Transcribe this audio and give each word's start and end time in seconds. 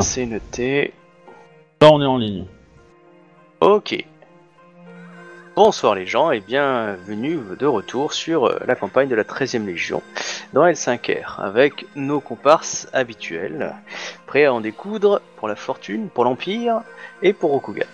C'est 0.00 0.26
noté. 0.26 0.92
Là, 1.80 1.90
on 1.92 2.00
est 2.00 2.06
en 2.06 2.16
ligne. 2.18 2.46
Ok. 3.60 4.04
Bonsoir 5.56 5.94
les 5.94 6.06
gens 6.06 6.30
et 6.30 6.40
bienvenue 6.40 7.38
de 7.58 7.66
retour 7.66 8.12
sur 8.14 8.46
euh, 8.46 8.58
la 8.66 8.74
campagne 8.76 9.08
de 9.08 9.14
la 9.14 9.24
13e 9.24 9.66
Légion 9.66 10.02
dans 10.54 10.64
L5R 10.64 11.38
avec 11.40 11.84
nos 11.96 12.20
comparses 12.20 12.88
habituels, 12.92 13.74
prêts 14.26 14.46
à 14.46 14.54
en 14.54 14.60
découdre 14.60 15.20
pour 15.36 15.48
la 15.48 15.56
fortune, 15.56 16.08
pour 16.08 16.24
l'Empire 16.24 16.80
et 17.22 17.32
pour 17.32 17.50
Rokugan. 17.50 17.84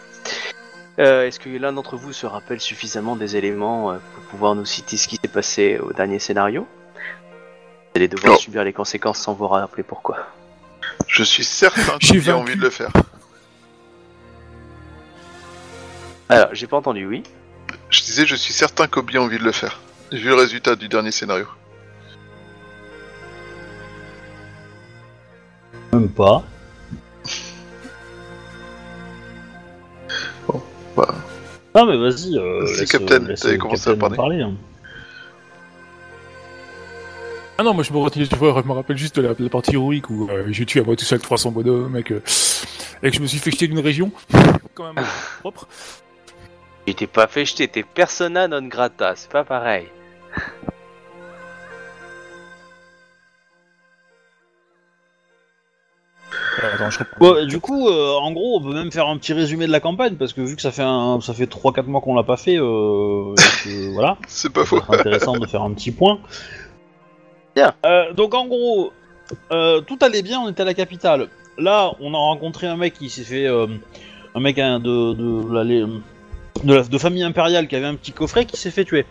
Euh, 0.98 1.26
Est-ce 1.26 1.40
que 1.40 1.48
l'un 1.48 1.72
d'entre 1.72 1.96
vous 1.96 2.12
se 2.12 2.26
rappelle 2.26 2.60
suffisamment 2.60 3.16
des 3.16 3.36
éléments 3.36 3.90
euh, 3.90 3.96
pour 4.14 4.24
pouvoir 4.24 4.54
nous 4.54 4.64
citer 4.64 4.96
ce 4.96 5.08
qui 5.08 5.16
s'est 5.16 5.28
passé 5.28 5.78
au 5.78 5.92
dernier 5.92 6.18
scénario? 6.20 6.66
Vous 6.94 7.96
allez 7.96 8.08
devoir 8.08 8.34
Non. 8.34 8.38
subir 8.38 8.62
les 8.62 8.72
conséquences 8.72 9.18
sans 9.18 9.34
vous 9.34 9.48
rappeler 9.48 9.82
pourquoi. 9.82 10.18
Je 11.06 11.22
suis 11.22 11.44
certain 11.44 11.96
j'ai 12.00 12.18
vaincu. 12.18 12.30
envie 12.32 12.56
de 12.56 12.60
le 12.62 12.70
faire. 12.70 12.90
Alors, 16.28 16.48
j'ai 16.52 16.66
pas 16.66 16.76
entendu, 16.76 17.06
oui 17.06 17.22
Je 17.90 18.00
disais, 18.02 18.26
je 18.26 18.34
suis 18.34 18.52
certain 18.52 18.86
qu'Obi 18.88 19.16
a 19.16 19.22
envie 19.22 19.38
de 19.38 19.44
le 19.44 19.52
faire. 19.52 19.80
Vu 20.12 20.28
le 20.28 20.34
résultat 20.34 20.76
du 20.76 20.88
dernier 20.88 21.10
scénario. 21.12 21.46
Même 25.92 26.08
pas. 26.08 26.42
Bah, 30.96 31.14
Non, 31.74 31.86
mais 31.86 31.96
vas-y. 31.98 32.38
Euh, 32.38 32.64
Vas-y, 32.64 32.80
laisse, 32.80 32.90
Captain, 32.92 33.18
laisse 33.20 33.40
t'avais 33.40 33.58
commencé 33.58 33.90
à 33.90 33.96
parler. 33.96 34.42
hein. 34.42 34.54
Ah 37.58 37.62
non, 37.62 37.72
moi 37.72 37.82
je 37.82 37.92
me 37.92 37.98
retiens, 37.98 38.24
tu 38.26 38.34
vois, 38.36 38.60
je 38.62 38.68
me 38.68 38.72
rappelle 38.74 38.98
juste 38.98 39.16
de 39.16 39.22
la, 39.22 39.34
la 39.38 39.48
partie 39.48 39.74
héroïque 39.74 40.10
où 40.10 40.28
euh, 40.28 40.44
j'ai 40.50 40.66
tué 40.66 40.80
à 40.80 40.84
moi 40.84 40.94
tout 40.94 41.06
seul 41.06 41.20
300 41.20 41.52
bonhommes 41.52 41.96
et 41.96 42.02
que, 42.02 42.14
et 43.02 43.10
que 43.10 43.16
je 43.16 43.20
me 43.20 43.26
suis 43.26 43.38
fait 43.38 43.50
jeter 43.50 43.66
d'une 43.66 43.78
région, 43.80 44.10
quand 44.74 44.92
même 44.92 45.04
propre. 45.40 45.66
Il 46.86 46.94
t'es 46.94 47.06
pas 47.06 47.26
fait 47.26 47.46
jeter, 47.46 47.66
t'es 47.66 47.82
persona 47.82 48.46
non 48.46 48.62
grata, 48.68 49.14
c'est 49.16 49.30
pas 49.30 49.42
pareil. 49.44 49.86
Euh, 56.62 56.74
attends, 56.74 56.90
je 56.90 56.98
reprends. 56.98 57.16
Bon, 57.20 57.46
du 57.46 57.60
coup, 57.60 57.88
euh, 57.88 58.14
en 58.14 58.32
gros, 58.32 58.58
on 58.58 58.62
peut 58.62 58.74
même 58.74 58.90
faire 58.90 59.06
un 59.08 59.16
petit 59.18 59.32
résumé 59.32 59.66
de 59.66 59.72
la 59.72 59.80
campagne 59.80 60.16
parce 60.16 60.32
que 60.32 60.40
vu 60.40 60.56
que 60.56 60.62
ça 60.62 60.70
fait 60.72 60.82
un, 60.82 61.20
ça 61.20 61.34
fait 61.34 61.44
3-4 61.50 61.84
mois 61.86 62.00
qu'on 62.00 62.14
l'a 62.14 62.22
pas 62.22 62.36
fait, 62.36 62.56
euh, 62.58 63.34
voilà. 63.92 64.16
c'est 64.28 64.52
pas 64.52 64.60
Ça 64.60 64.66
faux. 64.66 64.80
intéressant 64.88 65.36
de 65.38 65.46
faire 65.46 65.62
un 65.62 65.72
petit 65.72 65.90
point. 65.90 66.18
Bien. 67.56 67.74
Euh, 67.84 68.12
donc 68.12 68.34
en 68.34 68.46
gros, 68.46 68.92
euh, 69.50 69.80
tout 69.80 69.98
allait 70.02 70.22
bien, 70.22 70.38
on 70.40 70.48
était 70.50 70.62
à 70.62 70.66
la 70.66 70.74
capitale. 70.74 71.28
Là, 71.58 71.92
on 72.00 72.12
a 72.14 72.18
rencontré 72.18 72.66
un 72.66 72.76
mec 72.76 72.94
qui 72.94 73.08
s'est 73.08 73.24
fait, 73.24 73.46
euh, 73.46 73.66
un 74.34 74.40
mec 74.40 74.58
hein, 74.58 74.78
de 74.78 75.14
de, 75.14 75.54
la, 75.54 75.64
de, 75.64 76.74
la- 76.74 76.82
de 76.82 76.98
famille 76.98 77.22
impériale 77.24 77.66
qui 77.66 77.74
avait 77.76 77.86
un 77.86 77.94
petit 77.94 78.12
coffret 78.12 78.44
qui 78.44 78.56
s'est 78.58 78.70
fait 78.70 78.84
tuer. 78.84 79.06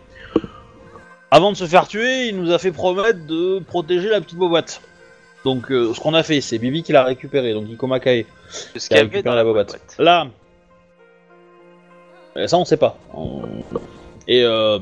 Avant 1.31 1.51
de 1.51 1.57
se 1.57 1.65
faire 1.65 1.87
tuer, 1.87 2.27
il 2.27 2.39
nous 2.39 2.51
a 2.51 2.59
fait 2.59 2.71
promettre 2.71 3.25
de 3.25 3.59
protéger 3.59 4.09
la 4.09 4.21
petite 4.21 4.37
boîte. 4.37 4.79
Donc 5.43 5.71
euh, 5.71 5.93
ce 5.93 5.99
qu'on 5.99 6.13
a 6.13 6.23
fait, 6.23 6.39
c'est 6.41 6.59
Bibi 6.59 6.83
qui 6.83 6.91
l'a 6.91 7.03
récupéré, 7.03 7.53
donc 7.53 7.67
Iko 7.69 7.87
Makae 7.87 8.25
De 8.75 8.79
ce 8.79 8.87
qui 8.87 8.87
qu'il 8.89 8.93
a 8.93 8.97
y 8.97 8.99
avait 9.01 9.01
récupéré 9.09 9.23
dans 9.23 9.31
la 9.31 9.43
la 9.43 9.43
boîte. 9.51 9.67
boîte. 9.69 9.95
Là, 9.99 10.27
euh, 12.37 12.47
ça 12.47 12.57
on 12.57 12.65
sait 12.65 12.77
pas. 12.77 12.97
On- 13.13 13.41
Et 14.27 14.43
euh, 14.43 14.79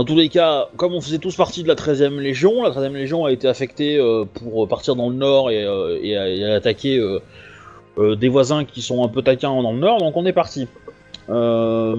dans 0.00 0.06
tous 0.06 0.16
les 0.16 0.30
cas, 0.30 0.70
comme 0.78 0.94
on 0.94 1.02
faisait 1.02 1.18
tous 1.18 1.36
partie 1.36 1.62
de 1.62 1.68
la 1.68 1.74
13e 1.74 2.20
Légion, 2.20 2.62
la 2.62 2.70
13e 2.70 2.94
Légion 2.94 3.26
a 3.26 3.32
été 3.32 3.46
affectée 3.46 3.98
euh, 3.98 4.24
pour 4.24 4.66
partir 4.66 4.96
dans 4.96 5.10
le 5.10 5.14
nord 5.14 5.50
et, 5.50 5.62
euh, 5.62 6.56
attaquer 6.56 6.96
euh, 6.96 7.20
euh, 7.98 8.16
des 8.16 8.30
voisins 8.30 8.64
qui 8.64 8.80
sont 8.80 9.04
un 9.04 9.08
peu 9.08 9.20
taquins 9.20 9.50
dans 9.60 9.72
le 9.72 9.78
nord, 9.78 9.98
donc 9.98 10.16
on 10.16 10.24
est 10.24 10.32
parti. 10.32 10.68
Euh, 11.28 11.96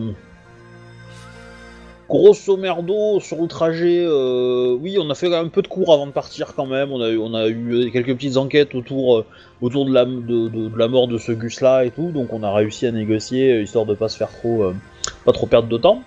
Grosso 2.10 2.58
merdo, 2.58 3.20
sur 3.20 3.40
le 3.40 3.48
trajet, 3.48 4.04
euh, 4.04 4.76
oui, 4.82 4.98
on 5.00 5.08
a 5.12 5.14
fait 5.14 5.32
un 5.36 5.48
peu 5.48 5.62
de 5.62 5.68
cours 5.68 5.94
avant 5.94 6.08
de 6.08 6.12
partir 6.12 6.56
quand 6.56 6.66
même. 6.66 6.92
On 6.92 7.02
a 7.02 7.10
eu, 7.10 7.20
on 7.20 7.36
a 7.36 7.50
eu 7.50 7.92
quelques 7.94 8.16
petites 8.16 8.38
enquêtes 8.38 8.74
autour, 8.74 9.20
euh, 9.20 9.26
autour 9.62 9.86
de 9.86 9.94
la, 9.94 10.06
de, 10.06 10.76
la 10.76 10.88
mort 10.88 11.08
de 11.08 11.20
ce 11.20 11.34
Gus-là 11.34 11.86
et 11.86 11.92
tout, 11.92 12.10
donc 12.10 12.34
on 12.34 12.42
a 12.42 12.52
réussi 12.52 12.88
à 12.88 12.92
négocier 12.92 13.54
euh, 13.54 13.62
histoire 13.62 13.86
de 13.86 13.94
pas 13.94 14.10
se 14.10 14.18
faire 14.18 14.32
trop, 14.32 14.64
euh, 14.64 14.76
pas 15.24 15.34
trop 15.34 15.46
perdre 15.46 15.70
de 15.70 15.78
temps. 15.78 16.02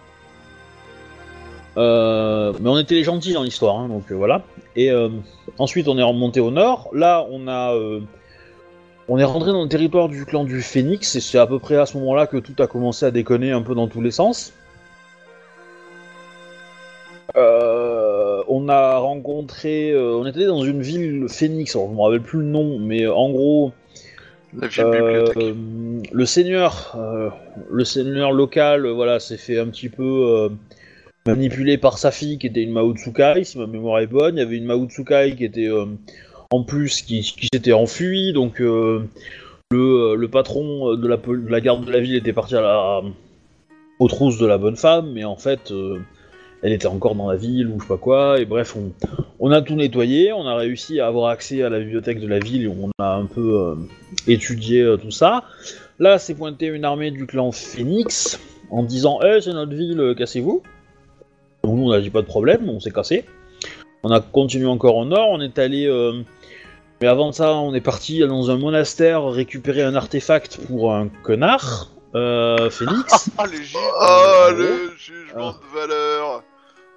Euh, 1.77 2.53
mais 2.61 2.69
on 2.69 2.79
était 2.79 2.95
les 2.95 3.03
gentils 3.03 3.33
dans 3.33 3.43
l'histoire, 3.43 3.79
hein, 3.79 3.89
donc 3.89 4.11
euh, 4.11 4.15
voilà. 4.15 4.43
Et 4.77 4.91
euh, 4.91 5.09
ensuite 5.59 5.89
on 5.89 5.99
est 5.99 6.03
remonté 6.03 6.41
au 6.41 6.51
nord. 6.51 6.89
Là 6.93 7.27
on 7.31 7.49
a, 7.49 7.75
on 9.09 9.19
est 9.19 9.25
rentré 9.25 9.51
dans 9.51 9.63
le 9.63 9.69
territoire 9.69 10.09
du 10.09 10.25
clan 10.25 10.45
du 10.45 10.63
Phénix 10.63 11.17
et 11.17 11.21
c'est 11.21 11.39
à 11.39 11.47
peu 11.47 11.59
près 11.59 11.77
à 11.77 11.87
ce 11.87 11.97
moment-là 11.99 12.27
que 12.27 12.37
tout 12.37 12.55
a 12.63 12.67
commencé 12.67 13.07
à 13.07 13.11
déconner 13.11 13.51
un 13.51 13.63
peu 13.63 13.75
dans 13.75 13.89
tous 13.89 14.01
les 14.01 14.11
sens. 14.11 14.53
On 18.47 18.69
a 18.69 18.99
rencontré, 18.99 19.97
on 19.97 20.25
était 20.27 20.47
dans 20.47 20.63
une 20.63 20.81
ville 20.81 21.27
Phénix, 21.29 21.75
alors 21.75 21.89
je 21.91 21.95
me 21.95 22.01
rappelle 22.01 22.21
plus 22.21 22.39
le 22.39 22.45
nom, 22.45 22.79
mais 22.79 23.07
en 23.07 23.31
gros, 23.31 23.73
le 24.53 26.25
seigneur, 26.25 26.97
le 27.71 27.85
seigneur 27.85 28.33
local, 28.33 28.87
voilà, 28.87 29.19
s'est 29.19 29.37
fait 29.37 29.59
un 29.59 29.67
petit 29.67 29.89
peu 29.89 30.51
manipuler 31.27 31.79
par 31.79 31.99
sa 31.99 32.11
fille 32.11 32.39
qui 32.39 32.47
était 32.47 32.63
une 32.63 32.73
Mao 32.73 32.95
Tsukai, 32.95 33.45
si 33.45 33.59
ma 33.59 33.67
mémoire 33.67 34.01
est 34.01 34.07
bonne. 34.07 34.37
Il 34.37 34.41
y 34.41 34.43
avait 34.43 34.57
une 34.57 34.67
Mao 34.67 34.87
Tsukai 34.87 35.35
qui 35.37 35.45
était 35.45 35.69
euh, 35.69 35.87
en 36.51 36.63
plus 36.63 37.03
qui, 37.03 37.23
s'était 37.23 37.73
enfui, 37.73 38.33
donc 38.33 38.61
euh, 38.61 39.05
le, 39.71 39.79
euh, 39.79 40.17
le 40.17 40.29
patron 40.29 40.95
de 40.95 41.09
la, 41.09 41.61
garde 41.61 41.87
de 41.87 41.91
la 41.91 42.01
ville 42.01 42.17
était 42.17 42.33
parti 42.33 42.55
à 42.55 42.61
la, 42.61 43.03
aux 43.99 44.09
trousses 44.09 44.39
de 44.39 44.47
la 44.47 44.59
bonne 44.59 44.77
femme, 44.77 45.13
mais 45.13 45.25
en 45.25 45.37
fait, 45.37 45.73
elle 46.63 46.73
était 46.73 46.87
encore 46.87 47.15
dans 47.15 47.31
la 47.31 47.37
ville 47.37 47.69
ou 47.69 47.79
je 47.79 47.85
sais 47.85 47.89
pas 47.89 47.97
quoi. 47.97 48.39
Et 48.39 48.45
bref, 48.45 48.77
on, 49.41 49.51
a 49.51 49.63
tout 49.63 49.77
nettoyé, 49.77 50.33
on 50.33 50.47
a 50.47 50.57
réussi 50.57 51.01
à 51.01 51.07
avoir 51.07 51.31
accès 51.31 51.63
à 51.63 51.71
la 51.71 51.79
bibliothèque 51.79 52.21
de 52.21 52.29
la 52.29 52.39
ville, 52.39 52.65
et 52.65 52.69
on 52.69 52.91
a 52.99 53.15
un 53.15 53.27
peu 53.27 53.77
étudié 54.27 54.95
tout 55.01 55.11
ça. 55.11 55.45
Là, 55.99 56.19
c'est 56.19 56.35
pointé 56.35 56.67
une 56.67 56.85
armée 56.85 57.13
du 57.13 57.27
clan 57.27 57.51
Phoenix 57.51 58.39
en 58.71 58.83
disant 58.83 59.21
Eh, 59.25 59.41
c'est 59.41 59.53
notre 59.53 59.75
ville, 59.75 60.15
cassez-vous. 60.19 60.63
Donc 61.65 61.77
nous, 61.77 61.85
on 61.89 61.93
a 61.93 62.01
dit 62.01 62.11
pas 62.11 62.21
de 62.21 62.27
problème, 62.27 62.69
on 62.69 62.79
s'est 62.81 62.91
cassé. 62.91 63.25
On 64.03 64.11
a 64.11 64.21
continué 64.21 64.67
encore 64.67 64.97
au 64.97 65.05
nord, 65.07 65.29
on 65.31 65.41
est 65.41 65.59
allé. 65.59 65.87
euh, 65.87 66.21
Mais 67.01 67.09
avant 67.09 67.33
ça, 67.33 67.55
on 67.55 67.73
est 67.75 67.81
parti 67.81 68.21
dans 68.21 68.51
un 68.51 68.59
monastère 68.59 69.25
récupérer 69.25 69.83
un 69.83 69.95
artefact 69.95 70.59
pour 70.67 70.93
un 70.95 71.09
connard, 71.23 71.91
euh, 72.15 72.69
Phoenix. 72.71 73.31
Ah, 73.39 73.47
le, 73.47 73.57
ju- 73.63 73.77
Ah, 73.99 74.49
le 74.55 74.93
jugement 74.99 75.55
ah. 75.55 75.61
de 75.75 75.79
valeur. 75.81 76.43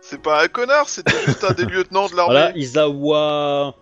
C'est 0.01 0.21
pas 0.21 0.43
un 0.43 0.47
connard, 0.47 0.87
c'était 0.89 1.15
juste 1.25 1.43
un 1.43 1.53
des 1.53 1.65
lieutenants 1.73 2.07
de 2.07 2.15
l'armée. 2.15 2.33
voilà, 2.33 2.57
Isawa. 2.57 3.73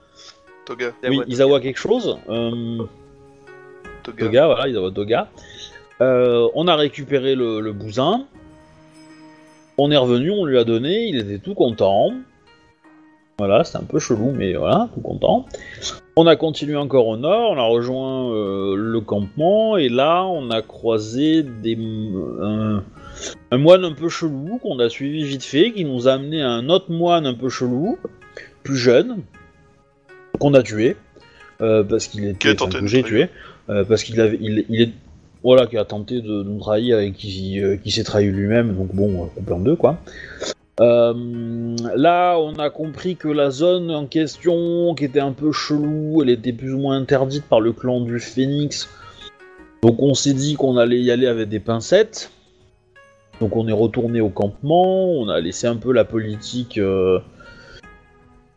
Toga. 0.65 0.91
Oui, 1.03 1.19
Isawa 1.27 1.59
quelque 1.59 1.79
chose. 1.79 2.17
euh, 2.29 2.83
Toga. 4.03 4.25
Toga, 4.25 4.45
voilà, 4.47 4.67
Isawa 4.67 4.91
Toga. 4.91 5.27
Euh, 6.01 6.47
on 6.55 6.67
a 6.67 6.75
récupéré 6.75 7.33
le, 7.35 7.59
le 7.59 7.73
bousin. 7.73 8.25
On 9.77 9.91
est 9.91 9.97
revenu, 9.97 10.31
on 10.31 10.45
lui 10.45 10.57
a 10.57 10.63
donné, 10.63 11.07
il 11.07 11.17
était 11.17 11.39
tout 11.39 11.53
content. 11.53 12.13
Voilà, 13.37 13.65
c'était 13.65 13.79
un 13.79 13.83
peu 13.83 13.99
chelou, 13.99 14.31
mais 14.31 14.53
voilà, 14.53 14.87
tout 14.93 15.01
content. 15.01 15.45
On 16.15 16.25
a 16.25 16.37
continué 16.37 16.77
encore 16.77 17.07
au 17.07 17.17
nord, 17.17 17.51
on 17.51 17.57
a 17.57 17.63
rejoint 17.63 18.31
euh, 18.31 18.75
le 18.77 19.01
campement, 19.01 19.75
et 19.75 19.89
là, 19.89 20.23
on 20.23 20.49
a 20.49 20.61
croisé 20.61 21.43
des, 21.43 21.77
un, 22.41 22.81
un 23.51 23.57
moine 23.57 23.83
un 23.83 23.91
peu 23.91 24.07
chelou 24.07 24.57
qu'on 24.63 24.79
a 24.79 24.87
suivi 24.87 25.25
vite 25.25 25.43
fait, 25.43 25.73
qui 25.73 25.83
nous 25.83 26.07
a 26.07 26.13
amené 26.13 26.41
à 26.41 26.51
un 26.51 26.69
autre 26.69 26.89
moine 26.89 27.25
un 27.25 27.33
peu 27.33 27.49
chelou, 27.49 27.97
plus 28.63 28.77
jeune, 28.77 29.17
qu'on 30.39 30.53
a 30.53 30.63
tué, 30.63 30.95
euh, 31.59 31.83
parce 31.83 32.07
qu'il 32.07 32.25
était... 32.25 32.61
Enfin, 32.61 32.79
que 32.79 32.87
j'ai 32.87 33.03
tué, 33.03 33.27
euh, 33.69 33.83
parce 33.83 34.03
qu'il 34.03 34.21
avait... 34.21 34.37
Il, 34.39 34.63
il 34.69 34.81
est... 34.81 34.93
Voilà, 35.45 35.67
qui 35.67 35.77
a 35.77 35.85
tenté 35.85 36.21
de 36.21 36.41
nous 36.41 36.57
trahir 36.57 36.97
et 36.97 37.11
qui, 37.11 37.61
euh, 37.61 37.77
s'est 37.85 38.03
trahi 38.03 38.25
lui-même, 38.25 38.73
donc 38.75 38.95
bon, 38.95 39.25
euh, 39.25 39.27
coupé 39.27 39.53
en 39.53 39.59
deux, 39.59 39.75
quoi. 39.75 39.97
Euh, 40.79 41.75
là, 41.95 42.39
on 42.39 42.55
a 42.55 42.71
compris 42.71 43.15
que 43.15 43.27
la 43.27 43.51
zone 43.51 43.91
en 43.91 44.07
question, 44.07 44.95
qui 44.95 45.05
était 45.05 45.19
un 45.19 45.33
peu 45.33 45.51
chelou, 45.51 46.23
elle 46.23 46.31
était 46.31 46.51
plus 46.51 46.73
ou 46.73 46.79
moins 46.79 46.97
interdite 46.97 47.43
par 47.43 47.61
le 47.61 47.73
clan 47.73 48.01
du 48.01 48.19
Phénix. 48.19 48.89
Donc 49.83 50.01
on 50.01 50.15
s'est 50.15 50.33
dit 50.33 50.55
qu'on 50.55 50.77
allait 50.77 50.99
y 50.99 51.11
aller 51.11 51.27
avec 51.27 51.47
des 51.47 51.59
pincettes. 51.59 52.31
Donc 53.39 53.55
on 53.55 53.67
est 53.67 53.71
retourné 53.71 54.21
au 54.21 54.29
campement, 54.29 55.11
on 55.11 55.29
a 55.29 55.39
laissé 55.39 55.67
un 55.67 55.75
peu 55.75 55.93
la 55.93 56.05
politique, 56.05 56.79
euh, 56.79 57.19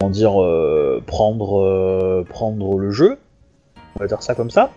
comment 0.01 1.03
prendre, 1.07 2.25
prendre 2.31 2.79
le 2.79 2.91
jeu. 2.93 3.19
On 3.95 4.01
va 4.01 4.07
dire 4.07 4.23
ça 4.23 4.35
comme 4.35 4.51
ça. 4.51 4.71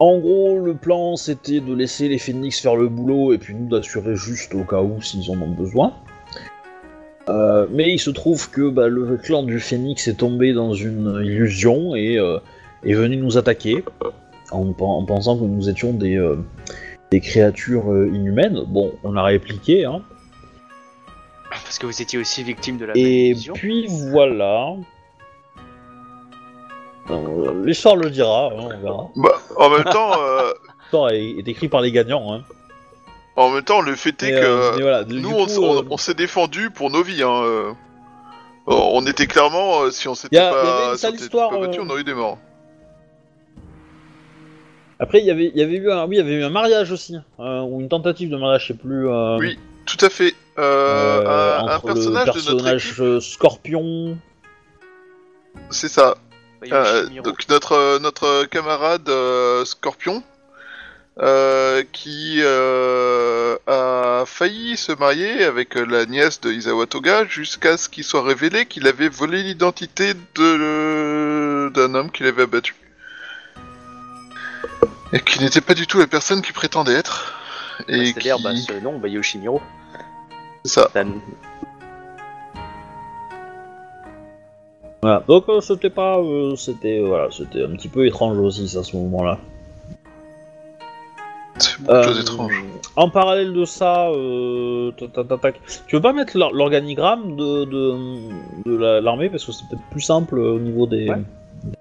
En 0.00 0.18
gros, 0.18 0.58
le 0.58 0.74
plan 0.74 1.14
c'était 1.16 1.60
de 1.60 1.74
laisser 1.74 2.08
les 2.08 2.18
phénix 2.18 2.58
faire 2.60 2.74
le 2.74 2.88
boulot 2.88 3.32
et 3.32 3.38
puis 3.38 3.54
nous 3.54 3.68
d'assurer 3.68 4.16
juste 4.16 4.54
au 4.54 4.64
cas 4.64 4.80
où 4.80 5.00
s'ils 5.00 5.30
en 5.30 5.40
ont 5.40 5.50
besoin. 5.50 5.92
Euh, 7.28 7.66
mais 7.70 7.92
il 7.92 7.98
se 7.98 8.10
trouve 8.10 8.50
que 8.50 8.70
bah, 8.70 8.88
le 8.88 9.16
clan 9.18 9.42
du 9.44 9.60
Phénix 9.60 10.08
est 10.08 10.14
tombé 10.14 10.52
dans 10.52 10.72
une 10.72 11.20
illusion 11.22 11.94
et 11.94 12.18
euh, 12.18 12.38
est 12.84 12.94
venu 12.94 13.18
nous 13.18 13.36
attaquer 13.38 13.84
en, 14.50 14.72
pen- 14.72 14.86
en 14.86 15.04
pensant 15.04 15.38
que 15.38 15.44
nous 15.44 15.68
étions 15.68 15.92
des, 15.92 16.16
euh, 16.16 16.36
des 17.12 17.20
créatures 17.20 17.84
inhumaines. 18.12 18.64
Bon, 18.66 18.94
on 19.04 19.16
a 19.16 19.22
répliqué, 19.22 19.84
hein. 19.84 20.02
Parce 21.50 21.78
que 21.78 21.86
vous 21.86 22.02
étiez 22.02 22.18
aussi 22.18 22.42
victime 22.42 22.78
de 22.78 22.86
la 22.86 22.94
Et 22.96 23.36
puis 23.54 23.86
voilà. 23.88 24.72
Euh, 27.08 27.64
L'histoire 27.64 27.96
le 27.96 28.10
dira, 28.10 28.46
hein, 28.48 28.56
on 28.58 28.68
verra. 28.68 29.08
Bah, 29.16 29.40
en 29.56 29.70
même 29.70 29.84
temps, 29.84 30.12
euh, 30.20 30.52
L'histoire 30.82 31.10
est, 31.10 31.30
est 31.38 31.48
écrite 31.48 31.70
par 31.70 31.80
les 31.80 31.92
gagnants. 31.92 32.32
Hein. 32.34 32.42
en 33.36 33.50
même 33.50 33.62
temps, 33.64 33.80
le 33.80 33.96
fait 33.96 34.22
est 34.22 34.32
Mais, 34.32 34.40
que 34.40 34.44
euh, 34.46 34.72
mais 34.76 34.82
voilà, 34.82 35.04
du- 35.04 35.14
nous, 35.20 35.28
du 35.30 35.34
on, 35.34 35.44
coup, 35.44 35.50
s- 35.50 35.58
on- 35.58 35.76
euh, 35.78 35.82
on 35.90 35.96
s'est 35.96 36.14
défendu 36.14 36.70
pour 36.70 36.90
nos 36.90 37.02
vies. 37.02 37.22
Hein, 37.22 37.42
euh. 37.44 37.72
Oh, 38.66 38.90
On 38.92 39.06
était 39.06 39.26
clairement, 39.26 39.82
euh, 39.82 39.90
si 39.90 40.06
on 40.08 40.14
s'était 40.14 40.36
Y 40.36 40.38
a- 40.38 40.50
y 40.50 40.52
pas, 40.52 40.60
une 40.60 40.66
si 40.66 40.70
on 40.92 40.96
sale 40.96 41.10
s'était 41.12 41.24
histoire, 41.24 41.50
pas 41.50 41.58
battu, 41.58 41.78
euh, 41.78 41.82
on 41.84 41.90
aurait 41.90 42.02
eu 42.02 42.04
des 42.04 42.14
morts. 42.14 42.38
Après, 44.98 45.20
il 45.20 45.24
y 45.24 45.30
avait, 45.30 45.46
il 45.54 45.58
y 45.58 45.62
avait 45.62 45.76
eu 45.76 45.90
un, 45.90 46.04
oui, 46.06 46.16
il 46.16 46.18
y 46.18 46.20
avait 46.20 46.34
eu 46.34 46.44
un 46.44 46.50
mariage 46.50 46.92
aussi, 46.92 47.16
hein, 47.38 47.62
ou 47.62 47.80
une 47.80 47.88
tentative 47.88 48.28
de 48.30 48.36
mariage, 48.36 48.62
je 48.62 48.66
sais 48.74 48.78
plus. 48.78 49.08
euh, 49.08 49.38
Oui, 49.38 49.58
Tout 49.86 50.04
à 50.04 50.10
fait. 50.10 50.34
Euh, 50.58 51.22
euh, 51.26 51.58
un, 51.60 51.68
un 51.68 51.76
entre 51.76 51.88
le 51.88 51.94
personnage, 51.94 52.26
de 52.26 52.32
notre 52.32 52.44
personnage 52.50 52.86
équipe, 52.86 53.00
euh, 53.00 53.20
Scorpion. 53.20 54.18
c'est 55.70 55.88
ça. 55.88 56.16
Bah, 56.60 56.66
Euh, 56.72 57.08
donc 57.22 57.48
notre 57.48 57.98
notre 58.00 58.44
camarade 58.44 59.08
euh, 59.08 59.64
Scorpion 59.64 60.22
euh, 61.18 61.82
qui 61.92 62.40
euh, 62.40 63.56
a 63.66 64.24
failli 64.26 64.76
se 64.76 64.92
marier 64.92 65.44
avec 65.44 65.74
la 65.74 66.06
nièce 66.06 66.40
de 66.40 66.52
Isawa 66.52 66.86
Toga 66.86 67.24
jusqu'à 67.26 67.76
ce 67.76 67.88
qu'il 67.88 68.04
soit 68.04 68.22
révélé 68.22 68.66
qu'il 68.66 68.86
avait 68.86 69.08
volé 69.08 69.42
l'identité 69.42 70.14
de 70.34 71.70
d'un 71.74 71.94
homme 71.94 72.10
qu'il 72.10 72.26
avait 72.26 72.42
abattu. 72.42 72.74
Et 75.12 75.20
qui 75.20 75.40
n'était 75.40 75.60
pas 75.60 75.74
du 75.74 75.86
tout 75.86 75.98
la 75.98 76.06
personne 76.06 76.40
qu'il 76.40 76.54
prétendait 76.54 76.94
être. 76.94 77.34
Bah, 77.80 77.84
et 77.88 78.06
C'est-à-dire, 78.06 78.36
qui 78.36 78.42
bah, 78.42 78.56
ce 78.56 78.72
nom, 78.74 78.98
bah, 78.98 79.08
Yoshimiro. 79.08 79.60
c'est 80.64 80.74
ça 80.74 80.90
Voilà. 85.02 85.22
Donc 85.28 85.44
euh, 85.48 85.60
c'était 85.60 85.90
pas, 85.90 86.18
euh, 86.18 86.56
c'était 86.56 87.00
voilà, 87.00 87.28
c'était 87.30 87.64
un 87.64 87.70
petit 87.70 87.88
peu 87.88 88.06
étrange 88.06 88.38
aussi 88.38 88.76
à 88.78 88.82
ce 88.82 88.96
moment-là. 88.96 89.38
c'est 91.58 91.78
beaucoup 91.80 91.92
de 91.92 91.96
Euh, 91.96 92.02
choses 92.04 92.20
étranges. 92.20 92.64
En 92.96 93.08
parallèle 93.08 93.52
de 93.54 93.64
ça, 93.64 94.08
euh, 94.08 94.90
tac, 94.92 95.12
tac, 95.12 95.28
tac, 95.28 95.40
tac. 95.40 95.60
tu 95.86 95.96
veux 95.96 96.02
pas 96.02 96.12
mettre 96.12 96.36
l'or- 96.36 96.52
l'organigramme 96.52 97.36
de, 97.36 97.64
de, 97.64 97.94
de 98.66 98.76
la- 98.76 99.00
l'armée? 99.00 99.30
Parce 99.30 99.44
que 99.46 99.52
c'est 99.52 99.64
peut-être 99.70 99.82
plus 99.90 100.00
simple 100.02 100.38
euh, 100.38 100.54
au 100.56 100.58
niveau 100.58 100.86
des, 100.86 101.08
Ouais. 101.08 101.16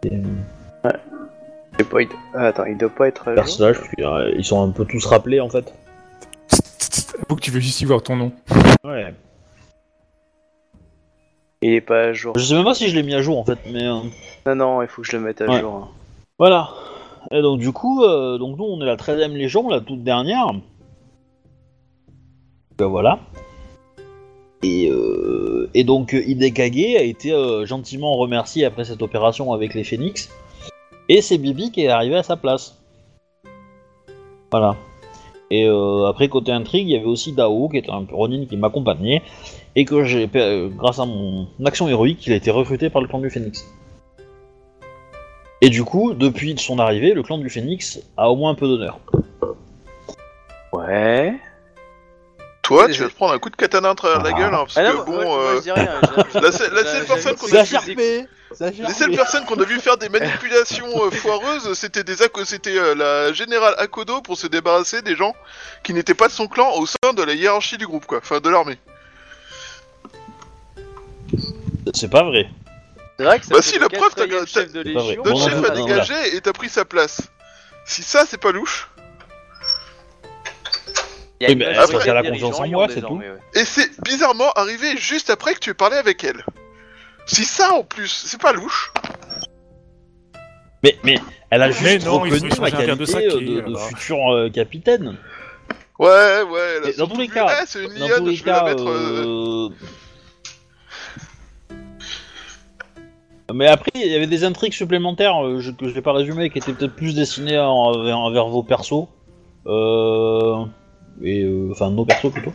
des 0.02 0.12
il 0.12 1.86
doit 1.86 1.90
pas 1.90 2.02
être- 2.04 2.16
ah, 2.36 2.46
Attends, 2.48 2.66
il 2.66 2.78
doit 2.78 2.90
pas 2.90 3.08
être. 3.08 3.28
à 3.28 3.36
jour. 3.36 3.36
personnages, 3.36 3.78
parce 3.80 3.90
qu'ils 4.36 4.46
sont 4.46 4.62
un 4.64 4.72
peu 4.72 4.86
tous 4.86 5.06
rappelés 5.06 5.40
en 5.40 5.50
fait. 5.50 5.74
Faut 7.28 7.36
que 7.36 7.42
tu 7.42 7.52
veux 7.52 7.60
juste 7.60 7.80
y 7.82 7.86
voir 7.86 8.02
ton 8.02 8.16
nom. 8.16 8.32
Ouais. 8.86 9.14
Il 11.62 11.74
est 11.74 11.82
pas 11.82 12.04
à 12.06 12.14
jour. 12.14 12.38
Je 12.38 12.44
sais 12.44 12.54
même 12.56 12.64
pas 12.64 12.74
si 12.74 12.88
je 12.88 12.96
l'ai 12.96 13.04
mis 13.04 13.14
à 13.14 13.22
jour 13.22 13.38
en 13.38 13.44
fait, 13.44 13.60
mais 13.72 13.84
euh, 13.86 14.00
Non, 14.46 14.56
non, 14.56 14.82
il 14.82 14.88
faut 14.88 15.02
que 15.02 15.08
je 15.10 15.18
le 15.18 15.24
mette 15.24 15.42
à 15.42 15.48
Ouais. 15.48 15.60
jour. 15.60 15.74
hein. 15.74 15.88
voilà. 16.38 16.70
Et 17.32 17.42
donc 17.42 17.60
du 17.60 17.72
coup, 17.74 18.04
euh, 18.04 18.38
donc 18.38 18.58
nous 18.58 18.64
on 18.64 18.82
est 18.82 18.86
la 18.86 18.96
13ème 18.96 19.34
légion, 19.34 19.68
la 19.70 19.82
toute 19.82 20.04
dernière. 20.04 20.48
Ben 22.78 22.88
voilà. 22.88 23.20
Et, 24.64 24.90
euh, 24.90 25.70
et 25.74 25.84
donc 25.84 26.14
Hidekage 26.14 26.96
a 26.98 27.04
été 27.04 27.32
euh, 27.34 27.66
gentiment 27.66 28.16
remercié 28.16 28.66
après 28.66 28.86
cette 28.86 29.02
opération 29.02 29.52
avec 29.54 29.74
les 29.74 29.84
Phoenix. 29.84 30.30
Et 31.10 31.22
c'est 31.22 31.38
Bibi 31.38 31.72
qui 31.72 31.82
est 31.84 31.88
arrivé 31.90 32.16
à 32.16 32.24
sa 32.24 32.38
place. 32.38 32.78
Voilà. 34.52 34.76
Et 35.52 35.66
euh, 35.68 36.06
après 36.08 36.30
côté 36.30 36.52
intrigue, 36.52 36.88
il 36.88 36.92
y 36.92 36.96
avait 36.96 37.06
aussi 37.06 37.34
Dao 37.34 37.68
qui 37.70 37.78
était 37.78 37.90
un 37.92 38.06
Ronin 38.10 38.46
qui 38.46 38.56
m'accompagnait 38.58 39.22
et 39.76 39.86
que 39.86 40.04
j'ai, 40.04 40.30
euh, 40.36 40.70
grâce 40.70 41.00
à 41.00 41.06
mon 41.06 41.48
action 41.66 41.88
héroïque, 41.88 42.26
il 42.28 42.34
a 42.34 42.36
été 42.36 42.52
recruté 42.52 42.90
par 42.90 43.02
le 43.02 43.08
clan 43.08 43.20
du 43.20 43.30
Phoenix. 43.30 43.66
Et 45.62 45.70
du 45.70 45.84
coup, 45.84 46.14
depuis 46.14 46.56
son 46.58 46.80
arrivée, 46.80 47.14
le 47.14 47.22
clan 47.24 47.38
du 47.38 47.50
Phoenix 47.50 48.00
a 48.18 48.30
au 48.30 48.36
moins 48.36 48.52
un 48.52 48.56
peu 48.56 48.68
d'honneur. 48.68 49.00
Ouais. 50.72 51.34
Toi, 52.62 52.88
tu 52.90 53.02
vas 53.02 53.10
te 53.10 53.16
prendre 53.16 53.34
un 53.34 53.40
coup 53.40 53.50
de 53.50 53.56
katana 53.56 53.90
à 53.90 53.96
travers 53.96 54.22
la 54.22 54.30
Ah. 54.30 54.40
gueule, 54.40 54.54
hein, 54.54 54.60
parce 54.60 54.78
Ah 54.78 54.92
que 54.92 54.98
bon, 55.06 55.12
moi, 55.14 55.24
moi, 55.26 55.38
euh, 55.40 55.56
je 55.58 55.62
dis 55.64 55.72
rien. 55.72 55.90
j'ai- 56.34 56.40
la 56.42 56.52
seule- 56.52 56.74
la 56.74 56.84
personne 56.84 57.36
qu'on 57.36 57.48
a 57.58 57.64
j'ai- 57.64 57.80
vu- 57.96 57.96
Les 58.86 58.94
seules 58.94 59.12
personnes 59.16 59.46
qu'on 59.46 59.60
a 59.60 59.64
vu 59.64 59.80
faire 59.80 59.98
des 59.98 60.10
manipulations 60.10 60.86
euh, 61.04 61.10
foireuses, 61.12 61.74
c'était 61.74 62.04
des 62.04 62.22
Ako- 62.22 62.46
c'était 62.46 62.78
euh, 62.78 62.94
la 62.96 63.34
générale 63.34 63.74
Akodo 63.80 64.22
pour 64.22 64.38
se 64.38 64.46
débarrasser 64.48 65.02
des 65.02 65.16
gens 65.16 65.34
qui 65.84 65.94
n'étaient 65.94 66.14
pas 66.14 66.28
de 66.28 66.32
son 66.34 66.48
clan 66.48 66.72
au 66.78 66.86
sein 66.86 67.14
de 67.16 67.24
la 67.24 67.34
hiérarchie 67.34 67.78
du 67.78 67.88
groupe, 67.88 68.06
quoi, 68.06 68.20
enfin 68.20 68.40
de 68.40 68.50
l'armée. 68.50 68.78
C'est 71.94 72.10
pas 72.10 72.24
vrai. 72.24 72.48
C'est 73.18 73.26
vrai 73.26 73.40
que 73.40 73.46
ça 73.46 73.56
Bah 73.56 73.62
fait 73.62 73.70
si, 73.70 73.76
le 73.76 73.82
la 73.82 73.90
preuve, 73.90 74.10
t'as- 74.16 74.22
quatrième 74.28 74.46
t'as- 74.46 74.62
chef 74.62 74.72
de 74.74 74.84
c'est 74.86 74.94
pas 74.94 75.00
vrai. 75.02 75.10
légion. 75.10 75.24
Notre 75.26 75.40
Bon, 75.40 75.50
chef 75.50 75.64
a 75.72 75.74
non, 75.76 75.86
dégagé 75.86 76.36
et 76.36 76.42
t'as 76.42 76.54
pris 76.54 76.70
sa 76.70 76.86
place. 76.86 77.22
Si 77.86 78.04
ça, 78.04 78.26
c'est 78.28 78.40
pas 78.40 78.52
louche. 78.52 78.90
Il 81.42 81.44
y 81.44 81.46
a 81.46 81.48
Oui, 81.50 81.54
une 81.54 81.60
mais 81.60 81.66
majorité 81.68 81.96
après, 81.96 82.10
elle 82.10 82.18
a 82.18 82.22
confiance 82.24 82.56
en 82.60 82.64
dirigeants 82.64 82.78
moi, 82.78 82.88
c'est 82.90 82.96
désormais, 82.96 83.30
ouais. 83.30 83.38
Et 83.56 83.66
c'est 83.66 84.02
bizarrement 84.04 84.52
arrivé 84.54 84.98
juste 84.98 85.30
après 85.30 85.54
que 85.54 85.60
tu 85.60 85.70
aies 85.70 85.74
parlé 85.74 85.96
avec 85.98 86.24
elle. 86.24 86.44
Si 87.26 87.46
ça 87.46 87.74
en 87.74 87.84
plus, 87.84 88.08
c'est 88.26 88.42
pas 88.42 88.52
louche. 88.52 88.92
Mais, 90.84 90.98
mais 91.04 91.20
elle 91.50 91.62
a 91.64 91.68
Mais 91.68 91.74
juste 91.74 92.06
non, 92.06 92.26
il 92.26 92.32
faut 92.32 92.36
reconnu 92.46 92.52
un 92.52 92.70
verre 92.70 92.98
de 92.98 93.06
qualité 93.06 93.06
saké, 93.12 93.28
euh, 93.28 93.40
de, 93.40 93.46
de 93.46 93.62
là-bas. 93.74 93.88
futur 93.88 94.34
euh, 94.34 94.50
capitaine. 94.50 95.18
Ouais, 95.98 96.08
ouais. 96.08 96.60
elle 96.78 96.84
a 96.86 96.90
Et 96.90 96.92
dans 96.92 96.98
surtout 97.08 97.14
tous 97.16 97.20
les 97.22 97.28
vu, 97.28 97.34
cas- 97.34 97.58
eh, 97.62 97.66
c'est 97.68 97.84
une 97.84 97.94
Dans 98.00 98.08
liane, 98.08 98.18
tous 98.20 98.26
les 98.30 98.36
je 98.36 98.44
vais 98.46 98.52
la 98.52 98.60
cas, 98.60 98.66
mettre. 98.66 98.90
euh, 98.90 99.70
Mais 103.54 103.68
après, 103.68 103.92
il 103.96 104.08
y 104.08 104.16
avait 104.16 104.28
des 104.28 104.44
intrigues 104.44 104.74
supplémentaires 104.74 105.44
euh, 105.46 105.60
je- 105.60 105.72
que 105.72 105.88
je 105.88 105.94
vais 105.94 106.02
pas 106.02 106.14
résumer, 106.14 106.50
qui 106.50 106.58
étaient 106.60 106.74
peut-être 106.74 106.96
plus 106.96 107.16
destinées 107.16 107.58
en- 107.60 108.04
vers, 108.04 108.30
vers 108.30 108.48
vos 108.48 108.64
persos. 108.64 109.08
Euh... 109.68 110.64
Et, 111.22 111.44
euh, 111.44 111.70
enfin, 111.72 111.90
nos 111.92 112.06
persos 112.06 112.32
plutôt. 112.32 112.54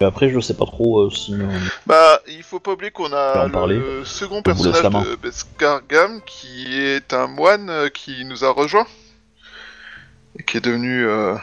Et 0.00 0.04
après, 0.04 0.28
je 0.30 0.38
sais 0.38 0.54
pas 0.54 0.66
trop 0.66 1.00
euh, 1.00 1.10
si... 1.10 1.34
euh, 1.34 1.46
Bah, 1.86 2.20
il 2.28 2.42
faut 2.44 2.60
pas 2.60 2.72
oublier 2.72 2.92
qu'on 2.92 3.06
On 3.06 3.10
peut 3.10 3.16
a 3.16 3.48
parler. 3.48 3.76
le 3.78 4.04
second 4.04 4.40
Je 4.46 4.52
vous 4.52 4.64
laisse 4.64 4.72
personnage 4.74 4.82
la 4.84 4.90
main. 4.90 5.04
de 5.04 5.16
Beskar 5.16 5.80
Gam 5.88 6.20
qui 6.24 6.78
est 6.78 7.12
un 7.12 7.26
moine 7.26 7.68
euh, 7.70 7.88
qui 7.88 8.24
nous 8.24 8.44
a 8.44 8.50
rejoint 8.52 8.86
et 10.38 10.44
qui 10.44 10.58
est 10.58 10.60
devenu 10.60 11.04
euh, 11.04 11.34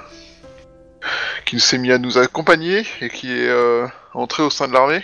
qui 1.45 1.59
s'est 1.59 1.77
mis 1.77 1.91
à 1.91 1.97
nous 1.97 2.17
accompagner 2.17 2.83
et 3.01 3.09
qui 3.09 3.29
est 3.29 3.49
euh, 3.49 3.85
entré 4.13 4.41
au 4.43 4.49
sein 4.49 4.67
de 4.69 4.73
l'armée. 4.73 5.03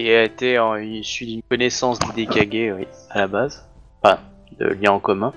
Qui 0.00 0.10
a 0.14 0.22
été 0.22 0.58
en- 0.58 0.76
issu 0.76 1.26
d'une 1.26 1.42
connaissance 1.42 1.98
d'Hidekage, 1.98 2.72
oui, 2.78 2.86
à 3.10 3.18
la 3.18 3.26
base. 3.26 3.68
Enfin, 4.02 4.18
de 4.58 4.68
lien 4.68 4.92
en 4.92 4.98
commun. 4.98 5.34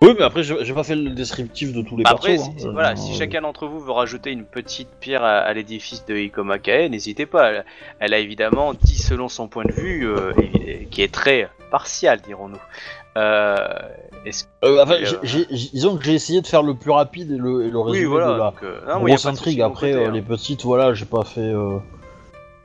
Oui, 0.00 0.14
mais 0.18 0.22
après, 0.24 0.42
j'ai 0.42 0.72
pas 0.72 0.84
fait 0.84 0.96
le 0.96 1.10
descriptif 1.10 1.74
de 1.74 1.82
tous 1.82 1.98
les 1.98 2.04
Après, 2.06 2.36
persos. 2.36 2.50
si, 2.56 2.66
hein. 2.66 2.70
voilà, 2.72 2.92
Euh, 2.92 2.96
si 2.96 3.12
chacun 3.14 3.42
d'entre 3.42 3.66
vous 3.66 3.80
veut 3.80 3.92
rajouter 3.92 4.30
une 4.30 4.46
petite 4.46 4.88
pierre 5.00 5.22
à, 5.22 5.40
à 5.40 5.52
l'édifice 5.52 6.06
de 6.06 6.14
Ikomakae, 6.16 6.88
n'hésitez 6.88 7.26
pas. 7.26 7.50
Elle, 7.50 7.64
elle 8.00 8.14
a 8.14 8.18
évidemment 8.20 8.72
dit 8.72 8.96
selon 8.96 9.28
son 9.28 9.48
point 9.48 9.64
de 9.66 9.72
vue, 9.72 10.08
euh, 10.08 10.32
qui 10.90 11.02
est 11.02 11.12
très 11.12 11.50
partial, 11.70 12.22
dirons-nous. 12.22 12.56
Euh, 13.18 13.66
est-ce 14.24 14.44
Euh, 14.64 14.82
enfin, 14.82 14.94
Et, 14.94 15.04
j'ai- 15.06 15.16
euh, 15.16 15.18
j'ai- 15.22 15.46
j'ai- 15.50 15.68
disons 15.72 15.96
que 15.96 16.04
j'ai 16.04 16.14
essayé 16.14 16.40
de 16.40 16.46
faire 16.46 16.62
le 16.62 16.74
plus 16.74 16.90
rapide 16.90 17.30
et 17.30 17.36
le, 17.36 17.66
et 17.66 17.70
le 17.70 17.78
oui, 17.78 17.92
résumé 17.92 18.06
voilà. 18.06 18.26
de 18.26 18.32
la 18.32 18.38
donc, 18.50 18.62
euh, 18.62 18.80
non, 18.88 19.00
moi, 19.00 19.10
y 19.10 19.12
a 19.12 19.14
grosse 19.16 19.22
pas 19.24 19.30
de 19.32 19.36
souci 19.36 19.48
intrigue. 19.50 19.58
de 19.58 19.62
mon 19.64 19.70
Après, 19.70 19.90
côté, 19.92 20.04
euh, 20.04 20.08
hein. 20.08 20.12
les 20.12 20.22
petites, 20.22 20.62
voilà, 20.64 20.94
j'ai 20.94 21.04
pas 21.04 21.24
fait... 21.24 21.40
euh, 21.40 21.78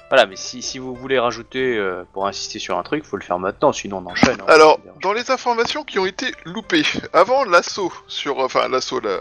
Voilà, 0.09 0.25
mais 0.25 0.35
si, 0.35 0.63
si 0.63 0.79
vous 0.79 0.95
voulez 0.95 1.19
rajouter 1.19 1.77
euh, 1.77 2.03
pour 2.13 2.25
insister 2.25 2.57
sur 2.57 2.77
un 2.79 2.81
truc, 2.83 3.03
faut 3.05 3.15
le 3.17 3.21
faire 3.23 3.37
maintenant, 3.37 3.71
sinon 3.71 4.01
on 4.03 4.09
enchaîne. 4.09 4.37
hein. 4.41 4.45
Alors, 4.47 4.79
dans 5.03 5.13
les 5.13 5.29
informations 5.29 5.83
qui 5.83 5.99
ont 5.99 6.05
été 6.07 6.33
loupées 6.45 6.81
avant 7.13 7.43
l'assaut 7.43 7.93
sur, 8.07 8.39
enfin 8.39 8.67
l'assaut, 8.69 8.99
la- 9.01 9.19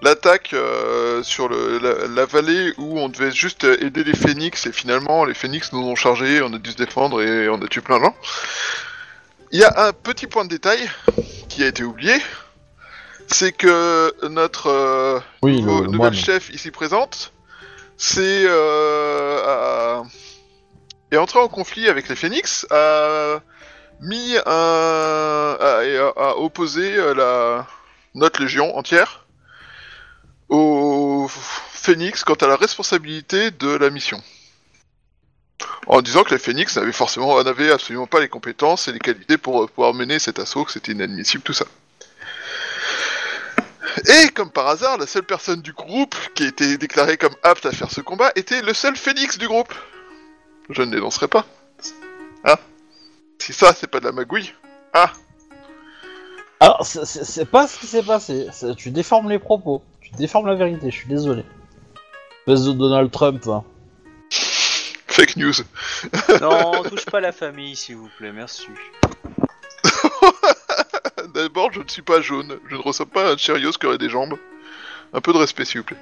l'attaque 0.00 0.52
euh, 0.54 1.22
sur 1.22 1.48
le, 1.50 1.78
la, 1.78 2.06
la 2.08 2.24
vallée 2.24 2.72
où 2.78 2.98
on 2.98 3.10
devait 3.10 3.32
juste 3.32 3.64
aider 3.64 4.02
les 4.02 4.14
phénix 4.14 4.64
et 4.66 4.72
finalement 4.72 5.26
les 5.26 5.34
phénix 5.34 5.72
nous 5.74 5.80
ont 5.86 5.94
chargés, 5.94 6.40
on 6.40 6.52
a 6.54 6.58
dû 6.58 6.70
se 6.70 6.76
défendre 6.76 7.20
et 7.20 7.48
on 7.50 7.60
a 7.60 7.66
tué 7.68 7.82
plein 7.82 7.98
de 7.98 8.04
gens. 8.04 8.14
Il 9.52 9.60
y 9.60 9.64
a 9.64 9.86
un 9.88 9.92
petit 9.92 10.26
point 10.26 10.44
de 10.44 10.48
détail 10.50 10.90
qui 11.48 11.62
a 11.62 11.68
été 11.68 11.84
oublié, 11.84 12.14
c'est 13.28 13.52
que 13.52 14.12
notre 14.28 14.66
euh, 14.68 15.20
Oui, 15.42 15.62
nouveau- 15.62 15.82
le, 15.84 15.90
moine. 15.90 16.14
chef 16.14 16.50
ici 16.50 16.70
présente, 16.70 17.32
c'est 17.96 18.44
euh, 18.46 20.02
est 21.12 21.16
entré 21.16 21.38
en 21.38 21.48
conflit 21.48 21.88
avec 21.88 22.08
les 22.08 22.16
Phoenix, 22.16 22.66
a 22.70 23.40
mis 24.00 24.36
un, 24.44 25.56
a, 25.60 25.78
a- 25.80 26.12
a 26.30 26.36
opposé 26.36 26.96
euh, 26.96 27.14
la 27.14 27.66
notre 28.16 28.40
légion 28.42 28.76
entière 28.76 29.24
au 30.48 31.26
Phoenix 31.28 32.22
quant 32.24 32.34
à 32.34 32.46
la 32.46 32.56
responsabilité 32.56 33.50
de 33.50 33.68
la 33.76 33.90
mission. 33.90 34.20
En 35.86 36.00
disant 36.02 36.22
que 36.24 36.30
les 36.30 36.38
Phoenix 36.38 36.76
n'avaient 36.76 36.92
forcément, 36.92 37.36
absolument 37.38 38.06
pas 38.06 38.20
les 38.20 38.28
compétences 38.28 38.88
et 38.88 38.92
les 38.92 38.98
qualités 38.98 39.36
pour 39.38 39.62
euh, 39.62 39.66
pouvoir 39.66 39.94
mener 39.94 40.18
cet 40.18 40.38
assaut, 40.38 40.64
que 40.64 40.72
c'était 40.72 40.92
inadmissible, 40.92 41.42
tout 41.42 41.52
ça. 41.52 41.66
Et 44.08 44.28
comme 44.30 44.50
par 44.50 44.66
hasard, 44.68 44.98
la 44.98 45.06
seule 45.06 45.22
personne 45.22 45.60
du 45.62 45.72
groupe 45.72 46.16
qui 46.34 46.44
était 46.44 46.76
déclarée 46.78 47.16
comme 47.16 47.34
apte 47.42 47.64
à 47.66 47.70
faire 47.72 47.90
ce 47.90 48.00
combat 48.00 48.32
était 48.34 48.60
le 48.62 48.74
seul 48.74 48.96
Phoenix 48.96 49.38
du 49.38 49.46
groupe. 49.46 49.72
Je 50.70 50.82
ne 50.82 50.90
dénoncerai 50.90 51.28
pas. 51.28 51.46
Ah 52.42 52.58
Si 53.38 53.52
ça, 53.52 53.72
c'est 53.72 53.86
pas 53.86 54.00
de 54.00 54.06
la 54.06 54.12
magouille. 54.12 54.52
Ah 54.94 55.12
Alors, 56.60 56.84
c'est- 56.86 57.44
pas 57.44 57.68
ce 57.68 57.78
qui 57.78 57.86
s'est 57.86 58.02
passé. 58.02 58.48
Tu 58.76 58.90
déformes 58.90 59.28
les 59.30 59.38
propos. 59.38 59.82
Tu 60.00 60.10
déformes 60.12 60.46
la 60.46 60.54
vérité, 60.54 60.90
je 60.90 60.96
suis 60.96 61.08
désolé. 61.08 61.44
Espèce 62.46 62.64
de 62.64 62.72
Donald 62.72 63.10
Trump, 63.10 63.46
hein. 63.46 63.64
Fake 65.14 65.36
news. 65.36 65.54
Non, 66.40 66.82
touche 66.90 67.04
pas 67.04 67.20
la 67.20 67.30
famille, 67.30 67.76
s'il 67.76 67.94
vous 67.94 68.10
plaît, 68.18 68.32
merci. 68.32 68.66
D'abord, 71.34 71.72
je 71.72 71.78
ne 71.82 71.88
suis 71.88 72.02
pas 72.02 72.20
jaune. 72.20 72.58
Je 72.68 72.74
ne 72.74 72.80
ressemble 72.80 73.12
pas 73.12 73.28
à 73.28 73.32
un 73.34 73.36
Cheerios 73.36 73.70
qui 73.78 73.86
aurait 73.86 73.96
des 73.96 74.10
jambes. 74.10 74.36
Un 75.12 75.20
peu 75.20 75.32
de 75.32 75.38
respect, 75.38 75.64
s'il 75.66 75.82
vous 75.82 75.86
plaît. 75.86 76.00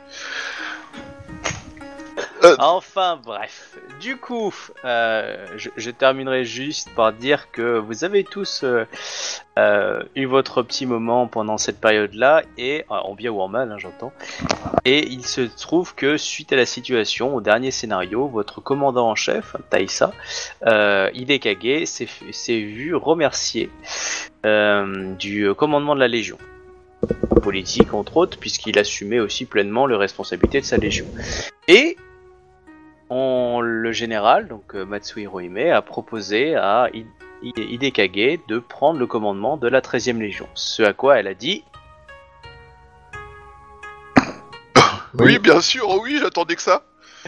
Enfin 2.59 3.21
bref, 3.25 3.77
du 4.01 4.17
coup, 4.17 4.53
euh, 4.85 5.47
je, 5.57 5.91
terminerai 5.91 6.45
juste 6.45 6.89
par 6.95 7.13
dire 7.13 7.51
que 7.53 7.79
vous 7.79 8.05
avez 8.05 8.25
tous 8.25 8.65
euh, 8.65 8.85
euh, 9.59 10.03
eu 10.17 10.25
votre 10.25 10.63
petit 10.63 10.87
moment 10.87 11.27
pendant 11.27 11.59
cette 11.59 11.81
période-là, 11.81 12.43
et 12.59 12.85
euh, 12.91 12.95
en 12.95 13.15
bien 13.15 13.31
ou 13.31 13.41
en 13.41 13.49
mal, 13.49 13.71
hein, 13.71 13.79
j'entends. 13.79 14.13
Et 14.85 15.07
il 15.07 15.25
se 15.25 15.43
trouve 15.43 15.95
que 15.95 16.17
suite 16.17 16.53
à 16.53 16.57
la 16.57 16.67
situation, 16.67 17.35
au 17.35 17.41
dernier 17.41 17.71
scénario, 17.71 18.27
votre 18.27 18.61
commandant 18.61 19.11
en 19.11 19.15
chef, 19.15 19.57
Taïsa, 19.71 20.13
euh, 20.67 21.11
s'est 21.85 22.61
vu 22.61 22.95
remercier 22.95 23.71
euh, 24.45 25.15
du 25.15 25.55
commandement 25.55 25.95
de 25.95 26.01
la 26.01 26.09
Légion. 26.09 26.39
Politique 27.43 27.93
entre 27.95 28.17
autres, 28.17 28.39
puisqu'il 28.39 28.79
assumait 28.79 29.19
aussi 29.19 29.45
pleinement 29.45 29.87
les 29.87 29.97
responsabilités 29.97 30.61
de 30.61 30.67
sa 30.67 30.77
Légion. 30.77 31.07
Et 31.67 31.97
on- 33.13 33.61
le 33.61 33.93
général, 33.93 34.49
donc 34.49 34.75
euh, 34.75 34.85
Matsui 34.85 35.23
Hirohime, 35.23 35.59
a 35.59 35.83
proposé 35.83 36.55
à 36.57 36.89
Hidekage 37.43 38.41
de 38.49 38.59
prendre 38.59 38.99
le 38.99 39.07
commandement 39.07 39.57
de 39.57 39.69
la 39.69 39.81
13e 39.81 40.19
Légion. 40.21 40.49
Ce 40.55 40.83
à 40.83 40.93
quoi 40.93 41.19
elle 41.19 41.29
a 41.29 41.35
dit 41.35 41.65
Oui, 45.19 45.39
bien 45.39 45.61
sûr, 45.61 45.85
oh 45.89 46.01
oui, 46.03 46.19
j'attendais 46.21 46.57
que 46.57 46.63
ça. 46.63 46.83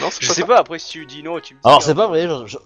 non, 0.00 0.08
c'est 0.10 0.22
Je 0.22 0.28
pas 0.28 0.34
sais 0.34 0.40
ça. 0.42 0.46
pas, 0.46 0.58
après 0.58 0.78
si 0.78 0.90
tu 0.92 1.06
dis 1.06 1.22
non, 1.22 1.40
tu 1.40 1.54
me 1.54 1.60
dis. 1.60 1.66
Alors, 1.66 1.78
hein. 1.78 1.82
c'est 1.84 1.94
pas 1.94 2.06
vrai, 2.06 2.28
je, 2.28 2.46
je- 2.46 2.58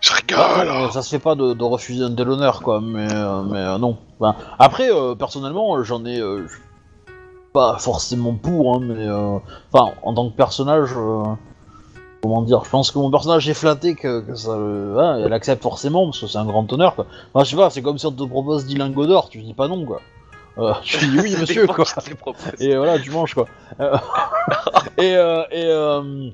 Je 0.00 0.12
rigole. 0.12 0.68
Euh, 0.68 0.90
ça 0.90 1.02
se 1.02 1.10
fait 1.10 1.18
pas 1.22 1.34
de, 1.34 1.54
de 1.54 1.64
refuser 1.64 2.02
un 2.04 2.14
tel 2.14 2.28
honneur, 2.28 2.62
quoi, 2.62 2.80
mais, 2.80 3.12
euh, 3.12 3.42
mais 3.42 3.58
euh, 3.58 3.78
non. 3.78 3.98
Enfin, 4.18 4.36
après, 4.58 4.90
euh, 4.90 5.14
personnellement, 5.14 5.82
j'en 5.84 6.04
ai. 6.04 6.18
euh, 6.20 6.46
je- 6.48 6.56
pas 7.52 7.76
forcément 7.78 8.34
pour, 8.34 8.74
hein, 8.76 8.80
mais. 8.82 9.06
euh, 9.06 9.38
Enfin, 9.72 9.92
en 10.02 10.14
tant 10.14 10.28
que 10.30 10.36
personnage. 10.36 10.90
euh, 10.96 11.22
Comment 12.22 12.42
dire 12.42 12.62
Je 12.64 12.70
pense 12.70 12.92
que 12.92 12.98
mon 13.00 13.10
personnage 13.10 13.48
est 13.48 13.54
flatté, 13.54 13.96
que, 13.96 14.20
que 14.20 14.34
ça. 14.36 14.52
euh, 14.52 14.96
hein, 14.98 15.22
elle 15.24 15.32
accepte 15.32 15.60
forcément, 15.62 16.04
parce 16.04 16.20
que 16.20 16.26
c'est 16.28 16.38
un 16.38 16.44
grand 16.44 16.72
honneur, 16.72 16.94
quoi. 16.94 17.06
Enfin, 17.34 17.44
je 17.44 17.50
sais 17.50 17.56
pas, 17.56 17.68
c'est 17.70 17.82
comme 17.82 17.98
si 17.98 18.06
on 18.06 18.12
te 18.12 18.22
propose 18.22 18.64
10 18.64 18.76
lingots 18.76 19.06
d'or, 19.06 19.28
tu 19.28 19.42
dis 19.42 19.54
pas 19.54 19.66
non, 19.66 19.84
quoi. 19.84 20.00
Euh, 20.58 20.72
tu 20.82 20.98
dis 21.06 21.18
oui, 21.18 21.34
monsieur, 21.40 21.66
quoi. 21.66 21.84
Et 22.60 22.76
voilà, 22.76 22.98
tu 23.00 23.10
manges 23.10 23.34
quoi. 23.34 23.46
Et 24.98 25.16
euh, 25.16 25.42
et 25.50 25.64
euh, 25.66 26.28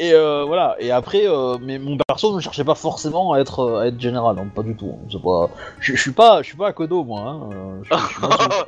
et 0.00 0.12
voilà. 0.46 0.74
Et 0.80 0.90
après, 0.90 1.24
mais 1.60 1.78
mon 1.78 1.96
perso 2.08 2.34
ne 2.34 2.40
cherchait 2.40 2.64
pas 2.64 2.74
forcément 2.74 3.34
à 3.34 3.38
être 3.38 3.78
à 3.80 3.86
être 3.86 4.00
général, 4.00 4.36
hein, 4.40 4.48
pas 4.52 4.62
du 4.64 4.74
tout. 4.74 4.92
hein. 4.92 5.18
Pas. 5.22 5.48
Je 5.78 5.94
suis 5.94 6.10
pas, 6.12 6.42
je 6.42 6.48
suis 6.48 6.56
pas 6.56 6.68
à 6.68 6.72
Kodo 6.72 7.04
moi. 7.04 7.20
Hein. 7.20 7.50
pas 7.88 8.66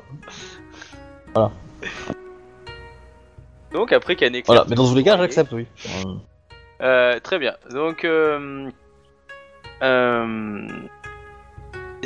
Voilà. 1.36 1.50
Donc 3.72 3.92
après 3.92 4.16
Kaneko. 4.16 4.46
voilà. 4.46 4.64
Mais 4.68 4.74
dans 4.74 4.88
tous 4.88 4.94
les 4.94 5.04
cas, 5.04 5.18
j'accepte, 5.18 5.52
oui. 5.52 5.66
Euh, 6.80 7.20
très 7.20 7.38
bien. 7.38 7.54
Donc, 7.70 8.04
euh, 8.04 8.70
euh, 9.82 10.68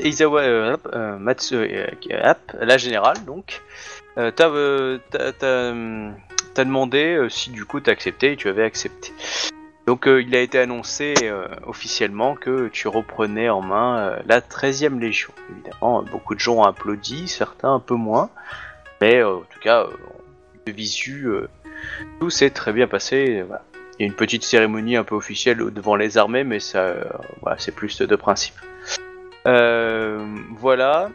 Izawa 0.03 0.41
euh, 0.43 1.19
Matsu, 1.19 1.69
la 2.61 2.79
générale, 2.79 3.25
donc, 3.25 3.63
t'as, 4.17 4.31
t'as, 4.33 5.33
t'as, 5.33 5.73
t'as 6.55 6.65
demandé 6.65 7.27
si 7.31 7.51
du 7.51 7.65
coup 7.65 7.81
t'as 7.81 7.93
accepté 7.93 8.33
et 8.33 8.37
tu 8.37 8.49
avais 8.49 8.65
accepté. 8.65 9.13
Donc, 9.87 10.07
il 10.07 10.35
a 10.37 10.41
été 10.41 10.59
annoncé 10.59 11.15
officiellement 11.67 12.35
que 12.35 12.69
tu 12.69 12.87
reprenais 12.89 13.49
en 13.49 13.61
main 13.61 14.17
la 14.27 14.41
13e 14.41 14.99
Légion. 14.99 15.33
Évidemment, 15.51 16.03
beaucoup 16.03 16.35
de 16.35 16.41
gens 16.41 16.57
ont 16.57 16.65
applaudi, 16.65 17.29
certains 17.29 17.75
un 17.75 17.81
peu 17.81 17.95
moins, 17.95 18.31
mais 19.01 19.17
euh, 19.17 19.37
en 19.37 19.41
tout 19.41 19.61
cas, 19.61 19.85
euh, 19.85 19.91
de 20.67 20.73
visu, 20.73 21.27
euh, 21.27 21.49
tout 22.21 22.31
s'est 22.31 22.51
très 22.51 22.73
bien 22.73 22.87
passé. 22.87 23.45
Il 23.99 24.03
y 24.03 24.05
a 24.05 24.07
une 24.07 24.15
petite 24.15 24.45
cérémonie 24.45 24.97
un 24.97 25.05
peu 25.05 25.15
officielle 25.15 25.59
devant 25.59 25.97
les 25.97 26.19
armées, 26.19 26.45
mais 26.45 26.61
ça, 26.61 26.95
voilà, 27.43 27.59
c'est 27.59 27.75
plus 27.75 27.99
de 28.01 28.17
principe. 28.17 28.55
Voilà. 29.45 31.11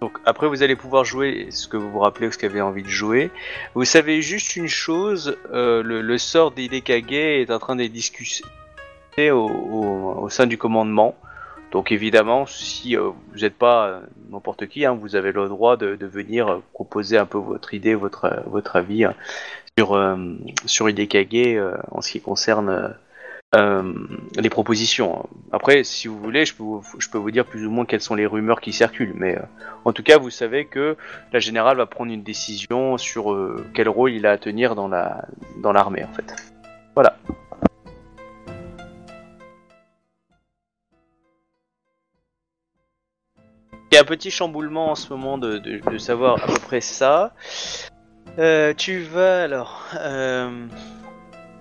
donc 0.00 0.18
après, 0.24 0.48
vous 0.48 0.62
allez 0.62 0.76
pouvoir 0.76 1.04
jouer 1.04 1.48
ce 1.50 1.68
que 1.68 1.76
vous 1.76 1.90
vous 1.90 1.98
rappelez 1.98 2.28
ou 2.28 2.32
ce 2.32 2.38
que 2.38 2.46
vous 2.46 2.52
avez 2.52 2.62
envie 2.62 2.82
de 2.82 2.88
jouer. 2.88 3.30
Vous 3.74 3.84
savez 3.84 4.22
juste 4.22 4.56
une 4.56 4.68
chose 4.68 5.36
le, 5.52 5.82
le 5.82 6.18
sort 6.18 6.50
d'Hidekage 6.50 7.12
est 7.12 7.50
en 7.50 7.58
train 7.58 7.76
au, 9.30 9.48
au, 9.48 10.22
au 10.22 10.28
sein 10.30 10.46
du 10.46 10.56
commandement. 10.56 11.14
Donc 11.70 11.92
évidemment, 11.92 12.46
si 12.46 12.96
euh, 12.96 13.10
vous 13.32 13.40
n'êtes 13.40 13.56
pas 13.56 13.86
euh, 13.86 14.00
n'importe 14.30 14.66
qui, 14.66 14.84
hein, 14.84 14.94
vous 14.94 15.14
avez 15.14 15.32
le 15.32 15.48
droit 15.48 15.76
de, 15.76 15.96
venir 16.04 16.48
euh, 16.48 16.62
proposer 16.72 17.16
un 17.16 17.26
peu 17.26 17.38
votre 17.38 17.74
idée, 17.74 17.94
votre, 17.94 18.42
votre 18.46 18.76
avis 18.76 19.04
hein, 19.04 19.14
sur, 19.78 19.98
sur 20.66 20.88
Hidekage 20.88 21.26
euh, 21.34 21.76
en 21.90 22.00
ce 22.00 22.12
qui 22.12 22.20
concerne 22.20 22.94
les 23.52 24.48
propositions. 24.48 25.28
Après, 25.50 25.82
si 25.82 26.06
vous 26.06 26.16
voulez, 26.20 26.44
je 26.44 26.54
peux, 26.54 26.62
vous, 26.62 26.84
je 26.98 27.08
peux 27.08 27.18
vous 27.18 27.32
dire 27.32 27.44
plus 27.44 27.66
ou 27.66 27.70
moins 27.70 27.84
quelles 27.84 28.00
sont 28.00 28.14
les 28.14 28.26
rumeurs 28.26 28.60
qui 28.60 28.72
circulent, 28.72 29.14
mais 29.16 29.36
en 29.84 29.92
tout 29.92 30.04
cas, 30.04 30.18
vous 30.18 30.30
savez 30.30 30.66
que 30.66 30.96
la 31.32 31.40
générale 31.40 31.76
va 31.76 31.86
prendre 31.86 32.12
une 32.12 32.22
décision 32.22 32.96
sur 32.96 33.36
quel 33.74 33.88
rôle 33.88 34.12
il 34.12 34.24
a 34.24 34.30
à 34.30 34.38
tenir 34.38 34.76
dans 34.76 34.86
la 34.86 35.24
dans 35.62 35.72
l'armée, 35.72 36.04
en 36.04 36.12
fait. 36.14 36.36
Voilà. 36.94 37.16
Il 43.90 43.96
y 43.96 43.98
a 43.98 44.02
un 44.02 44.04
petit 44.04 44.30
chamboulement 44.30 44.92
en 44.92 44.94
ce 44.94 45.12
moment 45.12 45.36
de, 45.36 45.60
savoir 45.98 46.42
à 46.42 46.46
peu 46.46 46.60
près 46.60 46.80
ça. 46.80 47.32
Euh, 48.38 48.72
tu 48.76 49.00
vas 49.00 49.42
alors. 49.42 49.84
Euh, 49.98 50.66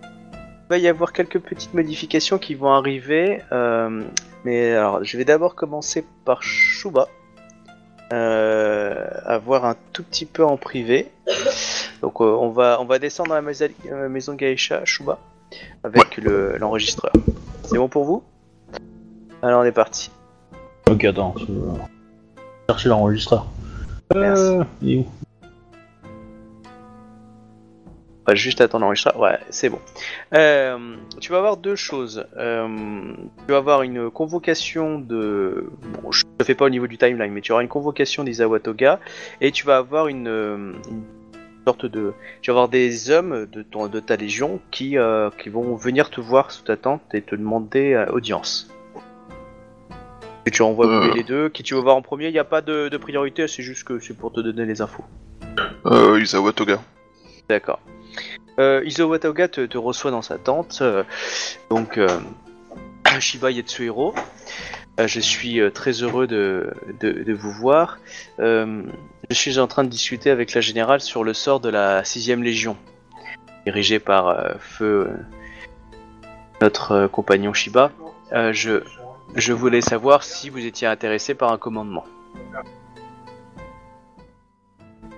il 0.04 0.70
va 0.70 0.78
y 0.78 0.88
avoir 0.88 1.12
quelques 1.12 1.40
petites 1.40 1.74
modifications 1.74 2.38
qui 2.38 2.54
vont 2.54 2.72
arriver. 2.72 3.42
euh, 3.52 4.04
mais 4.46 4.74
alors, 4.74 5.04
je 5.04 5.18
vais 5.18 5.26
d'abord 5.26 5.56
commencer 5.56 6.06
par 6.24 6.44
Shuba. 6.44 7.08
Euh, 8.14 9.08
à 9.26 9.38
voir 9.38 9.66
un 9.66 9.76
tout 9.94 10.04
petit 10.04 10.26
peu 10.26 10.44
en 10.44 10.58
privé. 10.58 11.12
Donc, 12.02 12.22
euh, 12.22 12.26
on, 12.26 12.50
va, 12.50 12.78
on 12.80 12.86
va 12.86 12.98
descendre 13.00 13.34
à 13.34 13.42
la 13.42 14.08
maison, 14.10 14.34
euh, 14.34 14.36
Gaïcha, 14.36 14.86
Shuba, 14.86 15.20
avec 15.84 16.18
le- 16.18 16.58
l'enregistreur. 16.58 17.14
C'est 17.64 17.78
bon 17.78 17.88
pour 17.88 18.06
vous? 18.06 18.24
Alors, 19.42 19.62
on 19.62 19.64
est 19.64 19.72
parti. 19.72 20.10
Ok, 20.90 21.04
attends. 21.06 21.36
Chercher 22.70 22.90
l'enregistreur. 22.90 23.48
Euh, 24.14 24.64
il 24.84 24.94
est 24.94 24.98
où? 24.98 25.08
On 28.28 28.28
va 28.28 28.36
juste 28.36 28.62
attendre 28.62 28.84
l'enregistrement. 28.84 29.20
Ouais, 29.24 29.40
c'est 29.50 29.70
bon. 29.70 29.80
Euh, 30.36 30.96
tu 31.20 31.32
vas 31.32 31.40
avoir 31.40 31.58
deux 31.58 31.76
choses. 31.76 32.28
Euh, 32.38 32.68
tu 33.48 33.52
vas 33.52 33.58
avoir 33.58 33.82
une 33.82 34.12
convocation 34.12 35.00
de. 35.00 35.72
Bon, 36.04 36.12
je 36.12 36.26
ne 36.40 36.46
fais 36.46 36.54
pas 36.54 36.66
au 36.66 36.70
niveau 36.70 36.86
du 36.86 37.00
timeline, 37.00 37.34
mais 37.34 37.42
tu 37.42 37.54
auras 37.54 37.64
une 37.64 37.70
convocation 37.70 38.24
d'Izawa 38.24 38.60
Toga 38.60 39.00
et 39.42 39.52
tu 39.52 39.66
vas 39.66 39.78
avoir 39.78 40.08
une, 40.08 40.28
euh, 40.28 40.74
une 40.92 41.06
sorte 41.66 41.88
de. 41.88 42.14
Tu 42.44 42.52
vas 42.52 42.58
avoir 42.58 42.70
des 42.70 43.10
hommes 43.10 43.48
de, 43.52 43.64
ton, 43.64 43.88
de 43.88 44.00
ta 44.00 44.16
légion 44.16 44.60
qui, 44.70 44.96
qui 45.40 45.50
vont 45.50 45.76
venir 45.76 46.12
te 46.12 46.22
voir 46.22 46.52
sous 46.52 46.66
ta 46.66 46.78
tente 46.78 47.02
et 47.16 47.24
te 47.24 47.34
demander 47.34 48.06
audience. 48.12 48.70
Et 50.46 50.52
tu 50.52 50.62
envoies 50.62 50.88
Euh. 50.88 51.14
les 51.14 51.24
deux. 51.24 51.50
Qui 51.50 51.64
tu 51.64 51.74
veux 51.76 51.82
voir 51.82 51.96
en 51.96 52.02
premier 52.02 52.28
Il 52.28 52.34
n'y 52.34 52.40
a 52.40 52.44
pas 52.44 52.62
de, 52.62 52.90
de 52.90 52.98
priorité, 52.98 53.48
c'est 53.48 53.64
juste 53.64 53.84
que 53.84 54.00
c'est 54.00 54.16
pour 54.18 54.32
te 54.32 54.40
donner 54.40 54.66
les 54.66 54.82
infos. 54.82 55.04
Euh, 55.86 56.20
Isawa 56.22 56.52
Toga. 56.54 56.80
D'accord. 57.50 57.80
Euh, 58.60 58.82
Izawa 58.86 59.20
Toga 59.20 59.48
te, 59.48 59.66
te 59.66 59.78
reçoit 59.78 60.12
dans 60.12 60.22
sa 60.22 60.38
tente, 60.38 60.84
donc 61.70 62.00
Shiba 63.20 63.52
Yatsuhiro. 63.52 64.14
Euh, 65.00 65.08
je 65.08 65.20
suis 65.22 65.60
très 65.74 65.92
heureux 66.04 66.28
de, 66.28 66.70
de, 67.00 67.12
de 67.24 67.34
vous 67.34 67.52
voir. 67.52 68.00
Je 68.38 68.84
suis 69.32 69.60
en 69.60 69.68
train 69.68 69.84
de 69.84 69.90
discuter 69.90 70.30
avec 70.30 70.54
la 70.54 70.62
générale 70.62 71.00
sur 71.02 71.24
le 71.24 71.34
sort 71.34 71.60
de 71.60 71.70
la 71.70 72.02
6ème 72.04 72.42
Légion, 72.44 72.76
dirigée 73.66 74.00
par 74.00 74.56
Feu, 74.60 75.10
notre 76.62 77.08
compagnon 77.08 77.54
Shiba. 77.54 77.92
Je, 78.32 78.82
je 79.36 79.54
voulais 79.54 79.82
savoir 79.82 80.24
si 80.24 80.50
vous 80.50 80.66
étiez 80.66 80.88
intéressé 80.88 81.36
par 81.36 81.52
un 81.52 81.58
commandement. 81.58 82.06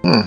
Hmm. 0.03 0.23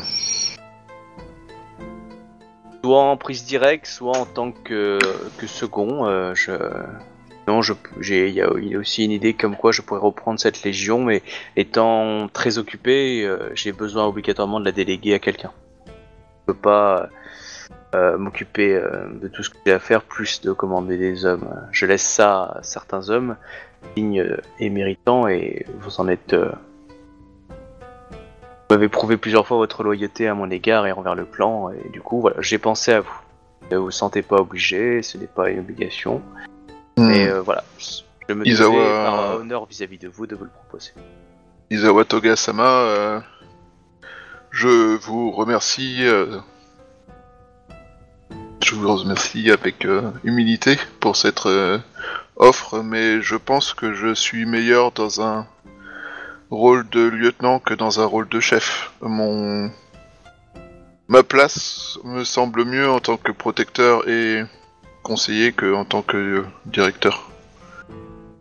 Soit 2.82 3.02
en 3.02 3.16
prise 3.16 3.44
directe, 3.44 3.86
soit 3.86 4.16
en 4.16 4.26
tant 4.26 4.52
que, 4.52 4.98
que 5.38 5.46
second. 5.46 6.06
euh, 6.06 6.34
je... 6.34 6.52
Non, 7.46 7.60
je, 7.60 7.74
j'ai, 8.00 8.28
il 8.28 8.34
y, 8.34 8.40
a 8.40 8.50
il 8.56 8.68
y 8.68 8.74
a 8.74 8.78
aussi 8.78 9.04
une 9.04 9.10
idée 9.10 9.34
comme 9.34 9.54
quoi 9.56 9.70
je 9.70 9.82
pourrais 9.82 10.00
reprendre 10.00 10.40
cette 10.40 10.62
légion, 10.62 11.04
mais 11.04 11.22
étant 11.56 12.26
très 12.28 12.56
occupé, 12.56 13.26
euh, 13.26 13.50
j'ai 13.54 13.72
besoin 13.72 14.06
obligatoirement 14.06 14.60
de 14.60 14.64
la 14.64 14.72
déléguer 14.72 15.12
à 15.12 15.18
quelqu'un. 15.18 15.52
Je 15.86 15.92
peux 16.46 16.54
pas 16.54 17.10
euh, 17.94 18.16
m'occuper 18.16 18.80
de 19.20 19.28
tout 19.28 19.42
ce 19.42 19.50
que 19.50 19.58
j'ai 19.66 19.72
à 19.72 19.78
faire, 19.78 20.02
plus 20.02 20.40
de 20.40 20.52
commander 20.52 20.96
des 20.96 21.26
hommes. 21.26 21.50
Je 21.70 21.84
laisse 21.84 22.02
ça 22.02 22.44
à 22.44 22.62
certains 22.62 23.10
hommes 23.10 23.36
dignes 23.96 24.26
et 24.58 24.70
méritants, 24.70 25.28
et 25.28 25.66
vous 25.80 26.00
en 26.00 26.08
êtes. 26.08 26.32
euh, 26.32 26.50
Vous 27.50 28.76
m'avez 28.76 28.88
prouvé 28.88 29.16
plusieurs 29.16 29.46
fois 29.46 29.56
votre 29.58 29.82
loyauté 29.82 30.26
à 30.28 30.34
mon 30.34 30.50
égard 30.50 30.86
et 30.86 30.92
envers 30.92 31.14
le 31.14 31.24
clan, 31.24 31.70
et 31.70 31.88
du 31.90 32.00
coup, 32.00 32.20
voilà, 32.20 32.36
j'ai 32.40 32.58
pensé 32.58 32.92
à 32.92 33.00
vous. 33.00 33.20
Ne 33.70 33.76
vous 33.78 33.90
sentez 33.90 34.22
pas 34.22 34.36
obligé, 34.36 35.02
ce 35.02 35.16
n'est 35.18 35.26
pas 35.26 35.50
une 35.50 35.60
obligation. 35.60 36.20
Mais 36.98 37.28
euh, 37.28 37.40
voilà, 37.40 37.64
je 38.28 38.34
me 38.34 38.44
Isawa- 38.44 38.72
devais 38.72 39.04
par 39.04 39.36
honneur 39.36 39.66
vis-à-vis 39.66 39.98
de 39.98 40.08
vous 40.08 40.26
de 40.26 40.34
vous 40.36 40.44
le 40.44 40.50
proposer. 40.50 40.92
Isawa 41.70 42.04
Toga-sama, 42.04 42.62
euh, 42.68 43.20
je 44.50 44.96
vous 44.96 45.30
remercie. 45.30 46.04
Je 48.64 48.74
vous 48.74 48.96
remercie 48.96 49.50
avec 49.50 49.84
euh, 49.84 50.10
humilité 50.24 50.78
pour 50.98 51.16
cette 51.16 51.44
euh, 51.44 51.78
offre, 52.36 52.80
mais 52.80 53.20
je 53.20 53.36
pense 53.36 53.74
que 53.74 53.92
je 53.92 54.14
suis 54.14 54.46
meilleur 54.46 54.90
dans 54.90 55.20
un 55.20 55.46
rôle 56.50 56.88
de 56.88 57.00
lieutenant 57.00 57.58
que 57.58 57.74
dans 57.74 58.00
un 58.00 58.06
rôle 58.06 58.26
de 58.30 58.40
chef. 58.40 58.92
Mon 59.02 59.70
ma 61.08 61.22
place 61.22 61.98
me 62.04 62.24
semble 62.24 62.64
mieux 62.64 62.88
en 62.88 63.00
tant 63.00 63.18
que 63.18 63.32
protecteur 63.32 64.08
et 64.08 64.42
conseiller 65.02 65.52
que 65.52 65.74
en 65.74 65.84
tant 65.84 66.00
que 66.00 66.16
euh, 66.16 66.46
directeur. 66.64 67.28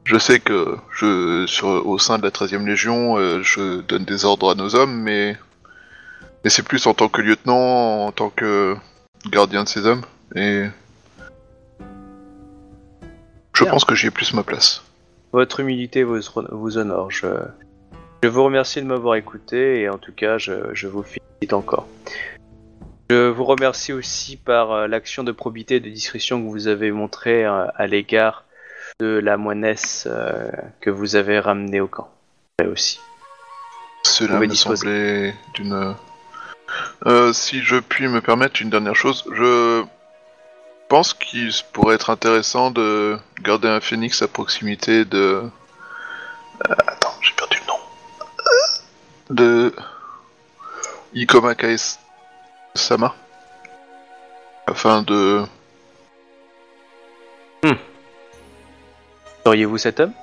Je 0.05 0.17
sais 0.17 0.39
que 0.39 0.77
je, 0.97 1.45
sur, 1.47 1.67
au 1.67 1.99
sein 1.99 2.17
de 2.17 2.23
la 2.23 2.29
13e 2.29 2.65
Légion, 2.65 3.41
je 3.41 3.81
donne 3.81 4.03
des 4.03 4.25
ordres 4.25 4.51
à 4.51 4.55
nos 4.55 4.75
hommes, 4.75 5.01
mais, 5.01 5.37
mais 6.43 6.49
c'est 6.49 6.63
plus 6.63 6.87
en 6.87 6.93
tant 6.93 7.07
que 7.07 7.21
lieutenant, 7.21 8.07
en 8.07 8.11
tant 8.11 8.29
que 8.29 8.75
gardien 9.29 9.63
de 9.63 9.69
ces 9.69 9.85
hommes, 9.85 10.01
et 10.35 10.65
je 13.55 13.63
Bien. 13.63 13.71
pense 13.71 13.85
que 13.85 13.95
j'y 13.95 14.07
ai 14.07 14.11
plus 14.11 14.33
ma 14.33 14.43
place. 14.43 14.83
Votre 15.31 15.59
humilité 15.59 16.03
vous, 16.03 16.19
vous 16.51 16.77
honore. 16.77 17.11
Je, 17.11 17.27
je 18.23 18.27
vous 18.27 18.43
remercie 18.43 18.81
de 18.81 18.87
m'avoir 18.87 19.15
écouté 19.15 19.81
et 19.81 19.89
en 19.89 19.97
tout 19.97 20.11
cas, 20.11 20.37
je, 20.37 20.73
je 20.73 20.87
vous 20.87 21.03
félicite 21.03 21.53
encore. 21.53 21.87
Je 23.09 23.29
vous 23.29 23.43
remercie 23.43 23.93
aussi 23.93 24.37
par 24.37 24.71
euh, 24.71 24.87
l'action 24.87 25.23
de 25.23 25.31
probité 25.31 25.75
et 25.75 25.79
de 25.79 25.89
discrétion 25.89 26.41
que 26.41 26.49
vous 26.49 26.67
avez 26.67 26.91
montrée 26.91 27.45
euh, 27.45 27.65
à 27.75 27.85
l'égard 27.85 28.45
de 28.99 29.19
la 29.19 29.37
moinesse 29.37 30.07
euh, 30.09 30.49
que 30.81 30.89
vous 30.89 31.15
avez 31.15 31.39
ramenée 31.39 31.81
au 31.81 31.87
camp. 31.87 32.09
Et 32.61 32.65
aussi. 32.67 32.99
Cela 34.03 34.39
me 34.39 34.47
disposer. 34.47 34.81
semblait 34.81 35.35
d'une... 35.55 35.95
Euh, 37.05 37.33
si 37.33 37.61
je 37.61 37.75
puis 37.75 38.07
me 38.07 38.21
permettre 38.21 38.61
une 38.61 38.69
dernière 38.69 38.95
chose, 38.95 39.23
je 39.31 39.83
pense 40.93 41.15
qu'il 41.15 41.51
pourrait 41.71 41.95
être 41.95 42.11
intéressant 42.11 42.69
de 42.69 43.17
garder 43.41 43.67
un 43.67 43.81
phénix 43.81 44.21
à 44.21 44.27
proximité 44.27 45.05
de... 45.05 45.41
Euh, 46.69 46.75
attends, 46.85 47.15
j'ai 47.19 47.33
perdu 47.33 47.57
le 47.61 47.65
nom. 47.65 47.79
De... 49.31 49.75
Ikoma 51.15 51.55
Kaes 51.55 51.97
Sama. 52.75 53.15
Afin 54.67 55.01
de... 55.01 55.43
Seriez-vous 59.45 59.79
cet 59.79 59.99
homme? 59.99 60.13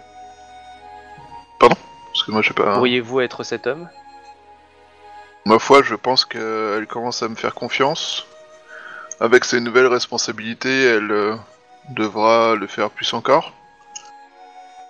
Parce 1.59 2.23
que 2.25 2.31
moi 2.31 2.43
j'ai 2.43 2.55
pas... 2.55 2.75
Pourriez-vous 2.75 3.19
être 3.23 3.43
cet 3.43 3.67
homme? 3.67 3.89
Ma 5.47 5.59
foi, 5.59 5.83
je 5.83 5.97
pense 5.97 6.25
qu'elle 6.25 6.87
commence 6.89 7.25
à 7.25 7.29
me 7.29 7.35
faire 7.35 7.57
confiance. 7.57 8.25
Avec 9.21 9.45
ses 9.45 9.61
nouvelles 9.61 9.87
responsabilités, 9.87 10.85
elle 10.85 11.11
euh, 11.11 11.37
devra 11.91 12.55
le 12.55 12.67
faire 12.67 12.91
plus 12.91 13.13
encore. 13.13 13.53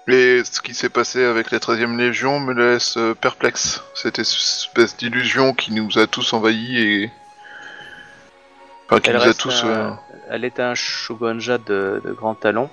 Et 0.08 0.42
ce 0.44 0.60
qui 0.60 0.74
s'est 0.74 0.88
passé 0.88 1.24
avec 1.24 1.50
la 1.52 1.58
13e 1.58 1.96
Légion 1.96 2.40
me 2.40 2.52
laisse 2.52 2.96
euh, 2.96 3.14
perplexe. 3.14 3.82
Cette 3.94 4.18
espèce 4.18 4.96
d'illusion 4.96 5.52
qui 5.54 5.72
nous 5.72 5.98
a 5.98 6.06
tous 6.06 6.32
envahis 6.32 6.78
et... 6.78 7.10
Enfin, 8.88 9.00
qui 9.00 9.10
Elle 9.10 9.16
nous 9.16 9.28
a 9.28 9.34
tous... 9.34 9.62
un- 9.64 9.68
euh, 9.68 9.90
Elle 10.30 10.44
est 10.44 10.58
un 10.58 10.74
shogunja 10.74 11.58
de, 11.58 12.00
de 12.04 12.12
grand 12.12 12.34
talent. 12.34 12.70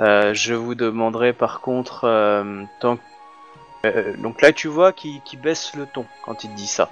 Euh, 0.00 0.34
je 0.34 0.54
vous 0.54 0.74
demanderai 0.74 1.32
par 1.32 1.60
contre, 1.60 2.04
euh, 2.04 2.62
tant 2.80 2.96
que- 2.96 3.02
euh, 3.86 4.16
donc 4.18 4.40
là 4.40 4.52
tu 4.52 4.68
vois 4.68 4.92
qui 4.92 5.20
baisse 5.36 5.74
le 5.74 5.86
ton 5.86 6.06
quand 6.24 6.44
il 6.44 6.54
dit 6.54 6.68
ça. 6.68 6.90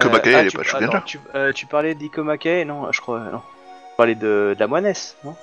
Komakae, 0.00 0.34
ah, 0.34 0.40
elle 0.40 0.46
est 0.46 0.50
tu- 0.50 0.56
pas 0.56 0.62
euh, 0.62 1.52
tu 1.52 1.66
parlais 1.66 1.94
Non, 2.64 2.90
je 2.92 3.00
crois, 3.00 3.20
non. 3.20 3.38
Tu 3.40 3.96
parlais 3.96 4.14
de, 4.14 4.54
de 4.54 4.60
la 4.60 4.66
moinesse, 4.66 5.16
non? 5.24 5.36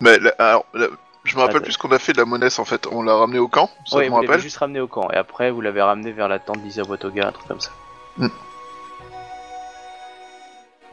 Mais 0.00 0.18
là, 0.18 0.34
alors, 0.38 0.66
là, 0.74 0.86
je 1.24 1.34
me 1.36 1.40
rappelle 1.40 1.56
Attends. 1.56 1.64
plus 1.64 1.72
ce 1.72 1.78
qu'on 1.78 1.90
a 1.92 1.98
fait 1.98 2.12
de 2.12 2.18
la 2.18 2.24
monnaie 2.26 2.58
en 2.58 2.64
fait. 2.64 2.86
On 2.86 3.02
l'a 3.02 3.14
ramené 3.14 3.38
au 3.38 3.48
camp, 3.48 3.70
ça 3.86 3.96
Oui, 3.96 4.04
je 4.04 4.08
me 4.10 4.10
vous 4.10 4.16
l'avez 4.16 4.26
rappelle. 4.28 4.40
juste 4.42 4.58
ramené 4.58 4.80
au 4.80 4.86
camp, 4.86 5.10
et 5.10 5.16
après 5.16 5.50
vous 5.50 5.60
l'avez 5.60 5.80
ramené 5.82 6.12
vers 6.12 6.28
la 6.28 6.38
tente 6.38 6.58
d'Isawa 6.58 6.96
Toga, 6.98 7.28
un 7.28 7.32
truc 7.32 7.48
comme 7.48 7.60
ça. 7.60 7.70
Hmm. 8.18 8.28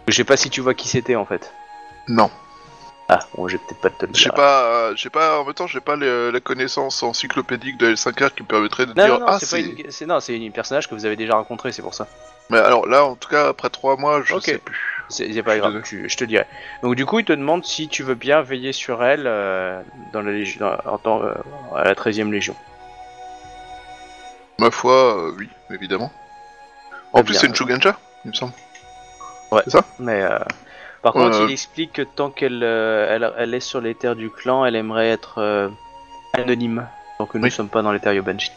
Je 0.08 0.14
sais 0.14 0.24
pas 0.24 0.38
si 0.38 0.50
tu 0.50 0.62
vois 0.62 0.74
qui 0.74 0.88
c'était 0.88 1.16
en 1.16 1.26
fait. 1.26 1.54
Non. 2.08 2.30
Ah, 3.16 3.20
bon, 3.36 3.48
j'ai 3.48 3.60
peut-être 3.60 3.80
pas 3.80 3.90
de 3.90 3.94
te 3.96 4.06
le 4.08 4.14
J'ai 4.16 4.24
dire. 4.24 4.34
pas, 4.34 4.64
euh, 4.64 4.94
j'ai 4.96 5.12
pas, 5.12 5.40
en 5.40 5.46
même 5.46 5.54
temps, 5.54 5.68
j'ai 5.68 5.82
pas 5.82 5.96
les- 5.96 6.32
la 6.32 6.40
connaissance 6.40 7.04
encyclopédique 7.04 7.78
de 7.78 7.92
L5R 7.94 8.34
qui 8.34 8.42
me 8.42 8.48
permettrait 8.48 8.88
de 8.88 8.94
Non, 8.94 9.04
dire 9.04 9.14
non, 9.14 9.20
non, 9.20 9.26
ah 9.28 9.38
c'est 9.40 9.46
c'est. 9.46 9.62
pas 9.62 9.68
une... 9.68 9.92
c'est- 9.92 10.06
non, 10.08 10.20
c'est 10.20 10.36
une 10.36 10.52
personnage 10.52 10.90
que 10.90 10.96
vous 10.96 11.06
avez 11.06 11.16
déjà 11.16 11.36
rencontré, 11.36 11.72
c'est 11.72 11.84
pour 11.84 11.94
ça. 11.94 12.08
Mais 12.50 12.58
alors 12.58 12.88
là, 12.88 13.06
en 13.06 13.16
tout 13.16 13.30
cas, 13.30 13.50
après 13.50 13.70
trois 13.70 13.98
mois, 13.98 14.24
je 14.24 14.34
Ok. 14.34 14.46
sais 14.46 14.58
plus. 14.58 14.80
C'est 15.10 15.32
c'est 15.32 15.44
pas 15.44 15.58
grave, 15.58 15.82
tu- 15.84 16.10
je 16.10 16.18
te 16.18 16.24
dirai. 16.24 16.46
Donc 16.82 16.96
du 16.96 17.06
coup, 17.06 17.20
il 17.20 17.26
te 17.26 17.34
demande 17.34 17.64
si 17.66 17.88
tu 17.88 18.02
veux 18.02 18.16
bien 18.16 18.42
veiller 18.42 18.74
sur 18.74 19.04
elle 19.04 19.28
euh, 19.28 19.80
dans 20.12 20.22
la 20.24 20.32
légion, 20.32 20.66
dans- 20.66 20.92
en 20.92 20.98
tant, 20.98 21.22
euh, 21.24 21.34
à 21.76 21.84
la 21.84 21.94
13 21.94 22.20
e 22.20 22.24
Légion. 22.32 22.56
Ma 24.60 24.72
foi, 24.72 25.18
euh, 25.28 25.36
oui, 25.38 25.50
évidemment. 25.72 26.12
En 27.12 27.18
Très 27.20 27.26
plus, 27.26 27.32
bien. 27.34 27.42
c'est 27.42 27.48
une 27.48 27.56
Shugenja, 27.56 27.96
il 28.26 28.30
me 28.30 28.34
semble. 28.34 28.54
Mais 30.00 30.24
euh, 30.24 30.40
par 31.04 31.14
contre, 31.14 31.42
il 31.44 31.52
explique 31.52 31.94
que 31.94 32.02
tant 32.02 32.30
qu'elle 32.32 32.64
euh, 32.64 33.08
elle, 33.14 33.34
elle 33.38 33.54
est 33.54 33.60
sur 33.60 33.82
les 33.82 33.94
terres 33.94 34.16
du 34.16 34.30
clan, 34.30 34.66
elle 34.66 34.76
aimerait 34.76 35.10
être 35.10 35.40
euh, 35.40 35.70
anonyme, 36.34 36.88
tant 37.18 37.26
que 37.26 37.38
nous 37.38 37.42
ne 37.44 37.48
Oui. 37.50 37.52
sommes 37.52 37.70
pas 37.70 37.82
dans 37.82 37.92
les 37.92 38.00
terres 38.00 38.14
Yobanji. 38.14 38.52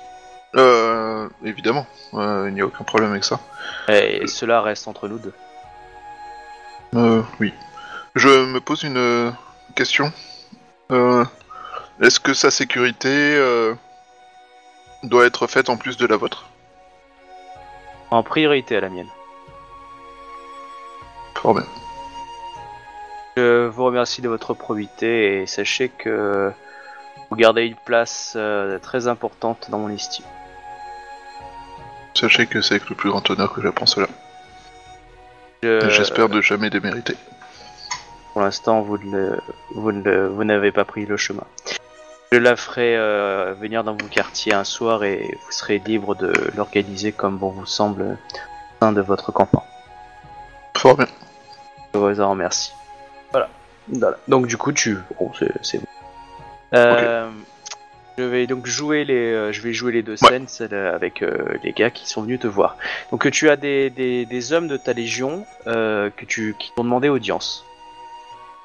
Euh, 0.55 1.29
évidemment, 1.45 1.87
Euh, 2.15 2.47
il 2.49 2.55
n'y 2.55 2.61
a 2.63 2.65
aucun 2.67 2.85
problème 2.85 3.11
avec 3.11 3.25
ça. 3.25 3.41
Et 3.89 4.27
cela 4.27 4.63
reste 4.63 4.89
entre 4.89 5.09
nous 5.09 5.19
deux. 5.19 5.35
Euh, 6.95 7.21
oui. 7.41 7.53
Je 8.15 8.29
me 8.47 8.61
pose 8.61 8.85
une 8.85 9.35
question. 9.75 10.13
Euh, 10.93 11.25
Est-ce 12.01 12.21
que 12.21 12.33
sa 12.33 12.51
sécurité 12.51 13.15
doit 15.03 15.27
être 15.27 15.47
faite 15.47 15.69
en 15.69 15.77
plus 15.77 15.97
de 15.97 16.07
la 16.07 16.17
vôtre? 16.17 16.47
En 18.11 18.23
priorité 18.23 18.77
à 18.77 18.81
la 18.81 18.89
mienne. 18.89 19.09
Fort 21.35 21.55
bien. 21.55 21.65
Je 23.37 23.67
vous 23.67 23.85
remercie 23.85 24.23
de 24.23 24.29
votre 24.29 24.55
probité 24.55 25.43
et 25.43 25.47
sachez 25.47 25.89
que 25.91 26.53
vous 27.31 27.37
gardez 27.37 27.65
une 27.67 27.75
place 27.75 28.33
euh, 28.37 28.79
très 28.79 29.09
importante 29.09 29.67
dans 29.71 29.79
mon 29.79 29.91
estime. 29.91 30.25
Sachez 32.15 32.47
que 32.47 32.63
c'est 32.63 32.77
avec 32.77 32.89
le 32.89 32.97
plus 32.97 33.11
grand 33.11 33.29
honneur 33.29 33.53
que 33.53 33.61
j'apprends 33.61 33.85
cela. 33.87 34.07
Je- 35.63 35.91
J'espère 35.91 36.29
de 36.31 36.41
jamais 36.41 36.71
démériter. 36.71 37.15
Pour 38.33 38.41
l'instant, 38.43 38.81
vous 38.81 38.97
ne 38.99 39.11
le- 39.17 39.41
vous 39.75 39.93
ne 39.93 40.03
le- 40.03 40.29
vous 40.29 40.45
n'avez 40.45 40.73
pas 40.73 40.85
pris 40.85 41.05
le 41.05 41.17
chemin. 41.19 41.45
Je 42.33 42.39
la 42.39 42.57
ferai 42.57 42.97
euh, 42.97 43.55
venir 43.59 43.85
dans 43.85 43.93
vos 43.93 44.07
quartiers 44.09 44.55
un 44.55 44.65
soir 44.65 45.05
et 45.05 45.31
vous 45.45 45.53
serez 45.53 45.79
libre 45.79 46.15
de 46.15 46.33
l'organiser 46.57 47.13
comme 47.13 47.37
bon 47.37 47.51
vous 47.51 47.67
semble 47.67 48.03
au 48.03 48.17
sein 48.85 48.93
de 48.93 49.01
votre 49.03 49.31
campagne. 49.31 49.61
Fort 50.77 50.97
bien. 50.97 51.07
Je 51.95 51.99
vous 51.99 52.21
en 52.21 52.31
remercie. 52.31 52.73
Voilà. 53.89 54.17
Donc 54.29 54.47
du 54.47 54.57
coup, 54.57 54.73
tu... 54.73 54.99
Bon, 55.19 55.33
c'est 55.39 55.53
c'est 55.63 55.79
bon. 55.79 55.87
Euh, 56.75 57.31
Je 58.19 58.25
vais 58.25 58.47
donc 58.47 58.67
jouer 58.67 59.05
les, 59.05 59.33
euh, 59.33 59.53
je 59.53 59.61
vais 59.61 59.75
jouer 59.75 59.93
les 59.93 60.03
deux 60.03 60.17
scènes 60.17 60.49
celle, 60.49 60.73
euh, 60.73 60.95
avec 60.95 61.23
euh, 61.23 61.59
les 61.63 61.73
gars 61.73 61.91
qui 61.91 62.09
sont 62.09 62.23
venus 62.23 62.41
te 62.41 62.47
voir. 62.47 62.77
Donc 63.11 63.31
tu 63.31 63.51
as 63.51 63.57
des, 63.57 63.91
des, 63.91 64.25
des 64.25 64.53
hommes 64.53 64.69
de 64.69 64.79
ta 64.79 64.95
légion 64.95 65.45
euh, 65.67 66.09
que 66.17 66.25
tu, 66.25 66.57
qui 66.59 66.73
t'ont 66.75 66.85
demandé 66.85 67.11
audience. 67.11 67.65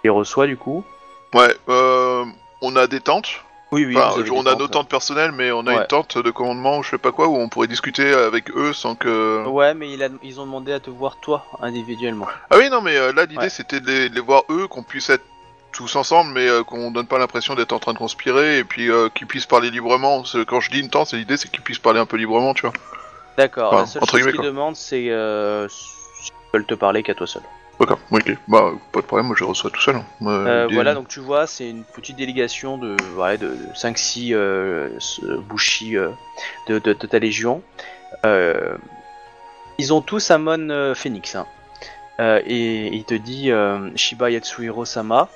Tu 0.01 0.05
les 0.05 0.09
reçois 0.09 0.47
du 0.47 0.55
coup. 0.55 0.85
Ouais, 1.33 1.53
euh, 1.67 2.23
on 2.61 2.75
a 2.77 2.87
des 2.87 3.01
tentes. 3.01 3.43
Oui, 3.71 3.85
oui. 3.85 3.97
Enfin, 3.97 4.21
on 4.33 4.45
a 4.47 4.55
nos 4.55 4.67
tentes 4.67 4.89
personnelles, 4.89 5.31
mais 5.31 5.51
on 5.51 5.61
a 5.61 5.71
Ouais. 5.73 5.81
une 5.81 5.87
tente 5.87 6.17
de 6.17 6.29
commandement 6.29 6.79
ou 6.79 6.83
je 6.83 6.89
sais 6.89 6.97
pas 6.97 7.13
quoi 7.13 7.27
où 7.27 7.37
on 7.37 7.47
pourrait 7.47 7.67
discuter 7.67 8.11
avec 8.13 8.51
eux 8.55 8.73
sans 8.73 8.95
que. 8.95 9.45
Ouais, 9.47 9.73
mais 9.73 9.91
il 9.93 10.03
a- 10.03 10.09
ils 10.23 10.41
ont 10.41 10.45
demandé 10.45 10.73
à 10.73 10.81
te 10.81 10.89
voir 10.89 11.17
toi 11.21 11.45
individuellement. 11.61 12.27
Ah 12.49 12.57
oui, 12.57 12.69
non, 12.69 12.81
mais 12.81 12.97
euh, 12.97 13.13
là 13.13 13.23
l'idée 13.25 13.43
Ouais. 13.43 13.49
c'était 13.49 13.79
de 13.79 13.87
les, 13.87 14.09
de 14.09 14.15
les 14.15 14.21
voir 14.21 14.43
eux, 14.49 14.67
qu'on 14.67 14.83
puisse 14.83 15.09
être 15.09 15.23
tous 15.71 15.95
ensemble, 15.95 16.31
mais 16.33 16.49
euh, 16.49 16.63
qu'on 16.65 16.91
donne 16.91 17.07
pas 17.07 17.17
l'impression 17.17 17.55
d'être 17.55 17.71
en 17.71 17.79
train 17.79 17.93
de 17.93 17.97
conspirer 17.97 18.57
et 18.57 18.65
puis 18.65 18.89
euh, 18.91 19.07
qu'ils 19.07 19.25
puissent 19.27 19.45
parler 19.45 19.71
librement. 19.71 20.21
Quand 20.47 20.59
je 20.59 20.69
dis 20.69 20.81
une 20.81 20.89
tente, 20.89 21.07
c'est 21.07 21.15
l'idée 21.17 21.37
c'est 21.37 21.49
qu'ils 21.49 21.61
puissent 21.61 21.79
parler 21.79 22.01
un 22.01 22.05
peu 22.05 22.17
librement, 22.17 22.53
tu 22.53 22.63
vois. 22.63 22.73
D'accord. 23.37 23.71
Enfin, 23.73 23.79
la 23.83 23.85
seule 23.85 24.01
chose 24.05 24.31
qu'ils 24.33 24.41
demandent, 24.41 24.75
c'est 24.75 25.09
euh, 25.09 25.69
s'ils 25.69 26.33
veulent 26.53 26.65
te 26.65 26.73
parler 26.73 27.03
qu'à 27.03 27.15
toi 27.15 27.25
seul. 27.25 27.41
D'accord, 27.81 27.99
ok. 28.11 28.37
Bah, 28.47 28.71
pas 28.91 29.01
de 29.01 29.05
problème, 29.07 29.25
moi 29.25 29.35
je 29.35 29.43
reçois 29.43 29.71
tout 29.71 29.81
seul. 29.81 29.95
hein. 29.95 30.05
Euh, 30.21 30.67
voilà, 30.71 30.93
donc 30.93 31.07
tu 31.07 31.19
vois, 31.19 31.47
c'est 31.47 31.67
une 31.67 31.83
petite 31.83 32.15
délégation 32.15 32.77
de, 32.77 32.95
ouais, 33.17 33.39
de 33.39 33.57
5-6 33.75 34.33
euh, 34.33 34.89
bouchis 35.49 35.97
euh, 35.97 36.11
de, 36.67 36.77
de, 36.77 36.93
de 36.93 37.07
ta 37.07 37.17
légion. 37.17 37.63
Euh, 38.23 38.77
ils 39.79 39.93
ont 39.93 40.01
tous 40.01 40.29
Amon 40.29 40.69
euh, 40.69 40.93
Phoenix. 40.93 41.35
Hein. 41.35 41.47
Et 42.45 42.93
il 42.95 43.03
te 43.03 43.15
dit 43.15 43.49
Shiba 43.95 44.29
Yatsuhiro 44.29 44.85
Sama, 44.85 45.27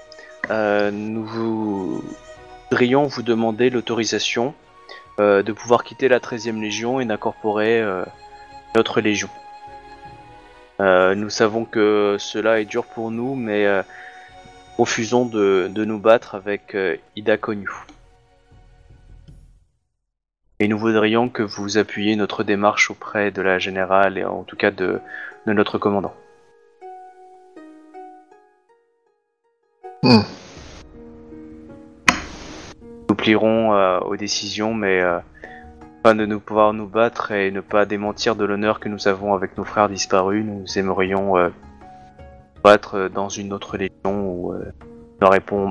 nous 0.51 1.25
voudrions 1.25 3.07
vous 3.07 3.23
demander 3.23 3.71
l'autorisation 3.71 4.53
de 5.17 5.51
pouvoir 5.51 5.83
quitter 5.83 6.07
la 6.09 6.19
13e 6.19 6.61
Légion 6.61 6.99
et 6.99 7.05
d'incorporer 7.05 7.83
notre 8.75 9.01
Légion. 9.01 9.29
Euh, 10.79 11.15
nous 11.15 11.29
savons 11.29 11.65
que 11.65 12.17
cela 12.19 12.59
est 12.59 12.65
dur 12.65 12.85
pour 12.85 13.11
nous, 13.11 13.35
mais 13.35 13.65
euh, 13.65 13.81
refusons 14.77 15.25
de, 15.25 15.69
de 15.73 15.85
nous 15.85 15.99
battre 15.99 16.35
avec 16.35 16.75
euh, 16.75 16.97
Ida 17.15 17.37
Konyu. 17.37 17.69
Et 20.59 20.67
nous 20.67 20.77
voudrions 20.77 21.29
que 21.29 21.43
vous 21.43 21.77
appuyiez 21.77 22.15
notre 22.15 22.43
démarche 22.43 22.89
auprès 22.89 23.31
de 23.31 23.41
la 23.41 23.59
générale 23.59 24.17
et 24.17 24.23
en 24.23 24.43
tout 24.43 24.55
cas 24.55 24.71
de, 24.71 25.01
de 25.45 25.53
notre 25.53 25.77
commandant. 25.77 26.13
Hmm. 30.01 30.21
Nous 33.09 33.15
plierons 33.15 33.73
euh, 33.73 33.99
aux 33.99 34.15
décisions, 34.15 34.73
mais 34.73 35.01
euh, 35.01 35.19
pas 36.05 36.13
de 36.13 36.27
nous 36.27 36.39
pouvoir 36.39 36.71
nous 36.71 36.85
battre 36.85 37.31
et 37.31 37.49
ne 37.49 37.61
pas 37.61 37.87
démentir 37.87 38.35
de 38.35 38.45
l'honneur 38.45 38.79
que 38.79 38.87
nous 38.87 39.07
avons 39.07 39.33
avec 39.33 39.57
nos 39.57 39.63
frères 39.63 39.89
disparus. 39.89 40.45
Nous 40.45 40.77
aimerions 40.77 41.35
euh, 41.35 41.49
battre 42.63 43.09
dans 43.11 43.27
une 43.27 43.51
autre 43.51 43.75
légion 43.75 43.91
où 44.05 44.53
euh, 44.53 44.71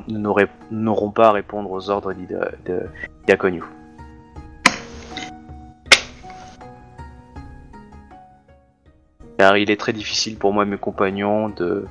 nous 0.09 0.27
n'aurons 0.71 1.11
pas 1.11 1.29
à 1.29 1.31
répondre 1.31 1.71
aux 1.71 1.89
ordres 1.89 2.13
de-. 2.13 2.89
Car 9.37 9.55
il 9.55 9.71
est 9.71 9.79
très 9.79 9.93
difficile 9.93 10.35
pour 10.35 10.51
moi 10.51 10.65
et 10.65 10.67
mes 10.67 10.77
compagnons 10.77 11.47
de 11.47 11.85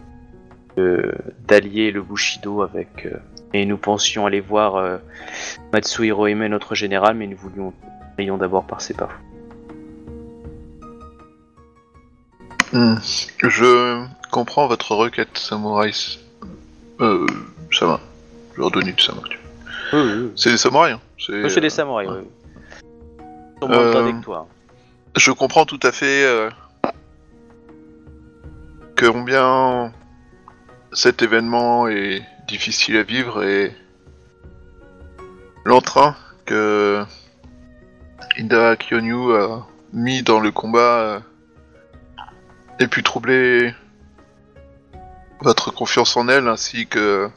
d'allier 1.47 1.93
le 1.93 2.03
Bushido 2.03 2.63
avec 2.63 3.07
euh, 3.07 3.19
et 3.53 3.65
nous 3.67 3.79
pensions 3.79 4.27
aller 4.27 4.41
voir 4.41 4.77
euh, 4.77 4.99
Matsuhiro 5.73 6.29
notre 6.29 6.75
général, 6.75 7.15
mais 7.17 7.29
nous 7.29 7.37
voulions 7.37 7.73
ayons 8.19 8.37
d'abord 8.39 8.65
par 8.67 8.81
vous. 8.81 9.11
Hmm. 12.73 12.97
Je 13.39 14.05
comprends 14.33 14.67
votre 14.67 14.95
requête, 14.95 15.37
Samouraï. 15.39 15.93
Euh, 17.01 17.27
Sama. 17.73 18.01
Je 18.55 18.59
vais 18.59 18.65
redonner 18.65 18.93
du 18.93 19.03
Sama. 19.03 19.21
tu 19.31 19.39
vois. 19.93 20.03
Oui, 20.03 20.11
oui, 20.13 20.33
C'est 20.37 20.51
des 20.51 20.57
samouraïs. 20.57 20.95
hein. 20.95 21.01
oui. 21.29 21.51
C'est 21.51 21.61
des 21.61 21.71
samouraïs, 21.71 22.11
oui. 22.11 22.25
Ils 23.21 23.61
sont 23.63 23.69
moins 23.69 23.79
Euh, 23.79 24.13
que 24.13 24.25
toi. 24.25 24.49
Je 25.17 25.31
comprends 25.31 25.65
tout 25.65 25.79
à 25.85 25.93
fait 25.93 26.25
euh, 26.25 26.51
que 28.97 29.07
combien 29.07 29.93
cet 30.93 31.23
événement 31.23 31.87
est 31.89 32.23
difficile 32.49 32.97
à 32.97 33.03
vivre 33.05 33.45
et 33.45 33.73
l'entrain 35.65 36.17
que 36.45 37.05
Ida 38.37 38.77
Kyonyu 38.77 39.37
a 39.37 39.67
mis 39.93 40.23
dans 40.23 40.41
le 40.41 40.51
combat 40.51 40.81
euh, 40.81 41.21
ait 42.81 42.89
pu 42.89 43.03
troubler 43.03 43.73
votre 45.41 45.71
confiance 45.73 46.17
en 46.17 46.29
elle 46.29 46.49
ainsi 46.49 46.87
que 46.87 47.31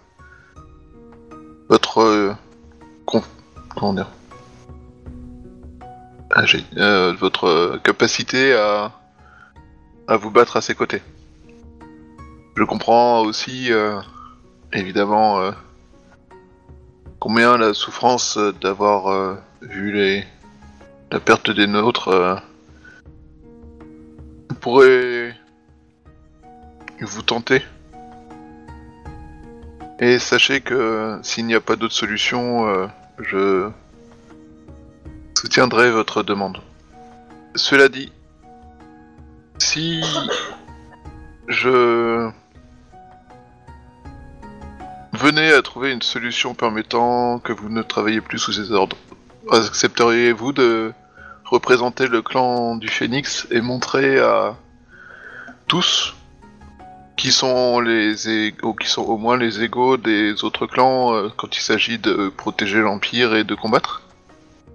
votre 1.70 2.00
euh, 2.00 2.34
con- 3.06 3.24
comment 3.76 3.94
dire 3.94 4.10
ah, 6.32 6.44
euh, 6.78 7.14
votre 7.14 7.46
euh, 7.46 7.80
capacité 7.84 8.54
à, 8.54 8.92
vous 10.18 10.32
battre 10.32 10.58
à 10.58 10.62
ses 10.62 10.76
côtés. 10.76 11.02
Je 12.56 12.64
comprends 12.64 13.22
aussi, 13.22 13.72
euh, 13.72 14.00
évidemment, 14.74 15.40
euh, 15.40 15.52
combien 17.20 17.58
la 17.58 17.74
souffrance 17.74 18.38
euh, 18.38 18.52
d'avoir 18.62 19.08
euh, 19.08 19.36
vu 19.62 19.92
les, 19.94 20.26
la 21.12 21.20
perte 21.20 21.50
des 21.52 21.68
nôtres 21.68 22.10
euh, 22.10 22.36
pourrait 24.60 25.36
vous 27.02 27.22
tenter. 27.22 27.64
Et 30.00 30.20
sachez 30.20 30.62
que 30.62 31.20
s'il 31.24 31.46
n'y 31.46 31.56
a 31.56 31.62
pas 31.62 31.76
d'autre 31.76 31.94
solution, 31.94 32.68
euh, 32.68 32.88
je 33.20 33.70
soutiendrai 35.38 35.92
votre 35.92 36.24
demande. 36.24 36.60
Cela 37.56 37.90
dit, 37.90 38.12
si 39.58 40.04
je 41.48 42.30
venais 45.14 45.52
à 45.52 45.62
trouver 45.64 45.92
une 45.92 46.02
solution 46.02 46.54
permettant 46.54 47.40
que 47.40 47.54
vous 47.54 47.70
ne 47.70 47.82
travailliez 47.82 48.22
plus 48.22 48.38
sous 48.38 48.54
ses 48.54 48.72
ordres, 48.72 48.98
accepteriez-vous 49.52 50.54
de 50.54 50.94
représenter 51.46 52.08
le 52.08 52.22
clan 52.22 52.76
du 52.76 52.88
Phénix 52.88 53.48
et 53.52 53.62
montrer 53.62 54.20
à 54.20 54.56
tous 55.68 56.16
qui 57.16 57.32
sont 57.32 57.80
les 57.80 58.14
qui 58.16 58.90
sont 58.90 59.04
au 59.04 59.18
moins 59.18 59.38
les 59.38 59.64
égaux 59.64 59.98
des 59.98 60.44
autres 60.44 60.68
clans 60.68 61.14
euh, 61.14 61.30
quand 61.36 61.58
il 61.58 61.62
s'agit 61.62 61.98
de 61.98 62.30
protéger 62.30 62.80
l'Empire 62.80 63.36
et 63.36 63.44
de 63.44 63.56
combattre? 63.56 64.04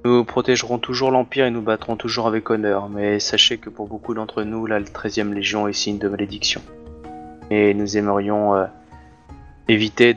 Nous 0.04 0.24
protégerons 0.24 0.78
toujours 0.78 1.12
l'Empire 1.12 1.46
et 1.46 1.50
nous 1.50 1.62
battrons 1.62 1.96
toujours 1.96 2.26
avec 2.26 2.50
honneur, 2.50 2.88
mais 2.88 3.20
sachez 3.20 3.58
que 3.58 3.70
pour 3.70 3.86
beaucoup 3.86 4.14
d'entre 4.14 4.42
nous, 4.42 4.66
la 4.66 4.80
13e 4.80 5.32
Légion 5.32 5.68
est 5.68 5.72
signe 5.72 5.98
de 5.98 6.08
malédiction. 6.08 6.60
Et 7.50 7.72
nous 7.72 7.96
aimerions 7.96 8.56
euh, 8.56 8.66
éviter 9.68 10.14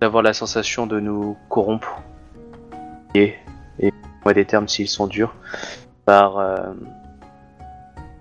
d'avoir 0.00 0.22
la 0.22 0.34
sensation 0.34 0.86
de 0.86 1.00
nous 1.00 1.38
corrompre. 1.48 2.02
Et, 3.14 3.34
moi 4.24 4.34
des 4.34 4.44
termes 4.44 4.68
s'ils 4.68 4.88
sont 4.88 5.06
durs, 5.06 5.34
par... 6.04 6.38
euh, 6.38 6.56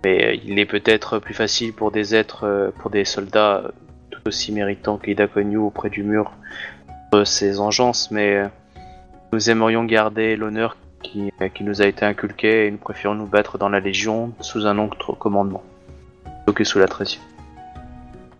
mais 0.03 0.23
euh, 0.23 0.37
il 0.45 0.59
est 0.59 0.65
peut-être 0.65 1.19
plus 1.19 1.33
facile 1.33 1.73
pour 1.73 1.91
des 1.91 2.15
êtres, 2.15 2.45
euh, 2.45 2.71
pour 2.79 2.89
des 2.89 3.03
soldats 3.03 3.63
tout 4.09 4.21
aussi 4.25 4.51
méritants 4.53 4.97
qu'Ida 4.97 5.27
Konyu 5.27 5.57
auprès 5.57 5.89
du 5.89 6.03
mur 6.03 6.31
de 7.11 7.23
ses 7.23 7.59
engences, 7.59 8.11
mais... 8.11 8.43
nous 9.33 9.49
aimerions 9.49 9.83
garder 9.83 10.35
l'honneur 10.35 10.77
qui, 11.01 11.31
nous 11.61 11.81
a 11.81 11.85
été 11.85 12.05
inculqué 12.05 12.67
et 12.67 12.71
nous 12.71 12.77
préférons 12.77 13.15
nous 13.15 13.25
battre 13.25 13.57
dans 13.57 13.69
la 13.69 13.79
Légion 13.79 14.33
sous 14.41 14.65
un 14.65 14.77
autre 14.77 15.13
commandement, 15.13 15.63
plutôt 16.23 16.53
que 16.53 16.63
sous 16.63 16.79
la 16.79 16.87
13 16.87 17.19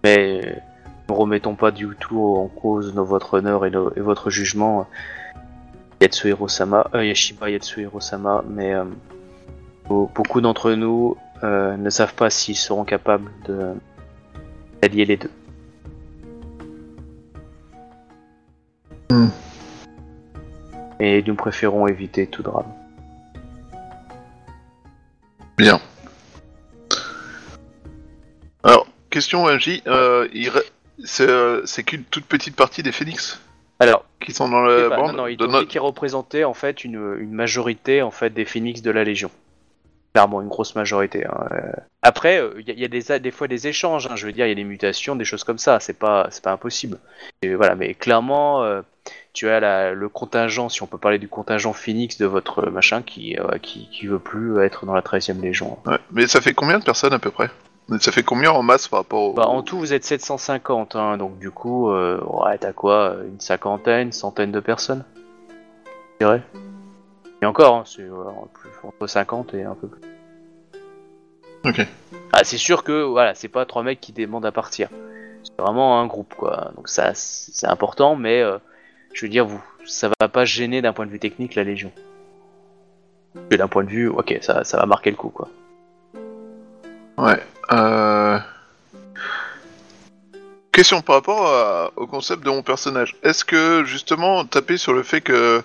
Mais 0.04 0.62
nous 1.08 1.16
remettons 1.16 1.56
pas 1.56 1.72
du 1.72 1.88
tout 2.00 2.22
en 2.22 2.48
cause 2.48 2.94
nos- 2.94 3.06
votre 3.06 3.36
honneur 3.36 3.66
et, 3.66 3.72
votre 4.02 4.30
jugement, 4.30 4.88
Yatsuhiro-sama, 6.02 6.90
euh, 6.94 7.06
Yashiba 7.06 7.50
Yatsuhiro-sama, 7.50 8.44
mais 8.48 8.74
euh, 8.74 8.86
beau- 9.88 10.10
beaucoup 10.16 10.42
d'entre 10.42 10.72
nous 10.74 11.18
euh, 11.44 11.76
ne 11.78 11.90
savent 11.90 12.14
pas 12.16 12.30
s'ils 12.30 12.56
seront 12.58 12.86
capables 12.86 13.30
de 13.46 13.74
d'allier 14.82 15.06
les 15.06 15.18
deux. 15.18 15.32
Et 21.00 21.24
nous 21.26 21.36
préférons 21.36 21.88
éviter 21.88 22.28
tout 22.28 22.44
drame. 22.44 22.66
Bien. 25.58 25.80
Alors, 28.64 28.86
question 29.10 29.46
MJ, 29.48 29.82
euh, 29.88 30.28
il 30.34 30.50
re- 30.50 30.64
c'est 31.04 31.30
euh, 31.30 31.62
c'est 31.66 31.84
qu'une 31.84 32.04
toute 32.04 32.26
petite 32.26 32.56
partie 32.56 32.84
des 32.84 32.92
phénix 32.92 33.40
Alors, 33.80 34.04
qui 34.20 34.28
qui 34.28 34.34
sont 34.34 34.50
dans 34.50 34.62
la 34.62 34.90
pas, 34.90 34.96
bande 34.98 35.12
non, 35.12 35.18
non, 35.24 35.28
ils 35.28 35.38
de 35.38 35.46
t'ont 35.46 35.52
no- 35.52 35.60
dit 35.62 35.68
qu'ils 35.68 35.80
représentaient 35.82 36.44
en 36.44 36.54
fait 36.54 36.84
une, 36.84 36.96
une 37.20 37.32
majorité 37.32 38.02
en 38.02 38.12
fait 38.12 38.32
des 38.32 38.46
phoenix 38.46 38.82
de 38.82 38.92
la 38.92 39.04
Légion. 39.04 39.32
Clairement, 40.14 40.42
une 40.42 40.48
grosse 40.48 40.74
majorité. 40.76 41.26
hein. 41.28 41.48
Euh, 41.52 41.72
Après, 42.02 42.42
il 42.58 42.68
y, 42.68 42.72
a- 42.72 42.74
y 42.74 42.84
a 42.84 42.88
des, 42.88 43.20
des 43.20 43.32
fois 43.32 43.48
des 43.48 43.68
échanges. 43.68 44.08
hein. 44.08 44.16
Je 44.16 44.26
veux 44.26 44.32
dire, 44.32 44.46
il 44.48 44.50
y 44.50 44.52
a 44.52 44.56
des 44.56 44.64
mutations, 44.64 45.16
des 45.16 45.24
choses 45.24 45.44
comme 45.44 45.60
ça. 45.60 45.80
C'est 45.80 45.94
pas, 45.98 46.28
c'est 46.32 46.44
pas 46.44 46.52
impossible. 46.52 46.98
Et 47.44 47.54
voilà, 47.54 47.76
mais 47.76 47.94
clairement, 47.94 48.64
euh, 48.64 48.82
tu 49.34 49.48
as 49.50 49.60
la- 49.60 49.94
le 49.94 50.10
contingent, 50.10 50.68
si 50.70 50.82
on 50.82 50.88
peut 50.88 50.98
parler 50.98 51.20
du 51.20 51.28
contingent 51.28 51.74
phoenix 51.74 52.18
de 52.18 52.26
votre 52.26 52.70
machin, 52.72 53.04
qui, 53.04 53.38
euh, 53.38 53.60
qui, 53.62 53.88
qui 53.92 54.08
veut 54.08 54.18
plus 54.20 54.60
être 54.64 54.88
dans 54.88 54.96
la 54.96 55.04
13e 55.04 55.42
Légion. 55.44 55.78
Ouais. 55.86 55.98
Mais 56.12 56.26
ça 56.26 56.42
fait 56.42 56.54
combien 56.56 56.80
de 56.80 56.84
personnes 56.84 57.14
à 57.14 57.20
peu 57.20 57.30
près? 57.30 57.52
Ça 58.00 58.12
fait 58.12 58.24
combien 58.24 58.52
en 58.52 58.62
masse 58.62 58.88
par 58.88 59.00
rapport 59.00 59.22
au... 59.22 59.34
Bah, 59.34 59.48
en 59.48 59.64
tout, 59.64 59.80
vous 59.80 59.94
êtes 59.94 60.04
750, 60.04 60.96
hein, 60.96 61.18
donc 61.18 61.40
du 61.40 61.50
coup, 61.50 61.90
euh, 61.90 62.22
ouais, 62.24 62.58
t'as 62.58 62.72
quoi 62.72 63.16
Une 63.28 63.40
cinquantaine, 63.40 64.12
centaine 64.12 64.52
de 64.52 64.60
personnes 64.60 65.04
Je 66.20 66.26
dirais. 66.26 66.44
Et 67.42 67.46
encore, 67.46 67.76
hein, 67.76 67.84
c'est 67.86 68.04
euh, 68.04 68.26
entre 68.84 69.08
50 69.08 69.54
et 69.56 69.64
un 69.64 69.76
peu 69.76 69.88
plus. 69.88 70.02
Ok. 71.66 71.88
Ah, 72.32 72.44
c'est 72.44 72.58
sûr 72.58 72.84
que 72.84 73.04
voilà, 73.04 73.34
c'est 73.34 73.48
pas 73.48 73.66
trois 73.66 73.84
mecs 73.84 74.00
qui 74.00 74.14
demandent 74.14 74.46
à 74.46 74.52
partir. 74.52 74.90
C'est 75.44 75.62
vraiment 75.62 76.00
un 76.00 76.06
groupe, 76.06 76.36
quoi. 76.36 76.72
Donc 76.76 76.90
ça, 76.90 77.14
c'est 77.14 77.52
c'est 77.54 77.68
important, 77.68 78.16
mais 78.16 78.42
euh, 78.42 78.58
je 79.14 79.26
veux 79.26 79.30
dire, 79.30 79.46
vous, 79.46 79.62
ça 79.86 80.10
va 80.20 80.30
pas 80.30 80.46
gêner 80.46 80.82
d'un 80.82 80.94
point 80.94 81.06
de 81.06 81.12
vue 81.12 81.20
technique 81.20 81.56
la 81.56 81.64
Légion. 81.64 81.92
Et 83.52 83.58
d'un 83.58 83.68
point 83.68 83.84
de 83.84 83.90
vue, 83.90 84.08
ok, 84.08 84.38
ça, 84.42 84.64
ça 84.64 84.78
va 84.78 84.86
marquer 84.86 85.10
le 85.10 85.18
coup, 85.18 85.30
quoi. 85.30 85.50
Ouais. 87.20 87.42
Euh... 87.72 88.40
Question 90.72 91.02
par 91.02 91.16
rapport 91.16 91.48
à- 91.48 91.92
au 91.98 92.08
concept 92.08 92.44
de 92.46 92.50
mon 92.50 92.62
personnage. 92.62 93.16
Est-ce 93.24 93.44
que 93.44 93.84
justement 93.86 94.46
taper 94.46 94.78
sur 94.78 94.94
le 94.94 95.04
fait 95.04 95.20
que 95.22 95.62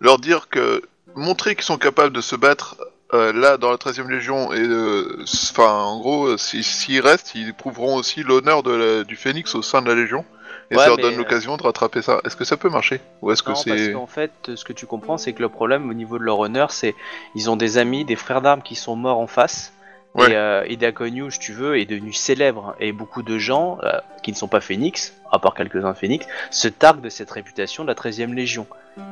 leur 0.00 0.18
dire 0.18 0.48
que 0.48 0.82
montrer 1.14 1.54
qu'ils 1.54 1.64
sont 1.64 1.78
capables 1.78 2.12
de 2.14 2.20
se 2.20 2.36
battre 2.36 2.76
euh, 3.12 3.32
là 3.32 3.56
dans 3.56 3.70
la 3.70 3.76
13e 3.76 4.08
Légion 4.08 4.52
et 4.52 4.60
euh, 4.60 5.20
s- 5.22 5.50
enfin 5.52 5.70
en 5.72 5.98
gros 6.00 6.26
euh, 6.26 6.36
si- 6.38 6.62
s'ils 6.64 7.00
restent 7.00 7.34
ils 7.34 7.54
prouveront 7.54 7.94
aussi 7.96 8.22
l'honneur 8.22 8.62
de 8.62 8.72
la- 8.72 9.04
du 9.04 9.14
Phénix 9.16 9.54
au 9.54 9.62
sein 9.62 9.80
de 9.82 9.88
la 9.88 9.94
Légion 9.94 10.24
et 10.70 10.74
Ouais, 10.76 10.80
ça 10.82 10.88
leur 10.88 10.96
mais, 10.96 11.02
donne 11.04 11.14
euh, 11.14 11.18
l'occasion 11.18 11.56
de 11.56 11.62
rattraper 11.62 12.02
ça. 12.02 12.20
Est-ce 12.24 12.34
que 12.34 12.44
ça 12.44 12.56
peut 12.56 12.68
marcher? 12.68 13.00
Ou 13.22 13.30
est-ce 13.30 13.42
que 13.44 13.50
Non, 13.50 13.54
parce 13.54 13.64
c'est 13.78 13.92
qu'en 13.92 14.06
fait, 14.08 14.32
ce 14.56 14.64
que 14.64 14.72
tu 14.72 14.86
comprends, 14.86 15.16
c'est 15.18 15.32
que 15.32 15.40
le 15.42 15.48
problème 15.48 15.88
au 15.88 15.94
niveau 15.94 16.18
de 16.18 16.24
leur 16.24 16.40
honneur, 16.40 16.72
c'est 16.72 16.94
ils 17.36 17.48
ont 17.50 17.54
des 17.56 17.78
amis, 17.78 18.04
des 18.04 18.16
frères 18.16 18.40
d'armes 18.42 18.62
qui 18.62 18.74
sont 18.74 18.96
morts 18.96 19.18
en 19.18 19.28
face. 19.28 19.72
Ouais. 20.16 20.32
Et 20.32 20.36
euh, 20.36 21.30
si 21.30 21.38
tu 21.38 21.52
veux, 21.52 21.78
est 21.78 21.84
devenu 21.84 22.12
célèbre. 22.12 22.74
Et 22.80 22.92
beaucoup 22.92 23.22
de 23.22 23.38
gens, 23.38 23.78
euh, 23.82 23.98
qui 24.22 24.32
ne 24.32 24.36
sont 24.36 24.48
pas 24.48 24.60
Phoenix, 24.60 25.14
à 25.30 25.38
part 25.38 25.54
quelques-uns 25.54 25.94
Phoenix, 25.94 26.26
se 26.50 26.68
targuent 26.68 27.02
de 27.02 27.08
cette 27.08 27.30
réputation 27.30 27.84
de 27.84 27.88
la 27.88 27.94
13e 27.94 28.34
Légion. 28.34 28.66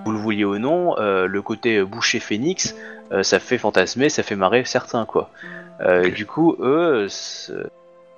Vous 0.05 0.12
le 0.12 0.19
vouliez 0.19 0.45
ou 0.45 0.59
non, 0.59 0.99
euh, 0.99 1.27
le 1.27 1.43
côté 1.43 1.83
boucher 1.83 2.21
Phoenix, 2.21 2.75
euh, 3.12 3.23
ça 3.23 3.38
fait 3.38 3.59
fantasmer, 3.59 4.09
ça 4.09 4.23
fait 4.23 4.37
marrer 4.37 4.64
certains, 4.64 5.05
quoi. 5.05 5.31
Du 6.14 6.25
coup, 6.25 6.57
eux, 6.61 7.09
se 7.11 7.53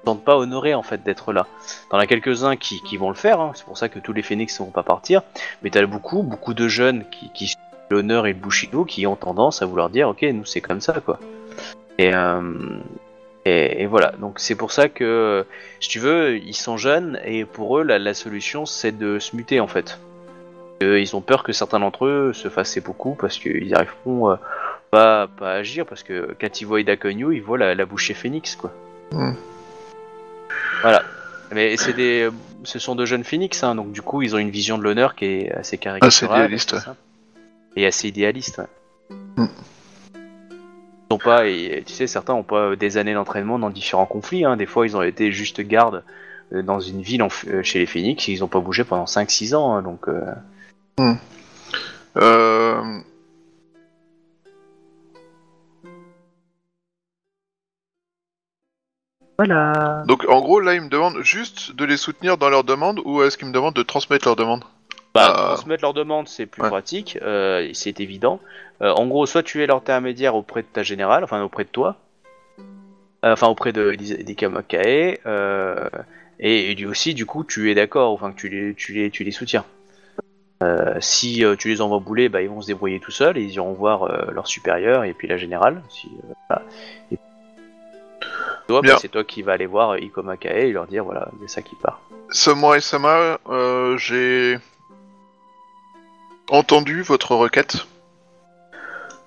sentent 0.05 0.25
pas 0.25 0.37
honorés, 0.37 0.75
en 0.75 0.85
fait, 0.85 1.03
d'être 1.03 1.33
là. 1.33 1.47
T'en 1.91 1.99
as 1.99 2.07
quelques-uns 2.07 2.55
qui, 2.55 2.81
qui 2.83 2.97
vont 2.97 3.09
le 3.09 3.17
faire, 3.17 3.41
hein, 3.41 3.53
c'est 3.55 3.65
pour 3.65 3.79
ça 3.79 3.89
que 3.89 3.99
tous 3.99 4.13
les 4.13 4.23
Phoenix 4.23 4.61
ne 4.61 4.67
vont 4.67 4.71
pas 4.71 4.85
partir. 4.85 5.23
Mais 5.63 5.71
t'as 5.71 5.85
beaucoup, 5.87 6.23
beaucoup 6.23 6.55
de 6.55 6.69
jeunes 6.69 7.05
qui, 7.11 7.31
qui 7.33 7.55
l'honneur 7.91 8.27
et 8.27 8.33
le 8.33 8.39
Bushido 8.39 8.85
qui 8.85 9.07
ont 9.07 9.17
tendance 9.17 9.63
à 9.63 9.67
vouloir 9.67 9.91
dire, 9.91 10.09
ok, 10.09 10.23
nous 10.23 10.45
c'est 10.45 10.61
comme 10.61 10.81
ça, 10.81 11.01
quoi. 11.01 11.19
Et, 11.99 12.15
euh, 12.15 12.41
et, 13.45 13.83
et 13.83 13.87
voilà, 13.87 14.13
donc 14.21 14.39
c'est 14.39 14.55
pour 14.55 14.73
ça 14.73 14.89
que, 14.89 15.47
si 15.81 15.89
tu 15.89 15.99
veux, 15.99 16.37
ils 16.37 16.55
sont 16.55 16.77
jeunes 16.77 17.19
et 17.25 17.45
pour 17.45 17.79
eux, 17.79 17.83
la, 17.83 17.99
la 17.99 18.13
solution 18.15 18.67
c'est 18.67 18.93
de 18.93 19.19
se 19.19 19.37
muter 19.37 19.61
en 19.61 19.69
fait. 19.69 19.99
Euh, 20.83 21.01
ils 21.01 21.17
ont 21.17 21.23
peur 21.23 21.43
que 21.43 21.53
certains 21.53 21.81
d'entre 21.81 22.05
eux 22.05 22.33
se 22.35 22.49
fassent 22.51 22.79
beaucoup 22.81 23.15
parce 23.19 23.39
qu'ils 23.39 23.75
arriveront 23.75 24.31
euh, 24.33 24.37
pas, 24.91 25.27
pas 25.27 25.53
à 25.53 25.55
agir 25.55 25.87
parce 25.87 26.03
que 26.03 26.37
quand 26.39 26.61
ils 26.61 26.65
voient 26.65 26.81
Ida 26.81 26.97
Konyu, 26.97 27.35
ils 27.35 27.43
voient 27.43 27.57
la, 27.57 27.75
la 27.75 27.87
bouchée 27.87 28.13
phénix 28.13 28.57
quoi. 28.57 28.73
Hmm. 29.11 29.33
Voilà. 30.83 31.03
Mais 31.53 31.77
c'est 31.79 31.95
des, 31.95 32.29
ce 32.65 32.79
sont 32.79 32.95
de 32.95 33.07
jeunes 33.07 33.25
phénix, 33.25 33.63
hein, 33.63 33.75
donc 33.75 33.93
du 33.93 34.03
coup 34.03 34.21
ils 34.21 34.35
ont 34.35 34.39
une 34.39 34.51
vision 34.51 34.77
de 34.77 34.83
l'honneur 34.83 35.15
qui 35.15 35.25
est 35.25 35.53
assez 35.53 35.79
caricaturale, 35.79 36.41
idéaliste, 36.41 36.75
assez 36.75 36.77
ouais. 36.77 36.85
simple. 36.85 37.01
et 37.77 37.87
assez 37.87 38.09
idéaliste. 38.09 38.59
ouais. 38.59 39.17
Hmm. 39.37 39.47
Ils 41.11 41.15
ont 41.15 41.19
pas, 41.19 41.47
et 41.47 41.83
tu 41.87 41.93
sais, 41.93 42.07
certains 42.07 42.35
ont 42.35 42.43
pas 42.43 42.77
des 42.77 42.97
années 42.97 43.15
d'entraînement 43.15 43.59
dans 43.59 43.71
différents 43.71 44.07
conflits. 44.07 44.45
Hein. 44.45 44.57
Des 44.57 44.67
fois, 44.67 44.87
ils 44.87 44.97
ont 44.97 45.03
été 45.03 45.31
juste 45.33 45.61
gardes 45.61 46.03
euh, 46.53 46.63
dans 46.63 46.81
une 46.81 47.03
ville 47.03 47.23
en 47.23 47.29
euh, 47.49 47.63
chez 47.63 47.79
les 47.79 47.87
Phoenix, 47.87 48.29
et 48.29 48.33
ils 48.33 48.45
ont 48.45 48.49
pas 48.49 48.61
bougé 48.61 48.85
pendant 48.85 49.05
5-6 49.05 49.55
ans. 49.55 49.75
hein, 49.75 49.83
donc, 49.83 50.09
euh, 50.09 50.33
Euh, 52.17 53.01
voilà. 59.39 60.03
Donc 60.07 60.25
en 60.29 60.41
gros 60.41 60.61
là 60.61 60.75
ils 60.75 60.81
me 60.81 60.89
demandent 60.89 61.21
juste 61.23 61.75
de 61.77 61.85
les 61.85 61.99
soutenir 61.99 62.39
dans 62.39 62.49
leur 62.49 62.65
demande 62.65 63.01
ou 63.05 63.23
est-ce 63.23 63.37
qu'ils 63.37 63.49
me 63.49 63.53
demandent 63.53 63.75
de 63.75 63.83
transmettre 63.83 64.27
leur 64.27 64.37
demande 64.37 64.65
Bah, 65.17 65.33
transmettre 65.55 65.83
leur 65.83 65.95
demande, 65.95 66.29
c'est 66.29 66.47
plus 66.47 66.63
ouais. 66.63 66.69
pratique, 66.69 67.19
euh, 67.23 67.67
et 67.69 67.75
c'est 67.75 68.01
évident. 68.01 68.41
Euh, 68.83 68.93
en 68.93 69.07
gros, 69.07 69.27
soit 69.27 69.43
tu 69.43 69.63
es 69.63 69.67
l'intermédiaire 69.67 70.35
auprès 70.35 70.63
de 70.63 70.69
ta 70.73 70.83
générale, 70.83 71.25
enfin 71.25 71.43
auprès 71.43 71.65
de 71.65 71.71
toi, 71.71 71.97
Euh, 73.25 73.33
enfin 73.33 73.49
auprès 73.49 73.73
de 73.73 73.95
d'Ika 73.95 74.49
Makae, 74.51 75.19
et, 76.39 76.71
et 76.71 76.75
du- 76.75 76.87
aussi 76.87 77.15
du 77.15 77.25
coup 77.25 77.45
tu 77.45 77.71
es 77.71 77.75
d'accord, 77.75 78.13
enfin 78.13 78.31
que 78.31 78.37
tu 78.37 78.49
les, 78.51 78.75
tu 78.75 78.93
les, 78.93 79.11
tu 79.11 79.25
les 79.25 79.33
soutiens. 79.33 79.65
Si 81.01 81.43
tu 81.59 81.69
les 81.69 81.81
envoies 81.81 81.99
bouler, 81.99 82.29
bah, 82.29 82.43
ils 82.43 82.49
vont 82.49 82.61
se 82.61 82.67
débrouiller 82.67 83.01
tout 83.01 83.11
seuls 83.11 83.39
et 83.39 83.43
ils 83.43 83.55
iront 83.55 83.73
voir 83.73 84.33
leur 84.33 84.47
supérieur 84.47 85.05
et 85.05 85.13
puis 85.15 85.29
la 85.29 85.37
générale. 85.39 85.83
Si, 85.89 86.11
voilà. 86.49 86.63
Et 87.11 87.19
toi, 88.69 88.83
bah, 88.83 88.97
c'est 88.99 89.09
toi 89.09 89.25
qui 89.25 89.43
vas 89.43 89.53
aller 89.53 89.67
voir 89.67 89.99
Iko 89.99 90.23
Makae 90.23 90.67
et 90.69 90.73
leur 90.73 90.87
dire 90.87 91.05
voilà, 91.05 91.29
il 91.37 91.43
y 91.43 91.45
a 91.45 91.49
ça 91.49 91.63
qui 91.63 91.77
part. 91.77 92.01
Sama, 92.31 93.39
euh, 93.49 93.97
j'ai 93.99 94.59
entendu 96.51 97.03
votre 97.03 97.35
requête. 97.35 97.87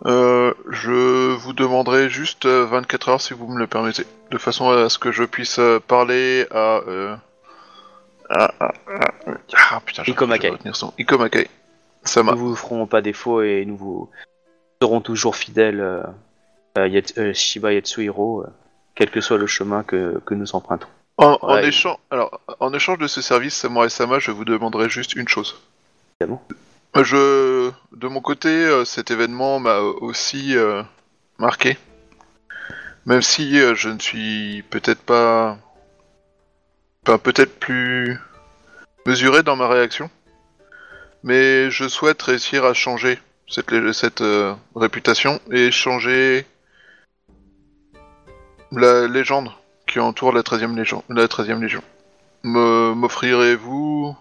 Euh, 0.06 0.54
je 0.70 1.34
vous 1.34 1.54
demanderai 1.54 2.10
juste 2.10 2.46
euh, 2.46 2.66
24 2.66 3.10
heures 3.10 3.22
si 3.22 3.34
vous 3.34 3.48
me 3.48 3.60
le 3.60 3.68
permettez, 3.68 4.06
de 4.32 4.38
façon 4.38 4.70
à 4.70 4.88
ce 4.88 4.98
que 4.98 5.12
je 5.12 5.24
puisse 5.24 5.60
euh, 5.60 5.80
parler 5.80 6.48
à. 6.52 6.82
Euh... 6.88 7.16
Ah, 8.30 8.54
ah, 8.60 8.72
ah, 8.88 9.34
ah, 9.72 9.82
putain, 9.86 10.04
j'ai 10.04 10.14
retenir 10.14 10.76
son 10.76 10.94
Ikomakai. 10.98 11.50
Sama. 12.04 12.32
Nous 12.34 12.38
vous 12.38 12.56
ferons 12.56 12.86
pas 12.86 13.02
défaut 13.02 13.42
et 13.42 13.66
nous 13.66 13.76
vous 13.76 14.10
serons 14.82 15.02
toujours 15.02 15.36
fidèles 15.36 15.82
euh, 15.82 16.04
à 16.76 16.82
euh, 16.82 17.34
Shiba 17.34 17.74
Yatsuhiro, 17.74 18.44
euh, 18.44 18.48
quel 18.96 19.10
que 19.10 19.20
soit 19.20 19.38
le 19.38 19.48
chemin 19.48 19.84
que, 19.84 20.22
que 20.26 20.34
nous 20.34 20.56
empruntons. 20.56 20.88
En, 21.18 21.38
en 21.42 21.56
Ouais. 21.56 21.68
échange, 21.68 21.98
alors, 22.12 22.40
en 22.62 22.74
échange 22.74 23.00
de 23.00 23.08
ce 23.08 23.22
service, 23.22 23.56
Samurai 23.56 23.90
Sama, 23.90 24.20
je 24.20 24.32
vous 24.32 24.46
demanderai 24.46 24.90
juste 24.90 25.16
une 25.16 25.28
chose. 25.28 25.60
Évidemment. 26.22 26.42
Je, 26.96 27.72
de 27.94 28.08
mon 28.08 28.20
côté, 28.22 28.50
euh, 28.50 28.84
cet 28.84 29.12
événement 29.12 29.60
m'a 29.60 29.78
aussi 29.80 30.58
euh, 30.58 30.84
marqué. 31.38 31.78
Même 33.06 33.22
si 33.22 33.60
euh, 33.60 33.76
je 33.76 33.90
ne 33.90 34.00
suis 34.00 34.64
peut-être 34.70 35.02
pas, 35.02 35.58
enfin, 37.08 37.18
peut-être 37.18 37.58
plus 37.60 38.20
mesuré 39.06 39.44
dans 39.44 39.56
ma 39.56 39.68
réaction, 39.68 40.10
mais 41.24 41.72
je 41.72 41.88
souhaite 41.88 42.22
réussir 42.22 42.66
à 42.66 42.74
changer 42.74 43.20
cette, 43.48 43.72
cette 43.94 44.22
euh, 44.22 44.54
réputation 44.76 45.40
et 45.52 45.72
changer 45.72 46.46
la 48.72 49.08
légende 49.08 49.52
qui 49.88 50.00
entoure 50.00 50.34
la 50.34 50.42
13e 50.42 50.76
Légion. 50.76 51.04
La 51.10 51.28
13e 51.28 51.62
Légion. 51.62 51.84
Me- 52.44 52.94
M'offrirez-vous 52.94 54.16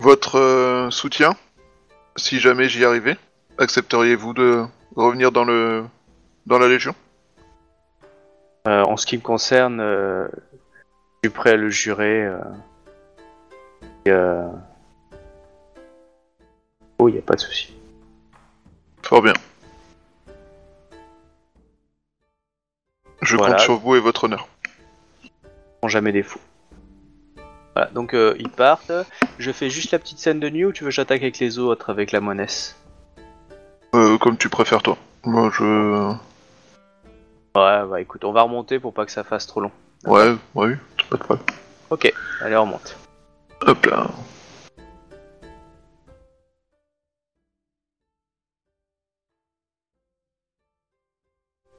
votre 0.00 0.36
euh, 0.38 0.90
soutien 0.90 1.34
si 2.16 2.40
jamais 2.40 2.68
j'y 2.68 2.84
arrivais 2.84 3.16
Accepteriez-vous 3.58 4.32
de 4.32 4.64
revenir 4.96 5.30
dans 5.32 5.44
le 5.44 5.84
dans 6.46 6.58
la 6.58 6.66
Légion? 6.66 6.94
Euh, 8.66 8.82
en 8.84 8.96
ce 8.96 9.04
qui 9.06 9.16
me 9.18 9.22
concerne, 9.22 9.80
euh, 9.80 10.28
je 11.22 11.28
suis 11.28 11.34
prêt 11.34 11.50
à 11.50 11.56
le 11.56 11.68
jurer. 11.68 12.24
euh, 12.24 12.38
et, 14.06 14.10
euh, 14.10 14.48
Oh, 16.98 17.08
il 17.08 17.12
n'y 17.12 17.18
a 17.18 17.22
pas 17.22 17.34
de 17.34 17.40
souci. 17.40 17.74
Fort 19.02 19.22
bien. 19.22 19.32
Je 23.22 23.36
Voilà. 23.36 23.54
compte 23.54 23.64
sur 23.64 23.76
vous 23.78 23.96
et 23.96 24.00
votre 24.00 24.24
honneur. 24.24 24.48
Prends 25.80 25.88
jamais 25.88 26.12
défaut. 26.12 26.40
Voilà, 27.74 27.90
donc 27.92 28.14
euh, 28.14 28.34
ils 28.38 28.48
partent. 28.48 28.92
Je 29.38 29.50
fais 29.52 29.70
juste 29.70 29.92
la 29.92 29.98
petite 29.98 30.18
scène 30.18 30.40
de 30.40 30.50
nuit 30.50 30.64
ou 30.64 30.72
tu 30.72 30.84
veux 30.84 30.90
que 30.90 30.94
j'attaque 30.94 31.22
avec 31.22 31.38
les 31.38 31.58
autres, 31.58 31.90
avec 31.90 32.12
la 32.12 32.20
monesse? 32.20 32.76
Euh, 33.94 34.18
comme 34.18 34.36
tu 34.36 34.48
préfères, 34.48 34.82
toi. 34.82 34.96
Moi, 35.24 35.50
je. 35.52 36.10
Ouais, 37.56 37.86
bah 37.88 38.00
écoute, 38.00 38.24
on 38.24 38.32
va 38.32 38.42
remonter 38.42 38.78
pour 38.78 38.94
pas 38.94 39.04
que 39.04 39.12
ça 39.12 39.24
fasse 39.24 39.46
trop 39.46 39.60
long. 39.60 39.72
Ouais, 40.04 40.34
ouais, 40.54 40.76
pas 41.10 41.16
de 41.16 41.22
problème. 41.22 41.46
Ok, 41.90 42.12
allez, 42.40 42.56
on 42.56 42.62
remonte. 42.62 42.96
Hop 43.66 43.86
là. 43.86 44.06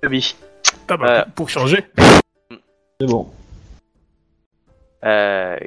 Toby. 0.02 0.36
Ah 0.90 0.98
bah, 0.98 1.06
Euh. 1.22 1.26
pour 1.36 1.50
changer. 1.50 1.86
C'est 3.00 3.08
bon. 3.08 3.32
Euh, 5.04 5.58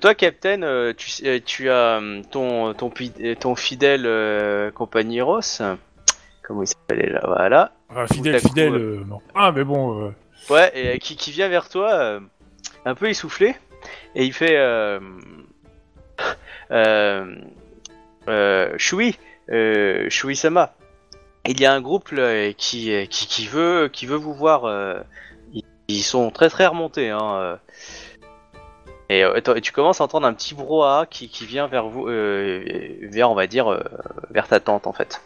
toi, 0.00 0.14
Captain, 0.14 0.62
euh, 0.62 0.92
tu, 0.96 1.10
euh, 1.26 1.38
tu 1.44 1.70
as 1.70 2.00
ton, 2.30 2.74
ton, 2.74 2.90
pi- 2.90 3.36
ton 3.38 3.54
fidèle 3.54 4.04
euh, 4.06 4.70
compagnie 4.70 5.20
Ross. 5.20 5.62
Comment 6.42 6.62
il 6.62 6.66
s'appelle 6.68 7.02
déjà 7.02 7.20
Voilà. 7.26 7.72
Ah, 7.94 8.06
fidèle, 8.06 8.40
coup, 8.40 8.48
fidèle. 8.48 8.74
euh. 8.74 9.04
non. 9.06 9.20
Ah, 9.34 9.52
mais 9.54 9.64
bon. 9.64 10.12
Ouais, 10.50 10.72
et 10.74 10.98
qui, 10.98 11.16
qui 11.16 11.30
vient 11.30 11.48
vers 11.48 11.68
toi, 11.68 12.20
un 12.84 12.94
peu 12.94 13.08
essoufflé, 13.08 13.54
et 14.14 14.24
il 14.24 14.32
fait 14.32 14.56
euh, 14.56 14.98
euh, 16.70 17.36
euh, 18.28 18.74
Shui, 18.78 19.18
euh, 19.50 20.08
Shui 20.10 20.36
Sama. 20.36 20.74
Il 21.48 21.60
y 21.60 21.66
a 21.66 21.72
un 21.72 21.80
groupe 21.80 22.10
là, 22.10 22.52
qui, 22.54 23.06
qui 23.08 23.26
qui 23.28 23.46
veut 23.46 23.88
qui 23.92 24.06
veut 24.06 24.16
vous 24.16 24.34
voir. 24.34 25.04
ils, 25.88 26.02
sont 26.02 26.30
très 26.32 26.48
très 26.50 26.66
remontés. 26.66 27.10
Hein. 27.10 27.60
Et, 29.08 29.24
euh, 29.24 29.40
et 29.54 29.60
tu 29.60 29.72
commences 29.72 30.00
à 30.00 30.04
entendre 30.04 30.26
un 30.26 30.34
petit 30.34 30.54
brouhaha 30.54 31.06
qui, 31.06 31.28
qui 31.28 31.46
vient 31.46 31.66
vers 31.66 31.88
vous, 31.88 32.08
euh, 32.08 32.98
vers 33.02 33.30
on 33.30 33.34
va 33.34 33.46
dire 33.46 33.70
euh, 33.72 33.80
vers 34.30 34.48
ta 34.48 34.60
tente 34.60 34.86
en 34.86 34.92
fait. 34.92 35.22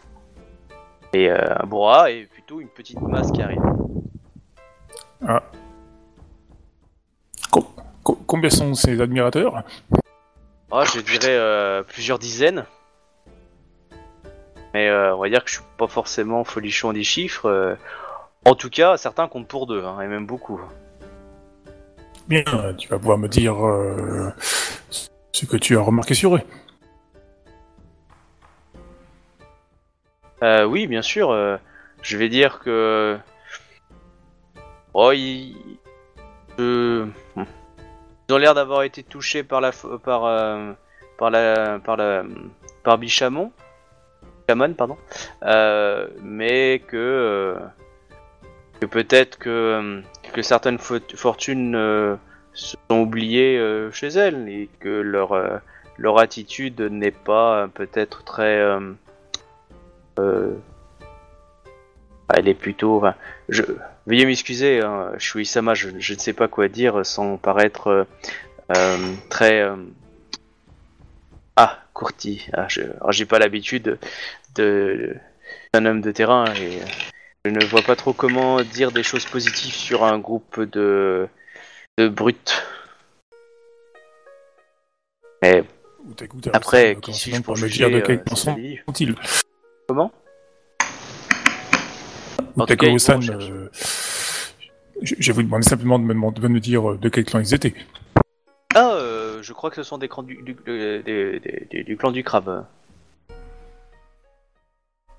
Et 1.13 1.31
un 1.31 1.67
brouhaha 1.67 2.11
et 2.11 2.27
plutôt 2.27 2.61
une 2.61 2.69
petite 2.69 3.01
masse 3.01 3.33
qui 3.33 3.43
arrive. 3.43 3.63
co- 7.51 8.19
combien 8.27 8.51
sont 8.51 8.75
ces 8.75 9.01
admirateurs? 9.01 9.63
Ah, 10.71 10.85
je 10.85 11.01
dirais 11.01 11.85
plusieurs 11.89 12.19
dizaines. 12.19 12.65
Mais 14.73 14.89
euh, 14.89 15.17
on 15.17 15.19
va 15.19 15.29
dire 15.29 15.43
que 15.43 15.51
je 15.51 15.57
suis 15.57 15.65
pas 15.79 15.89
forcément 15.89 16.45
folichon 16.45 16.93
des 16.93 17.03
chiffres. 17.03 17.47
euh. 17.47 17.75
En 18.45 18.55
tout 18.55 18.71
cas, 18.71 18.97
certains 18.97 19.27
comptent 19.27 19.49
pour 19.49 19.67
deux, 19.67 19.85
hein, 19.85 20.01
et 20.01 20.07
même 20.07 20.27
beaucoup. 20.27 20.61
Bien, 22.31 22.45
tu 22.79 22.87
vas 22.87 22.97
pouvoir 22.97 23.19
me 23.19 23.27
dire 23.27 23.67
euh, 23.67 24.33
ce 25.33 25.47
que 25.47 25.57
tu 25.57 25.77
as 25.77 25.81
remarqué 25.81 26.15
sur 26.15 26.37
eux. 26.37 26.41
Euh, 30.45 30.65
oui, 30.65 30.87
bien 30.87 31.03
sûr. 31.03 31.33
euh, 31.33 31.57
je 32.03 32.17
vais 32.17 32.29
dire 32.29 32.61
que. 32.61 33.19
Oh, 34.95 35.11
ils. 35.11 35.57
Ils 36.57 37.11
ont 38.31 38.37
l'air 38.37 38.55
d'avoir 38.55 38.85
été 38.85 39.03
touchés 39.03 39.43
par 39.43 39.61
la. 39.61 39.73
par. 40.05 40.23
la. 41.31 41.81
par 41.81 41.97
la. 41.97 42.23
par 42.85 42.99
Bichamon. 42.99 43.51
Bichamon, 44.47 44.75
pardon. 44.75 44.97
Mais 46.23 46.81
que. 46.87 47.57
Que 48.81 48.87
peut-être 48.87 49.39
que. 49.39 49.51
euh, 49.51 50.01
certaines 50.43 50.79
fo- 50.79 51.17
fortunes 51.17 51.75
euh, 51.75 52.17
sont 52.55 53.01
oubliées 53.01 53.59
euh, 53.59 53.91
chez 53.93 54.09
elles 54.09 54.49
et 54.49 54.69
que 54.81 54.89
leur. 54.89 55.61
attitude 56.19 56.81
n'est 56.81 57.11
pas 57.11 57.69
peut-être 57.75 58.25
très. 58.25 58.63
elle 60.17 60.57
est 62.49 62.55
plutôt. 62.55 63.03
je, 63.49 63.63
veuillez 64.07 64.27
m'excuser, 64.27 64.81
hein, 64.81 65.13
je 65.19 65.29
suis 65.29 65.43
Isama, 65.43 65.75
je, 65.75 65.91
ne 65.91 66.19
sais 66.19 66.33
pas 66.33 66.49
quoi 66.49 66.69
dire 66.69 67.05
sans 67.05 67.37
paraître 67.37 68.07
très. 69.29 69.69
Ah, 71.57 71.79
courti. 71.93 72.47
Ah, 72.55 72.69
alors, 72.79 73.13
j'ai 73.13 73.27
pas 73.27 73.39
l'habitude 73.39 73.99
de 74.55 75.15
d'un 75.75 75.85
homme 75.87 76.01
de 76.01 76.11
terrain 76.11 76.45
et 76.55 76.81
je 77.45 77.51
ne 77.51 77.65
vois 77.65 77.83
pas 77.83 77.97
trop 77.97 78.13
comment 78.13 78.63
dire 78.63 78.93
des 78.93 79.03
choses 79.03 79.25
positives 79.25 79.73
sur 79.75 80.05
un 80.05 80.19
groupe 80.19 80.61
de 80.61 81.29
de 81.99 82.09
brutes. 82.09 82.63
Mais 85.43 85.65
Ou 86.07 86.13
t'écoutes, 86.13 86.47
alors, 86.49 86.57
après, 86.57 86.97
qui 86.97 87.13
suis-je 87.15 87.41
pour 87.41 87.55
me 87.57 87.61
juger 87.67 87.89
dire 87.89 87.91
de 87.99 88.01
quel 88.01 88.19
euh, 88.19 88.23
sont-ils 88.87 89.15
Comment 89.89 90.13
Ou 92.57 92.99
chercher. 93.23 93.53
euh, 93.53 93.71
je, 95.03 95.15
je 95.19 95.33
vous 95.33 95.43
demande 95.43 95.65
simplement 95.65 95.99
de 95.99 96.05
me, 96.05 96.13
demander- 96.13 96.41
de 96.41 96.49
me 96.49 96.61
dire 96.61 96.91
euh, 96.93 96.99
de 96.99 97.09
quel 97.09 97.25
clan 97.25 97.41
ils 97.41 97.55
étaient. 97.55 97.75
Ah, 98.75 98.93
euh, 98.93 99.43
je 99.43 99.53
crois 99.55 99.71
que 99.71 99.77
ce 99.77 99.83
sont 99.83 99.99
des 99.99 100.09
clans 100.09 100.23
du, 100.23 100.37
du, 100.43 100.55
des- 100.65 101.85
du 101.85 101.97
clan 101.97 102.13
du 102.13 102.23
crabe. 102.23 102.67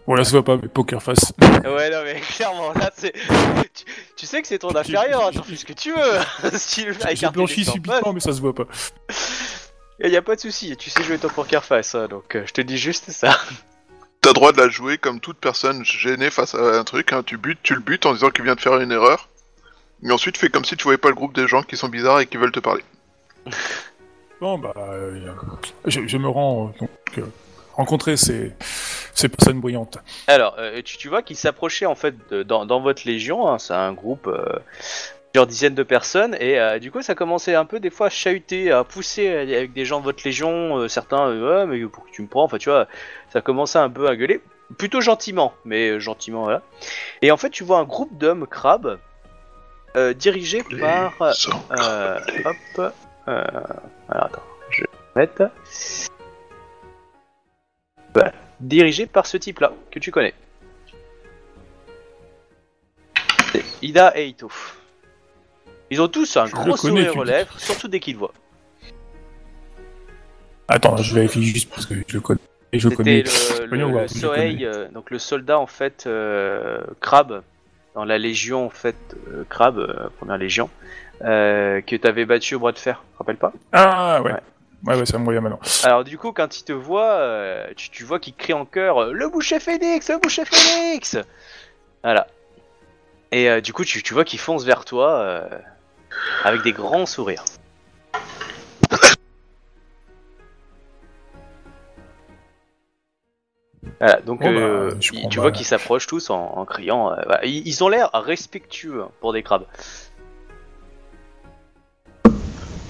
Bon, 0.08 0.16
là, 0.16 0.24
ça 0.24 0.32
va 0.32 0.44
pas, 0.44 0.58
mais 0.58 0.68
poker 0.68 1.02
face. 1.02 1.32
Ouais, 1.40 1.90
non, 1.92 2.02
mais 2.04 2.20
clairement, 2.20 2.74
là, 2.74 2.92
c'est. 2.96 3.14
Tu, 3.74 3.86
tu 4.16 4.26
sais 4.26 4.42
que 4.42 4.48
c'est 4.48 4.60
ton 4.60 4.76
inférieur, 4.76 5.26
hein, 5.28 5.32
t'en 5.34 5.44
fais 5.44 5.56
ce 5.56 5.66
que 5.66 5.74
tu 5.74 5.92
veux. 5.94 6.50
si 6.58 6.86
le 6.86 6.94
J'ai 7.14 7.30
blanchi 7.30 7.64
subitement, 7.66 8.12
mais 8.14 8.20
ça 8.20 8.34
se 8.34 8.42
voit 8.42 8.54
pas. 8.56 8.66
Il 10.04 10.10
y 10.10 10.18
a 10.18 10.22
pas 10.24 10.36
de 10.36 10.40
souci, 10.42 10.76
tu 10.78 10.90
sais 10.90 11.04
jouer 11.04 11.20
ton 11.20 11.30
poker 11.30 11.64
face, 11.64 11.94
hein, 11.94 12.08
donc 12.08 12.36
euh, 12.36 12.44
je 12.48 12.54
te 12.54 12.62
dis 12.62 12.78
juste 12.78 13.12
ça. 13.12 13.38
T'as 14.22 14.34
droit 14.34 14.52
de 14.52 14.58
la 14.58 14.68
jouer 14.70 14.98
comme 14.98 15.20
toute 15.20 15.38
personne 15.38 15.86
gênée 15.86 16.32
face 16.32 16.56
à 16.56 16.80
un 16.80 16.84
truc. 16.84 17.14
hein. 17.14 17.22
Tu 17.24 17.38
butes, 17.38 17.60
tu 17.62 17.76
le 17.76 17.82
butes 17.82 18.08
en 18.08 18.14
disant 18.14 18.32
qu'il 18.32 18.44
vient 18.44 18.56
de 18.56 18.60
faire 18.62 18.80
une 18.80 18.92
erreur. 18.92 19.30
Et 20.04 20.12
ensuite, 20.12 20.38
fais 20.38 20.50
comme 20.50 20.66
si 20.66 20.76
tu 20.76 20.84
voyais 20.84 20.98
pas 20.98 21.10
le 21.10 21.16
groupe 21.16 21.36
des 21.36 21.48
gens 21.48 21.62
qui 21.62 21.78
sont 21.78 21.88
bizarres 21.90 22.20
et 22.20 22.26
qui 22.26 22.38
veulent 22.38 22.52
te 22.52 22.60
parler. 22.60 22.84
Bon, 24.40 24.58
bah, 24.58 24.74
euh, 24.78 25.34
je, 25.86 26.08
je 26.08 26.18
me 26.18 26.28
rends 26.28 26.70
euh, 26.70 26.80
donc 26.80 26.90
euh, 27.20 27.26
rencontrer 27.82 28.16
ces, 28.18 28.54
ces 29.14 29.28
personnes 29.30 29.60
brillantes. 29.60 29.98
Alors, 30.28 30.56
euh, 30.60 30.82
tu, 30.84 30.98
tu 30.98 31.10
vois 31.10 31.22
qu'il 31.22 31.36
s'approchait 31.36 31.86
en 31.86 31.96
fait 31.96 32.16
de- 32.32 32.44
dans, 32.44 32.66
dans 32.66 32.80
votre 32.80 33.04
légion, 33.06 33.48
hein, 33.48 33.60
c'est 33.60 33.74
un 33.74 33.92
groupe, 33.94 34.28
euh, 34.28 34.60
plusieurs 35.34 35.48
dizaines 35.48 35.76
de 35.76 35.84
personnes, 35.84 36.36
et 36.40 36.60
euh, 36.60 36.78
du 36.80 36.92
coup 36.92 37.02
ça 37.02 37.16
commençait 37.16 37.56
un 37.56 37.64
peu 37.66 37.80
des 37.80 37.90
fois 37.90 38.08
à 38.08 38.10
chahuter, 38.10 38.70
à 38.72 38.84
pousser 38.84 39.28
avec 39.30 39.72
des 39.74 39.86
gens 39.86 40.00
de 40.00 40.04
votre 40.06 40.24
légion, 40.26 40.78
euh, 40.78 40.88
certains, 40.90 41.28
euh, 41.30 41.66
ouais, 41.66 41.66
mais 41.68 41.86
pour 41.88 42.06
que 42.06 42.12
tu 42.12 42.22
me 42.22 42.28
prends, 42.28 42.44
enfin 42.44 42.58
tu 42.58 42.70
vois, 42.70 42.86
ça 43.32 43.40
commençait 43.42 43.80
un 43.80 43.90
peu 43.90 44.08
à 44.10 44.16
gueuler, 44.18 44.42
plutôt 44.78 45.00
gentiment, 45.02 45.54
mais 45.64 45.90
euh, 45.92 46.00
gentiment 46.00 46.44
voilà. 46.44 46.62
Et 47.22 47.32
en 47.32 47.38
fait 47.38 47.50
tu 47.50 47.64
vois 47.64 47.78
un 47.80 47.86
groupe 47.86 48.18
d'hommes 48.18 48.46
crabes 48.46 49.00
euh, 49.96 50.14
dirigé 50.14 50.64
par, 50.82 51.34
Sans- 51.34 51.66
euh, 51.80 52.20
hop, 52.46 52.94
euh, 53.28 53.44
alors 54.10 54.26
attends, 54.26 54.44
je 54.70 54.82
vais 54.82 54.90
mettre. 55.16 55.50
Voilà. 58.14 58.34
Dirigé 58.60 59.06
par 59.06 59.26
ce 59.26 59.38
type-là, 59.38 59.72
que 59.90 60.00
tu 60.00 60.12
connais. 60.12 60.34
C'est 63.52 63.64
Ida 63.82 64.14
et 64.18 64.28
Ito. 64.28 64.52
Ils 65.90 66.02
ont 66.02 66.08
tous 66.08 66.38
un 66.38 66.46
Je 66.46 66.52
gros 66.54 66.64
connais, 66.76 66.78
sourire 66.78 67.12
tu 67.14 67.20
aux 67.20 67.24
dis. 67.26 67.32
lèvres, 67.32 67.60
surtout 67.60 67.88
dès 67.88 68.00
qu'ils 68.00 68.14
le 68.14 68.20
voient. 68.20 68.34
Attends, 70.68 70.96
je 70.98 71.14
vérifie 71.16 71.44
juste 71.44 71.70
parce 71.70 71.86
que 71.86 71.96
je 72.08 72.14
le 72.16 72.22
connais. 72.22 72.40
Et 72.72 72.80
je 72.80 72.88
connais. 72.88 73.24
C'était 73.26 73.54
le, 73.56 73.62
le, 73.64 73.68
Voyons 73.68 73.90
voir, 73.92 74.02
le 74.04 74.08
je 74.08 74.14
le 74.14 74.20
Sohei, 74.22 74.52
connais. 74.54 74.66
euh, 74.66 74.88
donc 74.90 75.12
le 75.12 75.20
soldat 75.20 75.60
en 75.60 75.68
fait 75.68 76.06
euh, 76.08 76.80
crabe 77.02 77.44
dans 77.94 78.06
la 78.06 78.18
légion 78.18 78.66
en 78.68 78.70
fait 78.70 78.96
euh, 79.28 79.44
crabe 79.50 79.80
euh, 79.80 80.08
première 80.18 80.38
légion 80.38 80.70
euh, 81.26 81.82
que 81.82 81.98
t'avais 81.98 82.24
battu 82.24 82.56
au 82.56 82.60
bras 82.60 82.72
de 82.72 82.80
fer, 82.80 83.04
te 83.14 83.18
rappelles 83.18 83.36
pas? 83.36 83.52
Ah, 83.74 84.22
ouais. 84.24 84.32
Ouais. 84.32 84.40
Ouais, 84.86 84.98
ouais, 84.98 85.06
ça 85.06 85.20
me 85.20 85.28
revient 85.28 85.40
maintenant. 85.42 85.60
Alors 85.84 86.04
du 86.04 86.18
coup, 86.18 86.32
quand 86.32 86.58
il 86.60 86.64
te 86.64 86.74
voit, 86.74 87.12
euh, 87.12 87.68
tu, 87.76 87.90
tu 87.92 88.04
vois 88.04 88.20
qu'il 88.20 88.34
crie 88.36 88.54
en 88.54 88.66
chœur 88.66 88.98
euh, 88.98 89.12
Le 89.14 89.30
boucher 89.30 89.60
phénix 89.60 90.10
Le 90.10 90.18
boucher 90.18 90.44
phénix!» 90.46 91.18
Voilà. 92.04 92.26
Et 93.32 93.50
euh, 93.50 93.62
du 93.62 93.74
coup, 93.74 93.86
tu, 93.86 94.02
tu 94.02 94.14
vois 94.14 94.26
qu'il 94.26 94.40
fonce 94.40 94.66
vers 94.66 94.84
toi 94.86 95.12
euh, 95.20 95.48
avec 96.44 96.64
des 96.64 96.74
grands 96.74 97.06
sourires. 97.06 97.46
Voilà, 104.00 104.22
donc 104.22 104.42
Bon, 104.42 104.52
bah, 104.54 104.60
euh, 104.60 104.96
tu 105.00 105.40
vois 105.40 105.52
qu'ils 105.52 105.66
s'approchent 105.66 106.08
tous 106.08 106.30
en, 106.30 106.40
en 106.40 106.66
criant. 106.66 107.12
euh, 107.12 107.22
ils 107.44 107.84
ont 107.84 107.90
l'air 107.90 108.10
respectueux 108.14 109.04
hein, 109.04 109.12
pour 109.20 109.34
des 109.34 109.44
crabes. 109.44 109.66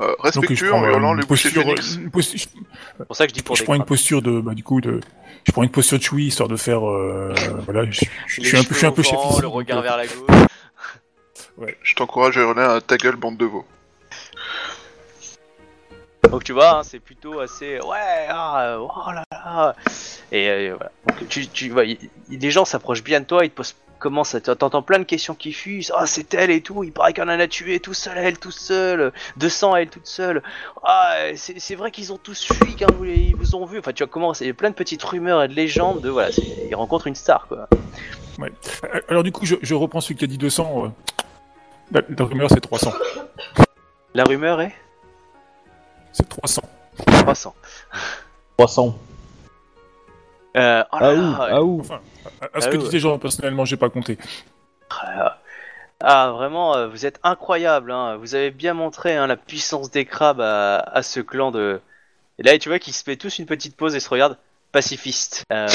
Euh, 0.01 0.07
Donc, 0.07 0.15
je 0.17 0.23
respectueux 0.39 0.69
prends 0.69 0.79
en 0.79 0.83
euh, 0.85 0.89
hurlant 0.89 1.11
une 1.13 1.19
le 1.21 1.25
posture, 1.25 1.61
une 1.61 2.09
posture- 2.09 2.39
je, 2.39 3.03
pour 3.03 3.15
ça 3.15 3.25
que 3.25 3.29
je 3.29 3.35
dis 3.35 3.43
pour 3.43 3.55
je 3.55 3.63
prends 3.63 3.75
une 3.75 3.85
posture 3.85 4.21
de, 4.21 4.41
bah, 4.41 4.53
du 4.55 4.63
coup, 4.63 4.81
de, 4.81 4.99
je 5.45 5.51
prends 5.51 5.63
une 5.63 5.69
posture 5.69 5.97
de 5.99 6.03
Chui, 6.03 6.25
histoire 6.27 6.49
de 6.49 6.55
faire, 6.55 6.87
euh, 6.89 7.33
voilà, 7.65 7.89
je, 7.91 8.01
je 8.27 8.41
suis 8.41 8.57
un 8.57 8.63
peu, 8.63 8.73
je 8.73 8.77
suis 8.77 8.85
un 8.87 8.91
peu 8.91 9.03
chef. 9.03 9.19
Le 9.41 9.47
regard 9.47 9.81
vers 9.81 9.97
la 9.97 10.05
gauche. 10.07 10.47
Je 11.83 11.95
t'encourage 11.95 12.37
à 12.37 12.41
hurler 12.41 12.63
un 12.63 12.79
ta 12.81 12.97
gueule, 12.97 13.15
bande 13.15 13.37
de 13.37 13.45
veaux. 13.45 13.65
Donc 16.29 16.43
tu 16.43 16.53
vois, 16.53 16.79
hein, 16.79 16.83
c'est 16.83 16.99
plutôt 16.99 17.39
assez 17.39 17.79
ouais, 17.81 18.25
ah, 18.29 18.77
oh 18.79 19.11
là 19.11 19.23
là. 19.31 19.75
Et 20.31 20.47
euh, 20.49 20.75
voilà. 20.75 20.91
Donc, 21.07 21.27
tu, 21.29 21.47
tu 21.47 21.69
vois, 21.69 21.83
il- 21.85 21.97
il- 22.29 22.39
les 22.39 22.51
gens 22.51 22.63
s'approchent 22.63 23.03
bien 23.03 23.19
de 23.19 23.25
toi, 23.25 23.43
ils 23.43 23.49
te 23.49 23.55
posent 23.55 23.75
commence 24.01 24.35
à 24.35 24.41
t'entends 24.41 24.81
plein 24.81 24.99
de 24.99 25.03
questions 25.05 25.35
qui 25.35 25.53
fusent. 25.53 25.93
Ah, 25.95 26.05
c'est 26.05 26.33
elle 26.33 26.49
et 26.51 26.61
tout. 26.61 26.83
Il 26.83 26.91
paraît 26.91 27.13
qu'on 27.13 27.23
en 27.23 27.39
a 27.39 27.47
tué 27.47 27.79
tout 27.79 27.93
seul, 27.93 28.17
elle 28.17 28.37
tout 28.37 28.51
seule, 28.51 29.13
200 29.37 29.75
elle 29.77 29.89
toute 29.89 30.07
seule. 30.07 30.43
Ah, 30.83 31.15
c'est 31.35 31.59
c'est 31.59 31.75
vrai 31.75 31.91
qu'ils 31.91 32.11
ont 32.11 32.17
tous 32.17 32.43
fui 32.51 32.75
quand 32.75 32.91
vous, 32.93 33.03
les- 33.05 33.15
ils 33.15 33.35
vous 33.35 33.55
ont 33.55 33.65
vu. 33.65 33.79
Enfin, 33.79 33.93
tu 33.93 34.03
vois 34.03 34.11
comment 34.11 34.33
il 34.33 34.47
y 34.47 34.49
a 34.49 34.53
plein 34.53 34.71
de 34.71 34.75
petites 34.75 35.03
rumeurs 35.03 35.43
et 35.43 35.47
de 35.47 35.53
légendes 35.53 36.01
de 36.01 36.09
voilà, 36.09 36.31
c'est- 36.31 36.67
ils 36.69 36.75
rencontrent 36.75 37.07
une 37.07 37.15
star 37.15 37.47
quoi. 37.47 37.69
Euh, 38.41 38.47
Alors 39.07 39.23
du 39.23 39.31
coup, 39.31 39.45
je, 39.45 39.55
je 39.61 39.75
reprends 39.75 40.01
celui 40.01 40.15
qui 40.15 40.23
a 40.25 40.27
dit 40.27 40.37
200. 40.39 40.85
euh, 40.85 40.89
La, 41.91 42.01
la 42.17 42.25
rumeur, 42.25 42.49
c'est 42.49 42.59
300. 42.61 42.91
La 44.13 44.23
rumeur 44.23 44.59
est? 44.61 44.73
C'est 46.11 46.27
300. 46.27 46.61
300. 47.05 47.55
300. 48.57 48.97
Euh, 50.57 50.83
oh 50.91 50.97
là 50.99 51.07
Ah 51.07 51.13
là, 51.13 51.13
ouh, 51.15 51.35
ah 51.39 51.63
ouh. 51.63 51.79
Enfin, 51.79 51.99
à, 52.41 52.45
à 52.57 52.61
ce 52.61 52.67
Ah 52.67 52.69
que 52.69 52.77
ouais. 52.77 52.77
disaient 52.77 52.91
les 52.93 52.99
gens, 52.99 53.17
personnellement, 53.19 53.65
j'ai 53.65 53.77
pas 53.77 53.89
compté. 53.89 54.17
Ah, 56.03 56.31
vraiment, 56.31 56.75
euh, 56.75 56.87
vous 56.87 57.05
êtes 57.05 57.19
incroyable. 57.23 57.91
Hein. 57.91 58.17
Vous 58.17 58.33
avez 58.35 58.49
bien 58.51 58.73
montré 58.73 59.15
hein, 59.15 59.27
la 59.27 59.37
puissance 59.37 59.91
des 59.91 60.05
crabes 60.05 60.41
à, 60.41 60.77
à 60.77 61.03
ce 61.03 61.19
clan 61.19 61.51
de. 61.51 61.79
Et 62.39 62.43
là, 62.43 62.57
tu 62.57 62.69
vois 62.69 62.79
qu'ils 62.79 62.93
se 62.93 63.03
fait 63.03 63.17
tous 63.17 63.37
une 63.37 63.45
petite 63.45 63.75
pause 63.75 63.95
et 63.95 63.99
se 63.99 64.09
regardent. 64.09 64.37
Pacifiste. 64.71 65.45
Euh... 65.51 65.67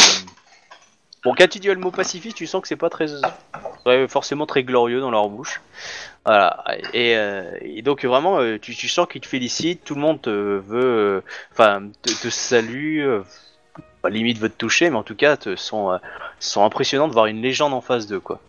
Bon, 1.23 1.35
quand 1.37 1.49
tu 1.49 1.59
dis 1.59 1.69
le 1.69 1.77
mot 1.77 1.91
pacifiste, 1.91 2.37
tu 2.37 2.47
sens 2.47 2.63
que 2.63 2.69
c'est 2.69 2.77
pas 2.77 2.91
très, 2.91 3.07
forcément 4.09 4.47
très 4.47 4.65
glorieux 4.65 5.01
dans 5.01 5.11
leur 5.11 5.29
bouche. 5.29 5.61
Voilà. 6.25 6.65
Et, 6.93 7.17
euh, 7.17 7.51
et 7.61 7.83
donc 7.83 8.05
vraiment, 8.05 8.39
tu, 8.59 8.75
tu 8.75 8.89
sens 8.89 9.07
qu'ils 9.07 9.21
te 9.21 9.27
félicitent. 9.27 9.85
Tout 9.85 9.95
le 9.95 10.01
monde 10.01 10.23
te 10.23 10.31
veut, 10.31 11.23
enfin, 11.53 11.89
te, 12.03 12.11
te 12.23 12.31
salue. 12.31 13.05
Bah, 14.07 14.11
limite 14.11 14.39
veut 14.39 14.49
te 14.49 14.57
toucher, 14.57 14.89
mais 14.91 14.97
en 14.97 15.03
tout 15.03 15.17
cas, 15.17 15.37
te 15.37 15.57
sont, 15.57 15.91
euh, 15.93 15.99
sont 16.39 16.65
impressionnants 16.65 17.09
de 17.09 17.13
voir 17.13 17.27
une 17.27 17.43
légende 17.43 17.75
en 17.75 17.81
face 17.81 18.07
d'eux, 18.07 18.21
quoi. 18.21 18.41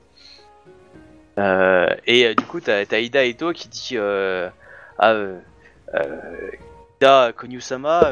Euh, 1.39 1.87
et 2.05 2.25
euh, 2.27 2.33
du 2.35 2.43
coup, 2.45 2.59
t'as 2.61 2.83
as 2.89 2.99
Ida 2.99 3.23
Eto 3.25 3.51
qui 3.53 3.67
dit 3.67 3.97
ah, 4.99 5.15
Ida 6.99 7.31
Konyusama, 7.35 8.11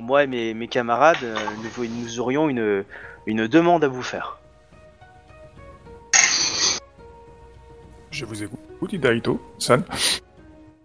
moi 0.00 0.24
et 0.24 0.26
mes, 0.26 0.54
mes 0.54 0.68
camarades, 0.68 1.18
nous, 1.78 1.84
nous 1.86 2.20
aurions 2.20 2.48
une, 2.48 2.84
une 3.26 3.46
demande 3.46 3.84
à 3.84 3.88
vous 3.88 4.02
faire. 4.02 4.38
Je 8.10 8.24
vous 8.24 8.42
écoute, 8.42 8.58
Idaito, 8.92 9.40
San. 9.58 9.82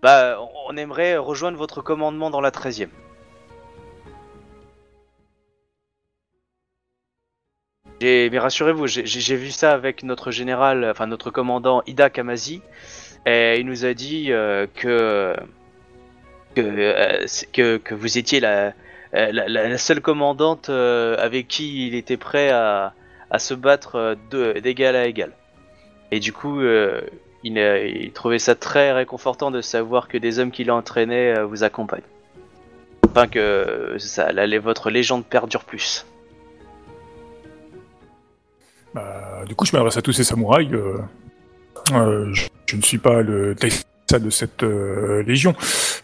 Bah, 0.01 0.37
on- 0.69 0.77
aimerait 0.77 1.15
rejoindre 1.17 1.57
votre 1.57 1.81
commandement 1.81 2.29
dans 2.29 2.41
la 2.41 2.51
13e. 2.51 2.89
J'ai- 2.89 2.89
Mais 8.05 8.37
rassurez-vous, 8.37 8.85
j'ai- 8.85 9.35
vu 9.35 9.49
ça 9.49 9.71
avec 9.71 10.03
notre 10.03 10.29
général, 10.29 10.87
enfin 10.91 11.07
notre 11.07 11.31
commandant 11.31 11.81
Ida 11.87 12.11
Kamazi, 12.11 12.61
et 13.25 13.57
il 13.59 13.65
nous 13.65 13.83
a 13.83 13.95
dit 13.95 14.31
euh, 14.31 14.67
que, 14.75 15.35
euh, 16.57 17.25
que 17.51 17.77
que 17.77 17.95
vous 17.95 18.19
étiez 18.19 18.39
la, 18.39 18.73
la, 19.11 19.31
la- 19.47 19.77
seule 19.79 20.01
commandante 20.01 20.69
euh, 20.69 21.15
avec 21.17 21.47
qui 21.47 21.87
il 21.87 21.95
était 21.95 22.17
prêt 22.17 22.51
à, 22.51 22.93
à 23.31 23.39
se 23.39 23.55
battre 23.55 24.15
euh, 24.31 24.53
d'égal 24.59 24.95
à 24.95 25.07
égal. 25.07 25.31
Et 26.11 26.19
du 26.19 26.31
coup, 26.31 26.61
euh, 26.61 27.01
il, 27.43 28.11
trouvait 28.13 28.37
ça 28.37 28.53
très 28.53 28.91
réconfortant 28.91 29.49
de 29.49 29.61
savoir 29.61 30.07
que 30.07 30.19
des 30.19 30.37
hommes 30.37 30.51
qui 30.51 30.63
l'entraînaient 30.63 31.39
euh, 31.39 31.45
vous 31.45 31.63
accompagnent. 31.63 32.01
Enfin 33.09 33.25
que 33.27 33.39
euh, 33.39 33.97
ça, 33.97 34.29
votre 34.59 34.91
légende 34.91 35.25
perdure 35.25 35.63
plus. 35.63 36.05
Bah, 38.95 39.43
du 39.45 39.55
coup, 39.55 39.65
je 39.65 39.75
m'adresse 39.75 39.97
à 39.97 40.01
tous 40.01 40.13
ces 40.13 40.23
samouraïs. 40.23 40.71
euh, 40.71 40.97
euh, 41.91 42.33
je, 42.33 42.47
je 42.65 42.77
ne 42.77 42.81
suis 42.81 42.97
pas 42.97 43.21
le 43.21 43.53
Taisa 43.53 43.83
de 44.19 44.29
cette 44.29 44.63
euh, 44.63 45.21
légion. 45.23 45.53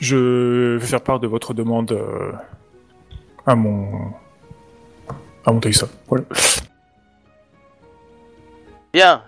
Je 0.02 0.76
vais 0.76 0.86
faire 0.86 1.00
part 1.00 1.22
de 1.22 1.28
votre 1.28 1.54
demande 1.54 1.94
euh, 1.94 2.34
à 3.48 3.56
mon 3.56 3.88
à 5.46 5.54
mon 5.54 5.62
Taisa. 5.62 5.88
Voilà. 6.10 6.26
Bien. 8.92 9.24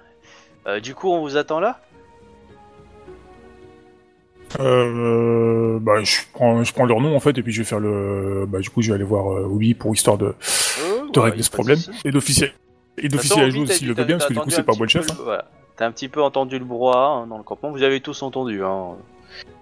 Du 0.82 0.93
coup, 0.93 1.09
on 1.09 1.22
vous 1.22 1.38
attend 1.38 1.61
là? 1.61 1.80
Euh, 4.59 5.80
bah, 5.80 6.03
je 6.03 6.18
prends, 6.34 6.64
je 6.66 6.74
prends 6.74 6.86
leur 6.86 6.99
nom 6.99 7.16
en 7.16 7.20
fait, 7.22 7.38
et 7.38 7.43
puis 7.43 7.53
je 7.53 7.61
vais 7.61 7.66
faire 7.66 7.80
le. 7.80 8.45
Bah, 8.45 8.59
du 8.59 8.70
coup, 8.70 8.82
je 8.82 8.89
vais 8.89 8.95
aller 8.95 9.05
voir 9.05 9.26
Obi 9.26 9.74
pour 9.74 9.93
histoire 9.93 10.18
de, 10.18 10.36
de 11.14 11.20
ouais, 11.20 11.30
régler 11.30 11.43
ce 11.43 11.49
problème 11.49 11.80
et 12.03 12.11
d'officier 12.11 12.51
et 12.98 13.08
d'officier 13.08 13.41
à 13.44 13.50
s'il 13.52 13.66
dit- 13.66 13.86
le 13.86 13.94
veut 13.94 14.04
bien, 14.04 14.18
parce 14.18 14.30
que 14.30 14.34
du 14.34 14.39
coup, 14.39 14.50
c'est 14.50 14.64
pas 14.64 14.74
moi 14.76 14.86
le 14.86 14.89
chef. 14.89 15.08
peu 15.08 15.14
hein. 15.14 15.18
voilà. 15.24 15.46
T'as 15.76 15.88
un 15.88 15.91
petit 15.91 16.08
peu 16.10 16.22
entendu 16.22 16.60
le 16.60 16.66
brouhaha 16.66 17.08
hein, 17.08 17.28
dans 17.28 17.38
le 17.38 17.44
campement. 17.44 17.72
Vous 17.72 17.84
avez 17.84 18.00
tous 18.00 18.22
entendu. 18.22 18.64
Hein. 18.64 18.89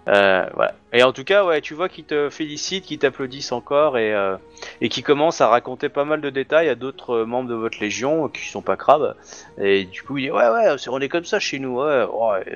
Euh, 0.10 0.46
voilà. 0.56 0.74
Et 0.92 1.04
en 1.04 1.14
tout 1.14 1.24
cas, 1.24 1.46
ouais, 1.46 1.62
tu 1.62 1.74
vois 1.74 1.88
qu'ils 1.88 2.04
te 2.04 2.30
félicitent, 2.30 2.84
qu'ils 2.86 2.98
t'applaudissent 3.00 3.54
encore 3.54 3.98
et, 3.98 4.14
euh, 4.14 4.36
et 4.82 4.90
qui 4.90 5.04
commencent 5.04 5.40
à 5.40 5.48
raconter 5.48 5.88
pas 5.88 6.04
mal 6.04 6.20
de 6.20 6.30
détails 6.30 6.68
à 6.68 6.76
d'autres 6.76 7.20
euh, 7.20 7.26
membres 7.26 7.48
de 7.48 7.56
votre 7.56 7.80
légion 7.80 8.28
qui 8.28 8.46
sont 8.50 8.62
pas 8.62 8.76
crabes. 8.76 9.16
Et 9.62 9.86
du 9.86 10.02
coup, 10.02 10.18
il 10.18 10.24
dit 10.24 10.32
ouais, 10.32 10.50
ouais, 10.50 10.76
on 10.90 11.00
est 11.00 11.08
comme 11.08 11.24
ça 11.24 11.40
chez 11.40 11.60
nous. 11.60 11.80
Ouais. 11.82 12.04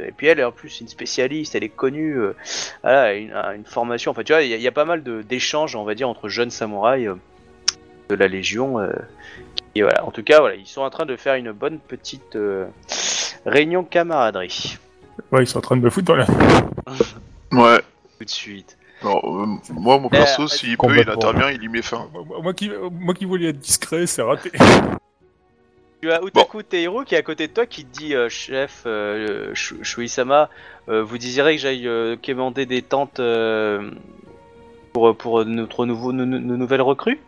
Et 0.08 0.12
puis 0.12 0.28
elle, 0.28 0.44
en 0.44 0.52
plus, 0.52 0.82
une 0.82 0.90
spécialiste, 0.90 1.56
elle 1.56 1.64
est 1.64 1.70
connue. 1.70 2.18
euh, 2.18 2.36
voilà, 2.84 3.14
une, 3.14 3.32
a 3.32 3.54
une 3.56 3.64
formation. 3.66 4.12
Enfin, 4.12 4.24
tu 4.24 4.34
vois, 4.34 4.42
il 4.42 4.52
y, 4.52 4.62
y 4.62 4.68
a 4.68 4.72
pas 4.74 4.86
mal 4.86 5.02
d'échanges, 5.24 5.78
on 5.78 5.86
va 5.86 5.96
dire, 5.96 6.10
entre 6.10 6.28
jeunes 6.28 6.50
samouraïs 6.52 7.08
euh, 7.08 7.16
de 8.10 8.16
la 8.16 8.28
légion. 8.28 8.80
Euh, 9.76 9.80
et 9.80 9.82
voilà. 9.84 10.06
En 10.06 10.12
tout 10.12 10.24
cas, 10.24 10.40
voilà, 10.40 10.56
ils 10.56 10.68
sont 10.68 10.82
en 10.82 10.90
train 10.90 11.06
de 11.06 11.16
faire 11.16 11.36
une 11.36 11.52
bonne 11.52 11.80
petite 11.80 12.36
euh, 12.36 12.68
réunion 13.46 13.84
camaraderie. 13.84 14.78
Ouais, 15.32 15.44
ils 15.44 15.48
sont 15.48 15.60
en 15.60 15.62
train 15.62 15.78
de 15.78 15.82
me 15.82 15.90
foutre 15.90 16.08
dans 16.08 16.16
la. 16.16 16.26
Ouais. 17.52 17.80
Tout 18.20 18.26
de 18.26 18.30
suite. 18.30 18.78
Euh, 19.04 19.10
moi, 19.72 20.00
mon 20.00 20.08
Euh, 20.08 20.10
perso, 20.10 20.48
s'il 20.48 20.78
peut, 20.78 20.88
il 21.00 21.10
intervient, 21.10 21.50
il 21.52 21.64
y 21.64 21.68
met 21.68 21.82
fin. 21.82 22.08
Moi, 22.14 22.40
moi 22.42 22.54
qui, 22.54 22.72
moi 22.92 23.14
qui 23.14 23.26
voulais 23.26 23.50
être 23.50 23.60
discret, 23.60 24.08
c'est 24.08 24.22
raté. 24.22 24.52
Tu 26.02 26.12
as 26.12 26.22
Utaku 26.22 26.64
Teiro 26.64 27.04
qui 27.04 27.16
est 27.16 27.18
à 27.18 27.22
côté 27.22 27.48
de 27.48 27.54
toi 27.54 27.66
qui 27.66 27.86
te 27.86 27.98
dit 27.98 28.16
euh, 28.16 28.30
chef 28.30 28.84
euh, 28.86 29.54
Shuisama, 29.54 30.50
euh, 30.90 31.04
vous 31.04 31.18
désirez 31.18 31.56
que 31.56 31.62
j'aille 31.62 31.88
euh, 31.88 32.16
quémander 32.22 32.66
des 32.66 32.82
tentes 32.82 33.20
euh, 33.20 33.92
pour, 34.94 35.16
pour 35.16 35.46
notre 35.46 35.86
nouveau, 35.86 36.12
nos 36.12 36.26
nouvelles 36.26 36.82
recrues 36.82 37.20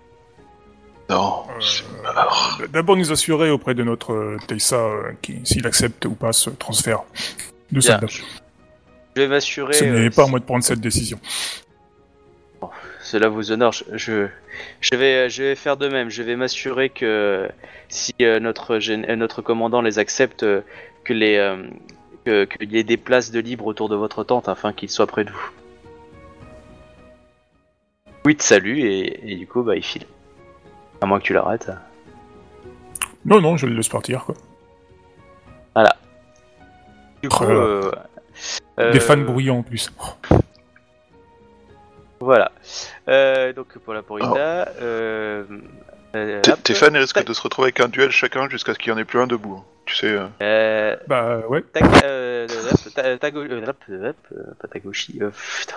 Non. 1.09 1.43
Euh. 1.49 2.67
D'abord 2.67 2.97
nous 2.97 3.11
assurer 3.11 3.49
auprès 3.49 3.73
de 3.73 3.83
notre 3.83 4.13
euh, 4.13 4.37
euh, 4.73 5.11
qui- 5.21 5.39
s'il 5.45 5.65
accepte 5.65 6.05
ou 6.05 6.15
pas 6.15 6.33
ce 6.33 6.49
transfert 6.49 7.03
de 7.71 7.79
Bien. 7.79 7.91
soldats. 7.99 8.07
Je 8.07 9.21
vais 9.21 9.27
m'assurer. 9.27 9.73
Ce 9.73 9.85
n'est 9.85 10.07
euh, 10.07 10.09
pas 10.09 10.25
à 10.25 10.27
moi 10.27 10.39
de 10.39 10.45
prendre 10.45 10.63
cette 10.63 10.81
décision. 10.81 11.19
Cela 13.01 13.29
vous 13.29 13.53
honore. 13.53 13.71
Je, 13.71 13.85
je, 13.93 14.27
je 14.81 14.95
vais, 14.95 15.29
je 15.29 15.43
vais 15.43 15.55
faire 15.55 15.77
de 15.77 15.87
même. 15.87 16.09
Je 16.09 16.23
vais 16.23 16.35
m'assurer 16.35 16.89
que 16.89 17.47
si 17.87 18.13
euh, 18.21 18.39
notre, 18.41 18.79
euh, 18.79 19.05
commandant 19.41 19.81
les 19.81 19.97
accepte, 19.99 20.43
euh, 20.43 20.61
que 21.05 21.13
les, 21.13 21.37
euh, 21.37 21.63
que- 22.25 22.43
qu'il 22.43 22.73
y 22.73 22.77
ait 22.77 22.83
des 22.83 22.97
places 22.97 23.31
de 23.31 23.39
libre 23.39 23.65
autour 23.65 23.87
de 23.87 23.95
votre 23.95 24.25
tente 24.25 24.49
afin 24.49 24.73
qu'il 24.73 24.89
soit 24.89 25.07
près 25.07 25.23
de 25.23 25.31
vous. 25.31 25.49
Oui, 28.25 28.35
et, 28.83 29.31
et 29.31 29.35
du 29.37 29.47
coup, 29.47 29.63
bah, 29.63 29.77
il 29.77 29.83
file. 29.83 30.05
À 31.01 31.05
moins 31.05 31.19
que 31.19 31.23
tu 31.25 31.33
l'arrêtes. 31.33 31.69
Non, 33.25 33.41
non, 33.41 33.57
je 33.57 33.65
le 33.67 33.75
laisse 33.75 33.89
partir. 33.89 34.23
Quoi. 34.25 34.35
Du 37.23 37.29
coup, 37.29 37.43
Euh, 37.45 37.91
euh, 38.79 38.91
Des 38.91 38.99
euh, 38.99 39.01
fans 39.01 39.17
bruyants 39.17 39.57
en 39.57 39.63
plus. 39.63 39.91
Voilà. 42.19 42.51
Euh, 43.07 43.53
donc 43.53 43.67
voilà 43.85 44.01
pour 44.03 44.19
Ida. 44.19 44.69
Euh, 44.81 45.43
euh, 46.15 46.41
Tes- 46.63 46.73
fans 46.75 46.91
risquent 46.93 47.25
de 47.25 47.33
se 47.33 47.41
retrouver 47.41 47.67
avec 47.67 47.79
un 47.79 47.87
duel 47.87 48.11
chacun 48.11 48.47
jusqu'à 48.49 48.73
ce 48.73 48.79
qu'il 48.79 48.91
n'y 48.93 48.99
en 48.99 49.01
ait 49.01 49.05
plus 49.05 49.19
un 49.19 49.27
debout. 49.27 49.55
hein. 49.59 49.63
Tu 49.85 49.95
sais. 49.95 50.07
euh. 50.11 50.27
Euh, 50.41 50.95
Bah 51.07 51.39
ouais. 51.49 51.63
Euh, 52.03 52.47
euh, 52.47 52.47
euh, 52.97 53.17
Tagoshi, 53.17 55.19
euh, 55.21 55.31
putain. 55.59 55.75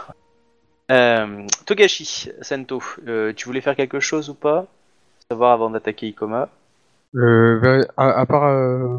Euh, 0.91 1.47
Togashi, 1.66 2.31
Sento, 2.43 2.83
euh, 3.07 3.33
tu 3.35 3.47
voulais 3.47 3.61
faire 3.61 3.77
quelque 3.77 4.01
chose 4.01 4.29
ou 4.29 4.35
pas? 4.35 4.66
Savoir 5.31 5.53
avant 5.53 5.70
d'attaquer 5.70 6.09
Ikoma. 6.09 6.49
Euh, 7.14 7.61
ben, 7.61 7.87
à, 7.97 8.18
à 8.20 8.26
part, 8.26 8.47
euh, 8.47 8.97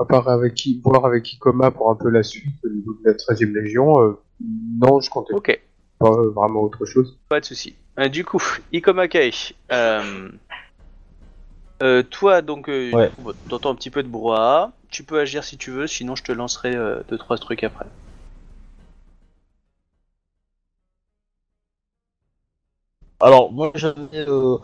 à 0.00 0.04
part 0.04 0.28
avec 0.28 0.54
qui, 0.54 0.80
voir 0.84 1.04
avec 1.06 1.32
Ikoma 1.32 1.70
pour 1.70 1.90
un 1.90 1.94
peu 1.94 2.10
la 2.10 2.24
suite 2.24 2.56
au 2.64 2.68
niveau 2.70 2.94
de 2.94 3.08
la 3.08 3.14
13ème 3.14 3.54
Légion, 3.54 4.02
euh, 4.02 4.20
non, 4.40 4.98
je 5.00 5.08
comptais 5.10 5.32
Ok, 5.32 5.60
pas 6.00 6.10
euh, 6.10 6.30
vraiment 6.30 6.62
autre 6.62 6.84
chose. 6.86 7.20
pas 7.28 7.38
de 7.38 7.44
souci. 7.44 7.76
Euh, 8.00 8.08
du 8.08 8.24
coup, 8.24 8.42
Ikoma 8.72 9.06
Kei, 9.06 9.30
euh, 9.70 10.28
euh, 11.84 12.02
toi 12.02 12.42
donc, 12.42 12.68
euh, 12.68 12.90
Ouais. 12.92 13.10
t'entends 13.48 13.70
un 13.70 13.74
petit 13.76 13.90
peu 13.90 14.02
de 14.02 14.08
brouhaha. 14.08 14.72
Tu 14.90 15.04
peux 15.04 15.20
agir 15.20 15.44
si 15.44 15.56
tu 15.56 15.70
veux, 15.70 15.86
sinon 15.86 16.16
je 16.16 16.24
te 16.24 16.32
lancerai 16.32 16.74
euh, 16.74 17.00
deux 17.08 17.18
trois 17.18 17.38
trucs 17.38 17.62
après. 17.62 17.86
Alors, 23.20 23.52
moi, 23.52 23.72
j'avais 23.74 24.28
euh, 24.28 24.58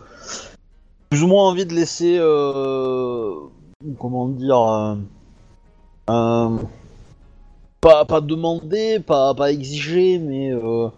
plus 1.10 1.22
ou 1.24 1.26
moins 1.26 1.48
envie 1.48 1.66
de 1.66 1.74
laisser, 1.74 2.16
euh, 2.20 3.34
comment 3.98 4.28
dire, 4.28 4.96
euh, 6.08 6.56
pas, 7.80 8.04
pas 8.04 8.20
demander, 8.20 9.00
pas, 9.00 9.34
pas 9.34 9.50
exiger, 9.50 10.18
mais 10.18 10.52
euh, 10.52 10.88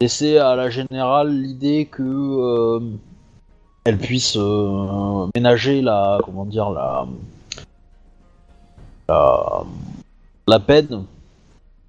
laisser 0.00 0.38
à 0.38 0.56
la 0.56 0.70
générale 0.70 1.30
l'idée 1.32 1.86
que 1.86 2.02
euh, 2.02 2.80
elle 3.84 3.98
puisse 3.98 4.36
ménager 5.36 5.82
la, 5.82 6.18
comment 6.24 6.44
dire, 6.44 6.70
la, 6.70 7.06
la, 9.08 9.62
la 10.48 10.58
peine, 10.60 11.04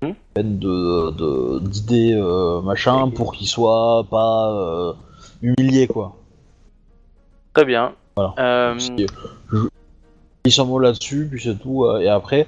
Hmm. 0.02 0.14
peine 0.34 0.60
de 0.60 1.12
de- 1.12 1.60
d'idées 1.60 2.14
euh, 2.14 2.62
machin 2.62 3.10
pour 3.10 3.34
qu'il 3.34 3.48
soit 3.50 4.06
pas 4.10 4.50
euh, 4.50 4.94
humilié 5.42 5.88
quoi. 5.88 6.16
Très 7.60 7.66
bien. 7.66 7.92
Voilà. 8.16 8.36
Euh, 8.40 8.80
je- 10.46 10.50
sont 10.50 10.66
mots 10.66 10.80
là-dessus, 10.80 11.28
puis 11.30 11.42
c'est 11.44 11.60
tout. 11.60 11.84
euh, 11.84 12.00
et 12.00 12.08
après, 12.08 12.48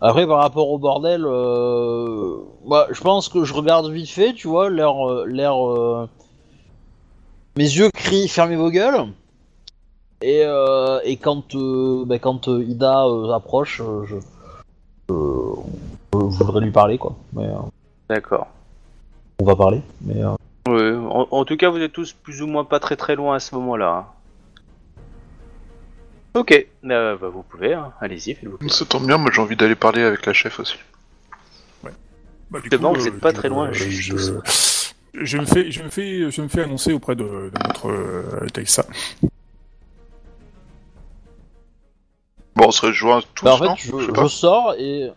après 0.00 0.28
par 0.28 0.38
rapport 0.38 0.70
au 0.70 0.78
bordel, 0.78 1.24
euh, 1.26 2.36
bah, 2.64 2.86
je 2.92 3.00
pense 3.00 3.28
que 3.28 3.42
je 3.42 3.52
regarde 3.52 3.90
vite 3.90 4.08
fait, 4.08 4.32
tu 4.32 4.46
vois, 4.46 4.70
l'air, 4.70 5.10
euh, 5.10 5.26
l'air. 5.26 5.56
Mes 7.56 7.64
yeux 7.64 7.90
crient 7.92 8.28
fermez 8.28 8.54
vos 8.54 8.70
gueules. 8.70 9.08
Et, 10.22 10.44
euh, 10.44 11.00
et 11.02 11.16
quand, 11.16 11.56
euh, 11.56 12.04
bah, 12.06 12.20
quand 12.20 12.46
euh, 12.46 12.62
Ida 12.62 13.06
approche, 13.34 13.82
je, 14.04 14.14
voudrais 16.12 16.60
lui 16.60 16.70
parler 16.70 16.96
quoi. 16.96 17.16
Mais 17.32 17.48
D'accord. 18.08 18.46
on 19.40 19.46
va 19.46 19.56
parler. 19.56 19.82
Mais 20.02 20.22
Oui, 20.68 20.94
en, 21.10 21.26
en 21.28 21.44
tout 21.44 21.56
cas, 21.56 21.70
vous 21.70 21.80
êtes 21.80 21.92
tous 21.92 22.12
plus 22.12 22.40
ou 22.40 22.46
moins 22.46 22.64
pas 22.64 22.78
très 22.78 22.94
très 22.94 23.16
loin 23.16 23.34
à 23.34 23.40
ce 23.40 23.52
moment-là. 23.56 24.14
Ok, 26.34 26.52
euh, 26.84 27.16
bah, 27.16 27.28
vous 27.28 27.42
pouvez, 27.42 27.74
hein. 27.74 27.92
allez-y, 28.00 28.34
faites-vous 28.34 28.58
plaisir. 28.58 28.76
Ça 28.76 28.84
tombe 28.84 29.06
bien, 29.06 29.18
moi 29.18 29.30
j'ai 29.32 29.40
envie 29.40 29.56
d'aller 29.56 29.76
parler 29.76 30.02
avec 30.02 30.26
la 30.26 30.32
chef 30.32 30.58
aussi. 30.60 30.76
Bah, 32.50 32.60
du 32.60 32.68
C'est 32.70 32.78
bon, 32.78 32.92
coup, 32.92 33.00
vous 33.00 33.06
euh, 33.06 33.08
êtes 33.10 33.20
pas 33.20 33.30
je- 33.30 33.36
très 33.36 33.48
loin, 33.48 33.72
Je, 33.72 33.84
juste. 33.84 34.32
je 35.14 35.38
me 35.38 35.44
fais, 35.46 35.70
je 35.70 35.82
me 35.82 35.90
fais, 35.90 36.30
je 36.30 36.42
me 36.42 36.48
fais 36.48 36.62
annoncer 36.62 36.92
auprès 36.92 37.14
de, 37.16 37.22
de 37.24 37.52
notre 37.68 37.88
euh, 37.88 38.46
Taïsa. 38.52 38.84
Bon, 42.56 42.66
on 42.66 42.70
se 42.70 42.84
rejoint 42.86 43.20
tous, 43.34 43.44
bah, 43.44 43.54
en 43.54 43.58
fait, 43.58 43.64
non? 43.66 43.74
je, 43.76 43.90
Je 44.00 44.22
je 44.22 44.28
sors 44.28 44.74
et 44.78 45.10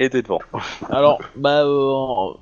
Et 0.00 0.10
t'es 0.10 0.22
devant. 0.22 0.40
Alors, 0.90 1.20
bah, 1.36 1.64
euh, 1.64 2.32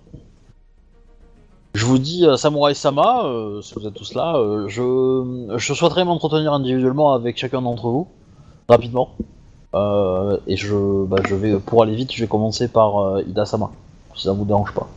je 1.77 1.85
vous 1.85 1.99
dis, 1.99 2.25
euh, 2.25 2.37
Samurai 2.37 2.73
Sama, 2.75 3.25
euh, 3.25 3.61
si 3.61 3.75
vous 3.75 3.87
êtes 3.87 3.93
tous 3.93 4.15
là, 4.15 4.37
euh, 4.37 4.67
je, 4.67 5.57
je 5.59 5.75
souhaiterais 5.75 6.05
m'entretenir 6.05 6.55
individuellement 6.55 7.13
avec 7.13 7.37
chacun 7.37 7.61
d'entre 7.61 7.89
vous, 7.89 8.09
rapidement. 8.69 9.11
Euh, 9.75 10.39
et 10.47 10.57
je, 10.57 11.05
bah, 11.05 11.19
je 11.29 11.35
vais, 11.35 11.59
pour 11.59 11.83
aller 11.83 11.95
vite, 11.95 12.13
je 12.13 12.23
vais 12.23 12.29
commencer 12.29 12.69
par 12.69 13.21
Ida 13.21 13.45
Sama, 13.45 13.71
si 14.15 14.23
ça 14.25 14.33
vous 14.33 14.47
dérange 14.47 14.73
pas. 14.73 14.89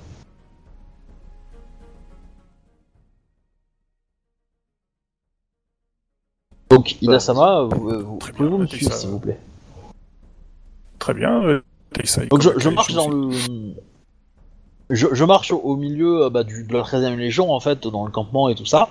Donc, 6.70 7.02
Ida 7.02 7.20
Sama, 7.20 7.64
vous, 7.64 8.18
pouvez-vous 8.20 8.58
me 8.58 8.68
suivre, 8.68 8.94
s'il 8.94 9.10
vous 9.10 9.20
plaît? 9.20 9.40
Très 10.98 11.14
bien. 11.14 11.62
Donc 12.30 12.42
je, 12.42 12.70
marche 12.70 12.94
dans 12.94 13.10
le. 13.10 13.32
Je, 14.90 15.08
je 15.12 15.24
marche 15.24 15.52
au, 15.52 15.76
milieu 15.76 16.24
euh, 16.24 16.30
bah, 16.30 16.44
du, 16.44 16.64
de 16.64 16.74
la 16.74 16.82
13ème 16.82 17.16
Légion, 17.16 17.54
en 17.54 17.60
fait, 17.60 17.88
dans 17.88 18.06
le 18.06 18.12
campement 18.12 18.50
et 18.50 18.56
tout 18.56 18.66
ça. 18.66 18.90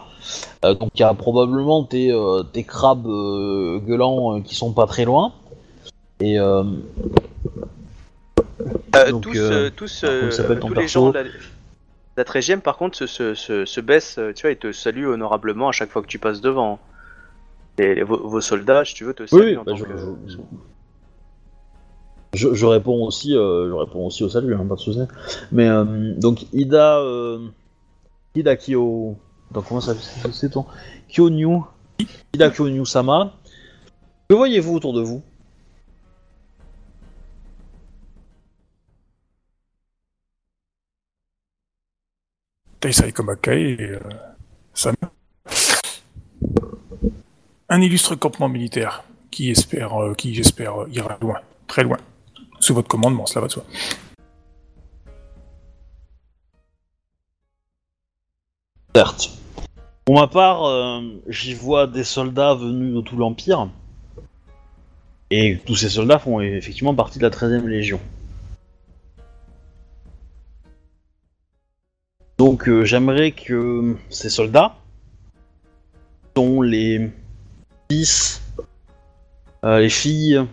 Euh, 0.65 0.75
donc 0.75 0.91
il 0.95 1.01
y 1.01 1.05
a 1.05 1.13
probablement 1.13 1.85
tes, 1.85 2.13
euh, 2.13 2.45
tes 2.45 2.63
crabes 2.63 3.07
euh, 3.07 3.81
gueulants 3.81 4.37
euh, 4.37 4.41
qui 4.41 4.55
sont 4.55 4.73
pas 4.73 4.87
très 4.87 5.05
loin. 5.05 5.33
Et. 6.21 6.39
Donc, 6.39 6.83
tous, 9.23 9.39
tous, 9.77 10.05
tous 10.61 10.75
les 10.75 10.89
gens 10.89 11.11
de 11.11 11.15
la, 11.15 11.25
de 11.25 11.31
la 12.17 12.25
13ème, 12.25 12.61
par 12.61 12.77
contre, 12.77 12.97
se, 12.97 13.07
se, 13.07 13.35
se, 13.35 13.65
se 13.65 13.81
baissent, 13.81 14.19
tu 14.35 14.43
vois, 14.43 14.51
ils 14.51 14.57
te 14.57 14.73
saluent 14.73 15.07
honorablement 15.07 15.69
à 15.69 15.73
chaque 15.73 15.91
fois 15.91 16.03
que 16.03 16.09
tu 16.09 16.19
passes 16.19 16.41
devant. 16.41 16.79
Les- 17.79 18.03
vos, 18.03 18.27
vos 18.27 18.41
soldats, 18.41 18.85
si 18.85 18.95
tu 18.95 19.05
veux, 19.05 19.15
te 19.15 19.27
saluent 19.27 19.51
oui, 19.51 19.57
en 19.57 19.63
bah, 19.63 19.73
tant 19.73 19.77
je, 19.77 19.85
que- 19.85 20.39
je- 22.55 22.67
réponds 22.67 23.05
aussi, 23.07 23.35
euh, 23.37 23.69
je 23.69 23.75
réponds 23.75 24.07
aussi 24.07 24.25
au 24.25 24.29
salut, 24.29 24.55
hein, 24.55 24.65
pas 24.69 24.75
de 24.77 24.81
souci. 24.81 25.01
Mais 25.53 25.69
euh, 25.69 26.15
donc 26.19 26.47
Ida, 26.53 26.99
euh, 27.01 27.49
Ida 28.35 28.57
Kyo, 28.57 29.17
donc 29.53 29.65
comment 29.69 29.81
ça 29.81 29.95
c'est 30.33 30.51
ton 30.51 30.65
Kyonyu, 31.09 31.61
Ida 32.35 32.51
Kyonyu 32.51 32.85
Sama. 32.87 33.33
Que 34.29 34.35
voyez-vous 34.35 34.75
autour 34.77 34.93
de 34.93 35.01
vous? 35.01 35.23
Taïsa 42.81 43.07
et 43.07 43.13
Komakai 43.13 43.73
et 43.73 43.91
euh. 43.93 44.01
Un 47.69 47.81
illustre 47.81 48.15
campement 48.15 48.49
militaire 48.49 49.05
qui 49.31 49.51
espère, 49.51 49.93
qui 50.17 50.35
j'espère 50.35 50.87
ira 50.93 51.19
loin, 51.21 51.41
très 51.67 51.83
loin. 51.83 51.99
Sous 52.61 52.75
votre 52.75 52.89
commandement, 52.89 53.27
cela 53.27 53.43
va 53.43 53.47
de 53.47 53.53
soi. 53.53 53.65
Certes. 58.95 59.31
Pour 60.05 60.17
ma 60.17 60.27
part, 60.27 60.65
euh, 60.65 61.01
j'y 61.29 61.55
vois 61.55 61.87
des 61.87 62.05
soldats 62.05 62.55
venus 62.55 62.95
de 62.95 63.01
tout 63.01 63.17
l'Empire. 63.17 63.69
Et 65.31 65.59
tous 65.67 65.77
ces 65.77 65.91
soldats 65.91 66.19
font 66.19 66.41
effectivement 66.41 66.95
partie 66.95 67.19
de 67.19 67.25
la 67.25 67.31
13ème 67.31 67.67
Légion. 67.67 68.01
Donc 72.39 72.69
euh, 72.69 72.85
j'aimerais 72.85 73.33
que 73.33 73.97
ces 74.11 74.31
soldats 74.31 74.77
sont 76.37 76.63
les 76.63 77.11
fils, 77.91 78.41
euh, 79.65 79.81
les 79.81 79.91
filles 79.91 80.47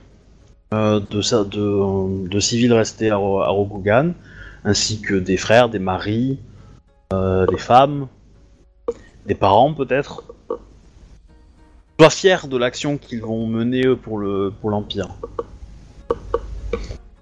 de, 0.72 1.22
ça- 1.22 1.44
de, 1.44 2.40
civils 2.40 2.74
restés 2.74 3.10
à, 3.10 3.18
à 3.18 3.52
ainsi 4.66 5.00
que 5.00 5.14
des 5.14 5.38
frères, 5.38 5.70
des 5.70 5.80
maris, 5.80 6.40
euh, 7.14 7.46
des 7.46 7.58
femmes, 7.58 8.08
des 9.26 9.36
parents 9.36 9.74
peut-être, 9.74 10.24
soient 12.00 12.10
fiers 12.10 12.48
de 12.50 12.58
l'action 12.58 12.98
qu'ils 12.98 13.22
vont 13.22 13.46
mener 13.46 13.96
pour 13.96 14.18
le 14.18 14.52
pour 14.60 14.72
l'Empire. 14.72 15.10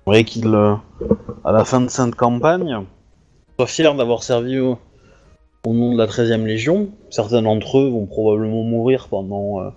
J'aimerais 0.05 0.23
qu'ils, 0.23 0.47
euh, 0.47 0.75
à 1.43 1.51
la 1.51 1.65
fin 1.65 1.81
de 1.81 1.89
cette 1.89 2.15
campagne, 2.15 2.85
soient 3.57 3.67
fiers 3.67 3.93
d'avoir 3.95 4.23
servi 4.23 4.59
au, 4.59 4.77
nom 5.65 5.93
de 5.93 5.97
la 5.97 6.07
13e 6.07 6.45
Légion. 6.45 6.89
Certains 7.09 7.41
d'entre 7.41 7.79
eux 7.79 7.89
vont 7.89 8.05
probablement 8.05 8.63
mourir 8.63 9.07
pendant 9.09 9.61
euh, 9.61 9.69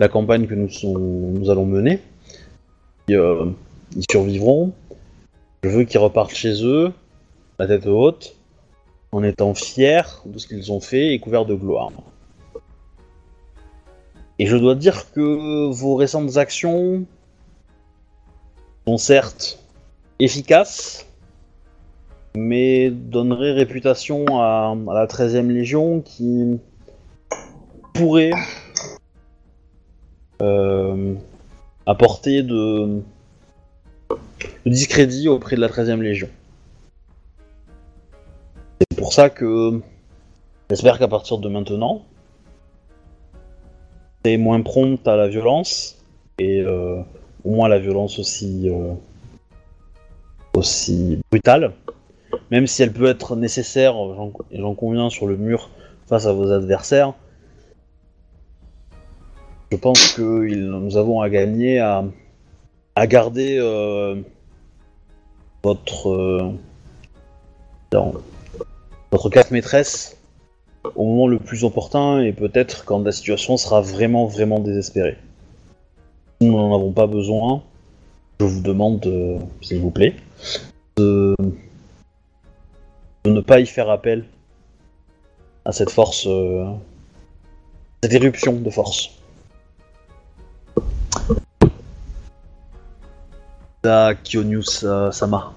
la 0.00 0.08
campagne 0.08 0.46
que 0.46 0.54
nous 0.54 1.50
allons 1.50 1.66
mener. 1.66 2.00
Euh, 3.10 3.50
ils 3.96 4.04
survivront. 4.10 4.72
Je 5.62 5.68
veux 5.68 5.84
qu'ils 5.84 6.00
repartent 6.00 6.34
chez 6.34 6.64
eux, 6.64 6.92
la 7.58 7.66
tête 7.66 7.86
haute, 7.86 8.36
en 9.12 9.22
étant 9.22 9.54
fiers 9.54 10.02
de 10.26 10.38
ce 10.38 10.46
qu'ils 10.46 10.72
ont 10.72 10.80
fait 10.80 11.14
et 11.14 11.18
couverts 11.18 11.46
de 11.46 11.54
gloire. 11.54 11.90
Et 14.38 14.46
je 14.46 14.56
dois 14.56 14.74
dire 14.74 15.12
que 15.12 15.70
vos 15.70 15.94
récentes 15.94 16.36
actions 16.36 17.04
sont 18.86 18.98
certes 18.98 19.62
efficaces, 20.18 21.06
mais 22.34 22.90
donneraient 22.90 23.52
réputation 23.52 24.24
à, 24.40 24.76
à 24.88 24.94
la 24.94 25.06
13e 25.06 25.48
Légion 25.48 26.00
qui 26.00 26.58
pourrait 27.92 28.32
euh, 30.42 31.14
apporter 31.86 32.42
de, 32.42 33.02
de 34.10 34.70
discrédit 34.70 35.28
auprès 35.28 35.56
de 35.56 35.60
la 35.60 35.68
13e 35.68 36.00
Légion. 36.00 36.28
C'est 38.80 38.98
pour 38.98 39.12
ça 39.12 39.30
que 39.30 39.80
j'espère 40.70 40.98
qu'à 40.98 41.08
partir 41.08 41.38
de 41.38 41.48
maintenant, 41.48 42.02
c'est 44.24 44.36
moins 44.36 44.60
prompte 44.62 45.06
à 45.06 45.16
la 45.16 45.28
violence 45.28 46.02
et 46.38 46.60
euh, 46.60 47.00
au 47.44 47.50
moins 47.50 47.68
la 47.68 47.78
violence 47.78 48.18
aussi 48.18 48.68
euh, 48.68 48.94
aussi 50.54 51.20
brutale, 51.30 51.72
même 52.50 52.66
si 52.66 52.82
elle 52.82 52.92
peut 52.92 53.06
être 53.06 53.36
nécessaire, 53.36 53.94
j'en 54.52 54.74
conviens 54.74 55.10
sur 55.10 55.26
le 55.26 55.36
mur 55.36 55.70
face 56.06 56.26
à 56.26 56.32
vos 56.32 56.50
adversaires. 56.50 57.12
Je 59.74 59.80
pense 59.80 60.12
que 60.12 60.22
nous 60.22 60.96
avons 60.96 61.20
à 61.20 61.28
gagner 61.28 61.80
à, 61.80 62.04
garder 63.08 63.58
euh, 63.58 64.14
votre 65.64 66.10
euh, 66.10 66.52
votre 69.10 69.30
carte 69.30 69.50
maîtresse 69.50 70.16
au 70.94 71.04
moment 71.04 71.26
le 71.26 71.40
plus 71.40 71.64
opportun 71.64 72.20
et 72.20 72.32
peut-être 72.32 72.84
quand 72.84 73.00
la 73.00 73.10
situation 73.10 73.56
sera 73.56 73.80
vraiment 73.80 74.26
vraiment 74.26 74.60
désespérée. 74.60 75.16
Nous 76.40 76.52
n'en 76.52 76.72
avons 76.72 76.92
pas 76.92 77.08
besoin 77.08 77.60
je 78.38 78.44
vous 78.44 78.60
demande, 78.60 79.04
euh, 79.08 79.40
s'il 79.60 79.80
vous 79.80 79.90
plaît, 79.90 80.14
de... 80.98 81.34
ne 83.26 83.40
pas 83.40 83.58
y 83.58 83.66
faire 83.66 83.90
appel 83.90 84.24
à 85.64 85.72
cette 85.72 85.90
force, 85.90 86.28
cette 88.04 88.14
éruption 88.14 88.52
de 88.52 88.70
force. 88.70 89.10
Da 93.82 94.14
Kionius 94.14 94.82
euh, 94.84 95.10
Sama. 95.10 95.52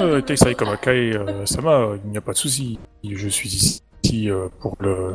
Euh, 0.00 0.20
Teisai 0.22 0.54
Kamakai, 0.54 1.14
euh, 1.14 1.44
Sama, 1.44 1.90
il 2.04 2.10
n'y 2.10 2.16
a 2.16 2.20
pas 2.20 2.32
de 2.32 2.38
souci. 2.38 2.78
Je 3.04 3.28
suis 3.28 3.48
ici 3.48 4.30
euh, 4.30 4.48
pour 4.60 4.76
le. 4.80 5.14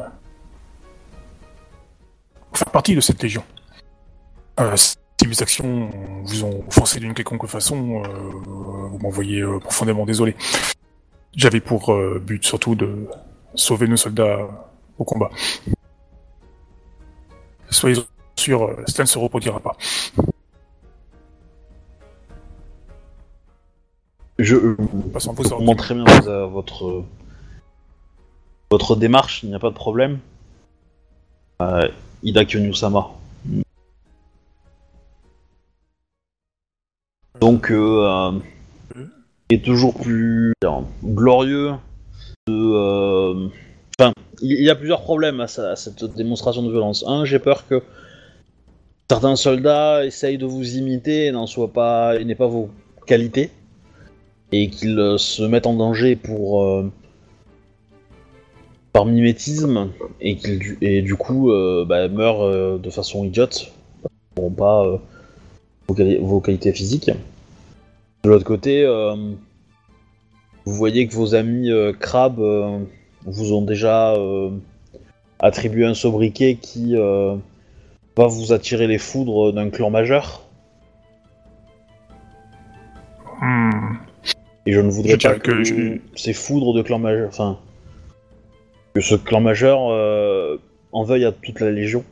faire 2.53 2.71
partie 2.71 2.95
de 2.95 3.01
cette 3.01 3.21
légion. 3.21 3.43
Euh, 4.59 4.75
si 4.75 4.95
mes 5.27 5.41
actions 5.41 5.89
vous 6.23 6.43
ont 6.43 6.63
offensé 6.67 6.99
d'une 6.99 7.13
quelconque 7.13 7.47
façon, 7.47 8.03
euh, 8.03 8.07
vous 8.89 8.99
m'envoyez 8.99 9.41
euh, 9.41 9.59
profondément 9.59 10.05
désolé. 10.05 10.35
J'avais 11.35 11.61
pour 11.61 11.91
euh, 11.91 12.21
but 12.23 12.45
surtout 12.45 12.75
de 12.75 13.07
sauver 13.55 13.87
nos 13.87 13.97
soldats 13.97 14.47
au 14.97 15.03
combat. 15.03 15.29
Soyez 17.69 18.01
sûrs, 18.35 18.63
euh, 18.63 18.83
cela 18.87 19.03
ne 19.03 19.07
se 19.07 19.17
reproduira 19.17 19.59
pas. 19.59 19.75
Je 24.37 24.55
euh, 24.55 24.75
comprends 24.75 25.75
très 25.75 25.95
bien 25.95 26.05
euh, 26.27 26.45
votre, 26.45 26.85
euh, 26.85 27.05
votre 28.69 28.95
démarche, 28.95 29.43
il 29.43 29.49
n'y 29.49 29.55
a 29.55 29.59
pas 29.59 29.69
de 29.69 29.75
problème. 29.75 30.19
Euh, 31.61 31.87
Ida 32.23 32.43
Kionius 32.45 32.79
Sama. 32.79 33.11
Donc, 37.39 37.71
euh, 37.71 38.31
euh, 38.95 39.05
est 39.49 39.63
toujours 39.63 39.93
plus 39.93 40.53
euh, 40.63 40.81
glorieux 41.03 41.73
euh, 42.49 43.47
Enfin, 43.97 44.11
il 44.41 44.61
y 44.61 44.69
a 44.69 44.75
plusieurs 44.75 45.01
problèmes 45.01 45.39
à, 45.39 45.47
cette 45.47 46.03
démonstration 46.03 46.63
de 46.63 46.69
violence. 46.69 47.05
Un, 47.07 47.23
j'ai 47.23 47.39
peur 47.39 47.65
que 47.67 47.81
certains 49.09 49.37
soldats 49.37 50.05
essayent 50.05 50.37
de 50.37 50.45
vous 50.45 50.75
imiter 50.75 51.27
et 51.27 51.31
n'en 51.31 51.47
soient 51.47 51.71
pas, 51.71 52.19
n'aient 52.19 52.35
pas 52.35 52.47
vos 52.47 52.69
qualités, 53.07 53.51
et 54.51 54.69
qu'ils 54.69 54.99
euh, 54.99 55.17
se 55.17 55.43
mettent 55.43 55.65
en 55.65 55.75
danger 55.75 56.17
pour 56.17 56.63
euh, 56.63 56.91
par 58.91 59.05
mimétisme, 59.05 59.91
et 60.19 60.35
qu'ils 60.35 60.77
et 60.81 61.01
du 61.01 61.15
coup 61.15 61.51
bah, 61.87 62.07
meurent 62.09 62.79
de 62.79 62.89
façon 62.89 63.23
idiote, 63.25 63.71
n'auront 64.35 64.51
pas 64.51 65.01
vos, 65.87 65.93
quali- 65.93 66.17
vos 66.17 66.41
qualités 66.41 66.73
physiques. 66.73 67.11
De 68.23 68.29
l'autre 68.29 68.45
côté, 68.45 68.85
vous 70.65 70.73
voyez 70.73 71.07
que 71.07 71.13
vos 71.13 71.35
amis 71.35 71.69
euh, 71.71 71.93
crabes 71.93 72.39
euh, 72.39 72.79
vous 73.25 73.53
ont 73.53 73.61
déjà 73.61 74.13
euh, 74.13 74.49
attribué 75.39 75.85
un 75.85 75.93
sobriquet 75.93 76.55
qui 76.55 76.95
va 76.95 78.27
vous 78.27 78.53
attirer 78.53 78.87
les 78.87 78.97
foudres 78.97 79.51
d'un 79.53 79.69
clan 79.69 79.89
majeur. 79.89 80.41
Hmm. 83.41 83.95
Et 84.65 84.71
je 84.73 84.79
ne 84.79 84.89
voudrais 84.89 85.19
Je 85.19 85.27
pas 85.27 85.35
que, 85.35 85.51
que 85.51 85.63
je- 85.63 85.97
ces 86.15 86.33
foudres 86.33 86.73
de 86.73 86.81
clan 86.81 86.97
majeur, 86.99 87.27
enfin, 87.27 87.59
que 88.93 89.01
ce 89.01 89.15
clan 89.15 89.41
majeur 89.41 89.79
en 90.91 91.03
veuille 91.03 91.25
à 91.25 91.31
toute 91.33 91.59
la 91.59 91.71
légion. 91.71 92.03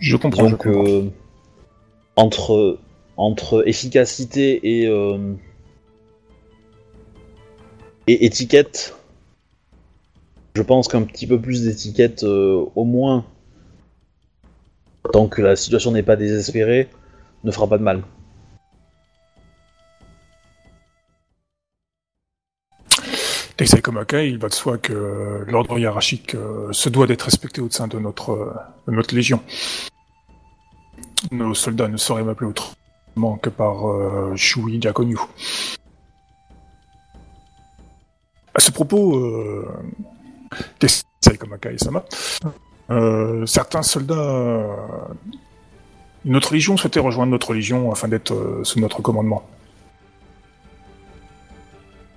Je 0.00 0.16
comprends. 0.16 0.44
je 0.46 0.50
Donc, 0.50 0.62
comprends. 0.62 0.84
euh, 0.86 1.10
entre, 2.16 2.78
efficacité 3.66 4.80
et, 4.80 4.86
euh, 4.86 5.34
et 8.06 8.24
étiquette, 8.26 8.94
je 10.54 10.62
pense 10.62 10.88
qu'un 10.88 11.02
petit 11.02 11.26
peu 11.26 11.40
plus 11.40 11.64
d'étiquette, 11.64 12.24
euh, 12.24 12.64
au 12.74 12.84
moins, 12.84 13.24
tant 15.12 15.28
que 15.28 15.42
la 15.42 15.56
situation 15.56 15.90
n'est 15.90 16.02
pas 16.02 16.16
désespérée, 16.16 16.88
ne 17.42 17.50
fera 17.50 17.68
pas 17.68 17.78
de 17.78 17.82
mal. 17.82 18.02
Teisai 23.56 23.80
Komakai, 23.80 24.28
il 24.28 24.38
va 24.38 24.48
de 24.48 24.54
soi 24.54 24.78
que 24.78 24.92
euh, 24.92 25.44
l'ordre 25.46 25.78
hiérarchique 25.78 26.36
se 26.72 26.88
doit 26.88 27.06
d'être 27.06 27.22
respecté 27.22 27.60
au 27.60 27.70
sein 27.70 27.86
de 27.86 27.98
notre 27.98 29.14
légion. 29.14 29.40
Nos 31.30 31.54
soldats 31.54 31.88
ne 31.88 31.96
sauraient 31.96 32.24
m'appeler 32.24 32.50
autrement 32.50 33.36
que 33.36 33.48
par 33.50 33.88
euh, 33.88 34.36
Shui 34.36 34.78
Diakonyu. 34.78 35.18
À 38.54 38.60
ce 38.60 38.70
propos, 38.70 39.16
euh, 39.16 39.66
Teisai 40.78 41.36
Komakai 41.38 41.76
Sama, 41.78 42.04
euh, 42.90 43.44
certains 43.46 43.82
soldats, 43.82 44.14
euh, 44.14 44.76
notre 46.24 46.54
légion 46.54 46.76
souhaitait 46.76 47.00
rejoindre 47.00 47.32
notre 47.32 47.52
légion 47.52 47.90
afin 47.90 48.06
d'être 48.06 48.60
sous 48.62 48.78
notre 48.78 49.02
commandement. 49.02 49.48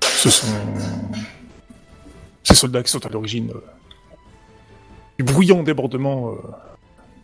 Ce 0.02 0.30
sont 0.30 0.48
ces 2.44 2.56
soldats 2.56 2.84
qui 2.84 2.92
sont 2.92 3.06
à 3.06 3.10
l'origine 3.10 3.52
du 5.18 5.24
bruyant 5.24 5.64
débordement 5.64 6.36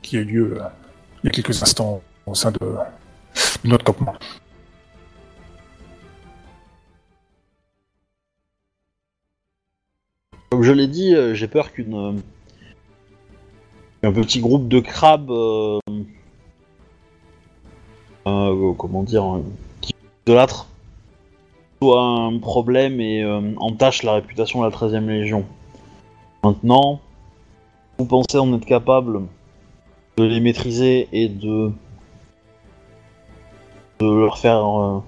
qui 0.01 0.17
a 0.17 0.21
eu 0.21 0.25
lieu 0.25 0.57
il 1.23 1.27
y 1.27 1.29
a 1.29 1.31
quelques 1.31 1.61
instants 1.63 2.01
au 2.25 2.35
sein 2.35 2.51
de, 2.51 2.59
de 2.59 3.69
notre 3.69 3.85
campement. 3.85 4.15
Comme 10.49 10.63
je 10.63 10.71
l'ai 10.71 10.87
dit, 10.87 11.15
euh, 11.15 11.33
j'ai 11.33 11.47
peur 11.47 11.71
qu'une 11.71 11.95
euh, 11.95 12.13
un 14.03 14.11
petit 14.11 14.39
groupe 14.39 14.67
de 14.67 14.81
crabes, 14.81 15.31
euh, 15.31 15.79
euh, 18.27 18.73
comment 18.73 19.03
dire, 19.03 19.39
qui 19.81 19.95
idolâtrent, 20.27 20.67
soit 21.81 22.01
un 22.01 22.37
problème 22.37 22.99
et 22.99 23.25
entache 23.57 24.03
la 24.03 24.13
réputation 24.13 24.61
de 24.61 24.65
la 24.65 24.71
13e 24.71 25.07
Légion. 25.07 25.45
Maintenant, 26.43 26.99
vous 27.97 28.05
pensez 28.05 28.37
en 28.37 28.53
être 28.53 28.65
capable? 28.65 29.21
De 30.17 30.23
les 30.23 30.39
maîtriser 30.39 31.07
et 31.11 31.29
de 31.29 31.71
de 33.99 34.07
leur 34.07 34.37
faire 34.37 34.65
euh, 34.65 34.99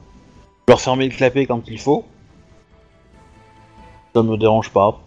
leur 0.68 0.82
fermer 0.82 1.08
le 1.08 1.16
clapet 1.16 1.46
quand 1.46 1.68
il 1.68 1.80
faut. 1.80 2.06
Ça 4.14 4.24
ne 4.24 4.30
me 4.30 4.38
dérange 4.38 4.70
pas. 4.72 5.02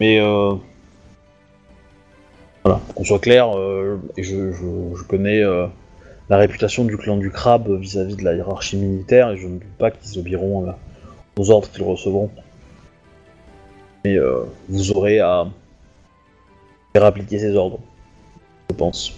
Mais 0.00 0.18
euh, 0.18 0.54
voilà, 2.64 2.80
qu'on 2.94 3.04
soit 3.04 3.18
clair, 3.18 3.56
euh, 3.56 4.00
je, 4.16 5.02
connais 5.04 5.40
euh, 5.40 5.66
la 6.28 6.36
réputation 6.36 6.84
du 6.84 6.96
clan 6.96 7.16
du 7.16 7.30
crabe 7.30 7.70
vis-à-vis 7.78 8.16
de 8.16 8.24
la 8.24 8.34
hiérarchie 8.34 8.76
militaire, 8.76 9.30
et 9.30 9.36
je 9.36 9.46
ne 9.46 9.58
doute 9.58 9.76
pas 9.78 9.90
qu'ils 9.90 10.18
obéiront 10.18 10.66
euh, 10.66 10.72
aux 11.36 11.50
ordres 11.50 11.68
qu'ils 11.70 11.82
recevront. 11.82 12.30
Mais 14.04 14.16
euh, 14.16 14.44
vous 14.68 14.90
aurez 14.92 15.20
à 15.20 15.46
faire 16.92 17.04
appliquer 17.04 17.38
ces 17.38 17.54
ordres, 17.54 17.78
je 18.70 18.74
pense. 18.74 19.12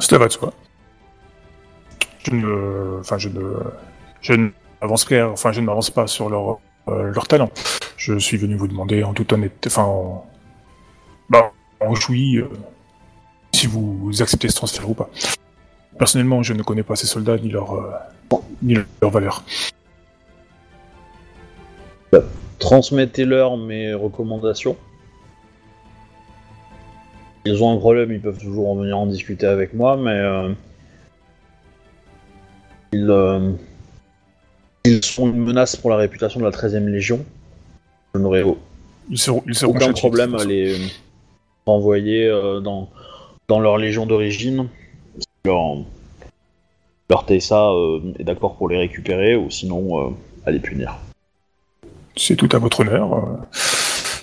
Cela 0.00 0.18
va 0.18 0.28
de 0.28 0.32
soi. 0.32 0.52
Je 2.24 2.34
ne, 2.34 3.00
enfin, 3.00 3.18
je 3.18 3.28
ne, 3.28 3.56
je 4.20 4.32
ne 4.34 4.50
enfin, 4.82 5.52
je 5.52 5.60
ne 5.60 5.66
m'avance 5.66 5.90
pas 5.90 6.06
sur 6.06 6.28
leur, 6.28 6.58
euh, 6.88 7.10
leur 7.12 7.26
talent. 7.26 7.50
Je 7.96 8.18
suis 8.18 8.36
venu 8.36 8.54
vous 8.56 8.68
demander 8.68 9.02
en 9.02 9.12
toute 9.12 9.32
honnêteté, 9.32 9.68
enfin, 9.68 9.82
en, 9.82 10.26
bah, 11.30 11.50
en 11.80 11.92
euh, 11.92 12.48
si 13.52 13.66
vous 13.66 14.10
acceptez 14.20 14.48
ce 14.48 14.56
transfert 14.56 14.88
ou 14.88 14.94
pas. 14.94 15.10
Personnellement, 15.98 16.42
je 16.42 16.52
ne 16.52 16.62
connais 16.62 16.84
pas 16.84 16.96
ces 16.96 17.06
soldats 17.06 17.38
ni 17.38 17.48
leur, 17.48 17.74
euh, 17.74 18.36
ni 18.62 18.76
leur 19.02 19.10
valeur. 19.10 19.42
Transmettez-leur 22.58 23.56
mes 23.56 23.94
recommandations. 23.94 24.76
Ils 27.44 27.62
ont 27.62 27.72
un 27.72 27.78
problème, 27.78 28.12
ils 28.12 28.20
peuvent 28.20 28.38
toujours 28.38 28.76
venir 28.76 28.98
en 28.98 29.06
discuter 29.06 29.46
avec 29.46 29.74
moi, 29.74 29.96
mais 29.96 30.10
euh, 30.10 30.52
ils, 32.92 33.08
euh, 33.08 33.52
ils 34.84 35.04
sont 35.04 35.30
une 35.30 35.44
menace 35.44 35.76
pour 35.76 35.90
la 35.90 35.96
réputation 35.96 36.40
de 36.40 36.44
la 36.44 36.50
13e 36.50 36.86
Légion. 36.88 37.24
Je 38.14 38.20
n'aurai 38.20 38.42
au- 38.42 38.58
Ils 39.08 39.18
seront, 39.18 39.42
ils 39.46 39.54
seront 39.54 39.72
aucun 39.74 39.92
problème 39.92 40.34
à 40.34 40.44
les 40.44 40.76
renvoyer 41.64 42.26
euh, 42.26 42.60
dans, 42.60 42.88
dans 43.46 43.60
leur 43.60 43.78
légion 43.78 44.04
d'origine 44.04 44.68
leur, 45.44 45.76
leur 47.08 47.24
Tessa 47.24 47.68
euh, 47.70 48.00
est 48.18 48.24
d'accord 48.24 48.56
pour 48.56 48.68
les 48.68 48.78
récupérer 48.78 49.36
ou 49.36 49.48
sinon 49.50 50.14
à 50.44 50.50
les 50.50 50.58
punir. 50.60 50.96
C'est 52.18 52.36
tout 52.36 52.48
à 52.52 52.58
votre 52.58 52.80
honneur. 52.80 53.14
Euh, 53.14 53.36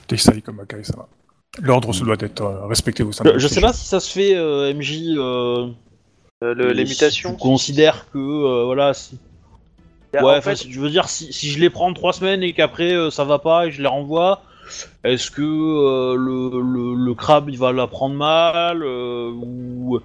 Tessai 0.07 0.41
comme 0.41 0.59
Akai, 0.59 0.83
ça 0.83 0.95
va. 0.97 1.07
L'ordre 1.61 1.93
se 1.93 2.03
doit 2.03 2.17
être 2.19 2.41
euh, 2.41 2.65
respecté 2.67 3.01
au 3.03 3.11
sein 3.11 3.23
de 3.23 3.37
Je, 3.39 3.47
sais 3.47 3.61
pas 3.61 3.73
si 3.73 3.85
ça 3.87 3.99
se 3.99 4.11
fait, 4.11 4.35
euh, 4.35 4.73
MJ. 4.73 5.15
euh, 5.17 5.67
Euh, 6.43 6.53
le- 6.53 6.73
les 6.73 6.85
si 6.85 6.91
mutations. 6.91 7.31
Tu 7.31 7.37
considères 7.37 8.07
que 8.11 8.17
euh, 8.19 8.65
voilà. 8.65 8.93
Si... 8.93 9.17
A- 10.17 10.23
Ouais, 10.23 10.37
en 10.37 10.41
fait, 10.41 10.55
si- 10.57 10.71
je 10.71 10.79
veux 10.79 10.89
dire, 10.89 11.07
si, 11.09 11.31
si 11.33 11.49
je 11.49 11.59
les 11.59 11.69
prends 11.69 11.91
trois 11.93 12.13
semaines 12.13 12.43
et 12.43 12.53
qu'après 12.53 12.93
euh, 12.93 13.09
ça 13.09 13.23
va 13.23 13.39
pas 13.39 13.67
et 13.67 13.71
je 13.71 13.81
les 13.81 13.87
renvoie, 13.87 14.41
est-ce 15.03 15.31
que 15.31 15.41
euh, 15.41 16.15
le, 16.15 16.61
le, 16.61 16.93
le 17.05 17.13
crabe 17.13 17.49
il 17.49 17.57
va 17.57 17.71
la 17.73 17.87
prendre 17.87 18.15
mal 18.15 18.81
euh, 18.83 19.31
ou 19.33 19.99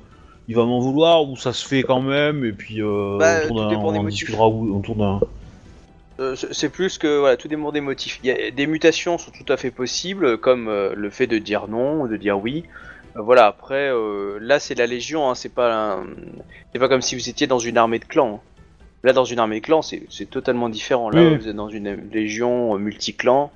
il 0.48 0.56
va 0.56 0.64
m'en 0.64 0.80
vouloir 0.80 1.28
ou 1.28 1.36
ça 1.36 1.52
se 1.52 1.66
fait 1.66 1.82
quand 1.84 2.00
même 2.00 2.44
et 2.44 2.52
puis 2.52 2.80
euh, 2.82 3.18
Bah, 3.18 3.40
on 3.50 3.56
en 3.58 4.02
motifs. 4.02 4.20
discutera 4.20 4.48
ou- 4.48 4.76
autour 4.76 4.96
d'un. 4.96 5.20
Euh, 6.20 6.36
c'est 6.36 6.68
plus 6.68 6.98
que 6.98 7.18
voilà, 7.18 7.36
tout 7.36 7.48
dépend 7.48 7.72
des 7.72 7.80
motifs. 7.80 8.20
Y 8.22 8.30
a, 8.30 8.50
des 8.50 8.66
mutations 8.66 9.16
sont 9.18 9.30
tout 9.30 9.50
à 9.50 9.56
fait 9.56 9.70
possibles, 9.70 10.38
comme 10.38 10.68
euh, 10.68 10.92
le 10.94 11.08
fait 11.10 11.26
de 11.26 11.38
dire 11.38 11.66
non 11.68 12.02
ou 12.02 12.08
de 12.08 12.16
dire 12.16 12.38
oui. 12.38 12.64
Euh, 13.16 13.22
voilà. 13.22 13.46
Après, 13.46 13.88
euh, 13.90 14.38
là, 14.40 14.60
c'est 14.60 14.74
la 14.74 14.86
Légion. 14.86 15.30
Hein, 15.30 15.34
c'est 15.34 15.48
pas, 15.54 15.94
un- 15.94 16.06
c'est 16.72 16.78
pas 16.78 16.88
comme 16.88 17.00
si 17.02 17.14
vous 17.16 17.28
étiez 17.28 17.46
dans 17.46 17.58
une 17.58 17.78
armée 17.78 17.98
de 17.98 18.04
clans. 18.04 18.42
hein. 18.44 18.46
Là, 19.02 19.14
dans 19.14 19.24
une 19.24 19.38
armée 19.38 19.60
de 19.60 19.64
clans, 19.64 19.80
c'est 19.80 20.02
c'est 20.10 20.28
totalement 20.28 20.68
différent. 20.68 21.08
Là, 21.08 21.22
Oui. 21.22 21.36
vous 21.38 21.48
êtes 21.48 21.56
dans 21.56 21.70
une 21.70 22.10
Légion 22.12 22.74
euh, 22.74 22.78
multi-clan. 22.78 23.50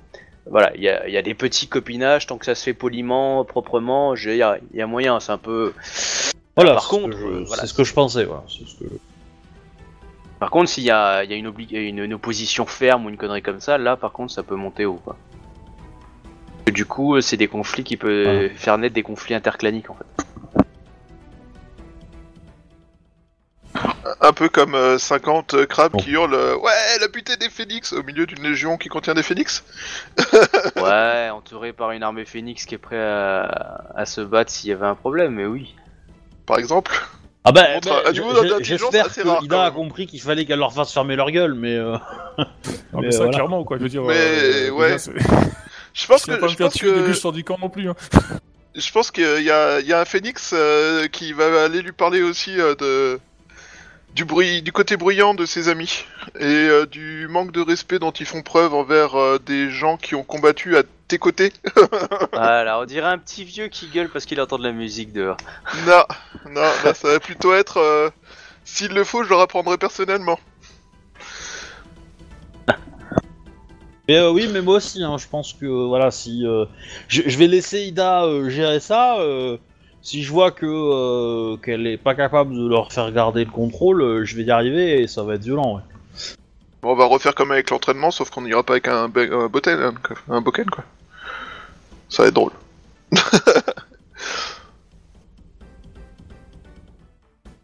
Voilà, 0.49 0.71
il 0.75 0.81
y 0.81 0.89
a, 0.89 1.07
il 1.07 1.13
y 1.13 1.17
a 1.17 1.21
des 1.21 1.35
petits 1.35 1.67
copinages 1.67 2.25
tant 2.25 2.37
que 2.39 2.45
ça 2.45 2.55
se 2.55 2.63
fait 2.63 2.73
poliment, 2.73 3.43
proprement. 3.45 4.15
je- 4.15 4.31
Il 4.31 4.37
y 4.37 4.41
a, 4.41 4.57
il 4.73 4.79
y 4.79 4.81
a 4.81 4.87
moyen. 4.87 5.19
C'est 5.19 5.31
un 5.31 5.37
peu. 5.37 5.73
Voilà, 6.55 6.73
par 6.73 6.81
c'est 6.83 6.87
ce 6.89 6.95
que 6.95 7.01
contre, 7.03 7.17
je- 7.17 7.25
euh, 7.25 7.43
voilà. 7.45 7.61
c'est 7.61 7.67
ce 7.67 7.73
que 7.75 7.83
je 7.83 7.93
pensais. 7.93 8.23
Voilà, 8.25 8.43
c'est 8.47 8.65
ce 8.67 8.75
que- 8.79 8.89
Par 10.45 10.51
contre, 10.51 10.69
s'il 10.69 10.83
y 10.83 10.91
a, 10.91 11.23
il 11.23 11.31
y 11.31 11.33
a 11.33 11.37
une, 11.37 11.49
obli- 11.49 11.75
une, 11.75 11.97
une 11.97 12.13
opposition 12.13 12.67
ferme 12.67 13.07
ou 13.07 13.09
une 13.09 13.17
connerie 13.17 13.41
comme 13.41 13.59
ça, 13.59 13.79
là 13.79 13.97
par 13.97 14.11
contre 14.11 14.31
ça 14.31 14.43
peut 14.43 14.53
monter 14.53 14.85
haut. 14.85 15.01
Quoi. 15.03 15.17
Et 16.67 16.71
du 16.71 16.85
coup, 16.85 17.15
euh, 17.15 17.21
c'est 17.21 17.35
des 17.35 17.47
conflits 17.47 17.83
qui 17.83 17.97
peuvent 17.97 18.49
faire 18.55 18.77
naître 18.77 18.93
des 18.93 19.01
conflits 19.01 19.33
interclaniques 19.33 19.89
en 19.89 19.95
fait. 19.95 20.23
Un 24.21 24.33
peu 24.33 24.49
comme 24.49 24.75
euh, 24.75 24.99
50 24.99 25.65
crabes 25.65 25.93
Bon. 25.93 25.97
qui 25.97 26.11
hurlent 26.11 26.35
euh, 26.35 26.55
Ouais, 26.57 26.71
la 27.01 27.07
butée 27.07 27.37
des 27.37 27.49
phénix 27.49 27.91
au 27.91 28.03
milieu 28.03 28.27
d'une 28.27 28.43
légion 28.43 28.77
qui 28.77 28.87
contient 28.87 29.15
des 29.15 29.23
phénix. 29.23 29.63
Ouais, 30.75 31.29
entouré 31.33 31.73
par 31.73 31.89
une 31.89 32.03
armée 32.03 32.25
phénix 32.25 32.65
qui 32.65 32.75
est 32.75 32.77
prêt 32.77 33.01
à, 33.01 33.83
à 33.95 34.05
se 34.05 34.21
battre 34.21 34.51
s'il 34.51 34.69
y 34.69 34.73
avait 34.73 34.85
un 34.85 34.93
problème, 34.93 35.33
mais 35.33 35.45
oui. 35.47 35.73
Par 36.45 36.59
exemple. 36.59 36.91
Ah 37.47 37.51
bah, 37.51 37.67
montre 37.75 37.87
bah, 37.89 38.01
un 38.07 38.13
je- 38.13 38.21
niveau 38.21 38.35
je- 38.43 38.47
d'intelligence 38.49 38.91
j'espère 38.91 39.05
assez 39.05 39.21
que 39.21 39.27
rare, 39.27 39.43
Ida 39.43 39.55
quand 39.55 39.61
a 39.61 39.65
même. 39.65 39.73
compris 39.73 40.07
qu'il 40.07 40.19
fallait 40.21 40.45
qu'elle 40.45 40.59
leur 40.59 40.73
fasse 40.73 40.91
fermer 40.91 41.15
leur 41.15 41.29
gueule, 41.31 41.53
mais 41.53 41.75
euh, 41.75 41.95
Non, 42.37 42.45
mais 42.93 43.01
Mais 43.03 43.11
ça, 43.11 43.17
voilà. 43.19 43.31
clairement, 43.33 43.63
quoi. 43.63 43.77
Je 43.77 43.83
veux 43.83 43.89
dire. 43.89 44.01
Mais, 44.03 44.15
euh, 44.17 44.69
ouais. 44.71 44.85
déjà, 44.93 44.97
c'est- 44.97 45.11
Je 45.93 46.07
pense 46.07 46.25
que, 46.25 46.31
pas 46.35 46.47
je 46.47 46.51
me 46.53 46.57
faire 46.57 46.65
pense 46.67 46.73
tuer 46.73 46.91
que, 46.91 47.07
je 47.07 47.13
sors 47.13 47.31
du 47.31 47.43
camp 47.45 47.57
non 47.61 47.69
plus. 47.69 47.89
Hein. 47.89 47.95
je 48.75 48.91
pense 48.91 49.11
qu'il 49.11 49.23
y 49.43 49.49
a, 49.51 49.79
il 49.79 49.87
y 49.87 49.93
a 49.93 49.99
un 50.01 50.05
phénix 50.05 50.51
euh, 50.53 51.07
qui 51.07 51.31
va 51.31 51.63
aller 51.63 51.81
lui 51.81 51.93
parler 51.93 52.21
aussi 52.21 52.59
euh, 52.59 52.75
de 52.75 53.19
du 54.13 54.25
bruit, 54.25 54.61
du 54.61 54.71
côté 54.71 54.95
bruyant 54.97 55.33
de 55.33 55.45
ses 55.45 55.67
amis 55.69 56.05
et 56.39 56.43
euh, 56.45 56.85
du 56.85 57.27
manque 57.29 57.51
de 57.51 57.59
respect 57.61 57.99
dont 57.99 58.11
ils 58.11 58.25
font 58.25 58.41
preuve 58.41 58.73
envers 58.73 59.15
euh, 59.15 59.39
des 59.45 59.69
gens 59.69 59.97
qui 59.97 60.15
ont 60.15 60.23
combattu 60.23 60.75
à 60.77 60.83
tes 61.07 61.17
côtés. 61.17 61.51
Voilà, 62.33 62.79
on 62.79 62.85
dirait 62.85 63.07
un 63.07 63.17
petit 63.17 63.43
vieux 63.43 63.67
qui 63.67 63.87
gueule 63.87 64.09
parce 64.09 64.25
qu'il 64.25 64.39
entend 64.41 64.57
de 64.57 64.63
la 64.63 64.71
musique 64.71 65.13
dehors. 65.13 65.37
non, 65.87 66.03
non, 66.49 66.61
là 66.83 66.93
ça 66.93 67.07
va 67.09 67.19
plutôt 67.19 67.53
être 67.53 67.77
euh, 67.77 68.09
s'il 68.63 68.93
le 68.93 69.03
faut, 69.03 69.23
je 69.23 69.29
leur 69.29 69.39
apprendrai 69.39 69.77
personnellement. 69.77 70.39
Mais 74.07 74.17
euh, 74.17 74.31
oui, 74.31 74.47
mais 74.51 74.61
moi 74.61 74.75
aussi, 74.75 75.03
hein, 75.03 75.17
je 75.17 75.27
pense 75.27 75.53
que 75.53 75.65
euh, 75.65 75.87
voilà, 75.87 76.11
si 76.11 76.45
euh, 76.45 76.65
je, 77.07 77.23
je 77.25 77.37
vais 77.39 77.47
laisser 77.47 77.81
Ida 77.81 78.25
euh, 78.25 78.49
gérer 78.49 78.79
ça, 78.79 79.17
euh, 79.19 79.57
si 80.03 80.21
je 80.21 80.31
vois 80.31 80.51
que 80.51 80.65
euh, 80.67 81.57
qu'elle 81.57 81.87
est 81.87 81.97
pas 81.97 82.13
capable 82.13 82.53
de 82.55 82.67
leur 82.67 82.93
faire 82.93 83.11
garder 83.11 83.43
le 83.45 83.49
contrôle, 83.49 84.03
euh, 84.03 84.23
je 84.23 84.35
vais 84.35 84.43
y 84.43 84.51
arriver 84.51 85.01
et 85.01 85.07
ça 85.07 85.23
va 85.23 85.33
être 85.35 85.43
violent. 85.43 85.77
Ouais. 85.77 85.81
Bon, 86.83 86.91
on 86.91 86.95
va 86.95 87.05
refaire 87.05 87.33
comme 87.33 87.51
avec 87.51 87.71
l'entraînement, 87.71 88.11
sauf 88.11 88.29
qu'on 88.29 88.43
n'ira 88.43 88.61
pas 88.61 88.73
avec 88.73 88.87
un, 88.87 89.07
be- 89.09 89.31
un 89.33 89.47
botten, 89.47 89.93
un 90.29 90.41
boken 90.41 90.69
quoi. 90.69 90.83
Ça 92.15 92.23
va 92.23 92.29
être 92.29 92.35
drôle. 92.35 92.51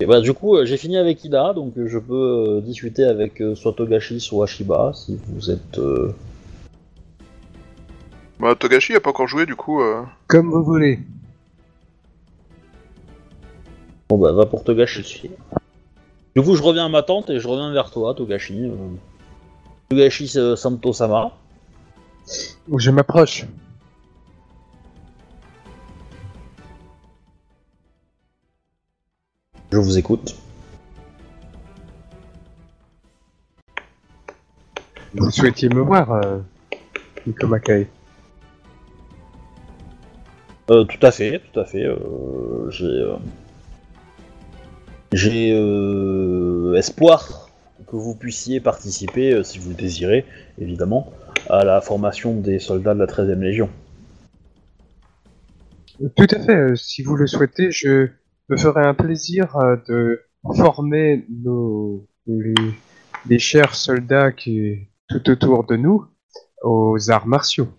Et 0.01 0.05
bah 0.05 0.19
du 0.19 0.33
coup, 0.33 0.57
euh, 0.57 0.65
j'ai 0.65 0.75
fini 0.77 0.97
avec 0.97 1.23
Ida, 1.23 1.53
donc 1.53 1.77
euh, 1.77 1.87
je 1.87 1.99
peux 1.99 2.57
euh, 2.57 2.61
discuter 2.61 3.05
avec 3.05 3.39
euh, 3.39 3.55
soit 3.55 3.71
Togashi, 3.73 4.19
soit 4.19 4.43
Ashiba, 4.45 4.91
si 4.95 5.17
vous 5.27 5.51
êtes. 5.51 5.77
euh, 5.77 6.13
Bah, 8.39 8.55
Togashi 8.55 8.95
a 8.95 8.99
pas 8.99 9.11
encore 9.11 9.27
joué 9.27 9.45
du 9.45 9.55
coup. 9.55 9.81
euh. 9.81 10.01
Comme 10.27 10.49
vous 10.49 10.63
voulez. 10.63 10.99
Bon 14.09 14.17
bah 14.17 14.31
va 14.33 14.45
pour 14.47 14.63
Togashi. 14.65 15.29
Du 16.35 16.41
coup, 16.41 16.55
je 16.55 16.63
reviens 16.63 16.87
à 16.87 16.89
ma 16.89 17.03
tante 17.03 17.29
et 17.29 17.39
je 17.39 17.47
reviens 17.47 17.71
vers 17.71 17.91
toi, 17.91 18.13
Togashi. 18.15 18.65
euh. 18.65 18.75
Togashi 19.89 20.29
euh, 20.37 20.55
Santo-sama. 20.57 21.31
Je 22.75 22.89
m'approche. 22.91 23.45
Je 29.71 29.77
vous 29.77 29.97
écoute. 29.97 30.35
Vous 35.13 35.31
souhaitiez 35.31 35.69
me 35.69 35.81
voir, 35.81 36.11
euh, 36.11 36.39
Nico 37.25 37.47
Mackay. 37.47 37.87
Euh, 40.69 40.83
tout 40.83 41.05
à 41.05 41.11
fait, 41.11 41.41
tout 41.51 41.59
à 41.59 41.65
fait. 41.65 41.85
euh, 41.85 42.69
j'ai 42.69 42.85
euh, 42.85 43.15
j'ai 45.13 46.77
espoir 46.77 47.49
que 47.87 47.95
vous 47.95 48.15
puissiez 48.15 48.59
participer, 48.59 49.41
si 49.43 49.57
vous 49.59 49.69
le 49.69 49.75
désirez, 49.75 50.25
évidemment, 50.59 51.11
à 51.49 51.63
la 51.63 51.81
formation 51.81 52.33
des 52.35 52.59
soldats 52.59 52.93
de 52.93 52.99
la 52.99 53.07
13e 53.07 53.39
Légion. 53.39 53.69
Tout 56.15 56.27
à 56.29 56.39
fait. 56.39 56.75
si 56.75 57.03
vous 57.03 57.15
le 57.15 57.27
souhaitez, 57.27 57.71
je 57.71 58.09
me 58.51 58.57
ferai 58.57 58.85
un 58.85 58.93
plaisir 58.93 59.55
euh, 59.55 59.77
de 59.87 60.21
former 60.57 61.25
nos 61.29 62.05
les, 62.27 63.39
chers 63.39 63.75
soldats 63.75 64.33
qui 64.33 64.89
tout 65.07 65.29
autour 65.29 65.63
de 65.63 65.77
nous 65.77 66.05
aux 66.61 67.09
arts 67.09 67.27
martiaux. 67.27 67.69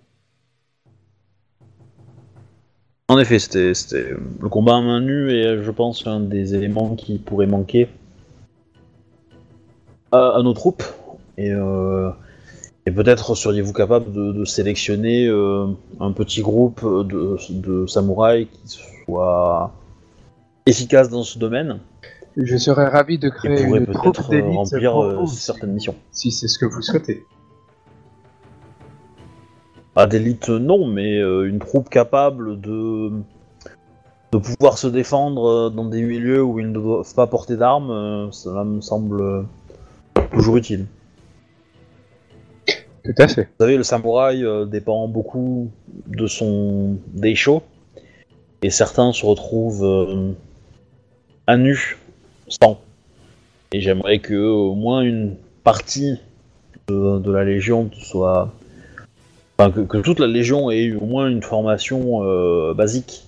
En 3.08 3.18
effet, 3.18 3.38
c'était 3.38 4.14
le 4.40 4.48
combat 4.48 4.76
à 4.76 4.80
main 4.80 5.00
nue 5.00 5.30
et 5.30 5.62
je 5.62 5.70
pense 5.70 6.06
un 6.06 6.20
des 6.20 6.54
éléments 6.54 6.94
qui 6.94 7.18
pourrait 7.18 7.46
manquer 7.46 7.88
à, 10.10 10.40
nos 10.42 10.54
troupes. 10.54 10.84
Et, 11.36 11.50
euh, 11.50 12.10
et 12.86 12.90
peut-être 12.90 13.34
seriez-vous 13.34 13.74
capable 13.74 14.10
de, 14.10 14.32
de 14.32 14.44
sélectionner 14.46 15.26
euh, 15.26 15.66
un 16.00 16.12
petit 16.12 16.40
groupe 16.40 16.82
de, 16.82 17.36
de 17.50 17.86
samouraïs 17.86 18.48
qui 18.50 18.68
soit 19.04 19.74
efficace 20.66 21.08
dans 21.08 21.22
ce 21.24 21.38
domaine 21.38 21.80
Je 22.36 22.56
serais 22.56 22.88
ravi 22.88 23.18
de 23.18 23.28
créer 23.28 23.62
une 23.62 23.86
troupe 23.86 24.18
euh, 24.18 24.28
d'élite 24.30 24.54
remplir 24.54 24.92
pour 24.92 25.04
euh, 25.04 25.14
vous, 25.16 25.26
certaines 25.26 25.72
missions. 25.72 25.94
si 26.12 26.30
c'est 26.30 26.48
ce 26.48 26.58
que 26.58 26.66
vous 26.66 26.82
souhaitez. 26.82 27.24
Pas 29.94 30.06
d'élite, 30.06 30.48
non, 30.48 30.86
mais 30.86 31.18
euh, 31.18 31.46
une 31.48 31.58
troupe 31.58 31.90
capable 31.90 32.60
de, 32.60 33.10
de 34.32 34.38
pouvoir 34.38 34.78
se 34.78 34.86
défendre 34.86 35.46
euh, 35.46 35.70
dans 35.70 35.84
des 35.84 36.02
milieux 36.02 36.42
où 36.42 36.58
ils 36.58 36.68
ne 36.68 36.72
doivent 36.72 37.14
pas 37.14 37.26
porter 37.26 37.56
d'armes, 37.56 37.90
euh, 37.90 38.30
cela 38.30 38.64
me 38.64 38.80
semble 38.80 39.20
euh, 39.20 39.42
toujours 40.32 40.56
utile. 40.56 40.86
Tout 43.04 43.12
à 43.18 43.28
fait. 43.28 43.42
Vous 43.42 43.64
savez, 43.64 43.76
le 43.76 43.82
samouraï 43.82 44.44
euh, 44.44 44.64
dépend 44.64 45.08
beaucoup 45.08 45.70
de 46.06 46.26
son 46.26 46.96
daisho, 47.12 47.62
et 48.62 48.70
certains 48.70 49.12
se 49.12 49.26
retrouvent 49.26 49.84
euh, 49.84 50.32
à 51.52 51.56
nu, 51.58 51.98
sans. 52.48 52.80
Et 53.72 53.80
j'aimerais 53.80 54.18
que 54.18 54.34
au 54.34 54.74
moins 54.74 55.02
une 55.02 55.36
partie 55.64 56.18
de, 56.88 57.18
de 57.18 57.30
la 57.30 57.44
légion 57.44 57.90
soit. 57.92 58.50
Enfin, 59.58 59.70
que, 59.70 59.80
que 59.80 59.98
toute 59.98 60.18
la 60.18 60.26
légion 60.26 60.70
ait 60.70 60.84
eu 60.84 60.96
au 60.96 61.04
moins 61.04 61.28
une 61.28 61.42
formation 61.42 62.24
euh, 62.24 62.72
basique 62.74 63.24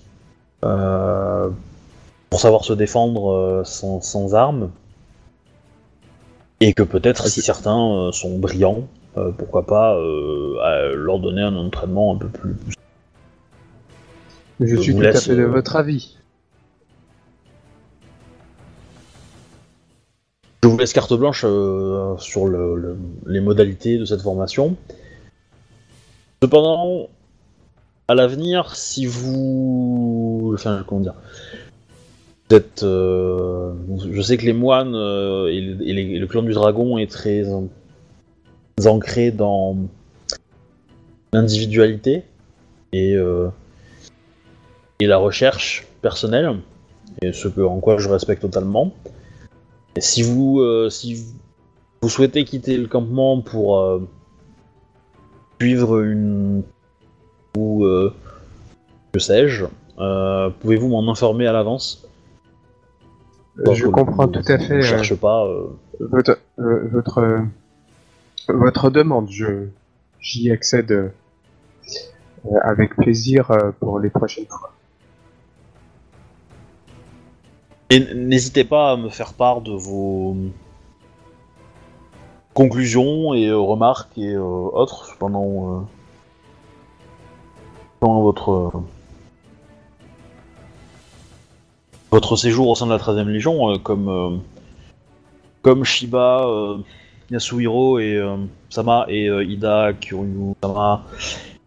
euh, 0.63 1.49
pour 2.29 2.39
savoir 2.39 2.65
se 2.65 2.73
défendre 2.73 3.31
euh, 3.31 3.63
sans, 3.63 4.01
sans 4.01 4.33
armes. 4.33 4.71
Et 6.61 6.73
que 6.73 6.83
peut-être, 6.83 7.27
si 7.27 7.41
certains 7.41 8.09
sont 8.11 8.39
brillants, 8.39 8.87
pourquoi 9.37 9.65
pas 9.65 9.93
leur 10.93 11.19
donner 11.19 11.41
un 11.41 11.55
entraînement 11.57 12.15
un 12.15 12.17
peu 12.17 12.29
plus. 12.29 12.55
Je 14.61 14.65
Je 14.65 14.81
suis 14.81 14.95
tout 14.95 15.01
à 15.01 15.11
fait 15.11 15.35
de 15.35 15.43
votre 15.43 15.75
avis. 15.75 16.17
Laisse 20.77 20.93
carte 20.93 21.13
blanche 21.13 21.43
euh, 21.45 22.17
sur 22.17 22.47
le- 22.47 22.75
le- 22.75 22.97
les 23.27 23.39
modalités 23.41 23.97
de 23.97 24.05
cette 24.05 24.21
formation. 24.21 24.75
Cependant, 26.41 27.09
à 28.07 28.15
l'avenir, 28.15 28.75
si 28.75 29.05
vous, 29.05 30.51
enfin, 30.53 30.83
comment 30.87 31.01
dire, 31.01 31.15
vous 32.49 32.55
êtes, 32.57 32.83
euh, 32.83 33.73
je 34.11 34.21
sais 34.21 34.37
que 34.37 34.45
les 34.45 34.53
moines 34.53 34.93
euh, 34.95 35.47
et, 35.47 35.61
le- 35.61 35.87
et 35.87 35.93
les- 35.93 36.19
le 36.19 36.27
clan 36.27 36.43
du 36.43 36.53
dragon 36.53 36.97
est 36.97 37.09
très 37.09 37.45
ancré 38.85 39.31
dans 39.31 39.77
l'individualité 41.33 42.23
et 42.93 43.15
et 45.01 45.07
la 45.07 45.17
recherche 45.17 45.85
personnelle, 46.01 46.55
et 47.21 47.33
ce 47.33 47.47
que, 47.49 47.59
en 47.61 47.79
quoi 47.79 47.97
je 47.97 48.07
respecte 48.07 48.41
totalement. 48.41 48.93
Et 49.95 50.01
si 50.01 50.23
vous, 50.23 50.59
euh, 50.59 50.89
si 50.89 51.15
vous- 51.15 52.09
souhaitez 52.09 52.43
quitter 52.45 52.77
le 52.77 52.87
campement 52.87 53.41
pour 53.41 53.79
euh, 53.79 53.99
suivre 55.59 56.01
une 56.03 56.61
ou 57.57 57.83
euh, 57.85 58.13
que 59.11 59.19
sais-je, 59.19 59.65
euh, 59.97 60.49
pouvez-vous 60.59 60.87
m'en 60.89 61.09
informer 61.09 61.47
à 61.47 61.53
l'avance? 61.53 62.07
Je 63.71 63.87
comprends 63.87 64.27
tout 64.27 64.43
à 64.47 64.59
fait 64.59 64.81
Je 64.81 64.87
cherche 64.87 65.15
pas. 65.15 65.47
votre, 65.99 66.37
votre, 66.59 67.41
votre 68.49 68.89
demande. 68.91 69.29
Je, 69.31 69.67
j'y 70.19 70.51
accède 70.51 71.11
avec 72.61 72.95
plaisir 72.97 73.49
pour 73.79 73.99
les 73.99 74.09
prochaines 74.11 74.45
fois. 74.45 74.74
Et 77.89 77.99
n'hésitez 77.99 78.63
pas 78.63 78.91
à 78.91 78.97
me 78.97 79.09
faire 79.09 79.33
part 79.33 79.61
de 79.61 79.71
vos 79.71 80.35
conclusions 82.55 83.33
et 83.35 83.47
euh, 83.47 83.59
remarques 83.59 84.17
et 84.17 84.33
euh, 84.33 84.41
autres 84.41 85.15
pendant, 85.19 85.43
euh, 85.45 85.81
pendant 87.99 88.21
votre 88.21 88.71
votre 92.11 92.37
séjour 92.37 92.69
au 92.69 92.75
sein 92.75 92.87
de 92.87 92.91
la 92.91 92.97
13e 92.97 93.27
Légion, 93.27 93.77
comme 93.79 94.41
comme 95.61 95.83
Shiba, 95.83 96.47
Yasuhiro 97.29 97.99
et 97.99 98.23
Sama 98.69 99.05
et 99.09 99.25
Ida, 99.27 99.91
Kuryu, 99.93 100.53
Sama. 100.63 101.03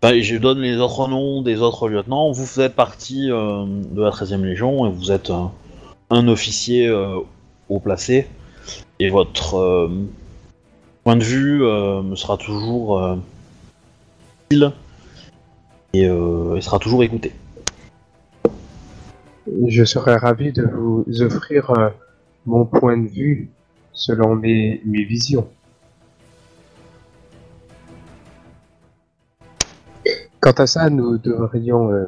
Je 0.02 0.36
donne 0.38 0.60
les 0.60 0.78
autres 0.78 1.06
noms 1.08 1.42
des 1.42 1.60
autres 1.60 1.88
lieutenants. 1.88 2.30
Vous 2.30 2.46
faites 2.46 2.74
partie 2.74 3.26
de 3.26 4.00
la 4.00 4.10
13e 4.10 4.42
Légion 4.42 4.86
et 4.86 4.90
vous 4.90 5.12
êtes 5.12 5.30
un 6.10 6.28
officier 6.28 6.88
euh, 6.88 7.18
haut 7.68 7.80
placé 7.80 8.26
et 8.98 9.10
votre 9.10 9.56
euh, 9.56 9.88
point 11.04 11.16
de 11.16 11.24
vue 11.24 11.64
euh, 11.64 12.02
me 12.02 12.16
sera 12.16 12.36
toujours 12.36 13.02
euh, 13.02 13.16
utile 14.50 14.72
et, 15.92 16.06
euh, 16.06 16.60
sera 16.60 16.78
toujours 16.78 17.02
écouté. 17.02 17.32
Je 19.66 19.84
serais 19.84 20.16
ravi 20.16 20.52
de 20.52 20.64
vous 20.64 21.04
offrir 21.22 21.70
euh, 21.70 21.88
mon 22.44 22.66
point 22.66 22.96
de 22.96 23.08
vue 23.08 23.50
selon 23.92 24.36
mes, 24.36 24.80
visions. 24.84 25.48
Quant 30.40 30.52
à 30.52 30.66
ça, 30.66 30.88
nous 30.88 31.18
devrions, 31.18 31.90
euh, 31.90 32.04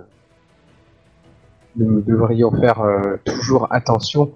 nous 1.85 2.01
devrions 2.03 2.51
faire 2.53 2.81
euh, 2.81 3.16
toujours 3.24 3.66
attention 3.72 4.33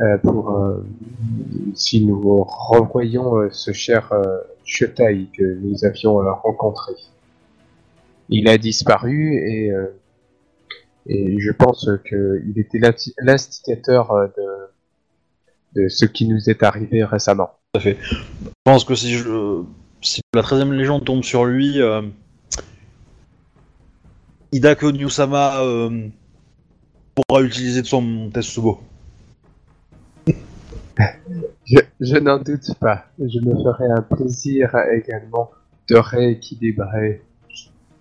euh, 0.00 0.16
pour 0.18 0.50
euh, 0.56 0.84
si 1.74 2.04
nous 2.04 2.42
revoyons 2.44 3.48
ce 3.50 3.72
cher 3.72 4.12
euh, 4.12 4.38
Chetai 4.64 5.28
que 5.36 5.58
nous 5.60 5.84
avions 5.84 6.16
rencontré. 6.42 6.92
Il 8.28 8.48
a 8.48 8.56
disparu 8.58 9.34
et 9.34 9.70
et 11.08 11.40
je 11.40 11.50
pense 11.50 11.90
qu'il 12.08 12.52
était 12.56 12.78
l'insti- 12.78 13.12
l'instigateur 13.18 14.30
de, 15.74 15.88
ce 15.88 16.04
qui 16.06 16.28
nous 16.28 16.48
est 16.48 16.62
arrivé 16.62 17.02
récemment. 17.04 17.50
Je 17.76 17.90
pense 18.64 18.84
que 18.84 18.94
si, 18.94 19.16
la 20.32 20.42
13e 20.42 20.70
Légion 20.72 21.00
tombe 21.00 21.24
sur 21.24 21.44
lui, 21.44 21.82
euh, 21.82 22.02
Hidako 24.52 24.92
Nyusama 24.92 25.60
pourra 27.14 27.42
utiliser 27.42 27.82
de 27.82 27.86
son 27.86 28.30
Tetsubo. 28.32 28.80
Je, 31.64 31.78
je 32.00 32.16
n'en 32.16 32.38
doute 32.38 32.74
pas. 32.78 33.06
Je 33.18 33.40
me 33.40 33.54
ferai 33.54 33.86
un 33.86 34.02
plaisir 34.02 34.74
également 34.92 35.50
de 35.88 35.96
rééquilibrer 35.96 37.22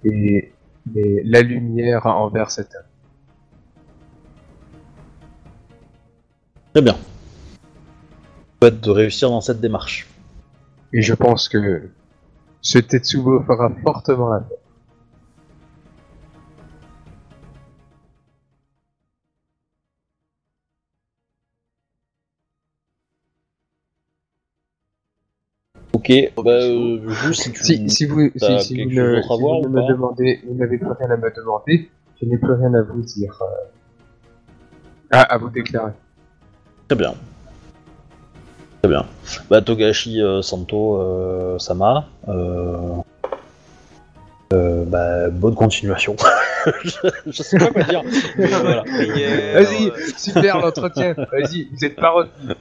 et, 0.03 0.51
et 0.95 1.21
la 1.23 1.41
lumière 1.41 2.05
envers 2.05 2.51
cet 2.51 2.75
homme. 2.75 2.83
Très 6.73 6.81
bien. 6.81 6.97
Souhaite 8.61 8.81
de 8.81 8.89
réussir 8.89 9.29
dans 9.29 9.41
cette 9.41 9.59
démarche. 9.59 10.07
Et 10.93 11.01
je 11.01 11.13
pense 11.13 11.49
que 11.49 11.89
ce 12.61 12.77
Tetsubo 12.79 13.41
fera 13.43 13.71
fortement 13.83 14.29
la 14.33 14.39
peine. 14.41 14.57
Ok, 26.01 26.33
bah, 26.43 26.51
euh, 26.51 27.09
juste 27.09 27.43
si 27.43 27.51
tu... 27.51 27.63
Si, 27.63 27.89
si 27.89 28.05
vous, 28.05 28.29
si, 28.29 28.39
t'as 28.39 28.57
si 28.59 28.83
vous 28.83 28.89
si 28.89 28.95
me 28.95 29.87
demandez, 29.87 30.39
vous 30.47 30.55
n'avez 30.55 30.79
plus 30.79 30.87
rien 30.87 31.11
à 31.11 31.17
me 31.17 31.31
demander, 31.35 31.91
je 32.19 32.25
n'ai 32.25 32.37
plus 32.37 32.53
rien 32.53 32.73
à 32.73 32.81
vous 32.81 33.01
dire. 33.01 33.37
euh. 33.39 33.45
Ah, 35.11 35.21
à 35.21 35.37
vous 35.37 35.49
déclarer. 35.49 35.91
Très 36.87 36.95
bien. 36.95 37.13
Très 38.81 38.89
bien. 38.89 39.05
Bah, 39.51 39.61
Togashi 39.61 40.23
euh, 40.23 40.41
Santo 40.41 40.97
euh, 40.97 41.59
Sama, 41.59 42.07
euh, 42.27 42.95
euh, 44.53 44.83
bah, 44.85 45.29
bonne 45.29 45.53
continuation. 45.53 46.15
je, 46.83 46.91
je 47.27 47.43
sais 47.43 47.59
pas 47.59 47.67
quoi 47.69 47.83
dire. 47.83 48.01
mais 48.39 48.47
voilà. 48.47 48.81
Prière, 48.81 49.53
Vas-y, 49.61 49.87
euh, 49.87 49.91
super 50.17 50.59
l'entretien. 50.61 51.13
Vas-y, 51.31 51.69
vous 51.71 51.85
êtes 51.85 51.95
pas 51.95 52.09
retenu. 52.09 52.53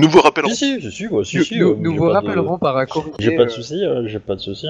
Nous 0.00 0.08
vous 0.08 0.20
rappellerons. 0.20 0.50
Si, 0.50 0.80
si, 0.80 0.82
si, 0.82 0.92
si, 0.92 1.08
quoi, 1.08 1.24
si, 1.24 1.36
Nous, 1.38 1.44
si, 1.44 1.58
nous- 1.58 1.70
euh, 1.72 1.76
nous 1.78 1.92
j'ai 1.92 1.98
vous 1.98 2.04
pas 2.06 2.10
de- 2.10 2.14
rappellerons 2.26 2.58
par 2.58 2.76
un 2.76 2.86
communiqué. 2.86 3.16
J'ai 3.22 3.36
pas 3.36 3.44
de 3.44 3.50
euh, 3.50 3.52
soucis, 3.54 3.84
euh, 3.84 4.06
j'ai 4.06 4.18
pas 4.18 4.34
de 4.34 4.40
soucis. 4.40 4.68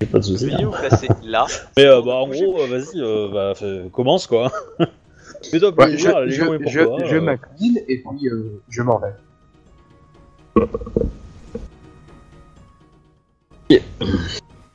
J'ai 0.00 0.06
pas 0.08 0.18
de 0.18 0.24
soucis. 0.24 0.44
veuillez 0.46 0.64
hein. 0.64 0.70
vous 0.72 0.72
placer 0.88 1.08
là. 1.22 1.46
Mais 1.76 1.84
euh, 1.86 2.02
bah, 2.02 2.14
en 2.16 2.28
gros, 2.28 2.60
euh, 2.60 2.66
vas-y, 2.66 3.00
euh, 3.00 3.28
bah, 3.32 3.54
fais- 3.54 3.88
commence 3.92 4.26
quoi. 4.26 4.50
Fais-toi 5.50 5.68
ouais, 5.70 5.86
plaisir, 5.86 6.22
je 6.26 6.30
je, 6.30 6.68
je, 6.68 6.82
toi. 6.84 6.98
je 7.04 7.16
euh. 7.16 7.20
m'incline 7.20 7.78
et 7.88 7.98
puis 8.02 8.28
euh, 8.28 8.60
je 8.68 8.82
m'en 8.82 8.98
vais. 8.98 9.12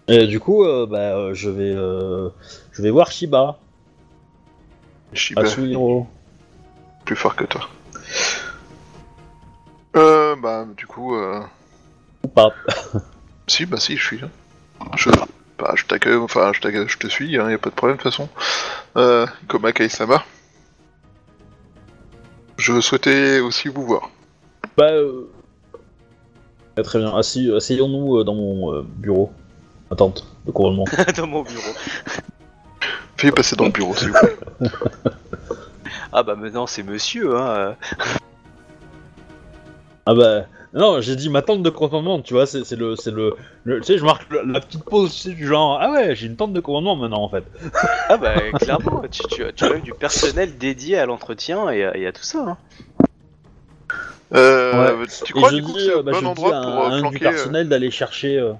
Et 0.07 0.27
du 0.27 0.39
coup, 0.39 0.63
euh, 0.65 0.86
bah, 0.86 1.15
euh, 1.17 1.34
je 1.34 1.49
vais, 1.49 1.73
euh, 1.73 2.29
je 2.73 2.82
vais 2.82 2.89
voir 2.89 3.11
Shiba, 3.11 3.59
Shiba, 5.13 5.41
Asuhiro. 5.41 6.07
plus 7.05 7.15
fort 7.15 7.36
que 7.36 7.45
toi. 7.45 7.61
Euh, 9.95 10.36
bah, 10.41 10.66
du 10.78 10.88
coup, 10.88 11.16
euh... 11.16 11.41
ou 12.24 12.28
pas. 12.28 12.49
si, 13.47 13.66
bah 13.66 13.78
si, 13.78 13.97
je 13.97 14.03
suis 14.03 14.20
là. 14.20 14.30
Je, 14.95 15.09
bah, 15.59 15.74
je 15.76 15.86
t'accueille, 15.86 16.16
enfin, 16.16 16.51
je 16.53 16.62
t'accueille, 16.62 16.88
je 16.88 16.97
te 16.97 17.07
suis, 17.07 17.38
hein, 17.38 17.49
y 17.49 17.53
a 17.53 17.57
pas 17.57 17.70
de 17.70 17.76
problème 17.76 17.97
de 17.97 18.01
toute 18.01 18.12
façon. 18.12 18.30
Euh, 18.97 19.28
Koma 19.47 19.72
Kai-sama. 19.74 20.24
Je 22.57 22.80
souhaitais 22.80 23.39
aussi 23.39 23.68
vous 23.68 23.86
voir. 23.86 24.09
Bah, 24.78 24.91
euh... 24.91 25.30
ah, 26.78 26.84
très 26.84 26.99
bien. 26.99 27.09
Assis- 27.18 27.51
Asseyons-nous 27.53 28.18
euh, 28.20 28.24
dans 28.24 28.36
mon 28.36 28.74
euh, 28.74 28.82
bureau. 28.84 29.32
Attente 29.91 30.26
de 30.45 30.51
couronnement. 30.51 30.86
dans 31.18 31.28
mon 31.28 31.43
bureau. 31.43 31.74
Veuillez 33.20 33.34
passer 33.34 33.55
dans 33.57 33.66
le 33.66 33.72
bureau, 33.72 33.93
s'il 33.95 34.09
vous 34.12 34.18
plaît. 34.20 34.38
Ah 36.14 36.24
bah 36.24 36.36
maintenant 36.36 36.68
c'est 36.68 36.84
monsieur, 36.84 37.38
hein. 37.38 37.76
ah 40.05 40.14
bah, 40.14 40.45
non, 40.74 41.01
j'ai 41.01 41.16
dit 41.16 41.30
ma 41.30 41.41
tente 41.41 41.64
de 41.64 41.70
commandement, 41.70 42.22
tu 42.22 42.34
vois, 42.34 42.45
c'est 42.45 42.64
c'est 42.64 42.76
le, 42.76 42.95
c'est 42.95 43.12
le, 43.12 43.36
le- 43.66 43.80
tu 43.80 43.88
sais, 43.88 43.97
je 43.97 44.05
marque 44.05 44.32
la, 44.32 44.43
la 44.43 44.59
petite 44.62 44.84
pause, 44.84 45.14
tu 45.14 45.30
sais, 45.30 45.34
du 45.34 45.47
genre, 45.47 45.80
ah 45.82 45.91
ouais, 45.91 46.16
j'ai 46.16 46.28
une 46.28 46.36
tente 46.36 46.53
de 46.53 46.59
commandement 46.59 46.95
maintenant 46.95 47.24
en 47.24 47.30
fait. 47.30 47.43
Ah 48.09 48.18
bah 48.18 48.51
clairement, 48.53 49.01
tu, 49.09 49.26
tu, 49.28 49.45
as- 49.45 49.51
tu 49.53 49.64
as 49.66 49.78
eu 49.78 49.82
du 49.82 49.93
personnel 49.93 50.57
dédié 50.57 50.97
à 50.97 51.05
l'entretien 51.05 51.70
et 51.70 51.86
à, 51.86 51.95
et 51.95 52.07
à 52.07 52.12
tout 52.12 52.24
ça. 52.24 52.39
Hein. 52.39 52.57
Euh, 54.34 55.05
tu 55.24 55.34
Et 55.34 55.38
crois 55.38 55.49
je 55.49 55.55
du 55.55 55.62
coup 55.62 55.74
que 55.74 55.80
dis, 55.80 55.86
c'est 55.86 55.91
euh, 55.91 55.99
un 55.99 56.03
bah, 56.03 56.12
bon 56.12 56.18
je 56.18 56.24
dis 56.24 56.30
endroit 56.30 56.55
à 56.55 56.62
pour 56.64 56.86
un, 56.86 56.91
euh, 56.91 56.97
un 56.97 57.09
du 57.09 57.16
euh, 57.18 57.20
personnel 57.20 57.70
d'aller 57.70 57.91
chercher. 57.91 58.38
euh, 58.38 58.53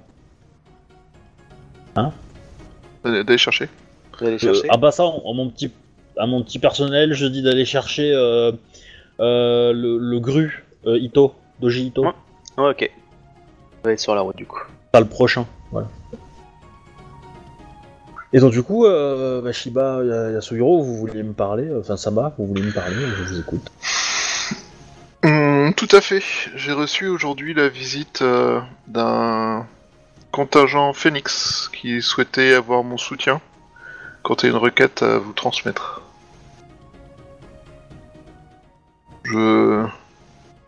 euh, 3.06 3.24
d'aller 3.24 3.38
chercher? 3.38 3.68
Euh, 4.22 4.38
chercher? 4.38 4.68
ah 4.70 4.76
bah 4.76 4.90
ça, 4.90 5.04
en, 5.04 5.22
en 5.24 5.34
mon 5.34 5.50
petit, 5.50 5.70
à 6.16 6.26
mon 6.26 6.42
petit 6.42 6.58
personnel, 6.58 7.12
je 7.14 7.26
dis 7.26 7.42
d'aller 7.42 7.64
chercher 7.64 8.12
euh, 8.12 8.52
euh, 9.20 9.72
le, 9.72 9.98
le 9.98 10.20
gru 10.20 10.64
euh, 10.86 10.98
Ito, 10.98 11.34
Doji 11.60 11.86
Ito. 11.86 12.06
Ok. 12.56 12.90
On 13.84 13.88
va 13.88 13.92
être 13.92 14.00
sur 14.00 14.14
la 14.14 14.20
route 14.20 14.36
du 14.36 14.46
coup. 14.46 14.60
Pas 14.92 15.00
le 15.00 15.06
prochain, 15.06 15.46
voilà. 15.70 15.88
Et 18.34 18.40
donc 18.40 18.52
du 18.52 18.62
coup, 18.62 18.86
euh, 18.86 19.42
bah, 19.42 19.52
Shiba, 19.52 20.02
Ya- 20.04 20.30
Yasuhiro, 20.32 20.82
vous 20.82 20.96
vouliez 20.96 21.22
me 21.22 21.32
parler, 21.34 21.68
enfin 21.78 21.96
Sama, 21.96 22.32
vous 22.38 22.46
vouliez 22.46 22.62
me 22.62 22.72
parler, 22.72 22.94
je 22.96 23.22
vous 23.22 23.40
écoute. 23.40 23.70
Hum, 25.24 25.72
tout 25.76 25.88
à 25.92 26.00
fait. 26.00 26.22
J'ai 26.56 26.72
reçu 26.72 27.06
aujourd'hui 27.08 27.54
la 27.54 27.68
visite 27.68 28.22
euh, 28.22 28.60
d'un 28.88 29.66
contingent 30.30 30.92
Phoenix 30.94 31.70
qui 31.74 32.00
souhaitait 32.02 32.54
avoir 32.54 32.82
mon 32.84 32.96
soutien 32.98 33.40
quant 34.22 34.34
à 34.34 34.46
une 34.46 34.56
requête 34.56 35.02
à 35.02 35.18
vous 35.18 35.32
transmettre. 35.32 36.01
Je 39.32 39.86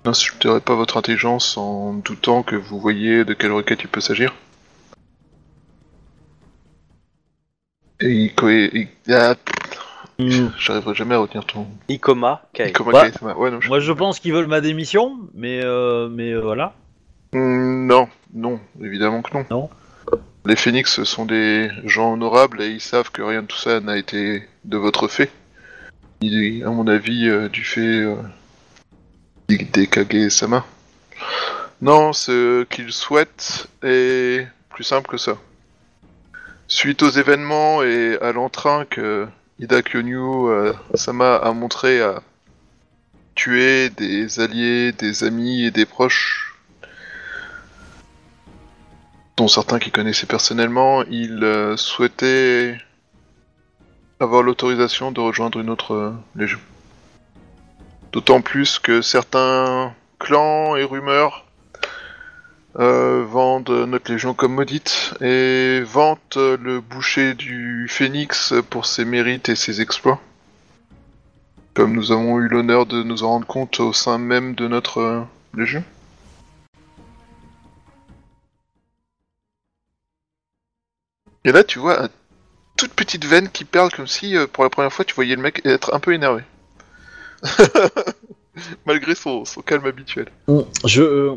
n'insulterai 0.07 0.61
pas 0.61 0.75
votre 0.75 0.97
intelligence 0.97 1.57
en 1.59 1.93
doutant 1.95 2.43
que 2.43 2.57
vous 2.57 2.81
voyez 2.81 3.25
de 3.27 3.35
quelle 3.35 3.53
requête 3.53 3.81
il 3.83 3.89
peut 3.89 4.01
s'agir. 4.01 4.35
Et 8.01 8.11
il, 8.11 8.33
il- 8.73 8.89
ah, 9.15 9.35
Hmm, 10.19 10.49
j'arriverai 10.59 10.95
jamais 10.95 11.17
à 11.17 11.19
retenir 11.19 11.45
ton. 11.45 11.67
Ikoma 11.89 12.43
Kai. 12.53 12.71
Comment 12.73 12.93
Bah, 12.93 13.09
Ouais, 13.37 13.51
non, 13.51 13.61
je- 13.61 13.69
Moi 13.69 13.81
je 13.81 13.93
pense 13.93 14.21
qu'ils 14.21 14.33
veulent 14.33 14.47
ma 14.47 14.61
démission, 14.61 15.19
mais 15.35 15.61
euh, 15.65 16.09
mais 16.09 16.31
euh, 16.33 16.41
voilà. 16.41 16.73
Hmm, 17.33 17.87
Non, 17.87 18.09
non, 18.33 18.61
évidemment 18.81 19.23
que 19.23 19.37
non. 19.37 19.45
Non 19.51 19.71
Les 20.47 20.55
Phoenix 20.57 21.03
sont 21.03 21.25
des 21.27 21.69
gens 21.85 22.13
honorables 22.13 22.63
et 22.63 22.69
ils 22.69 22.81
savent 22.81 23.11
que 23.11 23.23
rien 23.23 23.43
de 23.43 23.47
tout 23.49 23.57
ça 23.59 23.81
n'a 23.81 23.97
été 23.99 24.45
de 24.65 24.77
votre 24.77 25.09
fait. 25.09 25.31
Ni, 26.23 26.63
à 26.63 26.71
mon 26.71 26.87
avis, 26.87 27.29
euh, 27.29 27.49
du 27.49 27.65
fait 27.65 27.81
euh, 27.81 28.15
Kage-sama. 29.49 30.65
Non, 31.81 32.13
ce 32.13 32.65
qu'ils 32.65 32.93
souhaitent 32.93 33.67
est 33.83 34.47
plus 34.71 34.85
simple 34.85 35.09
que 35.09 35.19
ça. 35.19 35.37
Suite 36.67 37.03
aux 37.03 37.11
événements 37.11 37.83
et 37.83 38.19
à 38.21 38.33
l'entrain 38.33 38.85
que 38.87 39.27
Ida 39.59 39.83
Kyonyu 39.83 40.17
euh, 40.49 40.73
Sama 40.95 41.37
a 41.37 41.53
montré 41.53 42.01
à 42.01 42.23
tuer 43.35 43.91
des 43.91 44.41
alliés, 44.41 44.93
des 44.93 45.25
amis 45.25 45.65
et 45.65 45.71
des 45.71 45.85
proches 45.85 46.55
dont 49.37 49.49
certains 49.49 49.79
qui 49.79 49.91
connaissaient 49.91 50.27
personnellement, 50.27 51.03
il 51.11 51.43
euh, 51.43 51.77
souhaitait 51.77 52.79
avoir 54.21 54.43
l'autorisation 54.43 55.11
de 55.11 55.21
rejoindre 55.21 55.59
une 55.61 55.71
autre 55.71 55.95
euh, 55.95 56.13
légion. 56.37 56.61
D'autant 58.15 58.43
plus 58.43 58.79
que 58.79 59.03
certains 59.03 59.93
clans 60.21 60.77
et 60.77 60.85
rumeurs 60.85 61.47
euh, 62.79 63.25
vendent 63.29 63.87
notre 63.89 64.13
légion 64.13 64.35
comme 64.35 64.55
maudite 64.55 65.15
et 65.21 65.81
vantent 65.81 66.37
le 66.37 66.81
boucher 66.81 67.35
du 67.35 67.89
phénix 67.91 68.55
pour 68.71 68.87
ses 68.87 69.05
mérites 69.05 69.49
et 69.49 69.57
ses 69.57 69.81
exploits. 69.81 70.21
Comme 71.75 71.93
nous 71.93 72.13
avons 72.13 72.39
eu 72.39 72.47
l'honneur 72.47 72.87
de 72.87 73.03
nous 73.03 73.25
en 73.25 73.31
rendre 73.31 73.49
compte 73.49 73.81
au 73.81 73.93
sein 73.93 74.19
même 74.19 74.55
de 74.55 74.69
notre 74.69 74.99
euh, 74.99 75.21
légion. 75.57 75.83
Et 81.45 81.51
là, 81.51 81.65
tu 81.65 81.81
vois, 81.81 82.03
une 82.03 82.09
toute 82.77 82.95
petite 82.95 83.25
veine 83.25 83.49
qui 83.51 83.65
perle 83.65 83.91
comme 83.91 84.07
si, 84.07 84.37
euh, 84.37 84.47
pour 84.47 84.63
la 84.63 84.71
première 84.71 84.93
fois, 84.93 85.05
tu 85.05 85.17
voyais 85.17 85.35
le 85.35 85.43
mec 85.43 85.67
être 85.67 85.93
un 85.93 85.99
peu 85.99 86.13
énervé. 86.13 86.45
Malgré 88.87 89.15
son, 89.15 89.45
son 89.45 89.61
calme 89.63 89.87
habituel. 89.87 90.27
Hmm, 90.49 90.61
Je. 90.85 91.03
euh, 91.03 91.31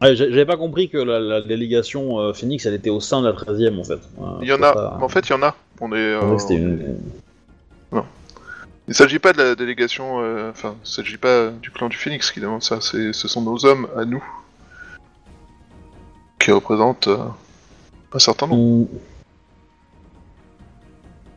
ouais, 0.00 0.14
J'avais 0.16 0.46
pas 0.46 0.56
compris 0.56 0.88
que 0.88 0.98
la, 0.98 1.18
la 1.20 1.40
délégation 1.42 2.20
euh, 2.20 2.32
Phoenix 2.32 2.64
elle 2.66 2.74
était 2.74 2.90
au 2.90 3.00
sein 3.00 3.20
de 3.22 3.26
la 3.28 3.32
13 3.34 3.60
e 3.60 3.78
en 3.78 3.84
fait. 3.84 4.00
Il 4.42 4.48
y 4.48 4.52
en 4.52 4.62
a, 4.62 4.72
pas- 4.72 4.98
en 5.00 5.08
fait, 5.08 5.28
il 5.28 5.30
y 5.30 5.34
en 5.34 5.42
a. 5.42 5.54
On 5.80 5.92
est, 5.92 6.12
une- 6.54 6.96
Il 8.88 8.94
s'agit 8.94 9.18
pas 9.20 9.32
de 9.32 9.38
la 9.38 9.54
délégation, 9.54 10.20
euh, 10.20 10.50
enfin, 10.50 10.74
il 10.84 10.88
s'agit 10.88 11.16
pas 11.16 11.48
du 11.50 11.70
clan 11.70 11.88
du 11.88 11.96
Phoenix 11.96 12.30
qui 12.32 12.40
demande 12.40 12.62
ça, 12.62 12.80
ce 12.80 13.12
sont 13.12 13.42
nos 13.42 13.64
hommes 13.64 13.86
à 13.96 14.04
nous 14.04 14.22
qui 16.40 16.50
représentent 16.50 17.08
un 18.12 18.18
certain 18.18 18.46
nombre. 18.48 18.88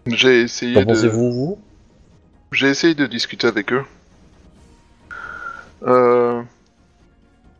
J'ai 0.07 0.41
essayé 0.41 0.73
Qu'en 0.75 0.81
de, 0.81 0.85
pensez-vous, 0.85 1.31
vous? 1.31 1.59
J'ai 2.53 2.69
essayé 2.69 2.93
de 2.95 3.05
discuter 3.05 3.47
avec 3.47 3.73
eux. 3.73 3.83
Euh, 5.83 6.41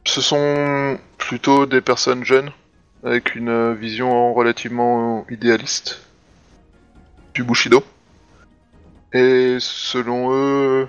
ce 0.05 0.21
sont 0.21 0.99
plutôt 1.17 1.65
des 1.65 1.81
personnes 1.81 2.23
jeunes 2.23 2.51
avec 3.03 3.35
une 3.35 3.73
vision 3.73 4.33
relativement 4.33 5.25
idéaliste 5.29 6.01
du 7.33 7.43
Bushido. 7.43 7.83
Et 9.13 9.57
selon 9.59 10.33
eux, 10.33 10.87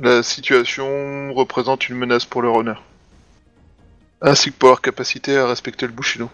la 0.00 0.22
situation 0.22 1.32
représente 1.34 1.88
une 1.88 1.96
menace 1.96 2.24
pour 2.24 2.42
leur 2.42 2.54
honneur. 2.54 2.82
Ainsi 4.20 4.52
que 4.52 4.56
pour 4.56 4.68
leur 4.68 4.80
capacité 4.80 5.36
à 5.36 5.46
respecter 5.46 5.86
le 5.86 5.92
Bushido. 5.92 6.30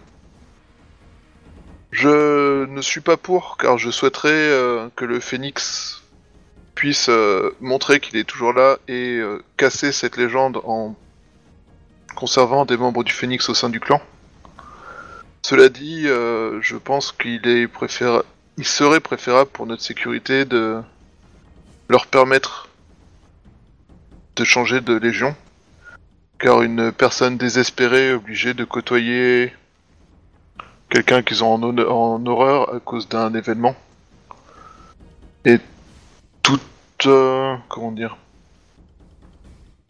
Je 1.91 2.65
ne 2.65 2.81
suis 2.81 3.01
pas 3.01 3.17
pour, 3.17 3.57
car 3.57 3.79
je 3.79 3.89
souhaiterais 3.89 4.29
euh, 4.29 4.89
que 4.95 5.05
le 5.05 5.19
Phénix 5.19 5.98
puisse 6.79 7.09
euh, 7.09 7.53
montrer 7.59 7.99
qu'il 7.99 8.15
est 8.15 8.23
toujours 8.23 8.53
là 8.53 8.77
et 8.87 9.17
euh, 9.17 9.43
casser 9.57 9.91
cette 9.91 10.15
légende 10.15 10.61
en 10.63 10.95
conservant 12.15 12.63
des 12.63 12.77
membres 12.77 13.03
du 13.03 13.11
Phénix 13.11 13.49
au 13.49 13.53
sein 13.53 13.67
du 13.67 13.81
clan. 13.81 14.01
Cela 15.41 15.67
dit, 15.67 16.07
euh, 16.07 16.61
je 16.61 16.77
pense 16.77 17.11
qu'il 17.11 17.45
est 17.45 17.67
préféra- 17.67 18.23
il 18.55 18.65
serait 18.65 19.01
préférable 19.01 19.49
pour 19.51 19.65
notre 19.65 19.81
sécurité 19.81 20.45
de 20.45 20.81
leur 21.89 22.07
permettre 22.07 22.69
de 24.37 24.45
changer 24.45 24.79
de 24.79 24.93
légion, 24.93 25.35
car 26.39 26.61
une 26.61 26.93
personne 26.93 27.35
désespérée 27.37 28.13
obligée 28.13 28.53
de 28.53 28.63
côtoyer 28.63 29.53
quelqu'un 30.89 31.23
qu'ils 31.23 31.43
ont 31.43 31.55
en, 31.55 31.77
en 31.77 32.25
horreur 32.25 32.73
à 32.73 32.79
cause 32.79 33.09
d'un 33.09 33.33
événement 33.33 33.75
est 35.43 35.61
tout 36.57 37.09
euh, 37.09 37.55
comment 37.69 37.91
dire 37.91 38.17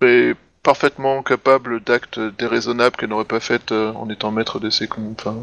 est 0.02 0.36
parfaitement 0.64 1.24
capable 1.24 1.82
d'actes 1.84 2.20
déraisonnables 2.38 2.96
qu'elle 2.96 3.10
n'aurait 3.10 3.26
pas 3.26 3.40
fait 3.40 3.72
euh, 3.72 3.92
en 3.94 4.10
étant 4.10 4.32
maître 4.32 4.60
de 4.60 4.70
ses 4.70 4.88
enfin, 5.12 5.36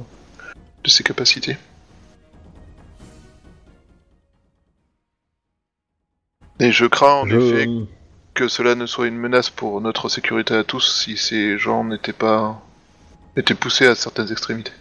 de 0.85 0.89
ses 0.91 1.03
capacités. 1.03 1.57
Et 6.61 6.73
je 6.73 6.87
crains 6.87 7.15
en 7.23 7.27
Je- 7.27 7.37
effet 7.37 7.69
que 8.35 8.49
cela 8.49 8.75
ne 8.75 8.87
soit 8.87 9.07
une 9.09 9.17
menace 9.19 9.51
pour 9.51 9.81
notre 9.81 10.09
sécurité 10.09 10.55
à 10.55 10.65
tous 10.65 10.81
si 11.03 11.17
ces 11.17 11.59
gens 11.59 11.85
n'étaient 11.85 12.13
pas 12.13 12.63
étaient 13.37 13.55
poussés 13.55 13.87
à 13.87 13.95
certaines 13.95 14.31
extrémités. 14.33 14.73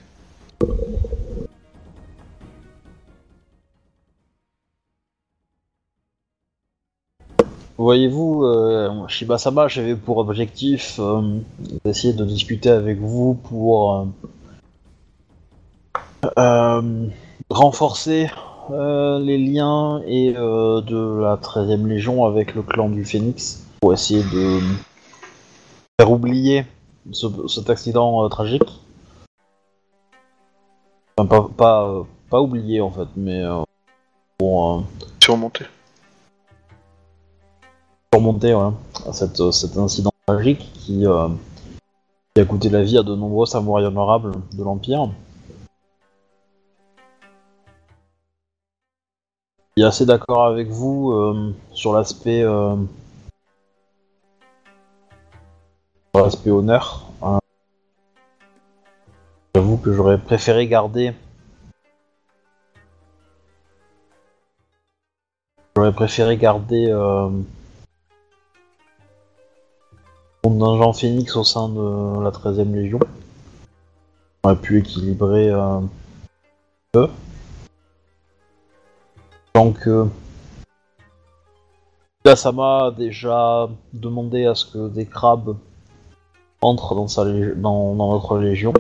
Voyez-vous, 7.78 8.44
euh, 8.46 9.08
Shiba-sama, 9.08 9.68
j'avais 9.68 9.96
pour 9.96 10.18
objectif 10.18 10.98
euh, 11.00 11.40
d'essayer 11.84 12.14
de 12.14 12.24
discuter 12.24 12.70
avec 12.70 13.00
vous 13.00 13.34
pour 13.34 13.94
euh, 13.96 14.06
euh, 16.38 17.08
renforcer 17.50 18.30
les 18.70 19.38
liens 19.38 20.02
et 20.08 20.32
de 20.34 21.20
la 21.22 21.36
13e 21.36 21.86
Légion 21.86 22.26
avec 22.26 22.56
le 22.56 22.64
clan 22.64 22.90
du 22.90 23.04
Phénix 23.06 23.64
pour 23.82 23.94
essayer 23.94 24.24
de 24.24 24.60
faire 26.00 26.12
oublier 26.12 26.66
ce- 27.12 27.48
cet 27.48 27.70
accident 27.70 28.28
tragique. 28.30 28.64
Enfin, 31.18 31.50
pas, 31.56 32.06
pas, 32.30 32.42
oublier 32.42 32.82
en 32.82 32.90
fait, 32.90 33.08
mais 33.16 33.44
pour 34.40 34.84
Surmontés. 35.24 35.66
Surmonter 38.16 38.54
voilà, 38.54 38.74
cette, 39.12 39.42
euh, 39.42 39.52
cet 39.52 39.78
incident 39.78 40.12
tragique 40.26 40.72
qui, 40.74 41.06
euh, 41.06 41.28
qui 42.34 42.42
a 42.42 42.46
coûté 42.46 42.70
la 42.70 42.82
vie 42.82 42.98
à 42.98 43.04
de 43.04 43.14
nombreux 43.14 43.46
samouraïs 43.46 43.88
honorables 43.88 44.32
de 44.54 44.64
l'Empire. 44.64 45.10
Il 49.76 49.84
est 49.84 49.88
assez 49.88 50.06
d'accord 50.06 50.46
avec 50.46 50.70
vous 50.70 51.12
euh, 51.12 51.54
sur 51.74 51.92
l'aspect 51.92 52.46
honneur. 56.48 57.04
hein. 57.22 57.40
J'avoue 59.54 59.76
que 59.76 59.92
j'aurais 59.92 60.20
préféré 60.20 60.68
garder 60.68 61.14
J'aurais 65.76 65.92
préféré 65.92 66.38
garder 66.38 66.90
mon 70.50 70.76
agent 70.76 70.94
Phoenix 70.94 71.36
au 71.36 71.44
sein 71.44 71.70
de 71.70 72.22
la 72.24 72.30
13ème 72.30 72.74
Légion. 72.74 73.00
On 74.44 74.50
aurait 74.50 74.62
pu 74.62 74.80
équilibrer 74.80 75.50
euh, 75.50 75.80
eux. 76.96 77.10
Donc, 79.56 79.88
euh, 79.88 80.06
Dasama 82.24 82.88
a 82.88 82.92
déjà 82.92 83.70
demandé 83.94 84.46
à 84.46 84.56
ce 84.56 84.66
que 84.66 84.90
des 84.90 85.06
crabes 85.06 85.58
entrent 86.62 86.96
dans, 86.96 87.08
sa 87.08 87.26
dans 87.26 87.96
notre 87.96 88.38
Légion. 88.38 88.74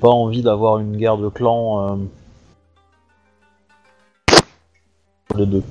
Pas 0.00 0.08
envie 0.08 0.42
d'avoir 0.42 0.78
une 0.78 0.96
guerre 0.96 1.16
de 1.18 1.28
clans 1.28 1.92
euh, 1.92 1.96
les 5.36 5.46
deux. 5.46 5.62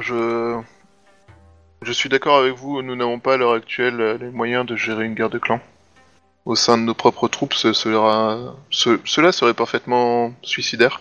Je... 0.00 0.60
Je 1.82 1.92
suis 1.92 2.10
d'accord 2.10 2.36
avec 2.38 2.54
vous, 2.54 2.82
nous 2.82 2.94
n'avons 2.94 3.18
pas 3.20 3.34
à 3.34 3.36
l'heure 3.38 3.54
actuelle 3.54 4.18
les 4.20 4.28
moyens 4.30 4.66
de 4.66 4.76
gérer 4.76 5.06
une 5.06 5.14
guerre 5.14 5.30
de 5.30 5.38
clans. 5.38 5.60
Au 6.44 6.54
sein 6.54 6.76
de 6.76 6.82
nos 6.82 6.94
propres 6.94 7.28
troupes, 7.28 7.54
ce 7.54 7.72
sera... 7.72 8.54
ce- 8.70 9.00
cela 9.04 9.32
serait 9.32 9.54
parfaitement 9.54 10.32
suicidaire. 10.42 11.00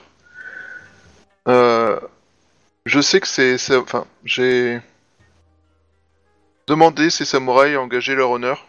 Euh, 1.47 1.99
Je 2.85 3.01
sais 3.01 3.19
que 3.19 3.27
c'est... 3.27 3.57
c'est- 3.57 3.75
Enfin, 3.75 4.05
j'ai 4.23 4.79
demandé 6.67 7.09
ces 7.09 7.25
samouraïs 7.25 7.75
à 7.75 7.81
engager 7.81 8.15
leur 8.15 8.29
honneur 8.31 8.65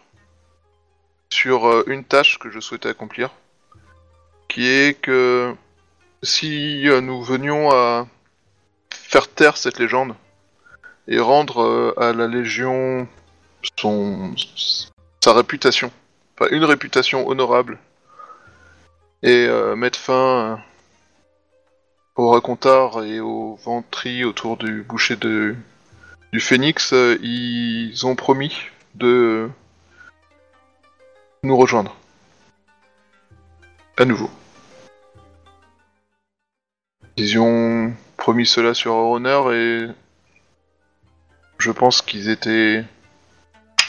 sur 1.29 1.65
euh, 1.65 1.83
une 1.87 2.03
tâche 2.03 2.39
que 2.39 2.49
je 2.49 2.59
souhaitais 2.59 2.89
accomplir, 2.89 3.29
qui 4.51 4.67
est 4.67 4.99
que 4.99 5.55
si 6.23 6.87
euh, 6.89 6.99
nous 6.99 7.23
venions 7.23 7.71
à 7.71 8.05
faire 8.93 9.29
taire 9.29 9.55
cette 9.55 9.79
légende, 9.79 10.13
et 11.07 11.19
rendre 11.19 11.63
euh, 11.63 11.93
à 11.97 12.11
la 12.11 12.27
Légion 12.27 13.07
son 13.79 14.35
sa 15.23 15.33
réputation, 15.33 15.89
enfin 16.35 16.49
une 16.51 16.65
réputation 16.65 17.25
honorable, 17.27 17.79
et 19.23 19.47
euh, 19.47 19.77
mettre 19.77 19.97
fin 19.97 20.61
au 22.17 22.31
racontard 22.31 23.05
et 23.05 23.21
au 23.21 23.55
ventri 23.55 24.25
autour 24.25 24.57
du 24.57 24.83
boucher 24.83 25.15
de 25.15 25.55
du 26.33 26.41
Phénix, 26.41 26.93
ils 27.21 28.05
ont 28.05 28.15
promis 28.15 28.53
de 28.95 29.49
nous 31.43 31.57
rejoindre 31.57 31.95
à 33.97 34.05
nouveau. 34.05 34.29
Ils 37.23 37.37
ont 37.37 37.93
promis 38.17 38.47
cela 38.47 38.73
sur 38.73 38.95
honneur 38.95 39.53
et 39.53 39.87
je 41.59 41.69
pense 41.69 42.01
qu'ils 42.01 42.29
étaient 42.29 42.83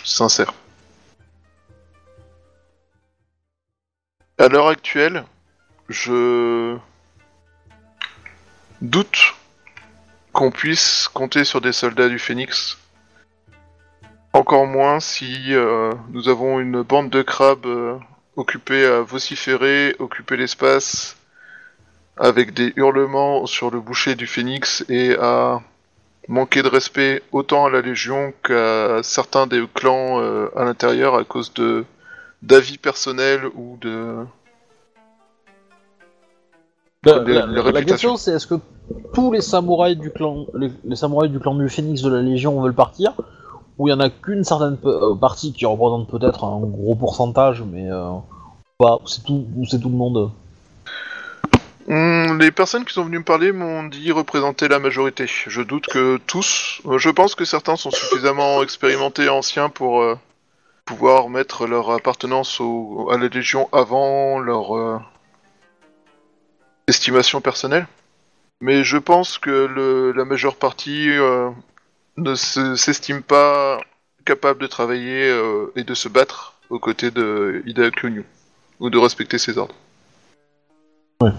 sincères. 0.04 0.52
À 4.36 4.48
l'heure 4.48 4.68
actuelle, 4.68 5.24
je 5.88 6.76
doute 8.82 9.34
qu'on 10.34 10.50
puisse 10.50 11.08
compter 11.08 11.44
sur 11.44 11.62
des 11.62 11.72
soldats 11.72 12.10
du 12.10 12.18
Phénix. 12.18 12.76
Encore 14.34 14.66
moins 14.66 15.00
si 15.00 15.54
euh, 15.54 15.90
nous 16.10 16.28
avons 16.28 16.60
une 16.60 16.82
bande 16.82 17.08
de 17.08 17.22
crabes 17.22 17.64
euh, 17.64 17.96
occupés 18.36 18.84
à 18.84 19.00
vociférer, 19.00 19.96
occuper 20.00 20.36
l'espace, 20.36 21.16
avec 22.16 22.54
des 22.54 22.72
hurlements 22.76 23.46
sur 23.46 23.70
le 23.70 23.80
boucher 23.80 24.14
du 24.14 24.26
Phénix 24.26 24.84
et 24.88 25.16
à 25.18 25.60
manquer 26.28 26.62
de 26.62 26.68
respect 26.68 27.22
autant 27.32 27.66
à 27.66 27.70
la 27.70 27.80
Légion 27.80 28.32
qu'à 28.44 29.02
certains 29.02 29.46
des 29.46 29.64
clans 29.74 30.20
euh, 30.20 30.48
à 30.56 30.64
l'intérieur 30.64 31.14
à 31.16 31.24
cause 31.24 31.52
de 31.54 31.84
d'avis 32.42 32.78
personnels 32.78 33.46
ou 33.54 33.76
de 33.80 34.24
La, 37.04 37.18
Les- 37.18 37.72
la- 37.72 37.82
question 37.82 38.16
c'est 38.16 38.32
est-ce 38.32 38.46
que 38.46 38.54
tous 39.12 39.32
les 39.32 39.40
samouraïs 39.40 39.98
du 39.98 40.10
clan, 40.10 40.46
les, 40.54 40.70
les 40.84 40.94
samouraïs 40.96 41.32
du 41.32 41.40
clan 41.40 41.54
du 41.56 41.68
Phénix 41.68 42.00
de 42.02 42.10
la 42.10 42.22
Légion 42.22 42.60
veulent 42.60 42.74
partir, 42.74 43.14
ou 43.78 43.88
il 43.88 43.90
y 43.90 43.94
en 43.94 43.98
a 44.00 44.08
qu'une 44.08 44.44
certaine 44.44 44.76
euh, 44.84 45.14
partie 45.16 45.52
qui 45.52 45.66
représente 45.66 46.08
peut-être 46.08 46.44
un 46.44 46.60
gros 46.60 46.94
pourcentage, 46.94 47.62
mais 47.62 47.90
euh, 47.90 48.10
pas, 48.78 49.00
c'est 49.06 49.24
tout, 49.24 49.46
ou 49.56 49.66
c'est 49.66 49.80
tout 49.80 49.88
le 49.88 49.96
monde? 49.96 50.30
Hmm, 51.88 52.38
les 52.38 52.52
personnes 52.52 52.84
qui 52.84 52.92
sont 52.94 53.04
venues 53.04 53.18
me 53.18 53.24
parler 53.24 53.50
m'ont 53.52 53.82
dit 53.82 54.12
représenter 54.12 54.68
la 54.68 54.78
majorité. 54.78 55.26
Je 55.28 55.62
doute 55.62 55.86
que 55.86 56.16
tous. 56.26 56.80
euh, 56.86 56.98
Je 56.98 57.10
pense 57.10 57.34
que 57.34 57.44
certains 57.44 57.76
sont 57.76 57.90
suffisamment 57.90 58.62
expérimentés 58.62 59.24
et 59.24 59.28
anciens 59.28 59.68
pour 59.68 60.00
euh, 60.02 60.16
pouvoir 60.84 61.28
mettre 61.28 61.66
leur 61.66 61.90
appartenance 61.90 62.60
au- 62.60 63.08
à 63.10 63.18
la 63.18 63.28
Légion 63.28 63.68
avant 63.72 64.38
leur 64.38 64.76
euh, 64.76 64.98
estimation 66.86 67.40
personnelle. 67.40 67.86
Mais 68.60 68.84
je 68.84 68.96
pense 68.98 69.38
que 69.38 69.50
le- 69.66 70.12
la 70.12 70.24
majeure 70.24 70.54
partie 70.56 71.08
ne 72.16 72.34
se- 72.36 72.76
s'estime 72.76 73.22
pas 73.22 73.80
capable 74.24 74.60
de 74.62 74.68
travailler 74.68 75.36
et 75.74 75.82
de 75.82 75.94
se 75.94 76.08
battre 76.08 76.54
aux 76.70 76.78
côtés 76.78 77.10
de 77.10 77.62
Ida 77.66 77.90
ou 78.78 78.88
de 78.88 78.98
respecter 78.98 79.38
ses 79.38 79.58
ordres. 79.58 79.74
Ouais. 81.20 81.32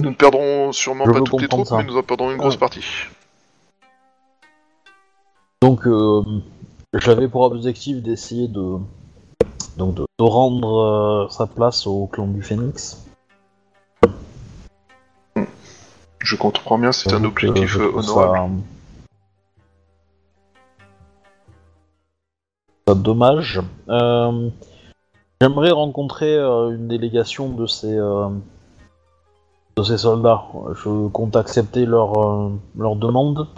Nous 0.00 0.10
ne 0.10 0.14
perdrons 0.14 0.72
sûrement 0.72 1.04
Je 1.06 1.12
pas 1.12 1.20
toutes 1.20 1.42
les 1.42 1.48
troupes, 1.48 1.66
ça. 1.66 1.76
mais 1.76 1.84
nous 1.84 1.96
en 1.96 2.02
perdrons 2.02 2.30
une 2.30 2.38
grosse 2.38 2.54
Ouais. 2.54 2.60
partie. 2.60 2.84
Donc 5.62 5.86
euh, 5.86 6.22
j'avais 6.94 7.28
pour 7.28 7.42
objectif 7.42 8.02
d'essayer 8.02 8.48
de, 8.48 8.78
donc 9.76 9.94
de, 9.94 10.06
de 10.18 10.24
rendre 10.24 10.78
euh, 10.78 11.28
sa 11.28 11.46
place 11.46 11.86
au 11.86 12.06
clan 12.06 12.26
du 12.26 12.42
Phénix. 12.42 13.04
Je 16.18 16.36
comprends 16.36 16.78
bien, 16.78 16.92
c'est 16.92 17.12
un 17.12 17.22
euh, 17.24 17.26
objectif 17.28 17.76
euh, 17.76 17.92
honorable. 17.94 18.60
Ça... 22.86 22.94
ça 22.94 22.94
dommage. 22.94 23.60
J'aimerais 25.42 25.70
rencontrer 25.70 26.36
une 26.38 26.88
délégation 26.88 27.48
de 27.50 27.66
ces 27.66 27.98
de 29.76 29.82
ces 29.82 29.98
soldats. 29.98 30.44
Je 30.74 31.08
compte 31.08 31.36
accepter 31.36 31.86
leur 31.86 32.18
euh, 32.18 32.50
leur 32.76 32.96
demande. 32.96 33.48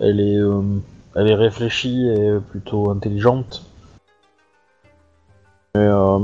Elle 0.00 0.20
est 0.20 0.36
euh, 0.36 0.62
elle 1.14 1.28
est 1.28 1.34
réfléchie 1.34 2.08
et 2.08 2.38
plutôt 2.50 2.90
intelligente. 2.90 3.64
Mais 5.74 5.86
euh, 5.86 6.18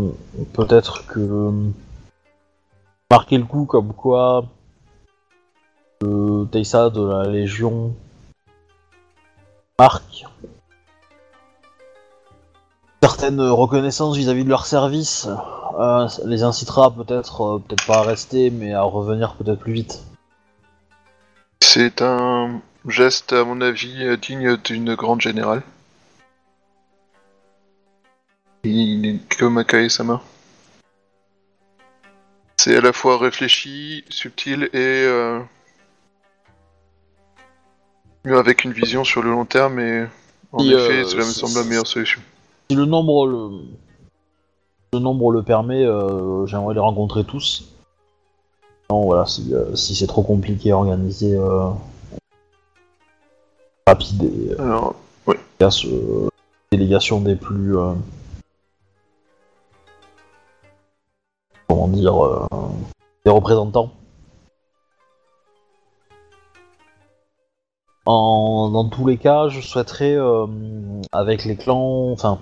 peut-être 0.52 1.06
que 1.06 1.52
marquer 3.10 3.38
le 3.38 3.44
coup 3.44 3.66
comme 3.66 3.92
quoi 3.92 4.44
le 6.00 6.46
Teissa 6.50 6.90
de 6.90 7.04
la 7.04 7.24
Légion 7.24 7.94
marque 9.78 10.24
certaines 13.02 13.40
reconnaissances 13.40 14.16
vis-à-vis 14.16 14.44
de 14.44 14.48
leur 14.48 14.66
service 14.66 15.28
euh, 15.78 16.08
ça 16.08 16.22
les 16.26 16.42
incitera 16.42 16.90
peut-être 16.90 17.40
euh, 17.42 17.58
peut-être 17.58 17.86
pas 17.86 17.98
à 17.98 18.02
rester 18.02 18.50
mais 18.50 18.72
à 18.74 18.82
revenir 18.82 19.34
peut-être 19.34 19.60
plus 19.60 19.72
vite. 19.72 20.02
C'est 21.60 22.02
un 22.02 22.60
geste, 22.86 23.32
à 23.32 23.44
mon 23.44 23.60
avis, 23.60 24.04
euh, 24.04 24.16
digne 24.16 24.56
d'une 24.58 24.94
grande 24.94 25.20
générale. 25.20 25.62
Il 28.62 29.06
est 29.06 29.36
comme 29.38 29.58
Akae-sama. 29.58 30.22
C'est 32.56 32.76
à 32.76 32.80
la 32.80 32.92
fois 32.92 33.18
réfléchi, 33.18 34.04
subtil 34.08 34.70
et 34.72 35.04
euh, 35.04 35.40
avec 38.24 38.64
une 38.64 38.72
vision 38.72 39.04
sur 39.04 39.22
le 39.22 39.30
long 39.30 39.44
terme 39.44 39.80
et 39.80 40.06
en 40.52 40.64
Et, 40.64 40.68
effet, 40.68 41.00
euh, 41.00 41.04
cela 41.04 41.24
me 41.24 41.30
semble 41.30 41.56
la 41.56 41.64
meilleure 41.64 41.86
solution. 41.86 42.22
Si 42.70 42.76
le 42.76 42.86
nombre 42.86 43.26
le, 43.26 43.50
le 44.94 45.00
nombre 45.00 45.30
le 45.30 45.42
permet, 45.42 45.84
euh, 45.84 46.46
j'aimerais 46.46 46.74
les 46.74 46.80
rencontrer 46.80 47.24
tous. 47.24 47.74
Non 48.90 49.02
voilà 49.02 49.26
si, 49.26 49.52
euh, 49.54 49.74
si 49.74 49.94
c'est 49.94 50.06
trop 50.06 50.22
compliqué 50.22 50.70
à 50.70 50.76
organiser 50.76 51.34
euh, 51.34 51.68
rapide 53.86 54.22
et 54.24 54.60
Alors, 54.60 54.94
efficace, 55.28 55.86
délégation 56.70 57.20
des 57.20 57.36
plus 57.36 57.76
comment 61.68 61.88
dire 61.88 62.48
des 63.24 63.30
représentants. 63.30 63.90
En, 68.06 68.68
dans 68.70 68.88
tous 68.88 69.06
les 69.06 69.16
cas, 69.16 69.48
je 69.48 69.60
souhaiterais, 69.62 70.18
avec 71.10 71.46
les 71.46 71.56
clans, 71.56 72.10
enfin, 72.12 72.38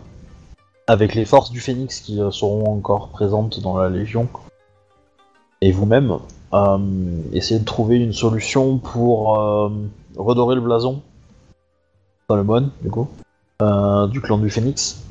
avec 0.93 1.15
les 1.15 1.25
forces 1.25 1.51
du 1.51 1.59
Phénix 1.59 2.01
qui 2.01 2.21
euh, 2.21 2.31
seront 2.31 2.71
encore 2.71 3.09
présentes 3.09 3.61
dans 3.61 3.79
la 3.79 3.89
Légion, 3.89 4.29
et 5.63 5.73
vous-même, 5.73 6.19
euh, 6.53 6.79
essayer 7.33 7.59
de 7.59 7.65
trouver 7.65 7.97
une 7.97 8.13
solution 8.13 8.77
pour 8.77 9.41
euh, 9.41 9.71
redorer 10.19 10.55
le 10.55 10.61
blason, 10.61 11.01
dans 12.29 12.37
le 12.37 12.43
bon, 12.43 12.71
du 12.83 12.91
coup, 12.91 13.09
du 14.11 14.21
clan 14.21 14.37
du 14.37 14.51
Phénix. 14.51 15.03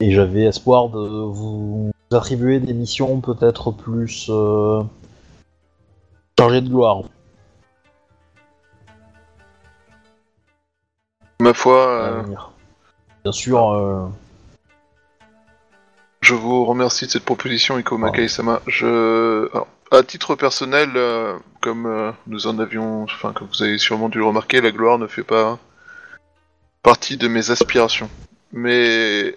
Et 0.00 0.10
j'avais 0.10 0.42
espoir 0.42 0.90
de 0.90 0.98
vous 0.98 1.90
attribuer 2.12 2.60
des 2.60 2.74
missions 2.74 3.22
peut-être 3.22 3.70
plus 3.70 4.26
euh, 4.28 4.82
chargées 6.38 6.60
de 6.60 6.68
gloire. 6.68 7.04
Ma 11.40 11.54
foi, 11.54 11.86
euh. 11.86 12.22
Bien 13.22 13.32
sûr, 13.32 13.70
euh, 13.72 14.06
je 16.26 16.34
vous 16.34 16.64
remercie 16.64 17.06
de 17.06 17.10
cette 17.12 17.24
proposition, 17.24 17.78
Iko 17.78 17.94
Ah. 17.94 17.98
Makai-sama. 17.98 18.60
Je... 18.66 19.48
alors, 19.52 19.68
à 19.92 20.02
titre 20.02 20.34
personnel, 20.34 20.90
euh, 20.96 21.36
comme 21.62 21.86
euh, 21.86 22.10
nous 22.26 22.48
en 22.48 22.58
avions, 22.58 23.04
enfin, 23.04 23.32
comme 23.32 23.46
vous 23.46 23.62
avez 23.62 23.78
sûrement 23.78 24.08
dû 24.08 24.18
le 24.18 24.24
remarquer, 24.24 24.60
la 24.60 24.72
gloire 24.72 24.98
ne 24.98 25.06
fait 25.06 25.22
pas 25.22 25.58
partie 26.82 27.16
de 27.16 27.28
mes 27.28 27.52
aspirations. 27.52 28.10
Mais 28.52 29.36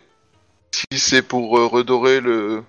si 0.71 0.99
c'est 0.99 1.21
pour 1.21 1.59
euh, 1.59 1.67
redorer 1.67 2.21
le 2.21 2.63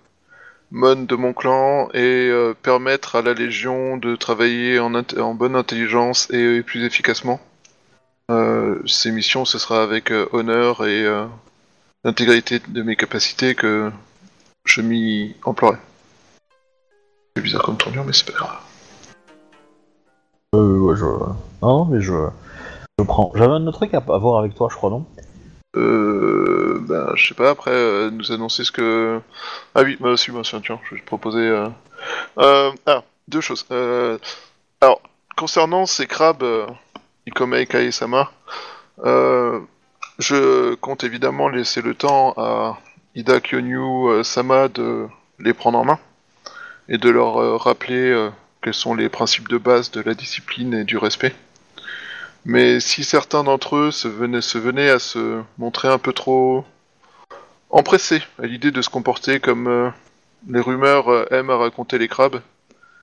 mon 0.70 0.96
de 0.96 1.16
mon 1.16 1.32
clan 1.32 1.88
et 1.94 2.30
permettre 2.62 3.16
à 3.16 3.22
la 3.22 3.34
Légion 3.34 3.96
de 3.96 4.14
travailler 4.14 4.78
en, 4.78 4.94
en 4.94 5.34
bonne 5.34 5.56
intelligence 5.56 6.30
et 6.30 6.62
plus 6.62 6.84
efficacement, 6.84 7.40
ces 8.86 9.10
missions, 9.10 9.44
ce 9.44 9.58
sera 9.58 9.82
avec 9.82 10.12
honneur 10.30 10.86
et 10.86 11.04
l'intégrité 12.04 12.60
de 12.68 12.82
mes 12.84 12.94
capacités 12.94 13.56
que 13.56 13.90
je 14.64 14.80
m'y 14.82 15.36
emploierai. 15.44 15.78
C'est 17.36 17.42
bizarre 17.42 17.62
comme 17.62 17.76
tournure, 17.76 18.04
mais 18.04 18.12
c'est 18.12 18.26
pas 18.26 18.32
grave. 18.32 18.56
euh, 20.54 20.78
ouais, 20.78 20.96
je... 20.96 21.04
Non, 21.62 21.84
mais 21.86 22.00
je... 22.00 22.12
je 22.98 23.04
prends. 23.04 23.32
J'avais 23.34 23.52
un 23.52 23.66
autre 23.66 23.78
truc 23.78 23.94
à, 23.94 23.98
à 23.98 24.18
voir 24.18 24.40
avec 24.40 24.54
toi, 24.54 24.68
je 24.70 24.76
crois, 24.76 24.90
non? 24.90 25.06
Euh, 25.76 26.78
ben, 26.82 27.12
je 27.14 27.28
sais 27.28 27.34
pas, 27.34 27.50
après, 27.50 27.70
euh, 27.70 28.10
nous 28.10 28.32
annoncer 28.32 28.64
ce 28.64 28.72
que... 28.72 29.20
Ah 29.74 29.82
oui, 29.82 29.96
bah 30.00 30.16
si, 30.16 30.32
bah, 30.32 30.40
tiens, 30.42 30.60
tiens, 30.60 30.80
je 30.88 30.94
vais 30.94 31.00
te 31.00 31.06
proposer... 31.06 31.46
Euh... 31.46 31.68
Euh, 32.38 32.72
ah, 32.86 33.02
deux 33.28 33.40
choses. 33.40 33.66
Euh, 33.70 34.18
alors, 34.80 35.00
concernant 35.36 35.86
ces 35.86 36.06
crabes, 36.06 36.42
euh, 36.42 36.66
Ikome 37.26 37.64
Kae-sama, 37.66 38.32
euh, 39.04 39.60
je 40.18 40.74
compte 40.76 41.04
évidemment 41.04 41.48
laisser 41.48 41.82
le 41.82 41.94
temps 41.94 42.34
à 42.36 42.78
Ida 43.20 43.38
Kyonyu 43.38 44.08
euh, 44.08 44.22
Sama 44.22 44.68
de 44.68 45.06
les 45.38 45.52
prendre 45.52 45.78
en 45.78 45.84
main 45.84 45.98
et 46.88 46.96
de 46.96 47.10
leur 47.10 47.36
euh, 47.36 47.58
rappeler 47.58 48.10
euh, 48.10 48.30
quels 48.62 48.72
sont 48.72 48.94
les 48.94 49.10
principes 49.10 49.48
de 49.48 49.58
base 49.58 49.90
de 49.90 50.00
la 50.00 50.14
discipline 50.14 50.72
et 50.72 50.84
du 50.84 50.96
respect. 50.96 51.34
Mais 52.46 52.80
si 52.80 53.04
certains 53.04 53.44
d'entre 53.44 53.76
eux 53.76 53.90
se 53.90 54.08
venaient, 54.08 54.40
se 54.40 54.56
venaient 54.56 54.88
à 54.88 54.98
se 54.98 55.42
montrer 55.58 55.88
un 55.88 55.98
peu 55.98 56.14
trop 56.14 56.64
empressés 57.68 58.22
à 58.42 58.46
l'idée 58.46 58.70
de 58.70 58.80
se 58.80 58.88
comporter 58.88 59.38
comme 59.38 59.92
les 60.48 60.60
rumeurs 60.60 61.30
aiment 61.30 61.50
à 61.50 61.56
raconter 61.56 61.98
les 61.98 62.08
crabes, 62.08 62.40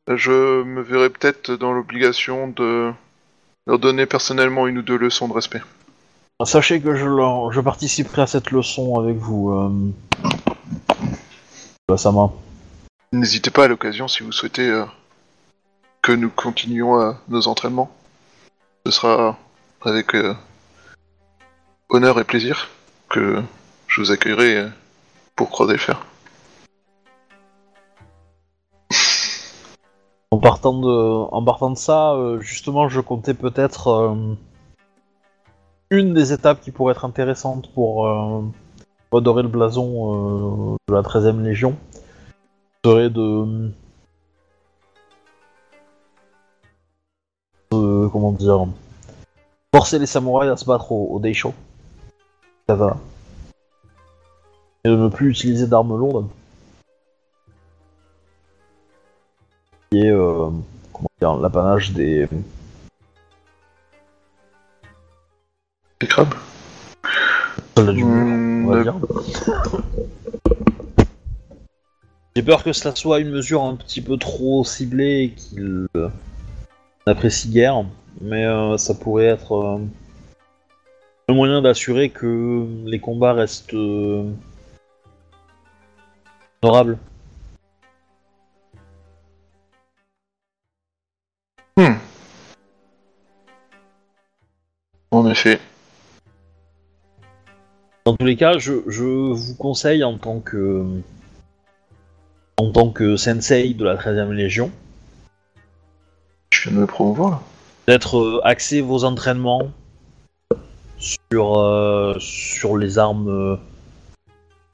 je 0.07 0.63
me 0.63 0.81
verrais 0.81 1.11
peut-être 1.11 1.51
dans 1.51 1.73
l'obligation 1.73 2.47
de 2.47 2.91
leur 3.67 3.77
donner 3.77 4.07
personnellement 4.07 4.65
une 4.65 4.79
ou 4.79 4.81
deux 4.81 4.97
leçons 4.97 5.27
de 5.27 5.33
respect. 5.33 5.61
Sachez 6.45 6.81
que 6.81 6.95
je, 6.95 7.05
leur- 7.05 7.51
je 7.51 7.59
participerai 7.61 8.21
à 8.21 8.27
cette 8.27 8.51
leçon 8.51 8.99
avec 8.99 9.17
vous. 9.17 9.51
Euh... 9.51 9.91
Ça 11.97 12.11
m'a. 12.11 12.31
N'hésitez 13.11 13.49
pas 13.49 13.63
à 13.63 13.67
l'occasion 13.67 14.07
si 14.07 14.21
vous 14.21 14.31
souhaitez 14.31 14.69
euh, 14.69 14.85
que 16.03 16.11
nous 16.11 16.29
continuions 16.29 16.99
à 16.99 17.17
nos 17.29 17.47
entraînements. 17.47 17.89
Ce 18.85 18.91
sera 18.91 19.37
avec 19.81 20.13
euh, 20.13 20.35
honneur 21.89 22.19
et 22.19 22.23
plaisir 22.23 22.69
que 23.09 23.41
je 23.87 24.01
vous 24.01 24.11
accueillerai 24.11 24.57
euh, 24.57 24.69
pour 25.35 25.49
croiser 25.49 25.73
le 25.73 25.79
fer. 25.79 26.05
En 30.29 30.37
partant 30.39 30.73
de, 30.73 30.87
en 30.87 31.43
partant 31.43 31.71
de 31.71 31.77
ça, 31.77 32.11
euh, 32.11 32.39
justement, 32.41 32.89
je 32.89 32.99
comptais 32.99 33.33
peut-être 33.33 33.87
euh, 33.87 34.35
une 35.89 36.13
des 36.13 36.33
étapes 36.33 36.61
qui 36.61 36.71
pourrait 36.71 36.91
être 36.91 37.05
intéressante 37.05 37.71
pour 37.73 38.07
euh, 38.07 38.43
redorer 39.11 39.43
le 39.43 39.49
blason 39.49 40.73
euh, 40.73 40.77
de 40.87 40.93
la 40.93 41.01
13ème 41.01 41.41
Légion 41.41 41.75
serait 42.83 43.09
de, 43.09 43.71
comment 47.69 48.31
dire 48.31 48.65
forcer 49.73 49.99
les 49.99 50.05
samouraïs 50.05 50.51
à 50.51 50.57
se 50.57 50.65
battre 50.65 50.91
au, 50.91 51.15
au 51.15 51.19
Daisho. 51.19 51.53
Katana. 52.67 52.97
Et 54.83 54.89
de 54.89 54.95
ne 54.95 55.09
plus 55.09 55.29
utiliser 55.29 55.67
d'armes 55.67 55.97
lourdes. 55.97 56.29
qui 59.89 59.99
est 59.99 60.11
euh, 60.11 60.49
l'apanage 61.21 61.93
des 61.93 62.27
Crabes 66.05 66.35
soldats 67.75 67.93
du 67.93 68.03
mur, 68.03 68.25
Hmm, 68.25 68.65
on 68.65 68.69
va 68.69 68.77
euh, 68.77 68.83
dire. 68.83 68.95
J'ai 72.35 72.43
peur 72.43 72.63
que 72.63 72.71
cela 72.71 72.95
soit 72.95 73.19
une 73.19 73.31
mesure 73.31 73.63
un 73.63 73.75
petit 73.75 74.01
peu 74.01 74.17
trop 74.17 74.63
ciblée 74.63 75.23
et 75.23 75.29
qu'il 75.31 75.87
euh, 75.95 76.09
n'apprécie 77.07 77.49
guère, 77.49 77.83
mais 78.21 78.45
euh, 78.45 78.77
ça 78.77 78.93
pourrait 78.93 79.25
être 79.25 79.53
euh, 79.53 79.79
un 81.29 81.33
moyen 81.33 81.61
d'assurer 81.63 82.09
que 82.09 82.67
les 82.85 82.99
combats 82.99 83.33
restent 83.33 83.73
euh, 83.73 84.23
honorables. 86.61 86.97
En 95.09 95.25
effet. 95.29 95.59
Dans 98.07 98.15
tous 98.15 98.25
les 98.25 98.37
cas, 98.37 98.57
je, 98.57 98.71
je 98.87 99.03
vous 99.03 99.53
conseille 99.55 100.01
en 100.05 100.17
tant 100.17 100.39
que 100.39 100.85
en 102.55 102.71
tant 102.71 102.89
que 102.89 103.17
sensei 103.17 103.73
de 103.73 103.83
la 103.83 103.97
13ème 103.97 104.31
Légion 104.31 104.71
Je 106.53 106.69
viens 106.69 106.71
de 106.77 106.81
me 106.83 106.87
promouvoir 106.87 107.31
là. 107.31 107.41
d'être 107.85 108.17
euh, 108.17 108.39
axé 108.45 108.79
vos 108.79 109.03
entraînements 109.03 109.73
sur 110.97 111.59
euh, 111.59 112.15
sur 112.19 112.77
les 112.77 112.97
armes 112.97 113.27
euh, 113.27 113.57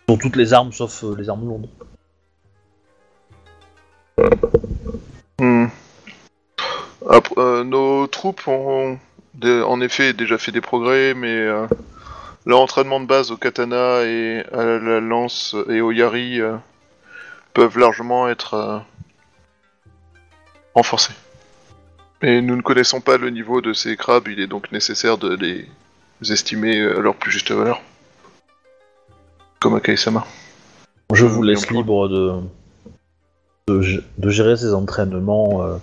sur 0.07 0.19
toutes 0.19 0.35
les 0.35 0.53
armes 0.53 0.71
sauf 0.71 1.03
euh, 1.03 1.15
les 1.17 1.27
armes 1.27 1.47
lourdes. 1.47 1.69
Hmm. 5.39 5.65
Après, 7.09 7.33
euh, 7.41 7.63
nos 7.63 8.05
troupes 8.05 8.47
ont 8.47 8.99
dé- 9.33 9.63
en 9.63 9.81
effet 9.81 10.13
déjà 10.13 10.37
fait 10.37 10.51
des 10.51 10.61
progrès, 10.61 11.15
mais 11.15 11.33
euh, 11.35 11.65
leur 12.45 12.59
entraînement 12.59 12.99
de 12.99 13.05
base 13.05 13.31
au 13.31 13.37
katana 13.37 14.03
et 14.03 14.43
à 14.51 14.63
la, 14.63 14.79
la 14.79 14.99
lance 14.99 15.55
et 15.69 15.81
au 15.81 15.91
yari 15.91 16.41
euh, 16.41 16.57
peuvent 17.53 17.77
largement 17.77 18.27
être 18.29 18.53
euh, 18.55 18.79
renforcés. 20.75 21.13
Et 22.21 22.41
nous 22.41 22.55
ne 22.55 22.61
connaissons 22.61 23.01
pas 23.01 23.17
le 23.17 23.29
niveau 23.29 23.61
de 23.61 23.73
ces 23.73 23.97
crabes, 23.97 24.27
il 24.27 24.39
est 24.39 24.47
donc 24.47 24.71
nécessaire 24.71 25.17
de 25.17 25.35
les 25.35 25.67
estimer 26.31 26.79
à 26.81 26.99
leur 26.99 27.15
plus 27.15 27.31
juste 27.31 27.51
valeur. 27.51 27.81
Comme 29.59 29.75
Akai-sama. 29.75 30.25
Je 31.13 31.25
Euh, 31.25 31.27
vous 31.27 31.43
laisse 31.43 31.69
libre 31.69 32.07
de 32.07 32.41
de, 33.67 34.03
de 34.17 34.29
gérer 34.29 34.57
ces 34.57 34.73
entraînements 34.73 35.63
euh, 35.63 35.77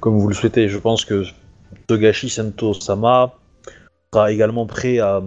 comme 0.00 0.18
vous 0.18 0.28
le 0.28 0.34
souhaitez. 0.34 0.68
Je 0.68 0.78
pense 0.78 1.04
que 1.04 1.24
Togashi 1.86 2.30
Sento 2.30 2.72
Sama 2.72 3.34
sera 4.12 4.32
également 4.32 4.66
prêt 4.66 4.98
à 4.98 5.22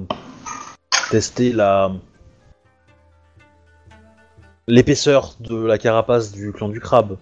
tester 1.11 1.51
la 1.51 1.91
l'épaisseur 4.65 5.35
de 5.41 5.65
la 5.65 5.77
carapace 5.77 6.31
du 6.31 6.53
clan 6.53 6.69
du 6.69 6.79
crabe. 6.79 7.17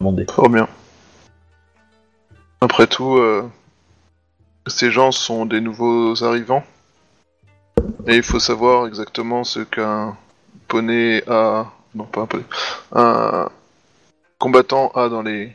Demandez. 0.00 0.26
Bien. 0.50 0.68
Après 2.60 2.88
tout, 2.88 3.16
euh, 3.16 3.48
ces 4.66 4.90
gens 4.90 5.12
sont 5.12 5.46
des 5.46 5.60
nouveaux 5.60 6.24
arrivants. 6.24 6.64
Et 8.08 8.16
il 8.16 8.24
faut 8.24 8.40
savoir 8.40 8.88
exactement 8.88 9.44
ce 9.44 9.60
qu'un 9.60 10.16
poney 10.66 11.22
a... 11.28 11.66
Non, 11.94 12.06
pas 12.06 12.22
un 12.22 12.26
poney. 12.26 12.44
Un 12.90 13.48
combattant 14.40 14.88
a 14.96 15.08
dans 15.08 15.22
les 15.22 15.52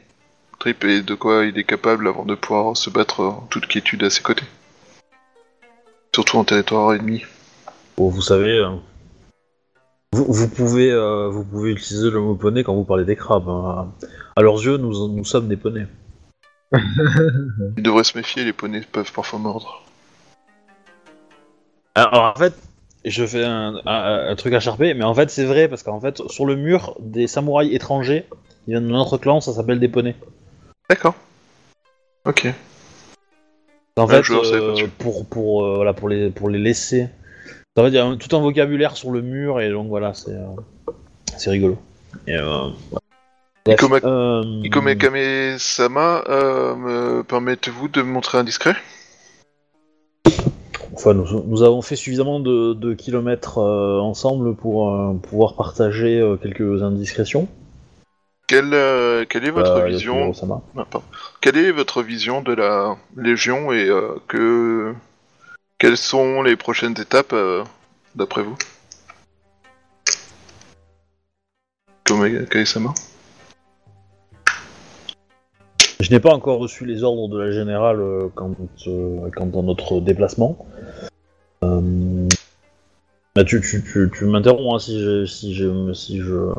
tripes 0.58 0.86
et 0.86 1.02
de 1.02 1.16
quoi 1.16 1.44
il 1.44 1.58
est 1.58 1.66
capable 1.66 2.08
avant 2.08 2.24
de 2.24 2.36
pouvoir 2.36 2.78
se 2.78 2.90
battre 2.90 3.26
en 3.26 3.48
toute 3.50 3.68
quiétude 3.68 4.06
à 4.06 4.10
ses 4.10 4.24
côtés. 4.24 4.46
Surtout 6.18 6.38
en 6.38 6.44
territoire 6.44 6.96
ennemi. 6.96 7.26
Bon, 7.96 8.10
vous 8.10 8.24
savez, 8.24 8.58
euh, 8.58 8.70
vous, 10.14 10.26
vous 10.28 10.48
pouvez, 10.50 10.90
euh, 10.92 11.30
vous 11.30 11.44
pouvez 11.44 11.70
utiliser 11.70 12.10
le 12.10 12.20
mot 12.20 12.34
poney 12.34 12.64
quand 12.64 12.74
vous 12.74 12.86
parlez 12.86 13.06
des 13.06 13.16
crabes. 13.16 13.48
hein. 13.48 13.94
À 14.36 14.42
leurs 14.42 14.56
yeux, 14.56 14.78
nous, 14.78 15.10
nous 15.10 15.24
sommes 15.24 15.48
des 15.48 15.58
poneys. 15.58 15.86
Il 16.72 17.84
devrait 17.84 18.04
se 18.04 18.18
méfier, 18.18 18.44
les 18.44 18.52
poneys 18.52 18.82
peuvent 18.92 19.12
parfois 19.14 19.38
mordre. 19.38 19.84
Alors 21.94 22.34
en 22.36 22.40
fait, 22.40 22.56
je 23.06 23.24
fais 23.24 23.44
un, 23.46 23.76
un- 23.86 24.30
un 24.32 24.36
truc 24.36 24.56
à 24.56 24.60
charper, 24.60 24.96
mais 24.96 25.04
en 25.04 25.14
fait 25.14 25.30
c'est 25.30 25.46
vrai 25.46 25.68
parce 25.68 25.84
qu'en 25.84 26.02
fait 26.02 26.28
sur 26.32 26.48
le 26.48 26.56
mur 26.56 26.96
des 27.00 27.28
samouraïs 27.28 27.76
étrangers, 27.76 28.26
il 28.66 28.72
viennent 28.72 28.88
de 28.88 28.92
notre 28.92 29.20
clan, 29.20 29.40
ça 29.40 29.54
s'appelle 29.54 29.80
des 29.80 29.88
poneys. 29.88 30.16
D'accord. 30.90 31.14
Ok. 32.26 32.52
En 33.98 34.08
fait, 34.08 34.22
euh, 34.54 34.88
pour 35.00 35.26
pour 35.26 35.66
euh, 35.66 35.76
voilà 35.76 35.94
pour 35.94 36.08
les 36.10 36.30
pour 36.30 36.50
les 36.50 36.60
laisser. 36.60 37.08
En 37.78 37.84
fait, 37.84 37.90
il 37.90 37.94
y 37.96 37.98
a 37.98 38.06
un- 38.06 38.18
tout 38.18 38.36
un 38.36 38.40
vocabulaire 38.40 38.96
sur 38.98 39.12
le 39.12 39.22
mur 39.22 39.60
et 39.62 39.70
donc 39.72 39.88
voilà, 39.88 40.14
c'est 40.14 40.32
euh, 40.32 40.92
c'est 41.38 41.50
rigolo. 41.50 41.78
Et, 42.28 42.36
euh, 42.36 42.70
Ikoma- 43.68 44.00
euh, 44.06 44.62
Ikome 44.64 44.96
Kame-sama, 44.96 46.24
euh, 46.30 46.76
me 46.76 47.24
permettez-vous 47.24 47.88
de 47.90 48.02
me 48.02 48.12
montrer 48.12 48.38
un 48.38 48.44
discret? 48.44 48.76
Enfin, 50.94 51.14
nous, 51.14 51.44
nous 51.46 51.64
avons 51.64 51.82
fait 51.82 51.96
suffisamment 51.96 52.40
de, 52.40 52.74
de 52.74 52.94
kilomètres 52.94 53.60
euh, 53.60 54.00
ensemble 54.00 54.56
pour 54.56 55.16
pouvoir 55.22 55.56
partager 55.56 56.24
quelques 56.42 56.82
indiscrétions. 56.82 57.48
Quelle, 58.48 58.74
euh, 58.74 59.26
quelle 59.30 59.46
est 59.46 59.52
votre 59.52 59.78
Euh, 59.78 59.86
vision. 59.86 60.32
Ah. 60.78 60.86
Quelle 61.42 61.58
est 61.58 61.72
votre 61.72 62.02
vision 62.02 62.42
de 62.42 62.54
la 62.54 62.98
Légion 63.16 63.72
et 63.74 63.88
euh, 63.90 64.16
que 64.28 64.94
quelles 65.78 65.98
sont 65.98 66.42
les 66.42 66.56
prochaines 66.56 66.96
étapes 67.00 67.34
euh, 67.34 67.64
d'après 68.16 68.44
vous? 68.44 68.58
Kame-sama 72.06 72.94
Je 76.00 76.10
n'ai 76.10 76.22
pas 76.22 76.34
encore 76.34 76.60
reçu 76.60 76.86
les 76.86 77.04
ordres 77.04 77.28
de 77.28 77.38
la 77.38 77.52
générale 77.52 78.02
quant, 78.34 78.56
euh, 78.88 79.30
quant 79.36 79.50
à 79.60 79.62
notre 79.62 80.00
déplacement. 80.00 80.66
Bah, 81.62 83.44
tu 83.46 83.62
tu, 83.62 83.84
tu, 83.84 84.10
tu 84.12 84.26
m'interromps 84.26 84.76
hein, 84.76 84.80
si, 84.80 85.54
je, 85.54 85.94
si 85.94 86.20
je. 86.22 86.50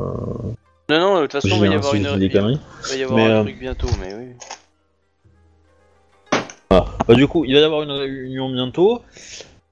Non, 0.89 0.99
non, 0.99 1.15
de 1.17 1.27
toute 1.27 1.33
façon, 1.33 1.47
il 1.49 1.59
va 1.59 1.67
y 1.67 1.73
avoir 1.73 1.93
une. 1.93 2.17
des 2.17 2.29
conneries. 2.29 2.59
Il 2.85 2.89
va 2.89 2.95
y 2.95 3.03
avoir 3.03 3.17
Mais, 3.17 3.25
un 3.25 3.39
euh, 3.39 3.43
truc 3.43 3.59
bientôt, 3.59 3.87
mais 3.99 4.13
oui. 4.15 4.25
Bah, 7.09 7.15
du 7.15 7.27
coup, 7.27 7.43
il 7.43 7.55
va 7.55 7.61
y 7.61 7.63
avoir 7.63 7.81
une 7.81 7.91
réunion 7.91 8.51
bientôt. 8.51 9.01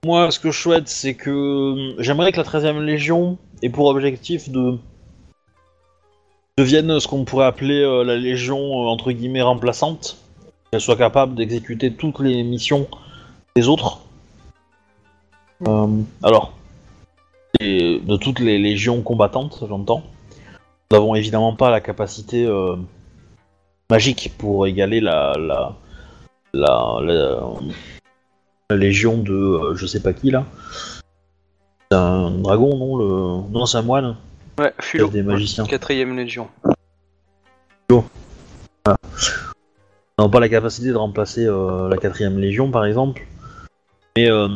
Moi, 0.03 0.31
ce 0.31 0.39
que 0.39 0.49
je 0.49 0.59
souhaite, 0.59 0.87
c'est 0.87 1.13
que 1.13 1.29
euh, 1.29 1.95
j'aimerais 1.99 2.31
que 2.31 2.37
la 2.37 2.43
13e 2.43 2.81
Légion 2.81 3.37
ait 3.61 3.69
pour 3.69 3.85
objectif 3.87 4.49
de 4.49 4.77
devienne 6.57 6.99
ce 6.99 7.07
qu'on 7.07 7.25
pourrait 7.25 7.45
appeler 7.45 7.81
euh, 7.81 8.03
la 8.03 8.15
Légion 8.15 8.57
euh, 8.57 8.87
entre 8.87 9.11
guillemets 9.11 9.43
remplaçante, 9.43 10.17
qu'elle 10.71 10.81
soit 10.81 10.95
capable 10.95 11.35
d'exécuter 11.35 11.93
toutes 11.93 12.19
les 12.19 12.41
missions 12.41 12.87
des 13.55 13.67
autres. 13.67 14.01
Alors, 16.23 16.53
et 17.59 17.99
de 18.03 18.17
toutes 18.17 18.39
les 18.39 18.57
légions 18.59 19.01
combattantes, 19.01 19.63
j'entends. 19.67 20.03
Nous 20.89 20.97
n'avons 20.97 21.15
évidemment 21.15 21.53
pas 21.53 21.69
la 21.69 21.81
capacité 21.81 22.45
euh, 22.45 22.77
magique 23.89 24.33
pour 24.37 24.67
égaler 24.67 25.01
la, 25.01 25.33
la, 25.37 25.75
la, 26.53 26.99
la, 27.01 27.41
la 28.69 28.75
légion 28.77 29.17
de 29.17 29.33
euh, 29.33 29.75
je 29.75 29.85
sais 29.85 30.01
pas 30.01 30.13
qui 30.13 30.31
là. 30.31 30.45
C'est 31.91 31.97
un 31.97 32.31
dragon, 32.31 32.77
non 32.77 32.97
le... 32.97 33.51
Non, 33.51 33.65
c'est 33.65 33.77
un 33.77 33.81
moine. 33.81 34.15
Ouais, 34.57 34.73
Fulo. 34.79 35.09
des 35.09 35.23
magiciens. 35.23 35.65
Quatrième 35.65 36.15
légion. 36.15 36.47
n'ont 37.89 38.03
pas 40.29 40.39
la 40.39 40.49
capacité 40.49 40.87
de 40.87 40.95
remplacer 40.95 41.45
euh, 41.45 41.89
la 41.89 41.97
quatrième 41.97 42.39
légion 42.39 42.71
par 42.71 42.85
exemple. 42.85 43.27
Mais, 44.15 44.31
euh, 44.31 44.47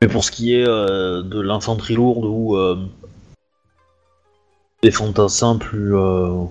mais 0.00 0.08
pour 0.08 0.22
ce 0.22 0.30
qui 0.30 0.54
est 0.54 0.64
de 0.64 1.40
l'infanterie 1.40 1.94
lourde 1.94 2.24
ou 2.24 2.56
des 4.86 4.92
fantassins 4.92 5.58
plus 5.58 5.96
euh, 5.96 6.44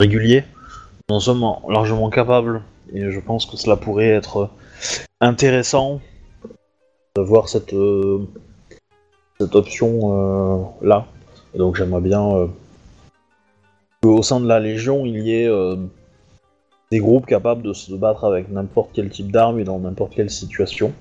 réguliers, 0.00 0.44
nous 1.10 1.16
en 1.16 1.20
sommes 1.20 1.44
largement 1.68 2.08
capables 2.08 2.62
et 2.90 3.10
je 3.10 3.20
pense 3.20 3.44
que 3.44 3.58
cela 3.58 3.76
pourrait 3.76 4.08
être 4.08 4.48
intéressant 5.20 6.00
d'avoir 7.14 7.50
cette, 7.50 7.74
euh, 7.74 8.26
cette 9.38 9.54
option 9.54 9.98
euh, 10.14 10.64
là. 10.80 11.04
Donc 11.54 11.76
j'aimerais 11.76 12.00
bien 12.00 12.48
qu'au 14.02 14.22
sein 14.22 14.40
de 14.40 14.46
la 14.46 14.60
Légion, 14.60 15.04
il 15.04 15.18
y 15.18 15.34
ait 15.34 15.50
des 16.90 17.00
groupes 17.00 17.26
capables 17.26 17.60
de 17.60 17.74
se 17.74 17.92
battre 17.92 18.24
avec 18.24 18.48
n'importe 18.48 18.92
quel 18.94 19.10
type 19.10 19.30
d'arme 19.30 19.60
et 19.60 19.64
dans 19.64 19.78
n'importe 19.78 20.14
quelle 20.14 20.30
situation. 20.30 20.94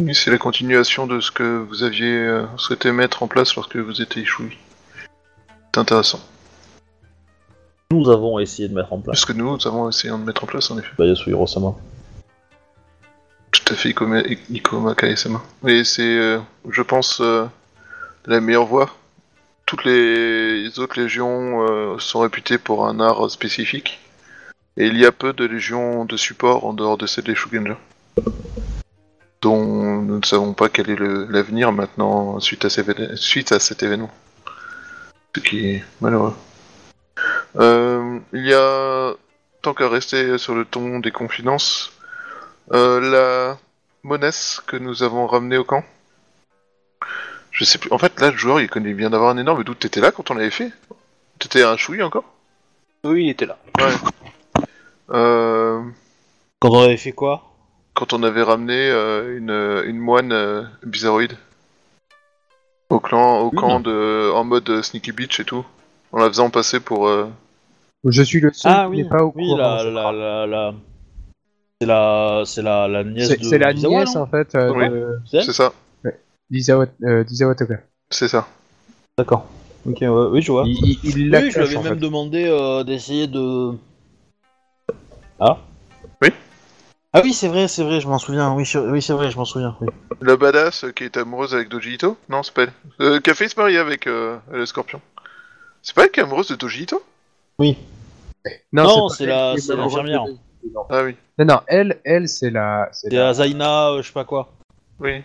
Oui, 0.00 0.14
C'est 0.14 0.30
la 0.30 0.38
continuation 0.38 1.06
de 1.06 1.20
ce 1.20 1.30
que 1.30 1.58
vous 1.58 1.82
aviez 1.82 2.14
euh, 2.14 2.46
souhaité 2.56 2.92
mettre 2.92 3.22
en 3.22 3.28
place 3.28 3.56
lorsque 3.56 3.76
vous 3.76 4.00
étiez 4.00 4.22
échoui. 4.22 4.56
C'est 5.74 5.80
intéressant. 5.80 6.20
Nous 7.90 8.10
avons 8.10 8.38
essayé 8.38 8.68
de 8.68 8.74
mettre 8.74 8.92
en 8.92 9.00
place. 9.00 9.20
Ce 9.20 9.26
que 9.26 9.32
nous, 9.32 9.56
nous 9.56 9.66
avons 9.66 9.88
essayé 9.88 10.12
de 10.12 10.18
mettre 10.18 10.44
en 10.44 10.46
place, 10.46 10.70
en 10.70 10.78
effet. 10.78 10.90
Bah, 10.98 11.06
Yasuhiro-sama. 11.06 11.74
Tout 13.50 13.72
à 13.72 13.76
fait, 13.76 13.94
Ikoma, 14.50 14.94
Kae-sama. 14.94 15.42
Et 15.66 15.84
c'est, 15.84 16.02
euh, 16.02 16.38
je 16.68 16.82
pense, 16.82 17.20
euh, 17.22 17.46
la 18.26 18.40
meilleure 18.40 18.66
voie. 18.66 18.90
Toutes 19.64 19.84
les 19.84 20.78
autres 20.78 21.00
légions 21.00 21.66
euh, 21.66 21.98
sont 21.98 22.20
réputées 22.20 22.58
pour 22.58 22.86
un 22.86 23.00
art 23.00 23.30
spécifique. 23.30 23.98
Et 24.76 24.86
il 24.86 24.98
y 24.98 25.06
a 25.06 25.12
peu 25.12 25.32
de 25.32 25.44
légions 25.44 26.04
de 26.04 26.16
support 26.16 26.66
en 26.66 26.74
dehors 26.74 26.98
de 26.98 27.06
celle 27.06 27.24
des 27.24 27.34
Shugenja. 27.34 27.78
Dont 29.40 30.02
nous 30.02 30.18
ne 30.18 30.24
savons 30.24 30.52
pas 30.52 30.68
quel 30.68 30.90
est 30.90 30.96
le- 30.96 31.26
l'avenir 31.26 31.70
maintenant 31.72 32.40
suite 32.40 32.64
à, 32.64 32.70
ces 32.70 32.80
événe- 32.82 33.14
suite 33.16 33.52
à 33.52 33.60
cet 33.60 33.82
événement. 33.82 34.10
Ce 35.36 35.40
qui 35.40 35.66
est 35.68 35.84
malheureux. 36.00 36.34
Euh, 37.56 38.18
il 38.32 38.46
y 38.46 38.54
a, 38.54 39.14
tant 39.62 39.74
qu'à 39.74 39.88
rester 39.88 40.38
sur 40.38 40.54
le 40.54 40.64
ton 40.64 40.98
des 40.98 41.12
confidences, 41.12 41.92
euh, 42.72 43.00
la 43.00 43.58
monesse 44.02 44.60
que 44.66 44.76
nous 44.76 45.02
avons 45.04 45.26
ramenée 45.26 45.56
au 45.58 45.64
camp. 45.64 45.84
Je 47.52 47.64
sais 47.64 47.78
plus. 47.78 47.90
En 47.92 47.98
fait, 47.98 48.20
là, 48.20 48.30
le 48.30 48.36
joueur, 48.36 48.60
il 48.60 48.68
connaît 48.68 48.94
bien 48.94 49.10
d'avoir 49.10 49.30
un 49.30 49.38
énorme 49.38 49.64
doute. 49.64 49.78
T'étais 49.80 50.00
là 50.00 50.10
quand 50.12 50.30
on 50.30 50.34
l'avait 50.34 50.50
fait? 50.50 50.70
T'étais 51.38 51.62
un 51.62 51.76
chouï 51.76 52.02
encore? 52.02 52.24
Oui, 53.04 53.24
il 53.26 53.30
était 53.30 53.46
là. 53.46 53.58
Ouais. 53.78 54.64
Euh, 55.10 55.80
Quand 56.60 56.70
on 56.70 56.82
avait 56.82 56.96
fait 56.96 57.12
quoi? 57.12 57.44
Quand 57.98 58.12
on 58.12 58.22
avait 58.22 58.44
ramené 58.44 58.90
euh, 58.90 59.36
une, 59.36 59.90
une 59.90 59.98
moine 59.98 60.30
euh, 60.30 60.62
bizarroïde 60.84 61.36
au 62.90 63.00
clan, 63.00 63.40
au 63.40 63.50
Une 63.50 63.58
camp 63.58 63.80
de, 63.80 64.30
en 64.32 64.44
mode 64.44 64.70
euh, 64.70 64.82
sneaky 64.82 65.10
beach 65.10 65.40
et 65.40 65.44
tout, 65.44 65.66
en 66.12 66.18
la 66.20 66.28
faisant 66.28 66.48
passer 66.48 66.78
pour. 66.78 67.08
euh, 67.08 67.26
Je 68.04 68.22
suis 68.22 68.40
le 68.40 68.52
seul 68.52 68.72
Ah 68.72 68.84
qui 68.84 68.90
oui, 68.90 69.02
n'est 69.02 69.08
pas 69.08 69.24
au 69.24 69.32
oui, 69.34 69.46
courant. 69.48 69.56
la, 69.56 69.78
je 69.78 69.88
la, 69.88 70.00
crois. 70.00 70.12
la, 70.12 70.46
la- 70.46 70.74
C'est 71.80 71.86
la, 71.88 72.42
c'est 72.46 72.62
la, 72.62 72.86
la 72.86 73.02
nièce 73.02 73.28
C'est 73.28 73.40
de 73.40 73.42
c'est 73.44 73.58
la 73.58 73.72
nièce 73.74 74.14
en 74.14 74.26
fait 74.28 74.54
euh, 74.54 74.72
Oui. 74.72 74.88
de 74.88 75.18
C'est 75.26 75.52
ça, 75.52 75.72
d'Isawa 76.50 76.86
euh, 77.02 77.24
c'est 78.10 78.28
ça. 78.28 78.46
D'accord. 79.18 79.44
Ok, 79.86 79.98
ouais, 80.02 80.08
oui, 80.08 80.40
je 80.40 80.52
vois. 80.52 80.64
Il, 80.66 80.98
il, 81.02 81.10
il 81.16 81.30
la 81.30 81.40
Oui, 81.40 81.50
je 81.50 81.58
lui 81.58 81.64
avais 81.64 81.82
même 81.82 81.94
fait. 81.94 82.00
demandé 82.00 82.46
euh, 82.46 82.84
d'essayer 82.84 83.26
de. 83.26 83.72
Ah. 85.40 85.58
Ah 87.18 87.22
oui, 87.24 87.32
c'est 87.34 87.48
vrai, 87.48 87.66
c'est 87.66 87.82
vrai, 87.82 88.00
je 88.00 88.06
m'en 88.06 88.18
souviens. 88.18 88.52
Oui, 88.54 88.64
je- 88.64 88.78
oui 88.78 89.02
c'est 89.02 89.12
vrai, 89.12 89.28
je 89.30 89.36
m'en 89.36 89.44
souviens. 89.44 89.76
Oui. 89.80 89.88
La 90.20 90.36
badass 90.36 90.84
euh, 90.84 90.92
qui 90.92 91.02
est 91.02 91.16
amoureuse 91.16 91.52
avec 91.52 91.68
Doji 91.68 91.94
Ito 91.94 92.16
Non, 92.28 92.44
c'est 92.44 92.54
pas 92.54 92.62
elle. 92.62 92.72
Euh, 93.00 93.18
qui 93.20 93.30
a 93.30 93.34
failli 93.34 93.50
se 93.50 93.58
marier 93.58 93.78
avec 93.78 94.06
euh, 94.06 94.36
le 94.52 94.64
scorpion. 94.66 95.00
C'est 95.82 95.96
pas 95.96 96.04
elle 96.04 96.10
qui 96.12 96.20
est 96.20 96.22
amoureuse 96.22 96.48
de 96.48 96.54
Doji 96.54 96.84
Ito 96.84 97.02
Oui. 97.58 97.76
Non, 98.72 99.08
c'est 99.08 99.26
la- 99.26 99.54
c'est 99.58 99.74
l'infirmière. 99.74 100.26
Non, 100.72 100.86
Ah 100.90 101.02
oui, 101.02 101.16
non, 101.38 101.60
elle, 101.66 101.98
elle, 102.04 102.28
c'est 102.28 102.50
la. 102.50 102.88
c'est 102.92 103.08
C'est 103.10 103.16
la- 103.16 103.28
Azaina, 103.30 103.88
euh, 103.90 104.02
je 104.02 104.06
sais 104.08 104.12
pas 104.12 104.24
quoi. 104.24 104.52
oui. 105.00 105.22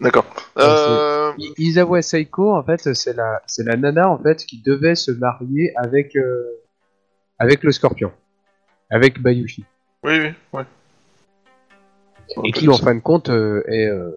D'accord. 0.00 0.24
Euh... 0.58 1.32
I- 1.38 1.52
Isawa 1.58 2.02
Seiko, 2.02 2.54
en 2.56 2.62
fait, 2.62 2.94
c'est 2.94 3.14
la, 3.16 3.42
c'est 3.48 3.64
la 3.64 3.76
nana 3.76 4.08
en 4.08 4.16
fait 4.18 4.44
qui 4.46 4.62
devait 4.62 4.94
se 4.94 5.10
marier 5.10 5.72
avec, 5.76 6.14
euh, 6.16 6.44
avec 7.40 7.64
le 7.64 7.72
Scorpion, 7.72 8.12
avec 8.90 9.20
Bayushi, 9.20 9.64
Oui, 10.04 10.18
oui, 10.20 10.32
ouais. 10.52 10.62
et 12.44 12.52
qui 12.52 12.68
en 12.68 12.76
fin 12.76 12.94
de 12.94 13.00
compte 13.00 13.30
euh, 13.30 13.62
est, 13.66 13.86
euh, 13.88 14.10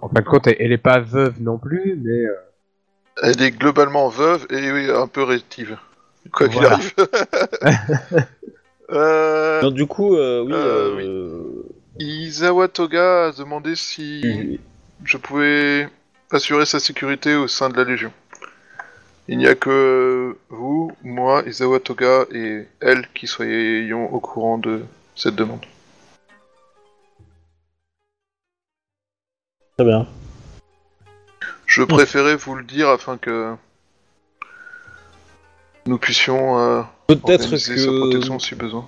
en 0.00 0.08
fin 0.08 0.20
de 0.20 0.26
compte, 0.26 0.46
elle, 0.48 0.56
elle 0.58 0.72
est 0.72 0.78
pas 0.78 0.98
veuve 1.00 1.40
non 1.40 1.58
plus, 1.58 1.96
mais 2.02 2.24
euh, 2.26 2.34
Elle 3.22 3.40
est 3.42 3.50
globalement 3.52 4.08
veuve 4.08 4.46
et 4.50 4.72
oui, 4.72 4.90
un 4.90 5.06
peu 5.06 5.22
rétive. 5.22 5.76
quoi 6.32 6.48
qu'il 6.48 6.58
Voilà. 6.58 6.74
arrive. 6.74 6.92
euh, 8.90 9.60
Donc, 9.62 9.74
du 9.74 9.86
coup, 9.86 10.16
euh, 10.16 10.42
oui, 10.44 10.52
Euh, 10.54 11.00
euh, 11.06 11.62
Izawa 12.00 12.68
Toga 12.68 13.26
a 13.28 13.32
demandé 13.32 13.76
si 13.76 14.20
oui. 14.24 14.60
je 15.04 15.16
pouvais 15.18 15.88
assurer 16.32 16.66
sa 16.66 16.80
sécurité 16.80 17.34
au 17.36 17.46
sein 17.46 17.68
de 17.68 17.76
la 17.76 17.84
Légion. 17.84 18.12
Il 19.28 19.38
n'y 19.38 19.46
a 19.46 19.54
que 19.54 20.36
vous, 20.48 20.92
moi, 21.02 21.42
Izawa 21.46 21.78
Toga 21.80 22.26
et 22.32 22.66
elle 22.80 23.06
qui 23.14 23.26
soyons 23.26 24.12
au 24.12 24.20
courant 24.20 24.58
de 24.58 24.84
cette 25.14 25.36
demande. 25.36 25.64
très 29.80 29.88
bien. 29.88 30.06
Je 31.64 31.82
préférais 31.82 32.36
vous 32.36 32.54
le 32.54 32.64
dire 32.64 32.90
afin 32.90 33.16
que 33.16 33.54
nous 35.86 35.96
puissions 35.96 36.58
euh, 36.58 36.82
Peut-être 37.06 37.44
organiser 37.44 37.78
sa 37.78 37.90
protection 37.90 38.36
que 38.36 38.42
si 38.42 38.54
besoin. 38.56 38.86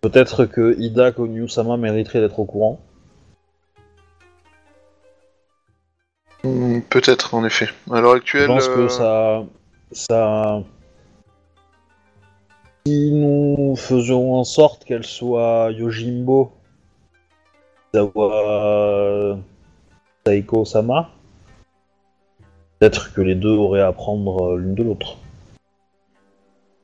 peut-être 0.00 0.44
que 0.46 0.74
Ida 0.76 1.12
Konyu-sama 1.12 1.76
mériterait 1.76 2.20
d'être 2.20 2.40
au 2.40 2.44
courant. 2.44 2.80
Hmm, 6.44 6.80
Peut-être, 6.90 7.34
en 7.34 7.44
effet. 7.44 7.68
À 7.90 8.00
l'heure 8.00 8.12
Je 8.12 8.16
actuelle, 8.18 8.46
pense 8.48 8.68
euh, 8.68 8.76
que 8.76 8.88
ça, 8.88 9.44
ça. 9.92 10.62
Si 12.84 13.12
nous 13.12 13.76
faisions 13.76 14.34
en 14.34 14.44
sorte 14.44 14.84
qu'elle 14.84 15.04
soit 15.04 15.70
Yojimbo, 15.70 16.52
Zawa 17.94 19.38
Saiko 20.26 20.64
Sama, 20.64 21.10
peut-être 22.78 23.12
que 23.12 23.20
les 23.20 23.36
deux 23.36 23.50
auraient 23.50 23.82
à 23.82 23.86
apprendre 23.88 24.54
euh, 24.54 24.58
l'une 24.58 24.74
de 24.74 24.82
l'autre. 24.82 25.18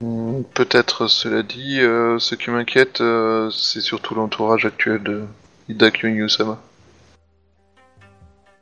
hmm, 0.01 0.43
peut-être, 0.55 1.09
cela 1.09 1.43
dit, 1.43 1.81
euh, 1.81 2.21
ce 2.21 2.37
qui 2.37 2.51
m'inquiète, 2.51 3.01
euh, 3.01 3.51
c'est 3.51 3.81
surtout 3.81 4.15
l'entourage 4.15 4.67
actuel 4.67 5.03
de 5.03 5.25
Ida 5.69 5.91
Kyunyu-sama. 5.91 6.61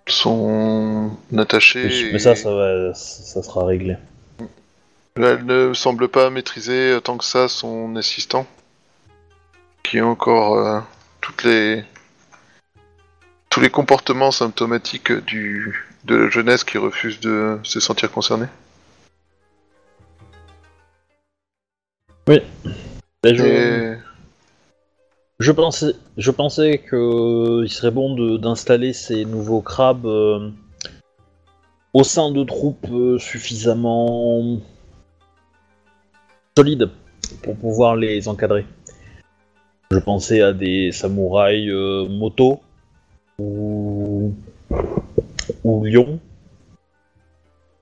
Son 0.08 1.10
attaché. 1.36 1.86
Oui, 1.86 2.10
Mais 2.12 2.18
ça, 2.18 2.36
ça, 2.36 2.54
va, 2.54 2.94
ça 2.94 3.42
sera 3.42 3.66
réglé. 3.66 3.96
Elle 5.16 5.44
ne 5.46 5.72
semble 5.72 6.08
pas 6.08 6.30
maîtriser 6.30 6.98
tant 7.02 7.16
que 7.16 7.24
ça 7.24 7.48
son 7.48 7.96
assistant, 7.96 8.46
qui 9.82 9.98
a 9.98 10.06
encore 10.06 10.58
euh, 10.58 10.80
toutes 11.20 11.44
les 11.44 11.84
tous 13.48 13.60
les 13.60 13.70
comportements 13.70 14.30
symptomatiques 14.30 15.12
du 15.12 15.86
de 16.04 16.14
la 16.14 16.30
jeunesse 16.30 16.62
qui 16.62 16.78
refuse 16.78 17.18
de 17.20 17.58
se 17.62 17.80
sentir 17.80 18.12
concernée. 18.12 18.46
Mais 22.28 22.42
je, 23.24 23.44
Et 23.44 23.98
je 25.38 25.52
pensais, 25.52 25.94
je 26.16 26.30
que 26.78 27.62
il 27.64 27.68
serait 27.68 27.90
bon 27.90 28.38
d'installer 28.38 28.92
ces 28.92 29.24
nouveaux 29.24 29.60
crabes 29.60 30.06
euh, 30.06 30.50
au 31.92 32.04
sein 32.04 32.30
de 32.30 32.44
troupes 32.44 32.88
euh, 32.90 33.18
suffisamment 33.18 34.58
solides 36.56 36.90
pour 37.42 37.56
pouvoir 37.56 37.96
les 37.96 38.28
encadrer. 38.28 38.64
Je 39.90 39.98
pensais 39.98 40.40
à 40.40 40.52
des 40.52 40.90
samouraïs 40.92 41.70
euh, 41.70 42.08
moto 42.08 42.60
ou, 43.38 44.34
ou 45.64 45.84
lion 45.84 46.18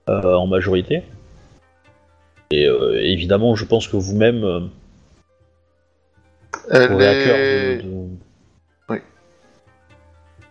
euh, 0.09 0.35
en 0.35 0.47
majorité. 0.47 1.03
Et 2.51 2.67
évidemment, 2.67 3.57
je 3.57 3.65
pense 3.65 3.89
que 3.89 3.97
vous-même 3.97 4.71
elle 6.71 7.03
est, 7.03 7.77
de, 7.79 7.83
de- 7.83 9.01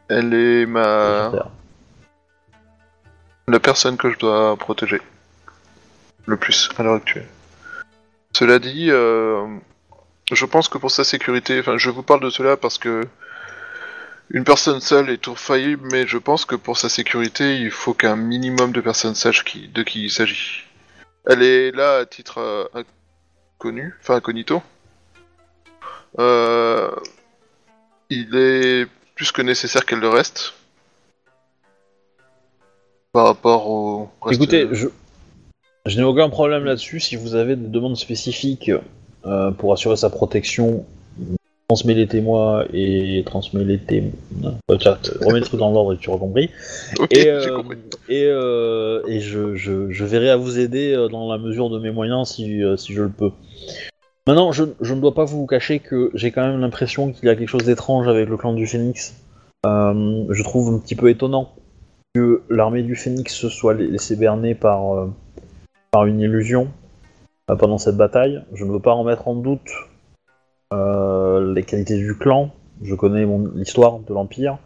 elle 0.09 0.33
est 0.33 0.65
ma 0.65 1.31
la 3.47 3.59
personne 3.59 3.97
que 3.97 4.09
je 4.11 4.17
dois 4.19 4.55
protéger 4.57 5.01
le 6.25 6.37
plus 6.37 6.69
à 6.77 6.83
l'heure 6.83 6.95
actuelle. 6.95 7.27
Cela 8.35 8.57
dit, 8.59 8.87
euh, 8.89 9.45
je 10.31 10.45
pense 10.45 10.69
que 10.69 10.77
pour 10.77 10.91
sa 10.91 11.03
sécurité, 11.03 11.59
enfin, 11.59 11.77
je 11.77 11.89
vous 11.89 12.03
parle 12.03 12.21
de 12.21 12.29
cela 12.29 12.55
parce 12.57 12.77
que 12.77 13.01
une 14.29 14.43
personne 14.45 14.79
seule 14.79 15.09
est 15.09 15.17
tout 15.17 15.35
faillible, 15.35 15.87
mais 15.91 16.07
je 16.07 16.17
pense 16.17 16.45
que 16.45 16.55
pour 16.55 16.77
sa 16.77 16.89
sécurité, 16.89 17.57
il 17.57 17.69
faut 17.71 17.93
qu'un 17.93 18.15
minimum 18.15 18.71
de 18.71 18.81
personnes 18.81 19.15
sachent 19.15 19.43
qui, 19.43 19.67
de 19.67 19.83
qui 19.83 20.05
il 20.05 20.09
s'agit. 20.09 20.63
Elle 21.27 21.43
est 21.43 21.71
là 21.71 21.97
à 21.97 22.05
titre 22.05 22.39
euh, 22.39 22.65
inconnu, 23.59 23.93
enfin 24.01 24.15
incognito. 24.15 24.63
Euh, 26.19 26.89
il 28.09 28.35
est 28.35 28.87
plus 29.15 29.31
que 29.31 29.41
nécessaire 29.41 29.85
qu'elle 29.85 29.99
le 29.99 30.09
reste 30.09 30.53
par 33.11 33.25
rapport 33.25 33.69
au 33.69 34.09
reste 34.21 34.41
Écoutez, 34.41 34.67
je, 34.71 34.87
je 35.85 35.97
n'ai 35.97 36.03
aucun 36.03 36.29
problème 36.29 36.65
là-dessus. 36.65 36.99
Si 36.99 37.15
vous 37.15 37.35
avez 37.35 37.55
des 37.55 37.67
demandes 37.67 37.97
spécifiques 37.97 38.71
euh, 39.25 39.51
pour 39.51 39.73
assurer 39.73 39.95
sa 39.95 40.09
protection, 40.09 40.85
transmets 41.67 41.93
les 41.93 42.07
témoins 42.07 42.65
et 42.73 43.23
transmets 43.25 43.63
les 43.63 43.79
témoins. 43.79 44.11
Euh, 44.69 44.77
remets 45.21 45.39
le 45.39 45.45
truc 45.45 45.59
dans 45.59 45.71
l'ordre 45.71 45.93
et 45.93 45.97
tu 45.97 46.09
auras 46.09 46.19
compris. 46.19 46.49
Ok, 46.99 47.15
Et, 47.17 47.29
euh, 47.29 47.57
compris. 47.57 47.77
et, 48.09 48.23
et 48.23 49.19
je, 49.19 49.55
je, 49.55 49.91
je 49.91 50.05
verrai 50.05 50.29
à 50.29 50.37
vous 50.37 50.59
aider 50.59 50.93
dans 51.11 51.31
la 51.31 51.37
mesure 51.37 51.69
de 51.69 51.79
mes 51.79 51.91
moyens 51.91 52.29
si, 52.29 52.61
si 52.77 52.93
je 52.93 53.03
le 53.03 53.09
peux. 53.09 53.31
Maintenant, 54.25 54.53
je, 54.53 54.63
ne 54.63 55.01
dois 55.01 55.13
pas 55.13 55.25
vous 55.25 55.45
cacher 55.45 55.79
que 55.79 56.09
j'ai 56.13 56.31
quand 56.31 56.47
même 56.47 56.61
l'impression 56.61 57.11
qu'il 57.11 57.25
y 57.25 57.29
a 57.29 57.35
quelque 57.35 57.49
chose 57.49 57.65
d'étrange 57.65 58.07
avec 58.07 58.29
le 58.29 58.37
clan 58.37 58.53
du 58.53 58.65
Phénix. 58.65 59.15
Euh, 59.65 60.25
je 60.29 60.43
trouve 60.43 60.73
un 60.73 60.79
petit 60.79 60.95
peu 60.95 61.09
étonnant 61.09 61.53
que 62.15 62.41
l'armée 62.49 62.83
du 62.83 62.95
Phénix 62.95 63.33
se 63.33 63.49
soit 63.49 63.73
la- 63.73 63.83
laissée 63.83 64.15
berner 64.15 64.55
par, 64.55 64.93
euh, 64.93 66.05
une 66.05 66.21
illusion 66.21 66.69
euh, 67.51 67.55
pendant 67.57 67.77
cette 67.77 67.97
bataille. 67.97 68.41
Je 68.53 68.63
ne 68.63 68.71
veux 68.71 68.79
pas 68.79 68.93
remettre 68.93 69.27
en 69.27 69.35
doute 69.35 69.69
les 71.55 71.63
qualités 71.63 71.97
du 71.97 72.17
clan. 72.17 72.49
Je 72.81 72.95
connais 72.95 73.27
l'histoire 73.55 73.99
de 73.99 74.13
l'Empire. 74.13 74.57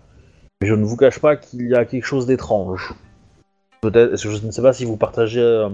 Mais 0.61 0.67
je 0.67 0.73
ne 0.73 0.85
vous 0.85 0.95
cache 0.95 1.19
pas 1.19 1.35
qu'il 1.35 1.67
y 1.67 1.75
a 1.75 1.83
quelque 1.83 2.05
chose 2.05 2.25
d'étrange. 2.25 2.93
Peut-être, 3.81 4.15
je 4.15 4.45
ne 4.45 4.51
sais 4.51 4.61
pas 4.61 4.71
si 4.71 4.85
vous 4.85 4.95
partagez, 4.95 5.67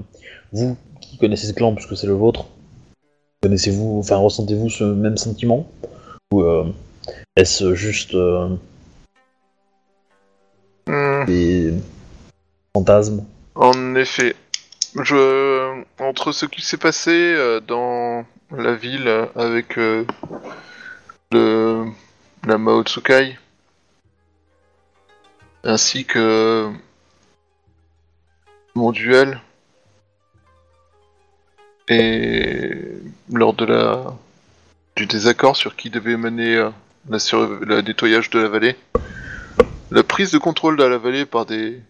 vous 0.52 0.76
qui 1.02 1.18
connaissez 1.18 1.46
ce 1.46 1.54
clan, 1.54 1.76
puisque 1.76 1.96
c'est 1.96 2.08
le 2.08 2.14
vôtre, 2.14 2.48
connaissez-vous, 3.44 4.00
enfin 4.00 4.16
ressentez-vous 4.16 4.70
ce 4.70 4.84
même 4.86 5.18
sentiment 5.18 5.70
Ou 6.32 6.42
euh, 6.42 6.66
est-ce 7.36 7.76
juste 7.76 8.16
Hmm, 10.88 11.24
des 11.26 11.74
fantasmes 12.76 13.24
En 13.56 13.96
effet, 13.96 14.36
je 15.02 15.82
entre 16.00 16.34
ce 16.34 16.46
qui 16.46 16.62
s'est 16.62 16.78
passé 16.78 17.12
euh, 17.12 17.62
dans 17.62 18.26
la 18.52 18.76
ville 18.76 19.08
avec 19.36 19.78
euh, 19.78 20.06
le 21.32 21.86
la 22.46 22.58
Mao 22.58 22.84
Tsukai 22.84 23.38
ainsi 25.64 26.04
que 26.04 26.70
mon 28.76 28.92
duel 28.92 29.40
et 31.88 32.93
lors 33.32 33.54
du 34.96 35.06
désaccord 35.06 35.56
sur 35.56 35.76
qui 35.76 35.90
devait 35.90 36.18
mener 36.18 36.56
euh, 36.56 36.70
la 37.10 37.18
le 37.62 37.82
nettoyage 37.82 38.30
de 38.30 38.40
la 38.40 38.48
vallée, 38.48 38.76
la 39.92 40.04
prise 40.04 40.32
de 40.32 40.38
contrôle 40.38 40.78
de 40.78 40.84
la 40.84 40.98
vallée 40.98 41.26
par 41.26 41.46
des 41.46 41.82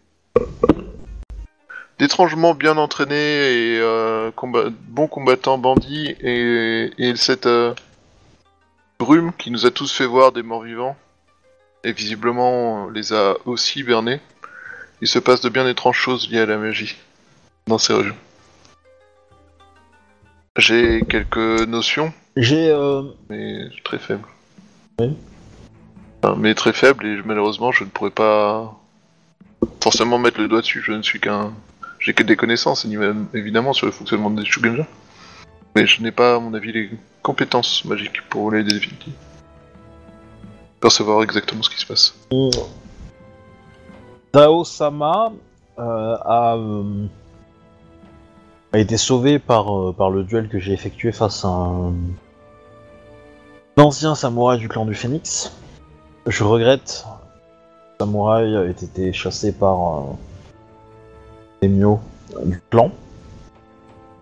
d'étrangement 1.99 2.53
bien 2.53 2.77
entraînés 2.77 3.13
et 3.15 3.79
euh, 3.79 4.31
bons 4.35 5.07
combattants 5.07 5.57
bandits 5.57 6.15
et, 6.19 6.91
et 6.97 7.15
cette 7.15 7.45
euh, 7.45 7.73
brume 8.99 9.31
qui 9.37 9.51
nous 9.51 9.65
a 9.65 9.71
tous 9.71 9.91
fait 9.93 10.05
voir 10.05 10.31
des 10.31 10.43
morts 10.43 10.63
vivants 10.63 10.97
et 11.83 11.91
visiblement 11.91 12.89
les 12.89 13.13
a 13.13 13.35
aussi 13.45 13.83
bernés. 13.83 14.19
Il 15.01 15.07
se 15.07 15.19
passe 15.19 15.41
de 15.41 15.49
bien 15.49 15.67
étranges 15.67 15.97
choses 15.97 16.29
liées 16.29 16.39
à 16.39 16.45
la 16.45 16.57
magie 16.57 16.97
dans 17.67 17.77
ces 17.77 17.93
régions. 17.93 18.15
J'ai 20.57 21.01
quelques 21.09 21.67
notions, 21.67 22.13
J'ai 22.37 22.69
euh, 22.69 23.03
mais 23.29 23.69
très 23.83 23.97
faibles. 23.97 24.27
Oui. 24.99 25.15
Enfin, 26.21 26.35
mais 26.39 26.53
très 26.53 26.73
faibles 26.73 27.05
et 27.05 27.17
malheureusement 27.25 27.71
je 27.71 27.83
ne 27.83 27.89
pourrais 27.89 28.11
pas 28.11 28.79
forcément 29.81 30.19
mettre 30.19 30.39
le 30.39 30.47
doigt 30.47 30.61
dessus. 30.61 30.81
Je 30.85 30.91
ne 30.91 31.01
suis 31.01 31.19
qu'un 31.19 31.53
j'ai 32.03 32.13
que 32.13 32.23
des 32.23 32.35
connaissances 32.35 32.85
évidemment 33.33 33.71
sur 33.71 33.85
le 33.85 33.91
fonctionnement 33.93 34.29
des 34.29 34.43
Shugenja. 34.43 34.85
Mais 35.75 35.87
je 35.87 36.01
n'ai 36.03 36.11
pas, 36.11 36.35
à 36.35 36.39
mon 36.39 36.53
avis, 36.53 36.71
les 36.71 36.89
compétences 37.21 37.85
magiques 37.85 38.21
pour 38.29 38.51
les 38.51 38.63
définir. 38.63 38.99
Percevoir 40.81 41.23
exactement 41.23 41.63
ce 41.63 41.69
qui 41.69 41.79
se 41.79 41.85
passe. 41.85 42.13
Dao 44.33 44.65
Sama 44.65 45.31
euh, 45.79 46.17
a, 46.25 46.55
euh, 46.57 47.07
a 48.73 48.79
été 48.79 48.97
sauvé 48.97 49.37
par, 49.37 49.71
euh, 49.71 49.93
par 49.93 50.09
le 50.09 50.23
duel 50.23 50.49
que 50.49 50.57
j'ai 50.57 50.73
effectué 50.73 51.11
face 51.11 51.45
à 51.45 51.49
un, 51.49 51.93
ancien 53.77 54.15
samouraï 54.15 54.57
du 54.57 54.67
clan 54.67 54.85
du 54.85 54.95
Phénix. 54.95 55.51
Je 56.25 56.43
regrette, 56.43 57.05
le 57.99 58.05
samouraï 58.05 58.55
a 58.55 58.65
été 58.65 59.13
chassé 59.13 59.51
par 59.51 59.97
euh, 59.97 60.01
les 61.61 61.67
Mio 61.67 61.99
du 62.45 62.59
clan. 62.71 62.91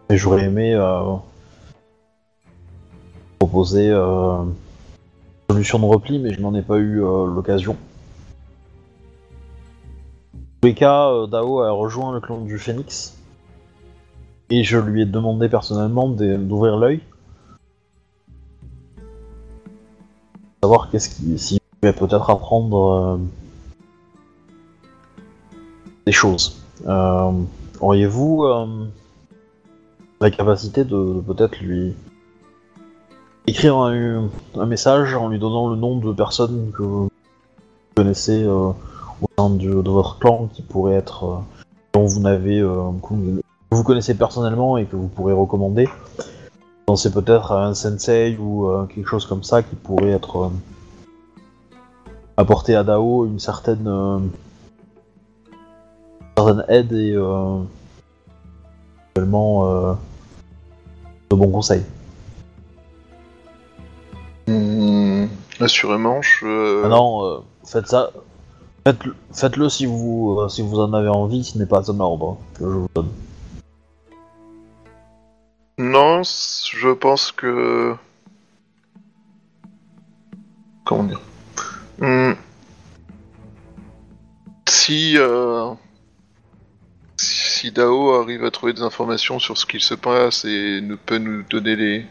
Et 0.09 0.17
j'aurais 0.17 0.43
aimé 0.43 0.73
euh, 0.73 1.15
proposer 3.39 3.89
euh, 3.89 4.43
une 5.49 5.55
solution 5.55 5.79
de 5.79 5.85
repli, 5.85 6.19
mais 6.19 6.33
je 6.33 6.41
n'en 6.41 6.53
ai 6.53 6.61
pas 6.61 6.77
eu 6.77 6.97
l'occasion. 6.97 7.77
En 10.33 10.39
tous 10.61 10.67
les 10.67 10.75
cas, 10.75 11.27
Dao 11.27 11.61
a 11.61 11.71
rejoint 11.71 12.13
le 12.13 12.19
clan 12.19 12.41
du 12.41 12.57
Phénix. 12.57 13.20
Et 14.51 14.63
je 14.63 14.77
lui 14.77 15.01
ai 15.01 15.05
demandé 15.05 15.49
personnellement 15.49 16.09
d'ouvrir 16.09 16.77
l'œil. 16.77 16.99
Savoir 20.61 20.91
qu'est-ce 20.91 21.09
qui. 21.09 21.39
s'il 21.39 21.59
pouvait 21.79 21.93
peut-être 21.93 22.29
apprendre 22.29 22.91
euh, 22.91 23.17
des 26.05 26.11
choses. 26.11 26.61
Euh, 26.85 27.31
Auriez-vous 27.79 28.43
euh, 28.43 28.67
la 30.19 30.29
capacité 30.29 30.83
de, 30.83 31.19
peut-être 31.25 31.59
lui 31.59 31.95
écrire 33.47 33.77
un, 33.77 34.29
message 34.67 35.15
en 35.15 35.29
lui 35.29 35.39
donnant 35.39 35.69
le 35.69 35.77
nom 35.77 35.97
de 35.97 36.13
personnes 36.13 36.71
que 36.77 36.83
vous 36.83 37.09
connaissez 37.95 38.45
au 38.45 38.75
sein 39.37 39.49
de, 39.49 39.89
votre 39.89 40.19
clan 40.19 40.47
qui 40.53 40.61
pourrait 40.61 40.93
être 40.93 41.41
dont 41.93 42.05
vous 42.05 42.19
n'avez 42.19 42.59
euh, 42.59 42.91
que 43.71 43.75
vous- 43.77 43.83
connaissez 43.83 44.13
personnellement 44.15 44.77
et 44.77 44.85
que 44.85 44.95
vous 44.95 45.07
pourrez 45.07 45.33
recommander. 45.33 45.87
Pensez 46.85 47.11
peut-être 47.11 47.51
à 47.53 47.65
un 47.67 47.73
sensei 47.73 48.37
ou 48.37 48.67
euh, 48.67 48.85
quelque 48.85 49.07
chose 49.07 49.25
comme 49.25 49.43
ça 49.43 49.63
qui 49.63 49.75
pourrait 49.75 50.09
être 50.09 50.37
euh, 50.37 50.49
apporter 52.37 52.75
à 52.75 52.83
Dao 52.83 53.25
une 53.25 53.39
certaine 53.39 53.87
euh, 53.87 54.19
certaine 56.37 56.65
aide 56.67 56.91
et 56.91 57.15
également 59.15 59.65
euh, 59.69 59.93
de 61.29 61.35
bons 61.35 61.49
conseils. 61.51 61.83
Hmm, 64.47 65.25
assurément, 65.61 66.21
je. 66.21 66.81
Maintenant, 66.81 67.23
euh, 67.25 67.37
faites 67.63 67.87
ça. 67.87 68.11
Faites-le 68.85 69.15
faites-le 69.31 69.69
si 69.69 69.85
vous 69.85 70.39
si 70.49 70.61
vous 70.61 70.79
en 70.79 70.91
avez 70.93 71.07
envie, 71.07 71.43
ce 71.43 71.57
n'est 71.57 71.67
pas 71.67 71.89
un 71.89 71.99
ordre 71.99 72.37
que 72.55 72.63
je 72.65 72.75
vous 72.77 72.87
donne. 72.95 73.09
Non, 75.81 76.21
je 76.21 76.89
pense 76.93 77.31
que. 77.31 77.95
Comment 80.85 81.05
dire? 81.05 81.19
Hmm. 81.97 82.33
Si. 84.69 85.17
euh, 85.17 85.73
Si 87.17 87.71
Dao 87.71 88.13
arrive 88.13 88.45
à 88.45 88.51
trouver 88.51 88.73
des 88.73 88.83
informations 88.83 89.39
sur 89.39 89.57
ce 89.57 89.65
qu'il 89.65 89.81
se 89.81 89.95
passe 89.95 90.45
et 90.45 90.81
ne 90.81 90.93
peut 90.95 91.17
nous 91.17 91.41
donner 91.43 91.75
les. 91.75 92.05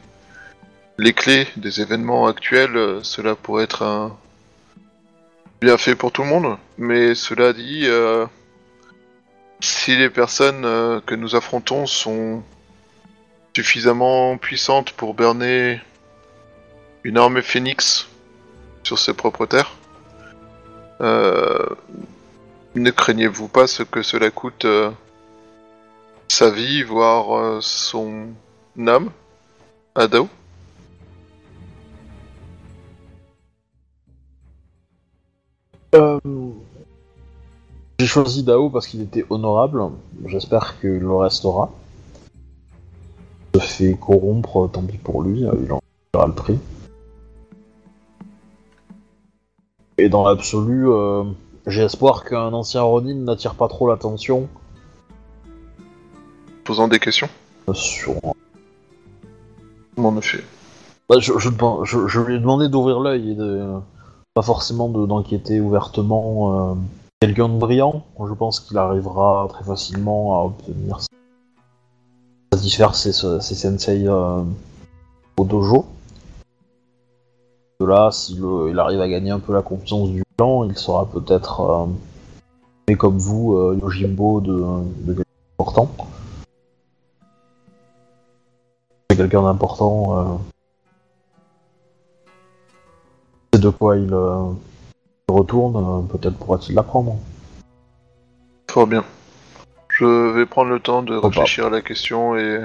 Les 0.99 1.13
clés 1.15 1.47
des 1.57 1.81
événements 1.81 2.27
actuels, 2.27 2.77
euh, 2.77 3.01
cela 3.03 3.35
pourrait 3.35 3.65
être 3.65 3.83
un 3.83 4.19
bien 5.61 5.79
fait 5.79 5.95
pour 5.95 6.11
tout 6.13 6.23
le 6.23 6.29
monde. 6.29 6.59
Mais 6.77 7.15
cela 7.15 7.53
dit, 7.53 7.83
euh, 7.85 8.27
si 9.61 9.97
les 9.97 10.11
personnes 10.11 10.65
euh, 10.65 11.01
que 11.07 11.15
nous 11.15 11.37
affrontons 11.37 11.87
sont 11.87 12.43
suffisamment 13.55 14.37
puissante 14.37 14.93
pour 14.93 15.15
berner 15.15 15.81
une 17.05 17.19
armée 17.19 17.43
phénix 17.43 18.09
sur 18.83 18.99
ses 18.99 19.15
propres 19.15 19.47
terres. 19.47 19.73
Euh, 21.01 21.67
ne 22.75 22.91
craignez-vous 22.91 23.49
pas 23.49 23.67
ce 23.67 23.83
que 23.83 24.03
cela 24.03 24.31
coûte 24.31 24.65
euh, 24.65 24.91
sa 26.29 26.51
vie, 26.51 26.83
voire 26.83 27.37
euh, 27.37 27.59
son 27.61 28.29
âme 28.87 29.11
à 29.95 30.07
Dao 30.07 30.29
Euh, 35.93 36.21
J'ai 37.99 38.07
choisi 38.07 38.45
Dao 38.45 38.71
parce 38.71 38.87
qu'il 38.87 39.03
était 39.03 39.27
honorable. 39.29 39.83
J'espère 40.27 40.79
qu'il 40.81 41.01
le 41.01 41.15
restera. 41.17 41.73
Se 43.55 43.61
fait 43.61 43.95
corrompre, 44.01 44.69
tant 44.73 44.83
pis 44.83 44.97
pour 44.99 45.23
lui, 45.23 45.45
euh, 45.45 45.53
il 45.65 45.73
en 45.73 45.81
paiera 46.13 46.27
le 46.29 46.35
prix. 46.35 46.59
Et 49.99 50.09
dans 50.09 50.25
l'absolu, 50.27 50.89
euh, 50.89 51.25
j'ai 51.67 51.83
espoir 51.83 52.25
qu'un 52.25 52.53
ancien 52.53 52.83
Ronin 52.83 53.15
n'attire 53.15 53.55
pas 53.55 53.69
trop 53.69 53.89
l'attention 53.89 54.49
Posant 56.65 56.89
des 56.89 56.99
questions 57.01 57.29
euh, 57.69 57.75
sur. 57.75 58.15
En 59.97 60.17
effet. 60.17 60.43
Bah, 61.09 61.17
je, 61.19 61.33
je, 61.39 61.49
je- 61.85 62.07
je 62.07 62.21
lui 62.21 62.37
ai 62.37 62.39
demandé 62.39 62.69
d'ouvrir 62.69 63.01
l'œil 63.01 63.33
et 63.33 63.35
de 63.35 63.69
pas 64.33 64.43
forcément 64.43 64.89
de- 64.89 65.05
d'enquêter 65.07 65.61
ouvertement. 65.61 66.71
euh, 66.71 66.75
Quelqu'un 67.21 67.51
de 67.51 67.59
brillant, 67.59 68.05
je 68.27 68.33
pense 68.33 68.61
qu'il 68.61 68.79
arrivera 68.79 69.47
très 69.51 69.65
facilement 69.65 70.41
à 70.41 70.45
obtenir 70.47 71.01
satisfaire 72.53 72.95
ses, 72.95 73.13
ses 73.13 73.55
sensei 73.55 74.07
euh, 74.07 74.43
au 75.37 75.45
dojo. 75.45 75.87
De 77.81 77.87
là, 77.87 78.11
s'il 78.11 78.45
il 78.69 78.79
arrive 78.79 79.01
à 79.01 79.09
gagner 79.09 79.31
un 79.31 79.39
peu 79.39 79.55
la 79.55 79.63
confiance 79.63 80.11
du 80.11 80.23
clan, 80.37 80.65
il 80.65 80.77
sera 80.77 81.07
peut-être, 81.07 81.89
euh, 82.89 82.97
comme 82.97 83.17
vous, 83.19 83.55
euh, 83.55 83.79
Yojimbo 83.81 84.41
de, 84.41 84.53
de 85.07 85.15
quelqu'un 85.15 85.31
d'important. 85.59 85.91
C'est 89.09 89.17
quelqu'un 89.17 89.43
d'important. 89.43 90.19
euh, 90.19 90.37
c'est 93.53 93.61
de 93.61 93.71
quoi 93.71 93.97
il 93.97 94.15
retourne, 95.29 96.07
peut-être 96.09 96.37
pourra-t-il 96.37 96.75
l'apprendre. 96.75 97.17
Bien. 98.87 99.05
Je 100.01 100.07
vais 100.31 100.47
prendre 100.47 100.71
le 100.71 100.81
temps 100.81 101.03
de 101.03 101.21
pas. 101.21 101.29
réfléchir 101.29 101.67
à 101.67 101.69
la 101.69 101.83
question 101.83 102.35
et 102.35 102.65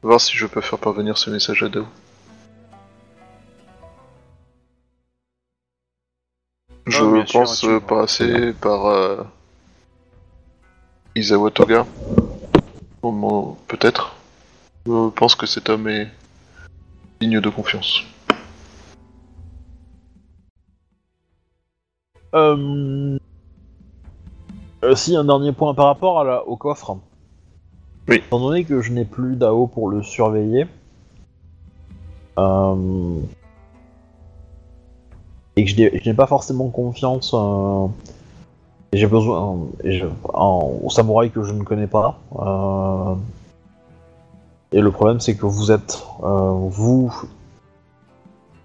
voir 0.00 0.20
si 0.20 0.36
je 0.36 0.46
peux 0.46 0.60
faire 0.60 0.78
parvenir 0.78 1.18
ce 1.18 1.28
message 1.28 1.64
à 1.64 1.68
Dao. 1.68 1.86
Je 6.86 7.02
Ah, 7.02 7.26
sûr, 7.26 7.40
pense 7.40 7.66
passer 7.88 8.52
par 8.52 8.86
euh, 8.86 9.24
Izawa 11.16 11.50
Toga. 11.50 11.84
Peut-être. 13.66 14.14
Je 14.86 15.08
pense 15.10 15.34
que 15.34 15.46
cet 15.46 15.68
homme 15.68 15.88
est 15.88 16.08
digne 17.20 17.40
de 17.40 17.50
confiance. 17.50 18.04
Euh... 22.34 23.18
euh, 24.84 24.94
si, 24.94 25.16
un 25.16 25.24
dernier 25.24 25.52
point 25.52 25.74
par 25.74 25.86
rapport 25.86 26.20
à 26.20 26.24
la- 26.24 26.46
au 26.46 26.56
coffre. 26.56 26.96
Oui. 28.08 28.16
Étant 28.16 28.40
donné 28.40 28.64
que 28.64 28.80
je 28.82 28.92
n'ai 28.92 29.04
plus 29.04 29.36
d'AO 29.36 29.66
pour 29.66 29.88
le 29.88 30.02
surveiller, 30.02 30.66
euh, 32.38 33.18
et 35.56 35.64
que 35.64 35.70
je 35.70 36.08
n'ai 36.08 36.14
pas 36.14 36.26
forcément 36.26 36.68
confiance, 36.68 37.32
euh, 37.34 37.86
et 38.92 38.98
j'ai 38.98 39.06
besoin 39.06 39.58
et 39.82 39.92
je- 39.98 40.06
en- 40.34 40.72
au 40.82 40.90
samouraï 40.90 41.30
que 41.30 41.42
je 41.42 41.52
ne 41.52 41.62
connais 41.62 41.86
pas. 41.86 42.18
et 44.72 44.80
le 44.80 44.90
problème, 44.90 45.20
c'est 45.20 45.36
que 45.36 45.46
vous 45.46 45.70
êtes, 45.70 46.04
vous 46.20 47.12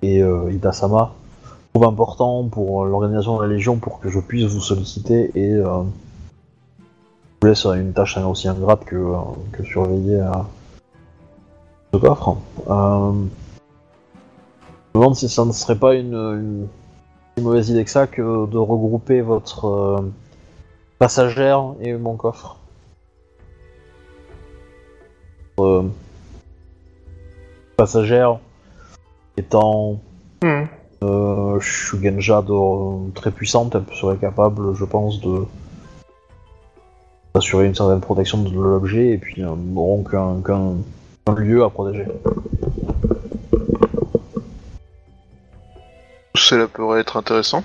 et 0.02 0.24
trop 1.74 1.88
important 1.88 2.46
pour 2.46 2.86
l'organisation 2.86 3.38
de 3.38 3.44
la 3.44 3.48
Légion 3.48 3.78
pour 3.78 4.00
que 4.00 4.10
je 4.10 4.20
puisse 4.20 4.46
vous 4.46 4.62
solliciter 4.62 5.32
et 5.36 5.52
euh, 5.54 5.84
je 7.42 7.48
vous 7.48 7.48
laisse 7.48 7.66
une 7.66 7.94
tâche 7.94 8.18
aussi 8.18 8.48
ingrate 8.48 8.84
que, 8.86 8.96
euh, 8.96 9.16
que 9.54 9.64
surveiller 9.64 10.22
ce 11.94 11.98
coffre. 12.00 12.38
Euh, 12.70 13.14
je 14.94 14.98
me 14.98 15.02
demande 15.04 15.16
si 15.16 15.30
ça 15.30 15.46
ne 15.46 15.52
serait 15.52 15.78
pas 15.78 15.96
une, 15.96 16.14
une- 16.16 16.68
une 17.38 17.44
mauvaise 17.44 17.70
idée 17.70 17.86
que 17.86 17.92
ça 17.92 18.08
que 18.08 18.22
de 18.48 18.58
regrouper 18.58 19.22
votre 19.22 19.66
euh, 19.66 20.12
passagère 20.98 21.74
et 21.80 21.94
mon 21.94 22.16
coffre. 22.18 22.58
Euh, 25.62 25.84
passagère 27.78 28.40
étant 29.38 30.00
euh, 31.04 31.60
Shugenja 31.62 32.42
de, 32.42 33.10
très 33.14 33.32
puissante, 33.32 33.76
elle 33.76 33.96
serait 33.96 34.18
capable, 34.18 34.74
je 34.76 34.84
pense, 34.84 35.22
de 35.22 35.46
assurer 37.36 37.66
une 37.68 37.76
certaine 37.76 38.02
protection 38.02 38.42
de 38.44 38.54
l'objet 38.54 39.12
et 39.12 39.18
puis 39.18 39.44
euh, 39.44 39.56
n'auront 39.56 40.04
qu'un 40.04 40.42
qu'un- 40.42 40.78
lieu 41.38 41.64
à 41.64 41.70
protéger. 41.70 42.06
Cela 46.36 46.68
pourrait 46.68 47.02
être 47.02 47.18
intéressant. 47.18 47.64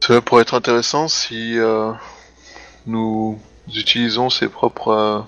Cela 0.00 0.20
pourrait 0.20 0.42
être 0.42 0.54
intéressant 0.54 1.08
si 1.08 1.58
euh, 1.58 1.92
nous 2.86 3.38
utilisons 3.74 4.28
ses 4.28 4.48
propres 4.48 5.24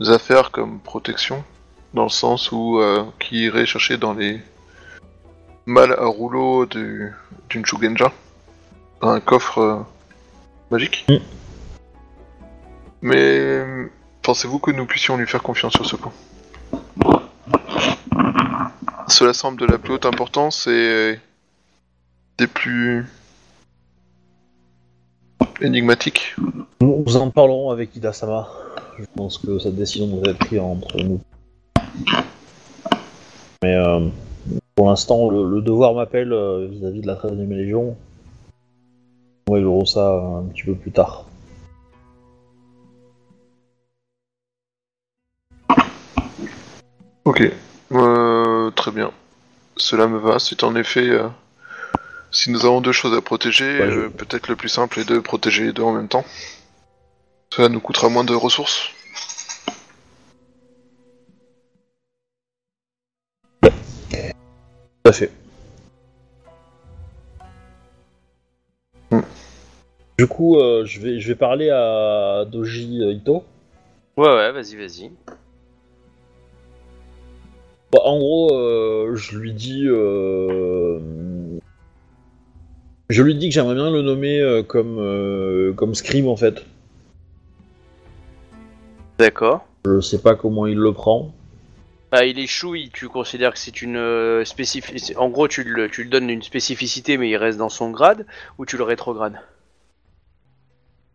euh, 0.00 0.12
affaires 0.12 0.50
comme 0.50 0.80
protection, 0.80 1.44
dans 1.94 2.02
le 2.04 2.08
sens 2.08 2.50
où 2.50 2.80
euh, 2.80 3.04
qui 3.20 3.44
irait 3.44 3.66
chercher 3.66 3.96
dans 3.96 4.14
les 4.14 4.40
malles 5.66 5.94
à 5.96 6.06
rouleau 6.06 6.66
du- 6.66 7.12
d'une 7.50 7.64
Shugenja 7.64 8.10
un 9.00 9.20
coffre 9.20 9.58
euh, 9.58 9.76
magique. 10.70 11.06
Mm. 11.08 11.16
Mais 13.02 13.64
pensez-vous 14.22 14.58
que 14.58 14.70
nous 14.70 14.86
puissions 14.86 15.16
lui 15.16 15.26
faire 15.26 15.42
confiance 15.42 15.72
sur 15.72 15.86
ce 15.86 15.96
point? 15.96 16.12
Cela 19.06 19.32
semble 19.32 19.58
de 19.60 19.66
la 19.66 19.78
plus 19.78 19.94
haute 19.94 20.06
importance 20.06 20.66
et 20.66 21.18
des 22.36 22.46
plus 22.46 23.06
énigmatiques. 25.60 26.36
Nous 26.80 27.16
en 27.16 27.30
parlerons 27.30 27.70
avec 27.70 27.96
Ida-sama. 27.96 28.48
Je 28.98 29.04
pense 29.16 29.38
que 29.38 29.58
cette 29.58 29.76
décision 29.76 30.06
doit 30.08 30.30
être 30.30 30.38
prise 30.38 30.60
entre 30.60 30.98
nous. 30.98 31.20
Mais 33.62 33.74
euh, 33.74 34.08
pour 34.74 34.88
l'instant, 34.88 35.30
le, 35.30 35.48
le 35.48 35.62
devoir 35.62 35.94
m'appelle 35.94 36.32
euh, 36.32 36.68
vis-à-vis 36.70 37.00
de 37.00 37.06
la 37.06 37.14
13ème 37.14 37.48
Légion. 37.48 37.96
On 39.48 39.54
verra 39.54 39.86
ça 39.86 40.10
un 40.10 40.44
petit 40.52 40.64
peu 40.64 40.74
plus 40.74 40.90
tard. 40.92 41.24
Ok, 47.24 47.42
Euh, 47.92 48.70
très 48.72 48.90
bien. 48.90 49.10
Cela 49.78 50.06
me 50.08 50.18
va. 50.18 50.38
C'est 50.38 50.62
en 50.62 50.76
effet, 50.76 51.08
euh, 51.08 51.26
si 52.30 52.50
nous 52.50 52.66
avons 52.66 52.82
deux 52.82 52.92
choses 52.92 53.16
à 53.16 53.22
protéger, 53.22 53.80
Ouais, 53.80 53.90
je- 53.90 54.00
euh, 54.00 54.08
peut-être 54.10 54.48
le 54.48 54.56
plus 54.56 54.68
simple 54.68 55.00
est 55.00 55.06
de 55.08 55.18
protéger 55.18 55.64
les 55.64 55.72
deux 55.72 55.82
en 55.82 55.92
même 55.92 56.08
temps. 56.08 56.24
Cela 57.54 57.70
nous 57.70 57.80
coûtera 57.80 58.10
moins 58.10 58.24
de 58.24 58.34
ressources. 58.34 58.90
Tout 63.62 63.70
à 65.06 65.12
fait. 65.12 65.30
Hmm. 69.10 69.20
Du 70.18 70.26
coup, 70.26 70.56
euh, 70.56 70.84
je, 70.84 71.00
vais, 71.00 71.20
je 71.20 71.28
vais 71.28 71.34
parler 71.34 71.70
à 71.70 72.44
Doji 72.44 72.98
Ito. 72.98 73.44
Ouais, 74.16 74.26
ouais, 74.26 74.52
vas-y, 74.52 74.76
vas-y. 74.76 75.10
Bah, 77.92 78.00
en 78.04 78.18
gros, 78.18 78.54
euh, 78.54 79.14
je 79.14 79.38
lui 79.38 79.52
dis. 79.54 79.84
euh, 79.86 80.98
Je 83.08 83.22
lui 83.22 83.34
dis 83.34 83.48
que 83.48 83.54
j'aimerais 83.54 83.74
bien 83.74 83.90
le 83.90 84.02
nommer 84.02 84.40
euh, 84.40 84.62
comme, 84.62 84.98
euh, 84.98 85.72
comme 85.72 85.94
scribe 85.94 86.26
en 86.26 86.36
fait. 86.36 86.64
D'accord. 89.18 89.64
Je 89.86 90.00
sais 90.00 90.20
pas 90.20 90.34
comment 90.34 90.66
il 90.66 90.76
le 90.76 90.92
prend. 90.92 91.32
Ah, 92.10 92.24
il 92.24 92.38
est 92.38 92.46
chouille, 92.46 92.90
tu 92.92 93.08
considères 93.08 93.52
que 93.52 93.58
c'est 93.58 93.82
une 93.82 93.96
euh, 93.96 94.44
spécificité. 94.44 95.16
En 95.16 95.28
gros, 95.28 95.46
tu 95.46 95.62
le, 95.62 95.90
tu 95.90 96.04
le 96.04 96.10
donnes 96.10 96.30
une 96.30 96.42
spécificité, 96.42 97.18
mais 97.18 97.28
il 97.28 97.36
reste 97.36 97.58
dans 97.58 97.68
son 97.68 97.90
grade, 97.90 98.24
ou 98.56 98.64
tu 98.64 98.78
le 98.78 98.84
rétrogrades? 98.84 99.38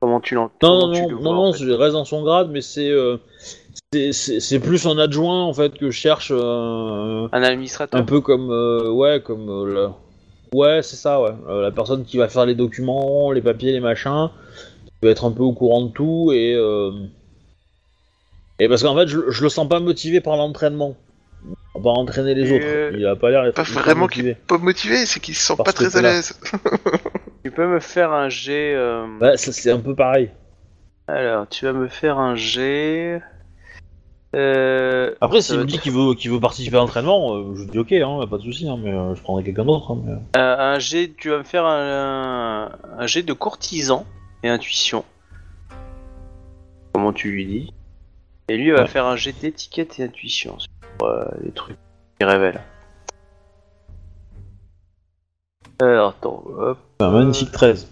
Comment 0.01 0.19
tu 0.19 0.35
l'entends 0.35 0.67
Non, 0.67 0.87
non, 0.87 1.09
non, 1.09 1.21
non, 1.21 1.33
non, 1.33 1.53
je 1.53 1.71
reste 1.71 1.93
dans 1.93 2.05
son 2.05 2.21
grade, 2.23 2.49
mais 2.51 2.61
c'est 2.61 2.89
euh, 2.89 3.17
c'est- 3.93 4.11
c'est 4.11 4.39
c'est 4.39 4.59
plus 4.59 4.85
un 4.85 4.97
adjoint 4.97 5.43
en 5.43 5.53
fait 5.53 5.77
que 5.77 5.89
je 5.89 5.97
cherche 5.97 6.29
euh, 6.31 7.27
Un 7.31 7.41
administrateur. 7.43 7.99
un 7.99 8.03
peu 8.03 8.19
comme 8.21 8.51
euh, 8.51 8.91
ouais 8.91 9.21
comme 9.21 9.49
euh, 9.49 9.65
le- 9.65 9.89
ouais 10.59 10.81
c'est 10.83 10.97
ça 10.97 11.21
ouais. 11.21 11.31
Euh, 11.47 11.61
la 11.61 11.71
personne 11.71 12.03
qui 12.03 12.17
va 12.17 12.27
faire 12.27 12.45
les 12.45 12.53
documents, 12.55 13.31
les 13.31 13.41
papiers, 13.41 13.71
les 13.71 13.79
machins, 13.79 14.29
qui 14.85 14.91
va 15.03 15.09
être 15.11 15.23
un 15.25 15.31
peu 15.31 15.43
au 15.43 15.53
courant 15.53 15.83
de 15.83 15.91
tout 15.91 16.31
et 16.33 16.53
euh, 16.53 16.91
et 18.59 18.67
parce 18.69 18.83
qu'en 18.83 18.95
fait 18.95 19.07
je, 19.07 19.29
je 19.29 19.43
le 19.43 19.49
sens 19.49 19.67
pas 19.67 19.79
motivé 19.79 20.21
par 20.21 20.35
l'entraînement, 20.37 20.95
par 21.73 21.93
entraîner 21.97 22.33
les 22.35 22.51
Et 22.51 22.55
autres. 22.55 22.65
euh, 22.67 22.91
Il 22.95 23.05
a 23.05 23.15
pas 23.15 23.29
l'air 23.31 23.43
d'être 23.43 23.55
Pas 23.55 23.63
vraiment 23.63 24.07
qu'il 24.07 24.23
motivé. 24.23 24.29
est 24.31 24.47
pas 24.47 24.57
motivé, 24.57 25.05
c'est 25.05 25.19
qu'il 25.19 25.35
se 25.35 25.41
sent 25.47 25.53
Parce 25.57 25.73
pas 25.73 25.73
très 25.73 25.97
à 25.97 26.01
l'aise. 26.01 26.39
Tu 27.43 27.51
peux 27.51 27.67
me 27.67 27.81
faire 27.81 28.13
un 28.13 28.29
jet. 28.29 28.73
euh, 28.73 29.05
Ouais, 29.19 29.35
ça, 29.35 29.51
c'est 29.51 29.69
un 29.69 29.79
peu 29.79 29.93
pareil. 29.93 30.29
Alors, 31.09 31.45
tu 31.49 31.65
vas 31.65 31.73
me 31.73 31.89
faire 31.89 32.17
un 32.17 32.35
jet. 32.35 33.21
Euh... 34.33 35.13
Après, 35.19 35.41
s'il 35.41 35.57
va 35.57 35.63
me 35.63 35.67
dit 35.67 35.77
qu'il 35.77 35.91
veut, 35.91 36.13
qu'il 36.15 36.31
veut 36.31 36.39
participer 36.39 36.77
à 36.77 36.79
l'entraînement, 36.79 37.35
euh, 37.35 37.53
je 37.55 37.65
dis 37.65 37.77
ok, 37.77 37.91
hein, 37.91 38.25
pas 38.29 38.37
de 38.37 38.43
souci, 38.43 38.67
hein, 38.69 38.77
mais 38.81 38.93
euh, 38.93 39.13
je 39.13 39.21
prendrai 39.21 39.43
quelqu'un 39.43 39.65
d'autre. 39.65 39.91
Hein, 39.91 40.01
mais... 40.05 40.39
Euh, 40.39 40.57
un 40.57 40.79
jet, 40.79 41.11
tu 41.17 41.29
vas 41.31 41.39
me 41.39 41.43
faire 41.43 41.65
un, 41.65 42.71
un 42.97 43.07
jet 43.07 43.23
de 43.23 43.33
courtisan 43.33 44.05
et 44.43 44.47
intuition. 44.49 45.03
Comment 46.93 47.11
tu 47.11 47.29
lui 47.31 47.45
dis? 47.45 47.73
Et 48.49 48.57
lui 48.57 48.67
il 48.67 48.73
va 48.73 48.81
Ouais. 48.83 48.87
faire 48.87 49.05
un 49.05 49.15
jet 49.15 49.31
d'étiquette 49.33 49.99
et 49.99 50.03
intuition 50.03 50.57
sur 50.59 50.69
euh, 51.07 51.23
les 51.43 51.51
trucs 51.51 51.77
qu'il 52.19 52.27
révèle. 52.27 52.61
Alors, 55.79 56.09
attends, 56.11 56.43
hop. 56.45 56.77
Un 56.99 57.09
magnifique 57.11 57.51
13. 57.51 57.89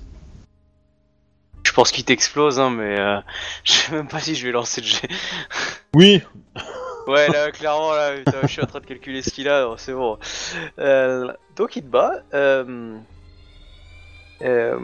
Je 1.64 1.72
pense 1.74 1.92
qu'il 1.92 2.04
t'explose, 2.06 2.60
hein, 2.60 2.70
mais 2.70 3.00
euh, 3.00 3.20
je 3.64 3.72
sais 3.72 3.92
même 3.94 4.08
pas 4.08 4.20
si 4.20 4.36
je 4.36 4.46
vais 4.46 4.52
lancer 4.52 4.82
le 4.82 4.88
jet. 4.88 5.08
Oui, 5.94 6.22
Ouais, 7.08 7.28
là, 7.30 7.52
clairement, 7.52 7.94
là, 7.94 8.16
putain, 8.16 8.42
je 8.44 8.48
suis 8.48 8.62
en 8.62 8.66
train 8.66 8.80
de 8.80 8.86
calculer 8.86 9.22
ce 9.22 9.32
qu'il 9.32 9.50
a, 9.50 9.74
c'est 9.78 9.94
bon. 9.94 10.18
Euh, 10.80 11.34
donc, 11.58 11.76
il 11.76 11.82
te 11.84 11.88
bat. 11.88 12.22
euh, 12.34 12.98
euh, 14.42 14.80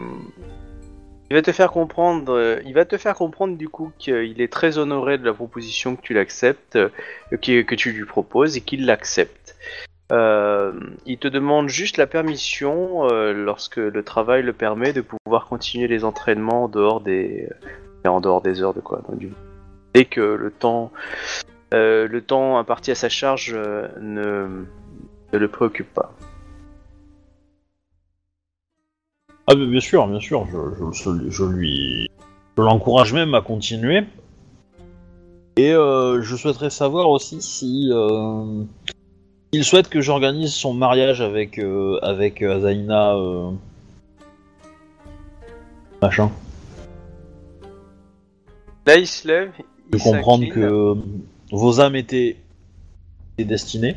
il 1.30 1.34
va 1.34 1.42
te 1.42 1.52
faire 1.52 1.70
comprendre, 1.70 2.32
euh, 2.32 2.60
il 2.64 2.72
va 2.72 2.84
te 2.84 2.96
faire 2.96 3.14
comprendre 3.14 3.56
du 3.56 3.68
coup 3.68 3.92
qu'il 3.98 4.40
est 4.40 4.52
très 4.52 4.78
honoré 4.78 5.18
de 5.18 5.24
la 5.24 5.34
proposition 5.34 5.94
que 5.94 6.00
tu 6.00 6.14
l'acceptes, 6.14 6.76
euh, 6.76 6.88
que, 7.30 7.74
tu 7.74 7.92
lui 7.92 8.06
proposes 8.06 8.56
et 8.56 8.60
qu'il 8.62 8.86
l'accepte. 8.86 9.56
Euh, 10.10 10.72
il 11.04 11.18
te 11.18 11.28
demande 11.28 11.68
juste 11.68 11.98
la 11.98 12.06
permission, 12.06 13.06
lorsque 13.08 13.76
le 13.76 14.02
travail 14.02 14.42
le 14.42 14.54
permet, 14.54 14.94
de 14.94 15.02
pouvoir 15.02 15.46
continuer 15.46 15.86
les 15.86 16.02
entraînements 16.02 16.64
en 16.64 16.68
dehors 16.68 17.02
des, 17.02 17.46
heures 18.06 18.72
de 18.72 18.80
quoi. 18.80 19.02
dès 19.92 20.06
que 20.06 20.20
le 20.20 20.50
temps 20.50 20.92
le 21.72 22.20
temps 22.20 22.56
imparti 22.56 22.90
à 22.90 22.94
sa 22.94 23.10
charge 23.10 23.54
ne 23.54 24.64
le 25.32 25.48
préoccupe 25.48 25.92
pas. 25.92 26.14
Ah, 29.48 29.54
mais 29.56 29.66
bien 29.66 29.80
sûr, 29.80 30.06
bien 30.06 30.20
sûr, 30.20 30.46
je, 30.52 30.92
je, 30.92 31.30
je 31.30 31.44
lui. 31.44 32.08
Je 32.56 32.62
l'encourage 32.62 33.12
même 33.12 33.34
à 33.34 33.40
continuer. 33.40 34.02
Et 35.56 35.72
euh, 35.72 36.22
je 36.22 36.36
souhaiterais 36.36 36.70
savoir 36.70 37.08
aussi 37.08 37.42
si. 37.42 37.88
euh, 37.92 38.62
il 39.52 39.64
souhaite 39.64 39.88
que 39.88 40.00
j'organise 40.00 40.52
son 40.52 40.74
mariage 40.74 41.20
avec, 41.20 41.58
euh, 41.58 41.98
avec 42.02 42.42
euh, 42.42 42.60
Zaina. 42.60 43.14
euh, 43.16 43.50
Machin. 46.02 46.30
Là, 48.86 48.96
il 48.96 49.06
se 49.06 49.26
lève. 49.26 49.50
De 49.90 49.96
il 49.96 50.02
comprendre 50.02 50.44
s'incline. 50.44 50.64
que 50.64 50.94
vos 51.50 51.80
âmes 51.80 51.96
étaient, 51.96 52.36
étaient 53.38 53.48
destinées. 53.48 53.96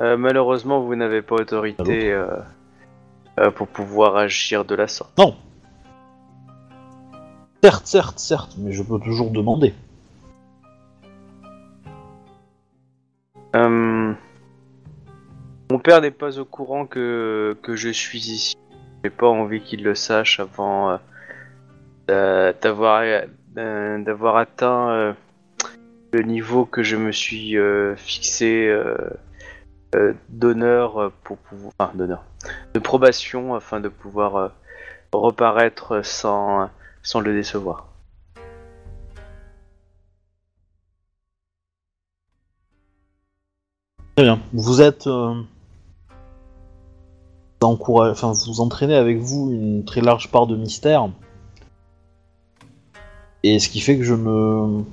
Euh, 0.00 0.16
malheureusement, 0.16 0.80
vous 0.80 0.96
n'avez 0.96 1.20
pas 1.22 1.36
autorité 1.36 2.10
euh, 2.10 2.26
euh, 3.40 3.50
pour 3.50 3.66
pouvoir 3.68 4.16
agir 4.16 4.64
de 4.64 4.74
la 4.74 4.86
sorte. 4.86 5.16
Non. 5.18 5.34
Certes, 7.62 7.86
certes, 7.86 8.18
certes, 8.18 8.54
mais 8.58 8.72
je 8.72 8.82
peux 8.82 8.98
toujours 8.98 9.30
demander. 9.30 9.74
Euh, 13.56 14.12
Mon 15.70 15.78
père 15.78 16.00
n'est 16.00 16.10
pas 16.10 16.38
au 16.38 16.44
courant 16.44 16.86
que, 16.86 17.56
que 17.62 17.74
je 17.76 17.88
suis 17.88 18.18
ici. 18.18 18.56
J'ai 19.04 19.10
pas 19.10 19.28
envie 19.28 19.60
qu'il 19.60 19.82
le 19.82 19.94
sache 19.94 20.40
avant 20.40 20.90
euh, 20.90 20.96
d'a- 22.06 22.52
d'avoir 22.52 23.02
d'avoir 23.54 24.36
atteint 24.36 25.16
le 26.12 26.22
niveau 26.22 26.64
que 26.64 26.82
je 26.84 26.96
me 26.96 27.10
suis 27.10 27.56
fixé 27.96 28.72
d'honneur 30.28 31.10
pour 31.24 31.36
pouvoir 31.38 31.72
enfin, 31.78 31.90
d'honneur 31.96 32.22
de 32.74 32.78
probation 32.78 33.54
afin 33.54 33.80
de 33.80 33.88
pouvoir 33.88 34.36
euh, 34.36 34.48
reparaître 35.12 36.04
sans 36.04 36.70
sans 37.02 37.20
le 37.20 37.32
décevoir. 37.34 37.86
Très 44.16 44.24
bien. 44.24 44.40
Vous 44.52 44.82
êtes. 44.82 45.06
euh, 45.06 45.42
enfin, 48.12 48.32
vous 48.32 48.60
entraînez 48.60 48.94
avec 48.94 49.18
vous 49.18 49.50
une 49.52 49.84
très 49.84 50.00
large 50.00 50.30
part 50.30 50.46
de 50.46 50.56
mystère. 50.56 51.08
Et 53.42 53.58
ce 53.58 53.68
qui 53.68 53.80
fait 53.80 53.96
que 53.96 54.04
je 54.04 54.14
me. 54.14 54.84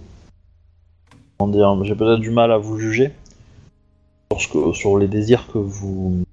Comment 1.38 1.52
dire 1.52 1.84
J'ai 1.84 1.95
peut-être 1.95 2.19
du 2.19 2.32
mal 2.32 2.52
à 2.52 2.57
vous 2.57 2.78
juger 2.78 3.11
sur 4.74 4.98
les 4.98 5.07
désirs 5.07 5.48
que 5.52 5.57
vous 5.57 6.24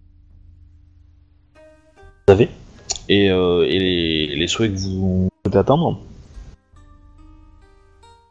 et, 2.40 3.30
euh, 3.30 3.64
les, 3.66 4.46
souhaits 4.46 4.72
que 4.72 4.78
vous 4.78 5.28
souhaitez 5.44 5.58
atteindre. 5.58 5.98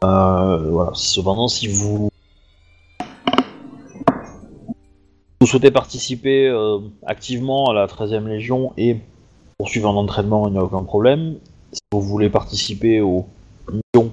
Euh. 0.04 0.90
Cependant, 0.94 1.48
si 1.48 1.68
vous 1.68 2.10
souhaitez 5.46 5.70
participer 5.70 6.48
euh, 6.48 6.78
activement 7.06 7.70
à 7.70 7.74
la 7.74 7.86
13e 7.86 8.26
Légion 8.26 8.72
et 8.76 8.96
poursuivre 9.58 9.88
un 9.88 9.94
entraînement, 9.94 10.48
il 10.48 10.52
n'y 10.52 10.58
a 10.58 10.64
aucun 10.64 10.82
problème. 10.82 11.36
Si 11.72 11.80
vous 11.92 12.00
voulez 12.00 12.30
participer 12.30 13.00
aux 13.00 13.26
missions 13.70 14.12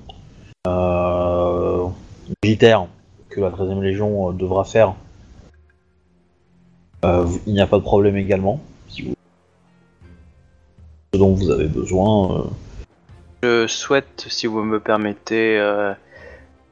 militaires 2.44 2.88
que 3.30 3.40
la 3.42 3.50
13e 3.50 3.82
Légion 3.82 4.32
devra 4.32 4.64
faire, 4.66 4.94
il 7.04 7.54
n'y 7.54 7.62
a 7.62 7.68
pas 7.68 7.78
de 7.78 7.84
problème 7.84 8.18
également. 8.18 8.60
Vous... 11.30 11.52
Avez 11.52 11.68
besoin. 11.68 12.50
euh, 13.44 13.68
Je 13.68 13.68
souhaite, 13.68 14.26
si 14.28 14.48
vous 14.48 14.64
me 14.64 14.80
permettez, 14.80 15.60
euh, 15.60 15.94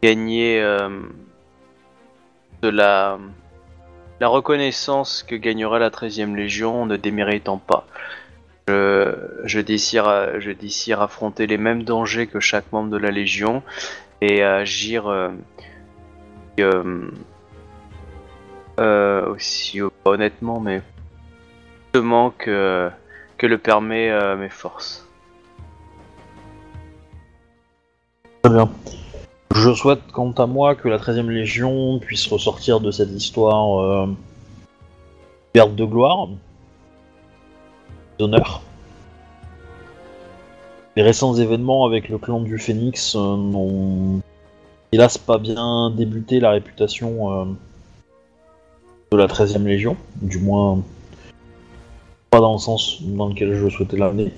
gagner 0.01 0.59
euh, 0.61 0.89
de 2.63 2.69
la, 2.69 3.19
reconnaissance 4.21 5.23
que 5.23 5.35
gagnera 5.35 5.77
la 5.77 5.89
13e 5.89 6.35
Légion 6.35 6.85
ne 6.85 6.97
déméritant 6.97 7.57
pas. 7.57 7.85
Je, 8.67 9.15
je, 9.45 9.59
désire, 9.59 10.39
je 10.39 10.51
désire 10.51 11.01
affronter 11.01 11.47
les 11.47 11.57
mêmes 11.57 11.83
dangers 11.83 12.27
que 12.27 12.39
chaque 12.39 12.71
membre 12.71 12.89
de 12.89 12.97
la 12.97 13.11
Légion 13.11 13.63
et 14.21 14.43
agir 14.43 15.11
aussi 18.77 19.81
honnêtement, 20.05 20.59
mais 20.59 20.81
justement 21.93 22.31
que, 22.31 22.91
que 23.39 23.47
le 23.47 23.57
permet 23.57 24.11
euh, 24.11 24.35
mes 24.35 24.49
forces. 24.49 25.07
Très 28.43 28.53
bien. 28.53 28.69
Je 29.55 29.73
souhaite, 29.73 30.01
quant 30.13 30.31
à 30.33 30.45
moi, 30.45 30.75
que 30.75 30.87
la 30.87 30.97
13e 30.97 31.27
Légion 31.27 31.97
puisse 31.99 32.27
ressortir 32.27 32.79
de 32.79 32.91
cette 32.91 33.09
histoire 33.09 33.79
euh, 33.81 34.15
perte 35.53 35.75
de 35.75 35.85
gloire, 35.85 36.27
d'honneur. 38.19 38.61
Les 40.95 41.01
récents 41.01 41.33
événements 41.33 41.85
avec 41.85 42.09
le 42.09 42.17
clan 42.17 42.41
du 42.41 42.59
Phénix 42.59 43.15
euh, 43.15 43.37
n'ont, 43.37 44.21
hélas, 44.91 45.17
pas 45.17 45.37
bien 45.37 45.89
débuté 45.89 46.39
la 46.39 46.51
réputation 46.51 47.41
euh, 47.41 47.45
de 49.11 49.17
la 49.17 49.27
13e 49.27 49.63
Légion, 49.63 49.97
du 50.21 50.39
moins 50.39 50.79
pas 52.29 52.39
dans 52.39 52.53
le 52.53 52.59
sens 52.59 53.01
dans 53.01 53.27
lequel 53.27 53.53
je 53.55 53.69
souhaitais 53.69 53.97
l'amener. 53.97 54.31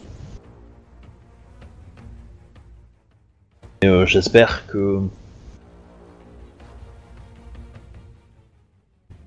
Et 3.82 3.88
euh, 3.88 4.06
j'espère 4.06 4.68
que 4.68 5.02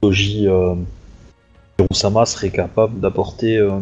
Toji 0.01 0.47
euh, 0.47 0.77
Hirosama 1.79 2.25
serait 2.25 2.51
capable 2.51 3.01
d'apporter 3.01 3.59
euh, 3.59 3.81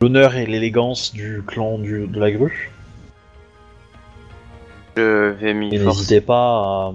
l'honneur 0.00 0.34
et 0.36 0.46
l'élégance 0.46 1.12
du 1.12 1.42
clan 1.46 1.78
du, 1.78 2.06
de 2.06 2.18
la 2.18 2.30
grue. 2.30 2.70
Je 4.96 5.30
vais 5.32 5.54
m'y 5.54 5.74
Et 5.74 5.78
forcer. 5.78 5.98
n'hésitez 5.98 6.20
pas 6.20 6.88
à... 6.88 6.94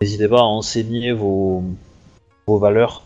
N'hésitez 0.00 0.28
pas 0.28 0.40
à 0.40 0.44
enseigner 0.44 1.12
vos, 1.12 1.62
valeurs 2.46 3.02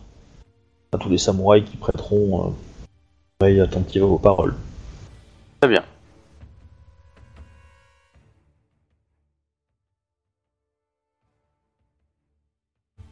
à 0.92 0.98
tous 0.98 1.08
les 1.08 1.18
samouraïs 1.18 1.64
qui 1.68 1.76
prêteront 1.76 2.48
euh, 2.48 2.50
oreille 3.40 3.60
attentive 3.60 4.02
à 4.02 4.06
vos 4.06 4.18
paroles. 4.18 4.54
Très 5.60 5.68
bien. 5.68 5.84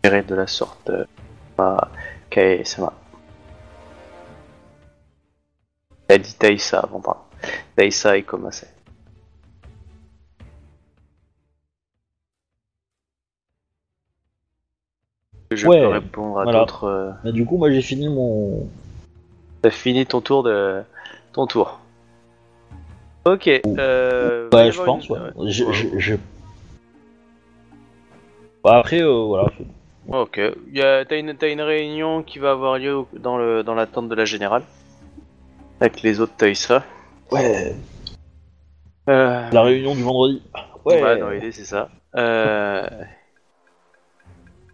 De 0.02 0.34
la 0.34 0.46
sorte. 0.46 0.90
euh, 0.90 1.04
à 1.58 1.90
Kae-sama. 2.30 2.92
Elle 6.08 6.22
dit 6.22 6.34
Taïsa 6.34 6.80
avant, 6.80 7.00
pardon. 7.00 7.20
Taïsa 7.76 8.16
et 8.16 8.22
Komase. 8.22 8.77
Je 15.50 15.66
Ouais, 15.66 15.80
peux 15.80 15.88
répondre 15.88 16.38
à 16.40 16.44
voilà. 16.44 16.58
d'autres. 16.60 16.84
euh, 16.84 17.10
Mais 17.24 17.32
du 17.32 17.44
coup, 17.44 17.56
moi 17.56 17.70
j'ai 17.70 17.80
fini 17.82 18.08
mon. 18.08 18.68
T'as 19.62 19.70
fini 19.70 20.04
ton 20.06 20.20
tour 20.20 20.42
de 20.42 20.82
ton 21.32 21.46
tour. 21.46 21.80
Ok. 23.24 23.48
Euh, 23.48 24.48
va 24.52 24.64
y 24.64 24.66
Bah, 24.66 24.70
je 24.70 24.80
avoir 24.80 24.86
pense, 24.96 25.08
une- 25.08 25.16
ouais. 25.16 26.18
Bah, 28.64 28.76
après, 28.78 29.00
euh, 29.02 29.22
voilà. 29.24 29.48
Ok. 30.08 30.40
Y 30.72 30.80
a- 30.82 31.04
T'as 31.04 31.18
une, 31.18 31.34
t'as 31.34 31.48
une 31.50 31.60
réunion 31.60 32.22
qui 32.22 32.38
va 32.38 32.50
avoir 32.52 32.78
lieu 32.78 32.96
au- 32.96 33.08
dans 33.18 33.36
le 33.38 33.62
dans 33.62 33.74
la 33.74 33.86
tente 33.86 34.08
de 34.08 34.14
la 34.14 34.24
générale 34.24 34.62
avec 35.80 36.02
les 36.02 36.20
autres 36.20 36.34
Taïsa. 36.36 36.82
Ouais. 37.30 37.74
Euh, 39.08 39.48
La 39.50 39.62
réunion 39.62 39.94
du 39.94 40.02
vendredi. 40.02 40.42
Ouais. 40.84 41.00
bah, 41.02 41.16
dans 41.16 41.30
l'idée 41.30 41.52
c'est 41.52 41.64
ça. 41.64 41.88
Euh... 42.16 42.86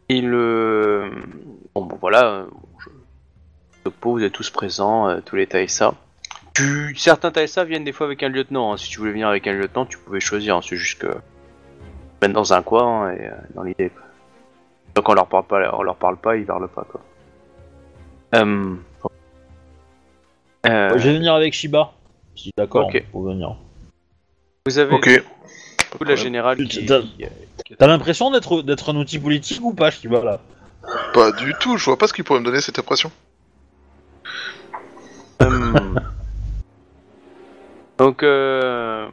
Et 0.08 0.20
le 0.20 1.10
bon, 1.74 1.84
bon 1.86 1.96
voilà. 2.00 2.24
euh, 2.26 2.46
Je... 2.78 2.90
suppose 3.84 4.20
vous 4.20 4.24
êtes 4.24 4.32
tous 4.32 4.50
présents, 4.50 5.08
euh, 5.08 5.20
tous 5.24 5.36
les 5.36 5.46
Taïsa. 5.46 5.94
Tu... 6.54 6.94
Certains 6.96 7.30
Taïsa 7.30 7.64
viennent 7.64 7.84
des 7.84 7.92
fois 7.92 8.06
avec 8.06 8.22
un 8.22 8.28
lieutenant. 8.28 8.72
hein. 8.72 8.76
Si 8.76 8.88
tu 8.90 8.98
voulais 8.98 9.12
venir 9.12 9.28
avec 9.28 9.46
un 9.46 9.52
lieutenant, 9.52 9.86
tu 9.86 9.98
pouvais 9.98 10.20
choisir. 10.20 10.56
hein. 10.56 10.60
C'est 10.62 10.76
juste 10.76 11.00
que 11.00 11.08
mettre 12.22 12.34
dans 12.34 12.52
un 12.52 12.62
coin 12.62 13.10
et 13.12 13.26
euh, 13.26 13.32
dans 13.54 13.62
l'idée. 13.62 13.90
Donc 14.94 15.08
on 15.08 15.14
leur 15.14 15.26
parle 15.26 15.46
pas, 15.46 15.74
on 15.76 15.82
leur 15.82 15.96
parle 15.96 16.16
pas, 16.16 16.36
ils 16.36 16.46
parlent 16.46 16.68
pas 16.68 16.84
quoi. 16.84 17.00
Euh... 18.36 18.74
Euh, 20.66 20.96
Je 20.98 21.08
vais 21.08 21.14
venir 21.16 21.34
avec 21.34 21.52
Shiba. 21.52 21.92
Si 22.36 22.50
d'accord, 22.56 22.86
Ok. 22.86 23.04
pour 23.12 23.22
venir. 23.24 23.56
Vous 24.66 24.78
avez 24.78 24.94
Ok. 24.94 25.22
Du 25.94 25.98
coup 25.98 26.04
la 26.04 26.16
générale 26.16 26.56
Tu- 26.58 26.66
qui, 26.66 26.86
t'as- 26.86 27.86
l'impression 27.86 28.30
d'être 28.30 28.62
d'être 28.62 28.92
un 28.92 28.96
outil 28.96 29.18
politique 29.18 29.60
ou 29.62 29.72
pas, 29.72 29.90
Shiba 29.90 30.24
là 30.24 30.40
Pas 31.12 31.30
du 31.32 31.54
tout, 31.54 31.76
je 31.76 31.84
vois 31.84 31.96
pas 31.96 32.08
ce 32.08 32.12
qui 32.12 32.22
pourrait 32.22 32.40
me 32.40 32.44
donner 32.44 32.60
cette 32.60 32.78
impression. 32.78 33.12
Hum. 35.40 36.00
Donc 37.98 38.24
euh, 38.24 39.08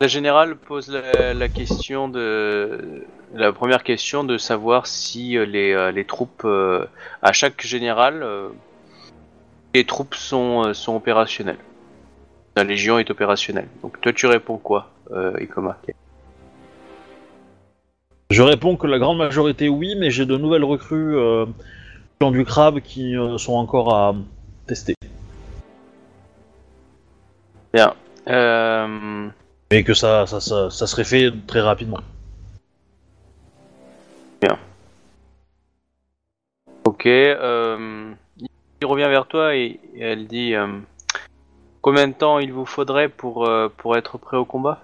la 0.00 0.06
générale 0.06 0.56
pose 0.56 0.88
la, 0.88 1.34
la 1.34 1.48
question 1.48 2.08
de 2.08 3.04
la 3.34 3.52
première 3.52 3.82
question 3.82 4.22
de 4.22 4.38
savoir 4.38 4.86
si 4.86 5.36
euh, 5.36 5.44
les, 5.44 5.72
euh, 5.72 5.90
les 5.90 6.04
troupes 6.04 6.42
euh, 6.44 6.86
à 7.22 7.32
chaque 7.32 7.66
général 7.66 8.22
euh, 8.22 8.48
les 9.74 9.84
troupes 9.84 10.14
sont, 10.14 10.68
euh, 10.68 10.74
sont 10.74 10.94
opérationnelles. 10.94 11.58
La 12.56 12.64
légion 12.64 12.98
est 12.98 13.10
opérationnelle. 13.10 13.68
Donc 13.82 14.00
toi 14.00 14.12
tu 14.12 14.26
réponds 14.26 14.56
quoi, 14.56 14.90
euh, 15.12 15.38
Ikoma? 15.40 15.78
Je 18.30 18.42
réponds 18.42 18.76
que 18.76 18.86
la 18.86 18.98
grande 18.98 19.18
majorité 19.18 19.68
oui, 19.68 19.94
mais 19.98 20.10
j'ai 20.10 20.26
de 20.26 20.36
nouvelles 20.36 20.64
recrues 20.64 21.16
euh, 21.16 21.46
du 22.20 22.44
crabe 22.44 22.80
qui 22.80 23.16
euh, 23.16 23.38
sont 23.38 23.54
encore 23.54 23.94
à 23.94 24.14
tester. 24.66 24.94
Bien. 27.72 27.94
Euh, 28.26 29.28
Mais 29.70 29.84
que 29.84 29.94
ça, 29.94 30.26
ça, 30.26 30.40
ça, 30.40 30.70
ça 30.70 30.86
serait 30.86 31.04
fait 31.04 31.30
très 31.46 31.60
rapidement. 31.60 32.00
Ok, 36.84 37.04
euh, 37.06 38.12
il 38.38 38.86
revient 38.86 39.08
vers 39.08 39.26
toi 39.26 39.56
et, 39.56 39.80
et 39.94 40.00
elle 40.00 40.26
dit 40.28 40.54
euh, 40.54 40.68
combien 41.86 42.08
de 42.08 42.14
temps 42.14 42.40
il 42.40 42.52
vous 42.52 42.66
faudrait 42.66 43.08
pour, 43.08 43.46
euh, 43.46 43.68
pour 43.68 43.96
être 43.96 44.18
prêt 44.18 44.36
au 44.36 44.44
combat? 44.44 44.82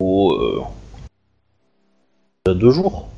Oh, 0.00 0.30
euh... 0.34 0.60
il 2.44 2.50
y 2.50 2.52
a 2.52 2.54
deux 2.54 2.70
jours. 2.70 3.08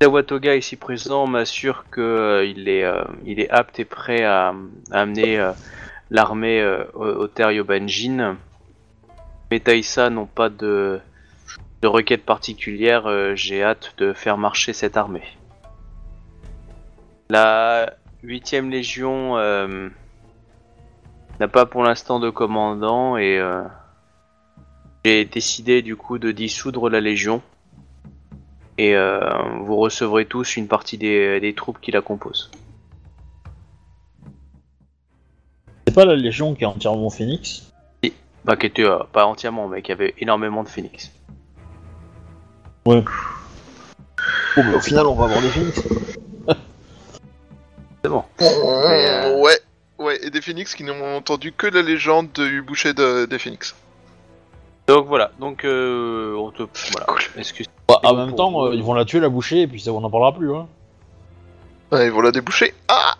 Tawatoga 0.00 0.56
ici 0.56 0.74
présent 0.74 1.28
m'assure 1.28 1.84
que 1.88 2.00
euh, 2.00 2.44
il 2.44 2.68
est 2.68 2.82
euh, 2.82 3.04
il 3.24 3.38
est 3.38 3.48
apte 3.48 3.78
et 3.78 3.84
prêt 3.84 4.24
à, 4.24 4.52
à 4.90 5.00
amener 5.00 5.38
euh, 5.38 5.52
l'armée 6.10 6.66
au, 6.94 7.04
au 7.04 7.28
terre 7.28 7.52
Yobanjin 7.52 8.36
mes 9.52 9.60
Taïsa 9.60 10.10
n'ont 10.10 10.26
pas 10.26 10.48
de, 10.48 11.00
de 11.80 11.86
requête 11.86 12.24
particulière, 12.24 13.36
j'ai 13.36 13.62
hâte 13.62 13.94
de 13.98 14.12
faire 14.12 14.36
marcher 14.36 14.72
cette 14.72 14.96
armée. 14.96 15.22
La 17.30 17.94
8ème 18.22 18.70
Légion 18.70 19.36
euh, 19.38 19.88
n'a 21.40 21.48
pas 21.48 21.66
pour 21.66 21.82
l'instant 21.82 22.20
de 22.20 22.30
commandant 22.30 23.16
et 23.16 23.38
euh, 23.38 23.62
j'ai 25.04 25.24
décidé 25.24 25.82
du 25.82 25.96
coup 25.96 26.18
de 26.18 26.32
dissoudre 26.32 26.88
la 26.88 27.00
Légion. 27.00 27.42
Et 28.76 28.96
euh, 28.96 29.20
vous 29.60 29.76
recevrez 29.76 30.26
tous 30.26 30.56
une 30.56 30.66
partie 30.66 30.98
des, 30.98 31.40
des 31.40 31.54
troupes 31.54 31.80
qui 31.80 31.92
la 31.92 32.00
composent. 32.00 32.50
C'est 35.86 35.94
pas 35.94 36.04
la 36.04 36.16
Légion 36.16 36.54
qui 36.54 36.64
est 36.64 36.66
entièrement 36.66 37.10
Phoenix 37.10 37.72
Bah, 38.44 38.56
qui 38.56 38.66
était 38.66 38.84
euh, 38.84 38.98
pas 39.10 39.24
entièrement, 39.24 39.68
mais 39.68 39.80
qui 39.80 39.90
avait 39.90 40.14
énormément 40.18 40.62
de 40.62 40.68
phoenix. 40.68 41.10
Ouais. 42.84 43.02
Bon, 44.56 44.74
au 44.74 44.80
final, 44.80 45.06
on 45.06 45.14
va 45.14 45.24
avoir 45.24 45.40
des 45.40 45.48
Phoenix. 45.48 45.82
C'est 48.04 48.10
bon. 48.10 48.22
euh, 48.42 49.40
Ouais, 49.40 49.58
ouais, 49.98 50.18
et 50.26 50.28
des 50.30 50.42
phoenix 50.42 50.74
qui 50.74 50.84
n'ont 50.84 51.16
entendu 51.16 51.52
que 51.52 51.66
la 51.66 51.80
légende 51.80 52.28
du 52.32 52.60
boucher 52.60 52.92
de- 52.92 53.24
des 53.24 53.38
phoenix. 53.38 53.74
Donc 54.86 55.06
voilà, 55.06 55.30
donc 55.40 55.64
euh, 55.64 56.34
on 56.36 56.50
te. 56.50 56.64
Voilà. 56.92 57.06
Excuse. 57.38 57.66
Bah, 57.88 58.00
en 58.04 58.14
même 58.14 58.28
pour 58.28 58.36
temps, 58.36 58.66
euh, 58.66 58.74
ils 58.74 58.82
vont 58.82 58.92
la 58.92 59.06
tuer, 59.06 59.20
la 59.20 59.30
boucher, 59.30 59.62
et 59.62 59.66
puis 59.66 59.80
ça, 59.80 59.90
on 59.92 60.00
n'en 60.02 60.10
parlera 60.10 60.34
plus. 60.34 60.54
Hein. 60.54 60.66
Ouais, 61.90 62.04
ils 62.06 62.12
vont 62.12 62.20
la 62.20 62.32
déboucher. 62.32 62.74
Ah 62.88 63.14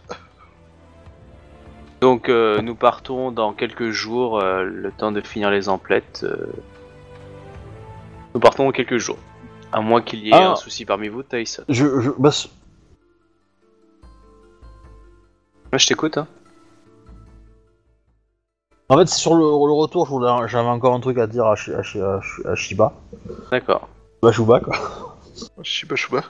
Donc 2.02 2.28
euh, 2.28 2.60
nous 2.60 2.74
partons 2.74 3.30
dans 3.30 3.54
quelques 3.54 3.90
jours, 3.90 4.38
euh, 4.40 4.64
le 4.64 4.90
temps 4.92 5.12
de 5.12 5.22
finir 5.22 5.50
les 5.50 5.70
emplettes. 5.70 6.20
euh. 6.24 6.46
Nous 8.34 8.40
partons 8.40 8.64
dans 8.66 8.72
quelques 8.72 8.98
jours. 8.98 9.16
À 9.72 9.80
moins 9.80 10.02
qu'il 10.02 10.20
y 10.20 10.28
ait 10.28 10.34
Ah. 10.34 10.50
un 10.50 10.56
souci 10.56 10.84
parmi 10.84 11.08
vous, 11.08 11.22
Tyson. 11.22 11.64
Je, 11.70 12.00
je, 12.00 12.10
bah, 12.18 12.30
je 15.78 15.86
t'écoute, 15.86 16.18
hein. 16.18 16.26
en 18.88 18.98
fait, 18.98 19.08
sur 19.08 19.34
le, 19.34 19.42
le 19.44 19.72
retour, 19.72 20.06
je 20.06 20.10
voulais- 20.10 20.48
j'avais 20.48 20.68
encore 20.68 20.94
un 20.94 21.00
truc 21.00 21.18
à 21.18 21.26
dire 21.26 21.46
à, 21.46 21.56
Shi- 21.56 21.72
à, 21.72 21.82
Shi- 21.82 22.00
à, 22.00 22.20
Shi- 22.20 22.46
à 22.46 22.54
Shiba. 22.54 22.92
D'accord. 23.50 23.88
Bah, 24.22 24.30
Shuba, 24.32 24.60
quoi. 24.60 24.76
Shiba 25.62 25.96
Shuba. 25.96 26.22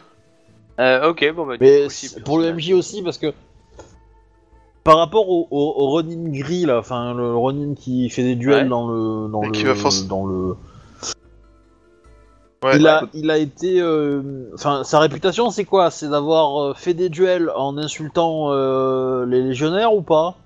Euh, 0.80 1.10
ok, 1.10 1.32
bon 1.34 1.46
bah. 1.46 1.56
du 1.56 1.64
Mais 1.64 1.88
c'est- 1.88 2.22
pour 2.24 2.38
le 2.38 2.52
MJ 2.52 2.72
aussi, 2.72 3.02
parce 3.02 3.18
que 3.18 3.32
par 4.82 4.98
rapport 4.98 5.28
au, 5.28 5.46
au, 5.50 5.74
au 5.76 5.90
Ronin 5.90 6.30
gris 6.30 6.64
là, 6.66 6.78
enfin 6.78 7.14
le 7.14 7.34
Ronin 7.36 7.74
qui 7.74 8.08
fait 8.10 8.22
des 8.22 8.34
duels 8.34 8.64
Ouais. 8.64 8.68
dans 8.68 8.88
le 8.88 9.28
dans 9.28 9.42
Et 9.42 9.46
le 9.46 9.52
qui 9.52 9.64
va 9.64 9.74
force- 9.74 10.06
dans 10.06 10.26
le, 10.26 10.56
Ouais, 12.64 12.76
il 12.78 12.86
a 12.88 13.02
il 13.12 13.30
a 13.30 13.36
été, 13.36 13.80
euh, 13.80 14.50
enfin 14.54 14.84
sa 14.84 14.98
réputation 14.98 15.50
c'est 15.50 15.64
quoi? 15.66 15.90
C'est 15.90 16.08
d'avoir 16.08 16.62
euh, 16.62 16.74
fait 16.74 16.94
des 16.94 17.10
duels 17.10 17.50
en 17.54 17.76
insultant 17.76 18.46
euh, 18.52 19.26
les 19.26 19.42
légionnaires 19.42 19.92
ou 19.92 20.00
pas? 20.00 20.36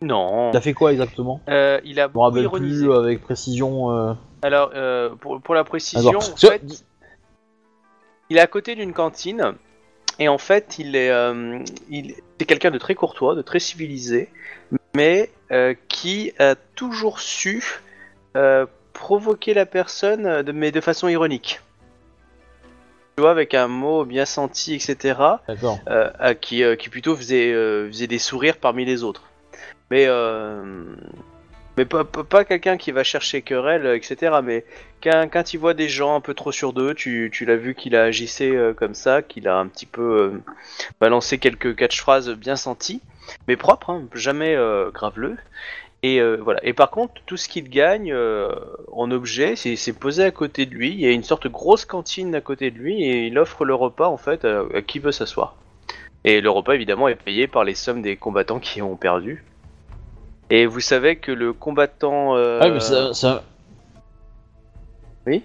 Non. 0.00 0.52
Il 0.52 0.56
a 0.56 0.60
fait 0.60 0.74
quoi 0.74 0.92
exactement? 0.92 1.40
Euh, 1.48 1.80
il 1.84 1.98
a 1.98 2.04
Je 2.04 2.08
me 2.08 2.12
beaucoup 2.12 2.24
rappelle 2.26 2.42
ironisé. 2.44 2.84
plus 2.86 2.94
avec 2.94 3.22
précision. 3.22 3.90
euh. 3.90 4.12
Alors, 4.42 4.70
euh, 4.76 5.10
pour, 5.20 5.40
pour 5.40 5.56
la 5.56 5.64
précision, 5.64 6.18
en 6.18 6.36
fait, 6.36 6.62
il 8.30 8.36
est 8.36 8.40
à 8.40 8.46
côté 8.46 8.76
d'une 8.76 8.92
cantine 8.92 9.54
et 10.20 10.28
en 10.28 10.38
fait, 10.38 10.76
il 10.78 10.94
est, 10.94 11.10
euh, 11.10 11.58
il 11.90 12.14
c'est 12.38 12.46
quelqu'un 12.46 12.70
de 12.70 12.78
très 12.78 12.94
courtois, 12.94 13.34
de 13.34 13.42
très 13.42 13.58
civilisé, 13.58 14.28
mais 14.94 15.30
euh, 15.50 15.74
qui 15.88 16.32
a 16.38 16.54
toujours 16.76 17.18
su 17.18 17.80
euh, 18.36 18.66
provoquer 18.98 19.54
la 19.54 19.64
personne, 19.64 20.26
euh, 20.26 20.42
de, 20.42 20.52
mais 20.52 20.72
de 20.72 20.80
façon 20.80 21.08
ironique. 21.08 21.60
Tu 23.16 23.22
vois, 23.22 23.30
avec 23.30 23.54
un 23.54 23.68
mot 23.68 24.04
bien 24.04 24.24
senti, 24.24 24.74
etc. 24.74 25.18
D'accord. 25.46 25.78
euh, 25.88 26.34
qui, 26.34 26.62
euh, 26.62 26.76
qui 26.76 26.88
plutôt 26.88 27.16
faisait, 27.16 27.52
euh, 27.52 27.88
faisait 27.88 28.06
des 28.08 28.18
sourires 28.18 28.56
parmi 28.56 28.84
les 28.84 29.02
autres. 29.04 29.22
Mais, 29.90 30.06
mais 31.76 31.84
pas, 31.84 32.04
pas, 32.04 32.24
pas 32.24 32.44
quelqu'un 32.44 32.76
qui 32.76 32.90
va 32.90 33.04
chercher 33.04 33.40
querelle, 33.42 33.86
etc. 33.86 34.38
Mais 34.42 34.64
quand, 35.02 35.28
quand 35.32 35.54
il 35.54 35.58
voit 35.58 35.74
des 35.74 35.88
gens 35.88 36.14
un 36.16 36.20
peu 36.20 36.34
trop 36.34 36.52
sur 36.52 36.72
d'eux, 36.72 36.92
tu, 36.92 37.30
tu 37.32 37.46
l'as 37.46 37.56
vu 37.56 37.74
qu'il 37.74 37.96
a 37.96 38.02
agissé 38.02 38.54
comme 38.76 38.94
ça, 38.94 39.22
qu'il 39.22 39.48
a 39.48 39.56
un 39.56 39.66
petit 39.66 39.86
peu 39.86 40.40
balancé 41.00 41.38
quelques 41.38 41.74
catchphrases 41.74 42.30
bien 42.30 42.56
senties, 42.56 43.00
mais 43.46 43.56
propres, 43.56 43.90
hein, 43.90 44.02
jamais 44.12 44.58
graveleux. 44.92 45.38
Et 46.04 46.20
euh, 46.20 46.36
voilà. 46.36 46.60
Et 46.64 46.74
par 46.74 46.90
contre, 46.90 47.14
tout 47.26 47.36
ce 47.36 47.48
qu'il 47.48 47.68
gagne 47.68 48.12
euh, 48.12 48.52
en 48.92 49.10
objet, 49.10 49.56
c'est 49.56 49.92
posé 49.98 50.22
à 50.22 50.30
côté 50.30 50.64
de 50.64 50.74
lui. 50.74 50.92
Il 50.92 51.00
y 51.00 51.06
a 51.06 51.10
une 51.10 51.24
sorte 51.24 51.42
de 51.44 51.48
grosse 51.48 51.84
cantine 51.84 52.34
à 52.36 52.40
côté 52.40 52.70
de 52.70 52.78
lui 52.78 53.02
et 53.02 53.26
il 53.26 53.38
offre 53.38 53.64
le 53.64 53.74
repas 53.74 54.06
en 54.08 54.16
fait 54.16 54.44
à, 54.44 54.62
à 54.74 54.82
qui 54.82 55.00
veut 55.00 55.10
s'asseoir. 55.12 55.56
Et 56.24 56.40
le 56.40 56.50
repas 56.50 56.74
évidemment 56.74 57.08
est 57.08 57.16
payé 57.16 57.48
par 57.48 57.64
les 57.64 57.74
sommes 57.74 58.02
des 58.02 58.16
combattants 58.16 58.60
qui 58.60 58.80
ont 58.80 58.94
perdu. 58.96 59.44
Et 60.50 60.66
vous 60.66 60.80
savez 60.80 61.16
que 61.16 61.32
le 61.32 61.52
combattant. 61.52 62.36
euh, 62.36 62.58
Ah, 62.62 62.70
mais 62.70 62.80
ça, 62.80 63.12
ça- 63.12 63.42
Oui 65.26 65.42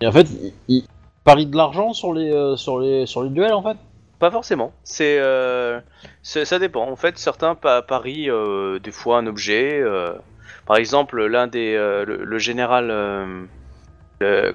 Et 0.00 0.06
en 0.06 0.12
fait, 0.12 0.28
il, 0.30 0.52
il 0.68 0.84
parie 1.24 1.46
de 1.46 1.56
l'argent 1.56 1.92
sur 1.92 2.12
les 2.14 2.30
euh, 2.30 2.56
sur 2.56 2.78
les 2.78 3.06
sur 3.06 3.22
les 3.24 3.30
duels 3.30 3.52
en 3.52 3.62
fait? 3.62 3.76
Pas 4.22 4.30
forcément. 4.30 4.72
Euh, 5.00 5.80
c'est- 6.22 6.44
ça 6.44 6.60
dépend. 6.60 6.88
En 6.88 6.94
fait, 6.94 7.18
certains 7.18 7.56
pa- 7.56 7.82
parient 7.82 8.30
euh, 8.30 8.78
des 8.78 8.92
fois 8.92 9.18
un 9.18 9.26
objet. 9.26 9.80
euh, 9.80 10.12
par 10.64 10.76
exemple, 10.76 11.26
l'un 11.26 11.48
des, 11.48 11.74
le, 12.06 12.38
général, 12.38 12.92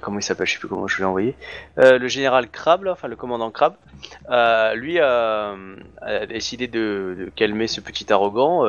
comment 0.00 0.18
il 0.18 0.22
s'appelle, 0.22 0.46
je 0.46 0.54
sais 0.54 0.58
plus 0.58 0.68
comment 0.68 0.88
je 0.88 0.96
l'ai 0.96 1.04
envoyé. 1.04 1.34
Le 1.76 2.08
général 2.08 2.48
Crabbe, 2.48 2.84
là, 2.84 2.92
enfin 2.92 3.08
le 3.08 3.16
commandant 3.16 3.50
Crabbe, 3.50 3.74
euh, 4.30 4.72
lui 4.72 4.98
a, 5.00 5.54
décidé 6.26 6.66
de, 6.66 7.30
calmer 7.36 7.66
ce 7.66 7.82
petit 7.82 8.10
arrogant. 8.10 8.64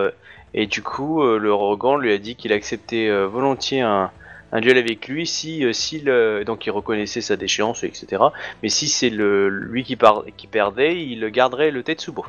et 0.54 0.68
du 0.68 0.84
coup, 0.84 1.24
euh, 1.24 1.38
le 1.40 1.54
arrogant 1.54 1.96
lui 1.96 2.12
a 2.12 2.18
dit 2.18 2.36
qu'il 2.36 2.52
acceptait 2.52 3.10
volontiers 3.10 3.80
un, 3.80 4.12
un 4.52 4.62
duel 4.62 4.78
avec 4.78 5.08
lui 5.08 5.28
si, 5.28 5.64
euh, 5.66 5.74
si 5.74 6.00
le, 6.00 6.44
donc 6.46 6.66
il 6.66 6.72
reconnaissait 6.72 7.22
sa 7.22 7.36
déchéance, 7.36 7.84
etc. 7.84 8.24
Mais 8.64 8.70
si 8.70 8.88
c'est 8.88 9.10
le 9.10 9.50
lui 9.50 9.84
qui, 9.84 9.96
par- 9.96 10.24
qui 10.38 10.48
perdait, 10.48 11.04
il 11.06 11.26
garderait 11.30 11.72
le 11.72 11.84
Tetsubo. 11.84 12.26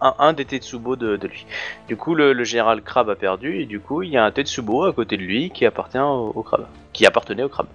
Un, 0.00 0.14
un- 0.18 0.32
des 0.32 0.44
Tetsubo 0.44 0.96
de, 0.96 1.16
de 1.16 1.28
lui. 1.28 1.46
Du 1.86 1.96
coup, 1.96 2.14
le, 2.14 2.32
le 2.32 2.44
général 2.44 2.82
Crabbe 2.82 3.10
a 3.10 3.14
perdu, 3.14 3.60
et 3.60 3.64
du 3.66 3.78
coup, 3.80 4.02
il 4.02 4.10
y 4.10 4.16
a 4.16 4.24
un 4.24 4.30
Tetsubo 4.32 4.84
à 4.84 4.92
côté 4.92 5.16
de 5.16 5.22
lui 5.22 5.50
qui 5.50 5.66
appartient 5.66 5.98
au, 5.98 6.32
au 6.34 6.42
crabe. 6.42 6.66
Qui 6.92 7.06
appartenait 7.06 7.44
au 7.44 7.48
crabe. 7.48 7.68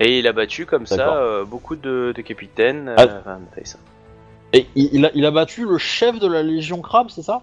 Et 0.00 0.18
il 0.18 0.26
a 0.26 0.32
battu 0.32 0.66
comme 0.66 0.86
ça 0.86 1.16
euh, 1.18 1.44
beaucoup 1.44 1.76
de, 1.76 2.12
de 2.16 2.22
capitaines. 2.22 2.88
euh, 2.88 2.94
Ah. 2.98 3.20
enfin. 3.20 3.78
Et 4.52 4.66
il, 4.74 4.90
il 4.92 5.06
a, 5.06 5.10
il 5.14 5.24
a 5.24 5.30
battu 5.30 5.64
le 5.66 5.78
chef 5.78 6.18
de 6.18 6.26
la 6.26 6.42
Légion 6.42 6.80
Crabe, 6.80 7.08
c'est 7.10 7.22
ça? 7.22 7.42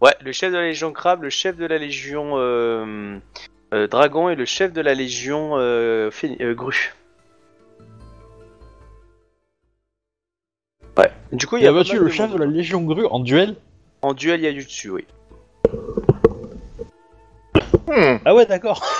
Ouais, 0.00 0.14
le 0.20 0.32
chef 0.32 0.50
de 0.52 0.56
la 0.56 0.64
Légion 0.64 0.92
Crabe, 0.92 1.22
le 1.22 1.30
chef 1.30 1.56
de 1.56 1.66
la 1.66 1.78
Légion 1.78 2.32
euh, 2.36 3.18
euh, 3.72 3.86
Dragon 3.86 4.28
et 4.28 4.34
le 4.34 4.44
chef 4.44 4.72
de 4.72 4.80
la 4.80 4.94
Légion 4.94 5.52
euh, 5.58 6.10
euh, 6.40 6.54
Grue. 6.54 6.94
Ouais. 10.98 11.10
Du 11.32 11.46
coup, 11.46 11.56
il 11.56 11.60
Il 11.60 11.64
y 11.64 11.66
a 11.66 11.70
a 11.70 11.72
pas 11.72 11.78
battu 11.80 11.94
mal 11.94 12.02
le 12.02 12.08
de 12.08 12.12
chef 12.14 12.30
monde. 12.30 12.38
de 12.38 12.44
la 12.44 12.50
Légion 12.50 12.82
Grue 12.82 13.06
en 13.06 13.20
duel? 13.20 13.56
En 14.02 14.14
duel, 14.14 14.40
il 14.40 14.44
y 14.44 14.48
a 14.48 14.52
du 14.52 14.64
dessus, 14.64 14.90
oui. 14.90 15.04
Hmm. 17.88 18.16
Ah 18.24 18.34
ouais, 18.34 18.46
d'accord. 18.46 18.84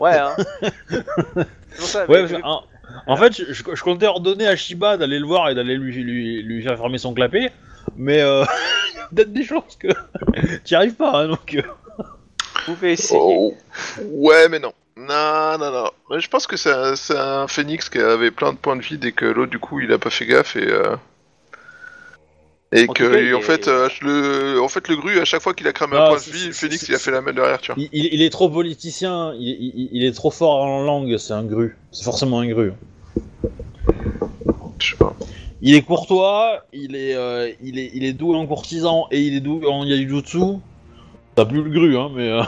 Ouais, 0.00 0.16
hein. 0.16 0.36
C'est 0.88 1.76
pour 1.78 1.86
ça, 1.88 2.06
Ouais, 2.06 2.22
mais- 2.22 2.28
parce 2.28 2.42
que, 2.42 2.46
en, 2.46 2.62
en 3.08 3.16
fait, 3.16 3.32
je, 3.36 3.52
je- 3.52 3.74
je 3.74 3.82
comptais 3.82 4.06
ordonner 4.06 4.46
à 4.46 4.54
Shiba 4.54 4.96
d'aller 4.96 5.18
le 5.18 5.26
voir 5.26 5.48
et 5.50 5.56
d'aller 5.56 5.76
lui, 5.76 5.92
lui, 6.00 6.42
lui 6.44 6.62
faire 6.62 6.76
fermer 6.76 6.98
son 6.98 7.12
clapet, 7.12 7.50
mais 7.96 8.20
euh, 8.20 8.44
il 8.92 8.96
y 8.96 9.00
a 9.00 9.08
peut-être 9.12 9.32
des 9.32 9.42
chances 9.42 9.74
que 9.76 9.88
tu 10.64 10.76
arrives 10.76 10.94
pas, 10.94 11.22
hein, 11.24 11.28
donc. 11.28 11.54
euh. 11.56 11.62
Vous 12.66 12.74
pouvez 12.74 12.92
essayer. 12.92 13.20
Oh. 13.22 13.54
Ouais, 14.10 14.48
mais 14.48 14.58
non. 14.58 14.72
Non, 14.96 15.58
non, 15.58 15.70
non. 15.72 15.90
Mais 16.10 16.20
Je 16.20 16.28
pense 16.28 16.46
que 16.46 16.56
c'est 16.56 16.70
un, 16.72 16.94
c'est 16.96 17.16
un 17.16 17.48
phénix 17.48 17.88
qui 17.88 17.98
avait 17.98 18.30
plein 18.30 18.52
de 18.52 18.58
points 18.58 18.76
de 18.76 18.82
vie 18.82 18.98
et 19.02 19.12
que 19.12 19.24
l'autre, 19.26 19.50
du 19.50 19.58
coup, 19.58 19.80
il 19.80 19.92
a 19.92 19.98
pas 19.98 20.10
fait 20.10 20.26
gaffe 20.26 20.56
et. 20.56 20.66
euh, 20.68 20.96
Et 22.72 22.88
En 22.88 22.92
que, 22.92 23.04
tout 23.04 23.10
cas, 23.12 23.18
il 23.20 23.34
en, 23.34 23.38
est- 23.38 23.42
fait, 23.42 23.68
euh, 23.68 23.88
le, 24.02 24.60
en 24.60 24.68
fait, 24.68 24.88
le 24.88 24.96
gru, 24.96 25.18
à 25.20 25.24
chaque 25.24 25.42
fois 25.42 25.54
qu'il 25.54 25.66
a 25.68 25.72
cramé 25.72 25.96
Ah, 25.96 26.04
un 26.04 26.08
point 26.08 26.16
de 26.16 26.22
c'est- 26.22 26.30
vie, 26.32 26.52
c'est- 26.52 26.70
c'est- 26.70 26.88
il 26.88 26.94
a 26.94 26.98
fait 26.98 27.10
la 27.12 27.20
main 27.20 27.32
derrière, 27.32 27.60
tu 27.60 27.72
vois. 27.72 27.80
Il, 27.80 27.88
il- 27.92 28.14
il 28.14 28.22
est 28.22 28.30
trop 28.30 28.48
politicien, 28.48 29.32
il, 29.38 29.48
il- 29.48 29.88
il 29.92 30.04
est 30.04 30.12
trop 30.12 30.30
fort 30.30 30.62
en 30.62 30.82
langue, 30.82 31.16
c'est 31.18 31.32
un 31.34 31.44
gru. 31.44 31.76
C'est 31.92 32.04
forcément 32.04 32.40
un 32.40 32.46
gru. 32.48 32.72
Je 34.78 34.90
sais 34.90 34.96
pas. 34.96 35.14
Il 35.62 35.74
est 35.74 35.82
courtois, 35.82 36.64
il 36.72 36.94
est, 36.96 37.14
euh, 37.14 37.50
il 37.62 37.78
est, 37.78 37.90
il 37.94 38.04
est 38.04 38.12
doué 38.12 38.36
en 38.36 38.46
courtisan 38.46 39.06
et 39.10 39.20
il 39.20 39.34
est 39.36 39.40
doué 39.40 39.66
en 39.66 39.84
yaijutsu. 39.84 40.58
T'as 41.34 41.44
plus 41.44 41.62
le 41.62 41.70
gru, 41.70 41.96
hein, 41.98 42.10
mais. 42.14 42.28
euh, 42.30 42.42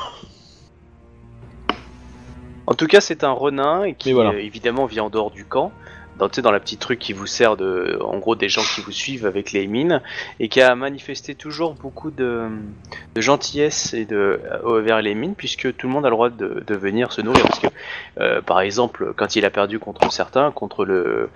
En 2.68 2.74
tout 2.74 2.86
cas, 2.86 3.00
c'est 3.00 3.24
un 3.24 3.32
renin 3.32 3.92
qui 3.92 4.08
Mais 4.08 4.14
voilà. 4.14 4.30
euh, 4.30 4.38
évidemment 4.38 4.86
vit 4.86 5.00
en 5.00 5.10
dehors 5.10 5.30
du 5.30 5.44
camp. 5.44 5.72
Dans, 6.18 6.28
dans 6.28 6.50
la 6.50 6.60
petite 6.60 6.80
truc 6.80 6.98
qui 6.98 7.12
vous 7.12 7.26
sert 7.26 7.56
de, 7.56 7.98
en 8.02 8.18
gros, 8.18 8.36
des 8.36 8.48
gens 8.48 8.62
qui 8.74 8.80
vous 8.80 8.92
suivent 8.92 9.26
avec 9.26 9.52
les 9.52 9.66
mines, 9.66 10.00
et 10.40 10.48
qui 10.48 10.60
a 10.60 10.74
manifesté 10.74 11.34
toujours 11.34 11.74
beaucoup 11.74 12.10
de, 12.10 12.48
gentillesse 13.16 13.94
et 13.94 14.04
de 14.04 14.40
euh, 14.64 14.80
vers 14.80 15.02
les 15.02 15.14
mines, 15.14 15.34
puisque 15.34 15.76
tout 15.76 15.86
le 15.86 15.92
monde 15.92 16.06
a 16.06 16.08
le 16.08 16.14
droit 16.14 16.30
de, 16.30 16.74
venir 16.74 17.12
se 17.12 17.20
nourrir. 17.22 17.42
Parce 17.46 17.60
que, 17.60 17.66
euh, 18.20 18.40
par 18.42 18.60
exemple, 18.60 19.12
quand 19.16 19.36
il 19.36 19.44
a 19.44 19.50
perdu 19.50 19.78
contre 19.78 20.12
certains, 20.12 20.50
contre 20.50 20.84
le, 20.84 21.28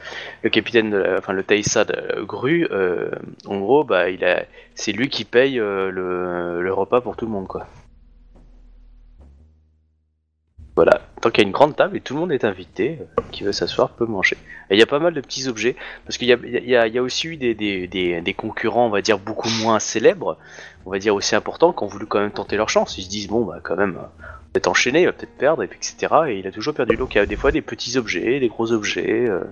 le 0.43 0.51
capitaine, 0.51 0.91
de 0.91 0.97
la- 0.99 1.19
enfin 1.19 1.33
le 1.33 1.43
Taïsa 1.43 1.85
de 1.85 2.23
Gru, 2.23 2.67
euh, 2.71 3.11
en 3.47 3.59
gros, 3.59 3.85
bah, 3.85 4.11
il 4.11 4.25
a, 4.25 4.45
c'est 4.75 4.93
lui 4.93 5.09
qui 5.09 5.25
paye 5.25 5.57
le, 5.57 6.61
le 6.63 6.73
repas 6.73 7.01
pour 7.01 7.17
tout 7.17 7.27
le 7.27 7.33
monde, 7.33 7.47
quoi. 7.47 7.67
Voilà, 10.77 11.01
tant 11.21 11.31
qu'il 11.31 11.43
y 11.43 11.45
a 11.45 11.49
une 11.49 11.53
grande 11.53 11.75
table 11.75 11.97
et 11.97 12.01
tout 12.01 12.15
le 12.15 12.21
monde 12.21 12.33
est 12.33 12.45
invité, 12.45 12.99
euh, 13.01 13.23
qui 13.33 13.43
veut 13.43 13.53
s'asseoir 13.53 13.91
peut 13.91 14.07
manger. 14.07 14.37
Et 14.71 14.75
il 14.75 14.79
y 14.79 14.83
a 14.83 14.87
pas 14.87 15.01
mal 15.01 15.13
de 15.13 15.21
petits 15.21 15.49
objets, 15.49 15.75
parce 16.05 16.17
qu'il 16.17 16.29
y 16.29 16.77
a, 16.77 17.03
aussi 17.03 17.29
eu 17.29 17.37
des, 17.37 18.35
concurrents, 18.37 18.87
on 18.87 18.91
va 18.91 19.03
dire, 19.03 19.19
beaucoup 19.19 19.49
moins 19.63 19.81
célèbres, 19.81 20.39
on 20.87 20.91
va 20.91 20.99
dire 20.99 21.15
aussi 21.15 21.35
importants, 21.35 21.73
qui 21.73 21.83
ont 21.83 21.89
voulu 21.89 22.07
quand 22.07 22.21
même 22.21 22.31
tenter 22.31 22.57
leur 22.57 22.69
chance. 22.69 22.97
Ils 22.99 23.03
se 23.03 23.11
disent, 23.11 23.29
bon, 23.29 23.45
bah 23.45 23.59
quand 23.63 23.77
même, 23.77 23.97
euh, 23.97 24.25
peut-être 24.53 24.69
enchaîner, 24.69 25.03
il 25.03 25.07
va 25.07 25.13
peut-être 25.13 25.37
perdre, 25.37 25.63
et 25.65 25.67
puis 25.67 25.79
etc. 25.79 26.15
Et 26.29 26.39
il 26.39 26.47
a 26.47 26.53
toujours 26.53 26.73
perdu. 26.73 26.97
Donc 26.97 27.15
il 27.15 27.19
y 27.19 27.21
a 27.21 27.27
des 27.27 27.37
fois 27.37 27.51
des 27.51 27.63
petits 27.63 27.99
objets, 27.99 28.39
des 28.39 28.49
gros 28.49 28.71
objets, 28.71 29.29
euh, 29.29 29.43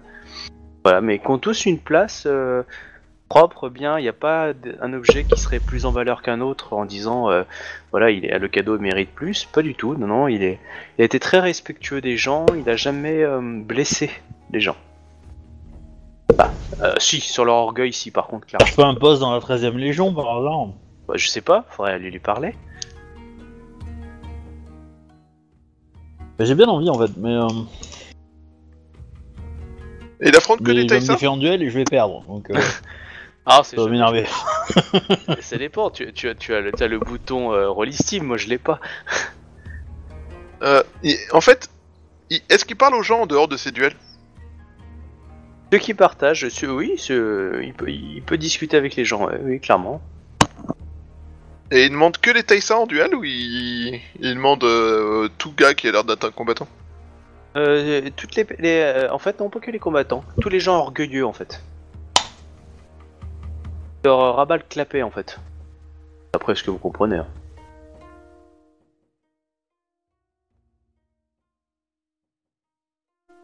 voilà, 0.84 1.00
mais 1.00 1.18
qui 1.18 1.28
ont 1.28 1.38
tous 1.38 1.66
une 1.66 1.80
place 1.80 2.28
propre, 3.28 3.68
bien. 3.68 3.98
Il 3.98 4.02
n'y 4.02 4.08
a 4.08 4.12
pas 4.12 4.52
un 4.80 4.92
objet 4.92 5.24
qui 5.24 5.38
serait 5.38 5.60
plus 5.60 5.86
en 5.86 5.92
valeur 5.92 6.22
qu'un 6.22 6.40
autre 6.40 6.72
en 6.72 6.84
disant, 6.84 7.30
euh, 7.30 7.44
voilà, 7.90 8.10
il 8.10 8.24
est, 8.24 8.38
le 8.38 8.48
cadeau 8.48 8.78
mérite 8.78 9.10
plus. 9.14 9.44
Pas 9.44 9.62
du 9.62 9.74
tout. 9.74 9.94
Non, 9.94 10.06
non, 10.06 10.28
il 10.28 10.42
est, 10.42 10.58
il 10.98 11.02
a 11.02 11.04
été 11.04 11.20
très 11.20 11.40
respectueux 11.40 12.00
des 12.00 12.16
gens. 12.16 12.46
Il 12.56 12.64
n'a 12.64 12.76
jamais 12.76 13.22
euh, 13.22 13.40
blessé 13.42 14.10
les 14.52 14.60
gens. 14.60 14.76
Ah, 16.38 16.50
euh, 16.82 16.94
si, 16.98 17.20
sur 17.20 17.44
leur 17.44 17.56
orgueil, 17.56 17.92
si, 17.92 18.10
par 18.10 18.26
contre, 18.26 18.46
clairement. 18.46 18.66
Je 18.66 18.72
fais 18.72 18.82
un 18.82 18.94
poste 18.94 19.20
dans 19.20 19.32
la 19.32 19.40
13ème 19.40 19.76
Légion 19.76 20.14
par 20.14 20.38
hasard. 20.38 20.68
Bah, 21.08 21.14
je 21.16 21.26
sais 21.26 21.40
pas, 21.40 21.64
faudrait 21.70 21.92
aller 21.92 22.10
lui 22.10 22.18
parler. 22.18 22.54
Mais 26.38 26.46
J'ai 26.46 26.54
bien 26.54 26.68
envie 26.68 26.88
en 26.88 26.98
fait, 26.98 27.10
mais, 27.16 27.34
euh, 27.34 27.48
Et 30.20 30.28
il 30.28 30.36
affronte 30.36 30.60
que 30.60 30.70
mais 30.70 30.74
des 30.74 30.82
il 30.82 30.90
va 30.90 31.00
me 31.00 31.06
défier 31.06 31.26
en 31.26 31.36
duel 31.36 31.62
et 31.62 31.70
je 31.70 31.78
vais 31.78 31.84
perdre, 31.84 32.22
donc 32.28 32.50
euh, 32.50 32.54
Ah, 33.50 33.62
c'est 33.64 33.76
ça 33.76 33.82
va 33.84 33.88
m'énerver. 33.88 34.26
ça 35.40 35.56
dépend. 35.56 35.90
Tu, 35.90 36.12
tu, 36.12 36.28
as- 36.28 36.34
tu 36.34 36.54
as 36.54 36.60
le, 36.60 36.70
tu 36.72 36.82
as 36.82 36.88
le 36.88 36.98
bouton 36.98 37.52
euh, 37.52 37.68
Rollistime, 37.70 38.24
moi 38.24 38.36
je 38.36 38.46
l'ai 38.48 38.58
pas. 38.58 38.78
Euh, 40.60 40.82
En 41.32 41.40
fait, 41.40 41.70
il- 42.30 42.42
est-ce 42.50 42.64
qu'il 42.64 42.74
parle 42.76 42.96
aux 42.96 43.02
gens 43.04 43.20
en 43.20 43.26
dehors 43.26 43.46
de 43.46 43.56
ces 43.56 43.70
duels? 43.70 43.94
Ceux 45.72 45.78
qui 45.78 45.94
partagent, 45.94 46.48
ceux- 46.48 46.72
oui, 46.72 46.94
ceux- 46.98 47.60
il, 47.62 47.72
peut, 47.74 47.88
il 47.88 48.22
peut 48.22 48.36
discuter 48.36 48.76
avec 48.76 48.96
les 48.96 49.04
gens, 49.04 49.26
ouais, 49.28 49.38
oui, 49.40 49.60
clairement. 49.60 50.02
Et 51.70 51.84
il 51.84 51.90
demande 51.90 52.18
que 52.18 52.32
les 52.32 52.42
Taïsa 52.42 52.76
en 52.76 52.86
duel 52.86 53.14
ou 53.14 53.22
il, 53.22 54.00
il 54.18 54.34
demande 54.34 54.64
euh, 54.64 55.28
tout 55.38 55.52
gars 55.52 55.74
qui 55.74 55.86
a 55.86 55.92
l'air 55.92 56.02
d'être 56.02 56.24
un 56.26 56.32
combattant? 56.32 56.66
Euh, 57.54 58.10
toutes 58.16 58.34
les, 58.34 58.44
les, 58.58 58.80
euh, 58.80 59.12
en 59.12 59.18
fait, 59.20 59.38
non 59.38 59.50
pas 59.50 59.60
que 59.60 59.70
les 59.70 59.78
combattants, 59.78 60.24
tous 60.40 60.48
les 60.48 60.58
gens 60.58 60.76
orgueilleux 60.76 61.24
en 61.24 61.32
fait. 61.32 61.62
Rabat 64.08 64.56
le 64.58 64.62
clapet 64.68 65.02
en 65.02 65.10
fait. 65.10 65.38
Après 66.34 66.54
ce 66.54 66.62
que 66.62 66.70
vous 66.70 66.78
comprenez. 66.78 67.16
hein. 67.16 67.26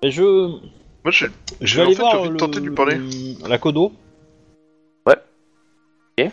Mais 0.03 0.11
je, 0.11 0.23
Moi, 0.23 0.61
je, 1.11 1.27
je 1.61 1.77
vais 1.77 1.83
en 1.83 1.87
aller 1.87 1.95
fait, 1.95 2.03
voir 2.03 2.13
j'ai 2.13 2.19
envie 2.19 2.29
de 2.29 2.33
le- 2.35 2.39
tenter 2.39 2.61
de 2.61 2.67
lui 2.67 2.75
parler. 2.75 3.01
la 3.49 3.59
Kodo. 3.59 3.93
Ouais. 5.07 5.17
Ok. 6.19 6.31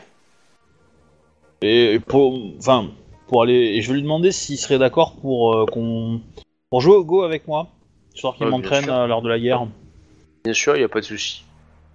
Et 1.61 1.99
pour, 2.05 2.37
enfin, 2.57 2.89
pour 3.27 3.43
aller, 3.43 3.53
et 3.75 3.81
je 3.81 3.89
vais 3.89 3.95
lui 3.95 4.01
demander 4.03 4.31
s'il 4.31 4.57
serait 4.57 4.79
d'accord 4.79 5.15
pour 5.15 5.53
euh, 5.53 5.65
qu'on, 5.65 6.21
pour 6.69 6.81
jouer 6.81 6.95
au 6.95 7.05
Go 7.05 7.23
avec 7.23 7.47
moi, 7.47 7.67
histoire 8.13 8.35
qu'il 8.35 8.45
Ouais, 8.45 8.51
bien 8.51 8.59
m'entraîne 8.59 8.83
sûr. 8.83 8.93
à 8.93 9.07
l'heure 9.07 9.21
de 9.21 9.29
la 9.29 9.39
guerre. 9.39 9.67
Bien 10.43 10.53
sûr, 10.53 10.75
il 10.75 10.79
n'y 10.79 10.85
a 10.85 10.89
pas 10.89 10.99
de 11.01 11.05
souci. 11.05 11.43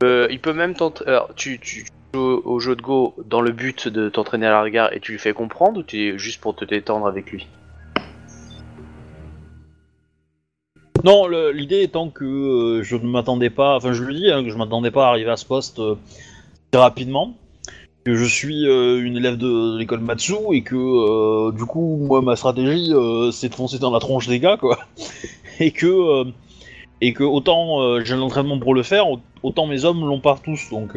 Euh, 0.03 0.29
il 0.31 0.41
peut 0.41 0.53
même 0.53 0.75
t'entraîner. 0.75 1.11
Alors, 1.11 1.35
tu, 1.35 1.59
tu 1.59 1.81
joues 1.81 1.87
au 2.19 2.61
jeu 2.61 2.77
de 2.77 2.83
Go 2.83 3.15
dans 3.25 3.41
le 3.41 3.53
but 3.53 3.89
de 3.89 4.09
t'entraîner 4.09 4.47
à 4.47 4.51
la 4.51 4.63
regard 4.63 4.93
et 4.93 5.01
tu 5.01 5.13
lui 5.13 5.19
fais 5.19 5.33
comprendre 5.33 5.81
ou 5.81 5.83
tu 5.83 6.09
es 6.09 6.19
juste 6.19 6.41
pour 6.41 6.55
te 6.55 6.65
détendre 6.65 7.07
avec 7.07 7.31
lui? 7.31 7.47
Non, 11.05 11.29
l'idée 11.29 11.83
étant 11.83 12.09
que 12.09 12.25
euh, 12.25 12.83
je 12.83 12.97
ne 12.97 13.07
m'attendais 13.07 13.49
pas, 13.51 13.77
enfin 13.77 13.93
je 13.93 14.03
lui 14.03 14.17
dis 14.17 14.31
hein, 14.31 14.43
que 14.43 14.51
je 14.51 14.57
m'attendais 14.57 14.91
pas 14.91 15.07
à 15.07 15.11
arriver 15.11 15.31
à 15.31 15.37
ce 15.37 15.45
poste 15.45 15.79
euh, 15.79 15.95
très 16.73 16.81
rapidement, 16.81 17.35
que 18.05 18.17
je 18.17 18.25
suis 18.25 18.67
euh, 18.67 19.01
une 19.01 19.17
élève 19.17 19.37
de, 19.37 19.79
l'école 19.79 20.01
Matsu 20.01 20.35
et 20.53 20.63
que 20.63 21.53
du 21.53 21.65
coup 21.65 21.99
moi 22.01 22.23
ma 22.23 22.35
stratégie 22.35 22.93
c'est 23.31 23.51
de 23.51 23.55
foncer 23.55 23.79
dans 23.79 23.93
la 23.93 24.01
tronche 24.01 24.27
des 24.27 24.41
gars 24.41 24.57
quoi, 24.57 24.81
et 25.61 25.71
que 25.71 26.25
et 27.01 27.13
que 27.13 27.23
autant 27.23 28.01
j'ai 28.03 28.17
l'entraînement 28.17 28.59
pour 28.59 28.75
le 28.75 28.83
faire, 28.83 29.09
au- 29.09 29.21
autant 29.45 29.67
mes 29.67 29.85
hommes 29.85 30.01
l'ont 30.01 30.21
pas 30.21 30.37
tous 30.43 30.71
donc 30.71 30.97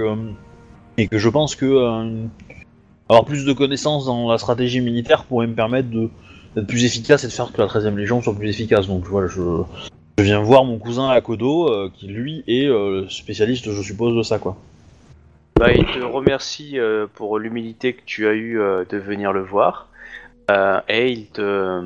et 0.99 1.07
que 1.07 1.17
je 1.17 1.29
pense 1.29 1.55
que 1.55 1.65
euh, 1.65 3.21
plus 3.25 3.45
de 3.45 3.53
connaissances 3.53 4.05
dans 4.05 4.29
la 4.29 4.37
stratégie 4.37 4.81
militaire 4.81 5.23
pourrait 5.23 5.47
me 5.47 5.55
permettre 5.55 5.89
de 5.89 6.09
d'être 6.55 6.67
plus 6.67 6.83
efficace 6.83 7.23
et 7.23 7.27
de 7.27 7.31
faire 7.31 7.51
que 7.51 7.61
la 7.61 7.67
13ème 7.67 7.95
Légion 7.95 8.21
soit 8.21 8.35
plus 8.35 8.49
efficace 8.49 8.87
donc 8.87 9.05
voilà 9.05 9.27
je 9.27 9.63
viens 10.23 10.41
voir 10.41 10.65
mon 10.65 10.77
cousin 10.79 11.09
Akodo, 11.09 11.71
euh, 11.71 11.89
qui 11.93 12.07
lui 12.07 12.43
est 12.45 12.67
euh, 12.67 13.07
spécialiste, 13.07 13.71
je 13.71 13.81
suppose, 13.81 14.17
de 14.17 14.21
ça, 14.21 14.37
quoi. 14.37 14.57
Bah, 15.57 15.71
il 15.71 15.85
te 15.85 15.99
remercie 15.99 16.77
euh, 16.77 17.07
pour 17.13 17.39
l'humilité 17.39 17.93
que 17.93 18.01
tu 18.05 18.27
as 18.27 18.33
eu 18.33 18.59
euh, 18.59 18.83
de 18.89 18.97
venir 18.97 19.31
le 19.31 19.41
voir. 19.41 19.87
Et 20.89 21.11
il 21.11 21.27
te 21.27 21.81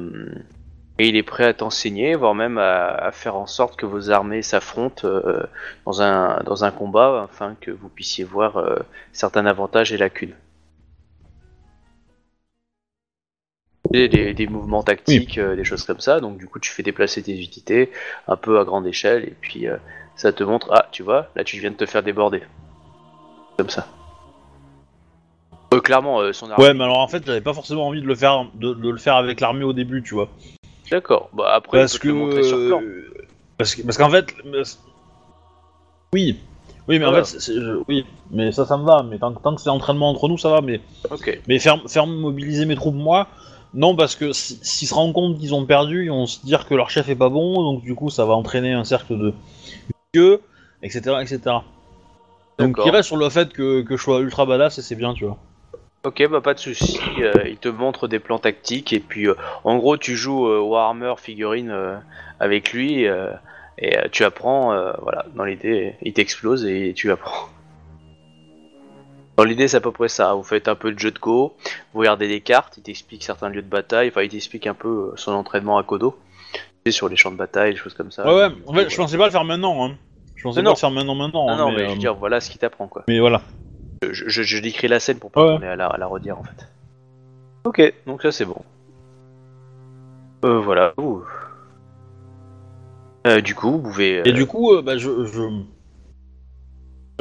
et 0.99 1.07
il 1.07 1.15
est 1.15 1.23
prêt 1.23 1.45
à 1.45 1.53
t'enseigner, 1.53 2.15
voire 2.15 2.35
même 2.35 2.57
à, 2.57 2.87
à 2.87 3.11
faire 3.11 3.35
en 3.35 3.47
sorte 3.47 3.75
que 3.75 3.85
vos 3.85 4.11
armées 4.11 4.41
s'affrontent 4.43 5.07
euh, 5.07 5.43
dans 5.85 6.01
un 6.01 6.41
dans 6.43 6.63
un 6.63 6.71
combat 6.71 7.23
afin 7.31 7.55
que 7.59 7.71
vous 7.71 7.89
puissiez 7.89 8.23
voir 8.23 8.57
euh, 8.57 8.77
certains 9.11 9.45
avantages 9.45 9.91
et 9.91 9.97
lacunes. 9.97 10.35
Des, 13.91 14.07
des, 14.07 14.33
des 14.33 14.47
mouvements 14.47 14.81
tactiques, 14.83 15.37
euh, 15.37 15.55
des 15.55 15.63
choses 15.63 15.83
comme 15.83 15.99
ça. 15.99 16.19
Donc 16.19 16.37
du 16.37 16.47
coup, 16.47 16.59
tu 16.59 16.71
fais 16.71 16.83
déplacer 16.83 17.21
tes 17.23 17.33
unités 17.33 17.91
un 18.27 18.35
peu 18.35 18.59
à 18.59 18.63
grande 18.63 18.87
échelle 18.87 19.23
et 19.25 19.35
puis 19.39 19.65
ça 20.15 20.31
te 20.31 20.43
montre 20.43 20.69
ah 20.71 20.87
tu 20.91 21.01
vois 21.03 21.29
là 21.35 21.43
tu 21.43 21.59
viens 21.59 21.71
de 21.71 21.75
te 21.75 21.85
faire 21.85 22.03
déborder 22.03 22.43
comme 23.57 23.69
ça. 23.69 23.87
Clairement, 25.83 26.31
son 26.33 26.51
armée. 26.51 26.65
Ouais, 26.65 26.73
mais 26.75 26.83
alors 26.83 26.99
en 26.99 27.07
fait, 27.07 27.25
j'avais 27.25 27.41
pas 27.41 27.53
forcément 27.53 27.87
envie 27.87 28.01
de 28.01 28.05
le 28.05 28.13
faire, 28.13 28.45
de, 28.53 28.75
de 28.75 28.89
le 28.91 28.97
faire 28.97 29.15
avec 29.15 29.41
l'armée 29.41 29.63
au 29.63 29.73
début, 29.73 30.03
tu 30.03 30.13
vois. 30.13 30.29
D'accord. 30.91 31.29
Bah 31.33 31.53
après, 31.53 31.79
Parce 31.79 31.95
il 31.95 31.99
que, 31.99 32.07
le 32.07 32.43
sur 32.43 32.57
plan. 32.67 32.81
euh, 32.81 33.11
parce 33.57 33.75
que, 33.75 33.81
parce 33.83 33.97
qu'en 33.97 34.09
fait, 34.09 34.33
oui, 36.13 36.37
oui, 36.87 36.99
mais 36.99 37.05
en 37.05 37.13
fait, 37.13 37.39
je- 37.39 37.81
oui, 37.87 38.05
mais 38.31 38.51
ça, 38.51 38.65
ça 38.65 38.77
me 38.77 38.83
va. 38.85 39.03
Mais 39.03 39.17
tant, 39.17 39.33
que- 39.33 39.41
tant 39.41 39.55
que 39.55 39.61
c'est 39.61 39.69
entraînement 39.69 40.09
entre 40.09 40.27
nous, 40.27 40.37
ça 40.37 40.49
va. 40.49 40.61
Mais, 40.61 40.81
Ok. 41.09 41.39
mais 41.47 41.59
faire, 41.59 41.81
faire 41.87 42.05
mobiliser 42.07 42.65
mes 42.65 42.75
troupes 42.75 42.95
moi, 42.95 43.27
non, 43.73 43.95
parce 43.95 44.15
que 44.15 44.33
si- 44.33 44.59
s'ils 44.61 44.87
se 44.87 44.93
rendent 44.93 45.13
compte 45.13 45.39
qu'ils 45.39 45.55
ont 45.55 45.65
perdu, 45.65 46.05
ils 46.05 46.09
vont 46.11 46.27
se 46.27 46.45
dire 46.45 46.67
que 46.67 46.75
leur 46.75 46.89
chef 46.89 47.09
est 47.09 47.15
pas 47.15 47.29
bon, 47.29 47.63
donc 47.63 47.83
du 47.83 47.95
coup, 47.95 48.09
ça 48.09 48.25
va 48.25 48.33
entraîner 48.33 48.73
un 48.73 48.83
cercle 48.83 49.17
de 49.17 49.33
etc., 50.83 51.21
etc. 51.23 51.63
Donc, 52.59 52.77
il 52.85 52.91
reste 52.91 53.07
sur 53.07 53.17
le 53.17 53.29
fait 53.29 53.51
que, 53.51 53.81
que 53.81 53.97
je 53.97 54.03
sois 54.03 54.19
ultra 54.19 54.45
badass 54.45 54.77
et 54.77 54.81
c'est 54.83 54.95
bien, 54.95 55.13
tu 55.15 55.25
vois. 55.25 55.37
Ok, 56.05 56.27
bah 56.29 56.41
pas 56.41 56.53
de 56.53 56.59
souci. 56.59 56.99
euh, 57.19 57.31
il 57.47 57.55
te 57.57 57.69
montre 57.69 58.09
des 58.09 58.19
plans 58.19 58.37
tactiques 58.39 58.91
et 58.91 58.99
puis 58.99 59.27
euh, 59.27 59.35
en 59.63 59.77
gros 59.77 59.95
tu 59.95 60.17
joues 60.17 60.47
euh, 60.47 60.59
Warhammer 60.59 61.13
figurine 61.17 62.01
avec 62.41 62.73
lui 62.73 63.05
et 63.05 63.97
tu 64.11 64.23
apprends. 64.25 64.73
voilà, 65.01 65.25
dans 65.33 65.45
l'idée, 65.45 65.95
il 66.01 66.11
t'explose 66.13 66.65
et 66.65 66.93
tu 66.93 67.09
apprends. 67.11 67.47
Dans 69.37 69.45
l'idée, 69.45 69.67
c'est 69.67 69.77
à 69.77 69.81
peu 69.81 69.91
près 69.91 70.09
ça. 70.09 70.33
Vous 70.33 70.43
faites 70.43 70.67
un 70.67 70.75
peu 70.75 70.91
de 70.91 70.99
jeu 70.99 71.09
de 71.09 71.17
go, 71.19 71.55
vous 71.93 71.99
regardez 72.01 72.27
des 72.27 72.41
cartes, 72.41 72.77
il 72.77 72.83
t'explique 72.83 73.23
certains 73.23 73.49
lieux 73.49 73.61
de 73.63 73.67
bataille, 73.69 74.09
enfin 74.09 74.21
il 74.23 74.29
t'explique 74.29 74.67
un 74.67 74.73
peu 74.75 75.11
son 75.15 75.31
entraînement 75.31 75.77
à 75.77 75.83
Kodo, 75.83 76.19
Tu 76.53 76.59
sais, 76.85 76.91
sur 76.91 77.07
les 77.09 77.15
champs 77.15 77.31
de 77.31 77.37
bataille, 77.37 77.71
des 77.71 77.77
choses 77.77 77.93
comme 77.95 78.11
ça. 78.11 78.25
Ouais, 78.27 78.35
ouais, 78.47 78.53
en 78.67 78.73
fait, 78.73 78.89
je 78.89 78.95
pensais 78.97 79.17
pas 79.17 79.25
le 79.25 79.31
faire 79.31 79.43
maintenant, 79.45 79.85
hein. 79.85 79.95
Je 80.35 80.43
pensais 80.43 80.59
Non, 80.61 80.63
pas 80.65 80.69
non. 80.69 80.73
le 80.75 80.79
faire 80.79 80.91
maintenant, 80.91 81.15
maintenant. 81.15 81.45
Non, 81.47 81.51
hein, 81.53 81.57
non, 81.57 81.71
mais, 81.71 81.85
je 81.87 81.93
veux 81.93 81.97
dire, 81.97 82.13
voilà 82.15 82.41
ce 82.41 82.49
qu'il 82.51 82.59
t'apprend 82.59 82.87
quoi. 82.87 83.05
mais 83.07 83.19
voilà. 83.19 83.41
Je, 84.11 84.27
je, 84.27 84.43
je 84.43 84.57
décris 84.57 84.87
la 84.87 84.99
scène 84.99 85.19
pour 85.19 85.31
pas 85.31 85.45
Ouais. 85.45 85.57
qu'on 85.57 85.63
ait 85.63 85.67
à 85.69 85.75
la, 85.75 85.87
à 85.87 85.97
la 85.97 86.07
redire 86.07 86.37
en 86.39 86.43
fait. 86.43 86.67
Ok, 87.63 87.93
donc 88.05 88.21
ça 88.21 88.31
c'est 88.31 88.45
bon. 88.45 88.61
Euh, 90.43 90.59
voilà. 90.59 90.93
Ouh. 90.97 91.21
Euh, 93.25 93.39
du 93.39 93.55
coup, 93.55 93.71
vous 93.71 93.81
pouvez. 93.81 94.19
euh, 94.19 94.23
Et 94.25 94.33
du 94.33 94.45
coup, 94.45 94.73
euh, 94.73 94.81
bah, 94.81 94.97
je, 94.97 95.25
je, 95.25 95.61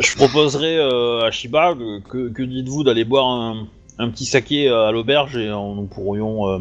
je 0.01 0.17
proposerai 0.17 0.79
euh, 0.79 1.23
à 1.25 1.31
Shiba 1.31 1.75
que, 1.75 2.01
que, 2.01 2.29
que 2.31 2.43
dites-vous 2.43 2.83
d'aller 2.83 3.05
boire 3.05 3.29
un, 3.29 3.69
un 3.99 4.11
petit 4.11 4.25
saké 4.25 4.69
à 4.69 4.91
l'auberge 4.91 5.37
et 5.37 5.49
euh, 5.49 5.75
nous 5.75 5.87
pourrions 5.87 6.49
euh, 6.49 6.59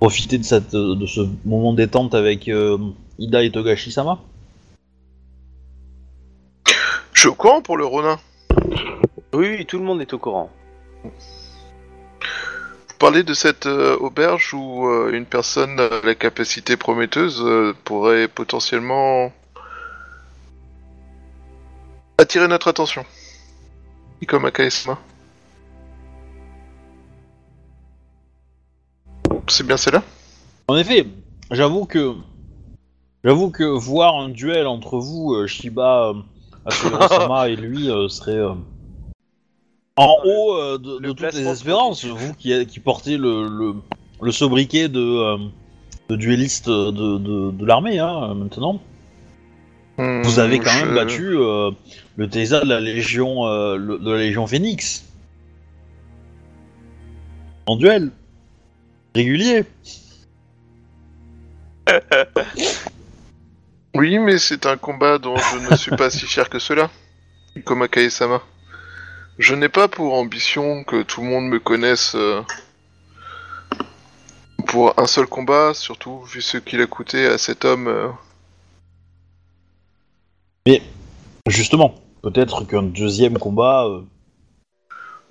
profiter 0.00 0.38
de, 0.38 0.44
cette, 0.44 0.72
de 0.74 1.06
ce 1.06 1.20
moment 1.44 1.74
détente 1.74 2.14
avec 2.14 2.48
euh, 2.48 2.78
Ida 3.18 3.42
et 3.42 3.50
Togashi-sama. 3.50 4.18
suis 7.14 7.28
au 7.28 7.34
courant 7.34 7.60
pour 7.62 7.76
le 7.76 7.84
Ronin. 7.84 8.18
Oui, 9.32 9.56
oui, 9.58 9.66
tout 9.66 9.78
le 9.78 9.84
monde 9.84 10.00
est 10.00 10.12
au 10.14 10.18
courant. 10.18 10.50
Vous 11.04 12.98
parlez 12.98 13.22
de 13.22 13.34
cette 13.34 13.66
euh, 13.66 13.96
auberge 13.98 14.54
où 14.54 14.88
euh, 14.88 15.12
une 15.12 15.26
personne 15.26 15.78
à 15.78 16.00
la 16.02 16.14
capacité 16.14 16.78
prometteuse 16.78 17.42
euh, 17.44 17.74
pourrait 17.84 18.28
potentiellement 18.28 19.30
attirer 22.16 22.48
notre 22.48 22.68
attention. 22.68 23.04
Comme 24.26 24.46
Akaesma. 24.46 24.98
C'est 29.48 29.66
bien 29.66 29.76
celle-là? 29.76 30.02
En 30.68 30.76
effet, 30.76 31.06
j'avoue 31.50 31.84
que 31.84 32.14
j'avoue 33.22 33.50
que 33.50 33.64
voir 33.64 34.16
un 34.16 34.30
duel 34.30 34.66
entre 34.66 34.98
vous, 34.98 35.46
Shiba, 35.46 36.14
Asura-sama 36.66 37.48
et 37.48 37.56
lui 37.56 37.88
euh, 37.90 38.08
serait 38.08 38.32
euh, 38.32 38.54
en 39.96 40.16
haut 40.24 40.54
euh, 40.56 40.78
de, 40.78 40.98
Le 40.98 41.08
de 41.08 41.12
toutes 41.12 41.32
les 41.32 41.46
espérances. 41.48 42.04
Vous 42.04 42.34
qui, 42.34 42.66
qui 42.66 42.80
portez 42.80 43.16
le, 43.16 43.48
le, 43.48 43.74
le 44.20 44.32
sobriquet 44.32 44.88
de, 44.88 45.00
euh, 45.00 45.36
de 46.08 46.16
duelliste 46.16 46.68
de, 46.68 46.90
de, 46.90 47.50
de 47.50 47.66
l'armée 47.66 47.98
hein, 47.98 48.34
maintenant. 48.34 48.80
Vous 50.24 50.38
avez 50.38 50.58
quand 50.58 50.74
même 50.74 50.90
Hmm, 50.90 50.94
battu 50.94 51.36
euh, 51.38 51.70
le 52.16 52.28
Tesa 52.28 52.60
de 52.60 52.68
la 52.68 52.80
Légion 52.80 53.46
euh, 53.46 53.76
le- 53.76 53.98
de 53.98 54.10
la 54.10 54.18
Légion 54.18 54.46
Phoenix. 54.46 55.04
En 57.66 57.76
duel. 57.76 58.10
Régulier. 59.14 59.64
Oui, 63.98 64.18
mais 64.18 64.38
c'est 64.38 64.66
un 64.66 64.76
combat 64.76 65.18
dont 65.18 65.36
je 65.36 65.70
ne 65.70 65.76
suis 65.76 65.90
pas 65.96 66.10
si 66.10 66.26
fier 66.26 66.48
que 66.48 66.58
cela. 66.58 66.90
Comme 67.64 67.82
Akae-sama. 67.82 68.42
Je 69.38 69.54
n'ai 69.54 69.68
pas 69.68 69.88
pour 69.88 70.14
ambition 70.14 70.84
que 70.84 71.02
tout 71.02 71.20
le 71.22 71.28
monde 71.28 71.46
me 71.48 71.58
connaisse 71.58 72.14
euh, 72.14 72.42
pour 74.66 74.98
un 74.98 75.06
seul 75.06 75.26
combat, 75.26 75.72
surtout 75.74 76.22
vu 76.22 76.40
ce 76.42 76.58
qu'il 76.58 76.80
a 76.80 76.86
coûté 76.86 77.26
à 77.26 77.38
cet 77.38 77.64
homme. 77.64 77.88
euh. 77.88 78.08
Justement, 81.48 81.94
peut-être 82.22 82.64
qu'un 82.64 82.82
deuxième 82.82 83.38
combat 83.38 83.84
euh, 83.86 84.02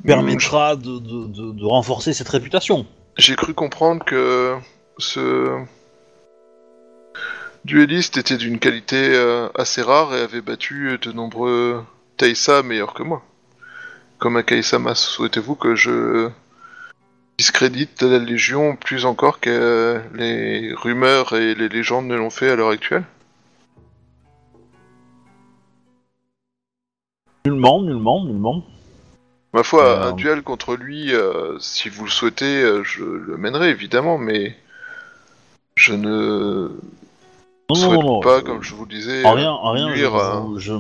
permettra 0.06 0.76
de, 0.76 1.00
de- 1.00 1.28
de- 1.28 1.52
de 1.52 1.66
renforcer 1.66 2.14
cette 2.14 2.30
réputation. 2.30 2.86
J'ai 3.18 3.36
cru 3.36 3.54
comprendre 3.54 4.04
que 4.06 4.56
ce 4.98 5.62
dueliste 7.66 8.18
était 8.18 8.38
d'une 8.38 8.60
qualité 8.60 9.16
euh, 9.16 9.50
assez 9.56 9.82
rare 9.82 10.16
et 10.16 10.22
avait 10.22 10.42
battu 10.42 10.98
de 11.02 11.12
nombreux 11.12 11.84
Taisa 12.16 12.62
meilleurs 12.62 12.94
que 12.94 13.04
moi. 13.04 13.24
Comme 14.20 14.38
Akae-sama, 14.38 14.94
souhaitez-vous 14.94 15.56
que 15.56 15.76
je 15.76 16.30
discrédite 17.38 18.04
la 18.04 18.20
Légion 18.20 18.76
plus 18.76 19.06
encore 19.06 19.40
que 19.40 20.00
les 20.14 20.74
rumeurs 20.74 21.34
et 21.34 21.56
les 21.56 21.68
légendes 21.68 22.08
ne 22.08 22.16
l'ont 22.16 22.30
fait 22.30 22.50
à 22.50 22.56
l'heure 22.56 22.70
actuelle? 22.70 23.04
Nullement, 27.46 27.82
nullement, 27.82 28.24
nullement. 28.24 28.64
Ma 29.54 29.64
foi, 29.64 29.84
Euh, 29.86 30.10
un 30.10 30.14
duel 30.14 30.44
contre 30.44 30.76
lui, 30.76 31.14
euh, 31.14 31.58
si 31.60 31.90
vous 31.90 32.06
le 32.06 32.12
souhaitez, 32.12 32.62
je 32.84 33.04
le 33.04 33.38
mènerai 33.38 33.70
évidemment, 33.70 34.18
mais 34.18 34.56
je 35.76 35.94
ne 35.94 36.70
Non, 37.70 37.76
souhaite 37.76 38.00
non, 38.00 38.04
non, 38.04 38.20
pas, 38.20 38.38
euh, 38.38 38.42
comme 38.42 38.62
je 38.62 38.76
vous 38.76 38.86
le 38.86 38.90
disais, 38.96 39.26
En 39.26 39.34
rien, 39.34 39.52
en 39.52 39.72
rien, 39.72 39.88
nuire 39.90 40.12
je, 40.12 40.18
à- 40.24 40.40
vous- 40.40 40.60
je- 40.60 40.74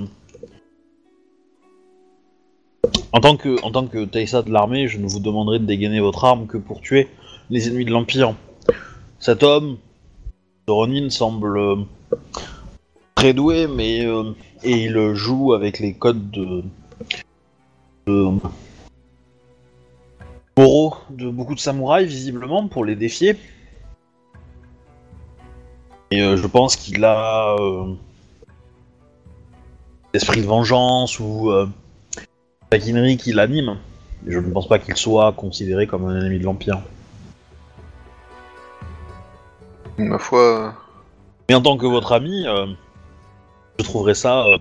En 3.11 3.19
tant 3.21 3.37
que, 3.37 3.61
en 3.63 3.71
tant 3.71 3.87
que 3.87 4.05
Taïsa 4.05 4.41
de 4.43 4.51
l'armée, 4.51 4.87
je 4.87 4.97
ne 4.99 5.07
vous 5.07 5.19
demanderai 5.19 5.59
de 5.59 5.65
dégainer 5.65 5.99
votre 5.99 6.25
arme 6.25 6.47
que 6.47 6.57
pour 6.57 6.81
tuer 6.81 7.07
les 7.49 7.67
ennemis 7.67 7.85
de 7.85 7.91
l'Empire. 7.91 8.35
Cet 9.19 9.41
homme, 9.41 9.77
Ronin, 10.67 11.09
semble 11.09 11.57
euh, 11.57 11.75
très 13.15 13.33
doué, 13.33 13.67
mais 13.67 14.05
euh, 14.05 14.33
et 14.63 14.83
il 14.85 15.13
joue 15.13 15.53
avec 15.53 15.79
les 15.79 15.93
codes 15.93 16.29
de, 16.31 16.63
de 18.07 18.27
moraux 20.57 20.95
de 21.09 21.29
beaucoup 21.29 21.55
de 21.55 21.59
samouraïs 21.59 22.07
visiblement 22.09 22.67
pour 22.67 22.85
les 22.85 22.95
défier. 22.95 23.35
Et 26.15 26.21
euh, 26.21 26.37
je 26.37 26.47
pense 26.47 26.77
qu'il 26.77 27.03
a 27.03 27.57
euh, 27.59 27.93
l'esprit 30.13 30.39
de 30.39 30.47
vengeance 30.47 31.19
ou 31.19 31.51
euh, 31.51 31.67
taquinerie 32.69 33.17
qui 33.17 33.33
l'anime. 33.33 33.77
Je 34.25 34.39
ne 34.39 34.49
pense 34.49 34.69
pas 34.69 34.79
qu'il 34.79 34.95
soit 34.95 35.33
considéré 35.33 35.87
comme 35.87 36.05
un 36.07 36.17
ennemi 36.17 36.39
de 36.39 36.45
l'Empire. 36.45 36.79
ma 39.97 40.17
foi, 40.17 40.73
Mais 41.49 41.55
en 41.55 41.61
tant 41.61 41.75
que 41.75 41.85
votre 41.85 42.13
ami, 42.13 42.47
euh, 42.47 42.67
je 43.77 43.83
trouverais 43.83 44.15
ça 44.15 44.45
euh, 44.45 44.57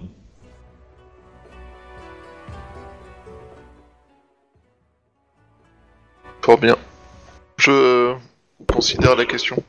Fort 6.43 6.59
bien. 6.59 6.77
Je 7.59 8.17
considère 8.67 9.15
la 9.15 9.25
question. 9.25 9.63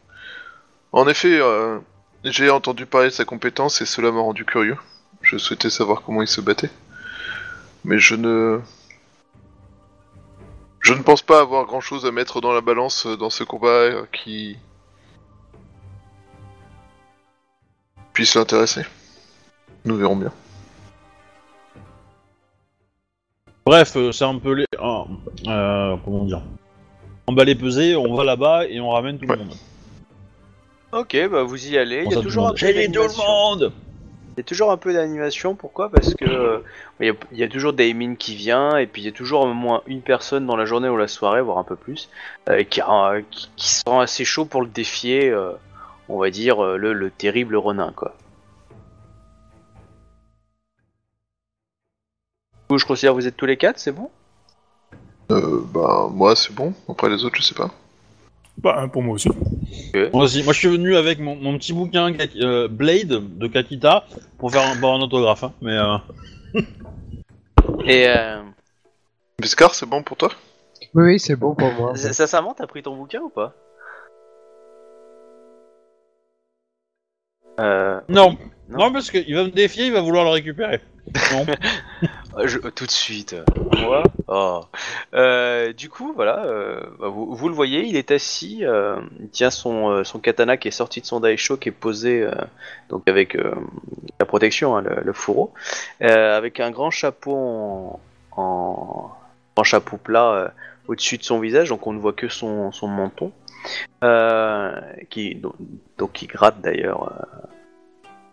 En 0.96 1.10
effet, 1.10 1.38
euh, 1.42 1.78
j'ai 2.24 2.50
entendu 2.50 2.86
parler 2.86 3.10
de 3.10 3.14
sa 3.14 3.26
compétence 3.26 3.82
et 3.82 3.86
cela 3.86 4.14
m'a 4.14 4.22
rendu 4.22 4.46
curieux. 4.46 4.78
Je 5.22 5.38
souhaitais 5.38 5.70
savoir 5.70 6.02
comment 6.04 6.22
il 6.22 6.28
se 6.28 6.40
battait. 6.40 6.70
Mais 7.84 8.00
je 8.00 8.16
ne... 8.16 8.62
Je 10.80 10.94
ne 10.94 11.02
pense 11.02 11.22
pas 11.22 11.42
avoir 11.42 11.66
grand 11.66 11.82
chose 11.82 12.06
à 12.06 12.12
mettre 12.12 12.40
dans 12.40 12.54
la 12.54 12.62
balance 12.62 13.08
euh, 13.08 13.18
dans 13.18 13.30
ce 13.30 13.44
combat 13.44 13.68
euh, 13.68 14.06
qui 14.14 14.56
puisse 18.14 18.36
l'intéresser. 18.36 18.86
Nous 19.84 19.98
verrons 19.98 20.16
bien. 20.16 20.32
Bref, 23.66 23.98
c'est 24.14 24.24
un 24.24 24.38
peu 24.40 24.54
les. 24.54 24.66
euh, 24.80 25.98
comment 26.06 26.24
dire? 26.24 26.44
Emballé 27.28 27.56
pesé, 27.56 27.98
on 27.98 28.16
va 28.16 28.24
là-bas 28.24 28.66
et 28.68 28.80
on 28.80 28.92
ramène 28.92 29.18
tout 29.20 29.26
Ouais. 29.26 29.36
le 29.36 29.44
monde. 29.44 29.58
Ok, 30.96 31.18
bah 31.30 31.44
vous 31.44 31.68
y 31.68 31.78
allez. 31.78 32.04
Il 32.06 32.12
y 32.12 32.14
a 32.14 32.22
toujours 32.22 32.48
un 32.48 32.54
peu 32.54 32.58
J'ai 32.58 32.74
dit 32.74 32.92
tout 32.92 33.02
le 33.02 33.08
d'animation. 33.08 33.24
monde 33.28 33.74
Il 34.38 34.40
y 34.40 34.42
a 34.42 34.44
toujours 34.44 34.72
un 34.72 34.78
peu 34.78 34.94
d'animation. 34.94 35.56
Pourquoi? 35.56 35.90
Parce 35.90 36.16
que 36.16 36.26
euh, 36.26 36.60
il 37.00 37.08
y, 37.08 37.10
a, 37.10 37.14
il 37.32 37.38
y 37.38 37.44
a 37.44 37.48
toujours 37.50 37.74
Damien 37.74 38.16
qui 38.16 38.36
vient 38.36 38.78
et 38.78 38.88
puis 38.88 39.02
il 39.02 39.06
y 39.06 39.10
a 39.10 39.12
toujours 39.12 39.42
au 39.42 39.54
moins 39.54 39.82
une 39.88 40.02
personne 40.02 40.46
dans 40.46 40.56
la 40.56 40.66
journée 40.66 40.90
ou 40.90 40.98
la 40.98 41.08
soirée, 41.08 41.42
voire 41.42 41.58
un 41.58 41.64
peu 41.64 41.76
plus, 41.76 42.10
euh, 42.50 42.64
qui, 42.64 42.82
a- 42.82 43.22
qui, 43.32 43.50
qui 43.58 43.68
se 43.70 43.82
sent 43.88 43.98
assez 44.00 44.26
chaud 44.26 44.46
pour 44.46 44.62
le 44.62 44.68
défier. 44.70 45.30
euh, 45.30 45.52
on 46.08 46.18
va 46.20 46.30
dire 46.30 46.64
euh, 46.64 46.78
le, 46.78 46.94
le 46.94 47.12
terrible 47.12 47.56
Ronin, 47.56 47.92
quoi. 47.96 48.16
Je 52.76 52.86
considère 52.86 53.14
que 53.14 53.16
vous 53.22 53.28
êtes 53.28 53.38
tous 53.38 53.48
les 53.48 53.58
quatre, 53.58 53.80
c'est 53.80 53.92
bon? 53.92 54.12
Euh, 55.32 55.62
bah, 55.72 56.08
moi 56.12 56.36
c'est 56.36 56.54
bon. 56.54 56.74
Après 56.90 57.10
les 57.10 57.24
autres, 57.26 57.36
je 57.38 57.44
sais 57.44 57.56
pas. 57.56 57.72
Bah, 58.58 58.76
un 58.80 58.88
pour 58.88 59.04
moi 59.04 59.16
aussi. 59.16 59.30
Moi 60.14 60.24
aussi, 60.24 60.44
moi 60.44 60.54
je 60.54 60.60
suis 60.60 60.68
venu 60.68 60.96
avec 60.96 61.20
mon, 61.20 61.36
mon 61.36 61.58
petit 61.58 61.74
bouquin 61.74 62.12
euh, 62.38 62.68
Blade 62.68 63.38
de 63.38 63.48
Kakita 63.48 64.06
pour 64.38 64.52
faire 64.52 64.66
un, 64.66 64.76
pour 64.76 64.94
un 64.94 65.02
autographe, 65.02 65.44
hein, 65.44 65.54
mais 65.62 65.74
euh, 65.78 65.98
Et 67.86 68.08
euh, 68.08 68.42
Biscar, 69.40 69.74
c'est 69.76 69.86
bon 69.86 70.02
pour 70.04 70.18
toi? 70.18 70.30
Oui, 70.94 71.04
oui, 71.04 71.20
c'est 71.20 71.36
bon 71.36 71.56
pour 71.56 71.74
moi. 71.74 71.94
s- 71.96 72.12
sincèrement, 72.14 72.54
t'as 72.54 72.68
pris 72.68 72.82
ton 72.84 72.96
bouquin 72.96 73.22
ou 73.22 73.30
pas? 73.30 73.54
Euh, 77.60 78.00
non. 78.10 78.38
Non. 78.70 78.78
non, 78.80 78.92
parce 78.94 79.12
qu'il 79.12 79.34
va 79.36 79.44
me 79.44 79.50
défier, 79.52 79.86
il 79.88 79.92
va 79.94 80.02
vouloir 80.02 80.26
le 80.26 80.32
récupérer. 80.32 80.82
Non. 81.32 81.46
Euh, 82.38 82.48
je- 82.48 82.60
tout 82.60 82.86
de 82.86 82.92
suite. 82.92 83.34
Moi 83.80 84.04
Oh. 84.28 84.60
Euh, 85.14 85.72
Du 85.72 85.88
coup, 85.88 86.12
voilà, 86.14 86.44
euh, 86.46 86.82
bah, 87.00 87.08
vous, 87.08 87.34
vous 87.34 87.48
le 87.48 87.56
voyez, 87.56 87.86
il 87.86 87.96
est 87.96 88.12
assis, 88.12 88.66
euh, 88.66 88.98
il 89.22 89.30
tient 89.30 89.50
son, 89.50 89.90
euh, 89.90 90.04
son 90.04 90.20
katana 90.20 90.58
qui 90.58 90.68
est 90.68 90.72
sorti 90.72 91.00
de 91.00 91.06
son 91.06 91.22
daisho, 91.22 91.56
qui 91.56 91.70
est 91.70 91.72
posé 91.72 92.24
euh, 92.24 92.32
donc 92.90 93.08
avec 93.08 93.36
euh, 93.38 93.54
la 94.20 94.26
protection, 94.26 94.76
hein, 94.76 94.82
le, 94.82 95.02
le 95.02 95.14
fourreau, 95.14 95.54
euh, 96.02 96.36
avec 96.38 96.60
un 96.60 96.72
grand 96.72 96.92
chapeau 96.92 97.34
en, 97.38 98.00
en 98.36 99.12
grand 99.56 99.64
chapeau 99.64 99.96
plat 99.96 100.32
euh, 100.34 100.48
au-dessus 100.90 101.18
de 101.18 101.24
son 101.24 101.40
visage, 101.40 101.70
donc 101.70 101.88
on 101.88 101.94
ne 101.94 102.00
voit 102.00 102.12
que 102.14 102.28
son, 102.28 102.74
son 102.74 102.90
menton, 102.90 103.32
euh, 104.04 104.78
qui 105.10 105.36
donc, 105.36 105.54
donc 105.98 106.12
qui 106.12 106.28
gratte 106.28 106.60
d'ailleurs 106.60 107.04
euh, 107.14 107.48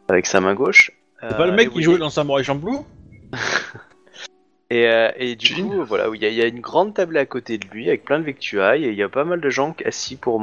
avec 0.08 0.26
sa 0.26 0.40
main 0.40 0.54
gauche. 0.54 0.90
C'est 1.22 1.36
pas 1.36 1.46
le 1.46 1.52
Euh, 1.52 1.56
mec 1.56 1.68
qui 1.68 1.72
voyez- 1.74 1.84
jouait 1.84 1.98
dans 1.98 2.10
Samurai 2.10 2.42
Champloo 2.42 2.84
et, 4.70 4.88
euh, 4.88 5.10
et 5.16 5.36
du 5.36 5.54
coup, 5.62 5.84
voilà, 5.84 6.08
il 6.12 6.20
y, 6.20 6.24
a- 6.26 6.28
il 6.28 6.34
y 6.34 6.42
a 6.42 6.46
une 6.46 6.60
grande 6.60 6.94
table 6.94 7.16
à 7.16 7.26
côté 7.26 7.58
de 7.58 7.66
lui 7.68 7.88
avec 7.88 8.04
plein 8.04 8.18
de 8.18 8.24
victuailles 8.24 8.84
et 8.84 8.88
il 8.90 8.94
y 8.96 9.02
a 9.02 9.08
pas 9.08 9.24
mal 9.24 9.40
de 9.40 9.48
gens 9.50 9.74
assis 9.84 10.16
pour, 10.16 10.40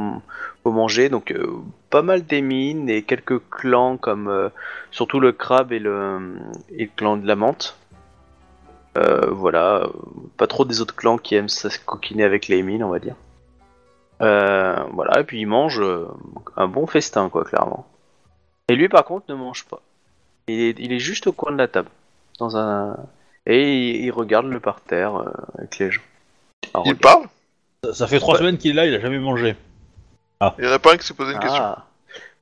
manger. 0.65 1.09
Donc, 1.09 1.31
euh, 1.31 1.51
pas 1.89 2.01
mal 2.03 2.23
des 2.25 2.41
mines 2.41 2.89
et 2.89 3.01
quelques 3.03 3.41
clans 3.49 3.97
comme 3.97 4.27
euh, 4.27 4.49
surtout 4.91 5.19
le 5.19 5.31
crabe 5.31 5.71
et 5.73 5.79
le, 5.79 6.37
et 6.69 6.83
le 6.85 6.91
clan 6.95 7.17
de 7.17 7.27
la 7.27 7.35
menthe. 7.35 7.75
Voilà, 9.31 9.87
pas 10.35 10.45
trop 10.47 10.65
des 10.65 10.81
autres 10.81 10.93
clans 10.95 11.17
qui 11.17 11.33
aiment 11.35 11.47
se 11.47 11.69
coquiner 11.85 12.23
avec 12.25 12.49
les 12.49 12.61
mines, 12.61 12.83
on 12.83 12.89
va 12.89 12.99
dire. 12.99 13.15
Voilà, 14.19 15.19
et 15.21 15.23
puis 15.23 15.39
il 15.39 15.45
mange 15.45 15.81
un 16.57 16.67
bon 16.67 16.85
festin, 16.85 17.29
quoi, 17.29 17.45
clairement. 17.45 17.87
Et 18.67 18.75
lui, 18.75 18.89
par 18.89 19.05
contre, 19.05 19.25
ne 19.29 19.35
mange 19.35 19.65
pas. 19.65 19.81
Il 20.53 20.59
est, 20.61 20.75
il 20.79 20.91
est 20.93 20.99
juste 20.99 21.27
au 21.27 21.31
coin 21.33 21.51
de 21.51 21.57
la 21.57 21.67
table, 21.67 21.89
dans 22.39 22.57
un 22.57 22.97
et 23.45 23.89
il, 23.97 24.05
il 24.05 24.11
regarde 24.11 24.45
le 24.47 24.59
parterre 24.59 25.15
euh, 25.17 25.31
avec 25.57 25.77
les 25.79 25.91
gens. 25.91 26.01
Ah, 26.73 26.81
Il 26.85 26.91
regarde. 26.93 26.99
parle 27.01 27.23
Ça, 27.83 27.93
ça 27.93 28.07
fait 28.07 28.19
trois 28.19 28.33
Ouais. 28.33 28.39
semaines 28.39 28.57
qu'il 28.57 28.71
est 28.71 28.73
là, 28.73 28.85
il 28.85 28.93
a 28.93 28.99
jamais 28.99 29.19
mangé. 29.19 29.55
Il 30.57 30.65
y 30.65 30.67
en 30.67 30.71
a 30.71 30.79
pas 30.79 30.93
un 30.93 30.97
qui 30.97 31.05
s'est 31.05 31.13
posé 31.13 31.33
une 31.33 31.39
question. 31.39 31.61
Ah. 31.63 31.85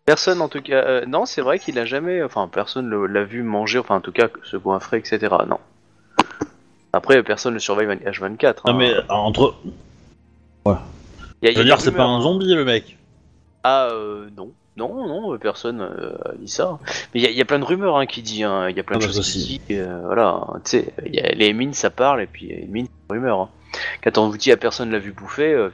Personne 0.06 0.42
en 0.42 0.48
tout 0.50 0.62
cas. 0.62 0.84
euh, 0.86 1.06
non, 1.06 1.26
c'est 1.26 1.42
vrai 1.42 1.60
qu'il 1.60 1.78
a 1.80 1.86
jamais. 1.86 2.22
Enfin, 2.24 2.48
personne 2.48 2.90
l'a 3.06 3.24
vu 3.24 3.44
manger. 3.44 3.80
Enfin, 3.80 3.96
en 3.96 4.02
tout 4.02 4.12
cas, 4.12 4.28
se 4.44 4.56
goinfrer, 4.56 4.98
etc. 4.98 5.36
Non. 5.48 5.60
Après, 6.94 7.22
personne 7.24 7.54
ne 7.56 7.60
surveille 7.60 7.88
H24. 7.88 8.62
Non 8.66 8.74
hein. 8.74 8.74
mais 8.78 8.94
entre, 9.10 9.56
Il 10.66 10.72
y 10.72 10.72
a- 10.72 10.78
il 11.42 11.46
y 11.46 11.50
a 11.50 11.52
je 11.54 11.58
veux 11.60 11.66
dire, 11.66 11.82
c'est 11.82 11.92
pas 11.92 12.06
un 12.06 12.22
zombie 12.22 12.54
le 12.54 12.64
mec. 12.66 12.98
Ah 13.64 13.88
euh, 13.92 14.30
non. 14.38 14.52
Non, 14.78 15.08
non, 15.08 15.34
euh, 15.34 15.38
personne 15.38 15.82
euh, 15.82 16.16
a 16.26 16.34
dit 16.36 16.48
ça. 16.48 16.78
Mais 17.14 17.20
il 17.20 17.24
y, 17.24 17.26
a- 17.28 17.32
il 17.32 17.36
y 17.38 17.41
a 17.41 17.45
plein 17.45 17.60
de 17.60 17.66
rumeurs 17.66 17.98
hein, 17.98 18.06
qui 18.06 18.22
dit. 18.22 18.44
hein, 18.44 18.70
Il 18.70 18.78
y 18.78 18.80
a 18.80 18.84
plein 18.84 18.98
Ah 18.98 18.99
de 18.99 19.06
bah, 19.06 19.12
choses 19.12 19.26
ça 19.26 19.32
qui 19.32 19.38
aussi. 19.40 19.60
dit. 19.70 19.76
euh, 19.76 20.02
voilà. 20.06 20.45
Tu 20.64 20.70
sais, 20.72 20.94
les 21.04 21.54
mines 21.54 21.74
ça 21.74 21.90
parle 21.90 22.22
et 22.22 22.28
puis 22.28 22.48
les 22.48 22.66
mines 22.68 22.86
c'est 22.88 23.16
des 23.16 23.20
rumeurs. 23.20 23.40
hein. 23.41 23.49
Quand 24.04 24.18
on 24.20 24.30
vous 24.30 24.38
dit 24.38 24.52
à 24.52 24.58
personne 24.58 24.91
l'a 24.91 24.99
vu 24.99 25.12
bouffer, 25.12 25.54
euh, 25.54 25.70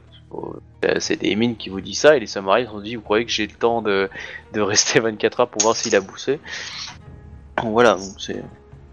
c'est 1.00 1.18
des 1.18 1.36
mines 1.36 1.56
qui 1.58 1.70
vous 1.70 1.82
disent 1.82 2.00
ça 2.00 2.16
et 2.18 2.20
les 2.20 2.28
samouraïs 2.28 2.68
ont 2.74 2.80
dit 2.80 2.96
vous 2.96 3.02
croyez 3.02 3.26
que 3.26 3.32
j'ai 3.32 3.46
le 3.46 3.54
temps 3.54 3.82
de, 3.82 4.10
de 4.54 4.62
rester 4.62 5.00
24 5.02 5.42
heures 5.42 5.48
pour 5.50 5.62
voir 5.62 5.76
s'il 5.76 5.96
a 5.96 6.02
bouffé? 6.02 6.40
Donc 7.58 7.72
Voilà, 7.74 7.96
donc 7.96 8.16
c'est. 8.20 8.42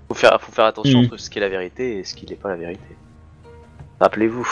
Faut 0.09 0.15
faire, 0.15 0.41
faut 0.43 0.51
faire 0.53 0.65
attention 0.65 0.99
Mhm. 0.99 1.05
entre 1.07 1.16
ce 1.19 1.31
qui 1.31 1.39
est 1.39 1.43
la 1.43 1.49
vérité 1.49 1.99
et 1.99 2.05
ce 2.05 2.15
qui 2.16 2.27
n'est 2.27 2.35
pas 2.35 2.49
la 2.49 2.57
vérité. 2.57 2.97
Rappelez-vous. 4.01 4.49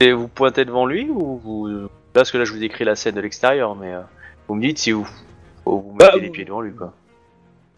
Et 0.00 0.12
vous 0.12 0.28
pointez 0.28 0.64
devant 0.64 0.86
lui 0.86 1.08
ou 1.10 1.38
vous... 1.42 1.88
Parce 2.12 2.30
que 2.30 2.38
là 2.38 2.44
je 2.44 2.52
vous 2.52 2.58
décris 2.58 2.84
la 2.84 2.96
scène 2.96 3.14
de 3.14 3.20
l'extérieur, 3.20 3.74
mais 3.76 3.92
euh, 3.94 4.00
vous 4.48 4.54
me 4.54 4.62
dites 4.62 4.78
si 4.78 4.92
vous, 4.92 5.06
vous 5.64 5.92
mettez 5.98 6.12
Bah, 6.12 6.18
les 6.20 6.30
pieds 6.30 6.44
devant 6.44 6.60
lui 6.60 6.72
quoi. 6.72 6.92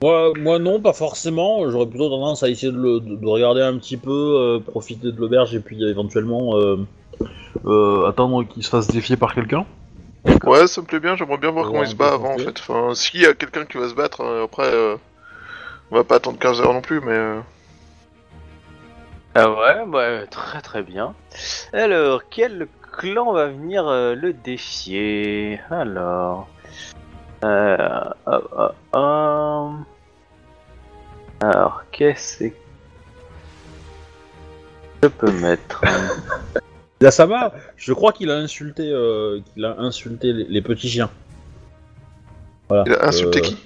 Moi, 0.00 0.32
moi 0.38 0.58
non, 0.60 0.80
pas 0.80 0.92
forcément. 0.92 1.68
J'aurais 1.68 1.86
plutôt 1.88 2.08
tendance 2.08 2.42
à 2.44 2.48
essayer 2.48 2.70
de, 2.70 2.78
le- 2.80 3.00
de- 3.00 3.16
de 3.16 3.26
regarder 3.26 3.62
un 3.62 3.76
petit 3.78 3.96
peu, 3.96 4.10
euh, 4.12 4.60
profiter 4.60 5.10
de 5.10 5.20
l'auberge 5.20 5.54
et 5.56 5.60
puis 5.60 5.82
éventuellement 5.84 6.56
euh, 6.56 6.76
euh, 7.66 8.06
attendre 8.06 8.44
qu'il 8.46 8.62
se 8.62 8.70
fasse 8.70 8.86
défier 8.86 9.16
par 9.16 9.34
quelqu'un. 9.34 9.66
Ouais, 10.44 10.66
ça 10.68 10.80
me 10.82 10.86
plaît 10.86 11.00
bien, 11.00 11.16
j'aimerais 11.16 11.38
bien 11.38 11.50
voir 11.50 11.66
comment 11.66 11.82
il 11.82 11.88
se 11.88 11.96
bat 11.96 12.12
avant 12.12 12.34
en 12.34 12.38
fait. 12.38 12.60
Enfin, 12.60 12.94
s'il 12.94 13.22
y 13.22 13.26
a 13.26 13.34
quelqu'un 13.34 13.64
qui 13.64 13.76
va 13.78 13.88
se 13.88 13.94
battre, 13.94 14.20
euh, 14.20 14.44
après, 14.44 14.72
euh, 14.72 14.94
on 15.90 15.96
va 15.96 16.04
pas 16.04 16.16
attendre 16.16 16.38
15 16.38 16.60
heures 16.60 16.72
non 16.74 16.80
plus, 16.82 17.00
mais. 17.00 17.18
Ah 19.40 19.51
ouais, 19.52 19.86
bah, 19.86 20.27
très 20.27 20.60
très 20.62 20.82
bien. 20.82 21.15
Alors, 21.73 22.23
quel 22.28 22.66
clan 22.90 23.32
va 23.32 23.47
venir 23.47 23.86
euh, 23.86 24.16
le 24.16 24.32
défier? 24.32 25.60
Alors... 25.70 26.48
Euh, 27.44 27.77
ah, 28.27 28.40
ah, 28.56 28.74
ah. 28.94 29.70
Alors, 31.40 31.85
qu'est-ce 31.93 32.47
que 32.48 32.52
je 35.05 35.09
peux 35.09 35.31
mettre? 35.31 35.82
Yasama, 37.01 37.52
je 37.77 37.93
crois 37.93 38.12
qu'il 38.12 38.32
a 38.32 38.35
insulté, 38.39 38.90
euh, 38.90 39.39
qu'il 39.55 39.65
a 39.65 39.78
insulté 39.78 40.32
les, 40.32 40.44
les 40.47 40.62
petits 40.62 40.89
chiens. 40.89 41.10
Voilà. 42.69 42.82
Il 42.89 42.93
a 42.94 43.05
insulté 43.06 43.39
Euh, 43.39 43.43
qui? 43.43 43.56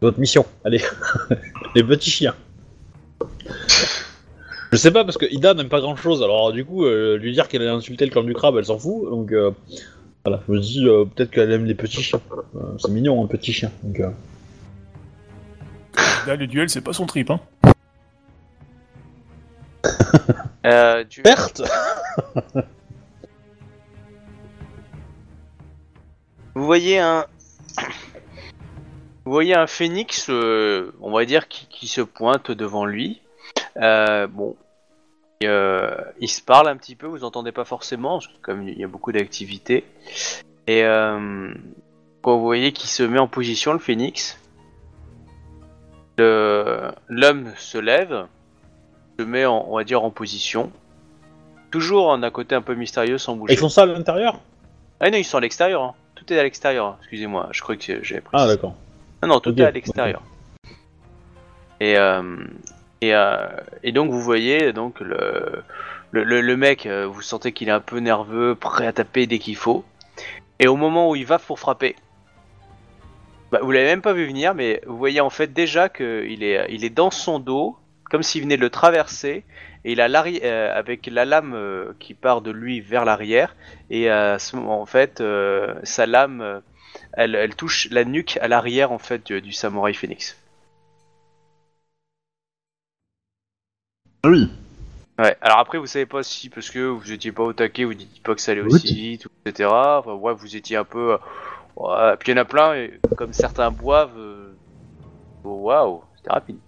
Votre 0.00 0.18
mission, 0.18 0.46
allez. 0.64 0.82
les 1.74 1.84
petits 1.84 2.10
chiens. 2.10 2.34
Je 4.74 4.78
sais 4.80 4.90
pas 4.90 5.04
parce 5.04 5.16
que 5.18 5.26
Ida 5.32 5.54
n'aime 5.54 5.68
pas 5.68 5.80
grand 5.80 5.94
chose, 5.94 6.20
alors 6.20 6.52
du 6.52 6.64
coup, 6.64 6.84
euh, 6.84 7.16
lui 7.16 7.30
dire 7.32 7.46
qu'elle 7.46 7.64
a 7.64 7.72
insulté 7.72 8.06
le 8.06 8.10
clan 8.10 8.24
du 8.24 8.34
crabe, 8.34 8.56
elle 8.58 8.64
s'en 8.64 8.76
fout, 8.76 9.08
donc 9.08 9.30
euh, 9.30 9.52
voilà, 10.24 10.42
je 10.48 10.52
me 10.52 10.58
dis 10.58 10.84
euh, 10.84 11.04
peut-être 11.04 11.30
qu'elle 11.30 11.52
aime 11.52 11.64
les 11.64 11.76
petits 11.76 12.02
chiens. 12.02 12.20
Euh, 12.56 12.76
c'est 12.78 12.90
mignon, 12.90 13.22
un 13.22 13.28
petit 13.28 13.52
chien. 13.52 13.70
Donc, 13.84 14.00
euh, 14.00 14.10
Là, 16.26 16.34
le 16.34 16.48
duel, 16.48 16.68
c'est 16.68 16.80
pas 16.80 16.92
son 16.92 17.06
trip, 17.06 17.30
hein. 17.30 17.38
euh, 20.66 21.04
tu... 21.08 21.22
Perte 21.22 21.62
Vous 26.56 26.64
voyez 26.64 26.98
un... 26.98 27.26
Vous 29.24 29.30
voyez 29.30 29.54
un 29.54 29.68
phénix, 29.68 30.26
euh, 30.30 30.92
on 31.00 31.12
va 31.12 31.24
dire, 31.26 31.46
qui, 31.46 31.68
qui 31.68 31.86
se 31.86 32.00
pointe 32.00 32.50
devant 32.50 32.86
lui. 32.86 33.20
Euh, 33.76 34.26
bon, 34.26 34.56
Et, 35.40 35.48
euh, 35.48 35.94
il 36.20 36.28
se 36.28 36.40
parle 36.40 36.68
un 36.68 36.76
petit 36.76 36.94
peu, 36.96 37.06
vous 37.06 37.24
entendez 37.24 37.52
pas 37.52 37.64
forcément, 37.64 38.18
parce 38.18 38.28
que 38.28 38.38
comme 38.40 38.68
il 38.68 38.78
y 38.78 38.84
a 38.84 38.88
beaucoup 38.88 39.12
d'activités. 39.12 39.84
Et 40.66 40.84
euh, 40.84 41.52
quand 42.22 42.36
vous 42.36 42.44
voyez 42.44 42.72
qu'il 42.72 42.88
se 42.88 43.02
met 43.02 43.18
en 43.18 43.28
position, 43.28 43.72
le 43.72 43.78
phénix, 43.78 44.38
l'homme 46.18 47.52
se 47.56 47.78
lève, 47.78 48.26
se 49.18 49.24
met, 49.24 49.44
en, 49.44 49.66
on 49.68 49.76
va 49.76 49.84
dire, 49.84 50.02
en 50.04 50.10
position. 50.10 50.70
Toujours 51.70 52.08
en 52.08 52.22
un 52.22 52.30
côté 52.30 52.54
un 52.54 52.62
peu 52.62 52.74
mystérieux, 52.74 53.18
sans 53.18 53.34
bouger. 53.36 53.54
Ils 53.54 53.58
font 53.58 53.68
ça 53.68 53.82
à 53.82 53.86
l'intérieur? 53.86 54.38
Ah 55.00 55.10
non, 55.10 55.18
ils 55.18 55.24
sont 55.24 55.38
à 55.38 55.40
l'extérieur. 55.40 55.82
hein. 55.82 55.94
Tout 56.14 56.32
est 56.32 56.38
à 56.38 56.42
l'extérieur. 56.44 56.96
Excusez-moi, 57.00 57.48
je 57.50 57.60
crois 57.60 57.76
que 57.76 58.02
j'avais 58.04 58.20
pris. 58.20 58.30
Ah 58.38 58.46
d'accord. 58.46 58.74
Non, 59.22 59.28
non, 59.28 59.40
tout 59.40 59.60
est 59.60 59.64
à 59.64 59.70
l'extérieur. 59.72 60.22
Et, 61.80 61.98
euh, 61.98 62.36
et, 63.04 63.14
euh, 63.14 63.46
et 63.82 63.92
donc 63.92 64.10
vous 64.10 64.20
voyez 64.20 64.72
donc 64.72 65.00
le, 65.00 66.56
mec, 66.56 66.86
euh, 66.86 67.06
vous 67.06 67.22
sentez 67.22 67.52
qu'il 67.52 67.68
est 67.68 67.72
un 67.72 67.80
peu 67.80 67.98
nerveux, 67.98 68.54
prêt 68.54 68.86
à 68.86 68.92
taper 68.92 69.26
dès 69.26 69.38
qu'il 69.38 69.56
faut. 69.56 69.84
Et 70.58 70.68
au 70.68 70.76
moment 70.76 71.10
où 71.10 71.16
il 71.16 71.26
va 71.26 71.38
pour 71.38 71.58
frapper, 71.58 71.96
bah, 73.50 73.60
vous 73.62 73.72
l'avez 73.72 73.86
même 73.86 74.02
pas 74.02 74.12
vu 74.12 74.26
venir, 74.26 74.54
mais 74.54 74.80
vous 74.86 74.96
voyez 74.96 75.20
en 75.20 75.30
fait 75.30 75.52
déjà 75.52 75.88
qu'il 75.88 76.42
est, 76.42 76.66
il 76.70 76.84
est 76.84 76.90
dans 76.90 77.10
son 77.10 77.38
dos, 77.38 77.76
comme 78.10 78.22
s'il 78.22 78.42
venait 78.42 78.56
de 78.56 78.62
le 78.62 78.70
traverser, 78.70 79.44
et 79.84 79.92
il 79.92 80.00
a 80.00 80.08
euh, 80.08 80.78
avec 80.78 81.06
la 81.06 81.24
lame 81.24 81.94
qui 81.98 82.14
part 82.14 82.40
de 82.40 82.50
lui 82.50 82.80
vers 82.80 83.04
l'arrière, 83.04 83.54
et 83.90 84.08
à 84.08 84.38
ce 84.38 84.56
moment 84.56 84.80
en 84.80 84.86
fait, 84.86 85.22
sa 85.82 86.06
lame, 86.06 86.62
elle, 87.12 87.34
elle 87.34 87.56
touche 87.56 87.88
la 87.90 88.04
nuque 88.04 88.38
à 88.40 88.48
l'arrière 88.48 88.92
en 88.92 88.98
fait 88.98 89.26
du, 89.26 89.42
du 89.42 89.52
samouraï 89.52 89.94
phoenix. 89.94 90.38
Oui. 94.24 94.48
Ouais, 95.18 95.36
alors 95.42 95.58
après 95.58 95.78
vous 95.78 95.86
savez 95.86 96.06
pas 96.06 96.22
si 96.24 96.48
parce 96.50 96.70
que 96.70 96.80
vous 96.88 97.12
étiez 97.12 97.30
pas 97.30 97.44
au 97.44 97.52
taquet, 97.52 97.84
vous 97.84 97.94
dites 97.94 98.20
pas 98.22 98.34
que 98.34 98.40
ça 98.40 98.52
allait 98.52 98.62
Oui. 98.62 98.72
aussi 98.74 98.92
vite, 98.94 99.26
etc. 99.46 99.98
Enfin, 100.00 100.14
ouais, 100.14 100.34
vous 100.34 100.56
étiez 100.56 100.76
un 100.76 100.84
peu. 100.84 101.12
euh, 101.12 101.18
Ouais, 101.76 102.16
puis 102.18 102.30
il 102.32 102.36
y 102.36 102.38
en 102.38 102.42
a 102.42 102.44
plein, 102.44 102.74
et 102.74 103.00
comme 103.16 103.32
certains 103.32 103.70
boivent. 103.70 104.16
euh, 104.18 104.56
oh, 105.44 105.60
Waouh, 105.62 106.02
c'était 106.16 106.30
rapide. 106.32 106.58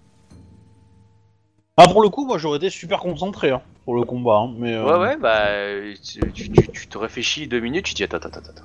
Ah 1.77 1.89
pour 1.89 2.03
le 2.03 2.09
coup, 2.09 2.25
moi 2.27 2.39
j'aurais 2.39 2.57
été 2.59 2.71
super 2.71 3.01
concentré 3.01 3.51
hein, 3.51 3.63
pour 3.85 3.95
le 3.97 4.05
combat, 4.05 4.37
hein, 4.37 4.55
mais. 4.59 4.75
euh, 4.75 4.85
Ouais, 4.85 4.99
ouais, 4.99 5.17
bah. 5.17 5.97
Tu, 6.03 6.33
tu, 6.33 6.49
tu- 6.51 6.69
tu 6.69 6.87
te 6.89 6.99
réfléchis 6.99 7.47
deux 7.49 7.61
minutes, 7.61 7.85
tu 7.87 7.93
te 7.93 7.97
dis 7.99 8.05
attends, 8.05 8.17
attends, 8.19 8.29
attends, 8.29 8.51
attends. 8.51 8.65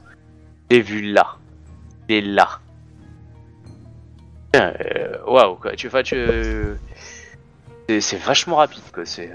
J'ai 0.69 0.81
vu 0.81 1.01
là. 1.11 1.37
Et 2.07 2.21
là. 2.21 2.59
Tiens, 4.53 4.73
euh, 4.95 5.17
Waouh, 5.27 5.55
quoi. 5.55 5.75
Tu, 5.75 5.87
enfin, 5.87 6.03
tu. 6.03 6.15
C'est- 7.87 8.17
vachement 8.17 8.57
rapide, 8.57 8.83
quoi. 8.93 9.05
C'est. 9.05 9.31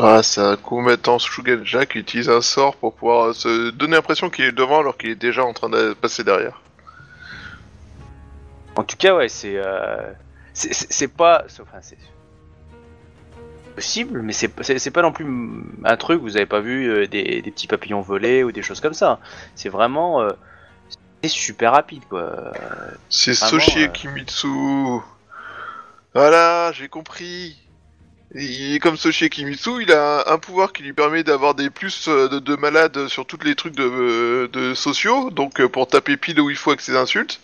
Ah, 0.00 0.22
c'est 0.22 0.40
un 0.42 0.56
combattant 0.56 1.18
Shugenja 1.18 1.86
qui 1.86 1.98
utilise 1.98 2.28
un 2.28 2.42
sort 2.42 2.76
pour 2.76 2.94
pouvoir 2.94 3.28
euh, 3.28 3.32
se 3.32 3.70
donner 3.70 3.96
l'impression 3.96 4.28
qu'il 4.30 4.44
est 4.44 4.52
devant 4.52 4.80
alors 4.80 4.96
qu'il 4.96 5.10
est 5.10 5.14
déjà 5.16 5.44
en 5.44 5.52
train 5.54 5.68
de 5.70 5.94
passer 5.94 6.22
derrière. 6.24 6.60
En 8.76 8.84
tout 8.84 8.96
cas, 8.96 9.16
ouais, 9.16 9.28
c'est. 9.28 9.54
euh, 9.56 10.12
c'est- 10.52 11.08
pas. 11.08 11.44
Enfin, 11.60 11.78
c'est. 11.80 11.98
possible, 13.74 14.22
mais 14.22 14.32
c'est 14.32 14.90
pas 14.90 15.02
non 15.02 15.12
plus 15.12 15.24
un 15.84 15.96
truc, 15.96 16.20
vous 16.20 16.36
avez 16.36 16.46
pas 16.46 16.58
vu 16.60 16.88
euh, 16.90 17.06
des, 17.06 17.42
des 17.42 17.50
petits 17.52 17.68
papillons 17.68 18.00
volés 18.00 18.42
ou 18.44 18.50
des 18.52 18.62
choses 18.62 18.80
comme 18.80 18.94
ça. 18.94 19.20
C'est 19.54 19.68
vraiment. 19.68 20.20
euh, 20.20 20.30
c'est 21.22 21.28
super 21.28 21.72
rapide, 21.72 22.02
quoi. 22.08 22.52
C'est 23.08 23.34
Soshi. 23.34 23.88
Kimitsu. 23.92 24.48
Voilà, 26.18 26.72
j'ai 26.72 26.88
compris. 26.88 27.56
Il 28.34 28.74
est 28.74 28.80
comme 28.80 28.96
Soshi 28.96 29.30
Kimitsu, 29.30 29.82
il 29.82 29.92
a 29.92 30.28
un, 30.28 30.34
un 30.34 30.38
pouvoir 30.38 30.72
qui 30.72 30.82
lui 30.82 30.92
permet 30.92 31.22
d'avoir 31.22 31.54
des 31.54 31.70
plus 31.70 32.08
euh, 32.08 32.28
de, 32.28 32.40
de 32.40 32.56
malades 32.56 33.06
sur 33.06 33.24
tous 33.24 33.38
les 33.44 33.54
trucs 33.54 33.76
de, 33.76 33.84
euh, 33.84 34.48
de 34.48 34.74
sociaux, 34.74 35.30
donc 35.30 35.60
euh, 35.60 35.68
pour 35.68 35.86
taper 35.86 36.16
pile 36.16 36.40
où 36.40 36.50
il 36.50 36.56
faut 36.56 36.70
avec 36.70 36.80
ses 36.80 36.96
insultes, 36.96 37.40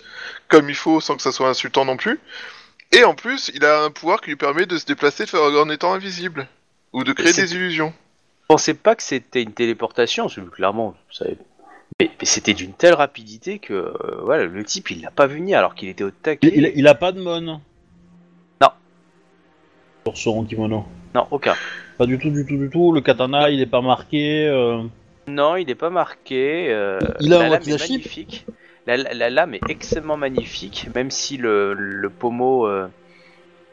comme 0.49 0.69
il 0.69 0.75
faut 0.75 1.01
sans 1.01 1.15
que 1.15 1.23
ça 1.23 1.31
soit 1.31 1.49
insultant 1.49 1.85
non 1.85 1.97
plus. 1.97 2.19
Et 2.91 3.05
en 3.05 3.15
plus, 3.15 3.53
il 3.55 3.65
a 3.65 3.85
un 3.85 3.93
pouvoir 3.93 4.21
qui 4.21 4.31
lui 4.31 4.37
permet 4.37 4.67
de 4.67 4.77
se 4.77 4.87
déplacer 4.87 5.25
faire- 5.27 5.41
en 5.41 5.71
étant 5.71 5.95
invisible, 5.95 6.49
ou 6.93 7.05
de 7.05 7.13
créer 7.13 7.33
des 7.33 7.55
illusions. 7.55 7.95
Je 8.43 8.47
pensais 8.49 8.75
pas 8.75 8.97
que 8.97 9.05
c'était 9.05 9.43
une 9.43 9.53
téléportation, 9.53 10.27
clairement, 10.53 10.97
vous 11.09 11.15
savez 11.15 11.39
Mais, 12.01 12.11
mais 12.21 12.27
c'était 12.27 12.55
d'une 12.55 12.75
telle 12.75 12.95
rapidité 12.95 13.61
que 13.61 13.73
euh, 13.73 14.21
voilà, 14.25 14.47
le 14.47 14.65
type 14.65 14.91
il 14.91 15.03
l'a 15.03 15.13
pas 15.13 15.29
vu 15.29 15.37
venir 15.37 15.59
alors 15.61 15.77
qu'il 15.77 15.89
était 15.89 16.03
au 16.03 16.11
taquet. 16.11 16.51
Il, 16.53 16.65
il, 16.65 16.73
il 16.75 16.89
a 16.89 16.97
pas 16.97 17.13
de 17.13 17.21
mon. 17.23 17.61
Sur 20.07 20.17
son 20.19 20.45
kimono. 20.45 20.85
Non, 21.15 21.27
aucun. 21.31 21.55
Pas 21.97 22.07
du 22.07 22.19
tout, 22.19 22.31
du 22.31 22.45
tout, 22.45 22.57
du 22.59 22.69
tout. 22.69 22.93
Le 22.93 23.01
katana, 23.01 23.49
il 23.51 23.61
est 23.61 23.67
pas 23.67 23.81
marqué. 23.81 24.47
euh, 24.47 24.83
Non, 25.29 25.57
il 25.57 25.67
n'est 25.67 25.75
pas 25.75 25.89
marqué. 25.91 26.67
euh, 26.71 26.99
Il 27.21 27.33
a 27.33 27.39
un 27.39 27.43
la 27.45 27.49
lame 27.49 27.53
est 27.53 27.73
wakizashi 27.73 27.93
magnifique. 27.93 28.47
La, 28.87 28.97
la- 28.99 29.15
la 29.15 29.31
lame 29.31 29.55
est 29.55 29.71
extrêmement 29.71 30.19
magnifique, 30.19 30.89
même 30.95 31.11
si 31.11 31.39
le, 31.39 31.73
le 31.73 32.11
pommeau 32.11 32.67
euh, 32.67 32.89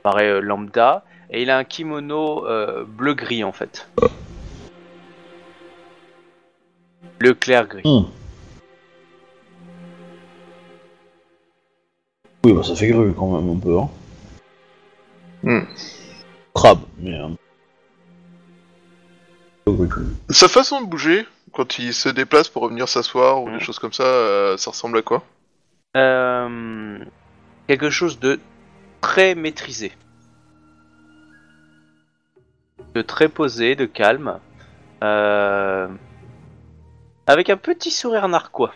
paraît 0.03 0.29
euh, 0.29 0.39
lambda. 0.39 1.03
Et 1.31 1.41
il 1.41 1.49
a 1.49 1.57
un 1.57 1.63
kimono 1.65 2.47
euh, 2.47 2.85
bleu-gris 2.87 3.43
en 3.43 3.51
fait. 3.51 3.89
Le 7.19 7.33
clair-gris. 7.33 7.81
hmm. 7.83 8.05
Oui, 12.45 12.53
bah 12.53 12.63
ça 12.63 12.75
fait 12.75 12.87
grue 12.87 13.13
quand 13.13 13.27
même 13.39 13.55
un 13.55 13.59
peu. 13.59 13.77
Hein. 13.77 13.89
Crabe, 16.53 16.81
mais. 16.99 17.17
euh. 17.17 17.29
Sa 20.29 20.47
façon 20.47 20.81
de 20.81 20.87
bouger, 20.87 21.25
quand 21.53 21.79
il 21.79 21.93
se 21.93 22.09
déplace 22.09 22.49
pour 22.49 22.63
revenir 22.63 22.89
s'asseoir 22.89 23.41
ou 23.43 23.49
des 23.49 23.59
choses 23.59 23.79
comme 23.79 23.93
ça, 23.93 24.03
euh, 24.03 24.57
ça 24.57 24.71
ressemble 24.71 24.97
à 24.97 25.01
quoi? 25.01 25.23
Euh, 25.95 26.97
quelque 27.67 27.89
chose 27.89 28.19
de 28.19 28.39
très 29.01 29.35
maîtrisé. 29.35 29.91
De 32.95 33.01
très 33.01 33.29
posé, 33.29 33.75
de 33.75 33.85
calme. 33.85 34.39
Euh, 35.03 35.87
avec 37.27 37.49
un 37.49 37.57
petit 37.57 37.91
sourire 37.91 38.27
narquois. 38.27 38.73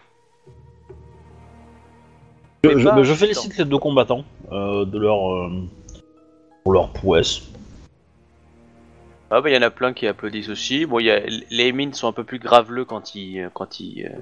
Je, 2.64 3.14
félicite 3.14 3.58
les 3.58 3.66
deux 3.66 3.78
combattants 3.78 4.24
euh, 4.52 4.86
de 4.86 4.98
leur 4.98 5.32
euh, 5.32 5.50
pour 6.64 6.74
leur 6.74 6.90
prouesse. 6.90 7.44
Ah 9.32 9.42
bah 9.42 9.50
il 9.50 9.56
y 9.56 9.58
en 9.58 9.62
a 9.64 9.72
plein 9.72 9.94
qui 9.94 10.08
applaudissent 10.08 10.50
aussi. 10.50 10.86
Bon, 10.86 11.00
il 11.00 11.08
y 11.08 11.12
a, 11.12 11.22
les 11.50 11.72
mines 11.72 11.94
sont 11.94 12.08
un 12.08 12.14
peu 12.14 12.24
plus 12.24 12.40
graveleux 12.40 12.86
quand 12.86 13.16
ils... 13.16 13.50
Quand 13.54 13.80
ils 13.80 14.06
euh, 14.06 14.20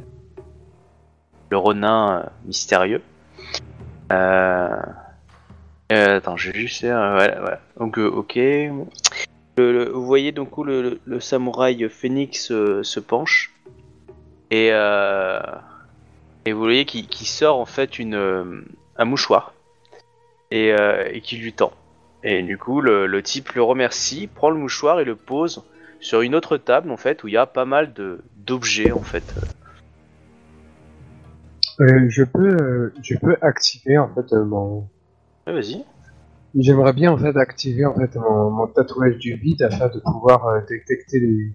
le 1.49 1.57
ronin 1.57 2.19
euh, 2.19 2.29
mystérieux. 2.45 3.01
Euh... 4.11 4.69
euh, 5.91 6.17
attends, 6.17 6.37
j'ai 6.37 6.53
juste 6.53 6.81
voilà, 6.83 7.39
voilà. 7.39 7.59
Donc, 7.79 7.97
ok. 7.97 8.39
Vous 9.57 10.05
voyez 10.05 10.31
donc 10.31 10.57
où 10.57 10.63
le, 10.63 10.99
samouraï 11.19 11.87
phénix 11.89 12.47
se 12.47 12.99
penche. 12.99 13.53
Et, 14.49 14.69
et 14.69 16.51
vous 16.53 16.59
voyez 16.59 16.85
qu'il 16.85 17.27
sort 17.27 17.59
en 17.59 17.65
fait 17.65 17.99
une, 17.99 18.65
un 18.97 19.05
mouchoir. 19.05 19.53
Et, 20.49 20.69
et 20.69 21.21
qui 21.21 21.37
lui 21.37 21.53
tend. 21.53 21.73
Et 22.23 22.41
du 22.43 22.57
coup, 22.57 22.81
le, 22.81 23.05
le 23.05 23.21
type 23.21 23.51
le 23.53 23.63
remercie, 23.63 24.27
prend 24.27 24.49
le 24.49 24.57
mouchoir 24.57 24.99
et 24.99 25.05
le 25.05 25.15
pose 25.15 25.63
sur 25.99 26.21
une 26.21 26.35
autre 26.35 26.57
table 26.57 26.91
en 26.91 26.97
fait 26.97 27.23
où 27.23 27.27
il 27.27 27.33
y 27.33 27.37
a 27.37 27.45
pas 27.45 27.65
mal 27.65 27.93
de 27.93 28.21
d'objets 28.37 28.91
en 28.91 29.01
fait. 29.01 29.23
Euh, 31.79 32.09
je 32.09 32.23
peux, 32.23 32.55
euh, 32.55 32.93
je 33.01 33.17
peux 33.17 33.35
activer 33.41 33.97
en 33.97 34.13
fait 34.13 34.31
euh, 34.33 34.45
mon. 34.45 34.87
Ouais, 35.47 35.53
Vas-y. 35.53 35.83
J'aimerais 36.55 36.93
bien 36.93 37.11
en 37.11 37.17
fait 37.17 37.35
activer 37.35 37.85
en 37.85 37.95
fait 37.95 38.15
mon, 38.15 38.51
mon 38.51 38.67
tatouage 38.67 39.17
du 39.17 39.35
vide 39.35 39.63
afin 39.63 39.87
de 39.89 39.99
pouvoir 39.99 40.63
détecter 40.67 41.19
les, 41.19 41.51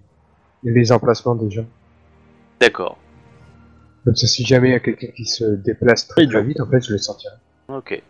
les 0.64 0.92
emplacements 0.92 1.36
des 1.36 1.50
gens. 1.50 1.66
D'accord. 2.60 2.98
Comme 4.04 4.16
ça, 4.16 4.26
si 4.26 4.44
jamais 4.44 4.70
il 4.70 4.72
y 4.72 4.74
a 4.74 4.80
quelqu'un 4.80 5.08
qui 5.14 5.24
se 5.24 5.44
déplace 5.44 6.08
très, 6.08 6.26
très 6.26 6.42
vite, 6.42 6.60
en 6.60 6.66
fait, 6.66 6.80
je 6.80 6.92
le 6.92 6.98
sentirai. 6.98 7.34
Ok. 7.68 8.02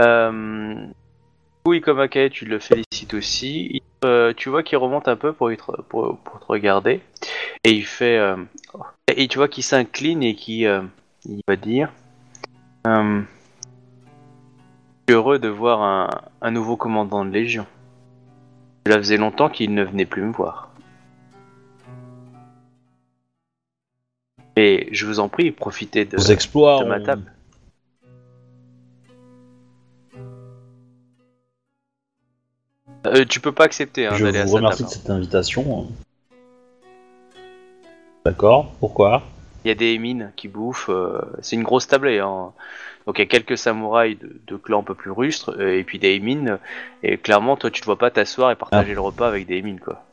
Euh... 0.00 0.86
Oui, 1.66 1.80
comme 1.80 2.00
Akae, 2.00 2.28
tu 2.30 2.44
le 2.44 2.58
félicites 2.58 3.14
aussi. 3.14 3.68
Il- 3.74 3.80
euh, 4.04 4.32
tu 4.36 4.48
vois 4.48 4.64
qu'il 4.64 4.78
remonte 4.78 5.06
un 5.06 5.14
peu 5.16 5.32
pour, 5.32 5.48
te- 5.50 5.82
pour, 5.82 6.18
pour 6.18 6.40
te 6.40 6.44
regarder. 6.46 7.00
Et 7.64 7.70
il 7.70 7.84
fait... 7.84 8.18
euh, 8.18 8.36
Et 9.16 9.28
tu 9.28 9.38
vois 9.38 9.46
qu'il 9.48 9.62
s'incline 9.62 10.22
et 10.24 10.34
qu'il 10.34 10.66
euh, 10.66 10.82
il 11.24 11.40
va 11.46 11.56
dire... 11.56 11.92
Je 12.84 13.22
suis 15.08 15.14
heureux 15.16 15.38
de 15.38 15.48
voir 15.48 15.82
un, 15.82 16.10
un 16.40 16.50
nouveau 16.50 16.76
commandant 16.76 17.24
de 17.24 17.30
Légion. 17.30 17.66
Cela 18.86 18.96
faisait 18.98 19.16
longtemps 19.18 19.48
qu'il 19.48 19.72
ne 19.74 19.84
venait 19.84 20.04
plus 20.06 20.22
me 20.22 20.32
voir. 20.32 20.70
Et 24.56 24.88
je 24.90 25.06
vous 25.06 25.20
en 25.20 25.28
prie, 25.28 25.50
profitez 25.52 26.04
de, 26.04 26.16
Vos 26.16 26.24
exploits. 26.24 26.80
de 26.82 26.88
ma 26.88 27.00
table. 27.00 27.32
Euh, 33.06 33.24
tu 33.24 33.40
peux 33.40 33.52
pas 33.52 33.64
accepter 33.64 34.06
hein, 34.06 34.14
Je 34.14 34.24
d'aller 34.24 34.38
à 34.38 34.44
vous 34.44 34.50
sa 34.52 34.56
remercie 34.58 34.82
table. 34.82 34.88
de 34.90 34.94
cette 34.94 35.10
invitation. 35.10 35.88
D'accord. 38.24 38.72
Pourquoi? 38.78 39.22
Il 39.64 39.68
y 39.68 39.70
a 39.72 39.74
des 39.74 39.98
mines 39.98 40.32
qui 40.36 40.48
bouffent. 40.48 40.88
euh, 40.90 41.20
c'est 41.40 41.56
une 41.56 41.62
grosse 41.64 41.88
tablée. 41.88 42.20
Hein. 42.20 42.52
Donc 43.06 43.18
il 43.18 43.22
y 43.22 43.24
a 43.24 43.26
quelques 43.26 43.58
samouraïs 43.58 44.18
de, 44.18 44.40
de 44.46 44.56
clans 44.56 44.80
un 44.80 44.84
peu 44.84 44.94
plus 44.94 45.10
rustres 45.10 45.50
euh, 45.58 45.76
et 45.78 45.82
puis 45.82 45.98
des 45.98 46.18
mines. 46.20 46.58
Et 47.02 47.18
clairement, 47.18 47.56
toi, 47.56 47.70
tu 47.70 47.80
te 47.80 47.86
vois 47.86 47.98
pas 47.98 48.10
t'asseoir 48.10 48.52
et 48.52 48.56
partager 48.56 48.94
le 48.94 49.00
repas 49.00 49.26
avec 49.26 49.46
des 49.46 49.60
mines, 49.62 49.80
quoi. 49.80 50.04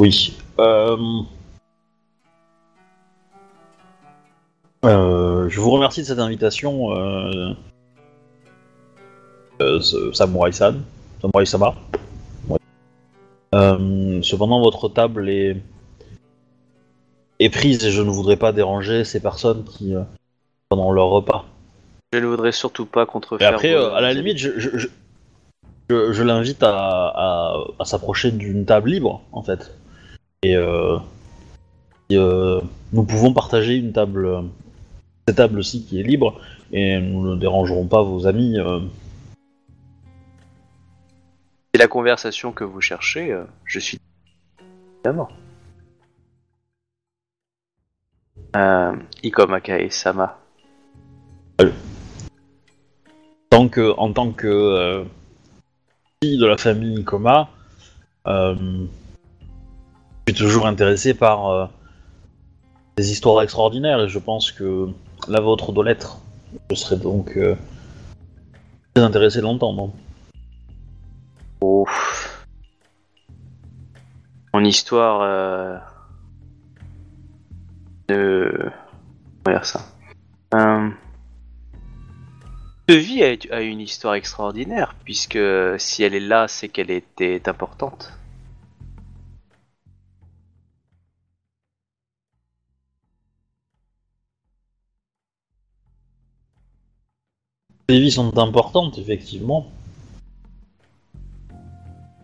Oui. 0.00 0.38
Euh... 0.58 0.96
euh, 4.84 5.48
je 5.48 5.60
vous 5.60 5.70
remercie 5.70 6.00
de 6.02 6.06
cette 6.06 6.18
invitation, 6.20 6.92
euh... 6.94 7.52
euh, 9.60 9.80
ce- 9.80 10.12
Samurai-san, 10.12 10.82
Samurai-sama. 11.20 11.74
Ouais. 12.48 12.58
Euh, 13.54 14.20
cependant, 14.22 14.60
votre 14.60 14.88
table 14.88 15.28
est... 15.28 15.56
est 17.40 17.50
prise 17.50 17.84
et 17.84 17.90
je 17.90 18.02
ne 18.02 18.10
voudrais 18.10 18.36
pas 18.36 18.52
déranger 18.52 19.04
ces 19.04 19.20
personnes 19.20 19.64
qui 19.64 19.94
euh, 19.94 20.02
pendant 20.68 20.92
leur 20.92 21.08
repas. 21.08 21.44
Je 22.12 22.18
ne 22.20 22.26
voudrais 22.26 22.52
surtout 22.52 22.86
pas 22.86 23.02
Et 23.02 23.06
contrefaire. 23.06 23.54
après, 23.54 23.74
vos- 23.74 23.80
euh, 23.80 23.94
à 23.94 24.00
la 24.00 24.14
limite, 24.14 24.38
je, 24.38 24.58
je, 24.58 24.88
je, 25.90 26.22
l'invite 26.22 26.62
à, 26.62 26.72
à, 26.72 27.64
à 27.78 27.84
s'approcher 27.84 28.30
d'une 28.30 28.64
table 28.64 28.90
libre, 28.90 29.22
en 29.32 29.42
fait. 29.42 29.74
Et, 30.42 30.56
euh, 30.56 30.96
et, 32.10 32.16
nous 32.16 33.02
pouvons 33.04 33.32
partager 33.34 33.74
une 33.74 33.92
table, 33.92 34.44
cette 35.26 35.36
table 35.36 35.58
aussi 35.58 35.84
qui 35.84 36.00
est 36.00 36.02
libre, 36.02 36.40
et 36.72 36.98
nous 36.98 37.28
ne 37.28 37.36
dérangerons 37.36 37.86
pas 37.86 38.02
vos 38.02 38.26
amis. 38.26 38.56
La 41.78 41.88
conversation 41.88 42.52
que 42.52 42.64
vous 42.64 42.80
cherchez. 42.80 43.32
euh, 43.32 43.44
je 43.64 43.78
suis 43.78 43.98
évidemment. 44.96 45.28
Euh, 48.56 48.96
Ikomakae 49.22 49.90
Sama. 49.90 50.38
tant 53.50 53.68
que, 53.68 53.94
en 53.96 54.12
tant 54.12 54.32
que 54.32 54.46
euh, 54.46 55.04
fille 56.22 56.38
de 56.38 56.46
la 56.46 56.56
famille 56.56 57.04
Koma, 57.04 57.48
euh, 58.26 58.54
je 60.26 60.32
suis 60.32 60.44
toujours 60.44 60.66
intéressé 60.66 61.14
par 61.14 61.48
euh, 61.48 61.66
des 62.96 63.12
histoires 63.12 63.42
extraordinaires 63.42 64.00
et 64.00 64.08
je 64.08 64.18
pense 64.18 64.50
que 64.50 64.88
la 65.28 65.40
vôtre 65.40 65.72
doit 65.72 65.84
l'être. 65.84 66.18
Je 66.70 66.74
serais 66.74 66.96
donc 66.96 67.38
très 68.94 69.04
intéressé 69.04 69.38
de 69.38 69.44
l'entendre. 69.44 69.92
Oh. 71.60 71.86
Mon 74.54 74.64
histoire 74.64 75.20
euh, 75.22 75.78
de. 78.08 78.70
Dire 79.46 79.64
ça 79.64 79.80
euh... 80.54 80.90
De 82.88 82.94
vie 82.94 83.22
a, 83.22 83.34
a 83.54 83.60
une 83.60 83.80
histoire 83.80 84.14
extraordinaire, 84.14 84.94
puisque 85.04 85.38
si 85.78 86.02
elle 86.02 86.14
est 86.14 86.20
là, 86.20 86.48
c'est 86.48 86.68
qu'elle 86.68 86.90
était 86.90 87.48
importante. 87.48 88.12
Les 97.90 98.00
vies 98.00 98.10
sont 98.12 98.36
importantes, 98.38 98.98
effectivement. 98.98 99.66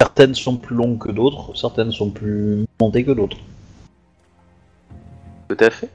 Certaines 0.01 0.35
sont 0.35 0.57
plus 0.57 0.77
longues 0.77 0.99
que 0.99 1.11
d'autres, 1.11 1.57
certaines 1.57 1.93
sont 1.93 2.11
plus 2.11 2.65
montées 2.81 3.05
que 3.05 3.13
d'autres. 3.13 3.39
Tout 5.49 5.57
à 5.61 5.71
fait. 5.71 5.91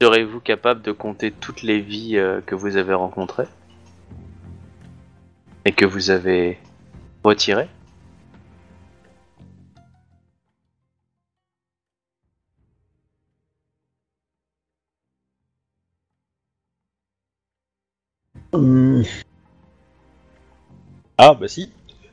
Serez-vous 0.00 0.40
capable 0.40 0.82
de 0.82 0.92
compter 0.92 1.30
toutes 1.30 1.62
les 1.62 1.80
vies 1.80 2.16
euh, 2.16 2.40
que 2.40 2.54
vous 2.54 2.76
avez 2.76 2.94
rencontrées 2.94 3.48
et 5.64 5.72
que 5.72 5.84
vous 5.84 6.10
avez 6.10 6.58
retirées 7.22 7.68
hum. 18.52 19.04
Ah 21.18 21.34
bah 21.34 21.48
si. 21.48 21.70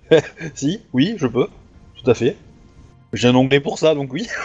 si, 0.55 0.81
oui, 0.93 1.15
je 1.17 1.27
peux. 1.27 1.47
Tout 2.03 2.09
à 2.09 2.13
fait. 2.13 2.37
J'ai 3.13 3.27
un 3.29 3.35
onglet 3.35 3.59
pour 3.59 3.79
ça, 3.79 3.95
donc 3.95 4.13
oui. 4.13 4.27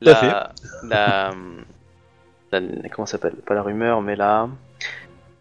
La, 0.00 0.52
la, 0.82 1.34
la- 2.52 2.88
comment 2.90 3.06
ça 3.06 3.12
s'appelle? 3.12 3.34
Pas 3.36 3.54
la 3.54 3.62
rumeur, 3.62 4.00
mais 4.02 4.16
la, 4.16 4.48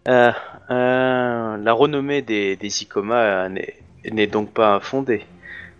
euh, 0.07 0.31
euh, 0.71 1.57
la 1.57 1.73
renommée 1.73 2.21
des, 2.21 2.55
des 2.55 2.83
Icoma 2.83 3.15
euh, 3.45 3.49
n'est 3.49 3.75
n'est 4.11 4.27
donc 4.27 4.53
pas 4.53 4.75
infondée. 4.75 5.25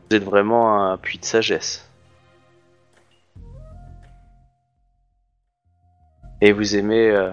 Vous 0.10 0.18
êtes 0.18 0.24
vraiment 0.24 0.92
un 0.92 0.98
puits 0.98 1.20
de 1.20 1.26
sagesse. 1.26 1.86
Et 6.41 6.51
vous 6.51 6.76
aimez 6.76 7.09
euh, 7.09 7.31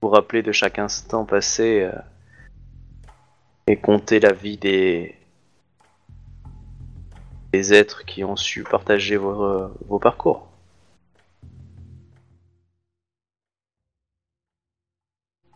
vous 0.00 0.08
rappeler 0.08 0.42
de 0.42 0.52
chaque 0.52 0.78
instant 0.78 1.24
passé 1.24 1.82
euh, 1.82 1.92
et 3.66 3.76
compter 3.76 4.20
la 4.20 4.32
vie 4.32 4.58
des, 4.58 5.14
des 7.52 7.72
êtres 7.72 8.04
qui 8.04 8.24
ont 8.24 8.36
su 8.36 8.64
partager 8.64 9.16
vos, 9.16 9.68
vos 9.86 9.98
parcours. 9.98 10.48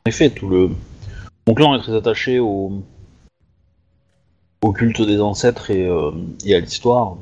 En 0.06 0.08
effet, 0.08 0.30
tout 0.30 0.48
le. 0.48 0.70
Mon 1.46 1.54
clan 1.54 1.74
est 1.74 1.80
très 1.80 1.94
attaché 1.94 2.38
au, 2.38 2.82
au 4.62 4.72
culte 4.72 5.02
des 5.02 5.20
ancêtres 5.20 5.70
et, 5.70 5.86
euh, 5.86 6.12
et 6.44 6.54
à 6.54 6.60
l'histoire 6.60 7.16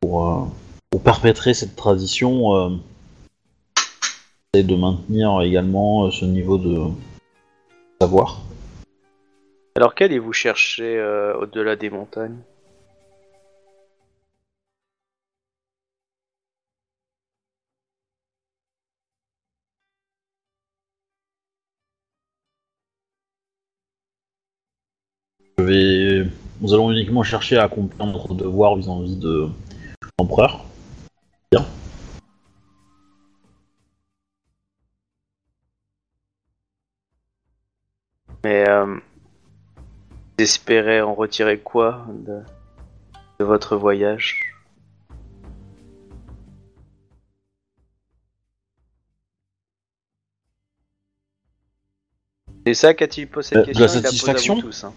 pour, 0.00 0.26
euh, 0.26 0.44
pour 0.90 1.02
perpétrer 1.02 1.54
cette 1.54 1.74
tradition 1.74 2.54
euh, 2.54 2.70
et 4.54 4.62
de 4.62 4.74
maintenir 4.74 5.42
également 5.42 6.06
euh, 6.06 6.10
ce 6.10 6.24
niveau 6.24 6.56
de 6.56 6.86
savoir. 8.00 8.40
Alors 9.76 9.94
qu'allez-vous 9.94 10.32
chercher 10.32 10.96
euh, 10.98 11.34
au-delà 11.36 11.76
des 11.76 11.90
montagnes? 11.90 12.38
Je 25.58 25.64
vais... 25.64 26.30
Nous 26.60 26.72
allons 26.72 26.90
uniquement 26.90 27.22
chercher 27.22 27.58
à 27.58 27.64
accomplir 27.64 28.06
notre 28.06 28.34
devoir 28.34 28.76
vis-à-vis 28.76 29.16
de 29.16 29.48
l'empereur. 30.18 30.64
Bien. 31.52 31.64
Mais 38.44 38.68
euh, 38.68 38.86
vous 38.86 39.00
espérez 40.38 41.00
en 41.00 41.14
retirer 41.14 41.58
quoi 41.58 42.06
de, 42.08 42.40
de 43.40 43.44
votre 43.44 43.76
voyage? 43.76 44.54
C'est 52.66 52.74
ça 52.74 52.94
qu'a-t-il 52.94 53.28
posé 53.28 53.56
cette 53.56 53.56
Euh, 53.56 53.62
de 53.62 53.66
question 53.66 53.86
la 53.86 53.86
il 53.86 53.86
la 53.86 53.86
pose 53.86 53.96
à 53.96 53.98
vous 53.98 54.04
satisfaction 54.06 54.60
tous, 54.60 54.84
hein. 54.84 54.92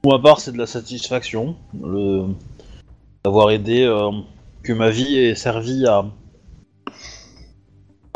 Pour 0.00 0.12
ma 0.12 0.18
part, 0.22 0.40
c'est 0.40 0.52
de 0.52 0.58
la 0.58 0.66
satisfaction, 0.66 1.56
le... 1.78 2.28
d'avoir 3.24 3.50
aidé, 3.50 3.82
euh, 3.82 4.12
que 4.62 4.72
ma 4.72 4.90
vie 4.90 5.18
ait 5.18 5.34
servi 5.34 5.86
à, 5.86 6.06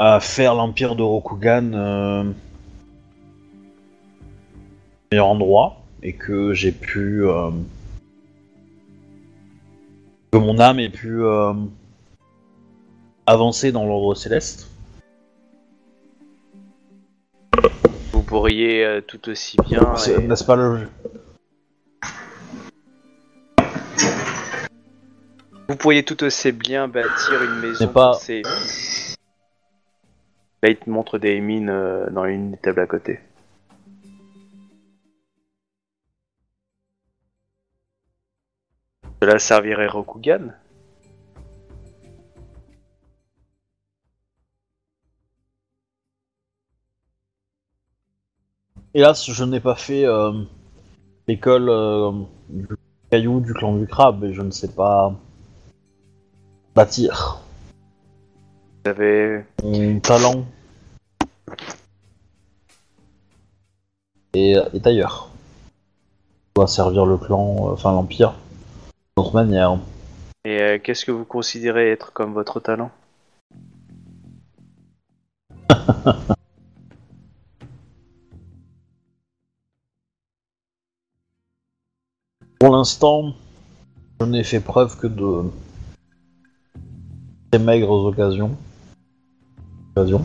à 0.04 0.18
faire 0.18 0.56
l'empire 0.56 0.96
de 0.96 1.02
Rokugan 1.04 1.70
euh, 1.74 2.24
meilleur 5.12 5.28
endroit, 5.28 5.76
et 6.02 6.12
que 6.12 6.52
j'ai 6.54 6.72
pu... 6.72 7.24
euh, 7.24 7.50
que 10.32 10.38
mon 10.38 10.58
âme 10.58 10.80
ait 10.80 10.88
pu 10.88 11.22
euh, 11.22 11.52
avancer 13.26 13.70
dans 13.70 13.86
l'ordre 13.86 14.16
céleste. 14.16 14.68
Vous 18.12 18.22
pourriez 18.24 18.84
euh, 18.84 19.00
tout 19.02 19.28
aussi 19.28 19.56
bien. 19.64 19.94
Et- 20.08 20.26
N'est-ce 20.26 20.42
pas 20.44 20.56
le... 20.56 20.88
Vous 25.68 25.76
pourriez 25.76 26.02
tout 26.02 26.24
aussi 26.24 26.50
bien 26.50 26.88
bâtir 26.88 27.40
une 27.40 27.60
maison 27.60 27.76
C'est 27.78 27.92
pas- 27.92 28.10
pour 28.12 28.20
ces 28.20 28.42
mines. 28.42 29.11
Là, 30.62 30.70
il 30.70 30.76
te 30.76 30.88
montre 30.88 31.18
des 31.18 31.40
mines 31.40 31.70
euh, 31.70 32.08
dans 32.10 32.24
une 32.24 32.52
des 32.52 32.56
tables 32.56 32.80
à 32.80 32.86
côté. 32.86 33.18
Cela 39.20 39.40
servirait 39.40 39.88
Rokugan? 39.88 40.52
Hélas, 48.94 49.28
je 49.28 49.44
n'ai 49.44 49.58
pas 49.58 49.74
fait 49.74 50.04
euh, 50.04 50.32
l'école 51.26 51.68
euh, 51.70 52.12
du 52.48 52.68
caillou 53.10 53.40
du 53.40 53.52
clan 53.52 53.76
du 53.76 53.86
crabe 53.88 54.22
et 54.22 54.32
je 54.32 54.42
ne 54.42 54.52
sais 54.52 54.72
pas 54.72 55.12
bâtir. 56.74 57.40
Vous 58.84 58.90
avez 58.90 59.44
Mon 59.62 60.00
talent 60.00 60.44
est 64.34 64.56
ailleurs. 64.84 65.28
Je 66.48 66.54
dois 66.56 66.66
servir 66.66 67.06
le 67.06 67.16
clan, 67.16 67.68
euh, 67.68 67.74
enfin 67.74 67.92
l'empire, 67.92 68.34
d'une 69.16 69.24
autre 69.24 69.34
manière. 69.34 69.78
Et 70.44 70.60
euh, 70.60 70.80
qu'est-ce 70.82 71.04
que 71.04 71.12
vous 71.12 71.24
considérez 71.24 71.92
être 71.92 72.12
comme 72.12 72.32
votre 72.32 72.58
talent? 72.58 72.90
Pour 82.58 82.70
l'instant, 82.70 83.34
je 84.20 84.26
n'ai 84.26 84.42
fait 84.42 84.58
preuve 84.58 84.98
que 84.98 85.06
de 85.06 85.44
très 87.50 87.60
maigres 87.60 88.04
occasions. 88.06 88.56
Je 89.94 90.16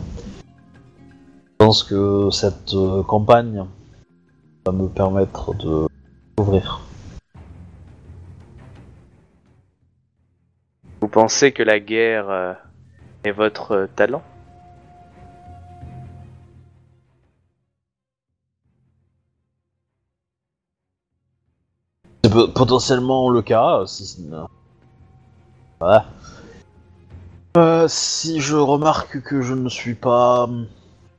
pense 1.58 1.82
que 1.82 2.30
cette 2.30 2.72
euh, 2.72 3.02
campagne 3.02 3.66
va 4.64 4.72
me 4.72 4.88
permettre 4.88 5.54
de 5.54 5.86
ouvrir. 6.38 6.80
Vous 11.02 11.08
pensez 11.08 11.52
que 11.52 11.62
la 11.62 11.80
guerre 11.80 12.30
euh, 12.30 12.54
est 13.24 13.30
votre 13.30 13.72
euh, 13.72 13.86
talent? 13.94 14.22
C'est 22.24 22.32
potentiellement 22.54 23.28
le 23.28 23.42
cas, 23.42 23.84
si... 23.86 24.26
Voilà. 25.78 26.06
Euh, 27.56 27.88
si 27.88 28.40
je 28.40 28.56
remarque 28.56 29.20
que 29.22 29.42
je 29.42 29.54
ne 29.54 29.68
suis 29.68 29.94
pas 29.94 30.48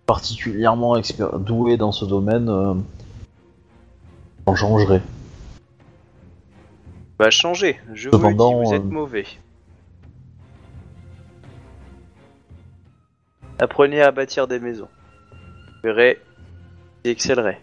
particulièrement 0.06 0.96
doué 1.40 1.78
dans 1.78 1.92
ce 1.92 2.06
domaine, 2.06 2.50
euh, 2.50 2.74
j'en 4.48 4.56
changerai. 4.56 5.02
Va 7.18 7.30
changer, 7.30 7.80
je 7.94 8.10
vous 8.10 8.18
le 8.18 8.34
dis, 8.34 8.38
vous 8.38 8.74
êtes 8.74 8.82
euh, 8.82 8.86
mauvais. 8.86 9.26
Apprenez 13.60 14.02
à 14.02 14.12
bâtir 14.12 14.48
des 14.48 14.60
maisons. 14.60 14.88
Vous 15.32 15.82
verrez, 15.84 16.22
excellerez. 17.04 17.60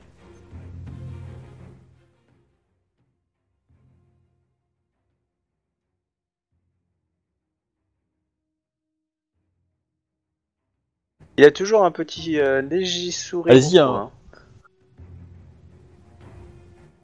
Il 11.39 11.45
a 11.45 11.51
toujours 11.51 11.85
un 11.85 11.91
petit 11.91 12.41
euh, 12.41 12.63
léger 12.63 13.11
sourire. 13.11 13.55
Coin, 13.71 13.95
hein. 13.95 14.11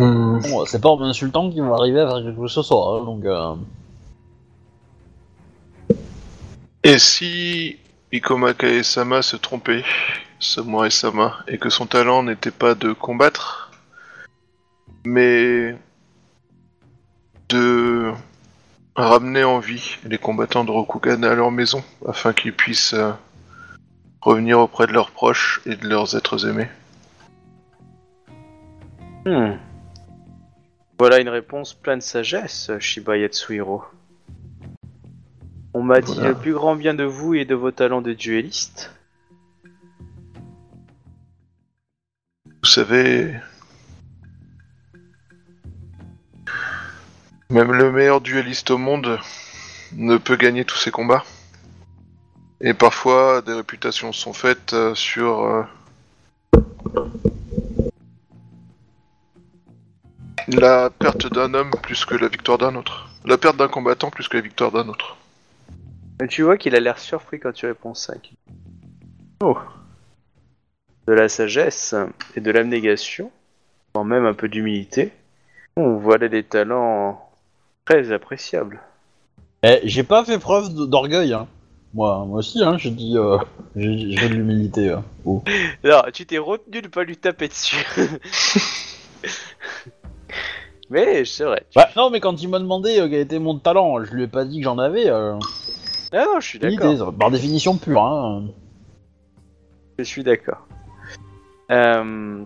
Hmm, 0.00 0.40
Bon, 0.40 0.64
c'est 0.64 0.80
pas 0.80 0.88
en 0.88 0.96
m'insultant 0.96 1.50
qu'il 1.50 1.62
va 1.62 1.74
arriver 1.74 2.00
à 2.00 2.06
faire 2.08 2.22
quelque 2.22 2.36
chose 2.36 2.52
ce 2.52 2.62
soir, 2.62 2.94
hein, 3.02 3.04
donc... 3.04 3.24
euh, 3.24 3.54
Et 6.82 6.98
si 6.98 7.78
Ikoma 8.10 8.54
Kae-sama 8.54 9.22
se 9.22 9.36
trompait, 9.36 9.84
Samurai-sama, 10.40 11.44
et 11.46 11.58
que 11.58 11.70
son 11.70 11.86
talent 11.86 12.24
n'était 12.24 12.50
pas 12.50 12.74
de 12.74 12.92
combattre, 12.92 13.70
mais 15.04 15.76
de 17.48 18.10
ramener 18.96 19.44
en 19.44 19.60
vie 19.60 19.96
les 20.04 20.18
combattants 20.18 20.64
de 20.64 20.70
Rokugan 20.72 21.22
à 21.22 21.34
leur 21.34 21.50
maison 21.52 21.84
afin 22.08 22.32
qu'ils 22.32 22.52
puissent 22.54 22.94
euh, 22.94 23.12
revenir 24.22 24.60
auprès 24.60 24.86
de 24.86 24.92
leurs 24.92 25.10
proches 25.10 25.60
et 25.66 25.76
de 25.76 25.86
leurs 25.86 26.16
êtres 26.16 26.48
aimés. 26.48 26.68
Hmm. 29.26 29.56
Voilà 30.98 31.20
une 31.20 31.28
réponse 31.28 31.74
pleine 31.74 31.98
de 31.98 32.04
sagesse, 32.04 32.70
Shiba 32.78 33.18
Yatsuhiro. 33.18 33.84
On 35.74 35.82
m'a 35.82 36.00
dit 36.00 36.20
le 36.20 36.34
plus 36.34 36.52
grand 36.52 36.76
bien 36.76 36.94
de 36.94 37.04
vous 37.04 37.34
et 37.34 37.44
de 37.44 37.54
vos 37.54 37.72
talents 37.72 38.02
de 38.02 38.12
duelliste. 38.12 38.92
Vous 42.62 42.68
savez, 42.68 43.34
même 47.50 47.72
le 47.72 47.90
meilleur 47.90 48.20
dueliste 48.20 48.70
au 48.70 48.78
monde 48.78 49.18
ne 49.96 50.16
peut 50.16 50.36
gagner 50.36 50.64
tous 50.64 50.78
ses 50.78 50.92
combats. 50.92 51.24
Et 52.64 52.74
parfois, 52.74 53.42
des 53.42 53.54
réputations 53.54 54.12
sont 54.12 54.32
faites 54.32 54.72
euh, 54.72 54.94
sur 54.94 55.42
euh, 55.42 55.64
la 60.46 60.88
perte 60.90 61.26
d'un 61.26 61.54
homme 61.54 61.72
plus 61.82 62.04
que 62.04 62.14
la 62.14 62.28
victoire 62.28 62.58
d'un 62.58 62.76
autre. 62.76 63.08
La 63.24 63.36
perte 63.36 63.56
d'un 63.56 63.66
combattant 63.66 64.10
plus 64.10 64.28
que 64.28 64.36
la 64.36 64.44
victoire 64.44 64.70
d'un 64.70 64.88
autre. 64.88 65.16
Mais 66.20 66.28
tu 66.28 66.42
vois 66.42 66.56
qu'il 66.56 66.76
a 66.76 66.80
l'air 66.80 67.00
surpris 67.00 67.40
quand 67.40 67.50
tu 67.50 67.66
réponds 67.66 67.94
ça. 67.94 68.14
Oh. 69.42 69.58
De 71.08 71.14
la 71.14 71.28
sagesse 71.28 71.96
et 72.36 72.40
de 72.40 72.50
l'abnégation, 72.52 73.32
quand 73.92 74.04
même 74.04 74.24
un 74.24 74.34
peu 74.34 74.48
d'humilité. 74.48 75.10
Oh, 75.74 75.98
voilà 75.98 76.28
des 76.28 76.44
talents 76.44 77.28
très 77.84 78.12
appréciables. 78.12 78.80
Eh, 79.64 79.80
j'ai 79.82 80.04
pas 80.04 80.24
fait 80.24 80.38
preuve 80.38 80.72
d'orgueil, 80.72 81.32
hein. 81.32 81.48
Moi, 81.94 82.24
moi 82.26 82.38
aussi, 82.38 82.62
hein, 82.64 82.78
j'ai 82.78 82.90
dit, 82.90 83.14
euh, 83.18 83.36
j'ai 83.76 84.12
j'ai 84.16 84.28
de 84.28 84.34
l'humilité. 84.34 84.90
hein. 84.90 85.04
Oh. 85.24 85.42
Non, 85.84 86.02
tu 86.12 86.24
t'es 86.26 86.38
retenu 86.38 86.80
de 86.82 86.88
pas 86.88 87.04
lui 87.04 87.16
taper 87.16 87.48
dessus. 87.48 87.84
Mais 90.90 91.24
c'est 91.24 91.44
vrai. 91.44 91.64
Bah, 91.74 91.88
non, 91.96 92.10
mais 92.10 92.20
quand 92.20 92.42
il 92.42 92.48
m'a 92.50 92.58
demandé 92.58 92.98
euh, 93.00 93.08
quel 93.08 93.20
était 93.20 93.38
mon 93.38 93.58
talent, 93.58 94.04
je 94.04 94.12
lui 94.12 94.24
ai 94.24 94.26
pas 94.26 94.44
dit 94.44 94.58
que 94.58 94.64
j'en 94.64 94.76
avais. 94.78 95.08
Euh, 95.08 95.38
Ah 96.12 96.24
non, 96.26 96.38
je 96.40 96.46
suis 96.46 96.58
une 96.58 96.68
d'accord. 96.76 96.92
idée, 96.92 97.02
par 97.18 97.30
définition 97.30 97.78
pure. 97.78 98.02
Hein. 98.02 98.48
Je 99.98 100.04
suis 100.04 100.22
d'accord. 100.22 100.66
Euh... 101.70 102.44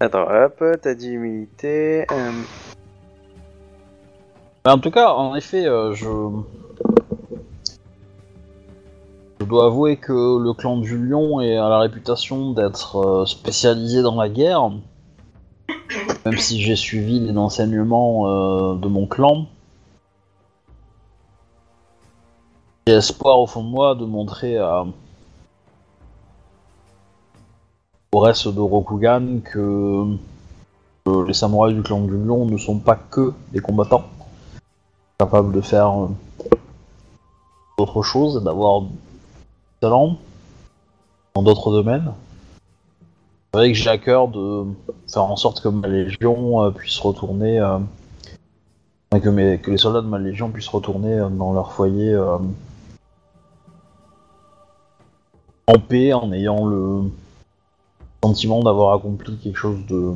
Attends, 0.00 0.26
hop, 0.30 0.64
t'as 0.80 0.94
dit 0.94 1.10
humilité. 1.12 2.06
euh, 2.10 2.32
Mais 4.64 4.72
en 4.72 4.78
tout 4.78 4.90
cas, 4.90 5.12
en 5.12 5.34
effet, 5.34 5.66
euh, 5.66 5.92
je... 5.92 6.08
je 9.38 9.44
dois 9.44 9.66
avouer 9.66 9.98
que 9.98 10.38
le 10.38 10.54
clan 10.54 10.78
du 10.78 10.96
Lion 10.96 11.42
est 11.42 11.58
à 11.58 11.68
la 11.68 11.80
réputation 11.80 12.52
d'être 12.52 12.96
euh, 12.96 13.26
spécialisé 13.26 14.00
dans 14.00 14.16
la 14.16 14.30
guerre. 14.30 14.70
Même 16.24 16.38
si 16.38 16.62
j'ai 16.62 16.76
suivi 16.76 17.20
les 17.20 17.36
enseignements 17.36 18.26
euh, 18.26 18.74
de 18.76 18.88
mon 18.88 19.06
clan. 19.06 19.44
J'ai 22.86 22.94
espoir 22.94 23.40
au 23.40 23.46
fond 23.46 23.62
de 23.62 23.68
moi 23.68 23.94
de 23.94 24.06
montrer 24.06 24.56
à... 24.56 24.86
au 28.12 28.18
reste 28.18 28.48
de 28.48 28.60
Rokugan 28.60 29.40
que 29.44 30.16
les 31.26 31.34
samouraïs 31.34 31.76
du 31.76 31.82
clan 31.82 32.00
du 32.00 32.16
Lion 32.16 32.46
ne 32.46 32.56
sont 32.56 32.78
pas 32.78 32.96
que 32.96 33.34
des 33.52 33.60
combattants 33.60 34.04
capable 35.18 35.52
de 35.52 35.60
faire 35.60 36.04
euh, 36.04 36.08
d'autres 37.78 38.02
choses, 38.02 38.42
d'avoir 38.42 38.82
du 38.82 38.92
talent 39.80 40.18
dans 41.34 41.42
d'autres 41.42 41.72
domaines. 41.72 42.12
C'est 43.52 43.58
vrai 43.58 43.72
que 43.72 43.78
j'ai 43.78 43.90
à 43.90 43.98
cœur 43.98 44.28
de 44.28 44.64
faire 45.08 45.22
en 45.22 45.36
sorte 45.36 45.60
que 45.60 45.68
ma 45.68 45.86
légion 45.86 46.64
euh, 46.64 46.70
puisse 46.70 46.98
retourner, 46.98 47.60
euh, 47.60 47.78
que, 49.12 49.28
les 49.28 49.78
soldats 49.78 50.02
de 50.02 50.08
ma 50.08 50.18
légion 50.18 50.50
puissent 50.50 50.68
retourner 50.68 51.16
dans 51.30 51.52
leur 51.52 51.72
foyer 51.72 52.16
en 55.66 55.78
paix, 55.78 56.12
en 56.12 56.32
ayant 56.32 56.66
le 56.66 57.02
sentiment 58.24 58.62
d'avoir 58.62 58.94
accompli 58.94 59.36
quelque 59.36 59.56
chose 59.56 59.86
de. 59.86 60.14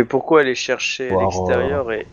Mais 0.00 0.04
pourquoi 0.04 0.40
aller 0.40 0.54
chercher 0.54 1.10
à 1.10 1.12
Voir, 1.12 1.24
l'extérieur 1.28 1.92
et, 1.92 2.06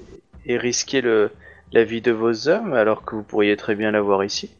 et 0.45 0.57
risquer 0.57 0.99
le, 0.99 1.31
la 1.71 1.85
vie 1.85 2.01
de 2.01 2.11
vos 2.11 2.49
hommes 2.49 2.73
alors 2.73 3.05
que 3.05 3.15
vous 3.15 3.23
pourriez 3.23 3.55
très 3.55 3.75
bien 3.75 3.91
l'avoir 3.91 4.25
ici? 4.25 4.51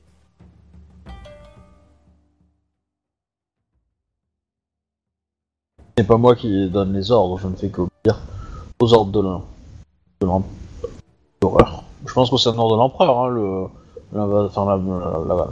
C'est 5.98 6.08
pas 6.08 6.16
moi 6.16 6.38
qui 6.38 6.70
donne 6.70 6.94
les 6.94 7.12
ordres, 7.12 7.38
je 7.38 7.49
ne 7.49 7.56
fais 7.58 7.68
qu'obéir 7.68 8.22
aux 8.80 8.94
ordres 8.94 9.12
de 9.12 10.26
l'empereur. 10.26 11.84
Je 12.06 12.14
pense 12.14 12.30
que 12.32 12.38
c'est 12.38 12.48
un 12.48 12.58
ordre 12.58 12.76
de 12.76 12.80
l'empereur, 12.80 13.20
hein, 13.20 13.28
le, 13.28 13.66
la, 14.14 14.24
enfin, 14.45 14.66
la, 14.68 14.78
la, 14.78 15.36
la- 15.36 15.48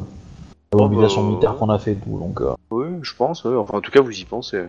la 0.72 0.78
mobilisation 0.82 1.24
bah, 1.24 1.28
militaire 1.28 1.58
qu'on 1.58 1.68
a 1.68 1.78
fait 1.78 1.92
et 1.92 1.96
tout, 1.98 2.18
donc... 2.20 2.40
euh, 2.40 2.54
Oui, 2.72 2.86
je 3.02 3.14
pense, 3.14 3.44
oui. 3.44 3.54
Enfin, 3.58 3.78
en 3.80 3.82
tout 3.82 3.92
cas, 3.92 4.00
vous 4.00 4.18
y 4.18 4.24
pensez. 4.24 4.64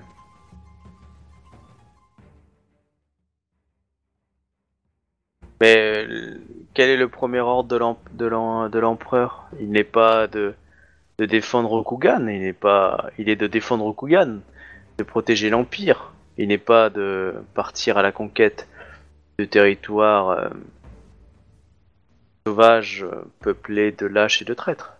Mais 5.60 6.06
euh, 6.08 6.38
quel 6.74 6.90
est 6.90 6.96
le 6.96 7.08
premier 7.08 7.40
ordre 7.40 7.68
de 7.68 7.76
l'em- 7.76 7.96
de 8.12 8.26
l'em- 8.26 8.68
de 8.70 8.78
l'empereur? 8.78 9.46
Il 9.60 9.70
n'est 9.70 9.84
pas 9.84 10.26
de, 10.26 10.54
défendre 11.18 11.70
Rokugan, 11.70 12.26
il 12.28 12.40
n'est 12.42 12.52
pas, 12.52 13.10
il 13.18 13.28
est 13.28 13.36
de 13.36 13.46
défendre 13.46 13.84
Rokugan, 13.84 14.40
de 14.98 15.04
protéger 15.04 15.50
l'empire. 15.50 16.12
Il 16.38 16.48
n'est 16.48 16.58
pas 16.58 16.90
de 16.90 17.34
partir 17.54 17.98
à 17.98 18.02
la 18.02 18.12
conquête 18.12 18.68
de 19.38 19.44
territoires 19.46 20.30
euh, 20.30 20.48
sauvages, 22.46 23.06
peuplés 23.40 23.92
de 23.92 24.06
lâches 24.06 24.42
et 24.42 24.44
de 24.44 24.54
traîtres. 24.54 24.96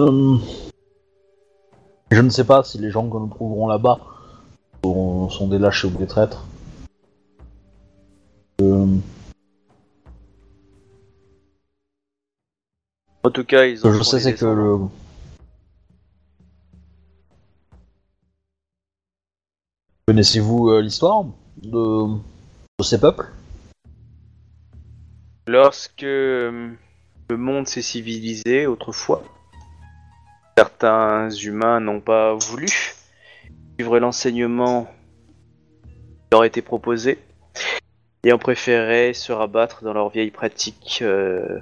euh, 0.00 0.38
Je 2.10 2.22
ne 2.22 2.30
sais 2.30 2.44
pas 2.44 2.64
si 2.64 2.78
les 2.78 2.90
gens 2.90 3.08
que 3.08 3.16
nous 3.16 3.28
trouverons 3.28 3.68
là-bas 3.68 3.98
sont, 4.82 5.28
sont 5.28 5.48
des 5.48 5.58
lâches 5.58 5.84
ou 5.84 5.90
des 5.90 6.06
traîtres. 6.06 6.44
Euh, 8.62 8.86
En 13.24 13.30
tout 13.30 13.44
cas, 13.44 13.66
ils 13.66 13.76
Ce 13.76 13.82
que 13.82 13.88
en 13.88 13.92
je 13.92 14.02
sais, 14.02 14.20
c'est 14.20 14.34
que 14.34 14.46
le. 14.46 14.78
Connaissez-vous 20.06 20.70
euh, 20.70 20.80
l'histoire 20.80 21.24
de... 21.62 22.14
de 22.78 22.84
ces 22.84 22.98
peuples? 22.98 23.26
Lorsque 25.46 26.04
euh, 26.04 26.70
le 27.28 27.36
monde 27.36 27.68
s'est 27.68 27.82
civilisé 27.82 28.66
autrefois, 28.66 29.22
certains 30.58 31.30
humains 31.30 31.78
n'ont 31.78 32.00
pas 32.00 32.34
voulu 32.34 32.66
suivre 33.76 34.00
l'enseignement 34.00 34.86
qui 35.86 36.26
leur 36.32 36.42
était 36.42 36.62
proposé 36.62 37.18
et 38.24 38.32
ont 38.32 38.40
préféré 38.40 39.14
se 39.14 39.30
rabattre 39.30 39.84
dans 39.84 39.92
leurs 39.92 40.08
vieilles 40.08 40.32
pratiques 40.32 40.98
euh, 41.02 41.60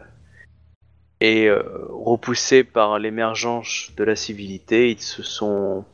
et 1.20 1.46
euh, 1.46 1.62
repoussés 1.90 2.64
par 2.64 2.98
l'émergence 2.98 3.90
de 3.98 4.02
la 4.02 4.16
civilité, 4.16 4.90
ils 4.90 5.02
se 5.02 5.22
sont 5.22 5.84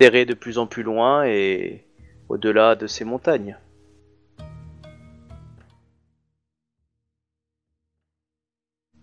terrés 0.00 0.24
de 0.24 0.34
plus 0.34 0.58
en 0.58 0.66
plus 0.66 0.82
loin 0.82 1.24
et 1.26 1.84
au-delà 2.28 2.74
de 2.74 2.88
ces 2.88 3.04
montagnes. 3.04 3.56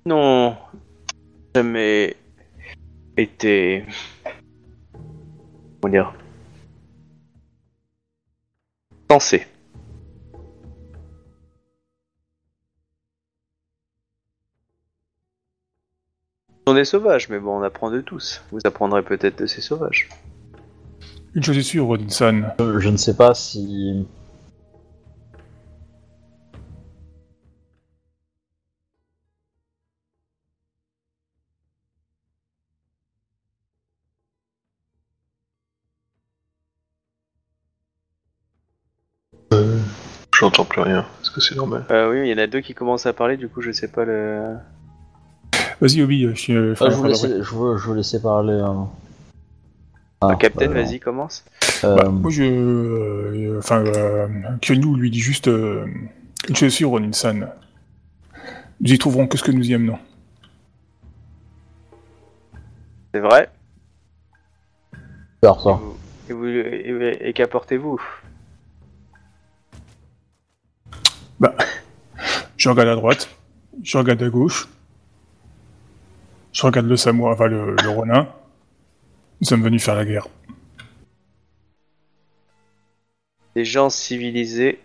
Non, 0.06 0.58
jamais 1.56 2.18
été. 3.18 3.85
Comment 5.81 5.91
dire 5.91 6.14
Pensé. 9.07 9.45
Ce 16.65 16.72
sont 16.72 16.76
des 16.76 16.85
sauvages, 16.85 17.30
mais 17.30 17.40
bon, 17.40 17.60
on 17.60 17.64
apprend 17.64 17.91
de 17.91 17.99
tous. 18.02 18.41
Vous 18.52 18.60
apprendrez 18.64 19.03
peut-être 19.03 19.38
de 19.40 19.45
ces 19.45 19.61
sauvages. 19.61 20.07
Une 21.35 21.44
chose 21.44 21.57
est 21.57 21.64
sûre, 21.64 21.85
Rodinson. 21.85 22.44
Euh, 22.61 22.80
Je 22.80 22.90
ne 22.90 22.98
sais 22.98 23.15
pas 23.15 23.34
si. 23.34 24.07
J'entends 40.44 40.65
plus 40.65 40.82
rien. 40.82 41.06
Est-ce 41.22 41.32
que 41.32 41.40
c'est 41.40 41.56
normal 41.56 41.86
Euh, 41.90 42.11
oui, 42.11 42.28
il 42.28 42.30
y 42.30 42.34
en 42.34 42.44
a 42.44 42.48
deux 42.48 42.60
qui 42.60 42.74
commencent 42.74 43.06
à 43.06 43.14
parler, 43.14 43.38
du 43.38 43.48
coup, 43.48 43.61
je 43.61 43.72
sais 43.72 43.88
pas 43.88 44.03
le. 44.03 44.56
Vas-y, 45.80 46.02
Obi, 46.02 46.28
je 46.28 46.34
suis. 46.36 46.53
euh, 46.53 46.76
Ah, 46.82 46.90
je, 46.90 46.95
vous 46.95 47.06
laisser, 47.06 47.30
je, 47.41 47.56
veux, 47.56 47.78
je 47.78 47.88
veux 47.90 47.95
laisser 47.95 48.22
parler. 48.22 48.60
hein. 48.60 48.90
Ah, 50.20 50.36
Captain, 50.38 50.68
bah, 50.68 50.74
vas-y, 50.84 50.99
commence. 50.99 51.45
euh, 51.86 51.95
Bah, 51.95 52.10
moi, 52.10 52.30
je. 52.30 52.44
euh, 52.44 53.57
Enfin, 53.60 53.86
euh, 53.86 54.28
Kyonyu 54.60 54.98
lui 54.98 55.11
dit 55.11 55.20
juste 55.22 55.48
euh, 55.48 55.86
est 56.49 56.70
sûre, 56.70 56.90
Ronin-san. 56.90 57.48
Nous 58.82 58.91
y 58.94 58.98
trouverons 58.98 59.28
que 59.28 59.38
ce 59.38 59.44
que 59.44 59.52
nous 59.52 59.70
y 59.70 59.74
amenons. 59.74 59.98
C'est 63.14 63.22
vrai. 63.22 63.49
faire 65.41 65.57
ça. 65.61 65.80
Et, 66.30 66.34
vous, 66.34 66.48
et, 66.48 67.18
et 67.30 67.32
qu'apportez-vous? 67.32 68.02
Je 72.57 72.70
regarde 72.70 72.90
à 72.90 72.95
droite, 72.95 73.30
je 73.84 73.98
regarde 73.98 74.24
à 74.24 74.30
gauche, 74.30 74.68
je 76.53 76.65
regarde 76.65 76.88
le 76.88 76.95
samouraï, 76.95 77.34
enfin 77.34 77.48
le, 77.48 77.76
le 77.76 77.90
ronin. 77.90 78.28
Nous 79.41 79.48
sommes 79.48 79.64
venus 79.64 79.84
faire 79.84 79.95
la 79.95 80.06
guerre. 80.06 80.28
Les 83.56 83.65
gens 83.65 83.90
civilisés 83.90 84.80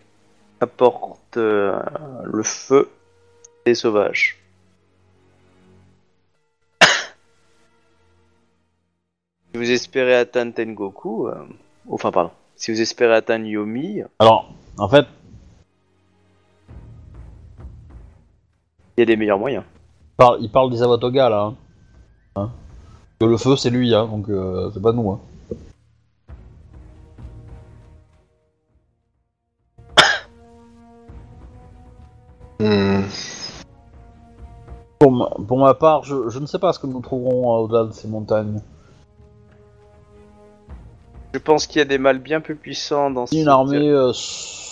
apportent 0.61 1.37
euh, 1.37 1.79
le 2.25 2.43
feu 2.43 2.91
des 3.65 3.75
sauvages. 3.75 4.39
si 6.83 6.89
vous 9.55 9.71
espérez 9.71 10.17
atteindre 10.17 10.55
Tengoku, 10.55 11.29
euh, 11.29 11.35
enfin 11.89 12.11
pardon, 12.11 12.33
si 12.57 12.73
vous 12.73 12.81
espérez 12.81 13.15
atteindre 13.15 13.47
Yomi, 13.47 14.03
Alors, 14.19 14.53
en 14.77 14.89
fait, 14.89 15.07
il 18.99 19.03
y 19.03 19.03
a 19.03 19.07
des 19.07 19.17
meilleurs 19.17 19.39
moyens. 19.39 19.63
il 20.11 20.17
parle, 20.17 20.39
il 20.41 20.51
parle 20.51 20.71
des 20.71 20.83
Awatoga 20.83 21.29
là. 21.29 21.43
hein. 21.45 21.55
Hein. 22.35 22.51
Que 23.21 23.27
le 23.27 23.37
feu 23.37 23.55
c'est 23.57 23.71
lui, 23.71 23.95
hein, 23.95 24.07
donc 24.07 24.29
euh, 24.29 24.71
c'est 24.75 24.83
pas 24.83 24.91
nous. 24.93 25.11
Hein. 25.13 25.21
Hmm. 32.61 33.03
Pour 34.99 35.13
ma, 35.13 35.27
pour 35.47 35.59
ma 35.59 35.75
part, 35.75 36.03
je, 36.03 36.29
je 36.29 36.39
ne 36.41 36.47
sais 36.47 36.59
pas 36.59 36.73
ce 36.73 36.79
que 36.81 36.87
nous 36.89 37.01
trouverons 37.01 37.55
euh, 37.55 37.59
au-delà 37.61 37.85
de 37.85 37.93
ces 37.93 38.09
montagnes. 38.09 38.61
Je 41.33 41.39
pense 41.39 41.67
qu'il 41.69 41.79
y 41.79 41.83
a 41.83 41.85
des 41.85 41.99
mâles 41.99 42.19
bien 42.19 42.41
plus 42.41 42.57
puissants 42.57 43.11
dans 43.11 43.27
une 43.27 43.47
armée. 43.49 43.77
euh, 43.79 44.11
s- 44.11 44.68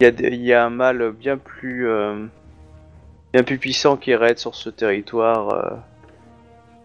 Il 0.00 0.04
y, 0.04 0.06
a 0.06 0.10
des- 0.10 0.28
il 0.28 0.42
y 0.44 0.52
a 0.52 0.64
un 0.64 0.70
mâle 0.70 1.12
bien 1.12 1.36
plus, 1.38 1.88
euh, 1.88 2.26
bien 3.32 3.42
plus 3.44 3.58
puissant 3.58 3.96
qui 3.96 4.14
raide 4.14 4.38
sur 4.38 4.54
ce 4.54 4.68
territoire 4.70 5.50
euh, 5.50 5.70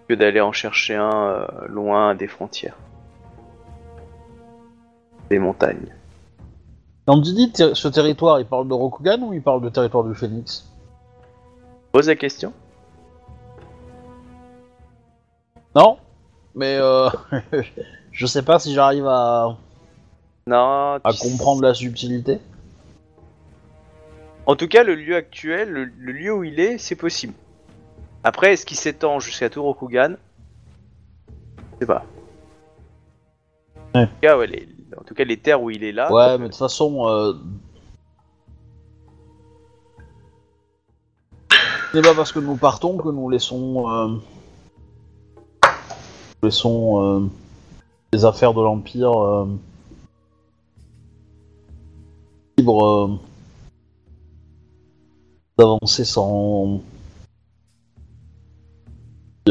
que 0.07 0.13
d'aller 0.13 0.41
en 0.41 0.51
chercher 0.51 0.95
un 0.95 1.11
euh, 1.13 1.45
loin 1.67 2.13
des 2.15 2.27
frontières. 2.27 2.77
Des 5.29 5.39
montagnes. 5.39 5.93
Quand 7.07 7.17
dit 7.17 7.51
ter- 7.51 7.75
ce 7.75 7.87
territoire, 7.87 8.39
il 8.39 8.45
parle 8.45 8.67
de 8.67 8.73
Rokugan 8.73 9.19
ou 9.23 9.33
il 9.33 9.41
parle 9.41 9.61
de 9.61 9.69
territoire 9.69 10.03
du 10.03 10.13
Phénix 10.13 10.67
Pose 11.91 12.07
la 12.07 12.15
question. 12.15 12.53
Non 15.75 15.97
Mais 16.55 16.77
euh, 16.79 17.09
je 18.11 18.25
sais 18.27 18.43
pas 18.43 18.59
si 18.59 18.73
j'arrive 18.73 19.07
à, 19.07 19.57
Non. 20.47 20.99
à 21.03 21.11
tu- 21.13 21.19
comprendre 21.19 21.61
la 21.63 21.73
subtilité. 21.73 22.39
En 24.49 24.55
tout 24.55 24.67
cas, 24.67 24.83
le 24.83 24.95
lieu 24.95 25.15
actuel, 25.15 25.69
le, 25.69 25.85
le 25.85 26.11
lieu 26.11 26.33
où 26.33 26.43
il 26.43 26.59
est, 26.59 26.79
c'est 26.79 26.95
possible. 26.95 27.35
Après, 28.23 28.53
est-ce 28.53 28.65
qu'il 28.65 28.77
s'étend 28.77 29.19
jusqu'à 29.19 29.47
Rokugan 29.55 30.15
Je 31.73 31.77
sais 31.81 31.85
pas. 31.85 32.03
Ouais. 33.93 34.01
En, 34.01 34.05
tout 34.07 34.11
cas, 34.23 34.37
ouais, 34.39 34.47
les, 34.47 34.67
en 34.99 35.03
tout 35.03 35.13
cas, 35.13 35.23
les 35.23 35.37
terres 35.37 35.61
où 35.61 35.69
il 35.69 35.83
est 35.83 35.91
là. 35.91 36.11
Ouais, 36.11 36.39
mais 36.39 36.45
de 36.45 36.49
toute 36.49 36.55
façon. 36.57 37.07
Euh... 37.07 37.33
C'est 41.93 42.01
pas 42.01 42.15
parce 42.15 42.31
que 42.31 42.39
nous 42.39 42.55
partons 42.55 42.97
que 42.97 43.09
nous 43.09 43.29
laissons. 43.29 43.87
euh, 43.87 44.07
nous 46.41 46.47
laissons 46.47 47.03
euh, 47.03 47.29
les 48.13 48.25
affaires 48.25 48.55
de 48.55 48.63
l'Empire 48.63 49.13
euh, 49.23 49.47
libres 52.57 52.83
euh, 52.83 53.19
d'avancer 55.59 56.05
sans. 56.05 56.79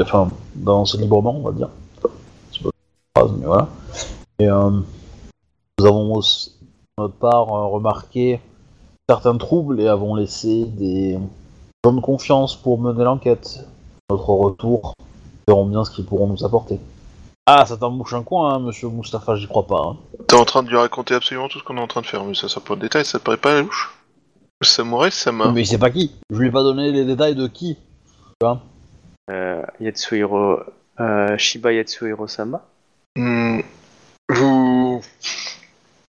Enfin, 0.00 0.30
d'avancer 0.54 0.96
librement, 0.98 1.36
on 1.36 1.42
va 1.42 1.52
dire. 1.52 1.68
C'est 2.52 2.62
pas 2.62 2.70
une 2.70 2.72
phrase, 3.16 3.38
mais 3.38 3.46
voilà. 3.46 3.68
Et 4.38 4.48
euh, 4.48 4.70
nous 5.78 5.86
avons 5.86 6.14
aussi, 6.14 6.54
de 6.60 7.02
notre 7.02 7.14
part, 7.14 7.52
euh, 7.52 7.66
remarqué 7.66 8.40
certains 9.08 9.36
troubles 9.36 9.80
et 9.80 9.88
avons 9.88 10.14
laissé 10.14 10.64
des 10.64 11.18
gens 11.84 11.92
de 11.92 12.00
confiance 12.00 12.56
pour 12.56 12.80
mener 12.80 13.04
l'enquête. 13.04 13.66
Notre 14.10 14.30
retour, 14.30 14.94
nous 14.98 15.54
verrons 15.54 15.66
bien 15.66 15.84
ce 15.84 15.90
qu'ils 15.90 16.06
pourront 16.06 16.28
nous 16.28 16.44
apporter. 16.44 16.78
Ah, 17.46 17.66
ça 17.66 17.76
t'en 17.76 17.90
bouche 17.90 18.12
un 18.12 18.22
coin, 18.22 18.54
hein, 18.54 18.58
monsieur 18.60 18.88
Mustapha, 18.88 19.34
j'y 19.34 19.48
crois 19.48 19.66
pas. 19.66 19.80
hein. 19.80 19.96
T'es 20.26 20.36
en 20.36 20.44
train 20.44 20.62
de 20.62 20.68
lui 20.68 20.76
raconter 20.76 21.14
absolument 21.14 21.48
tout 21.48 21.58
ce 21.58 21.64
qu'on 21.64 21.76
est 21.76 21.80
en 21.80 21.86
train 21.86 22.02
de 22.02 22.06
faire, 22.06 22.22
mais 22.24 22.34
ça, 22.34 22.48
ça 22.48 22.60
pour 22.60 22.76
le 22.76 22.82
détail, 22.82 23.04
ça 23.04 23.18
te 23.18 23.24
paraît 23.24 23.38
pas 23.38 23.54
la 23.54 23.62
louche 23.62 23.98
Le 24.60 24.66
samouraï, 24.66 25.12
ça 25.12 25.30
m'a. 25.30 25.52
Mais 25.52 25.62
il 25.62 25.66
sait 25.66 25.78
pas 25.78 25.90
qui. 25.90 26.12
Je 26.30 26.38
lui 26.38 26.48
ai 26.48 26.50
pas 26.50 26.62
donné 26.62 26.90
les 26.90 27.04
détails 27.04 27.36
de 27.36 27.46
qui. 27.46 27.78
Euh, 29.30 29.62
Yatsuhiro, 29.80 30.60
euh, 31.00 31.38
Shiba 31.38 31.72
Yatsuhiro-sama. 31.72 32.64
Hmm. 33.16 33.60
Vous... 34.28 35.00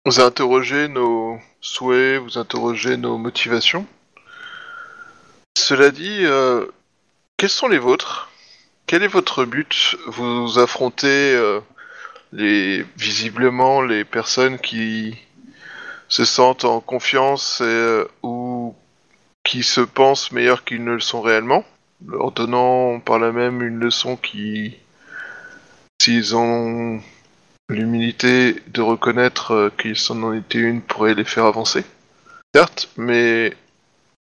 vous 0.04 0.20
interrogez 0.20 0.88
nos 0.88 1.38
souhaits, 1.60 2.20
vous 2.20 2.38
interrogez 2.38 2.96
nos 2.96 3.18
motivations. 3.18 3.84
Cela 5.58 5.90
dit, 5.90 6.24
euh, 6.24 6.66
quels 7.36 7.50
sont 7.50 7.66
les 7.66 7.78
vôtres? 7.78 8.30
Quel 8.86 9.02
est 9.02 9.08
votre 9.08 9.44
but? 9.44 9.96
Vous 10.06 10.60
affrontez 10.60 11.34
euh, 11.34 11.58
les, 12.32 12.84
visiblement 12.96 13.82
les 13.82 14.04
personnes 14.04 14.58
qui 14.58 15.16
se 16.08 16.24
sentent 16.24 16.64
en 16.64 16.80
confiance 16.80 17.60
euh, 17.62 18.06
ou 18.22 18.74
qui 19.44 19.62
se 19.62 19.80
pensent 19.80 20.32
meilleurs 20.32 20.64
qu'ils 20.64 20.84
ne 20.84 20.92
le 20.92 21.00
sont 21.00 21.20
réellement, 21.20 21.64
leur 22.06 22.32
donnant 22.32 23.00
par 23.00 23.18
là 23.18 23.32
même 23.32 23.62
une 23.62 23.78
leçon 23.78 24.16
qui, 24.16 24.76
s'ils 26.00 26.36
ont 26.36 27.00
l'humilité 27.68 28.62
de 28.68 28.80
reconnaître 28.80 29.52
euh, 29.52 29.70
qu'ils 29.76 29.96
en 30.10 30.22
ont 30.22 30.32
été 30.32 30.58
une 30.58 30.82
pourrait 30.82 31.14
les 31.14 31.24
faire 31.24 31.46
avancer. 31.46 31.84
Certes, 32.54 32.88
mais 32.96 33.56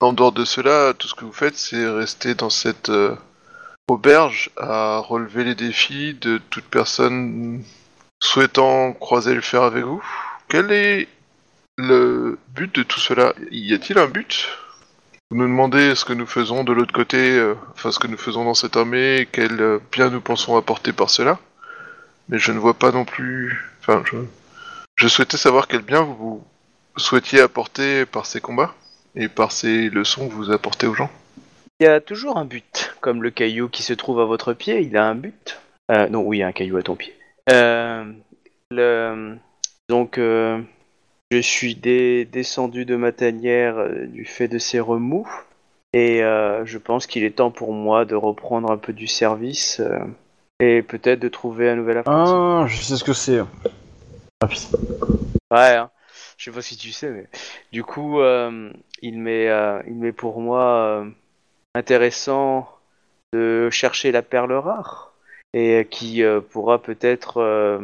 en 0.01 0.13
dehors 0.13 0.33
de 0.33 0.45
cela, 0.45 0.95
tout 0.95 1.09
ce 1.09 1.15
que 1.15 1.25
vous 1.25 1.33
faites, 1.33 1.57
c'est 1.57 1.87
rester 1.89 2.35
dans 2.35 2.51
cette 2.51 2.91
euh, 2.91 3.15
auberge 3.89 4.51
à 4.57 4.99
relever 4.99 5.45
les 5.45 5.55
défis 5.55 6.15
de 6.15 6.39
toute 6.51 6.65
personne 6.65 7.63
souhaitant 8.23 8.93
croiser 8.93 9.35
le 9.35 9.41
fer 9.41 9.63
avec 9.63 9.85
vous. 9.85 10.03
Quel 10.49 10.71
est 10.71 11.09
le 11.81 12.39
but 12.55 12.75
de 12.75 12.83
tout 12.83 13.01
cela 13.01 13.33
Y 13.51 13.75
a-t-il 13.75 13.99
un 13.99 14.07
but? 14.07 14.49
Vous 15.31 15.39
nous 15.39 15.47
demandez 15.47 15.95
ce 15.95 16.05
que 16.05 16.13
nous 16.13 16.27
faisons 16.27 16.65
de 16.65 16.73
l'autre 16.73 16.93
côté, 16.93 17.39
euh, 17.39 17.55
enfin 17.73 17.93
ce 17.93 17.99
que 17.99 18.09
nous 18.09 18.19
faisons 18.19 18.45
dans 18.45 18.55
cette 18.55 18.77
armée, 18.77 19.29
quel 19.31 19.61
euh, 19.61 19.79
bien 19.93 20.11
nous 20.11 20.21
pensons 20.21 20.57
apporter 20.57 20.93
par 20.93 21.11
cela 21.11 21.39
mais 22.31 22.39
je 22.39 22.53
ne 22.53 22.59
vois 22.59 22.75
pas 22.75 22.93
non 22.93 23.05
plus. 23.05 23.61
Enfin, 23.81 24.03
je, 24.07 24.17
je 24.97 25.09
souhaitais 25.09 25.37
savoir 25.37 25.67
quel 25.67 25.83
bien 25.83 26.03
vous 26.03 26.43
souhaitiez 26.97 27.41
apporter 27.41 28.07
par 28.07 28.25
ces 28.25 28.41
combats 28.41 28.75
et 29.17 29.29
par 29.29 29.53
ces 29.53 29.91
leçons 29.91 30.29
que 30.29 30.35
vous 30.35 30.51
apportez 30.53 30.87
aux 30.87 30.95
gens. 30.95 31.11
Il 31.81 31.85
y 31.85 31.89
a 31.89 32.01
toujours 32.01 32.39
un 32.39 32.45
but, 32.45 32.95
comme 33.01 33.23
le 33.23 33.31
caillou 33.31 33.69
qui 33.69 33.83
se 33.83 33.93
trouve 33.95 34.21
à 34.21 34.25
votre 34.25 34.53
pied, 34.53 34.81
il 34.81 34.97
a 34.97 35.07
un 35.07 35.15
but. 35.15 35.61
Euh, 35.91 36.09
non, 36.09 36.21
oui, 36.21 36.39
il 36.39 36.41
y 36.41 36.43
a 36.45 36.47
un 36.47 36.53
caillou 36.53 36.77
à 36.77 36.83
ton 36.83 36.95
pied. 36.95 37.15
Euh. 37.51 38.05
Donc, 39.89 40.21
je 41.31 41.39
suis 41.39 41.77
dé- 41.77 42.25
descendu 42.25 42.85
de 42.85 42.97
ma 42.97 43.13
tanière 43.13 43.79
euh, 43.79 44.07
du 44.07 44.25
fait 44.25 44.49
de 44.49 44.59
ces 44.59 44.81
remous, 44.81 45.29
et 45.93 46.23
euh, 46.23 46.65
je 46.65 46.79
pense 46.79 47.07
qu'il 47.07 47.25
est 47.25 47.37
temps 47.37 47.51
pour 47.51 47.73
moi 47.73 48.05
de 48.05 48.15
reprendre 48.15 48.71
un 48.71 48.79
peu 48.79 48.93
du 48.93 49.07
service, 49.07 49.81
euh, 49.81 49.99
et 50.59 50.83
peut-être 50.83 51.21
de 51.21 51.29
trouver 51.29 51.71
un 51.71 51.77
nouvel 51.77 51.99
apprenti. 51.99 52.33
Ah, 52.33 52.67
je 52.67 52.83
sais 52.83 52.97
ce 52.97 53.05
que 53.05 53.13
c'est. 53.13 53.41
Ah, 54.41 54.47
putain. 54.47 54.79
Ouais, 55.53 55.77
hein. 55.77 55.91
je 56.37 56.45
sais 56.45 56.51
pas 56.51 56.63
si 56.63 56.77
tu 56.77 56.93
sais, 56.93 57.11
mais 57.11 57.27
du 57.73 57.83
coup, 57.83 58.21
il 59.03 59.19
m'est, 59.19 59.49
il 59.87 59.95
m'est 59.95 60.13
pour 60.13 60.41
moi 60.41 61.05
intéressant 61.75 62.69
de 63.33 63.69
chercher 63.71 64.13
la 64.13 64.23
perle 64.23 64.53
rare 64.53 65.15
et 65.55 65.87
qui 65.91 66.23
pourra 66.51 66.81
peut-être 66.81 67.81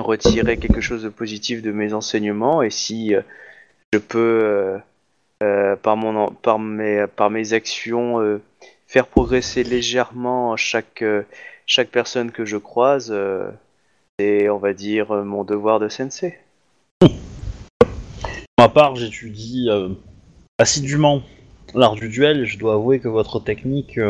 retirer 0.00 0.56
quelque 0.56 0.80
chose 0.80 1.02
de 1.02 1.08
positif 1.08 1.62
de 1.62 1.72
mes 1.72 1.92
enseignements 1.92 2.62
et 2.62 2.70
si 2.70 3.14
euh, 3.14 3.22
je 3.92 3.98
peux, 3.98 4.18
euh, 4.42 4.78
euh, 5.42 5.76
par, 5.76 6.58
mes, 6.58 7.52
actions, 7.52 8.40
faire 8.86 9.06
progresser 9.06 9.64
légèrement 9.64 10.56
chaque, 10.56 11.04
personne 11.92 12.30
que 12.30 12.44
je 12.44 12.56
croise, 12.56 13.14
c'est, 14.18 14.48
on 14.48 14.58
va 14.58 14.72
dire, 14.72 15.12
mon 15.12 15.44
devoir 15.44 15.78
de 15.80 15.88
sensei. 15.88 16.38
Pour 17.00 17.10
ma 18.58 18.68
part, 18.68 18.96
j'étudie 18.96 19.68
assidûment 20.58 21.22
l'art 21.74 21.94
du 21.94 22.08
duel 22.08 22.46
je 22.46 22.58
dois 22.58 22.74
avouer 22.74 23.00
que 23.00 23.08
votre 23.08 23.40
technique 23.40 24.00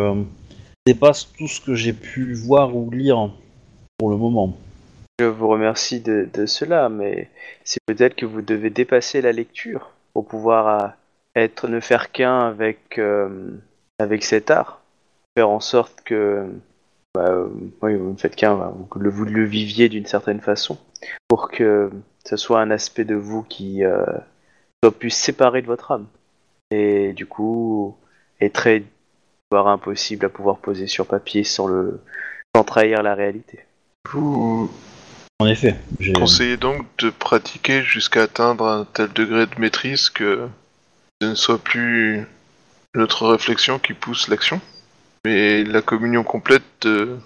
dépasse 0.86 1.32
tout 1.36 1.48
ce 1.48 1.60
que 1.60 1.74
j'ai 1.74 1.92
pu 1.92 2.34
voir 2.34 2.76
ou 2.76 2.90
lire 2.90 3.32
pour 3.98 4.10
le 4.10 4.16
moment. 4.16 4.56
Je 5.18 5.24
vous 5.24 5.48
remercie 5.48 6.00
de, 6.00 6.46
cela, 6.46 6.90
mais 6.90 7.30
c'est 7.64 7.80
peut-être 7.86 8.16
que 8.16 8.26
vous 8.26 8.42
devez 8.42 8.68
dépasser 8.68 9.22
la 9.22 9.32
lecture 9.32 9.92
pour 10.12 10.26
pouvoir 10.26 10.68
euh, 10.68 10.88
être 11.34 11.68
ne 11.68 11.80
faire 11.80 12.12
qu'un 12.12 12.40
avec 12.40 12.98
euh, 12.98 13.50
avec 13.98 14.24
cet 14.24 14.50
art, 14.50 14.82
faire 15.34 15.48
en 15.48 15.60
sorte 15.60 16.02
que 16.02 16.46
bah, 17.14 17.32
vous 17.80 18.12
ne 18.12 18.16
faites 18.18 18.36
qu'un, 18.36 18.56
bah, 18.56 18.74
le, 18.96 19.08
vous 19.08 19.24
le 19.24 19.44
viviez 19.44 19.88
d'une 19.88 20.04
certaine 20.04 20.42
façon, 20.42 20.78
pour 21.28 21.50
que 21.50 21.90
ce 22.26 22.36
soit 22.36 22.60
un 22.60 22.70
aspect 22.70 23.04
de 23.04 23.14
vous 23.14 23.42
qui 23.42 23.84
euh, 23.84 24.04
soit 24.84 24.92
plus 24.92 25.08
séparé 25.08 25.62
de 25.62 25.66
votre 25.66 25.92
âme, 25.92 26.06
et 26.70 27.14
du 27.14 27.24
coup 27.24 27.96
est 28.40 28.54
très 28.54 28.82
voire 29.50 29.68
impossible 29.68 30.26
à 30.26 30.28
pouvoir 30.28 30.58
poser 30.58 30.86
sur 30.86 31.06
papier 31.06 31.42
sans 31.42 31.68
le 31.68 32.02
sans 32.54 32.64
trahir 32.64 33.02
la 33.02 33.14
réalité. 33.14 33.60
En 35.39 35.47
effet, 35.47 35.76
j'ai 36.00 36.12
conseillez 36.15 36.56
donc 36.56 36.86
de 36.98 37.10
pratiquer 37.10 37.82
jusqu'à 37.82 38.23
atteindre 38.23 38.65
un 38.66 38.86
tel 38.90 39.12
degré 39.12 39.47
de 39.47 39.60
maîtrise 39.60 40.08
que 40.08 40.48
ce 41.20 41.26
ne 41.28 41.34
soit 41.34 41.58
plus 41.58 42.26
notre 42.94 43.26
réflexion 43.28 43.78
qui 43.78 43.92
pousse 43.92 44.28
l'action, 44.28 44.60
mais 45.26 45.62
la 45.62 45.82
communion 45.82 46.23
complète 46.24 46.62
de 46.82 47.16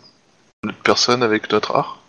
notre 0.65 0.79
personne 0.79 1.23
avec 1.23 1.53
notre 1.53 1.77
art. 1.77 2.01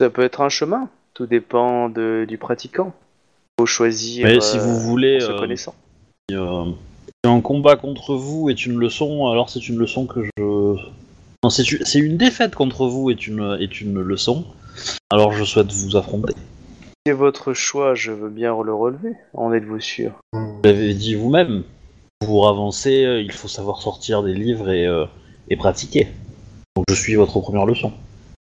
Ça 0.00 0.08
peut 0.08 0.22
être 0.22 0.40
un 0.40 0.48
chemin, 0.48 0.88
tout 1.12 1.26
dépend 1.26 1.90
de- 1.90 2.24
du 2.26 2.38
pratiquant. 2.38 2.94
Faut 3.60 3.66
choisir 3.66 4.24
Mais 4.26 4.40
si 4.40 4.56
euh, 4.56 4.60
vous 4.60 4.78
voulez, 4.80 5.18
en 5.18 5.26
se 5.26 5.32
euh, 5.32 5.38
connaissant. 5.38 5.74
euh, 6.32 6.64
si 7.22 7.30
un 7.30 7.40
combat 7.42 7.76
contre 7.76 8.14
vous 8.14 8.48
est 8.48 8.64
une 8.64 8.78
leçon, 8.78 9.28
alors 9.30 9.50
c'est 9.50 9.68
une 9.68 9.76
leçon 9.78 10.06
que 10.06 10.22
je. 10.24 10.30
Non, 10.40 11.50
c'est 11.50 11.70
une- 11.70 11.84
c'est 11.84 11.98
une 11.98 12.16
défaite 12.16 12.54
contre 12.54 12.86
vous 12.86 13.10
est 13.10 13.26
une, 13.26 13.58
est 13.60 13.82
une 13.82 14.00
leçon. 14.00 14.46
Alors 15.10 15.32
je 15.32 15.44
souhaite 15.44 15.72
vous 15.72 15.96
affronter. 15.96 16.34
C'est 17.06 17.12
votre 17.12 17.52
choix, 17.52 17.94
je 17.94 18.12
veux 18.12 18.30
bien 18.30 18.50
le 18.62 18.74
relever. 18.74 19.14
En 19.34 19.52
êtes-vous 19.52 19.80
sûr? 19.80 20.12
Vous 20.32 20.60
l'avez 20.64 20.94
dit 20.94 21.14
vous-même. 21.14 21.64
Pour 22.20 22.48
avancer, 22.48 23.04
euh, 23.04 23.20
il 23.20 23.32
faut 23.32 23.48
savoir 23.48 23.82
sortir 23.82 24.22
des 24.22 24.32
livres 24.32 24.70
et, 24.70 24.86
euh, 24.86 25.04
et 25.50 25.56
pratiquer. 25.56 26.08
Donc 26.76 26.86
je 26.88 26.94
suis 26.94 27.14
votre 27.14 27.38
première 27.40 27.66
leçon. 27.66 27.92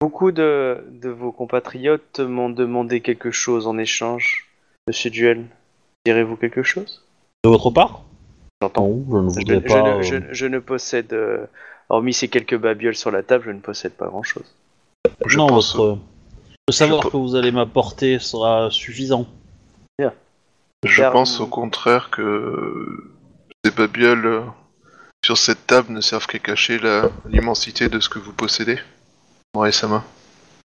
Beaucoup 0.01 0.31
de, 0.31 0.83
de 0.91 1.09
vos 1.09 1.31
compatriotes 1.31 2.19
m'ont 2.19 2.49
demandé 2.49 3.01
quelque 3.01 3.31
chose 3.31 3.67
en 3.67 3.77
échange. 3.77 4.47
Monsieur 4.87 5.09
Duel, 5.09 5.45
direz-vous 6.05 6.35
quelque 6.35 6.63
chose? 6.63 7.05
De 7.43 7.49
votre 7.49 7.69
part? 7.71 8.03
J'entends. 8.61 8.87
Non, 8.87 9.05
je 9.09 9.17
ne 9.17 9.29
Je, 9.29 9.39
voudrais 9.39 9.61
je 9.61 9.67
pas. 9.67 9.97
ne, 9.97 10.01
je- 10.03 10.15
euh, 10.15 10.27
je 10.31 10.45
ne 10.45 10.59
possède, 10.59 11.13
euh, 11.13 11.45
hormis 11.87 12.13
ces 12.13 12.27
quelques 12.27 12.57
babioles 12.57 12.95
sur 12.95 13.11
la 13.11 13.23
table, 13.23 13.45
je 13.45 13.51
ne 13.51 13.59
possède 13.61 13.93
pas 13.93 14.07
grand-chose. 14.07 14.43
Non, 15.35 15.47
pense 15.47 15.75
votre. 15.75 15.97
Le 16.69 16.73
savoir 16.73 17.01
je- 17.01 17.07
que 17.09 17.17
vous 17.17 17.33
allez 17.35 17.51
m'apporter 17.51 18.19
sera 18.19 18.69
suffisant. 18.69 19.25
Je 20.85 20.95
Terme- 20.95 21.11
pense 21.11 21.41
au 21.41 21.47
contraire 21.47 22.09
que 22.09 23.11
ces 23.65 23.71
babioles 23.71 24.25
euh, 24.25 24.41
sur 25.25 25.37
cette 25.37 25.67
table 25.67 25.91
ne 25.91 25.99
servent 25.99 26.25
qu'à 26.27 26.39
cacher 26.39 26.79
la- 26.79 27.09
l'immensité 27.27 27.89
de 27.89 27.99
ce 27.99 28.07
que 28.07 28.17
vous 28.17 28.31
possédez. 28.31 28.79
Ouais, 29.57 29.73
sa 29.73 29.87
main. 29.89 30.05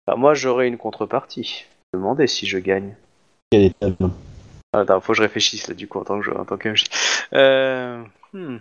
Bah, 0.06 0.16
moi, 0.16 0.36
j'aurai 0.36 0.68
une 0.68 0.78
contrepartie. 0.78 1.66
Demandez 1.96 2.28
si 2.28 2.46
je 2.46 2.60
gagne. 2.60 2.96
Quelle 3.50 3.64
est-elle 3.64 3.96
Ah, 4.74 4.82
Attends, 4.82 5.02
faut 5.02 5.14
que 5.14 5.18
je 5.18 5.24
réfléchisse 5.24 5.68
là 5.68 5.74
du 5.74 5.88
coup 5.88 5.98
en 6.00 6.04
tant 6.04 6.20
que 6.20 6.26
joueur, 6.26 6.40
en 6.42 6.46
tant 6.46 6.58
que 6.58 6.70
MJ. 6.70 6.84
Euh, 7.34 8.04
hmm. 8.34 8.58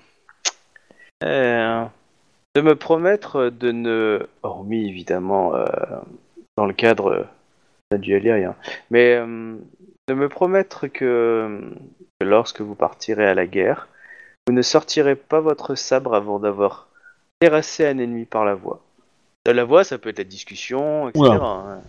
Euh, 1.25 1.85
de 2.55 2.61
me 2.63 2.77
promettre 2.77 3.51
de 3.51 3.73
ne, 3.73 4.27
hormis 4.43 4.89
évidemment 4.89 5.55
euh, 5.55 5.67
dans 6.57 6.67
le 6.67 6.73
cadre 6.75 7.27
d'un 7.91 7.99
duel 7.99 8.27
aérien, 8.27 8.55
mais 8.91 9.15
euh, 9.17 9.57
de 10.09 10.15
me 10.15 10.29
promettre 10.29 10.87
que, 10.89 11.61
que 12.21 12.25
lorsque 12.27 12.61
vous 12.61 12.75
partirez 12.75 13.27
à 13.27 13.35
la 13.35 13.47
guerre, 13.47 13.89
vous 14.47 14.53
ne 14.55 14.63
sortirez 14.63 15.15
pas 15.17 15.41
votre 15.41 15.75
sabre 15.75 16.15
avant 16.15 16.39
d'avoir 16.39 16.89
terrassé 17.41 17.87
un 17.87 17.99
ennemi 17.99 18.25
par 18.25 18.45
la 18.45 18.55
voie. 18.55 18.81
La 19.47 19.65
voie, 19.65 19.83
ça 19.83 19.99
peut 19.99 20.11
être 20.11 20.19
la 20.19 20.25
discussion, 20.25 21.09
etc. 21.09 21.21
Oula. 21.25 21.37
hein. 21.43 21.81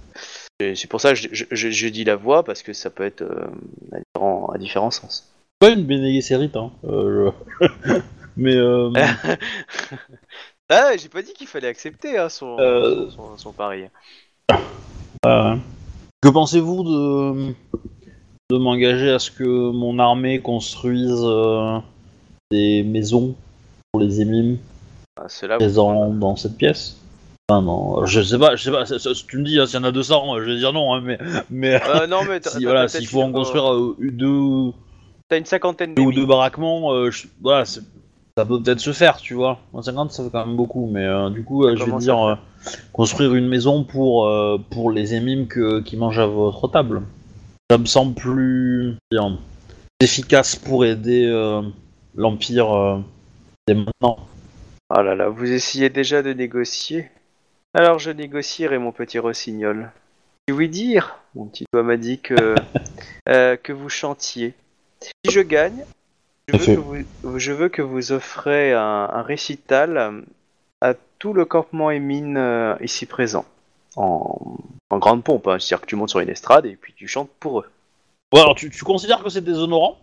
C'est 0.75 0.87
pour 0.89 1.01
ça 1.01 1.09
que 1.09 1.15
je, 1.15 1.27
je- 1.31 1.45
je- 1.51 1.69
je 1.69 1.87
dis 1.87 2.03
la 2.03 2.15
voix 2.15 2.43
parce 2.43 2.63
que 2.63 2.73
ça 2.73 2.89
peut 2.89 3.03
être 3.03 3.21
euh, 3.21 3.45
à, 3.91 3.97
différents, 3.99 4.45
à 4.47 4.57
différents 4.57 4.91
sens. 4.91 5.31
pas 5.59 5.69
une 5.69 5.83
Bene 5.85 6.03
hein. 6.05 6.71
euh, 6.85 7.31
Mais 8.37 8.55
euh, 8.55 8.89
ah, 10.69 10.91
j'ai 10.97 11.09
pas 11.09 11.21
dit 11.21 11.33
qu'il 11.33 11.47
fallait 11.47 11.67
accepter 11.67 12.17
hein, 12.17 12.29
son, 12.29 12.57
Euh. 12.59 13.09
son, 13.09 13.31
son- 13.31 13.37
son 13.37 13.51
pari. 13.53 13.85
Euh, 15.25 15.55
que 16.21 16.29
pensez-vous 16.29 16.83
de 16.83 17.53
de 18.51 18.57
m'engager 18.57 19.09
à 19.09 19.19
ce 19.19 19.31
que 19.31 19.71
mon 19.71 19.97
armée 19.99 20.39
construise 20.39 21.21
euh, 21.23 21.77
des 22.51 22.83
maisons 22.83 23.35
pour 23.91 24.01
les 24.01 24.21
émimes 24.21 24.57
Ah, 25.19 25.27
cela, 25.27 25.57
présents 25.57 26.09
dans 26.09 26.35
cette 26.35 26.57
pièce? 26.57 26.97
Enfin 27.49 27.61
non, 27.61 28.05
je 28.05 28.21
sais 28.21 28.37
pas, 28.37 28.55
je 28.55 28.63
sais 28.63 28.71
pas. 28.71 28.85
ça- 28.85 28.97
tu 29.27 29.37
me 29.37 29.43
dis 29.43 29.59
hein, 29.59 29.65
s'il 29.65 29.75
y 29.79 29.81
en 29.81 29.85
a 29.85 29.91
200, 29.91 30.39
je 30.39 30.43
vais 30.43 30.57
dire 30.57 30.71
non, 30.73 30.93
hein, 30.93 31.01
mais 31.03 31.17
mais 31.49 31.81
Euh, 31.87 32.05
non, 32.07 32.19
mais 32.27 32.39
t'as- 32.41 32.51
si 32.51 32.65
voilà, 32.65 32.87
s'il 32.87 33.07
faut 33.07 33.21
en 33.21 33.27
une- 33.27 33.33
construire 33.33 33.73
euh, 33.73 33.95
deux, 33.99 34.71
T'as 35.29 35.37
une 35.39 35.45
cinquantaine 35.45 35.95
deux 35.95 36.01
ou 36.03 36.11
deux 36.11 36.25
baraquements, 36.25 36.91
euh, 36.93 37.09
je- 37.11 37.27
voilà, 37.41 37.65
c'est- 37.65 37.81
ça 38.37 38.45
peut 38.45 38.61
peut-être 38.61 38.79
se 38.79 38.93
faire, 38.93 39.17
tu 39.17 39.35
vois. 39.35 39.59
50, 39.79 40.11
ça 40.11 40.23
fait 40.23 40.29
quand 40.31 40.45
même 40.45 40.55
beaucoup, 40.55 40.89
mais 40.91 41.05
euh, 41.05 41.29
du 41.29 41.43
coup, 41.43 41.65
euh, 41.65 41.75
je 41.75 41.83
vais 41.83 41.91
ça 41.91 41.97
dire 41.97 42.19
euh, 42.19 42.35
construire 42.91 43.35
une 43.35 43.47
maison 43.47 43.83
pour 43.83 44.29
pour 44.71 44.91
les 44.91 45.13
émimes 45.13 45.47
que, 45.47 45.81
qui 45.81 45.97
mangent 45.97 46.19
à 46.19 46.25
votre 46.25 46.67
table. 46.67 47.03
Ça 47.69 47.77
me 47.77 47.85
semble 47.85 48.15
plus 48.15 48.95
bien, 49.11 49.39
efficace 49.99 50.55
pour 50.55 50.85
aider 50.85 51.27
l'empire 52.15 53.03
dès 53.67 53.75
maintenant. 53.75 54.17
Ah 54.89 55.01
là 55.01 55.15
là, 55.15 55.29
vous 55.29 55.51
essayez 55.51 55.89
déjà 55.89 56.21
de 56.21 56.33
négocier 56.33 57.09
Alors 57.73 57.99
je 57.99 58.11
négocierai, 58.11 58.77
mon 58.77 58.91
petit 58.91 59.19
rossignol. 59.19 59.91
Si 60.47 60.53
oui 60.53 60.69
dire, 60.69 61.17
mon 61.35 61.45
petit 61.45 61.65
doigt 61.71 61.83
m'a 61.83 61.97
dit 61.97 62.19
que, 62.19 62.55
que 63.27 63.71
vous 63.71 63.89
chantiez. 63.89 64.53
Si 65.01 65.31
je 65.31 65.41
gagne, 65.41 65.85
je 66.47 66.57
veux, 66.57 66.75
que 66.75 66.79
vous, 66.79 67.39
je 67.39 67.51
veux 67.51 67.69
que 67.69 67.81
vous 67.81 68.11
offrez 68.11 68.73
un, 68.73 69.09
un 69.11 69.21
récital 69.21 69.97
euh, 69.97 70.21
à 70.81 70.93
tout 71.19 71.33
le 71.33 71.45
campement 71.45 71.91
et 71.91 71.99
mine 71.99 72.37
euh, 72.37 72.75
ici 72.81 73.05
présent. 73.05 73.45
En, 73.95 74.57
en 74.89 74.97
grande 74.97 75.23
pompe, 75.23 75.47
hein. 75.47 75.57
c'est-à-dire 75.59 75.81
que 75.81 75.85
tu 75.87 75.95
montes 75.95 76.09
sur 76.09 76.19
une 76.19 76.29
estrade 76.29 76.65
et 76.65 76.75
puis 76.75 76.93
tu 76.93 77.07
chantes 77.07 77.29
pour 77.39 77.59
eux. 77.59 77.69
Ouais, 78.33 78.41
alors 78.41 78.55
tu, 78.55 78.69
tu 78.71 78.83
considères 78.83 79.23
que 79.23 79.29
c'est 79.29 79.43
déshonorant 79.43 79.97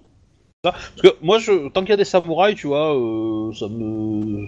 ça 0.65 0.73
Parce 0.73 1.03
que 1.03 1.17
moi, 1.23 1.39
je, 1.39 1.69
tant 1.71 1.81
qu'il 1.81 1.91
y 1.91 1.95
a 1.95 1.97
des 1.97 2.05
samouraïs, 2.05 2.55
tu 2.57 2.67
vois, 2.69 2.95
euh, 2.95 3.53
ça 3.55 3.67
me 3.69 4.47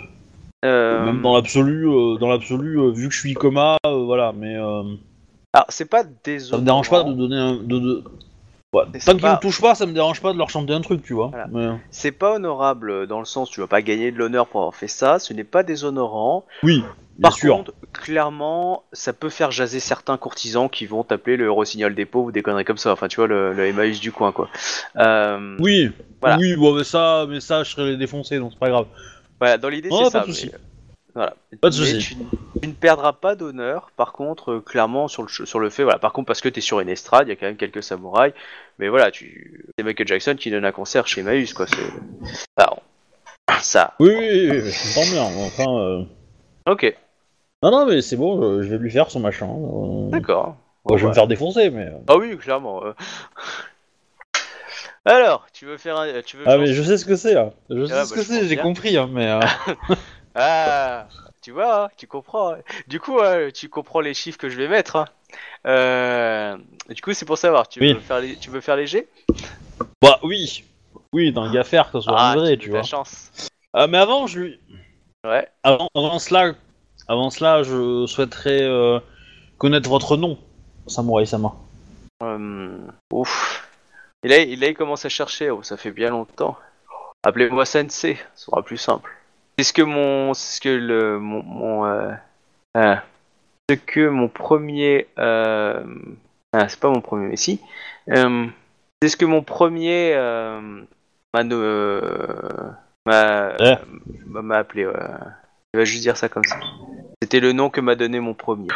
Euh, 0.64 1.04
même 1.04 1.22
dans 1.22 1.34
l'absolu, 1.34 1.88
euh, 1.88 2.18
dans 2.18 2.28
l'absolu, 2.28 2.78
euh, 2.78 2.90
vu 2.92 3.08
que 3.08 3.14
je 3.14 3.18
suis 3.18 3.34
coma, 3.34 3.78
euh, 3.84 4.04
voilà, 4.04 4.32
mais 4.32 4.54
euh, 4.56 4.82
Alors 5.52 5.66
c'est 5.70 5.86
pas 5.86 6.04
ça 6.04 6.08
désolé. 6.22 6.60
me 6.60 6.66
dérange 6.66 6.88
pas 6.90 7.02
de 7.02 7.12
donner 7.14 7.36
un, 7.36 7.56
de, 7.56 7.78
de- 7.80 8.04
Ouais, 8.72 8.84
tant 9.04 9.12
qu'ils 9.12 9.20
pas- 9.20 9.34
me 9.34 9.40
touchent 9.40 9.60
pas, 9.60 9.74
ça 9.74 9.84
me 9.84 9.92
dérange 9.92 10.22
pas 10.22 10.32
de 10.32 10.38
leur 10.38 10.48
chanter 10.48 10.72
un 10.72 10.80
truc, 10.80 11.02
tu 11.02 11.12
vois. 11.12 11.28
Voilà. 11.28 11.46
Mais- 11.52 11.78
C'est 11.90 12.10
pas 12.12 12.32
honorable 12.36 13.06
dans 13.06 13.18
le 13.18 13.26
sens 13.26 13.50
tu 13.50 13.60
vas 13.60 13.66
pas 13.66 13.82
gagner 13.82 14.10
de 14.12 14.16
l'honneur 14.18 14.46
pour 14.46 14.60
avoir 14.60 14.74
fait 14.74 14.88
ça, 14.88 15.18
ce 15.18 15.34
n'est 15.34 15.44
pas 15.44 15.62
déshonorant. 15.62 16.46
Oui, 16.62 16.82
bien 17.18 17.28
Par 17.28 17.34
sûr. 17.34 17.54
contre, 17.56 17.74
clairement, 17.92 18.84
ça 18.94 19.12
peut 19.12 19.28
faire 19.28 19.50
jaser 19.50 19.78
certains 19.78 20.16
courtisans 20.16 20.70
qui 20.70 20.86
vont 20.86 21.04
t'appeler 21.04 21.36
le 21.36 21.50
rossignol 21.50 21.94
des 21.94 22.06
pauvres 22.06 22.28
ou 22.28 22.32
des 22.32 22.40
conneries 22.42 22.64
comme 22.64 22.78
ça. 22.78 22.92
Enfin, 22.92 23.08
tu 23.08 23.16
vois, 23.16 23.26
le, 23.26 23.52
le 23.52 23.66
Emmaüs 23.66 24.00
du 24.00 24.10
coin, 24.10 24.32
quoi. 24.32 24.48
Euh, 24.96 25.56
Oui, 25.60 25.90
Voilà. 26.22 26.38
oui, 26.38 26.56
bon, 26.56 26.74
mais 26.74 26.84
ça, 26.84 27.26
mais 27.28 27.40
ça, 27.40 27.64
je 27.64 27.70
serais 27.72 27.90
les 27.90 27.96
défoncer, 27.98 28.38
donc 28.38 28.52
c'est 28.52 28.58
pas 28.58 28.70
grave. 28.70 28.86
Voilà, 29.38 29.58
dans 29.58 29.68
l'idée, 29.68 29.90
c'est 29.90 30.04
pas 30.04 30.10
ça. 30.10 30.20
de 30.20 30.26
souci. 30.32 30.48
mais, 30.50 30.58
Voilà. 31.14 31.34
Pas 31.60 31.70
de 31.70 31.74
Mais 31.80 31.86
souci. 31.86 31.98
Tu, 31.98 32.14
tu 32.62 32.68
ne 32.68 32.72
perdras 32.72 33.12
pas 33.12 33.34
d'honneur. 33.34 33.90
Par 33.96 34.12
contre, 34.12 34.52
euh, 34.52 34.60
clairement, 34.60 35.08
sur 35.08 35.22
le, 35.22 35.28
sur 35.28 35.58
le 35.60 35.68
fait, 35.70 35.82
voilà. 35.82 35.98
Par 35.98 36.12
contre, 36.12 36.26
parce 36.26 36.40
que 36.40 36.48
tu 36.48 36.58
es 36.58 36.62
sur 36.62 36.80
une 36.80 36.88
estrade, 36.88 37.26
il 37.26 37.30
y 37.30 37.32
a 37.32 37.36
quand 37.36 37.46
même 37.46 37.56
quelques 37.56 37.82
samouraïs. 37.82 38.32
Mais 38.78 38.88
voilà, 38.88 39.10
tu, 39.10 39.66
c'est 39.76 39.84
Michael 39.84 40.06
Jackson 40.08 40.36
qui 40.38 40.50
donne 40.50 40.64
un 40.64 40.72
concert 40.72 41.06
chez 41.06 41.20
Emmaüs, 41.20 41.52
quoi. 41.52 41.66
C'est, 41.66 41.76
Ah, 42.56 42.70
on- 42.72 43.52
ça. 43.60 43.94
Oui, 44.00 44.08
oui, 44.16 44.28
oui, 44.50 44.50
oui, 44.62 44.70
je 44.70 44.88
comprends 44.94 45.10
bien. 45.12 45.22
Enfin, 45.44 45.78
euh... 45.78 46.04
Ok, 46.66 46.96
non, 47.62 47.70
non, 47.70 47.86
mais 47.86 48.00
c'est 48.02 48.16
bon, 48.16 48.42
euh, 48.42 48.62
je 48.62 48.68
vais 48.68 48.78
lui 48.78 48.90
faire 48.90 49.10
son 49.10 49.20
machin. 49.20 49.46
euh. 49.48 50.10
d'accord. 50.10 50.56
Bon, 50.84 50.96
je 50.96 51.02
vais 51.04 51.10
me 51.10 51.14
faire 51.14 51.28
défoncer, 51.28 51.70
mais. 51.70 51.92
Ah 52.08 52.16
oui, 52.16 52.36
clairement. 52.38 52.82
Alors, 55.04 55.46
tu 55.52 55.66
veux 55.66 55.76
faire 55.78 55.96
un... 55.98 56.22
Tu 56.22 56.36
veux 56.36 56.44
Ah, 56.48 56.56
mais 56.58 56.66
je 56.72 56.82
sais 56.82 56.96
ce 56.96 57.04
que 57.04 57.16
c'est 57.16 57.34
là. 57.34 57.50
Je 57.70 57.86
sais 57.86 57.92
Ah, 57.94 58.04
ce 58.04 58.10
bah, 58.10 58.16
que 58.16 58.22
c'est, 58.22 58.46
j'ai 58.48 58.54
bien. 58.54 58.62
compris, 58.64 58.96
hein, 58.96 59.08
mais. 59.12 59.28
euh, 60.36 60.40
Ah, 61.04 61.06
tu 61.40 61.50
vois, 61.52 61.84
hein, 61.84 61.88
tu 61.96 62.06
comprends. 62.06 62.52
hein. 62.54 62.58
Du 62.86 63.00
coup, 63.00 63.20
hein, 63.20 63.48
tu 63.52 63.68
comprends 63.68 64.00
les 64.00 64.14
chiffres 64.14 64.38
que 64.38 64.48
je 64.48 64.56
vais 64.56 64.68
mettre. 64.68 64.96
hein. 64.96 65.06
Euh, 65.66 66.56
Du 66.88 67.00
coup, 67.02 67.12
c'est 67.12 67.24
pour 67.24 67.38
savoir, 67.38 67.68
tu, 67.68 67.80
Oui. 67.80 67.92
veux 67.94 68.00
faire 68.00 68.20
les... 68.20 68.36
tu 68.36 68.50
veux 68.50 68.60
faire 68.60 68.76
léger? 68.76 69.08
Bah, 70.00 70.18
oui. 70.22 70.64
Oui, 71.12 71.32
dans 71.32 71.44
le 71.44 71.50
gaffaire, 71.52 71.90
que 71.90 72.00
ce 72.00 72.04
soit 72.04 72.16
Ah, 72.18 72.34
vrai, 72.36 72.56
tu 72.56 72.68
ta 72.70 72.78
vois. 72.78 72.82
chance. 72.82 73.30
Ah, 73.74 73.86
mais 73.86 73.98
avant, 73.98 74.26
je 74.26 74.40
lui. 74.40 74.60
Ouais. 75.24 75.46
Avant, 75.62 75.88
avant 75.94 76.18
cela, 76.18 76.54
avant 77.08 77.30
cela, 77.30 77.62
je 77.62 78.06
souhaiterais 78.06 78.62
euh, 78.62 78.98
connaître 79.58 79.88
votre 79.88 80.16
nom, 80.16 80.38
Samurai 80.86 81.26
Sama. 81.26 81.54
Euh, 82.22 82.78
Ouf. 83.12 83.68
Et 84.24 84.28
là, 84.28 84.38
et 84.38 84.56
là, 84.56 84.68
il 84.68 84.74
commence 84.74 85.04
à 85.04 85.08
chercher. 85.08 85.50
Oh, 85.50 85.62
ça 85.62 85.76
fait 85.76 85.90
bien 85.90 86.10
longtemps. 86.10 86.56
Appelez-moi 87.24 87.64
Sensei, 87.66 88.18
ce 88.34 88.46
sera 88.46 88.62
plus 88.62 88.78
simple. 88.78 89.10
C'est 89.58 89.64
ce 89.64 89.72
que 89.72 89.82
mon, 89.82 90.34
ce 90.34 90.60
que 90.60 90.68
le, 90.68 91.18
mon, 91.18 91.42
mon, 91.42 91.86
euh, 91.86 92.12
ah, 92.74 93.02
ce 93.68 93.74
que 93.76 94.08
mon 94.08 94.28
premier, 94.28 95.06
euh, 95.18 95.84
ah, 96.52 96.68
c'est 96.68 96.80
pas 96.80 96.88
mon 96.90 97.00
premier, 97.00 97.28
mais 97.28 97.36
si, 97.36 97.60
Euh, 98.08 98.46
c'est 99.00 99.08
ce 99.10 99.16
que 99.16 99.24
mon 99.24 99.42
premier 99.42 100.14
m'a, 101.34 101.44
no- 101.44 102.72
m'a, 103.06 103.52
Ouais. 103.60 103.78
m'a, 104.26 104.42
m'a 104.42 104.56
appelé. 104.58 104.86
ouais. 104.86 104.92
Je 105.74 105.78
vais 105.80 105.86
juste 105.86 106.02
dire 106.02 106.16
ça 106.16 106.28
comme 106.28 106.44
ça. 106.44 106.56
C'était 107.22 107.40
le 107.40 107.52
nom 107.52 107.70
que 107.70 107.80
m'a 107.80 107.94
donné 107.94 108.18
mon 108.20 108.34
premier. 108.34 108.68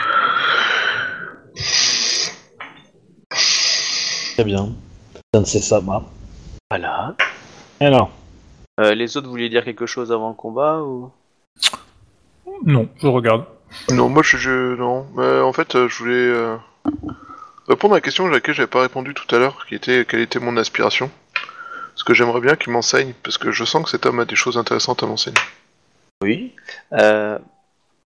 Très 4.34 4.44
bien. 4.44 4.68
Sensei 5.34 5.60
Sama. 5.60 6.02
Voilà. 6.70 7.14
Alors? 7.80 8.10
Euh, 8.80 8.94
les 8.94 9.16
autres 9.16 9.28
voulaient 9.28 9.48
dire 9.48 9.64
quelque 9.64 9.86
chose 9.86 10.12
avant 10.12 10.28
le 10.28 10.34
combat 10.34 10.82
ou? 10.82 11.10
Non, 12.64 12.88
je 13.00 13.06
regarde. 13.06 13.44
Non, 13.90 14.08
moi 14.08 14.22
je, 14.22 14.36
je- 14.36 14.74
non. 14.76 15.06
Mais 15.14 15.40
en 15.40 15.52
fait, 15.52 15.74
euh, 15.74 15.88
je 15.88 15.98
voulais 15.98 16.14
euh, 16.14 16.56
répondre 17.68 17.94
à 17.94 17.98
la 17.98 18.00
question 18.00 18.26
à 18.26 18.30
laquelle 18.30 18.54
j'avais 18.54 18.66
pas 18.68 18.82
répondu 18.82 19.14
tout 19.14 19.32
à 19.34 19.38
l'heure, 19.38 19.64
qui 19.66 19.74
était 19.74 20.04
quelle 20.04 20.20
était 20.20 20.38
mon 20.38 20.56
aspiration. 20.56 21.10
Parce 21.90 22.04
que 22.04 22.14
j'aimerais 22.14 22.40
bien 22.40 22.56
qu'il 22.56 22.72
m'enseigne, 22.72 23.14
parce 23.22 23.38
que 23.38 23.50
je 23.50 23.64
sens 23.64 23.84
que 23.84 23.90
cet 23.90 24.04
homme 24.06 24.20
a 24.20 24.24
des 24.26 24.36
choses 24.36 24.58
intéressantes 24.58 25.02
à 25.02 25.06
m'enseigner. 25.06 25.38
Oui. 26.22 26.54
Euh, 26.92 27.38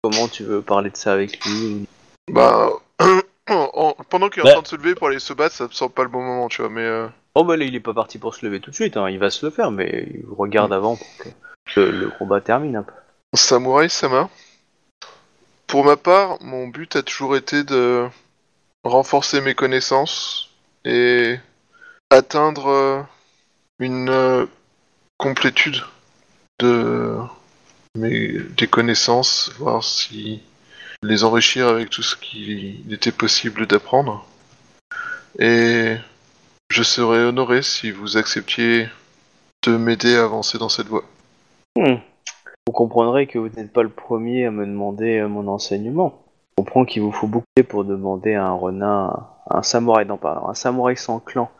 comment 0.03 0.29
tu 0.29 0.43
veux 0.45 0.63
parler 0.63 0.91
de 0.91 0.97
ça 0.97 1.13
avec 1.13 1.45
lui? 1.47 1.87
Bah, 2.31 2.71
en- 3.49 3.95
pendant 4.09 4.29
qu'il 4.29 4.43
est 4.43 4.49
en 4.49 4.53
train 4.55 4.63
de 4.63 4.67
se 4.67 4.77
lever 4.77 4.95
pour 4.97 5.07
aller 5.09 5.21
se 5.21 5.33
battre, 5.33 5.55
ça 5.55 5.65
me 5.69 5.73
semble 5.73 5.93
pas 5.93 6.03
le 6.03 6.09
bon 6.09 6.23
moment, 6.23 6.49
tu 6.49 6.63
vois. 6.63 6.71
Mais 6.71 6.83
euh, 6.83 7.07
Oh 7.39 7.45
bah 7.45 7.59
là, 7.59 7.67
il 7.67 7.75
est 7.75 7.81
pas 7.81 7.93
parti 7.93 8.17
pour 8.17 8.35
se 8.35 8.47
lever 8.47 8.61
tout 8.61 8.71
de 8.71 8.75
suite, 8.75 8.97
hein. 8.97 9.11
il 9.11 9.19
va 9.19 9.29
se 9.29 9.45
le 9.45 9.53
faire, 9.53 9.71
mais 9.71 10.09
il 10.15 10.25
regarde 10.39 10.73
avant 10.73 10.97
pour 10.97 11.07
que 11.19 11.29
le, 11.79 11.91
le 11.91 12.09
combat 12.09 12.41
termine 12.41 12.77
un 12.77 12.83
peu. 12.83 12.93
Samurai 13.35 13.91
Sama. 13.91 14.31
Pour 15.67 15.85
ma 15.85 15.99
part, 15.99 16.39
mon 16.41 16.67
but 16.67 16.97
a 16.97 17.03
toujours 17.03 17.37
été 17.37 17.63
de 17.63 18.09
renforcer 18.85 19.43
mes 19.43 19.55
connaissances 19.55 20.49
et 20.87 21.37
atteindre 22.09 23.07
une 23.81 24.49
complétude 25.19 25.83
de 26.61 27.19
mes 27.99 28.39
des 28.57 28.67
connaissances, 28.67 29.53
voir 29.59 29.85
si 29.85 30.41
les 31.03 31.23
enrichir 31.23 31.69
avec 31.69 31.91
tout 31.91 32.03
ce 32.03 32.17
qu'il 32.17 32.91
était 32.95 33.13
possible 33.13 33.67
d'apprendre. 33.67 34.27
Et 35.39 35.97
je 36.71 36.83
serais 36.83 37.25
honoré 37.25 37.63
si 37.63 37.91
vous 37.91 38.17
acceptiez 38.17 38.89
de 39.67 39.77
m'aider 39.77 40.17
à 40.17 40.25
avancer 40.25 40.59
dans 40.59 40.69
cette 40.69 40.87
voie. 40.87 41.05
Hmm. 41.77 41.97
Vous 42.67 42.73
comprendrez 42.73 43.27
que 43.27 43.39
vous 43.39 43.49
n'êtes 43.49 43.73
pas 43.73 43.83
le 43.83 43.89
premier 43.89 44.47
à 44.47 44.51
me 44.51 44.67
demander 44.67 45.19
euh, 45.19 45.29
mon 45.29 45.47
enseignement. 45.49 46.23
Je 46.51 46.63
comprends 46.63 46.85
qu'il 46.85 47.03
vous 47.03 47.13
faut 47.13 47.27
beaucoup 47.29 47.47
pour 47.69 47.85
demander 47.85 48.35
à 48.35 48.47
un 48.47 48.55
renard, 48.55 49.37
un 49.49 49.63
samouraï, 49.63 50.07
non 50.07 50.17
pas, 50.17 50.43
un 50.49 50.55
samouraï 50.55 50.97
sans 50.97 51.21
clan, 51.21 51.51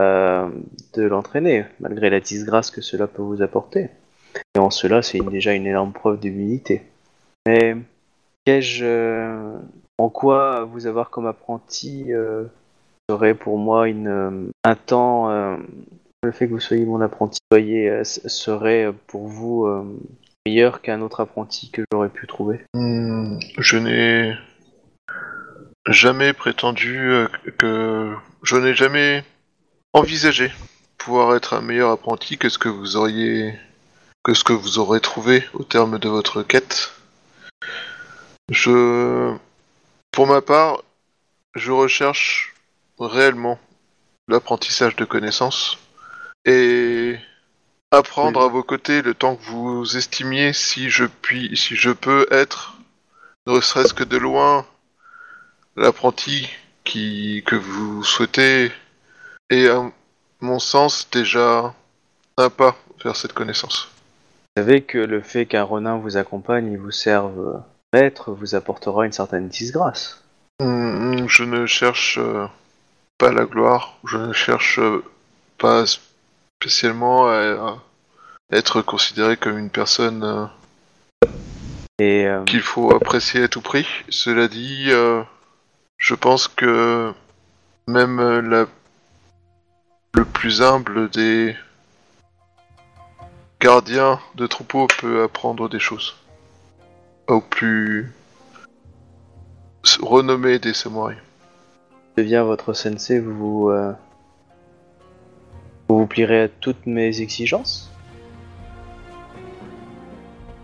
euh, 0.00 0.48
de 0.94 1.02
l'entraîner, 1.02 1.66
malgré 1.80 2.08
la 2.08 2.20
disgrâce 2.20 2.70
que 2.70 2.80
cela 2.80 3.06
peut 3.06 3.22
vous 3.22 3.42
apporter. 3.42 3.90
Et 4.54 4.58
en 4.58 4.70
cela, 4.70 5.02
c'est 5.02 5.20
déjà 5.20 5.52
une 5.52 5.66
énorme 5.66 5.92
preuve 5.92 6.20
d'humilité. 6.20 6.82
Mais 7.46 7.76
qu'ai-je, 8.44 8.84
euh, 8.84 9.58
en 9.98 10.08
quoi 10.08 10.64
vous 10.64 10.86
avoir 10.86 11.10
comme 11.10 11.26
apprenti 11.26 12.12
serait 13.10 13.34
pour 13.34 13.58
moi 13.58 13.88
une, 13.88 14.08
euh, 14.08 14.50
un 14.64 14.74
temps, 14.74 15.30
euh, 15.30 15.56
le 16.22 16.32
fait 16.32 16.46
que 16.46 16.52
vous 16.52 16.60
soyez 16.60 16.84
mon 16.84 17.00
apprenti 17.00 17.38
soyez, 17.50 17.88
euh, 17.88 18.04
serait 18.04 18.92
pour 19.06 19.28
vous 19.28 19.66
meilleur 20.46 20.82
qu'un 20.82 21.00
autre 21.00 21.20
apprenti 21.20 21.70
que 21.70 21.82
j'aurais 21.92 22.08
pu 22.08 22.26
trouver. 22.26 22.64
Hmm, 22.74 23.38
Je 23.58 23.78
n'ai 23.78 24.34
jamais 25.86 26.32
prétendu 26.32 27.10
que 27.58 28.14
je 28.42 28.56
n'ai 28.56 28.74
jamais 28.74 29.24
envisagé 29.94 30.50
pouvoir 30.98 31.34
être 31.36 31.54
un 31.54 31.62
meilleur 31.62 31.90
apprenti 31.90 32.36
que 32.36 32.48
ce 32.48 32.58
que 32.58 32.68
vous 32.68 32.96
auriez 32.96 33.54
que 34.24 34.34
ce 34.34 34.44
que 34.44 34.52
vous 34.52 34.78
aurez 34.78 35.00
trouvé 35.00 35.44
au 35.54 35.64
terme 35.64 35.98
de 35.98 36.08
votre 36.08 36.42
quête. 36.42 36.92
Je 38.50 39.34
pour 40.12 40.26
ma 40.26 40.42
part, 40.42 40.82
je 41.54 41.70
recherche 41.70 42.54
réellement 42.98 43.58
l'apprentissage 44.28 44.96
de 44.96 45.04
connaissances 45.04 45.78
et 46.44 47.16
apprendre 47.90 48.40
à 48.42 48.48
vos 48.48 48.62
côtés 48.62 49.02
le 49.02 49.14
temps 49.14 49.36
que 49.36 49.44
vous 49.44 49.96
estimiez 49.96 50.52
si 50.52 50.90
je 50.90 51.04
puis 51.04 51.56
si 51.56 51.74
je 51.76 51.90
peux 51.90 52.26
être 52.30 52.76
ne 53.46 53.60
serait-ce 53.60 53.94
que 53.94 54.04
de 54.04 54.18
loin 54.18 54.66
l'apprenti 55.76 56.48
qui 56.84 57.42
que 57.46 57.56
vous 57.56 58.04
souhaitez 58.04 58.70
est 59.50 59.68
à 59.68 59.90
mon 60.40 60.58
sens 60.58 61.08
déjà 61.10 61.74
un 62.36 62.50
pas 62.50 62.76
vers 63.02 63.16
cette 63.16 63.32
connaissance. 63.32 63.88
Vous 64.56 64.62
savez 64.62 64.82
que 64.82 64.98
le 64.98 65.20
fait 65.20 65.46
qu'un 65.46 65.62
renin 65.62 65.98
vous 65.98 66.16
accompagne 66.16 66.72
et 66.72 66.76
vous 66.76 66.90
serve 66.90 67.38
euh, 67.38 67.58
maître 67.92 68.32
vous 68.32 68.54
apportera 68.54 69.06
une 69.06 69.12
certaine 69.12 69.48
disgrâce. 69.48 70.22
Hmm, 70.60 71.26
Je 71.26 71.44
ne 71.44 71.66
cherche 71.66 72.18
euh, 72.18 72.46
pas 73.18 73.32
la 73.32 73.44
gloire, 73.44 73.98
je 74.04 74.16
ne 74.16 74.32
cherche 74.32 74.78
euh, 74.78 75.02
pas 75.58 75.84
spécialement 76.60 77.28
à, 77.28 77.78
être 78.50 78.80
considéré 78.80 79.36
comme 79.36 79.58
une 79.58 79.70
personne 79.70 80.24
euh, 80.24 80.46
Et 81.98 82.26
euh, 82.26 82.44
qu'il 82.44 82.62
faut 82.62 82.94
apprécier 82.94 83.42
à 83.42 83.48
tout 83.48 83.60
prix. 83.60 83.86
Cela 84.08 84.48
dit, 84.48 84.86
euh, 84.88 85.22
je 85.98 86.14
pense 86.14 86.48
que 86.48 87.12
même 87.86 88.20
la... 88.20 88.66
le 90.14 90.24
plus 90.24 90.62
humble 90.62 91.10
des 91.10 91.56
gardiens 93.60 94.20
de 94.36 94.46
troupeau 94.46 94.86
peut 94.86 95.22
apprendre 95.22 95.68
des 95.68 95.80
choses. 95.80 96.16
Au 97.26 97.40
plus 97.40 98.12
renommé 100.00 100.58
des 100.58 100.72
samouraïs. 100.72 101.18
Votre 102.22 102.72
sensei, 102.72 103.20
vous 103.20 103.34
vous, 103.34 103.70
euh, 103.70 103.92
vous 105.88 106.00
vous 106.00 106.06
plierez 106.06 106.42
à 106.42 106.48
toutes 106.48 106.86
mes 106.86 107.20
exigences 107.20 107.90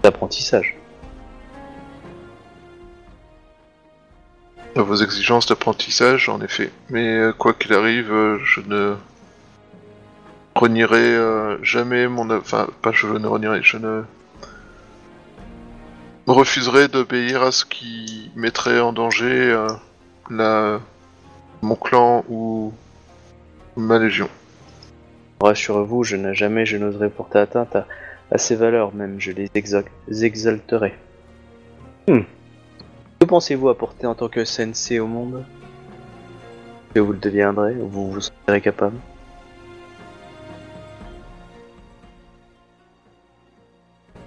d'apprentissage. 0.02 0.76
À 4.76 4.82
vos 4.82 4.96
exigences 4.96 5.46
d'apprentissage, 5.46 6.28
en 6.28 6.40
effet. 6.40 6.70
Mais 6.90 7.16
euh, 7.16 7.32
quoi 7.32 7.54
qu'il 7.54 7.72
arrive, 7.72 8.12
euh, 8.12 8.38
je 8.44 8.60
ne 8.60 8.96
renierai 10.56 11.58
jamais 11.62 12.08
mon... 12.08 12.30
Enfin, 12.30 12.68
pas 12.82 12.92
je 12.92 13.06
ne 13.06 13.26
renierai, 13.26 13.62
je 13.62 13.76
ne 13.76 14.02
refuserai 16.26 16.88
d'obéir 16.88 17.42
à 17.42 17.52
ce 17.52 17.64
qui 17.64 18.30
mettrait 18.36 18.80
en 18.80 18.92
danger 18.92 19.56
la... 20.30 20.80
mon 21.64 21.74
clan 21.76 22.24
ou 22.28 22.72
ma 23.76 23.98
légion. 23.98 24.28
Rassurez-vous, 25.40 26.04
je 26.04 26.16
n'ai 26.16 26.34
jamais, 26.34 26.64
je 26.64 26.76
n'oserais 26.76 27.10
porter 27.10 27.38
atteinte 27.38 27.74
à, 27.74 27.86
à 28.30 28.38
ces 28.38 28.54
valeurs, 28.54 28.94
même 28.94 29.20
je 29.20 29.32
les 29.32 29.48
exa- 29.48 29.84
exalterai. 30.08 30.94
Hmm. 32.06 32.20
Que 33.18 33.26
pensez-vous 33.26 33.68
apporter 33.68 34.06
en 34.06 34.14
tant 34.14 34.28
que 34.28 34.44
sensei 34.44 35.00
au 35.00 35.06
monde? 35.06 35.44
Que 36.94 37.00
vous 37.00 37.12
le 37.12 37.18
deviendrez, 37.18 37.74
vous 37.74 38.12
vous 38.12 38.20
sentirez 38.20 38.60
capable 38.60 38.96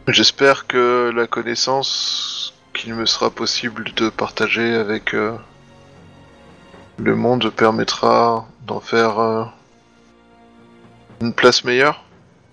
J'espère 0.08 0.68
que 0.68 1.12
la 1.14 1.28
connaissance 1.28 2.54
qu'il 2.74 2.94
me 2.94 3.06
sera 3.06 3.30
possible 3.30 3.86
de 3.96 4.10
partager 4.10 4.74
avec 4.74 5.14
euh, 5.14 5.36
le 6.98 7.16
monde 7.16 7.50
permettra 7.52 8.48
d'en 8.66 8.80
faire 8.80 9.20
euh, 9.20 9.46
une 11.22 11.34
place 11.34 11.64
meilleure 11.64 12.04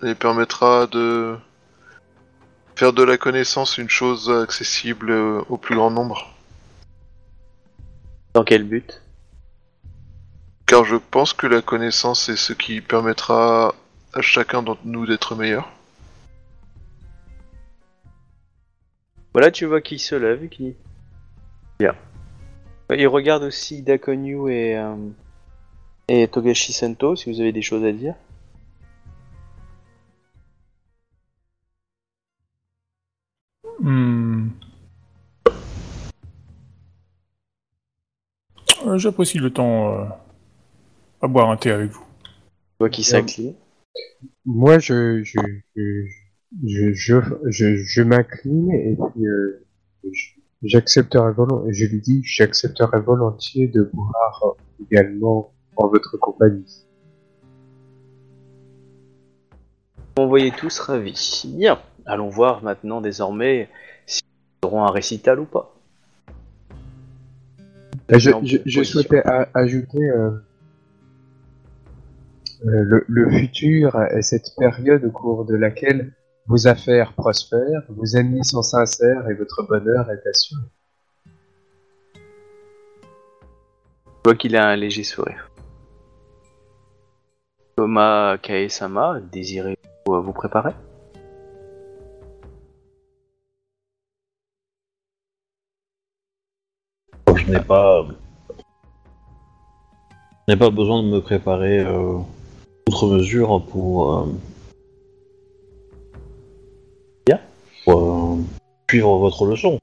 et 0.03 0.15
permettra 0.15 0.87
de 0.87 1.37
faire 2.77 2.93
de 2.93 3.03
la 3.03 3.17
connaissance 3.17 3.79
une 3.79 3.89
chose 3.89 4.31
accessible 4.31 5.11
euh, 5.11 5.43
au 5.49 5.57
plus 5.57 5.75
grand 5.75 5.91
nombre. 5.91 6.35
Dans 8.35 8.45
quel 8.45 8.65
but? 8.65 9.01
Car 10.67 10.85
je 10.85 10.97
pense 10.97 11.33
que 11.33 11.47
la 11.47 11.63
connaissance 11.63 12.29
est 12.29 12.37
ce 12.37 12.53
qui 12.53 12.81
permettra 12.81 13.75
à 14.13 14.21
chacun 14.23 14.63
d'entre 14.63 14.81
nous 14.85 15.07
d'être 15.07 15.35
meilleur. 15.35 15.71
Voilà, 19.33 19.51
tu 19.51 19.67
vois 19.67 19.81
qui 19.81 19.99
se 19.99 20.15
lève, 20.15 20.49
qui. 20.49 20.75
Bien. 21.79 21.95
Il 22.91 23.07
regarde 23.09 23.43
aussi 23.43 23.83
Dakonyu 23.83 24.51
et, 24.51 24.77
euh, 24.77 24.97
et 26.09 26.29
Togashi 26.29 26.73
Sento, 26.73 27.17
si 27.17 27.31
vous 27.31 27.41
avez 27.41 27.53
des 27.53 27.63
choses 27.63 27.85
à 27.85 27.93
dire. 27.93 28.15
Hmm. 33.81 34.49
Euh, 38.87 38.99
J'apprécie 38.99 39.39
le 39.39 39.51
temps 39.51 39.93
euh, 40.01 40.05
à 41.23 41.27
boire 41.29 41.51
un 41.51 41.57
thé 41.57 41.71
avec 41.71 41.91
vous. 41.91 42.05
Tu 42.25 42.31
vois 42.81 42.91
qui 42.91 43.03
s'incline. 43.05 43.55
Moi, 44.45 44.79
je, 44.79 45.23
je, 45.23 45.39
je, 45.77 46.07
je, 46.67 46.93
je, 46.93 47.21
je, 47.51 47.77
je 47.77 48.03
m'incline 48.03 48.71
et 48.73 48.97
puis 48.97 49.27
euh, 49.27 49.65
je- 50.13 50.34
j'accepterai 50.65 51.33
volontiers, 51.33 51.73
je 51.73 51.87
lui 51.87 52.01
dis, 52.01 52.23
j'accepterai 52.25 53.01
volontiers 53.01 53.69
de 53.69 53.91
boire 53.93 54.57
également 54.81 55.53
en 55.77 55.89
votre 55.89 56.17
compagnie. 56.17 56.85
Vous 60.17 60.29
voyez 60.29 60.53
tous 60.53 60.79
ravis. 60.79 61.45
Bien. 61.57 61.81
Allons 62.07 62.29
voir 62.29 62.63
maintenant 62.63 63.01
désormais 63.01 63.69
si 64.07 64.23
nous 64.63 64.69
aurons 64.69 64.85
un 64.85 64.91
récital 64.91 65.41
ou 65.41 65.45
pas. 65.45 65.75
Je, 68.11 68.83
souhaitais 68.83 69.23
ajouter 69.55 70.11
euh, 70.11 70.31
euh, 72.67 72.83
le, 72.83 73.05
le 73.09 73.31
futur 73.31 73.99
est 74.03 74.23
cette 74.23 74.51
période 74.59 75.05
au 75.05 75.11
cours 75.11 75.47
de 75.47 75.55
laquelle 75.55 76.13
vos 76.47 76.69
affaires 76.69 77.13
prospèrent, 77.15 77.83
vos 77.89 78.05
ennemis 78.05 78.45
sont 78.45 78.63
sincères 78.63 79.29
et 79.29 79.35
votre 79.35 79.63
bonheur 79.67 80.09
est 80.11 80.29
assuré. 80.29 80.63
Je 82.17 82.21
vois 84.25 84.35
qu'il 84.37 84.57
a 84.57 84.69
un 84.69 84.77
léger 84.77 85.05
sourire. 85.05 85.51
Thomas 87.77 88.39
Kae-sama, 88.39 89.21
désirez-vous 89.33 90.15
euh, 90.15 90.21
vous 90.21 90.33
préparer? 90.33 90.73
Je 97.37 97.51
n'ai 97.51 97.61
pas. 97.61 98.07
Je 100.47 100.53
n'ai 100.53 100.59
pas 100.59 100.71
besoin 100.71 101.03
de 101.03 101.09
me 101.09 101.21
préparer 101.21 101.81
euh, 101.81 102.19
outre 102.89 103.09
mesure 103.09 103.65
pour. 103.67 104.15
euh, 104.15 104.27
Pour 107.85 108.39
suivre 108.89 109.19
votre 109.19 109.47
leçon, 109.47 109.79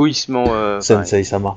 Fouissement. 0.00 0.44
Euh, 0.48 0.80
Sensei 0.80 1.24
Sama. 1.24 1.56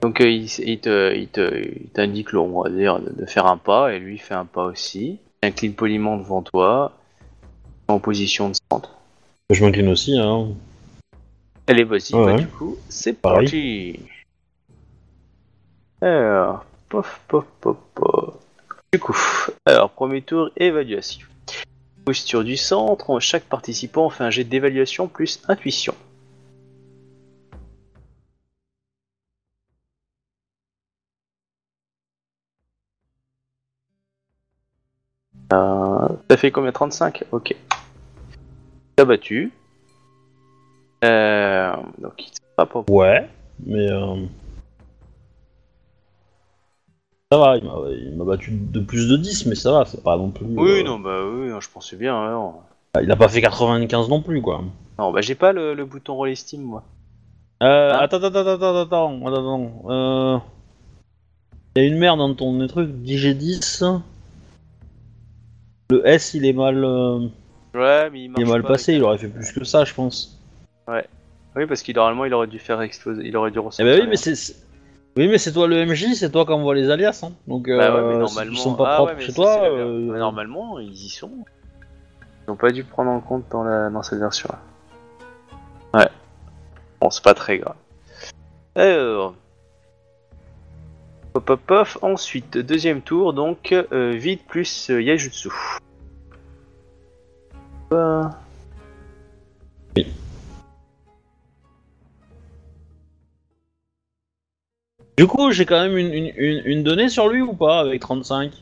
donc 0.00 0.20
euh, 0.20 0.30
il, 0.30 0.44
il 0.60 0.78
te, 0.80 1.14
il 1.14 1.28
te, 1.28 1.56
il 1.82 1.88
t'indique, 1.90 2.32
le- 2.32 2.38
on 2.40 2.62
va 2.62 2.70
dire, 2.70 3.00
de, 3.00 3.10
de 3.10 3.26
faire 3.26 3.46
un 3.46 3.56
pas, 3.58 3.92
et 3.92 3.98
lui 3.98 4.18
fait 4.18 4.34
un 4.34 4.44
pas 4.46 4.64
aussi. 4.64 5.18
Il 5.42 5.46
incline 5.48 5.74
poliment 5.74 6.16
devant 6.16 6.42
toi, 6.42 6.92
en 7.88 7.98
position 7.98 8.48
de 8.50 8.54
centre. 8.72 8.94
Je 9.50 9.64
m'incline 9.64 9.88
aussi, 9.88 10.18
hein. 10.18 10.48
Allez, 11.66 11.84
vas-y, 11.84 12.14
Ouais, 12.14 12.24
bah, 12.24 12.32
ouais. 12.32 12.40
du 12.40 12.48
coup, 12.48 12.76
c'est 12.88 13.12
Pareil. 13.12 13.44
parti. 13.44 14.00
Alors, 16.00 16.64
pof, 16.88 17.20
pof, 17.28 17.44
pof, 17.60 17.76
pof. 17.94 18.34
Du 18.92 18.98
coup, 19.00 19.16
alors, 19.66 19.90
premier 19.90 20.22
tour, 20.22 20.50
évaluation. 20.56 21.26
Du 22.42 22.56
centre, 22.56 23.20
chaque 23.20 23.44
participant 23.44 24.08
fait 24.08 24.24
un 24.24 24.30
jet 24.30 24.44
d'évaluation 24.44 25.08
plus 25.08 25.42
intuition. 25.46 25.94
Euh, 35.52 36.08
T'as 36.28 36.36
fait 36.38 36.50
combien? 36.50 36.72
35 36.72 37.24
Ok. 37.32 37.54
T'as 38.96 39.04
battu. 39.04 39.52
Euh, 41.04 41.72
donc 41.98 42.26
il 42.26 42.32
pas 42.56 42.66
Ouais, 42.88 43.28
mais. 43.66 43.90
euh, 43.90 44.16
Ça 47.30 47.36
va, 47.36 47.58
il 47.58 47.64
m'a- 47.64 47.90
il 47.90 48.16
battu 48.24 48.52
de 48.52 48.80
plus 48.80 49.06
de 49.06 49.18
10, 49.18 49.44
mais 49.44 49.54
ça 49.54 49.70
va, 49.70 49.84
c'est 49.84 50.02
pas 50.02 50.16
non 50.16 50.30
plus. 50.30 50.46
Oui, 50.46 50.80
euh, 50.80 50.82
non, 50.82 50.98
bah 50.98 51.26
oui, 51.26 51.48
non, 51.48 51.60
je 51.60 51.68
pensais 51.68 51.96
bien. 51.96 52.18
ouais, 52.24 52.30
non. 52.30 52.54
Il 53.02 53.10
a 53.10 53.16
pas 53.16 53.28
fait 53.28 53.42
95 53.42 54.08
non 54.08 54.22
plus, 54.22 54.40
quoi. 54.40 54.64
Non, 54.98 55.12
bah 55.12 55.20
j'ai 55.20 55.34
pas 55.34 55.52
le, 55.52 55.74
le 55.74 55.84
bouton 55.84 56.14
roll 56.14 56.34
Steam, 56.34 56.62
moi. 56.62 56.82
Euh, 57.62 57.92
Hein 57.92 57.98
attends, 57.98 58.16
attends, 58.16 58.28
attends, 58.28 58.52
attends, 58.54 58.80
attends, 58.80 59.26
attends, 59.26 59.34
attends. 59.34 59.90
Euh... 59.90 60.38
Il 61.76 61.82
y 61.82 61.84
a 61.84 61.88
une 61.88 61.98
merde 61.98 62.18
dans 62.18 62.34
ton 62.34 62.66
truc, 62.66 62.88
DG10. 63.04 64.00
Le 65.90 66.06
S, 66.08 66.32
il 66.32 66.46
est 66.46 66.54
mal, 66.54 66.82
euh, 66.82 67.28
Ouais, 67.74 68.08
mais 68.10 68.24
il, 68.24 68.32
il 68.36 68.40
est 68.40 68.44
mal 68.46 68.62
pas 68.62 68.68
passé, 68.68 68.92
avec- 68.92 69.02
il 69.02 69.04
aurait 69.04 69.18
fait 69.18 69.28
plus 69.28 69.52
que 69.52 69.64
ça, 69.64 69.84
je 69.84 69.92
pense. 69.92 70.40
Oui, 71.56 71.66
parce 71.66 71.82
qu'il 71.82 71.96
normalement 71.96 72.24
il 72.24 72.32
aurait 72.32 72.46
dû 72.46 72.58
faire 72.58 72.80
exploser, 72.82 73.22
il 73.26 73.36
aurait 73.36 73.50
dû 73.50 73.58
Eh 73.58 73.60
ressortir. 73.60 73.84
ben 73.84 74.00
oui, 74.00 74.06
mais 74.08 74.16
c'est. 74.16 74.54
Oui, 75.18 75.26
mais 75.26 75.38
c'est 75.38 75.52
toi 75.52 75.66
le 75.66 75.84
MJ, 75.84 76.14
c'est 76.14 76.30
toi 76.30 76.46
qui 76.46 76.52
envoie 76.52 76.76
les 76.76 76.90
alias, 76.90 77.24
hein. 77.24 77.32
Donc, 77.48 77.66
Bah 77.66 77.74
ouais, 77.74 77.82
euh, 77.82 78.06
mais 78.06 78.12
si 78.28 78.34
normalement. 78.34 78.52
ils 78.52 78.58
sont 78.58 78.74
pas 78.76 78.92
ah, 78.92 78.94
propres 78.94 79.14
ouais, 79.16 79.20
chez 79.20 79.32
ça, 79.32 79.34
toi. 79.34 79.64
euh. 79.64 80.12
Mais 80.12 80.18
normalement, 80.20 80.78
ils 80.78 80.92
y 80.92 81.08
sont. 81.08 81.32
Ils 82.46 82.52
ont 82.52 82.56
pas 82.56 82.70
dû 82.70 82.84
prendre 82.84 83.10
en 83.10 83.18
compte 83.18 83.42
dans, 83.50 83.64
la, 83.64 83.90
dans 83.90 84.04
cette 84.04 84.20
version-là. 84.20 84.60
Ouais. 85.92 86.08
Bon, 87.00 87.10
c'est 87.10 87.24
pas 87.24 87.34
très 87.34 87.58
grave. 87.58 87.74
Alors. 88.76 89.34
Pop, 91.32 91.44
pop, 91.44 91.60
pop. 91.66 91.88
Ensuite, 92.00 92.56
deuxième 92.56 93.02
tour, 93.02 93.32
donc 93.32 93.72
euh, 93.72 94.12
vide 94.12 94.44
plus 94.46 94.88
euh, 94.88 95.02
Yajutsu. 95.02 95.48
Euh, 97.92 98.22
Du 105.18 105.26
coup, 105.26 105.50
j'ai 105.50 105.66
quand 105.66 105.80
même 105.82 105.96
une, 105.98 106.12
une, 106.14 106.32
une, 106.36 106.62
une 106.64 106.82
donnée 106.84 107.08
sur 107.08 107.28
lui 107.28 107.42
ou 107.42 107.52
pas 107.52 107.80
avec 107.80 108.00
35 108.00 108.52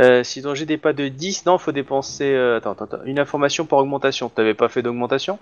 Euh, 0.00 0.24
si 0.24 0.40
ton 0.40 0.54
n'est 0.54 0.78
pas 0.78 0.94
de 0.94 1.08
10, 1.08 1.44
non, 1.44 1.58
faut 1.58 1.72
dépenser. 1.72 2.32
euh, 2.32 2.56
attends, 2.56 2.72
attends, 2.72 2.84
attends, 2.86 3.04
une 3.04 3.18
information 3.18 3.66
par 3.66 3.80
augmentation. 3.80 4.30
T'avais 4.30 4.54
pas 4.54 4.70
fait 4.70 4.80
d'augmentation? 4.80 5.38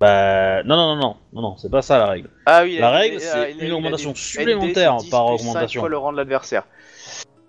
Bah. 0.00 0.62
Non, 0.64 0.74
non, 0.76 0.96
non, 0.96 1.02
non, 1.02 1.16
non, 1.34 1.42
non, 1.42 1.56
c'est 1.58 1.70
pas 1.70 1.82
ça 1.82 1.98
la 1.98 2.06
règle. 2.06 2.30
Ah 2.46 2.62
oui, 2.64 2.78
La 2.78 2.78
il 2.78 2.82
a- 2.84 2.90
règle, 2.90 3.14
il 3.16 3.16
a- 3.18 3.20
c'est 3.20 3.38
il 3.38 3.42
a- 3.42 3.48
une 3.50 3.56
il 3.60 3.70
a 3.72 3.76
augmentation 3.76 4.10
des 4.12 4.16
supplémentaire 4.16 4.94
ND, 4.94 4.98
c'est 5.00 5.04
10 5.04 5.10
par 5.10 5.26
plus 5.26 5.38
cinq 5.38 5.48
augmentation. 5.48 5.80
fois 5.82 5.88
le 5.90 5.98
rang 5.98 6.12
de 6.12 6.16
l'adversaire. 6.16 6.64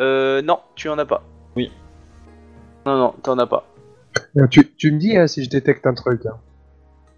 Euh, 0.02 0.42
non, 0.42 0.60
tu 0.76 0.90
en 0.90 0.98
as 0.98 1.06
pas. 1.06 1.24
Oui. 1.56 1.72
Non, 2.86 2.98
non, 2.98 3.14
t'en 3.24 3.38
as 3.40 3.48
pas. 3.48 3.66
Euh, 4.38 4.48
Tu, 4.48 4.74
tu 4.76 4.92
me 4.92 5.00
dis 5.00 5.18
hein, 5.18 5.28
si 5.28 5.42
je 5.44 5.50
détecte 5.50 5.88
un 5.88 5.94
truc. 5.94 6.26
hein. 6.26 6.38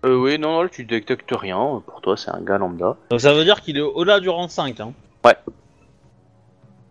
Euh, 0.05 0.15
oui, 0.15 0.37
non, 0.37 0.61
non, 0.63 0.67
tu 0.69 0.85
détectes 0.85 1.31
rien. 1.31 1.81
Pour 1.85 2.01
toi, 2.01 2.15
c'est 2.17 2.29
un 2.31 2.41
gars 2.41 2.57
lambda. 2.57 2.95
Donc 3.09 3.19
ça 3.21 3.33
veut 3.33 3.43
dire 3.43 3.61
qu'il 3.61 3.77
est 3.77 3.81
au-delà 3.81 4.19
du 4.19 4.29
rang 4.29 4.47
5, 4.47 4.79
hein. 4.79 4.93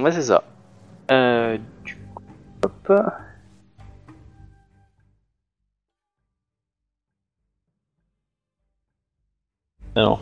Ouais, 0.01 0.11
c'est 0.13 0.23
ça. 0.23 0.45
Euh, 1.11 1.57
du 1.85 1.97
coup, 2.15 2.23
hop. 2.63 2.93
Alors. 9.95 10.21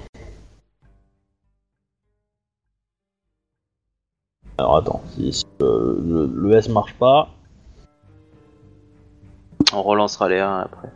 Alors 4.58 4.76
attends, 4.76 5.02
si, 5.14 5.32
si 5.32 5.44
le, 5.60 5.98
le- 6.00 6.26
le 6.32 6.56
S 6.56 6.68
marche 6.68 6.94
pas. 6.94 7.28
On 9.72 9.82
relancera 9.82 10.28
les 10.28 10.38
1 10.38 10.58
après. 10.60 10.88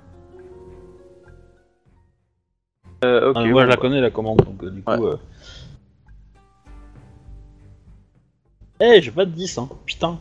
Euh, 3.04 3.32
ah, 3.34 3.44
moi, 3.44 3.64
je 3.64 3.68
la 3.68 3.76
bah. 3.76 3.80
connais, 3.80 4.00
la 4.00 4.10
commande, 4.10 4.38
donc 4.38 4.62
euh, 4.62 4.70
du 4.70 4.82
coup. 4.82 4.90
Euh. 4.90 5.18
Eh, 8.80 8.84
hey, 8.84 9.02
j'ai 9.02 9.10
pas 9.10 9.24
de 9.24 9.30
10, 9.30 9.58
hein. 9.58 9.68
Putain. 9.86 10.18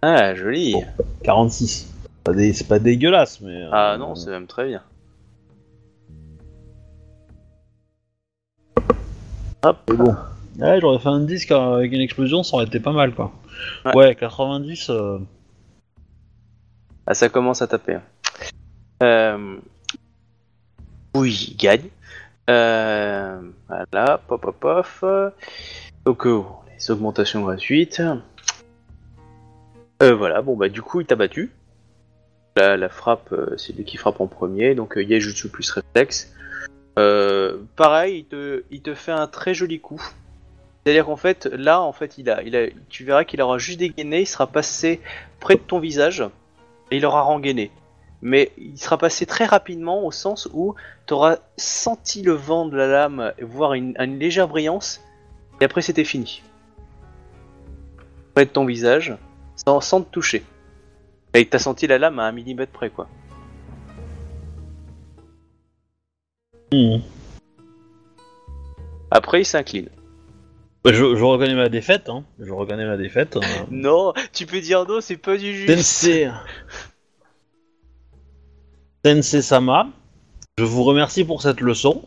Ah, 0.00 0.34
joli. 0.34 0.72
Bon, 0.72 0.84
46. 1.24 1.92
C'est 2.24 2.68
pas 2.68 2.78
dégueulasse, 2.78 3.40
mais. 3.40 3.66
Ah 3.70 3.96
non, 3.98 4.14
c'est 4.14 4.30
même 4.30 4.46
très 4.46 4.66
bien. 4.66 4.82
Hop. 9.64 9.78
Bon. 9.86 10.16
Ouais, 10.58 10.80
j'aurais 10.80 10.98
fait 10.98 11.08
un 11.08 11.20
10 11.20 11.50
avec 11.50 11.92
une 11.92 12.00
explosion, 12.00 12.42
ça 12.42 12.56
aurait 12.56 12.66
été 12.66 12.80
pas 12.80 12.92
mal, 12.92 13.14
quoi. 13.14 13.32
Ouais, 13.94 14.14
90. 14.14 14.90
Ah, 17.06 17.14
ça 17.14 17.28
commence 17.28 17.62
à 17.62 17.66
taper. 17.66 17.94
Hein. 17.94 18.02
Euh, 19.02 19.56
oui, 21.14 21.48
il 21.50 21.56
gagne. 21.56 21.88
Euh... 22.50 23.40
Voilà, 23.68 24.18
pop, 24.26 24.40
pop, 24.40 24.56
pop. 24.58 25.34
Donc, 26.04 26.26
euh, 26.26 26.42
les 26.74 26.90
augmentations 26.90 27.42
gratuites. 27.42 28.02
Euh, 30.02 30.14
voilà, 30.14 30.42
bon, 30.42 30.56
bah, 30.56 30.68
du 30.68 30.82
coup, 30.82 31.00
il 31.00 31.06
t'a 31.06 31.16
battu. 31.16 31.52
La, 32.56 32.76
la 32.76 32.88
frappe, 32.88 33.34
c'est 33.56 33.74
lui 33.74 33.84
qui 33.84 33.96
frappe 33.96 34.20
en 34.20 34.26
premier, 34.26 34.74
donc 34.74 34.94
Yaijutsu 34.96 35.48
plus 35.48 35.70
réflexe. 35.70 36.34
Pareil, 37.76 38.18
il 38.18 38.24
te, 38.26 38.64
il 38.70 38.82
te 38.82 38.94
fait 38.94 39.12
un 39.12 39.26
très 39.26 39.54
joli 39.54 39.80
coup. 39.80 40.02
C'est-à-dire 40.84 41.04
qu'en 41.04 41.16
fait, 41.16 41.46
là, 41.46 41.80
en 41.80 41.92
fait, 41.92 42.18
il 42.18 42.28
a, 42.28 42.42
il 42.42 42.56
a, 42.56 42.66
tu 42.88 43.04
verras 43.04 43.24
qu'il 43.24 43.40
aura 43.40 43.56
juste 43.56 43.78
dégainé, 43.78 44.22
il 44.22 44.26
sera 44.26 44.48
passé 44.48 45.00
près 45.38 45.54
de 45.54 45.60
ton 45.60 45.78
visage 45.78 46.24
et 46.90 46.96
il 46.96 47.06
aura 47.06 47.22
rengainé. 47.22 47.70
Mais 48.22 48.52
il 48.56 48.78
sera 48.78 48.98
passé 48.98 49.26
très 49.26 49.44
rapidement 49.46 50.06
au 50.06 50.12
sens 50.12 50.48
où 50.52 50.74
tu 51.06 51.14
auras 51.14 51.38
senti 51.56 52.22
le 52.22 52.32
vent 52.32 52.66
de 52.66 52.76
la 52.76 52.86
lame, 52.86 53.32
voire 53.40 53.74
une, 53.74 53.94
une 53.98 54.18
légère 54.18 54.46
brillance, 54.48 55.00
et 55.60 55.64
après 55.64 55.82
c'était 55.82 56.04
fini. 56.04 56.42
Près 58.34 58.46
de 58.46 58.50
ton 58.50 58.64
visage, 58.64 59.16
sans, 59.56 59.80
sans 59.80 60.02
te 60.02 60.10
toucher. 60.10 60.44
Et 61.34 61.44
t'as 61.46 61.58
senti 61.58 61.86
la 61.86 61.98
lame 61.98 62.18
à 62.20 62.24
un 62.24 62.32
millimètre 62.32 62.72
près, 62.72 62.90
quoi. 62.90 63.08
hmm. 66.72 66.98
Après, 69.10 69.42
il 69.42 69.44
s'incline. 69.44 69.88
Bah, 70.84 70.92
Je, 70.92 71.16
je 71.16 71.24
reconnais 71.24 71.54
ma 71.54 71.68
défaite, 71.68 72.08
hein. 72.08 72.24
Je 72.38 72.50
reconnais 72.52 72.86
ma 72.86 72.96
défaite. 72.96 73.36
euh. 73.36 73.40
Non, 73.70 74.12
tu 74.32 74.46
peux 74.46 74.60
dire 74.60 74.86
non, 74.86 75.00
c'est 75.00 75.16
pas 75.16 75.36
du 75.36 75.54
juste. 75.54 75.68
Sensei. 79.04 79.22
Sensei 79.22 79.42
Sama, 79.42 79.88
je 80.58 80.64
vous 80.64 80.84
remercie 80.84 81.24
pour 81.24 81.42
cette 81.42 81.60
leçon. 81.60 82.02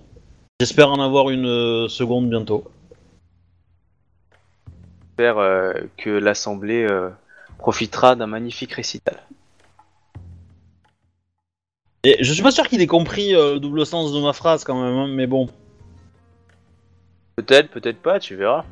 J'espère 0.60 0.90
en 0.90 1.02
avoir 1.02 1.30
une 1.30 1.46
euh, 1.46 1.88
seconde 1.90 2.30
bientôt. 2.30 2.64
J'espère 5.10 5.38
euh, 5.38 5.74
que 5.98 6.10
l'assemblée 6.10 6.86
euh, 6.90 7.10
profitera 7.58 8.16
d'un 8.16 8.28
magnifique 8.28 8.72
récital. 8.74 9.22
Et 12.04 12.24
je 12.24 12.32
suis 12.34 12.44
pas 12.44 12.52
sûr 12.52 12.68
qu'il 12.68 12.82
ait 12.82 12.88
compris 12.88 13.32
le 13.32 13.58
double 13.60 13.86
sens 13.86 14.14
de 14.14 14.22
ma 14.22 14.32
phrase 14.32 14.64
quand 14.64 14.80
même, 14.82 14.96
hein, 14.96 15.08
mais 15.08 15.26
bon. 15.28 15.50
Peut-être, 17.36 17.70
peut-être 17.72 18.02
pas, 18.02 18.20
tu 18.20 18.36
verras. 18.36 18.64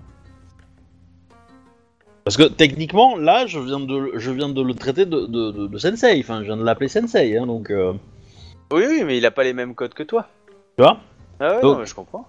Parce 2.23 2.37
que 2.37 2.43
techniquement, 2.43 3.17
là, 3.17 3.47
je 3.47 3.59
viens 3.59 3.79
de, 3.81 3.97
le- 3.97 4.19
je 4.19 4.31
viens 4.31 4.47
de 4.47 4.61
le 4.61 4.73
traiter 4.75 5.05
de, 5.05 5.25
de, 5.25 5.51
de- 5.51 5.67
de 5.67 5.77
Sensei. 5.77 6.19
Enfin, 6.21 6.39
je 6.39 6.45
viens 6.45 6.55
de 6.57 6.63
l'appeler 6.63 6.87
Sensei, 6.87 7.35
hein, 7.37 7.47
donc. 7.47 7.69
Oui, 8.73 8.85
oui, 8.87 9.03
mais 9.03 9.17
il 9.17 9.25
a 9.25 9.31
pas 9.31 9.43
les 9.43 9.53
mêmes 9.53 9.75
codes 9.75 9.93
que 9.93 10.03
toi. 10.03 10.27
tu 10.77 10.83
vois 10.83 10.97
Ah 11.39 11.55
ouais, 11.57 11.61
non, 11.61 11.77
mais 11.77 11.85
je 11.85 11.93
comprends. 11.93 12.27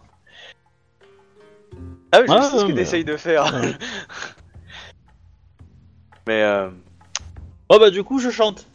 Ah 2.13 2.21
oui, 2.21 2.27
je 2.29 2.33
Ah, 2.33 2.43
sais 2.43 2.59
ce 2.59 2.63
que 2.65 2.69
mais- 2.69 2.75
t'essayes 2.75 3.05
de 3.05 3.17
faire. 3.17 3.45
Ouais. 3.53 3.73
mais 6.27 6.43
euh, 6.43 6.69
Oh 7.71 7.79
bah, 7.79 7.91
du 7.91 8.03
coup, 8.05 8.19
je 8.19 8.31
chante. 8.31 8.67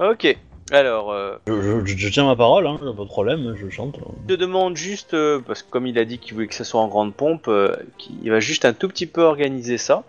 ok. 0.00 0.36
Alors, 0.72 1.12
euh, 1.12 1.36
Je, 1.46 1.84
je- 1.86 1.96
je 1.96 2.08
tiens 2.08 2.24
ma 2.26 2.34
parole, 2.36 2.66
hein, 2.66 2.76
pas 2.78 3.02
de 3.02 3.08
problème, 3.08 3.54
je 3.56 3.68
chante. 3.70 3.98
je 4.28 4.34
te 4.34 4.38
demande 4.38 4.76
juste, 4.76 5.14
euh, 5.14 5.40
parce 5.40 5.62
que 5.62 5.70
comme 5.70 5.86
il 5.86 5.96
a 5.98 6.04
dit 6.04 6.18
qu'il 6.18 6.34
voulait 6.34 6.48
que 6.48 6.54
ça 6.56 6.64
soit 6.64 6.80
en 6.80 6.88
grande 6.88 7.14
pompe, 7.14 7.46
euh, 7.48 7.74
qu'il 7.98 8.28
va 8.30 8.40
juste 8.40 8.64
un 8.64 8.72
tout 8.72 8.88
petit 8.88 9.06
peu 9.06 9.22
organiser 9.22 9.78
ça 9.78 10.02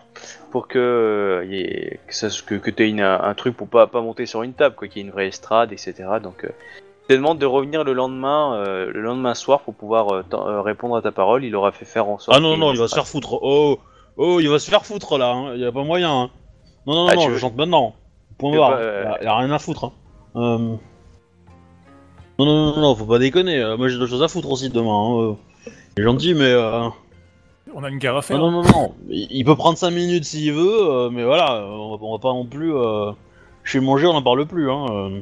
pour 0.50 0.68
que 0.68 0.78
euh, 0.78 1.44
y 1.46 1.56
ait- 1.60 2.00
que, 2.06 2.14
ça, 2.14 2.28
que, 2.46 2.82
une- 2.82 3.00
un 3.00 3.34
truc 3.34 3.56
pour 3.56 3.68
pas, 3.68 3.86
pas 3.86 4.00
monter 4.00 4.26
sur 4.26 4.42
une 4.42 4.52
table, 4.52 4.74
quoi, 4.74 4.88
qu'il 4.88 5.02
y 5.02 5.04
ait 5.04 5.06
une 5.08 5.12
vraie 5.12 5.28
estrade, 5.28 5.72
etc. 5.72 5.94
Donc, 6.22 6.44
euh, 6.44 6.48
je 7.08 7.14
te 7.14 7.18
demande 7.18 7.38
de 7.38 7.46
revenir 7.46 7.84
le 7.84 7.92
lendemain, 7.92 8.54
euh, 8.56 8.90
le 8.92 9.00
lendemain 9.00 9.34
soir 9.34 9.60
pour 9.60 9.74
pouvoir 9.74 10.08
euh, 10.12 10.60
répondre 10.62 10.96
à 10.96 11.02
ta 11.02 11.12
parole. 11.12 11.44
Il 11.44 11.54
aura 11.56 11.72
fait 11.72 11.84
faire 11.84 12.08
en 12.08 12.18
sorte. 12.18 12.36
Ah 12.36 12.40
non, 12.40 12.56
non, 12.56 12.72
il 12.72 12.78
va 12.78 12.88
se 12.88 12.94
faire 12.94 13.06
foutre. 13.06 13.38
Oh, 13.42 13.78
oh, 14.16 14.40
il 14.40 14.48
va 14.48 14.58
se 14.58 14.70
faire 14.70 14.84
foutre 14.84 15.16
là, 15.18 15.30
hein. 15.32 15.52
il 15.54 15.60
y 15.60 15.64
a 15.66 15.72
pas 15.72 15.84
moyen. 15.84 16.10
Hein. 16.10 16.30
Non, 16.86 16.94
non, 16.94 17.04
non, 17.04 17.08
Ah, 17.10 17.14
non, 17.16 17.20
je 17.22 17.30
veux- 17.30 17.38
chante 17.38 17.56
maintenant. 17.56 17.94
Point 18.38 18.56
barre. 18.56 18.78
Il 19.20 19.24
y 19.24 19.26
a- 19.26 19.36
rien 19.36 19.50
à 19.50 19.58
foutre. 19.58 19.92
Hein. 20.34 20.78
Non, 22.38 22.44
non, 22.46 22.72
non, 22.74 22.80
non, 22.80 22.94
faut 22.94 23.04
pas 23.06 23.18
déconner. 23.18 23.74
Moi 23.76 23.88
j'ai 23.88 23.98
d'autres 23.98 24.10
choses 24.10 24.22
à 24.22 24.28
foutre 24.28 24.50
aussi 24.50 24.68
demain. 24.70 24.92
Hein. 24.92 25.36
Il 25.96 26.02
est 26.02 26.04
gentil, 26.04 26.34
mais. 26.34 26.52
On 27.74 27.84
a 27.84 27.88
une 27.90 27.98
guerre 27.98 28.16
à 28.16 28.22
faire. 28.22 28.38
Non, 28.38 28.50
non, 28.50 28.62
non, 28.62 28.70
non. 28.70 28.94
Il 29.08 29.44
peut 29.44 29.54
prendre 29.56 29.76
5 29.78 29.90
minutes 29.90 30.24
s'il 30.24 30.52
veut, 30.52 30.78
euh, 30.90 31.10
mais 31.10 31.24
voilà, 31.24 31.64
on 31.66 31.96
va, 31.96 32.04
on 32.04 32.12
va 32.12 32.18
pas 32.18 32.32
non 32.32 32.44
plus. 32.46 32.74
Euh... 32.74 33.12
Chez 33.64 33.80
manger, 33.80 34.06
on 34.06 34.12
en 34.14 34.22
parle 34.22 34.46
plus. 34.46 34.70
Hein. 34.70 34.86
euh. 34.90 35.20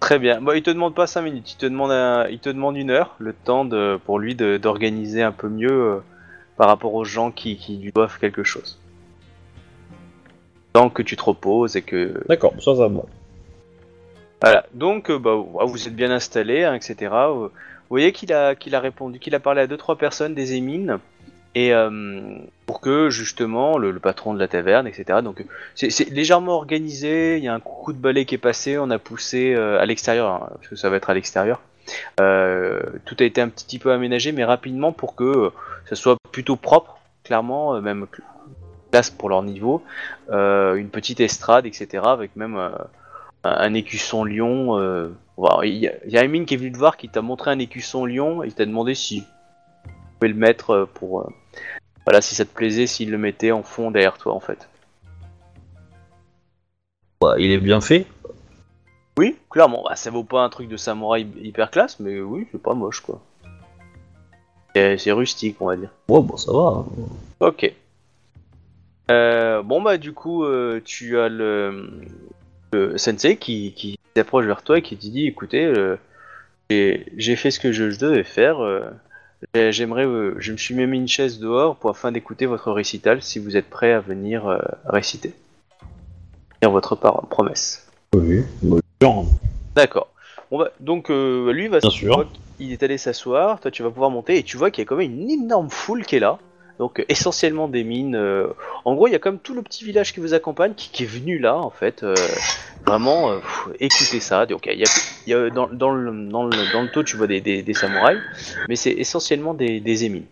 Très 0.00 0.18
bien. 0.18 0.40
Bon, 0.40 0.52
il 0.52 0.62
te 0.62 0.70
demande 0.70 0.94
pas 0.94 1.06
5 1.06 1.22
minutes, 1.22 1.52
il 1.52 1.56
te 1.56 1.66
demande, 1.66 1.90
un- 1.92 2.26
il 2.28 2.38
te 2.38 2.48
demande 2.48 2.76
une 2.76 2.90
heure, 2.90 3.14
le 3.18 3.32
temps 3.32 3.64
de, 3.64 3.98
pour 4.04 4.18
lui 4.18 4.34
d'organiser 4.34 5.22
un 5.22 5.32
peu 5.32 5.48
mieux 5.48 5.70
euh, 5.70 5.98
par 6.56 6.68
rapport 6.68 6.94
aux 6.94 7.04
gens 7.04 7.30
qui, 7.30 7.56
qui 7.56 7.76
lui 7.78 7.92
doivent 7.92 8.18
quelque 8.18 8.42
chose. 8.44 8.78
Tant 10.72 10.90
que 10.90 11.02
tu 11.02 11.16
te 11.16 11.22
reposes 11.22 11.76
et 11.76 11.82
que. 11.82 12.22
D'accord, 12.28 12.52
ça, 12.58 12.74
ça 12.76 12.88
va. 12.88 13.02
Voilà. 14.42 14.66
Donc, 14.74 15.10
euh, 15.10 15.18
bah, 15.18 15.34
vous 15.64 15.86
êtes 15.88 15.96
bien 15.96 16.10
installés, 16.10 16.64
hein, 16.64 16.74
etc. 16.74 17.10
Vous 17.88 17.94
voyez 17.94 18.12
qu'il 18.12 18.32
a, 18.32 18.54
qu'il 18.54 18.74
a 18.74 18.80
répondu, 18.80 19.18
qu'il 19.18 19.34
a 19.34 19.40
parlé 19.40 19.62
à 19.62 19.66
deux 19.66 19.76
trois 19.76 19.96
personnes 19.96 20.34
des 20.34 20.54
émines. 20.54 20.98
Et 21.54 21.72
euh, 21.72 22.36
pour 22.66 22.82
que 22.82 23.08
justement 23.08 23.78
le, 23.78 23.98
patron 23.98 24.34
de 24.34 24.38
la 24.38 24.46
taverne, 24.46 24.86
etc. 24.86 25.20
Donc 25.24 25.42
c'est 25.74 26.10
légèrement 26.10 26.52
organisé. 26.52 27.38
Il 27.38 27.44
y 27.44 27.48
a 27.48 27.54
un 27.54 27.60
coup 27.60 27.94
de 27.94 27.98
balai 27.98 28.26
qui 28.26 28.34
est 28.34 28.38
passé. 28.38 28.76
On 28.76 28.90
a 28.90 28.98
poussé 28.98 29.54
euh, 29.54 29.80
à 29.80 29.86
l'extérieur, 29.86 30.28
hein, 30.28 30.48
parce 30.56 30.68
que 30.68 30.76
ça 30.76 30.90
va 30.90 30.96
être 30.96 31.08
à 31.08 31.14
l'extérieur. 31.14 31.62
Euh, 32.20 32.82
tout 33.06 33.16
a 33.20 33.24
été 33.24 33.40
un 33.40 33.48
petit 33.48 33.78
peu 33.78 33.90
aménagé, 33.90 34.32
mais 34.32 34.44
rapidement 34.44 34.92
pour 34.92 35.14
que 35.14 35.50
ça 35.88 35.96
soit 35.96 36.18
plutôt 36.30 36.56
propre, 36.56 36.98
clairement, 37.24 37.80
même 37.80 38.06
cl- 38.12 38.22
classe 38.90 39.08
pour 39.08 39.30
leur 39.30 39.42
niveau. 39.42 39.82
Une 40.28 40.90
petite 40.92 41.20
estrade, 41.20 41.64
etc. 41.64 42.02
Avec 42.04 42.36
même 42.36 42.60
un 43.44 43.72
écusson 43.72 44.24
lion. 44.24 44.76
Il 45.64 45.74
y, 45.76 45.88
a- 45.88 45.94
il 46.06 46.10
y 46.12 46.16
a 46.18 46.20
Amine 46.22 46.46
qui 46.46 46.54
est 46.54 46.56
venu 46.56 46.72
te 46.72 46.78
voir, 46.78 46.96
qui 46.96 47.08
t'a 47.08 47.20
montré 47.22 47.50
un 47.50 47.58
écusson 47.58 48.06
lion 48.06 48.42
et 48.42 48.46
il 48.46 48.54
t'a 48.54 48.64
demandé 48.64 48.94
si 48.94 49.20
tu 49.22 49.90
pouvais 50.18 50.28
le 50.28 50.34
mettre 50.34 50.70
euh, 50.70 50.86
pour. 50.86 51.20
euh, 51.20 51.28
voilà, 52.06 52.22
si 52.22 52.34
ça 52.34 52.44
te 52.44 52.54
plaisait, 52.54 52.86
s'il 52.86 53.10
le 53.10 53.18
mettait 53.18 53.52
en 53.52 53.62
fond 53.62 53.90
derrière 53.90 54.16
toi, 54.16 54.32
en 54.32 54.40
fait. 54.40 54.68
Bah, 57.20 57.34
il 57.38 57.50
est 57.50 57.58
bien 57.58 57.80
fait. 57.80 58.06
Oui, 59.18 59.36
clairement. 59.50 59.82
Bah, 59.88 59.96
ça 59.96 60.10
vaut 60.10 60.24
pas 60.24 60.42
un 60.42 60.48
truc 60.48 60.68
de 60.68 60.76
samouraï 60.76 61.26
hyper 61.42 61.70
classe, 61.70 62.00
mais 62.00 62.20
oui, 62.20 62.46
c'est 62.52 62.62
pas 62.62 62.74
moche, 62.74 63.00
quoi. 63.00 63.20
C'est 64.74 64.98
c'est 64.98 65.12
rustique, 65.12 65.56
on 65.60 65.66
va 65.66 65.76
dire. 65.76 65.90
Ouais, 66.08 66.20
bon, 66.20 66.36
ça 66.36 66.52
va. 66.52 66.58
hein. 66.78 66.86
Ok. 67.40 67.72
Euh, 69.10 69.62
bon 69.62 69.80
bah 69.82 69.98
du 69.98 70.12
coup 70.12 70.42
euh, 70.44 70.80
tu 70.84 71.16
as 71.20 71.28
le, 71.28 71.88
le 72.72 72.98
sensei 72.98 73.36
qui, 73.36 73.72
qui 73.72 73.96
s'approche 74.20 74.46
vers 74.46 74.62
toi 74.62 74.78
et 74.78 74.82
qui 74.82 74.96
te 74.96 75.02
dit 75.02 75.26
écoutez 75.26 75.64
euh, 75.64 75.96
j'ai 76.70 77.36
fait 77.36 77.50
ce 77.50 77.60
que 77.60 77.72
je, 77.72 77.90
je 77.90 77.98
devais 77.98 78.24
faire 78.24 78.60
euh, 78.62 78.82
j'ai- 79.54 79.72
j'aimerais 79.72 80.06
euh, 80.06 80.34
je 80.38 80.52
me 80.52 80.56
suis 80.56 80.74
même 80.74 80.90
mis 80.90 80.98
une 80.98 81.08
chaise 81.08 81.38
dehors 81.38 81.76
pour 81.76 81.90
afin 81.90 82.10
d'écouter 82.12 82.46
votre 82.46 82.72
récital 82.72 83.22
si 83.22 83.38
vous 83.38 83.56
êtes 83.56 83.70
prêt 83.70 83.92
à 83.92 84.00
venir 84.00 84.46
réciter 84.86 85.32
votre 86.62 86.96
promesse 86.96 87.86
Oui, 88.14 88.42
d'accord 89.76 90.08
bon 90.50 90.58
bah 90.58 90.70
donc 90.80 91.10
euh, 91.10 91.52
lui 91.52 91.68
va 91.68 91.78
Bien 91.78 91.90
sûr. 91.90 92.26
il 92.58 92.72
est 92.72 92.82
allé 92.82 92.98
s'asseoir, 92.98 93.60
toi 93.60 93.70
tu 93.70 93.82
vas 93.84 93.90
pouvoir 93.90 94.10
monter 94.10 94.38
et 94.38 94.42
tu 94.42 94.56
vois 94.56 94.70
qu'il 94.72 94.82
y 94.82 94.86
a 94.86 94.88
quand 94.88 94.96
même 94.96 95.12
une 95.12 95.30
énorme 95.30 95.70
foule 95.70 96.04
qui 96.04 96.16
est 96.16 96.20
là. 96.20 96.38
Donc 96.78 97.00
euh, 97.00 97.04
essentiellement 97.08 97.68
des 97.68 97.84
mines. 97.84 98.14
euh, 98.16 98.48
En 98.84 98.94
gros, 98.94 99.06
il 99.08 99.12
y 99.12 99.16
a 99.16 99.18
comme 99.18 99.38
tout 99.38 99.54
le 99.54 99.62
petit 99.62 99.84
village 99.84 100.12
qui 100.12 100.20
vous 100.20 100.34
accompagne 100.34 100.74
qui, 100.74 101.02
est 101.02 101.06
venu 101.06 101.38
là 101.38 101.56
en 101.56 101.70
fait. 101.70 102.02
euh, 102.02 102.14
Vraiment, 102.86 103.32
écoutez 103.80 104.20
ça. 104.20 104.46
Donc 104.46 104.68
il 104.72 104.78
y 105.26 105.34
a, 105.34 105.50
dans, 105.50 105.66
le, 105.66 105.76
dans, 105.76 105.92
le, 106.44 106.72
dans 106.72 106.82
le 106.82 106.90
taux 106.90 107.02
tu 107.02 107.16
vois 107.16 107.26
des, 107.26 107.40
des, 107.40 107.74
samouraïs, 107.74 108.20
mais 108.68 108.76
c'est 108.76 108.92
essentiellement 108.92 109.54
des, 109.54 109.80
des 109.80 110.04
émines. 110.04 110.26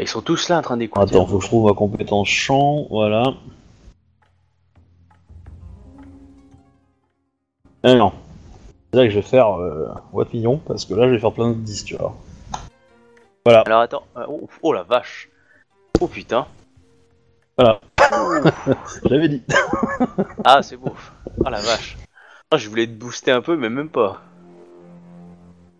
Ils 0.00 0.08
sont 0.08 0.22
tous 0.22 0.48
là 0.48 0.58
en 0.58 0.62
train 0.62 0.76
d'écouter. 0.76 1.14
Attends, 1.14 1.26
faut 1.26 1.38
que 1.38 1.44
je 1.44 1.48
trouve 1.48 1.68
ma 1.68 1.74
compétence 1.74 2.26
champ, 2.26 2.88
voilà. 2.90 3.34
Ah 7.84 7.94
non. 7.94 8.12
C'est 8.92 8.98
là 8.98 9.04
que 9.04 9.10
je 9.10 9.16
vais 9.16 9.22
faire 9.22 9.60
euh, 9.60 9.86
Watillon, 10.12 10.58
parce 10.66 10.84
que 10.84 10.94
là 10.94 11.06
je 11.06 11.12
vais 11.12 11.20
faire 11.20 11.32
plein 11.32 11.50
de 11.50 11.54
10, 11.54 11.84
tu 11.84 11.94
vois. 11.96 12.16
Voilà. 13.46 13.60
Alors 13.60 13.80
attends, 13.82 14.02
euh, 14.16 14.24
oh, 14.28 14.48
oh 14.60 14.72
la 14.72 14.82
vache. 14.82 15.28
Oh 16.00 16.08
putain. 16.08 16.48
J'avais 19.08 19.28
dit. 19.28 19.42
Ah 20.44 20.62
c'est 20.64 20.76
beau. 20.76 20.92
Ah 21.44 21.50
la 21.50 21.60
vache. 21.60 21.96
Ah, 22.50 22.56
je 22.56 22.68
voulais 22.68 22.88
te 22.88 22.92
booster 22.92 23.30
un 23.30 23.42
peu, 23.42 23.56
mais 23.56 23.68
même 23.70 23.88
pas. 23.88 24.20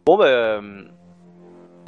Bon 0.07 0.17
bah... 0.17 0.27
euh, 0.27 0.85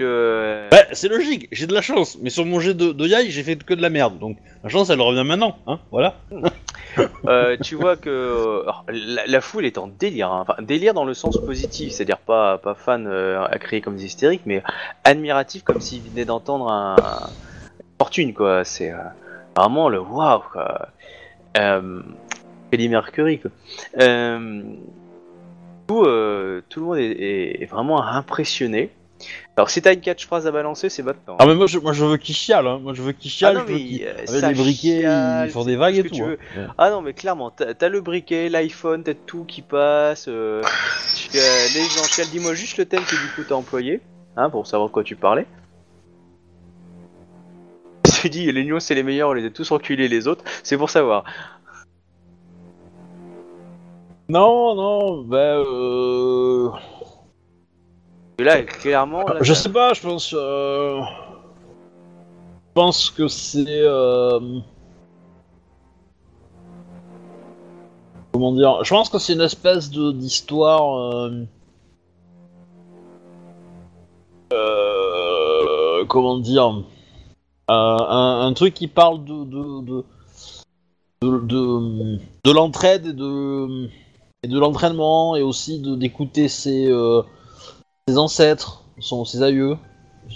Euh, 0.01 0.69
Bah, 0.69 0.83
c'est 0.95 1.07
logique, 1.07 1.47
j'ai 1.53 1.69
de 1.69 1.75
la 1.75 1.81
chance, 1.83 2.19
mais 2.21 2.31
sur 2.31 2.45
mon 2.45 2.59
jet 2.59 2.75
de, 2.75 2.91
de 2.91 3.07
Yai, 3.07 3.31
j'ai 3.31 3.45
fait 3.45 3.63
que 3.63 3.75
de 3.75 3.83
la 3.83 3.89
merde, 3.91 4.19
donc 4.19 4.39
la 4.65 4.69
chance 4.69 4.91
elle 4.91 5.01
revient 5.01 5.23
maintenant, 5.25 5.59
hein, 5.69 5.79
voilà. 5.93 6.17
euh, 7.27 7.57
tu 7.63 7.75
vois 7.75 7.97
que 7.97 8.63
alors, 8.63 8.85
la, 8.89 9.41
foule 9.41 9.67
est 9.67 9.79
en 9.79 9.87
délire, 9.87 10.33
hein. 10.33 10.45
délire 10.61 10.95
dans 10.95 11.05
le 11.05 11.15
sens 11.15 11.39
positif, 11.39 11.93
c'est-à-dire 11.93 12.19
pas 12.19 12.59
pas 12.59 12.75
fan 12.75 13.07
euh, 13.07 13.45
à 13.45 13.59
créer 13.59 13.81
comme 13.81 13.97
des 13.97 14.05
hystériques, 14.05 14.43
mais 14.47 14.63
admiratif 15.05 15.63
comme 15.63 15.81
s'ils 15.81 16.03
venaient 16.03 16.25
d'entendre 16.25 16.71
un, 16.71 16.97
une 17.81 17.87
fortune 17.99 18.35
quoi. 18.35 18.65
C'est 18.65 18.93
euh, 18.93 18.99
vraiment 19.57 19.89
le 19.89 20.01
waouh 20.01 20.43
quoi. 20.53 20.89
Euh, 21.57 22.03
Mercury. 22.73 23.41
Euh, 23.99 24.63
tout, 25.87 26.03
euh, 26.05 26.63
tout 26.69 26.81
le 26.81 26.87
monde 26.87 26.99
est 26.99 27.67
vraiment 27.71 28.03
impressionné. 28.03 28.91
Alors 29.59 29.71
si 29.71 29.83
t'as 29.83 29.93
une 29.93 30.01
catchphrase 30.01 30.47
à 30.47 30.53
balancer, 30.53 30.89
c'est 30.89 31.03
maintenant. 31.03 31.37
Ah 31.41 31.45
mais 31.47 31.57
moi 31.57 31.67
je, 31.67 31.81
moi, 31.81 31.93
je 31.93 32.05
veux 32.05 32.17
qu'il 32.17 32.33
chiale, 32.37 32.65
hein. 32.69 32.79
moi 32.81 32.95
je 32.95 33.03
veux 33.03 33.11
qu'il 33.11 33.29
chiale, 33.29 33.57
Ah 33.57 33.59
non, 33.59 33.67
je 33.67 33.73
veux 33.73 33.79
qu'il- 33.81 34.05
euh, 34.07 34.13
avec 34.45 34.57
briquets, 34.57 35.01
chiale, 35.01 35.49
ils 35.49 35.51
font 35.51 35.65
des 35.65 35.75
vagues 35.75 35.97
et 35.97 36.05
tout. 36.05 36.15
hein. 36.23 36.37
Ouais. 36.57 36.67
Ah 36.79 36.91
non, 36.91 37.03
mais 37.03 37.13
clairement, 37.13 37.51
t'as 37.51 37.75
t'as 37.75 37.89
le 37.89 38.01
briquet, 38.01 38.49
l'iPhone, 38.51 39.03
t'as 39.03 39.15
tout 39.15 39.43
qui 39.43 39.63
passe. 39.63 40.27
Euh, 40.29 40.63
tu- 41.17 41.37
euh, 41.37 41.67
les 41.75 41.81
gens, 41.81 42.05
chialent. 42.05 42.29
dis-moi 42.31 42.55
juste 42.55 42.77
le 42.79 42.85
thème 42.85 43.03
que 43.03 43.17
du 43.17 43.33
coup 43.35 43.43
t'as 43.49 43.57
employé, 43.57 44.01
hein, 44.37 44.49
pour 44.49 44.65
savoir 44.69 44.91
de 44.91 44.93
quoi 44.95 45.03
tu 45.03 45.17
parlais. 45.17 45.45
Tu 48.23 48.31
dis, 48.31 48.53
les 48.53 48.63
news 48.65 48.79
c'est 48.79 48.95
les 48.95 49.03
meilleurs, 49.03 49.31
on 49.31 49.33
les 49.33 49.45
a 49.47 49.51
tous 49.51 49.73
enculés 49.73 50.07
les 50.07 50.29
autres, 50.29 50.45
c'est 50.63 50.77
pour 50.77 50.89
savoir. 50.91 51.25
Non, 54.29 54.77
non, 54.77 55.23
bah 55.23 55.37
euh... 55.39 56.69
Et 58.41 58.45
là, 58.45 58.63
clairement, 58.63 59.25
là, 59.27 59.39
Je 59.41 59.53
sais 59.53 59.69
pas, 59.71 59.95
je 59.95 60.01
pense... 60.03 60.33
Euh... 60.37 61.01
Je 61.01 62.73
pense 62.75 63.11
que 63.11 63.27
c'est... 63.27 63.65
Euh... 63.69 64.61
Comment 68.33 68.53
dire 68.53 68.85
Je 68.85 68.91
pense 68.91 69.09
que 69.09 69.19
c'est 69.19 69.33
une 69.33 69.41
espèce 69.41 69.91
de 69.91 70.13
d'histoire... 70.13 70.99
Euh... 70.99 71.45
euh, 74.53 76.05
Comment 76.07 76.39
dire 76.39 76.85
Euh, 77.71 77.73
un, 77.73 78.47
un 78.47 78.53
truc 78.53 78.75
qui 78.75 78.87
parle 78.87 79.25
de... 79.25 79.45
de, 79.45 79.81
de... 79.83 80.05
de, 81.23 81.39
de- 81.41 82.19
de 82.45 82.51
l'entraide 82.53 83.07
et 83.07 83.13
de... 83.13 83.89
et 84.45 84.49
de 84.49 84.59
l'entraînement 84.61 85.35
et 85.35 85.43
aussi 85.43 85.81
de 85.81 85.97
d'écouter 85.97 86.47
ses... 86.47 86.87
ses 88.09 88.17
ancêtres, 88.17 88.83
son, 89.01 89.27
ses 89.27 89.43
aïeux. 89.43 89.77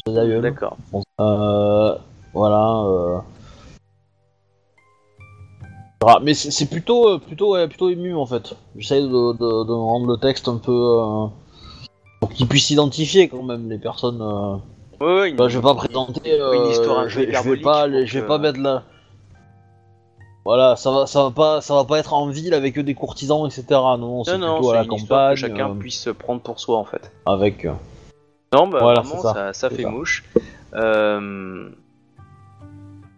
Ses 0.07 0.19
aïeux. 0.19 0.41
D'accord. 0.43 0.77
Euh, 1.21 1.95
voilà. 2.35 2.83
euh. 2.85 3.19
Ah, 6.07 6.19
Mais 6.23 6.35
c'est 6.35 6.67
plutôt, 6.69 7.09
euh, 7.09 7.19
plutôt, 7.19 7.55
ouais, 7.55 7.67
plutôt 7.69 7.89
ému 7.89 8.15
en 8.15 8.27
fait. 8.27 8.55
J'essaie 8.77 9.01
de, 9.01 9.07
de, 9.33 9.65
de 9.65 9.73
rendre 9.73 10.07
le 10.07 10.17
texte 10.19 10.49
un 10.49 10.57
peu. 10.59 10.73
euh, 10.73 11.27
pour 12.21 12.31
qu'ils 12.31 12.47
puissent 12.47 12.71
identifier 12.71 13.29
quand 13.29 13.43
même 13.43 13.69
les 13.71 13.79
personnes. 13.79 14.21
Ouais, 15.01 15.33
Bah, 15.33 15.49
je 15.49 15.59
vais 15.59 15.63
pas 15.63 15.75
présenter. 15.75 16.39
Une 16.53 16.67
histoire 16.71 17.09
je, 17.09 17.21
vais- 17.21 17.33
je 17.33 17.49
vais 17.51 17.57
pas, 17.57 17.89
je 18.05 18.19
vais 18.21 18.27
pas 18.27 18.39
mettre 18.39 18.61
là. 18.61 18.83
Voilà, 20.45 20.75
ça 20.77 20.91
va, 20.91 21.07
ça 21.07 21.23
va 21.23 21.31
pas, 21.31 21.61
ça 21.61 21.75
va 21.75 21.85
pas 21.85 21.99
être 22.01 22.13
en 22.15 22.27
ville 22.29 22.53
avec 22.55 22.79
des 22.79 22.95
courtisans, 22.95 23.47
etc. 23.47 23.65
Non, 23.71 23.97
non, 23.99 24.25
c'est 24.25 24.33
plutôt 24.33 24.71
à 24.71 24.75
la 24.75 24.85
campagne, 24.85 25.35
que 25.35 25.41
chacun 25.41 25.71
euh, 25.71 25.75
puisse 25.75 26.01
se 26.01 26.11
prendre 26.11 26.41
pour 26.41 26.59
soi 26.59 26.79
en 26.79 26.85
fait. 26.85 27.13
avec. 27.27 27.65
euh, 27.65 27.73
Non, 28.53 28.67
bah 28.67 28.81
Voilà, 28.81 29.01
vraiment, 29.03 29.23
ça. 29.23 29.33
ça, 29.33 29.53
ça 29.53 29.71
fait 29.71 29.83
ça. 29.85 29.89
mouche. 29.91 30.25
Euh, 30.75 31.69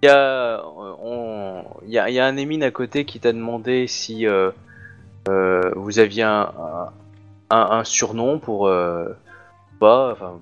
Il 0.03 0.07
y, 0.07 0.11
a, 0.11 0.63
on- 1.03 1.65
il 1.87 1.91
y, 1.91 1.99
a, 1.99 2.11
y 2.11 2.19
a 2.19 2.27
un 2.27 2.37
Émine 2.37 2.63
à 2.63 2.71
côté 2.71 3.07
qui 3.07 3.21
t'a 3.21 3.33
demandé 3.33 3.87
si 3.87 4.27
euh, 4.27 4.51
euh, 5.31 5.63
vous 5.77 5.99
aviez 5.99 6.25
un, 6.25 6.51
un, 7.49 7.57
un 7.71 7.85
surnom 7.85 8.39
pour 8.39 8.67
euh, 8.67 9.07
pas, 9.81 10.13
enfin, 10.13 10.41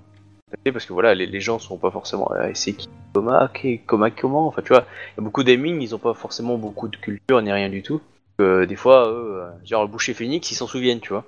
parce 0.73 0.87
que 0.87 0.93
voilà, 0.93 1.15
les, 1.15 1.27
les 1.27 1.41
gens 1.41 1.59
sont 1.59 1.77
pas 1.79 1.91
forcément. 1.91 2.31
euh, 2.33 2.51
c'est 2.55 2.73
qui 2.75 2.89
Coma, 3.15 3.51
qui- 3.55 3.79
Coma, 3.81 4.11
comment 4.11 4.47
Enfin, 4.47 4.63
tu 4.63 4.69
vois, 4.69 4.85
il 5.15 5.21
y 5.21 5.21
a 5.21 5.25
beaucoup 5.25 5.43
d'émines, 5.45 5.81
ils 5.83 5.95
ont 5.95 5.99
pas 5.99 6.15
forcément 6.15 6.57
beaucoup 6.57 6.89
de 6.89 6.97
culture 6.97 7.41
ni 7.43 7.53
rien 7.53 7.69
du 7.69 7.83
tout. 7.83 8.01
Euh, 8.41 8.67
des 8.67 8.77
fois, 8.77 9.09
eux, 9.09 9.41
euh, 9.43 9.51
genre 9.65 9.83
le 9.83 9.89
boucher 9.89 10.15
phénix, 10.15 10.51
ils 10.51 10.55
s'en 10.55 10.67
souviennent, 10.67 11.01
tu 11.01 11.11
vois. 11.13 11.25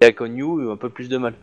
Et 0.00 0.06
à 0.06 0.12
Konyu, 0.12 0.70
un 0.70 0.76
peu 0.76 0.88
plus 0.88 1.08
de 1.08 1.18
mal. 1.18 1.34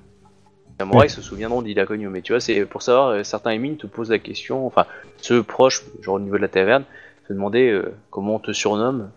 Les 0.70 0.74
samouraïs 0.80 1.14
se 1.14 1.22
souviendront 1.22 1.62
d'Ida 1.62 1.86
Konyu, 1.86 2.10
mais 2.10 2.22
tu 2.22 2.34
vois, 2.34 2.40
c'est 2.40 2.66
pour 2.66 2.82
savoir, 2.82 3.10
euh, 3.10 3.24
certains 3.24 3.52
émines 3.52 3.78
te 3.78 3.88
posent 3.88 4.10
la 4.10 4.20
question, 4.20 4.66
enfin, 4.66 4.86
ceux 5.18 5.44
proches, 5.44 5.84
genre 6.02 6.16
au 6.16 6.20
niveau 6.20 6.38
de 6.38 6.42
la 6.42 6.48
taverne, 6.48 6.84
te 7.28 7.34
demander 7.34 7.70
euh, 7.70 7.94
comment 8.10 8.36
on 8.36 8.40
te 8.40 8.52
surnomme. 8.52 9.12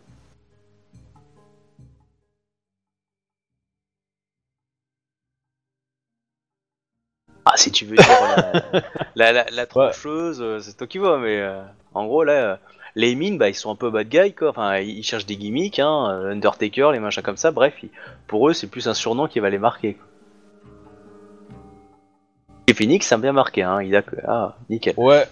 Ah, 7.44 7.56
si 7.56 7.72
tu 7.72 7.84
veux 7.86 7.96
dire 7.96 8.06
la, 8.36 8.82
la, 9.16 9.32
la, 9.32 9.46
la 9.50 9.66
trancheuse, 9.66 10.40
euh, 10.40 10.60
c'est 10.60 10.76
toi 10.76 10.86
qui 10.86 10.98
vois, 10.98 11.18
mais 11.18 11.38
euh, 11.40 11.62
en 11.94 12.06
gros, 12.06 12.22
là, 12.22 12.32
euh, 12.32 12.56
les 12.96 13.14
mines, 13.14 13.38
bah, 13.38 13.48
ils 13.48 13.54
sont 13.54 13.70
un 13.70 13.76
peu 13.76 13.90
bad 13.90 14.08
guy, 14.08 14.34
quoi. 14.34 14.50
Enfin, 14.50 14.78
ils 14.78 15.02
cherchent 15.02 15.26
des 15.26 15.36
gimmicks, 15.36 15.78
hein, 15.78 16.10
euh, 16.10 16.32
Undertaker, 16.32 16.90
les 16.92 17.00
machins 17.00 17.22
comme 17.22 17.36
ça, 17.36 17.50
bref, 17.50 17.74
ils- 17.82 17.90
pour 18.26 18.48
eux, 18.48 18.52
c'est 18.52 18.66
plus 18.66 18.88
un 18.88 18.94
surnom 18.94 19.26
qui 19.26 19.40
va 19.40 19.48
les 19.50 19.58
marquer, 19.58 19.94
quoi. 19.94 20.06
Et 22.66 22.74
Phoenix, 22.74 23.06
ça 23.06 23.16
a 23.16 23.18
bien 23.18 23.32
marqué, 23.32 23.62
hein, 23.62 23.82
il 23.82 23.96
a 23.96 24.02
que. 24.02 24.16
Ah, 24.28 24.56
nickel. 24.68 24.94
Ouais. 24.96 25.26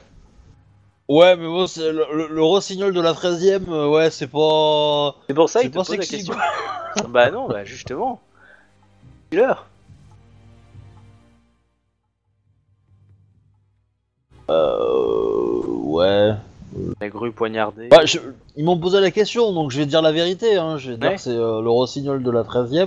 Ouais, 1.09 1.37
mais 1.37 1.47
bon, 1.47 1.67
c'est 1.67 1.93
le, 1.93 2.05
le, 2.13 2.27
le 2.29 2.43
rossignol 2.43 2.93
de 2.93 3.01
la 3.01 3.15
13 3.15 3.43
e 3.47 3.89
ouais, 3.89 4.11
c'est 4.11 4.27
pas. 4.27 5.15
C'est 5.29 5.35
pour 5.35 5.49
ça 5.49 5.61
C'est 5.61 5.67
il 5.67 5.71
te 5.71 5.77
pas 5.77 5.85
pose 5.85 5.97
la 5.97 6.05
question. 6.05 6.35
bah 7.09 7.31
non, 7.31 7.49
bah 7.49 7.65
justement. 7.65 8.21
Dis-leur. 9.31 9.67
Euh. 14.51 15.63
Ouais. 15.67 16.33
La 17.01 17.09
grue 17.09 17.33
poignardée. 17.33 17.89
Bah, 17.89 18.05
je- 18.05 18.19
ils 18.57 18.65
m'ont 18.65 18.79
posé 18.79 19.01
la 19.01 19.11
question, 19.11 19.53
donc 19.53 19.71
je 19.71 19.79
vais 19.79 19.87
dire 19.87 20.03
la 20.03 20.13
vérité, 20.13 20.57
hein. 20.57 20.77
Je 20.77 20.91
vais 20.93 20.97
dire 20.97 21.09
Ouais. 21.11 21.17
que 21.17 21.21
c'est 21.21 21.31
euh, 21.31 21.61
le 21.63 21.71
rossignol 21.71 22.23
de 22.23 22.31
la 22.31 22.45
13 22.45 22.75
e 22.75 22.87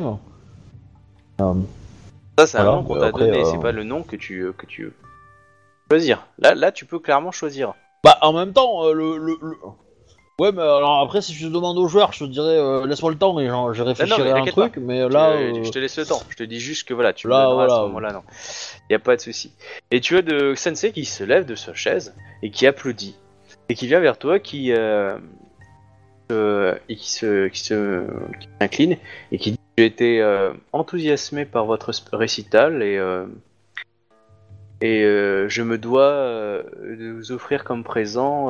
ça, 2.38 2.48
c'est 2.48 2.58
un 2.60 2.64
nom 2.64 2.84
qu'on 2.84 2.94
mais 2.96 3.02
t'a 3.02 3.08
après, 3.08 3.26
donné, 3.28 3.42
euh, 3.42 3.46
c'est 3.46 3.60
pas 3.60 3.72
le 3.72 3.84
nom 3.84 4.04
que 4.04 4.16
tu, 4.16 4.42
euh, 4.42 4.54
que 4.54 4.66
tu 4.66 4.86
veux 4.86 4.94
choisir. 5.90 6.26
Là, 6.40 6.56
là, 6.56 6.72
tu 6.72 6.86
peux 6.86 7.00
clairement 7.00 7.32
choisir. 7.32 7.74
Bah, 8.04 8.18
en 8.22 8.34
même 8.34 8.54
temps, 8.54 8.86
euh, 8.86 8.94
le, 8.94 9.18
le, 9.18 9.38
le- 9.42 9.58
Ouais, 10.40 10.52
mais 10.52 10.62
alors 10.62 11.02
après, 11.02 11.22
si 11.22 11.34
je 11.34 11.48
demande 11.48 11.78
aux 11.78 11.88
joueurs, 11.88 12.14
je 12.14 12.26
te 12.26 12.30
dirais, 12.30 12.58
euh, 12.58 12.88
laisse-moi 12.88 13.12
le 13.12 13.18
temps 13.18 13.40
et 13.40 13.48
genre, 13.48 13.74
je 13.74 13.84
réfléchirai 13.84 14.32
à 14.32 14.36
un 14.36 14.40
t'inquiète 14.40 14.56
truc, 14.56 14.78
mais 14.78 15.08
là. 15.08 15.38
je, 15.38 15.60
euh, 15.60 15.64
je 15.64 15.70
te 15.70 15.78
laisse 15.78 15.98
le 15.98 16.06
temps. 16.06 16.22
Je 16.30 16.36
te 16.36 16.44
dis 16.44 16.60
juste 16.60 16.88
que 16.88 16.94
voilà, 16.94 17.14
tu 17.14 17.28
me 17.28 17.34
Là, 17.34 17.50
à 17.50 17.54
voilà. 17.54 17.76
ce 17.76 17.82
moment-là, 17.82 18.14
non. 18.14 18.24
Y 18.90 18.96
a 18.96 19.00
pas 19.00 19.16
de 19.16 19.22
souci. 19.22 19.52
Et 19.92 20.02
tu 20.02 20.18
as 20.18 20.22
de 20.24 20.56
Sensei 20.56 20.92
qui 20.94 21.06
se 21.06 21.24
lève 21.24 21.46
de 21.46 21.56
sa 21.56 21.74
chaise 21.74 22.16
et 22.42 22.50
qui 22.50 22.66
applaudit 22.66 23.16
et 23.70 23.76
qui 23.76 23.88
vient 23.88 24.00
vers 24.00 24.18
toi, 24.18 24.40
qui 24.40 24.72
euh, 24.74 25.18
euh, 26.32 26.76
et 26.90 26.96
qui 26.96 27.12
se, 27.12 27.48
qui 27.48 27.60
se, 27.60 28.06
qui 28.40 28.50
s'incline 28.60 28.98
et 29.32 29.38
qui 29.38 29.52
dit 29.52 29.60
j'ai 29.78 29.86
été 29.86 30.22
euh, 30.22 30.52
enthousiasmé 30.74 31.46
par 31.46 31.66
votre 31.66 31.92
récital 32.14 32.84
et 32.84 33.00
et 34.82 35.04
je 35.48 35.62
me 35.62 35.78
dois 35.78 36.64
de 36.84 37.12
vous 37.12 37.32
offrir 37.32 37.64
comme 37.64 37.84
présent 37.84 38.50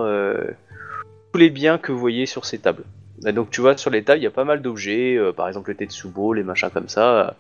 tous 1.31 1.37
les 1.39 1.49
biens 1.49 1.77
que 1.77 1.91
vous 1.91 1.99
voyez 1.99 2.25
sur 2.25 2.45
ces 2.45 2.59
tables. 2.59 2.83
Et 3.25 3.31
donc 3.33 3.49
tu 3.51 3.61
vois 3.61 3.77
sur 3.77 3.89
les 3.89 4.03
tables 4.03 4.19
il 4.19 4.23
y 4.23 4.27
a 4.27 4.31
pas 4.31 4.43
mal 4.43 4.61
d'objets, 4.61 5.15
euh, 5.15 5.31
par 5.31 5.47
exemple 5.47 5.69
le 5.69 5.77
Tetsubo, 5.77 6.33
les 6.33 6.43
machins 6.43 6.69
comme 6.69 6.89
ça. 6.89 7.27
euh, 7.27 7.31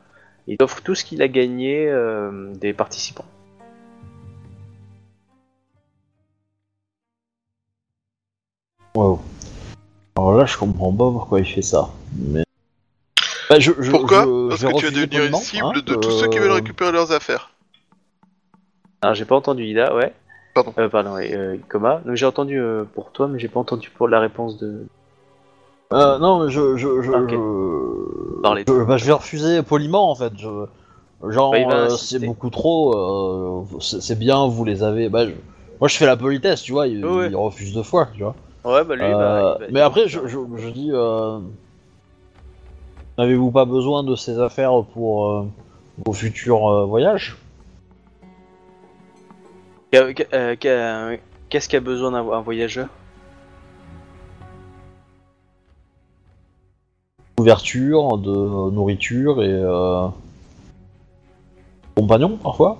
il 0.47 0.57
offre 0.61 0.81
tout 0.81 0.95
ce 0.95 1.03
qu'il 1.05 1.21
a 1.21 1.27
gagné 1.27 1.87
euh, 1.87 2.51
des 2.55 2.73
participants. 2.73 3.25
wow. 8.95 9.19
Alors 10.17 10.33
là, 10.33 10.45
je 10.45 10.57
comprends 10.57 10.91
pas 10.91 11.09
pourquoi 11.11 11.39
il 11.39 11.45
fait 11.45 11.61
ça. 11.61 11.89
Mais. 12.17 12.43
Bah, 13.49 13.59
je, 13.59 13.71
je, 13.79 13.91
Pourquoi 13.91 14.25
je- 14.25 14.49
Parce 14.49 14.61
que 14.63 14.79
tu 14.79 14.85
vas 14.85 14.91
devenir 14.91 15.25
une 15.25 15.35
cible 15.35 15.65
hein, 15.65 15.81
de 15.85 15.95
tous 15.95 16.11
ceux 16.11 16.27
qui 16.27 16.39
veulent 16.39 16.51
récupérer 16.51 16.91
leurs 16.91 17.11
affaires. 17.11 17.51
Alors 19.01 19.15
j'ai 19.15 19.25
pas 19.25 19.35
entendu 19.35 19.63
Ida, 19.65 19.95
ouais. 19.95 20.13
Pardon. 20.53 20.73
Euh, 20.77 20.89
pardon, 20.89 21.13
ouais, 21.13 21.33
euh, 21.33 21.57
Coma. 21.69 22.01
Donc 22.05 22.15
j'ai 22.15 22.25
entendu 22.25 22.59
euh, 22.59 22.83
pour 22.83 23.11
toi, 23.11 23.27
mais 23.27 23.39
j'ai 23.39 23.47
pas 23.47 23.59
entendu 23.59 23.89
pour 23.89 24.07
la 24.07 24.19
réponse 24.19 24.57
de. 24.57 24.85
Euh, 25.93 26.19
non, 26.19 26.43
mais 26.43 26.51
je. 26.51 26.75
je, 26.77 27.01
je, 27.01 27.11
Ok. 27.11 27.31
je... 27.31 28.41
Parlez. 28.41 28.63
je- 28.67 28.83
bah, 28.83 28.97
je 28.97 29.05
vais 29.05 29.11
refuser 29.13 29.63
poliment 29.63 30.09
en 30.09 30.15
fait. 30.15 30.33
Je... 30.37 30.65
Genre, 31.29 31.51
Bah, 31.51 31.59
il 31.59 31.67
va 31.67 31.73
euh, 31.73 31.85
insister. 31.85 32.19
c'est 32.19 32.25
beaucoup 32.25 32.49
trop. 32.49 32.95
euh, 32.97 33.63
c'est 33.79 34.01
c'est 34.01 34.17
bien, 34.17 34.47
vous 34.47 34.65
les 34.65 34.83
avez. 34.83 35.07
Bah, 35.09 35.25
je- 35.25 35.31
Moi, 35.79 35.87
je 35.87 35.97
fais 35.97 36.05
la 36.05 36.17
politesse, 36.17 36.63
tu 36.63 36.71
vois. 36.71 36.87
Il, 36.87 37.05
Ouais, 37.05 37.11
ouais. 37.15 37.27
il 37.29 37.35
refuse 37.35 37.73
deux 37.73 37.83
fois, 37.83 38.07
tu 38.15 38.23
vois. 38.23 38.35
Ouais, 38.63 38.83
bah 38.83 38.95
lui, 38.95 39.03
il 39.03 39.11
va- 39.11 39.37
Euh, 39.37 39.55
il 39.57 39.65
va- 39.65 39.71
mais 39.71 39.81
après, 39.81 40.07
je, 40.07 40.19
je, 40.27 40.37
je 40.57 40.69
dis. 40.69 40.89
Euh... 40.91 41.39
N'avez-vous 43.17 43.51
pas 43.51 43.65
besoin 43.65 44.03
de 44.03 44.15
ces 44.15 44.39
affaires 44.39 44.83
pour 44.93 45.29
euh, 45.29 45.45
vos 46.05 46.13
futurs 46.13 46.67
euh, 46.69 46.85
voyages? 46.85 47.35
Qu'est-ce 49.91 51.67
qu'a 51.67 51.79
besoin 51.81 52.11
d'un 52.11 52.29
un 52.31 52.41
voyageur? 52.41 52.87
Couverture, 57.35 58.17
de 58.17 58.29
euh, 58.29 58.71
nourriture 58.71 59.41
et 59.43 59.51
euh, 59.51 60.07
compagnon 61.95 62.37
parfois. 62.37 62.77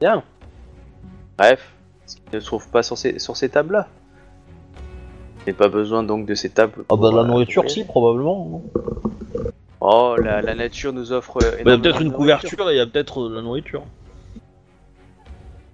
Bien. 0.00 0.22
Bref, 1.38 1.72
ce 2.06 2.16
qui 2.16 2.22
ne 2.32 2.40
se 2.40 2.46
trouve 2.46 2.66
pas 2.68 2.82
sur 2.82 2.98
ces, 2.98 3.18
sur 3.18 3.36
ces 3.36 3.48
tables-là. 3.48 3.88
Il 5.40 5.50
n'y 5.50 5.56
a 5.56 5.58
pas 5.58 5.68
besoin 5.68 6.02
donc 6.02 6.26
de 6.26 6.34
ces 6.34 6.50
tables. 6.50 6.84
Ah 6.88 6.96
bah 6.96 7.10
la 7.12 7.20
euh, 7.20 7.24
nourriture 7.24 7.70
si 7.70 7.84
probablement. 7.84 8.46
non? 8.46 9.52
Oh, 9.80 10.16
la, 10.16 10.40
la 10.40 10.54
nature 10.54 10.92
nous 10.92 11.12
offre. 11.12 11.38
Il 11.42 11.44
y 11.44 11.46
a 11.46 11.60
énormément 11.60 11.82
peut-être 11.82 11.98
de 11.98 12.04
une 12.04 12.12
couverture 12.12 12.70
et 12.70 12.74
il 12.74 12.78
y 12.78 12.80
a 12.80 12.86
peut-être 12.86 13.20
euh, 13.20 13.28
de 13.28 13.34
la 13.34 13.42
nourriture. 13.42 13.84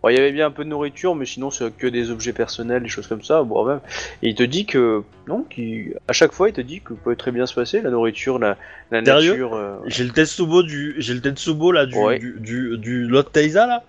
Bon, 0.09 0.15
il 0.15 0.17
y 0.17 0.21
avait 0.21 0.33
bien 0.33 0.47
un 0.47 0.51
peu 0.51 0.65
de 0.65 0.71
nourriture, 0.71 1.15
mais 1.15 1.27
sinon 1.27 1.51
c'est 1.51 1.71
que 1.77 1.87
des 1.87 2.11
objets 2.11 2.33
personnels, 2.33 2.83
des 2.83 2.89
choses 2.89 3.07
comme 3.07 3.23
ça. 3.23 3.43
Bon, 3.43 3.63
même. 3.67 3.81
Et 4.23 4.31
il 4.31 4.35
te 4.35 4.43
dit 4.43 4.65
que 4.65 5.03
non, 5.27 5.43
qu'il- 5.43 5.97
à 6.09 6.15
chaque 6.15 6.33
fois 6.33 6.49
il 6.49 6.55
te 6.55 6.63
dit 6.63 6.81
que 6.81 6.95
peut 6.95 7.15
très 7.15 7.31
bien 7.31 7.45
se 7.45 7.53
passer 7.55 7.83
la 7.83 7.91
nourriture, 7.91 8.39
la, 8.39 8.57
la 8.91 9.03
nature. 9.03 9.55
euh, 9.55 9.77
J'ai 9.85 10.05
le 10.05 10.11
Tetsubo 10.11 10.63
du 10.63 10.95
j'ai 10.97 11.13
le 11.13 11.21
Tetsubo 11.21 11.73
là 11.73 11.85
du 11.85 11.95
Ouais. 11.99 12.19
du, 12.19 12.37
du, 12.41 12.79
du 12.79 13.05
Lot 13.07 13.37
là. 13.37 13.83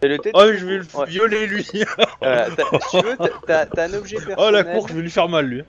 le 0.00 0.18
Oh 0.32 0.44
je 0.56 0.64
vais 0.64 0.78
le 0.78 0.84
Ouais. 0.94 1.06
violer 1.08 1.46
lui. 1.48 1.66
Voilà, 2.20 2.46
si 2.88 3.00
tu 3.00 3.04
veux, 3.04 3.16
t'as- 3.16 3.66
un 3.84 3.94
objet 3.94 4.16
personnel. 4.20 4.36
oh 4.38 4.50
la 4.50 4.62
cour 4.62 4.86
je 4.88 4.94
vais 4.94 5.02
lui 5.02 5.10
faire 5.10 5.28
mal 5.28 5.44
lui. 5.46 5.62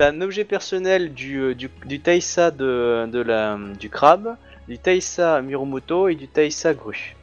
T'as 0.00 0.10
un 0.10 0.20
objet 0.22 0.44
personnel 0.44 1.14
du, 1.14 1.38
euh, 1.38 1.54
du, 1.54 1.70
du 1.84 2.00
Taisa 2.00 2.50
de, 2.50 3.06
de 3.06 3.20
la, 3.20 3.56
du 3.78 3.90
crabe, 3.90 4.34
du 4.68 4.76
Taisa 4.78 5.40
Miromoto 5.40 6.08
et 6.08 6.16
du 6.16 6.26
Taisa 6.26 6.74
Gru. 6.74 7.14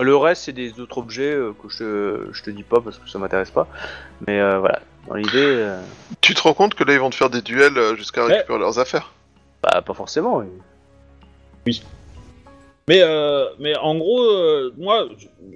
Le 0.00 0.14
reste, 0.16 0.42
c'est 0.44 0.52
des 0.52 0.78
autres 0.80 0.98
objets 0.98 1.32
euh, 1.32 1.52
que 1.52 1.68
je, 1.70 2.28
je 2.32 2.42
te 2.42 2.50
dis 2.50 2.62
pas 2.62 2.80
parce 2.80 2.98
que 2.98 3.08
ça 3.08 3.18
m'intéresse 3.18 3.50
pas. 3.50 3.66
Mais 4.26 4.38
euh, 4.40 4.58
voilà, 4.58 4.80
dans 5.08 5.14
l'idée, 5.14 5.30
euh, 5.36 5.80
Tu 6.20 6.34
te 6.34 6.42
rends 6.42 6.52
compte 6.54 6.74
que 6.74 6.84
là 6.84 6.92
ils 6.92 7.00
vont 7.00 7.08
te 7.10 7.14
faire 7.14 7.30
des 7.30 7.40
duels 7.42 7.78
euh, 7.78 7.96
jusqu'à 7.96 8.24
Ouais. 8.26 8.34
récupérer 8.34 8.58
leurs 8.58 8.78
affaires? 8.78 9.12
Bah, 9.62 9.80
pas 9.80 9.94
forcément. 9.94 10.42
oui. 11.66 11.82
Mais 12.88 13.00
euh, 13.02 13.46
mais 13.58 13.76
en 13.78 13.96
gros 13.96 14.22
euh, 14.22 14.72
moi 14.78 15.06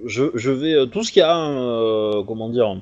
je, 0.05 0.25
je 0.33 0.51
vais 0.51 0.73
euh, 0.73 0.85
tout 0.85 1.03
ce 1.03 1.11
qu'il 1.13 1.21
y 1.21 1.23
a 1.23 1.37
euh, 1.37 2.23
comment 2.27 2.49
dire 2.49 2.75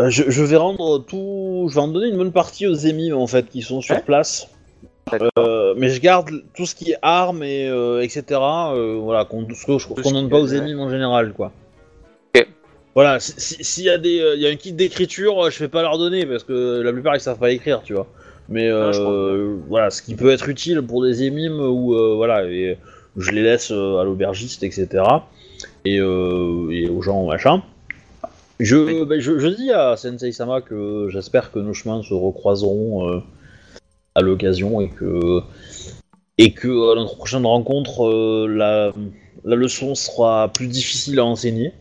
euh, 0.00 0.08
je, 0.08 0.30
je 0.30 0.42
vais 0.42 0.56
rendre 0.56 1.00
tout 1.00 1.66
je 1.68 1.74
vais 1.74 1.80
en 1.82 1.88
donner 1.88 2.08
une 2.08 2.16
bonne 2.16 2.32
partie 2.32 2.66
aux 2.66 2.72
émimes 2.74 3.14
en 3.14 3.26
fait 3.26 3.50
qui 3.50 3.60
sont 3.60 3.82
sur 3.82 3.96
Ouais. 3.96 4.02
place. 4.02 4.48
Euh, 5.38 5.74
mais 5.76 5.88
je 5.90 6.00
garde 6.00 6.30
tout 6.56 6.66
ce 6.66 6.74
qui 6.74 6.90
est 6.90 6.96
armes 7.00 7.44
et 7.44 7.68
euh, 7.68 8.02
etc. 8.02 8.24
euh, 8.30 8.98
voilà, 9.00 9.24
qu'on 9.24 9.44
qu'on 9.44 9.54
ce 9.78 10.12
donne 10.12 10.28
pas 10.28 10.38
aux 10.40 10.46
émimes 10.46 10.80
en 10.80 10.90
général, 10.90 11.32
quoi. 11.32 11.52
Voilà, 12.94 13.20
si- 13.20 13.34
si- 13.36 13.62
s'il 13.62 13.84
y 13.84 13.90
a 13.90 13.98
des, 13.98 14.20
euh, 14.20 14.34
il 14.36 14.40
y 14.40 14.46
a 14.46 14.50
un 14.50 14.56
kit 14.56 14.72
d'écriture, 14.72 15.44
euh, 15.44 15.50
je 15.50 15.58
vais 15.58 15.68
pas 15.68 15.82
leur 15.82 15.98
donner 15.98 16.24
parce 16.24 16.44
que 16.44 16.80
la 16.80 16.92
plupart 16.94 17.14
ils 17.14 17.20
savent 17.20 17.38
pas 17.38 17.50
écrire, 17.50 17.82
tu 17.84 17.92
vois. 17.92 18.06
Mais 18.48 18.72
Ouais, 18.72 19.56
voilà, 19.68 19.90
ce 19.90 20.00
qui 20.00 20.14
peut 20.14 20.30
être 20.30 20.48
utile 20.48 20.80
pour 20.80 21.02
des 21.04 21.22
émimes 21.24 21.60
ou 21.60 21.94
voilà, 22.16 22.44
et 22.46 22.78
je 23.18 23.30
les 23.32 23.42
laisse 23.42 23.70
à 23.70 24.02
l'aubergiste, 24.02 24.62
etc. 24.62 24.88
Et, 25.84 25.96
et 25.96 26.88
aux 26.88 27.02
gens 27.02 27.26
machin. 27.26 27.62
Je, 28.60 28.76
Oui. 28.76 29.04
ben, 29.04 29.20
je, 29.20 29.38
je 29.38 29.48
dis 29.48 29.70
à 29.72 29.96
Sensei 29.98 30.32
Sama 30.32 30.62
que 30.62 31.08
j'espère 31.10 31.52
que 31.52 31.58
nos 31.58 31.74
chemins 31.74 32.02
se 32.02 32.14
recroiseront 32.14 33.22
à 34.16 34.22
l'occasion 34.22 34.80
et 34.80 34.88
que 34.88 35.40
et 36.38 36.52
que 36.52 36.92
à 36.92 36.94
notre 36.96 37.16
prochaine 37.16 37.46
rencontre 37.46 38.04
euh, 38.06 38.46
la, 38.48 38.92
la 39.44 39.56
leçon 39.56 39.94
sera 39.94 40.48
plus 40.48 40.66
difficile 40.66 41.18
à 41.20 41.24
enseigner. 41.24 41.72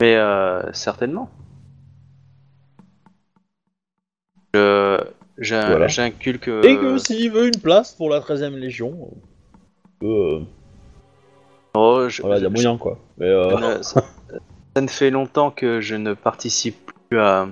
Mais 0.00 0.16
euh, 0.16 0.72
certainement. 0.72 1.28
Je- 4.54 5.00
j'in- 5.38 5.68
Voilà. 5.70 5.86
J'inculque. 5.88 6.48
Et 6.48 6.76
que 6.78 6.94
euh, 6.94 6.98
s'il 6.98 7.30
veut 7.30 7.46
une 7.48 7.60
place 7.60 7.92
pour 7.94 8.08
la 8.10 8.20
13ème 8.20 8.56
Légion, 8.56 9.10
euh, 10.02 10.40
oh, 11.74 12.08
je- 12.08 12.22
voilà, 12.22 12.38
il 12.38 12.42
y 12.42 12.46
a 12.46 12.48
je- 12.48 12.52
moyen 12.54 12.78
quoi. 12.78 12.98
Mais, 13.18 13.26
euh, 13.26 13.82
ça, 13.82 14.02
ça 14.76 14.80
ne 14.80 14.88
fait 14.88 15.10
longtemps 15.10 15.50
que 15.50 15.80
je 15.80 15.96
ne 15.96 16.14
participe 16.14 16.92
plus 17.08 17.18
à, 17.20 17.48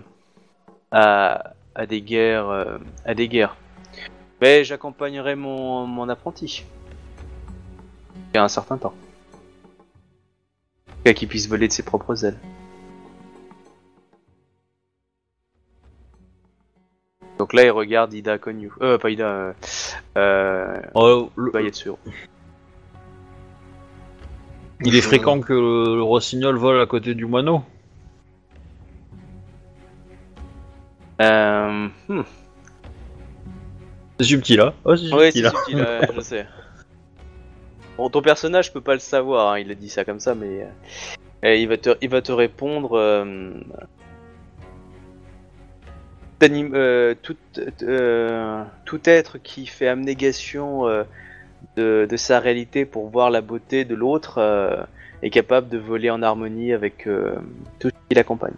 à, 0.92 1.52
à 1.76 1.86
des 1.86 2.00
guerres, 2.00 2.48
euh, 2.48 2.78
à 3.04 3.14
des 3.14 3.28
guerres. 3.28 3.56
Mais 4.40 4.64
j'accompagnerai 4.64 5.34
mon, 5.36 5.86
mon 5.86 6.08
apprenti. 6.08 6.64
Il 8.32 8.36
y 8.36 8.38
a 8.38 8.44
un 8.44 8.48
certain 8.48 8.76
temps. 8.78 8.94
Jusqu'à 10.96 11.14
qu'il 11.14 11.28
puisse 11.28 11.48
voler 11.48 11.68
de 11.68 11.72
ses 11.72 11.84
propres 11.84 12.24
ailes. 12.24 12.38
Donc 17.38 17.52
là, 17.52 17.64
il 17.64 17.70
regarde 17.70 18.12
Ida 18.14 18.38
Konyu. 18.38 18.72
Euh, 18.80 18.96
pas 18.98 19.10
Ida. 19.10 19.26
Euh, 19.26 19.52
euh, 20.16 20.80
euh, 20.96 21.26
le- 21.36 21.52
il 24.84 24.94
est 24.94 25.00
fréquent 25.00 25.40
que 25.40 25.52
le, 25.52 25.96
le 25.96 26.02
rossignol 26.02 26.56
vole 26.56 26.80
à 26.80 26.86
côté 26.86 27.14
du 27.14 27.26
moineau. 27.26 27.62
Euh, 31.20 31.88
hmm. 32.08 32.22
C'est 34.18 34.26
subtil, 34.26 34.60
hein 34.60 34.72
Oh, 34.84 34.96
c'est 34.96 35.12
Ouais, 35.12 35.30
c'est 35.30 35.44
hein. 35.44 35.50
subtil, 35.50 35.76
ouais, 35.76 36.08
je 36.14 36.20
sais. 36.20 36.46
Bon, 37.96 38.10
ton 38.10 38.20
personnage 38.20 38.72
peut 38.72 38.80
pas 38.80 38.92
le 38.94 39.00
savoir, 39.00 39.52
hein, 39.52 39.58
il 39.58 39.70
a 39.70 39.74
dit 39.74 39.88
ça 39.88 40.04
comme 40.04 40.20
ça, 40.20 40.34
mais 40.34 40.62
euh, 40.62 40.66
euh, 41.44 41.54
il, 41.54 41.68
va 41.68 41.78
te, 41.78 41.90
il 42.02 42.10
va 42.10 42.20
te 42.20 42.32
répondre. 42.32 42.90
euh, 42.94 43.54
euh, 46.42 47.14
tout, 47.22 47.36
tout 48.84 49.00
être 49.08 49.38
qui 49.38 49.66
fait 49.66 49.88
abnégation 49.88 50.84
de, 51.76 52.06
de 52.08 52.16
sa 52.16 52.40
réalité 52.40 52.84
pour 52.84 53.08
voir 53.08 53.30
la 53.30 53.40
beauté 53.40 53.86
de 53.86 53.94
l'autre 53.94 54.86
est 55.22 55.30
capable 55.30 55.70
de 55.70 55.78
voler 55.78 56.10
en 56.10 56.22
harmonie 56.22 56.74
avec 56.74 57.08
tout 57.78 57.88
ce 57.88 57.94
qui 58.08 58.14
l'accompagne. 58.14 58.52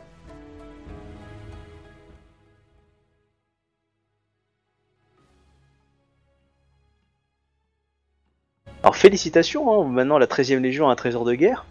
Alors 8.83 8.97
félicitations, 8.97 9.83
hein, 9.83 9.89
maintenant 9.89 10.19
la 10.19 10.27
13ème 10.27 10.61
Légion 10.61 10.89
a 10.89 10.93
un 10.93 10.97
trésor 10.97 11.25
de 11.25 11.35
guerre. 11.35 11.65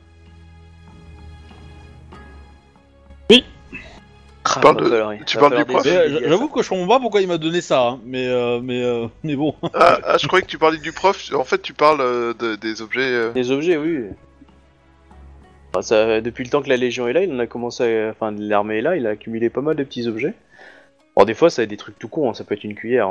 Oui. 3.29 3.43
Ah, 4.45 4.59
parles 4.61 4.77
de- 4.77 5.23
tu 5.25 5.37
parles 5.37 5.65
du 5.65 5.73
souliers 5.73 5.95
euh. 5.97 6.29
J'avoue 6.29 6.47
que 6.47 6.61
je 6.63 6.69
comprends 6.69 6.87
pas 6.87 6.99
pourquoi 6.99 7.21
il 7.21 7.27
m'a 7.27 7.37
donné 7.37 7.59
ça, 7.61 7.81
hein. 7.87 7.99
mais, 8.05 8.27
euh, 8.27 8.59
mais, 8.61 8.81
euh, 8.81 9.07
mais 9.23 9.35
bon. 9.35 9.53
Ah, 9.73 9.99
ah, 10.05 10.17
je 10.17 10.27
croyais 10.27 10.43
que 10.43 10.49
tu 10.49 10.57
parlais 10.57 10.77
du 10.77 10.91
prof. 10.93 11.33
En 11.33 11.43
fait, 11.43 11.61
tu 11.61 11.73
parles 11.73 11.99
euh, 12.01 12.33
de- 12.33 12.55
des 12.55 12.81
objets. 12.81 13.01
euh, 13.01 13.31
Des 13.31 13.51
objets, 13.51 13.75
oui. 13.77 14.05
Enfin, 15.73 15.81
ça, 15.81 16.21
depuis 16.21 16.45
le 16.45 16.49
temps 16.49 16.61
que 16.61 16.69
la 16.69 16.77
Légion 16.77 17.07
est 17.09 17.13
là, 17.13 17.23
il 17.23 17.33
en 17.33 17.39
a 17.39 17.47
commencé, 17.47 17.83
à- 17.83 18.09
enfin 18.11 18.31
l'armée 18.37 18.77
est 18.77 18.81
là, 18.81 18.95
il 18.95 19.05
a 19.05 19.11
accumulé 19.11 19.49
pas 19.49 19.61
mal 19.61 19.75
de 19.75 19.83
petits 19.83 20.07
objets. 20.07 20.33
Bon, 21.17 21.25
des 21.25 21.33
fois, 21.33 21.49
ça 21.49 21.63
a 21.63 21.65
des 21.65 21.77
trucs 21.77 21.99
tout 21.99 22.07
cons, 22.07 22.29
hein, 22.29 22.33
ça 22.33 22.43
peut 22.45 22.55
être 22.55 22.63
une 22.63 22.75
cuillère. 22.75 23.09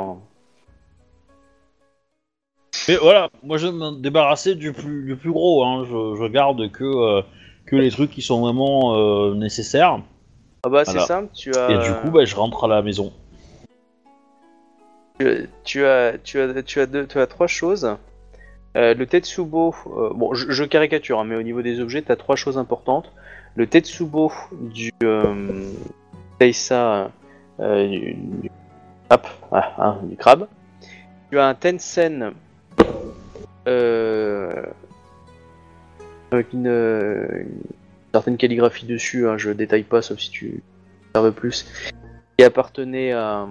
Hein. 2.87 2.91
Mais 2.93 2.97
voilà, 2.97 3.29
moi 3.43 3.57
je 3.57 3.67
vais 3.67 3.73
me 3.73 4.01
débarrasser 4.01 4.55
du 4.55 4.73
plus, 4.73 5.05
du 5.05 5.15
plus 5.15 5.31
gros, 5.31 5.63
hein. 5.63 5.85
je, 5.85 6.15
je 6.19 6.27
garde 6.27 6.71
que, 6.71 6.83
euh, 6.83 7.21
que 7.65 7.75
les 7.75 7.91
trucs 7.91 8.11
qui 8.11 8.21
sont 8.21 8.41
vraiment 8.41 8.95
euh, 8.95 9.35
nécessaires. 9.35 9.99
Ah 10.63 10.69
bah 10.69 10.83
Voilà. 10.83 11.01
c'est 11.01 11.07
simple, 11.07 11.29
tu 11.33 11.55
as, 11.55 11.71
Et 11.71 11.77
du 11.77 11.93
coup, 12.01 12.11
bah, 12.11 12.25
je 12.25 12.35
rentre 12.35 12.63
à 12.63 12.67
la 12.67 12.81
maison. 12.81 13.13
tu, 15.19 15.49
tu 15.63 15.85
as, 15.85 16.17
tu 16.17 16.39
as, 16.39 16.63
tu 16.63 16.79
as 16.79 16.85
deux, 16.85 17.07
tu 17.07 17.19
as 17.19 17.27
trois 17.27 17.47
choses. 17.47 17.95
Euh, 18.75 18.93
le 18.93 19.05
Tetsubo, 19.07 19.73
euh, 19.87 20.11
bon, 20.13 20.33
je, 20.33 20.51
je 20.51 20.63
caricature, 20.63 21.19
hein, 21.19 21.23
mais 21.23 21.35
au 21.35 21.41
niveau 21.41 21.61
des 21.61 21.79
objets, 21.79 22.01
tu 22.01 22.11
as 22.11 22.15
trois 22.15 22.35
choses 22.35 22.57
importantes. 22.57 23.11
Le 23.55 23.65
Tetsubo 23.65 24.31
du 24.51 24.91
euh, 25.03 25.71
Taisa, 26.37 27.09
euh, 27.59 27.87
du, 27.87 28.13
du- 28.13 28.51
hop, 29.09 29.27
ah, 29.51 29.73
hein, 29.79 29.97
du 30.03 30.15
crabe. 30.15 30.47
Tu 31.31 31.39
as 31.39 31.47
un 31.47 31.55
Tensen 31.55 32.21
euh, 32.23 32.31
avec 36.31 36.53
une, 36.53 36.67
euh, 36.67 37.27
une 37.41 37.61
certaine 38.13 38.37
calligraphie 38.37 38.85
dessus, 38.85 39.27
hein, 39.27 39.37
je 39.37 39.51
détaille 39.51 39.83
pas 39.83 40.01
sauf 40.01 40.19
si 40.19 40.29
tu 40.29 40.63
en 41.15 41.21
veux 41.21 41.31
plus, 41.31 41.65
qui 42.37 42.43
appartenait 42.45 43.11
à... 43.13 43.47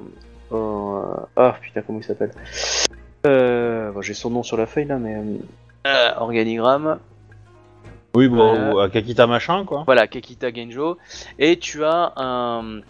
au- 0.50 1.02
ah 1.36 1.56
putain, 1.60 1.82
comment 1.82 1.98
il 2.00 2.04
s'appelle? 2.04 2.30
Euh, 3.26 3.90
bon, 3.92 4.02
J'ai 4.02 4.14
son 4.14 4.30
nom 4.30 4.42
sur 4.42 4.56
la 4.56 4.66
feuille 4.66 4.84
là, 4.86 4.98
mais... 4.98 5.16
euh, 5.86 6.10
organigramme. 6.16 6.98
Oui, 8.14 8.28
bon, 8.28 8.54
Euh, 8.54 8.72
ou 8.72 8.78
à 8.78 8.88
Kakita 8.88 9.26
machin, 9.26 9.64
quoi. 9.64 9.82
Voilà, 9.84 10.06
Kekita 10.06 10.52
Genjo. 10.52 10.96
Et 11.38 11.58
tu 11.58 11.84
as 11.84 12.12
un, 12.16 12.80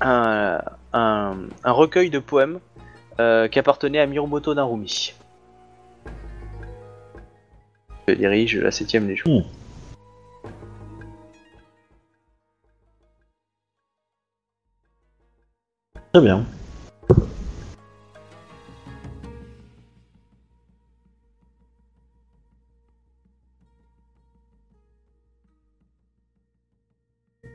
un, 0.00 0.60
un, 0.92 1.36
un 1.64 1.72
recueil 1.72 2.10
de 2.10 2.18
poèmes 2.18 2.60
euh, 3.18 3.48
qui 3.48 3.58
appartenait 3.58 3.98
à 3.98 4.06
Miromoto 4.06 4.54
Narumi. 4.54 5.14
Dirige 8.14 8.56
la 8.58 8.70
7ème 8.70 9.06
Légion. 9.06 9.44
Très 16.12 16.20
bien. 16.22 16.44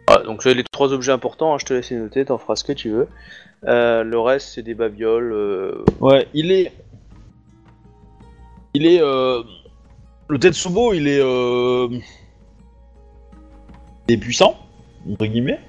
Voilà, 0.08 0.24
donc 0.24 0.43
c'est 0.43 0.53
les 0.53 0.64
trois 0.64 0.93
objets 0.93 1.11
importants, 1.11 1.53
hein, 1.53 1.58
je 1.59 1.66
te 1.66 1.74
laisse 1.74 1.90
les 1.90 1.98
noter, 1.98 2.25
t'en 2.25 2.38
feras 2.38 2.56
ce 2.56 2.64
que 2.64 2.74
tu 2.74 2.90
veux. 2.92 3.08
Euh, 3.67 4.03
le 4.03 4.19
reste, 4.19 4.50
c'est 4.53 4.61
des 4.61 4.75
babioles. 4.75 5.32
euh, 5.34 5.84
Ouais, 6.00 6.27
il 6.34 6.51
est. 6.51 6.72
Il 8.74 8.85
est. 8.85 9.01
Euh... 9.01 9.42
Le 10.27 10.39
Tetsubo, 10.39 10.93
il 10.93 11.07
est. 11.07 11.19
Euh... 11.21 11.87
Il 14.07 14.15
est 14.15 14.17
puissant, 14.17 14.55
entre 15.11 15.25
guillemets. 15.25 15.59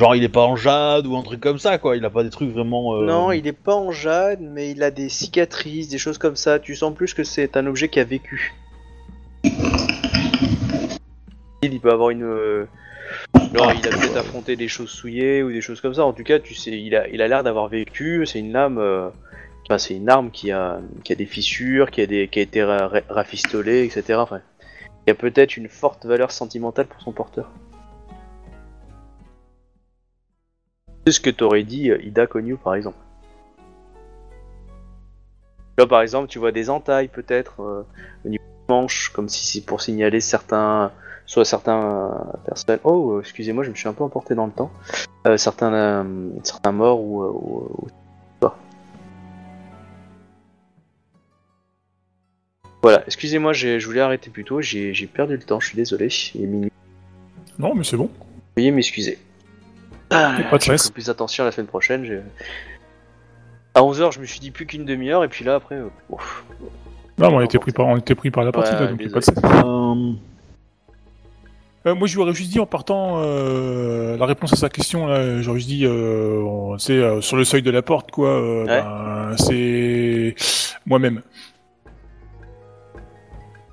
Genre, 0.00 0.16
il 0.16 0.24
est 0.24 0.28
pas 0.28 0.42
en 0.44 0.56
jade 0.56 1.06
ou 1.06 1.16
un 1.16 1.22
truc 1.22 1.40
comme 1.40 1.58
ça, 1.58 1.78
quoi. 1.78 1.96
Il 1.96 2.04
a 2.04 2.10
pas 2.10 2.24
des 2.24 2.30
trucs 2.30 2.50
vraiment. 2.50 2.96
euh, 2.96 3.06
Non, 3.06 3.32
il 3.32 3.46
est 3.46 3.52
pas 3.52 3.74
en 3.74 3.90
jade, 3.90 4.40
mais 4.40 4.70
il 4.72 4.82
a 4.82 4.90
des 4.90 5.08
cicatrices, 5.08 5.88
des 5.88 5.98
choses 5.98 6.18
comme 6.18 6.36
ça. 6.36 6.58
Tu 6.58 6.74
sens 6.74 6.94
plus 6.94 7.14
que 7.14 7.22
c'est 7.22 7.56
un 7.56 7.66
objet 7.66 7.88
qui 7.88 8.00
a 8.00 8.04
vécu. 8.04 8.54
Il 11.62 11.80
peut 11.80 11.92
avoir 11.92 12.10
une. 12.10 12.24
euh, 12.24 12.66
Genre, 13.54 13.72
il 13.72 13.86
a 13.86 13.90
peut-être 13.90 14.16
affronté 14.16 14.56
des 14.56 14.68
choses 14.68 14.90
souillées 14.90 15.42
ou 15.42 15.52
des 15.52 15.60
choses 15.60 15.80
comme 15.80 15.94
ça. 15.94 16.04
En 16.04 16.12
tout 16.12 16.24
cas, 16.24 16.38
tu 16.40 16.54
sais, 16.54 16.72
il 16.72 16.96
a, 16.96 17.08
il 17.08 17.22
a 17.22 17.28
l'air 17.28 17.44
d'avoir 17.44 17.68
vécu. 17.68 18.26
C'est 18.26 18.40
une 18.40 18.52
lame. 18.52 18.78
Enfin, 19.66 19.78
c'est 19.78 19.94
une 19.96 20.08
arme 20.10 20.30
qui 20.30 20.50
a, 20.52 20.78
qui 21.04 21.12
a 21.12 21.16
des 21.16 21.24
fissures, 21.26 21.90
qui 21.90 22.02
a, 22.02 22.06
des, 22.06 22.28
qui 22.28 22.38
a 22.38 22.42
été 22.42 22.62
ra- 22.62 22.88
ra- 22.88 23.00
rafistolée, 23.08 23.84
etc. 23.84 24.22
Il 25.06 25.08
y 25.08 25.10
a 25.10 25.14
peut-être 25.14 25.56
une 25.56 25.68
forte 25.68 26.04
valeur 26.04 26.30
sentimentale 26.32 26.86
pour 26.86 27.00
son 27.00 27.12
porteur. 27.12 27.50
C'est 31.06 31.12
ce 31.12 31.20
que 31.20 31.30
t'aurais 31.30 31.62
dit 31.62 31.90
euh, 31.90 32.02
Ida 32.02 32.26
Konyu 32.26 32.56
par 32.56 32.74
exemple. 32.74 32.96
Là 35.78 35.86
par 35.86 36.00
exemple 36.02 36.28
tu 36.28 36.38
vois 36.38 36.52
des 36.52 36.70
entailles 36.70 37.08
peut-être 37.08 37.60
euh, 37.62 37.86
au 38.24 38.28
niveau 38.28 38.42
des 38.44 38.72
manches 38.72 39.10
comme 39.10 39.28
si 39.28 39.44
c'est 39.46 39.66
pour 39.66 39.80
signaler 39.82 40.20
certains 40.20 40.92
soit 41.26 41.44
certains 41.44 41.82
euh, 41.82 42.36
personnes 42.46 42.78
oh 42.84 43.16
euh, 43.16 43.20
excusez-moi 43.20 43.64
je 43.64 43.70
me 43.70 43.74
suis 43.74 43.88
un 43.88 43.92
peu 43.92 44.04
emporté 44.04 44.34
dans 44.34 44.46
le 44.46 44.52
temps 44.52 44.70
certains 45.36 46.06
certains 46.44 46.72
morts 46.72 47.00
ou- 47.00 47.24
ou- 47.24 47.88
Voilà, 52.84 53.02
excusez-moi, 53.06 53.54
j'ai- 53.54 53.80
je 53.80 53.86
voulais 53.86 54.02
arrêter 54.02 54.28
plus 54.28 54.44
tôt, 54.44 54.60
j'ai 54.60 54.92
perdu 55.10 55.32
le 55.38 55.42
temps, 55.42 55.58
je 55.58 55.68
suis 55.68 55.76
désolé. 55.76 56.08
Il 56.34 56.42
est 56.42 56.46
minuit. 56.46 56.72
Non, 57.58 57.74
mais 57.74 57.82
c'est 57.82 57.96
bon. 57.96 58.10
Veuillez 58.58 58.70
m'excuser. 58.72 59.16
Ah, 60.10 60.36
pas 60.50 60.58
de 60.58 60.62
stress. 60.62 60.90
plus 60.90 61.08
attention 61.08 61.44
la 61.44 61.50
semaine 61.50 61.66
prochaine. 61.66 62.22
À 63.74 63.82
11h, 63.82 64.12
je 64.12 64.20
me 64.20 64.26
suis 64.26 64.38
dit 64.38 64.50
plus 64.50 64.66
qu'une 64.66 64.84
demi-heure, 64.84 65.24
et 65.24 65.28
puis 65.28 65.46
là, 65.46 65.54
après. 65.54 65.76
euh, 65.76 65.88
ouf. 66.10 66.44
Non, 67.16 67.30
mais 67.30 67.36
on 67.36 67.40
était 67.40 67.58
pris 67.58 67.72
par, 67.72 67.86
on 67.86 67.96
était 67.96 68.14
pris 68.14 68.30
par 68.30 68.44
la 68.44 68.52
partie, 68.52 68.72
Ouais, 68.74 68.80
là, 68.80 68.86
donc 68.88 68.98
pas 69.10 69.18
de 69.18 69.24
stress. 69.24 69.44
euh, 69.64 70.12
Euh, 71.86 71.94
moi, 71.94 72.06
je 72.06 72.14
lui 72.16 72.22
aurais 72.22 72.34
juste 72.34 72.50
dit 72.50 72.60
en 72.60 72.66
partant 72.66 73.14
euh, 73.22 74.16
la 74.18 74.26
réponse 74.26 74.52
à 74.52 74.56
sa 74.56 74.68
question. 74.68 75.06
Là, 75.06 75.40
j'aurais 75.40 75.58
juste 75.58 75.68
dit, 75.70 75.86
euh, 75.86 76.76
c'est 76.78 76.92
euh, 76.94 77.20
sur 77.22 77.36
le 77.38 77.44
seuil 77.44 77.62
de 77.62 77.70
la 77.70 77.80
porte, 77.82 78.10
quoi. 78.10 78.28
euh, 78.28 78.64
Ouais. 78.64 78.82
ben, 78.82 79.36
c'est 79.38 80.34
moi-même. 80.86 81.22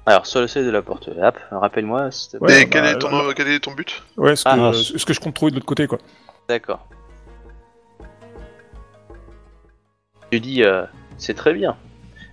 Alors, 0.05 0.25
sur 0.25 0.41
le 0.41 0.47
seuil 0.47 0.65
de 0.65 0.71
la 0.71 0.81
porte, 0.81 1.09
hop, 1.09 1.38
rappelle-moi. 1.51 2.11
s'il 2.11 2.31
te 2.31 2.38
plaît. 2.38 2.47
Ouais, 2.55 2.61
Et 2.63 2.69
quel, 2.69 2.81
bah, 2.83 2.91
est 2.91 2.99
ton, 2.99 3.33
quel 3.35 3.47
est 3.47 3.59
ton 3.59 3.71
but? 3.73 4.01
Ouais, 4.17 4.35
ce 4.35 4.43
que, 4.43 4.49
Ah. 4.49 4.73
ce 4.73 5.05
que 5.05 5.13
je 5.13 5.19
compte 5.19 5.35
trouver 5.35 5.51
de 5.51 5.57
l'autre 5.57 5.67
côté, 5.67 5.85
quoi. 5.88 5.99
D'accord. 6.49 6.88
Je 10.31 10.38
dis, 10.39 10.63
euh, 10.63 10.85
c'est 11.17 11.33
très 11.35 11.53
bien. 11.53 11.77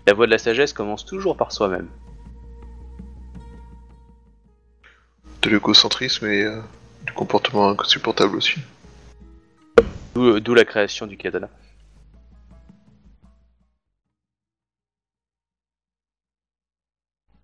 La 0.06 0.14
voie 0.14 0.26
de 0.26 0.30
la 0.30 0.38
sagesse 0.38 0.72
commence 0.72 1.04
toujours 1.04 1.36
par 1.36 1.52
soi-même. 1.52 1.88
De 5.42 5.50
l'égocentrisme 5.50 6.26
et 6.26 6.44
euh, 6.44 6.60
du 7.06 7.12
comportement 7.12 7.68
insupportable 7.78 8.36
aussi. 8.36 8.60
D'où 10.14 10.40
d'où 10.40 10.54
la 10.54 10.64
création 10.64 11.06
du 11.06 11.16
katana. 11.16 11.48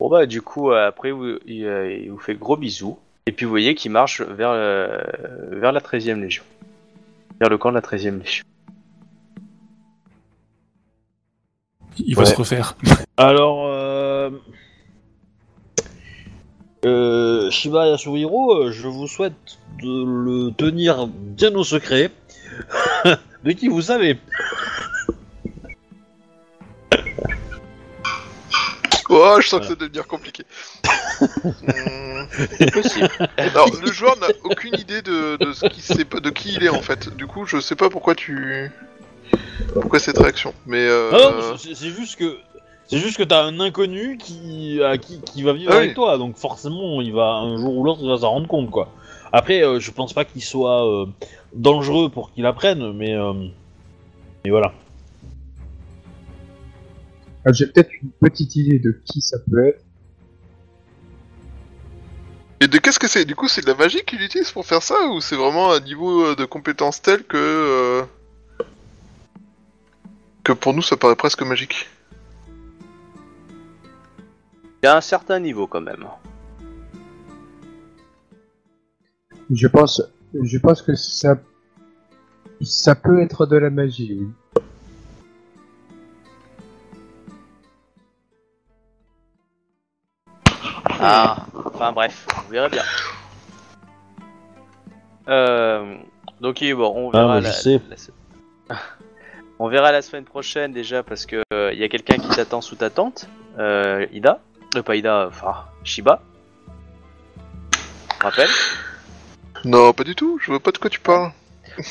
Bon 0.04 0.10
bah 0.10 0.26
du 0.26 0.42
coup 0.42 0.70
euh, 0.70 0.86
après 0.88 1.12
vous- 1.12 1.38
il, 1.46 1.64
euh, 1.64 1.90
il 1.90 2.10
vous 2.10 2.18
fait 2.18 2.34
gros 2.34 2.58
bisous 2.58 2.98
et 3.24 3.32
puis 3.32 3.46
vous 3.46 3.50
voyez 3.50 3.74
qu'il 3.74 3.90
marche 3.90 4.20
vers 4.20 4.50
euh, 4.50 4.98
vers 5.48 5.72
la 5.72 5.80
13e 5.80 6.20
légion. 6.20 6.44
Vers 7.40 7.48
le 7.48 7.56
camp 7.56 7.70
de 7.70 7.76
la 7.76 7.80
13e 7.80 8.18
légion. 8.18 8.44
Il 11.96 12.14
va 12.16 12.20
Ouais. 12.24 12.28
se 12.28 12.36
refaire. 12.36 12.76
Alors, 13.16 13.64
euh... 13.66 14.28
Euh, 16.84 17.50
Shiba 17.50 17.86
Yasuhiro, 17.86 18.70
je 18.70 18.86
vous 18.88 19.06
souhaite 19.06 19.58
de 19.82 20.04
le 20.04 20.50
tenir 20.54 21.06
bien 21.06 21.54
au 21.54 21.64
secret. 21.64 22.10
de 23.44 23.52
qui 23.52 23.68
vous 23.68 23.80
savez? 23.80 24.18
Oh, 29.24 29.40
je 29.40 29.48
sens 29.48 29.60
que 29.60 29.66
ça 29.66 29.72
va 29.72 29.76
devenir 29.76 30.06
compliqué. 30.06 30.44
C'est 32.58 32.72
possible. 32.72 33.08
Alors, 33.36 33.68
le 33.82 33.92
joueur 33.92 34.18
n'a 34.18 34.28
aucune 34.44 34.74
idée 34.78 35.02
de, 35.02 35.36
de 35.36 35.52
ce 35.52 35.66
qui 35.66 35.80
sait 35.80 36.04
pas, 36.04 36.20
de 36.20 36.30
qui 36.30 36.54
il 36.54 36.64
est 36.64 36.68
en 36.68 36.82
fait. 36.82 37.14
Du 37.16 37.26
coup, 37.26 37.46
je 37.46 37.60
sais 37.60 37.76
pas 37.76 37.88
pourquoi 37.90 38.14
tu, 38.14 38.70
pourquoi 39.72 39.98
cette 39.98 40.18
réaction. 40.18 40.52
Mais 40.66 40.86
euh... 40.86 41.10
Ah 41.12 41.16
non, 41.16 41.56
c'est 41.56 41.74
c'est 41.74 41.90
juste 41.90 42.16
que 42.16 42.38
c'est 42.86 42.98
juste 42.98 43.16
que 43.16 43.22
t'as 43.22 43.42
un 43.42 43.60
inconnu 43.60 44.18
qui, 44.18 44.82
à 44.82 44.98
qui, 44.98 45.20
qui 45.20 45.42
va 45.42 45.52
vivre 45.52 45.72
Ah 45.72 45.78
avec 45.78 45.90
oui. 45.90 45.94
toi, 45.94 46.18
donc 46.18 46.36
forcément 46.36 47.00
il 47.00 47.12
va 47.14 47.34
un 47.36 47.56
jour 47.56 47.76
ou 47.76 47.84
l'autre 47.84 48.00
il 48.02 48.08
va 48.08 48.18
s'en 48.18 48.30
rendre 48.30 48.46
compte 48.46 48.70
quoi. 48.70 48.90
Après, 49.32 49.62
euh, 49.64 49.80
je 49.80 49.90
pense 49.90 50.12
pas 50.12 50.24
qu'il 50.24 50.42
soit 50.42 50.86
euh, 50.86 51.06
dangereux 51.54 52.08
pour 52.08 52.32
qu'il 52.32 52.46
apprenne, 52.46 52.92
mais 52.92 53.14
euh, 53.14 53.32
mais 54.44 54.50
voilà. 54.50 54.72
Ah, 57.46 57.52
J'ai 57.52 57.66
peut-être 57.66 57.90
une 58.02 58.10
petite 58.20 58.56
idée 58.56 58.78
de 58.78 58.92
qui 59.04 59.20
ça 59.20 59.38
peut 59.38 59.66
être. 59.66 59.84
Et 62.60 62.68
de 62.68 62.78
qu'est-ce 62.78 62.98
que 62.98 63.08
c'est? 63.08 63.24
Du 63.24 63.34
coup, 63.34 63.48
c'est 63.48 63.60
de 63.60 63.66
la 63.66 63.74
magie 63.74 64.02
qu'il 64.06 64.22
utilise 64.22 64.50
pour 64.50 64.64
faire 64.64 64.82
ça 64.82 65.08
ou 65.08 65.20
c'est 65.20 65.36
vraiment 65.36 65.72
un 65.72 65.80
niveau 65.80 66.24
euh, 66.24 66.34
de 66.34 66.46
compétence 66.46 67.02
tel 67.02 67.22
que 67.24 67.36
euh, 67.36 68.02
que 70.44 70.52
pour 70.52 70.72
nous 70.72 70.82
ça 70.82 70.96
paraît 70.96 71.16
presque 71.16 71.42
magique? 71.42 71.88
Il 74.82 74.86
y 74.86 74.88
a 74.88 74.96
un 74.96 75.00
certain 75.00 75.40
niveau 75.40 75.66
quand 75.66 75.80
même. 75.80 76.06
Je 79.50 79.66
pense, 79.66 80.02
je 80.42 80.58
pense 80.58 80.82
que 80.82 80.94
ça, 80.94 81.38
ça 82.62 82.94
peut 82.94 83.20
être 83.20 83.46
de 83.46 83.56
la 83.56 83.70
magie. 83.70 84.18
Oui. 84.18 84.28
Ah, 91.00 91.36
enfin 91.74 91.92
bref, 91.92 92.26
on 92.46 92.50
verra 92.50 92.68
bien. 92.68 92.82
Euh, 95.28 95.96
donc 96.40 96.58
oui, 96.60 96.72
bon, 96.74 96.92
on 96.94 97.10
Ah, 97.10 97.18
verra 97.22 97.40
la, 97.40 97.50
sais. 97.52 97.80
la 97.88 97.96
se- 97.96 98.10
on 99.58 99.68
verra 99.68 99.92
la 99.92 100.02
semaine 100.02 100.24
prochaine 100.24 100.72
déjà 100.72 101.02
parce 101.02 101.26
que 101.26 101.42
euh, 101.52 101.70
il 101.72 101.78
y 101.78 101.84
a 101.84 101.88
quelqu'un 101.88 102.16
qui 102.16 102.28
t'attend 102.28 102.60
sous 102.60 102.76
ta 102.76 102.90
tente, 102.90 103.28
euh, 103.58 104.06
Ida, 104.12 104.40
euh, 104.76 104.82
pas 104.82 104.96
Ida, 104.96 105.26
enfin 105.28 105.64
Shiba. 105.82 106.20
Rappelle. 108.20 108.50
Non, 109.64 109.92
pas 109.92 110.04
du 110.04 110.14
tout. 110.14 110.38
Je 110.40 110.46
vois 110.50 110.60
pas 110.60 110.70
de 110.72 110.78
quoi 110.78 110.90
tu 110.90 111.00
parles. 111.00 111.32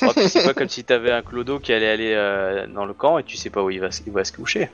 Oh, 0.04 0.12
c'est 0.16 0.44
pas 0.46 0.54
comme 0.56 0.70
si 0.70 0.84
t'avais 0.84 1.12
un 1.12 1.22
clodo 1.22 1.60
qui 1.60 1.74
allait 1.74 1.90
aller 1.90 2.14
euh, 2.14 2.68
dans 2.68 2.86
le 2.86 2.94
camp 2.94 3.18
et 3.18 3.24
tu 3.24 3.36
sais 3.38 3.50
pas 3.50 3.62
où 3.64 3.70
il 3.70 3.80
va, 3.80 3.90
il 4.06 4.12
va 4.14 4.24
se 4.24 4.32
coucher. 4.32 4.70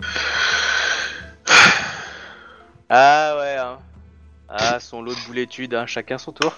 Ah 2.88 3.36
ouais, 3.38 3.56
hein. 3.56 3.78
Ah, 4.48 4.80
son 4.80 5.02
lot 5.02 5.14
de 5.14 5.26
boulétudes, 5.26 5.74
hein, 5.74 5.86
chacun 5.86 6.18
son 6.18 6.32
tour. 6.32 6.56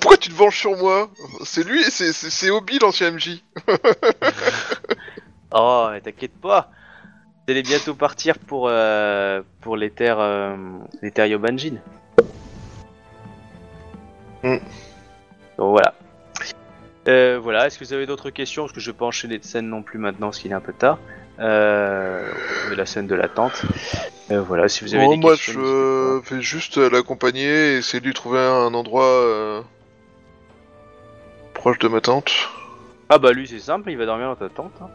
Pourquoi 0.00 0.16
tu 0.16 0.30
te 0.30 0.34
venges 0.34 0.58
sur 0.58 0.76
moi 0.76 1.10
C'est 1.44 1.64
lui, 1.64 1.82
c'est 1.84 2.12
c'est 2.12 2.30
c'est 2.30 2.50
Obi 2.50 2.78
l'ancien 2.78 3.10
MJ. 3.10 3.42
Oh, 5.54 5.88
mais 5.90 6.00
t'inquiète 6.00 6.38
pas. 6.40 6.70
Vous 7.46 7.52
allez 7.52 7.62
bientôt 7.62 7.94
partir 7.94 8.38
pour, 8.38 8.68
euh, 8.68 9.42
pour 9.60 9.76
les 9.76 9.90
terres, 9.90 10.20
euh, 10.20 10.56
les 11.02 11.10
terres 11.10 11.26
Yobanjin. 11.26 11.76
Hmm. 14.42 14.56
Donc 15.58 15.70
voilà. 15.70 15.94
Euh, 17.08 17.38
voilà, 17.42 17.66
est-ce 17.66 17.78
que 17.78 17.84
vous 17.84 17.92
avez 17.92 18.06
d'autres 18.06 18.30
questions? 18.30 18.62
Parce 18.62 18.72
que 18.72 18.80
je 18.80 18.90
vais 18.90 18.96
pas 18.96 19.06
enchaîner 19.06 19.38
de 19.38 19.44
scène 19.44 19.68
non 19.68 19.82
plus 19.82 19.98
maintenant, 19.98 20.28
parce 20.28 20.38
qu'il 20.38 20.52
est 20.52 20.54
un 20.54 20.60
peu 20.60 20.72
tard. 20.72 20.98
Euh, 21.40 22.30
de 22.70 22.74
la 22.74 22.86
scène 22.86 23.06
de 23.06 23.14
l'attente. 23.14 23.62
Euh, 24.30 24.40
voilà, 24.42 24.68
si 24.68 24.84
vous 24.84 24.94
avez 24.94 25.04
Bon, 25.06 25.12
des 25.12 25.16
moi, 25.16 25.32
questions. 25.32 25.54
je 25.60 26.34
vais 26.34 26.42
juste 26.42 26.78
euh, 26.78 26.90
l'accompagner 26.90 27.74
et 27.74 27.76
essayer 27.78 28.00
de 28.00 28.06
lui 28.06 28.14
trouver 28.14 28.38
un 28.38 28.72
endroit 28.74 29.06
euh, 29.06 29.60
proche 31.54 31.78
de 31.78 31.88
ma 31.88 32.00
tante. 32.00 32.30
Ah 33.08 33.18
bah 33.18 33.32
lui 33.32 33.46
c'est 33.48 33.58
simple, 33.58 33.90
il 33.90 33.98
va 33.98 34.06
dormir 34.06 34.28
dans 34.28 34.36
ta 34.36 34.48
tente. 34.48 34.72
hein. 34.80 34.88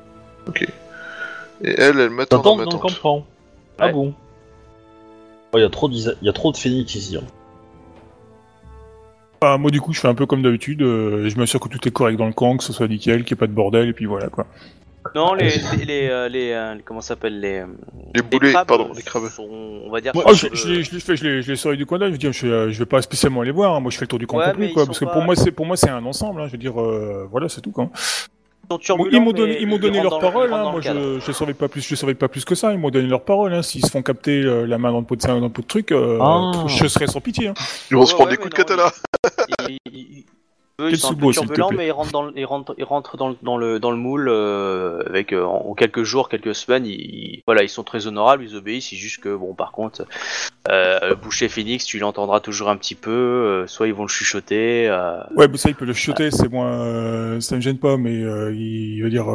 Et 1.64 1.70
elle, 1.80 2.00
elle 2.00 2.10
m'attend 2.12 2.38
dans 2.38 2.44
T'attends 2.44 2.56
ma 2.58 2.66
dans 2.66 2.72
le 2.72 2.78
tente. 2.80 2.94
campement. 2.94 3.26
Ah 3.80 3.88
Ouais. 3.88 3.94
bon 3.94 4.14
Il 5.56 5.60
y, 5.62 5.64
a 5.64 5.70
trop 5.70 5.90
d'isa- 5.90 6.16
y 6.22 6.30
a 6.30 6.34
trop 6.34 6.52
de 6.52 6.58
phénix 6.58 6.94
ici. 6.96 7.18
hein. 7.18 7.24
Ah, 9.42 9.58
moi, 9.58 9.70
du 9.72 9.82
coup, 9.82 9.94
je 9.94 10.00
fais 10.00 10.08
un 10.08 10.16
peu 10.16 10.26
comme 10.26 10.42
d'habitude. 10.42 10.82
euh, 10.82 11.30
je 11.30 11.38
m'assure 11.38 11.60
que 11.60 11.68
tout 11.70 11.88
est 11.88 11.92
correct 11.92 12.16
dans 12.18 12.26
le 12.26 12.34
camp, 12.34 12.58
que 12.58 12.64
ce 12.64 12.74
soit 12.74 12.88
nickel, 12.88 13.24
qu'il 13.24 13.36
n'y 13.36 13.38
ait 13.38 13.42
pas 13.42 13.48
de 13.48 13.54
bordel, 13.54 13.88
et 13.90 13.94
puis 13.94 14.06
voilà, 14.06 14.30
quoi. 14.30 14.46
Non, 15.16 15.34
les, 15.34 15.50
les, 15.78 15.86
les, 15.86 16.08
euh, 16.10 16.30
les, 16.30 16.52
euh, 16.52 16.76
comment 16.86 17.02
ça 17.02 17.10
s'appelle 17.10 17.40
les, 17.40 17.60
euh, 17.60 17.66
Les 18.16 18.22
boulets, 18.22 18.52
crabes 18.52 18.68
pardon, 18.68 18.92
les 18.96 19.02
crabes. 19.02 19.28
sont, 19.30 19.48
on 19.50 19.90
va 19.90 20.02
dire. 20.02 20.12
Oh, 20.16 20.34
je, 20.34 20.48
je, 20.54 20.68
le- 20.68 20.74
les- 20.76 20.84
je 20.84 20.94
les 20.94 21.00
fais, 21.00 21.16
je 21.16 21.24
les, 21.24 21.42
je 21.42 21.52
les 21.52 21.56
sors 21.58 21.74
du 21.76 21.86
coin 21.86 22.00
d'œil. 22.00 22.16
Je 22.20 22.32
je, 22.32 22.70
je 22.72 22.80
vais 22.80 22.86
pas 22.86 23.02
spécialement 23.02 23.42
les 23.42 23.52
voir. 23.52 23.76
hein. 23.76 23.80
Moi, 23.80 23.92
je 23.92 23.98
fais 23.98 24.04
le 24.06 24.10
tour 24.10 24.20
du 24.20 24.28
camp 24.28 24.38
Ouais, 24.38 24.46
complet, 24.52 24.72
quoi. 24.72 24.86
Parce 24.86 25.00
que 25.00 25.06
pas- 25.06 25.12
pour 25.12 25.24
moi, 25.24 25.36
c'est 25.36 25.52
pour 25.52 25.66
moi, 25.66 25.78
c'est 25.78 25.90
un 25.90 26.06
ensemble. 26.06 26.42
hein. 26.42 26.48
Je 26.48 26.52
veux 26.54 26.58
dire, 26.58 26.80
euh, 26.82 27.28
voilà, 27.32 27.50
c'est 27.50 27.62
tout, 27.62 27.72
quoi. 27.72 27.90
ils 28.70 28.76
Bon, 28.78 29.22
m'ont 29.22 29.32
donné, 29.32 29.58
ils 29.62 29.68
m'ont 29.68 29.78
donné 29.78 30.02
leur 30.04 30.16
le- 30.16 30.22
parole. 30.22 30.54
Hein. 30.54 30.72
Moi, 30.72 30.82
je, 30.82 31.20
je 31.26 31.32
savais 31.32 31.54
pas 31.54 31.68
plus, 31.70 31.88
je 31.88 31.96
savais 31.96 32.16
pas 32.16 32.28
plus 32.28 32.44
que 32.44 32.54
ça. 32.56 32.74
Ils 32.74 32.78
m'ont 32.80 32.90
donné 32.90 33.08
leur 33.08 33.24
parole. 33.24 33.54
Hein. 33.54 33.62
S'ils 33.62 33.86
se 33.86 33.90
font 33.92 34.02
capter 34.02 34.42
euh, 34.44 34.66
la 34.66 34.78
main 34.78 34.92
dans 34.92 35.00
le 35.00 35.06
pot 35.06 35.16
de 35.16 35.26
dans 35.26 35.40
le 35.40 35.50
pot 35.50 35.62
de 35.62 35.68
truc, 35.68 35.92
euh, 35.94 36.20
Ah. 36.22 36.52
je 36.68 36.86
serai 36.88 37.08
sans 37.08 37.22
pitié. 37.22 37.48
Hein. 37.48 37.54
Ils 37.92 37.96
vont 37.98 38.06
se 38.06 38.14
prendre 38.14 38.30
ouais, 38.30 38.36
des 38.36 38.42
coups 38.44 38.54
de 38.54 38.74
non, 38.74 38.90
katana. 38.90 38.92
Ils, 39.70 39.78
ils- 39.94 40.26
eux, 40.80 40.92
ils 40.92 40.98
sont 40.98 41.12
un 41.12 41.16
peu 41.16 41.32
turbulents, 41.32 41.72
mais 41.72 41.88
ils 41.88 41.92
rentrent 41.92 42.12
dans, 42.12 42.24
le- 42.24 42.34
ils 42.36 42.46
rentrent, 42.46 42.76
ils 42.78 42.84
rentrent 42.84 43.18
dans, 43.18 43.30
le, 43.30 43.36
dans 43.42 43.58
le 43.58 43.80
dans 43.80 43.92
le 43.92 43.98
moule 43.98 44.28
euh, 44.30 45.02
avec 45.08 45.34
euh, 45.34 45.44
en, 45.44 45.74
quelques 45.74 46.04
jours, 46.04 46.30
quelques 46.30 46.54
semaines. 46.54 46.86
Ils, 46.86 47.42
voilà, 47.46 47.64
ils 47.64 47.70
sont 47.70 47.84
très 47.84 48.08
honorables, 48.08 48.44
ils 48.44 48.56
obéissent. 48.56 48.90
C'est 48.90 48.96
juste 48.96 49.22
que 49.22 49.36
bon, 49.36 49.54
par 49.54 49.72
contre, 49.72 50.06
euh, 50.70 51.16
Boucher 51.16 51.50
Phoenix, 51.50 51.86
tu 51.86 52.00
l'entendras 52.00 52.40
toujours 52.40 52.70
un 52.70 52.78
petit 52.78 52.96
peu. 52.96 53.66
soit 53.68 53.88
ils 53.88 53.94
vont 53.94 54.04
le 54.04 54.10
chuchoter. 54.10 54.90
Ouais, 55.36 55.48
mais 55.48 55.58
ça, 55.58 55.70
il 55.70 55.76
peut 55.76 55.86
le 55.86 55.94
chuter. 55.94 56.32
C'est 56.32 56.52
moi, 56.52 56.70
ça 57.40 57.56
me 57.56 57.62
gêne 57.62 57.80
pas. 57.80 57.98
Mais 57.98 58.14
il 58.14 59.02
veut 59.02 59.10
dire 59.10 59.26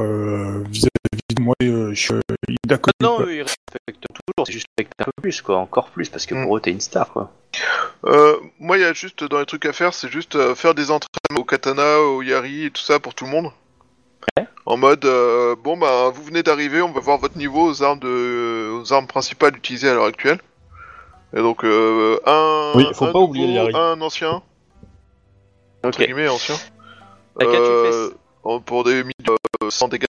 vis-à-vis 0.71 1.22
moi, 1.39 1.55
euh, 1.63 1.91
je 1.95 2.01
suis 2.01 2.15
euh, 2.15 2.55
d'accord. 2.67 2.93
Non, 3.01 3.17
quoi. 3.17 3.27
eux, 3.27 3.35
ils 3.35 3.43
respectent 3.43 4.07
toujours. 4.09 4.47
C'est 4.47 4.53
juste 4.53 4.67
un 4.79 5.05
peu 5.05 5.11
plus, 5.21 5.43
quoi, 5.43 5.59
encore 5.59 5.91
plus, 5.91 6.09
parce 6.09 6.27
que 6.27 6.35
Mm. 6.35 6.45
pour 6.45 6.57
eux, 6.57 6.61
t'es 6.61 6.71
une 6.71 6.81
star, 6.81 7.13
quoi. 7.13 7.31
Euh, 8.07 8.37
moi, 8.59 8.79
il 8.79 8.81
y 8.81 8.85
a 8.85 8.93
juste 8.93 9.25
dans 9.25 9.39
les 9.39 9.47
trucs 9.47 9.67
à 9.67 9.73
faire, 9.73 9.93
c'est 9.95 10.09
juste 10.11 10.37
faire 10.55 10.75
des 10.75 10.91
entraînements 10.91 11.43
au 11.43 11.45
katana, 11.45 12.01
au 12.01 12.23
yari 12.23 12.65
et 12.67 12.71
tout 12.71 12.81
ça 12.83 12.99
pour 12.99 13.15
tout 13.15 13.25
le 13.25 13.31
monde. 13.31 13.51
Ouais. 14.39 14.47
En 14.67 14.77
mode, 14.77 15.05
euh, 15.05 15.57
bon 15.57 15.77
bah, 15.77 16.11
vous 16.15 16.23
venez 16.23 16.43
d'arriver, 16.43 16.81
on 16.81 16.93
va 16.93 17.01
voir 17.01 17.19
votre 17.19 17.37
niveau 17.37 17.67
aux 17.69 17.83
armes 17.83 17.99
de, 17.99 18.71
aux 18.73 18.93
armes 18.93 19.07
principales 19.09 19.57
utilisées 19.57 19.89
à 19.89 19.95
l'heure 19.95 20.05
actuelle. 20.05 20.39
Et 21.35 21.39
donc 21.39 21.65
euh, 21.65 22.19
un, 22.25 22.73
Oui, 22.77 22.87
faut 22.95 23.07
un 23.07 23.13
pas 23.13 23.19
oublier 23.19 23.47
le 23.49 23.53
yari. 23.53 23.73
un 23.75 24.01
ancien, 24.01 24.41
entre 25.83 25.99
Ok. 26.01 26.07
guillemets 26.07 26.29
ancien. 26.29 26.55
Pour 28.67 28.85
des 28.85 29.03
mi- 29.05 29.13
euh, 29.29 29.71
100 29.71 29.89
dégâts. 29.89 30.07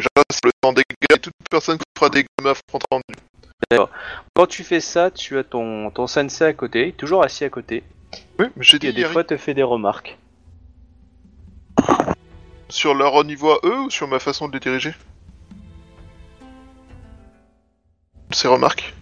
C'est 0.00 0.44
le 0.44 0.50
100 0.64 0.72
dégâts 0.74 0.84
et 1.14 1.18
toute 1.18 1.32
personne 1.50 1.78
qui 1.78 1.84
fera 1.96 2.10
des 2.10 2.18
dégâts 2.18 2.26
m'affrontera 2.42 3.00
Quand 4.34 4.46
tu 4.46 4.64
fais 4.64 4.80
ça, 4.80 5.10
tu 5.10 5.38
as 5.38 5.44
ton, 5.44 5.90
ton 5.90 6.06
sensei 6.06 6.44
à 6.44 6.52
côté, 6.52 6.92
toujours 6.92 7.22
assis 7.22 7.44
à 7.44 7.50
côté, 7.50 7.82
Oui, 8.38 8.46
mais 8.56 8.62
j'ai 8.62 8.78
qui 8.78 8.88
dit 8.88 8.92
des 8.92 9.04
fois 9.04 9.24
te 9.24 9.36
fait 9.36 9.54
des 9.54 9.62
remarques. 9.62 10.18
Sur 12.68 12.94
leur 12.94 13.22
niveau 13.24 13.52
à 13.52 13.60
eux 13.64 13.80
ou 13.82 13.90
sur 13.90 14.08
ma 14.08 14.18
façon 14.18 14.48
de 14.48 14.54
les 14.54 14.60
diriger? 14.60 14.92
Ces 18.32 18.48
remarques. 18.48 18.92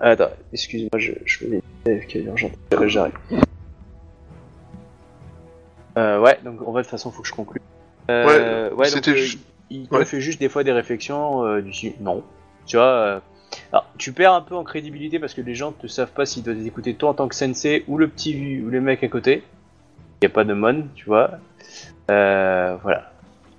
Attends, 0.00 0.30
excuse-moi, 0.52 0.98
je, 0.98 1.12
je 1.24 1.44
des 1.44 1.62
est 1.86 2.14
urgent. 2.14 2.50
Là, 2.70 2.86
j'arrive. 2.86 3.14
Euh, 5.98 6.20
ouais, 6.20 6.38
donc 6.44 6.62
en 6.62 6.72
fait, 6.72 6.78
de 6.78 6.82
toute 6.84 6.90
façon, 6.90 7.10
faut 7.10 7.22
que 7.22 7.28
je 7.28 7.34
conclue. 7.34 7.60
Euh, 8.10 8.70
ouais, 8.70 8.90
donc, 8.90 9.04
c'était 9.04 9.10
euh, 9.10 9.26
il 9.68 9.88
ouais. 9.90 10.04
fait 10.04 10.20
juste 10.20 10.40
des 10.40 10.48
fois 10.48 10.64
des 10.64 10.72
réflexions 10.72 11.44
euh, 11.44 11.60
du 11.60 11.72
style, 11.74 11.94
non. 12.00 12.22
Tu 12.66 12.76
vois, 12.76 13.20
alors, 13.72 13.86
tu 13.98 14.12
perds 14.12 14.32
un 14.32 14.42
peu 14.42 14.54
en 14.54 14.64
crédibilité 14.64 15.18
parce 15.18 15.34
que 15.34 15.40
les 15.40 15.54
gens 15.54 15.74
ne 15.82 15.88
savent 15.88 16.12
pas 16.12 16.24
s'ils 16.24 16.42
doivent 16.42 16.64
écouter 16.66 16.94
toi 16.94 17.10
en 17.10 17.14
tant 17.14 17.28
que 17.28 17.34
sensei 17.34 17.84
ou 17.88 17.98
le 17.98 18.08
petit 18.08 18.62
ou 18.64 18.70
le 18.70 18.80
mec 18.80 19.02
à 19.02 19.08
côté. 19.08 19.42
Il 20.20 20.26
n'y 20.26 20.32
a 20.32 20.34
pas 20.34 20.44
de 20.44 20.54
mon, 20.54 20.86
tu 20.94 21.04
vois. 21.06 21.32
Voilà. 22.06 23.12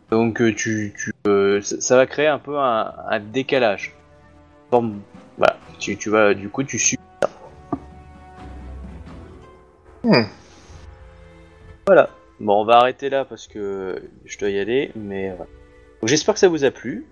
Donc 0.09 0.38
tu, 0.56 0.93
tu 0.98 1.14
ça, 1.61 1.82
ça 1.82 1.95
va 1.95 2.08
créer 2.08 2.27
un 2.27 2.40
peu 2.40 2.58
un, 2.58 2.93
un 3.09 3.19
décalage. 3.19 3.93
Forme- 4.72 5.01
voilà, 5.38 5.58
tu, 5.80 5.98
tu 5.98 6.09
vas 6.09 6.34
du 6.34 6.50
coup 6.50 6.64
tu 6.64 6.80
subis 6.80 7.01
ça. 7.22 7.30
Hmm. 10.03 10.26
Voilà. 11.85 12.09
Bon, 12.40 12.61
on 12.61 12.66
va 12.66 12.77
arrêter 12.77 13.09
là 13.09 13.26
parce 13.26 13.48
que 13.48 14.01
je 14.26 14.38
dois 14.38 14.50
y 14.50 14.59
aller, 14.59 14.92
mais 14.95 15.30
voilà. 15.30 15.50
Donc, 16.01 16.08
j'espère 16.09 16.34
que 16.35 16.40
ça 16.40 16.48
vous 16.48 16.64
a 16.64 16.72
plu. 16.72 17.06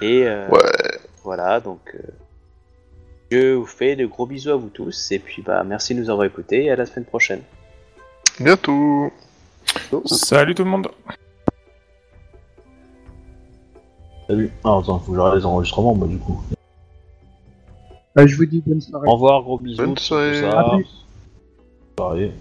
Et 0.00 0.26
euh, 0.26 0.48
Ouais. 0.48 0.60
voilà, 1.22 1.60
donc 1.60 1.94
euh, 1.94 1.98
je 3.30 3.52
vous 3.54 3.66
fais 3.66 3.94
de 3.96 4.06
gros 4.06 4.26
bisous 4.26 4.50
à 4.50 4.56
vous 4.56 4.68
tous 4.70 5.12
et 5.12 5.18
puis 5.20 5.40
bah 5.42 5.62
merci 5.64 5.94
de 5.94 6.00
nous 6.00 6.10
avoir 6.10 6.26
écoutés 6.26 6.64
et 6.64 6.70
à 6.70 6.76
la 6.76 6.84
semaine 6.84 7.04
prochaine. 7.04 7.42
Bientôt 8.40 9.12
Salut 10.06 10.54
tout 10.54 10.64
le 10.64 10.70
monde. 10.70 10.88
Salut. 14.26 14.50
Ah, 14.64 14.78
attends, 14.78 14.98
faut 14.98 15.12
que 15.12 15.18
j'arrête 15.18 15.38
les 15.38 15.44
enregistrements, 15.46 15.94
moi, 15.94 16.08
du 16.08 16.18
coup. 16.18 16.42
Bah, 18.16 18.26
je 18.26 18.36
vous 18.36 18.46
dis 18.46 18.62
bonne 18.64 18.80
soirée. 18.80 19.06
Au 19.08 19.12
revoir, 19.12 19.42
gros 19.42 19.58
bisous. 19.58 19.82
Bonne 19.82 19.94
tout 19.94 20.02
soirée. 20.02 20.40
ça. 20.40 20.60
À 20.60 20.76
plus. 20.76 20.86
Soirée. 21.98 22.32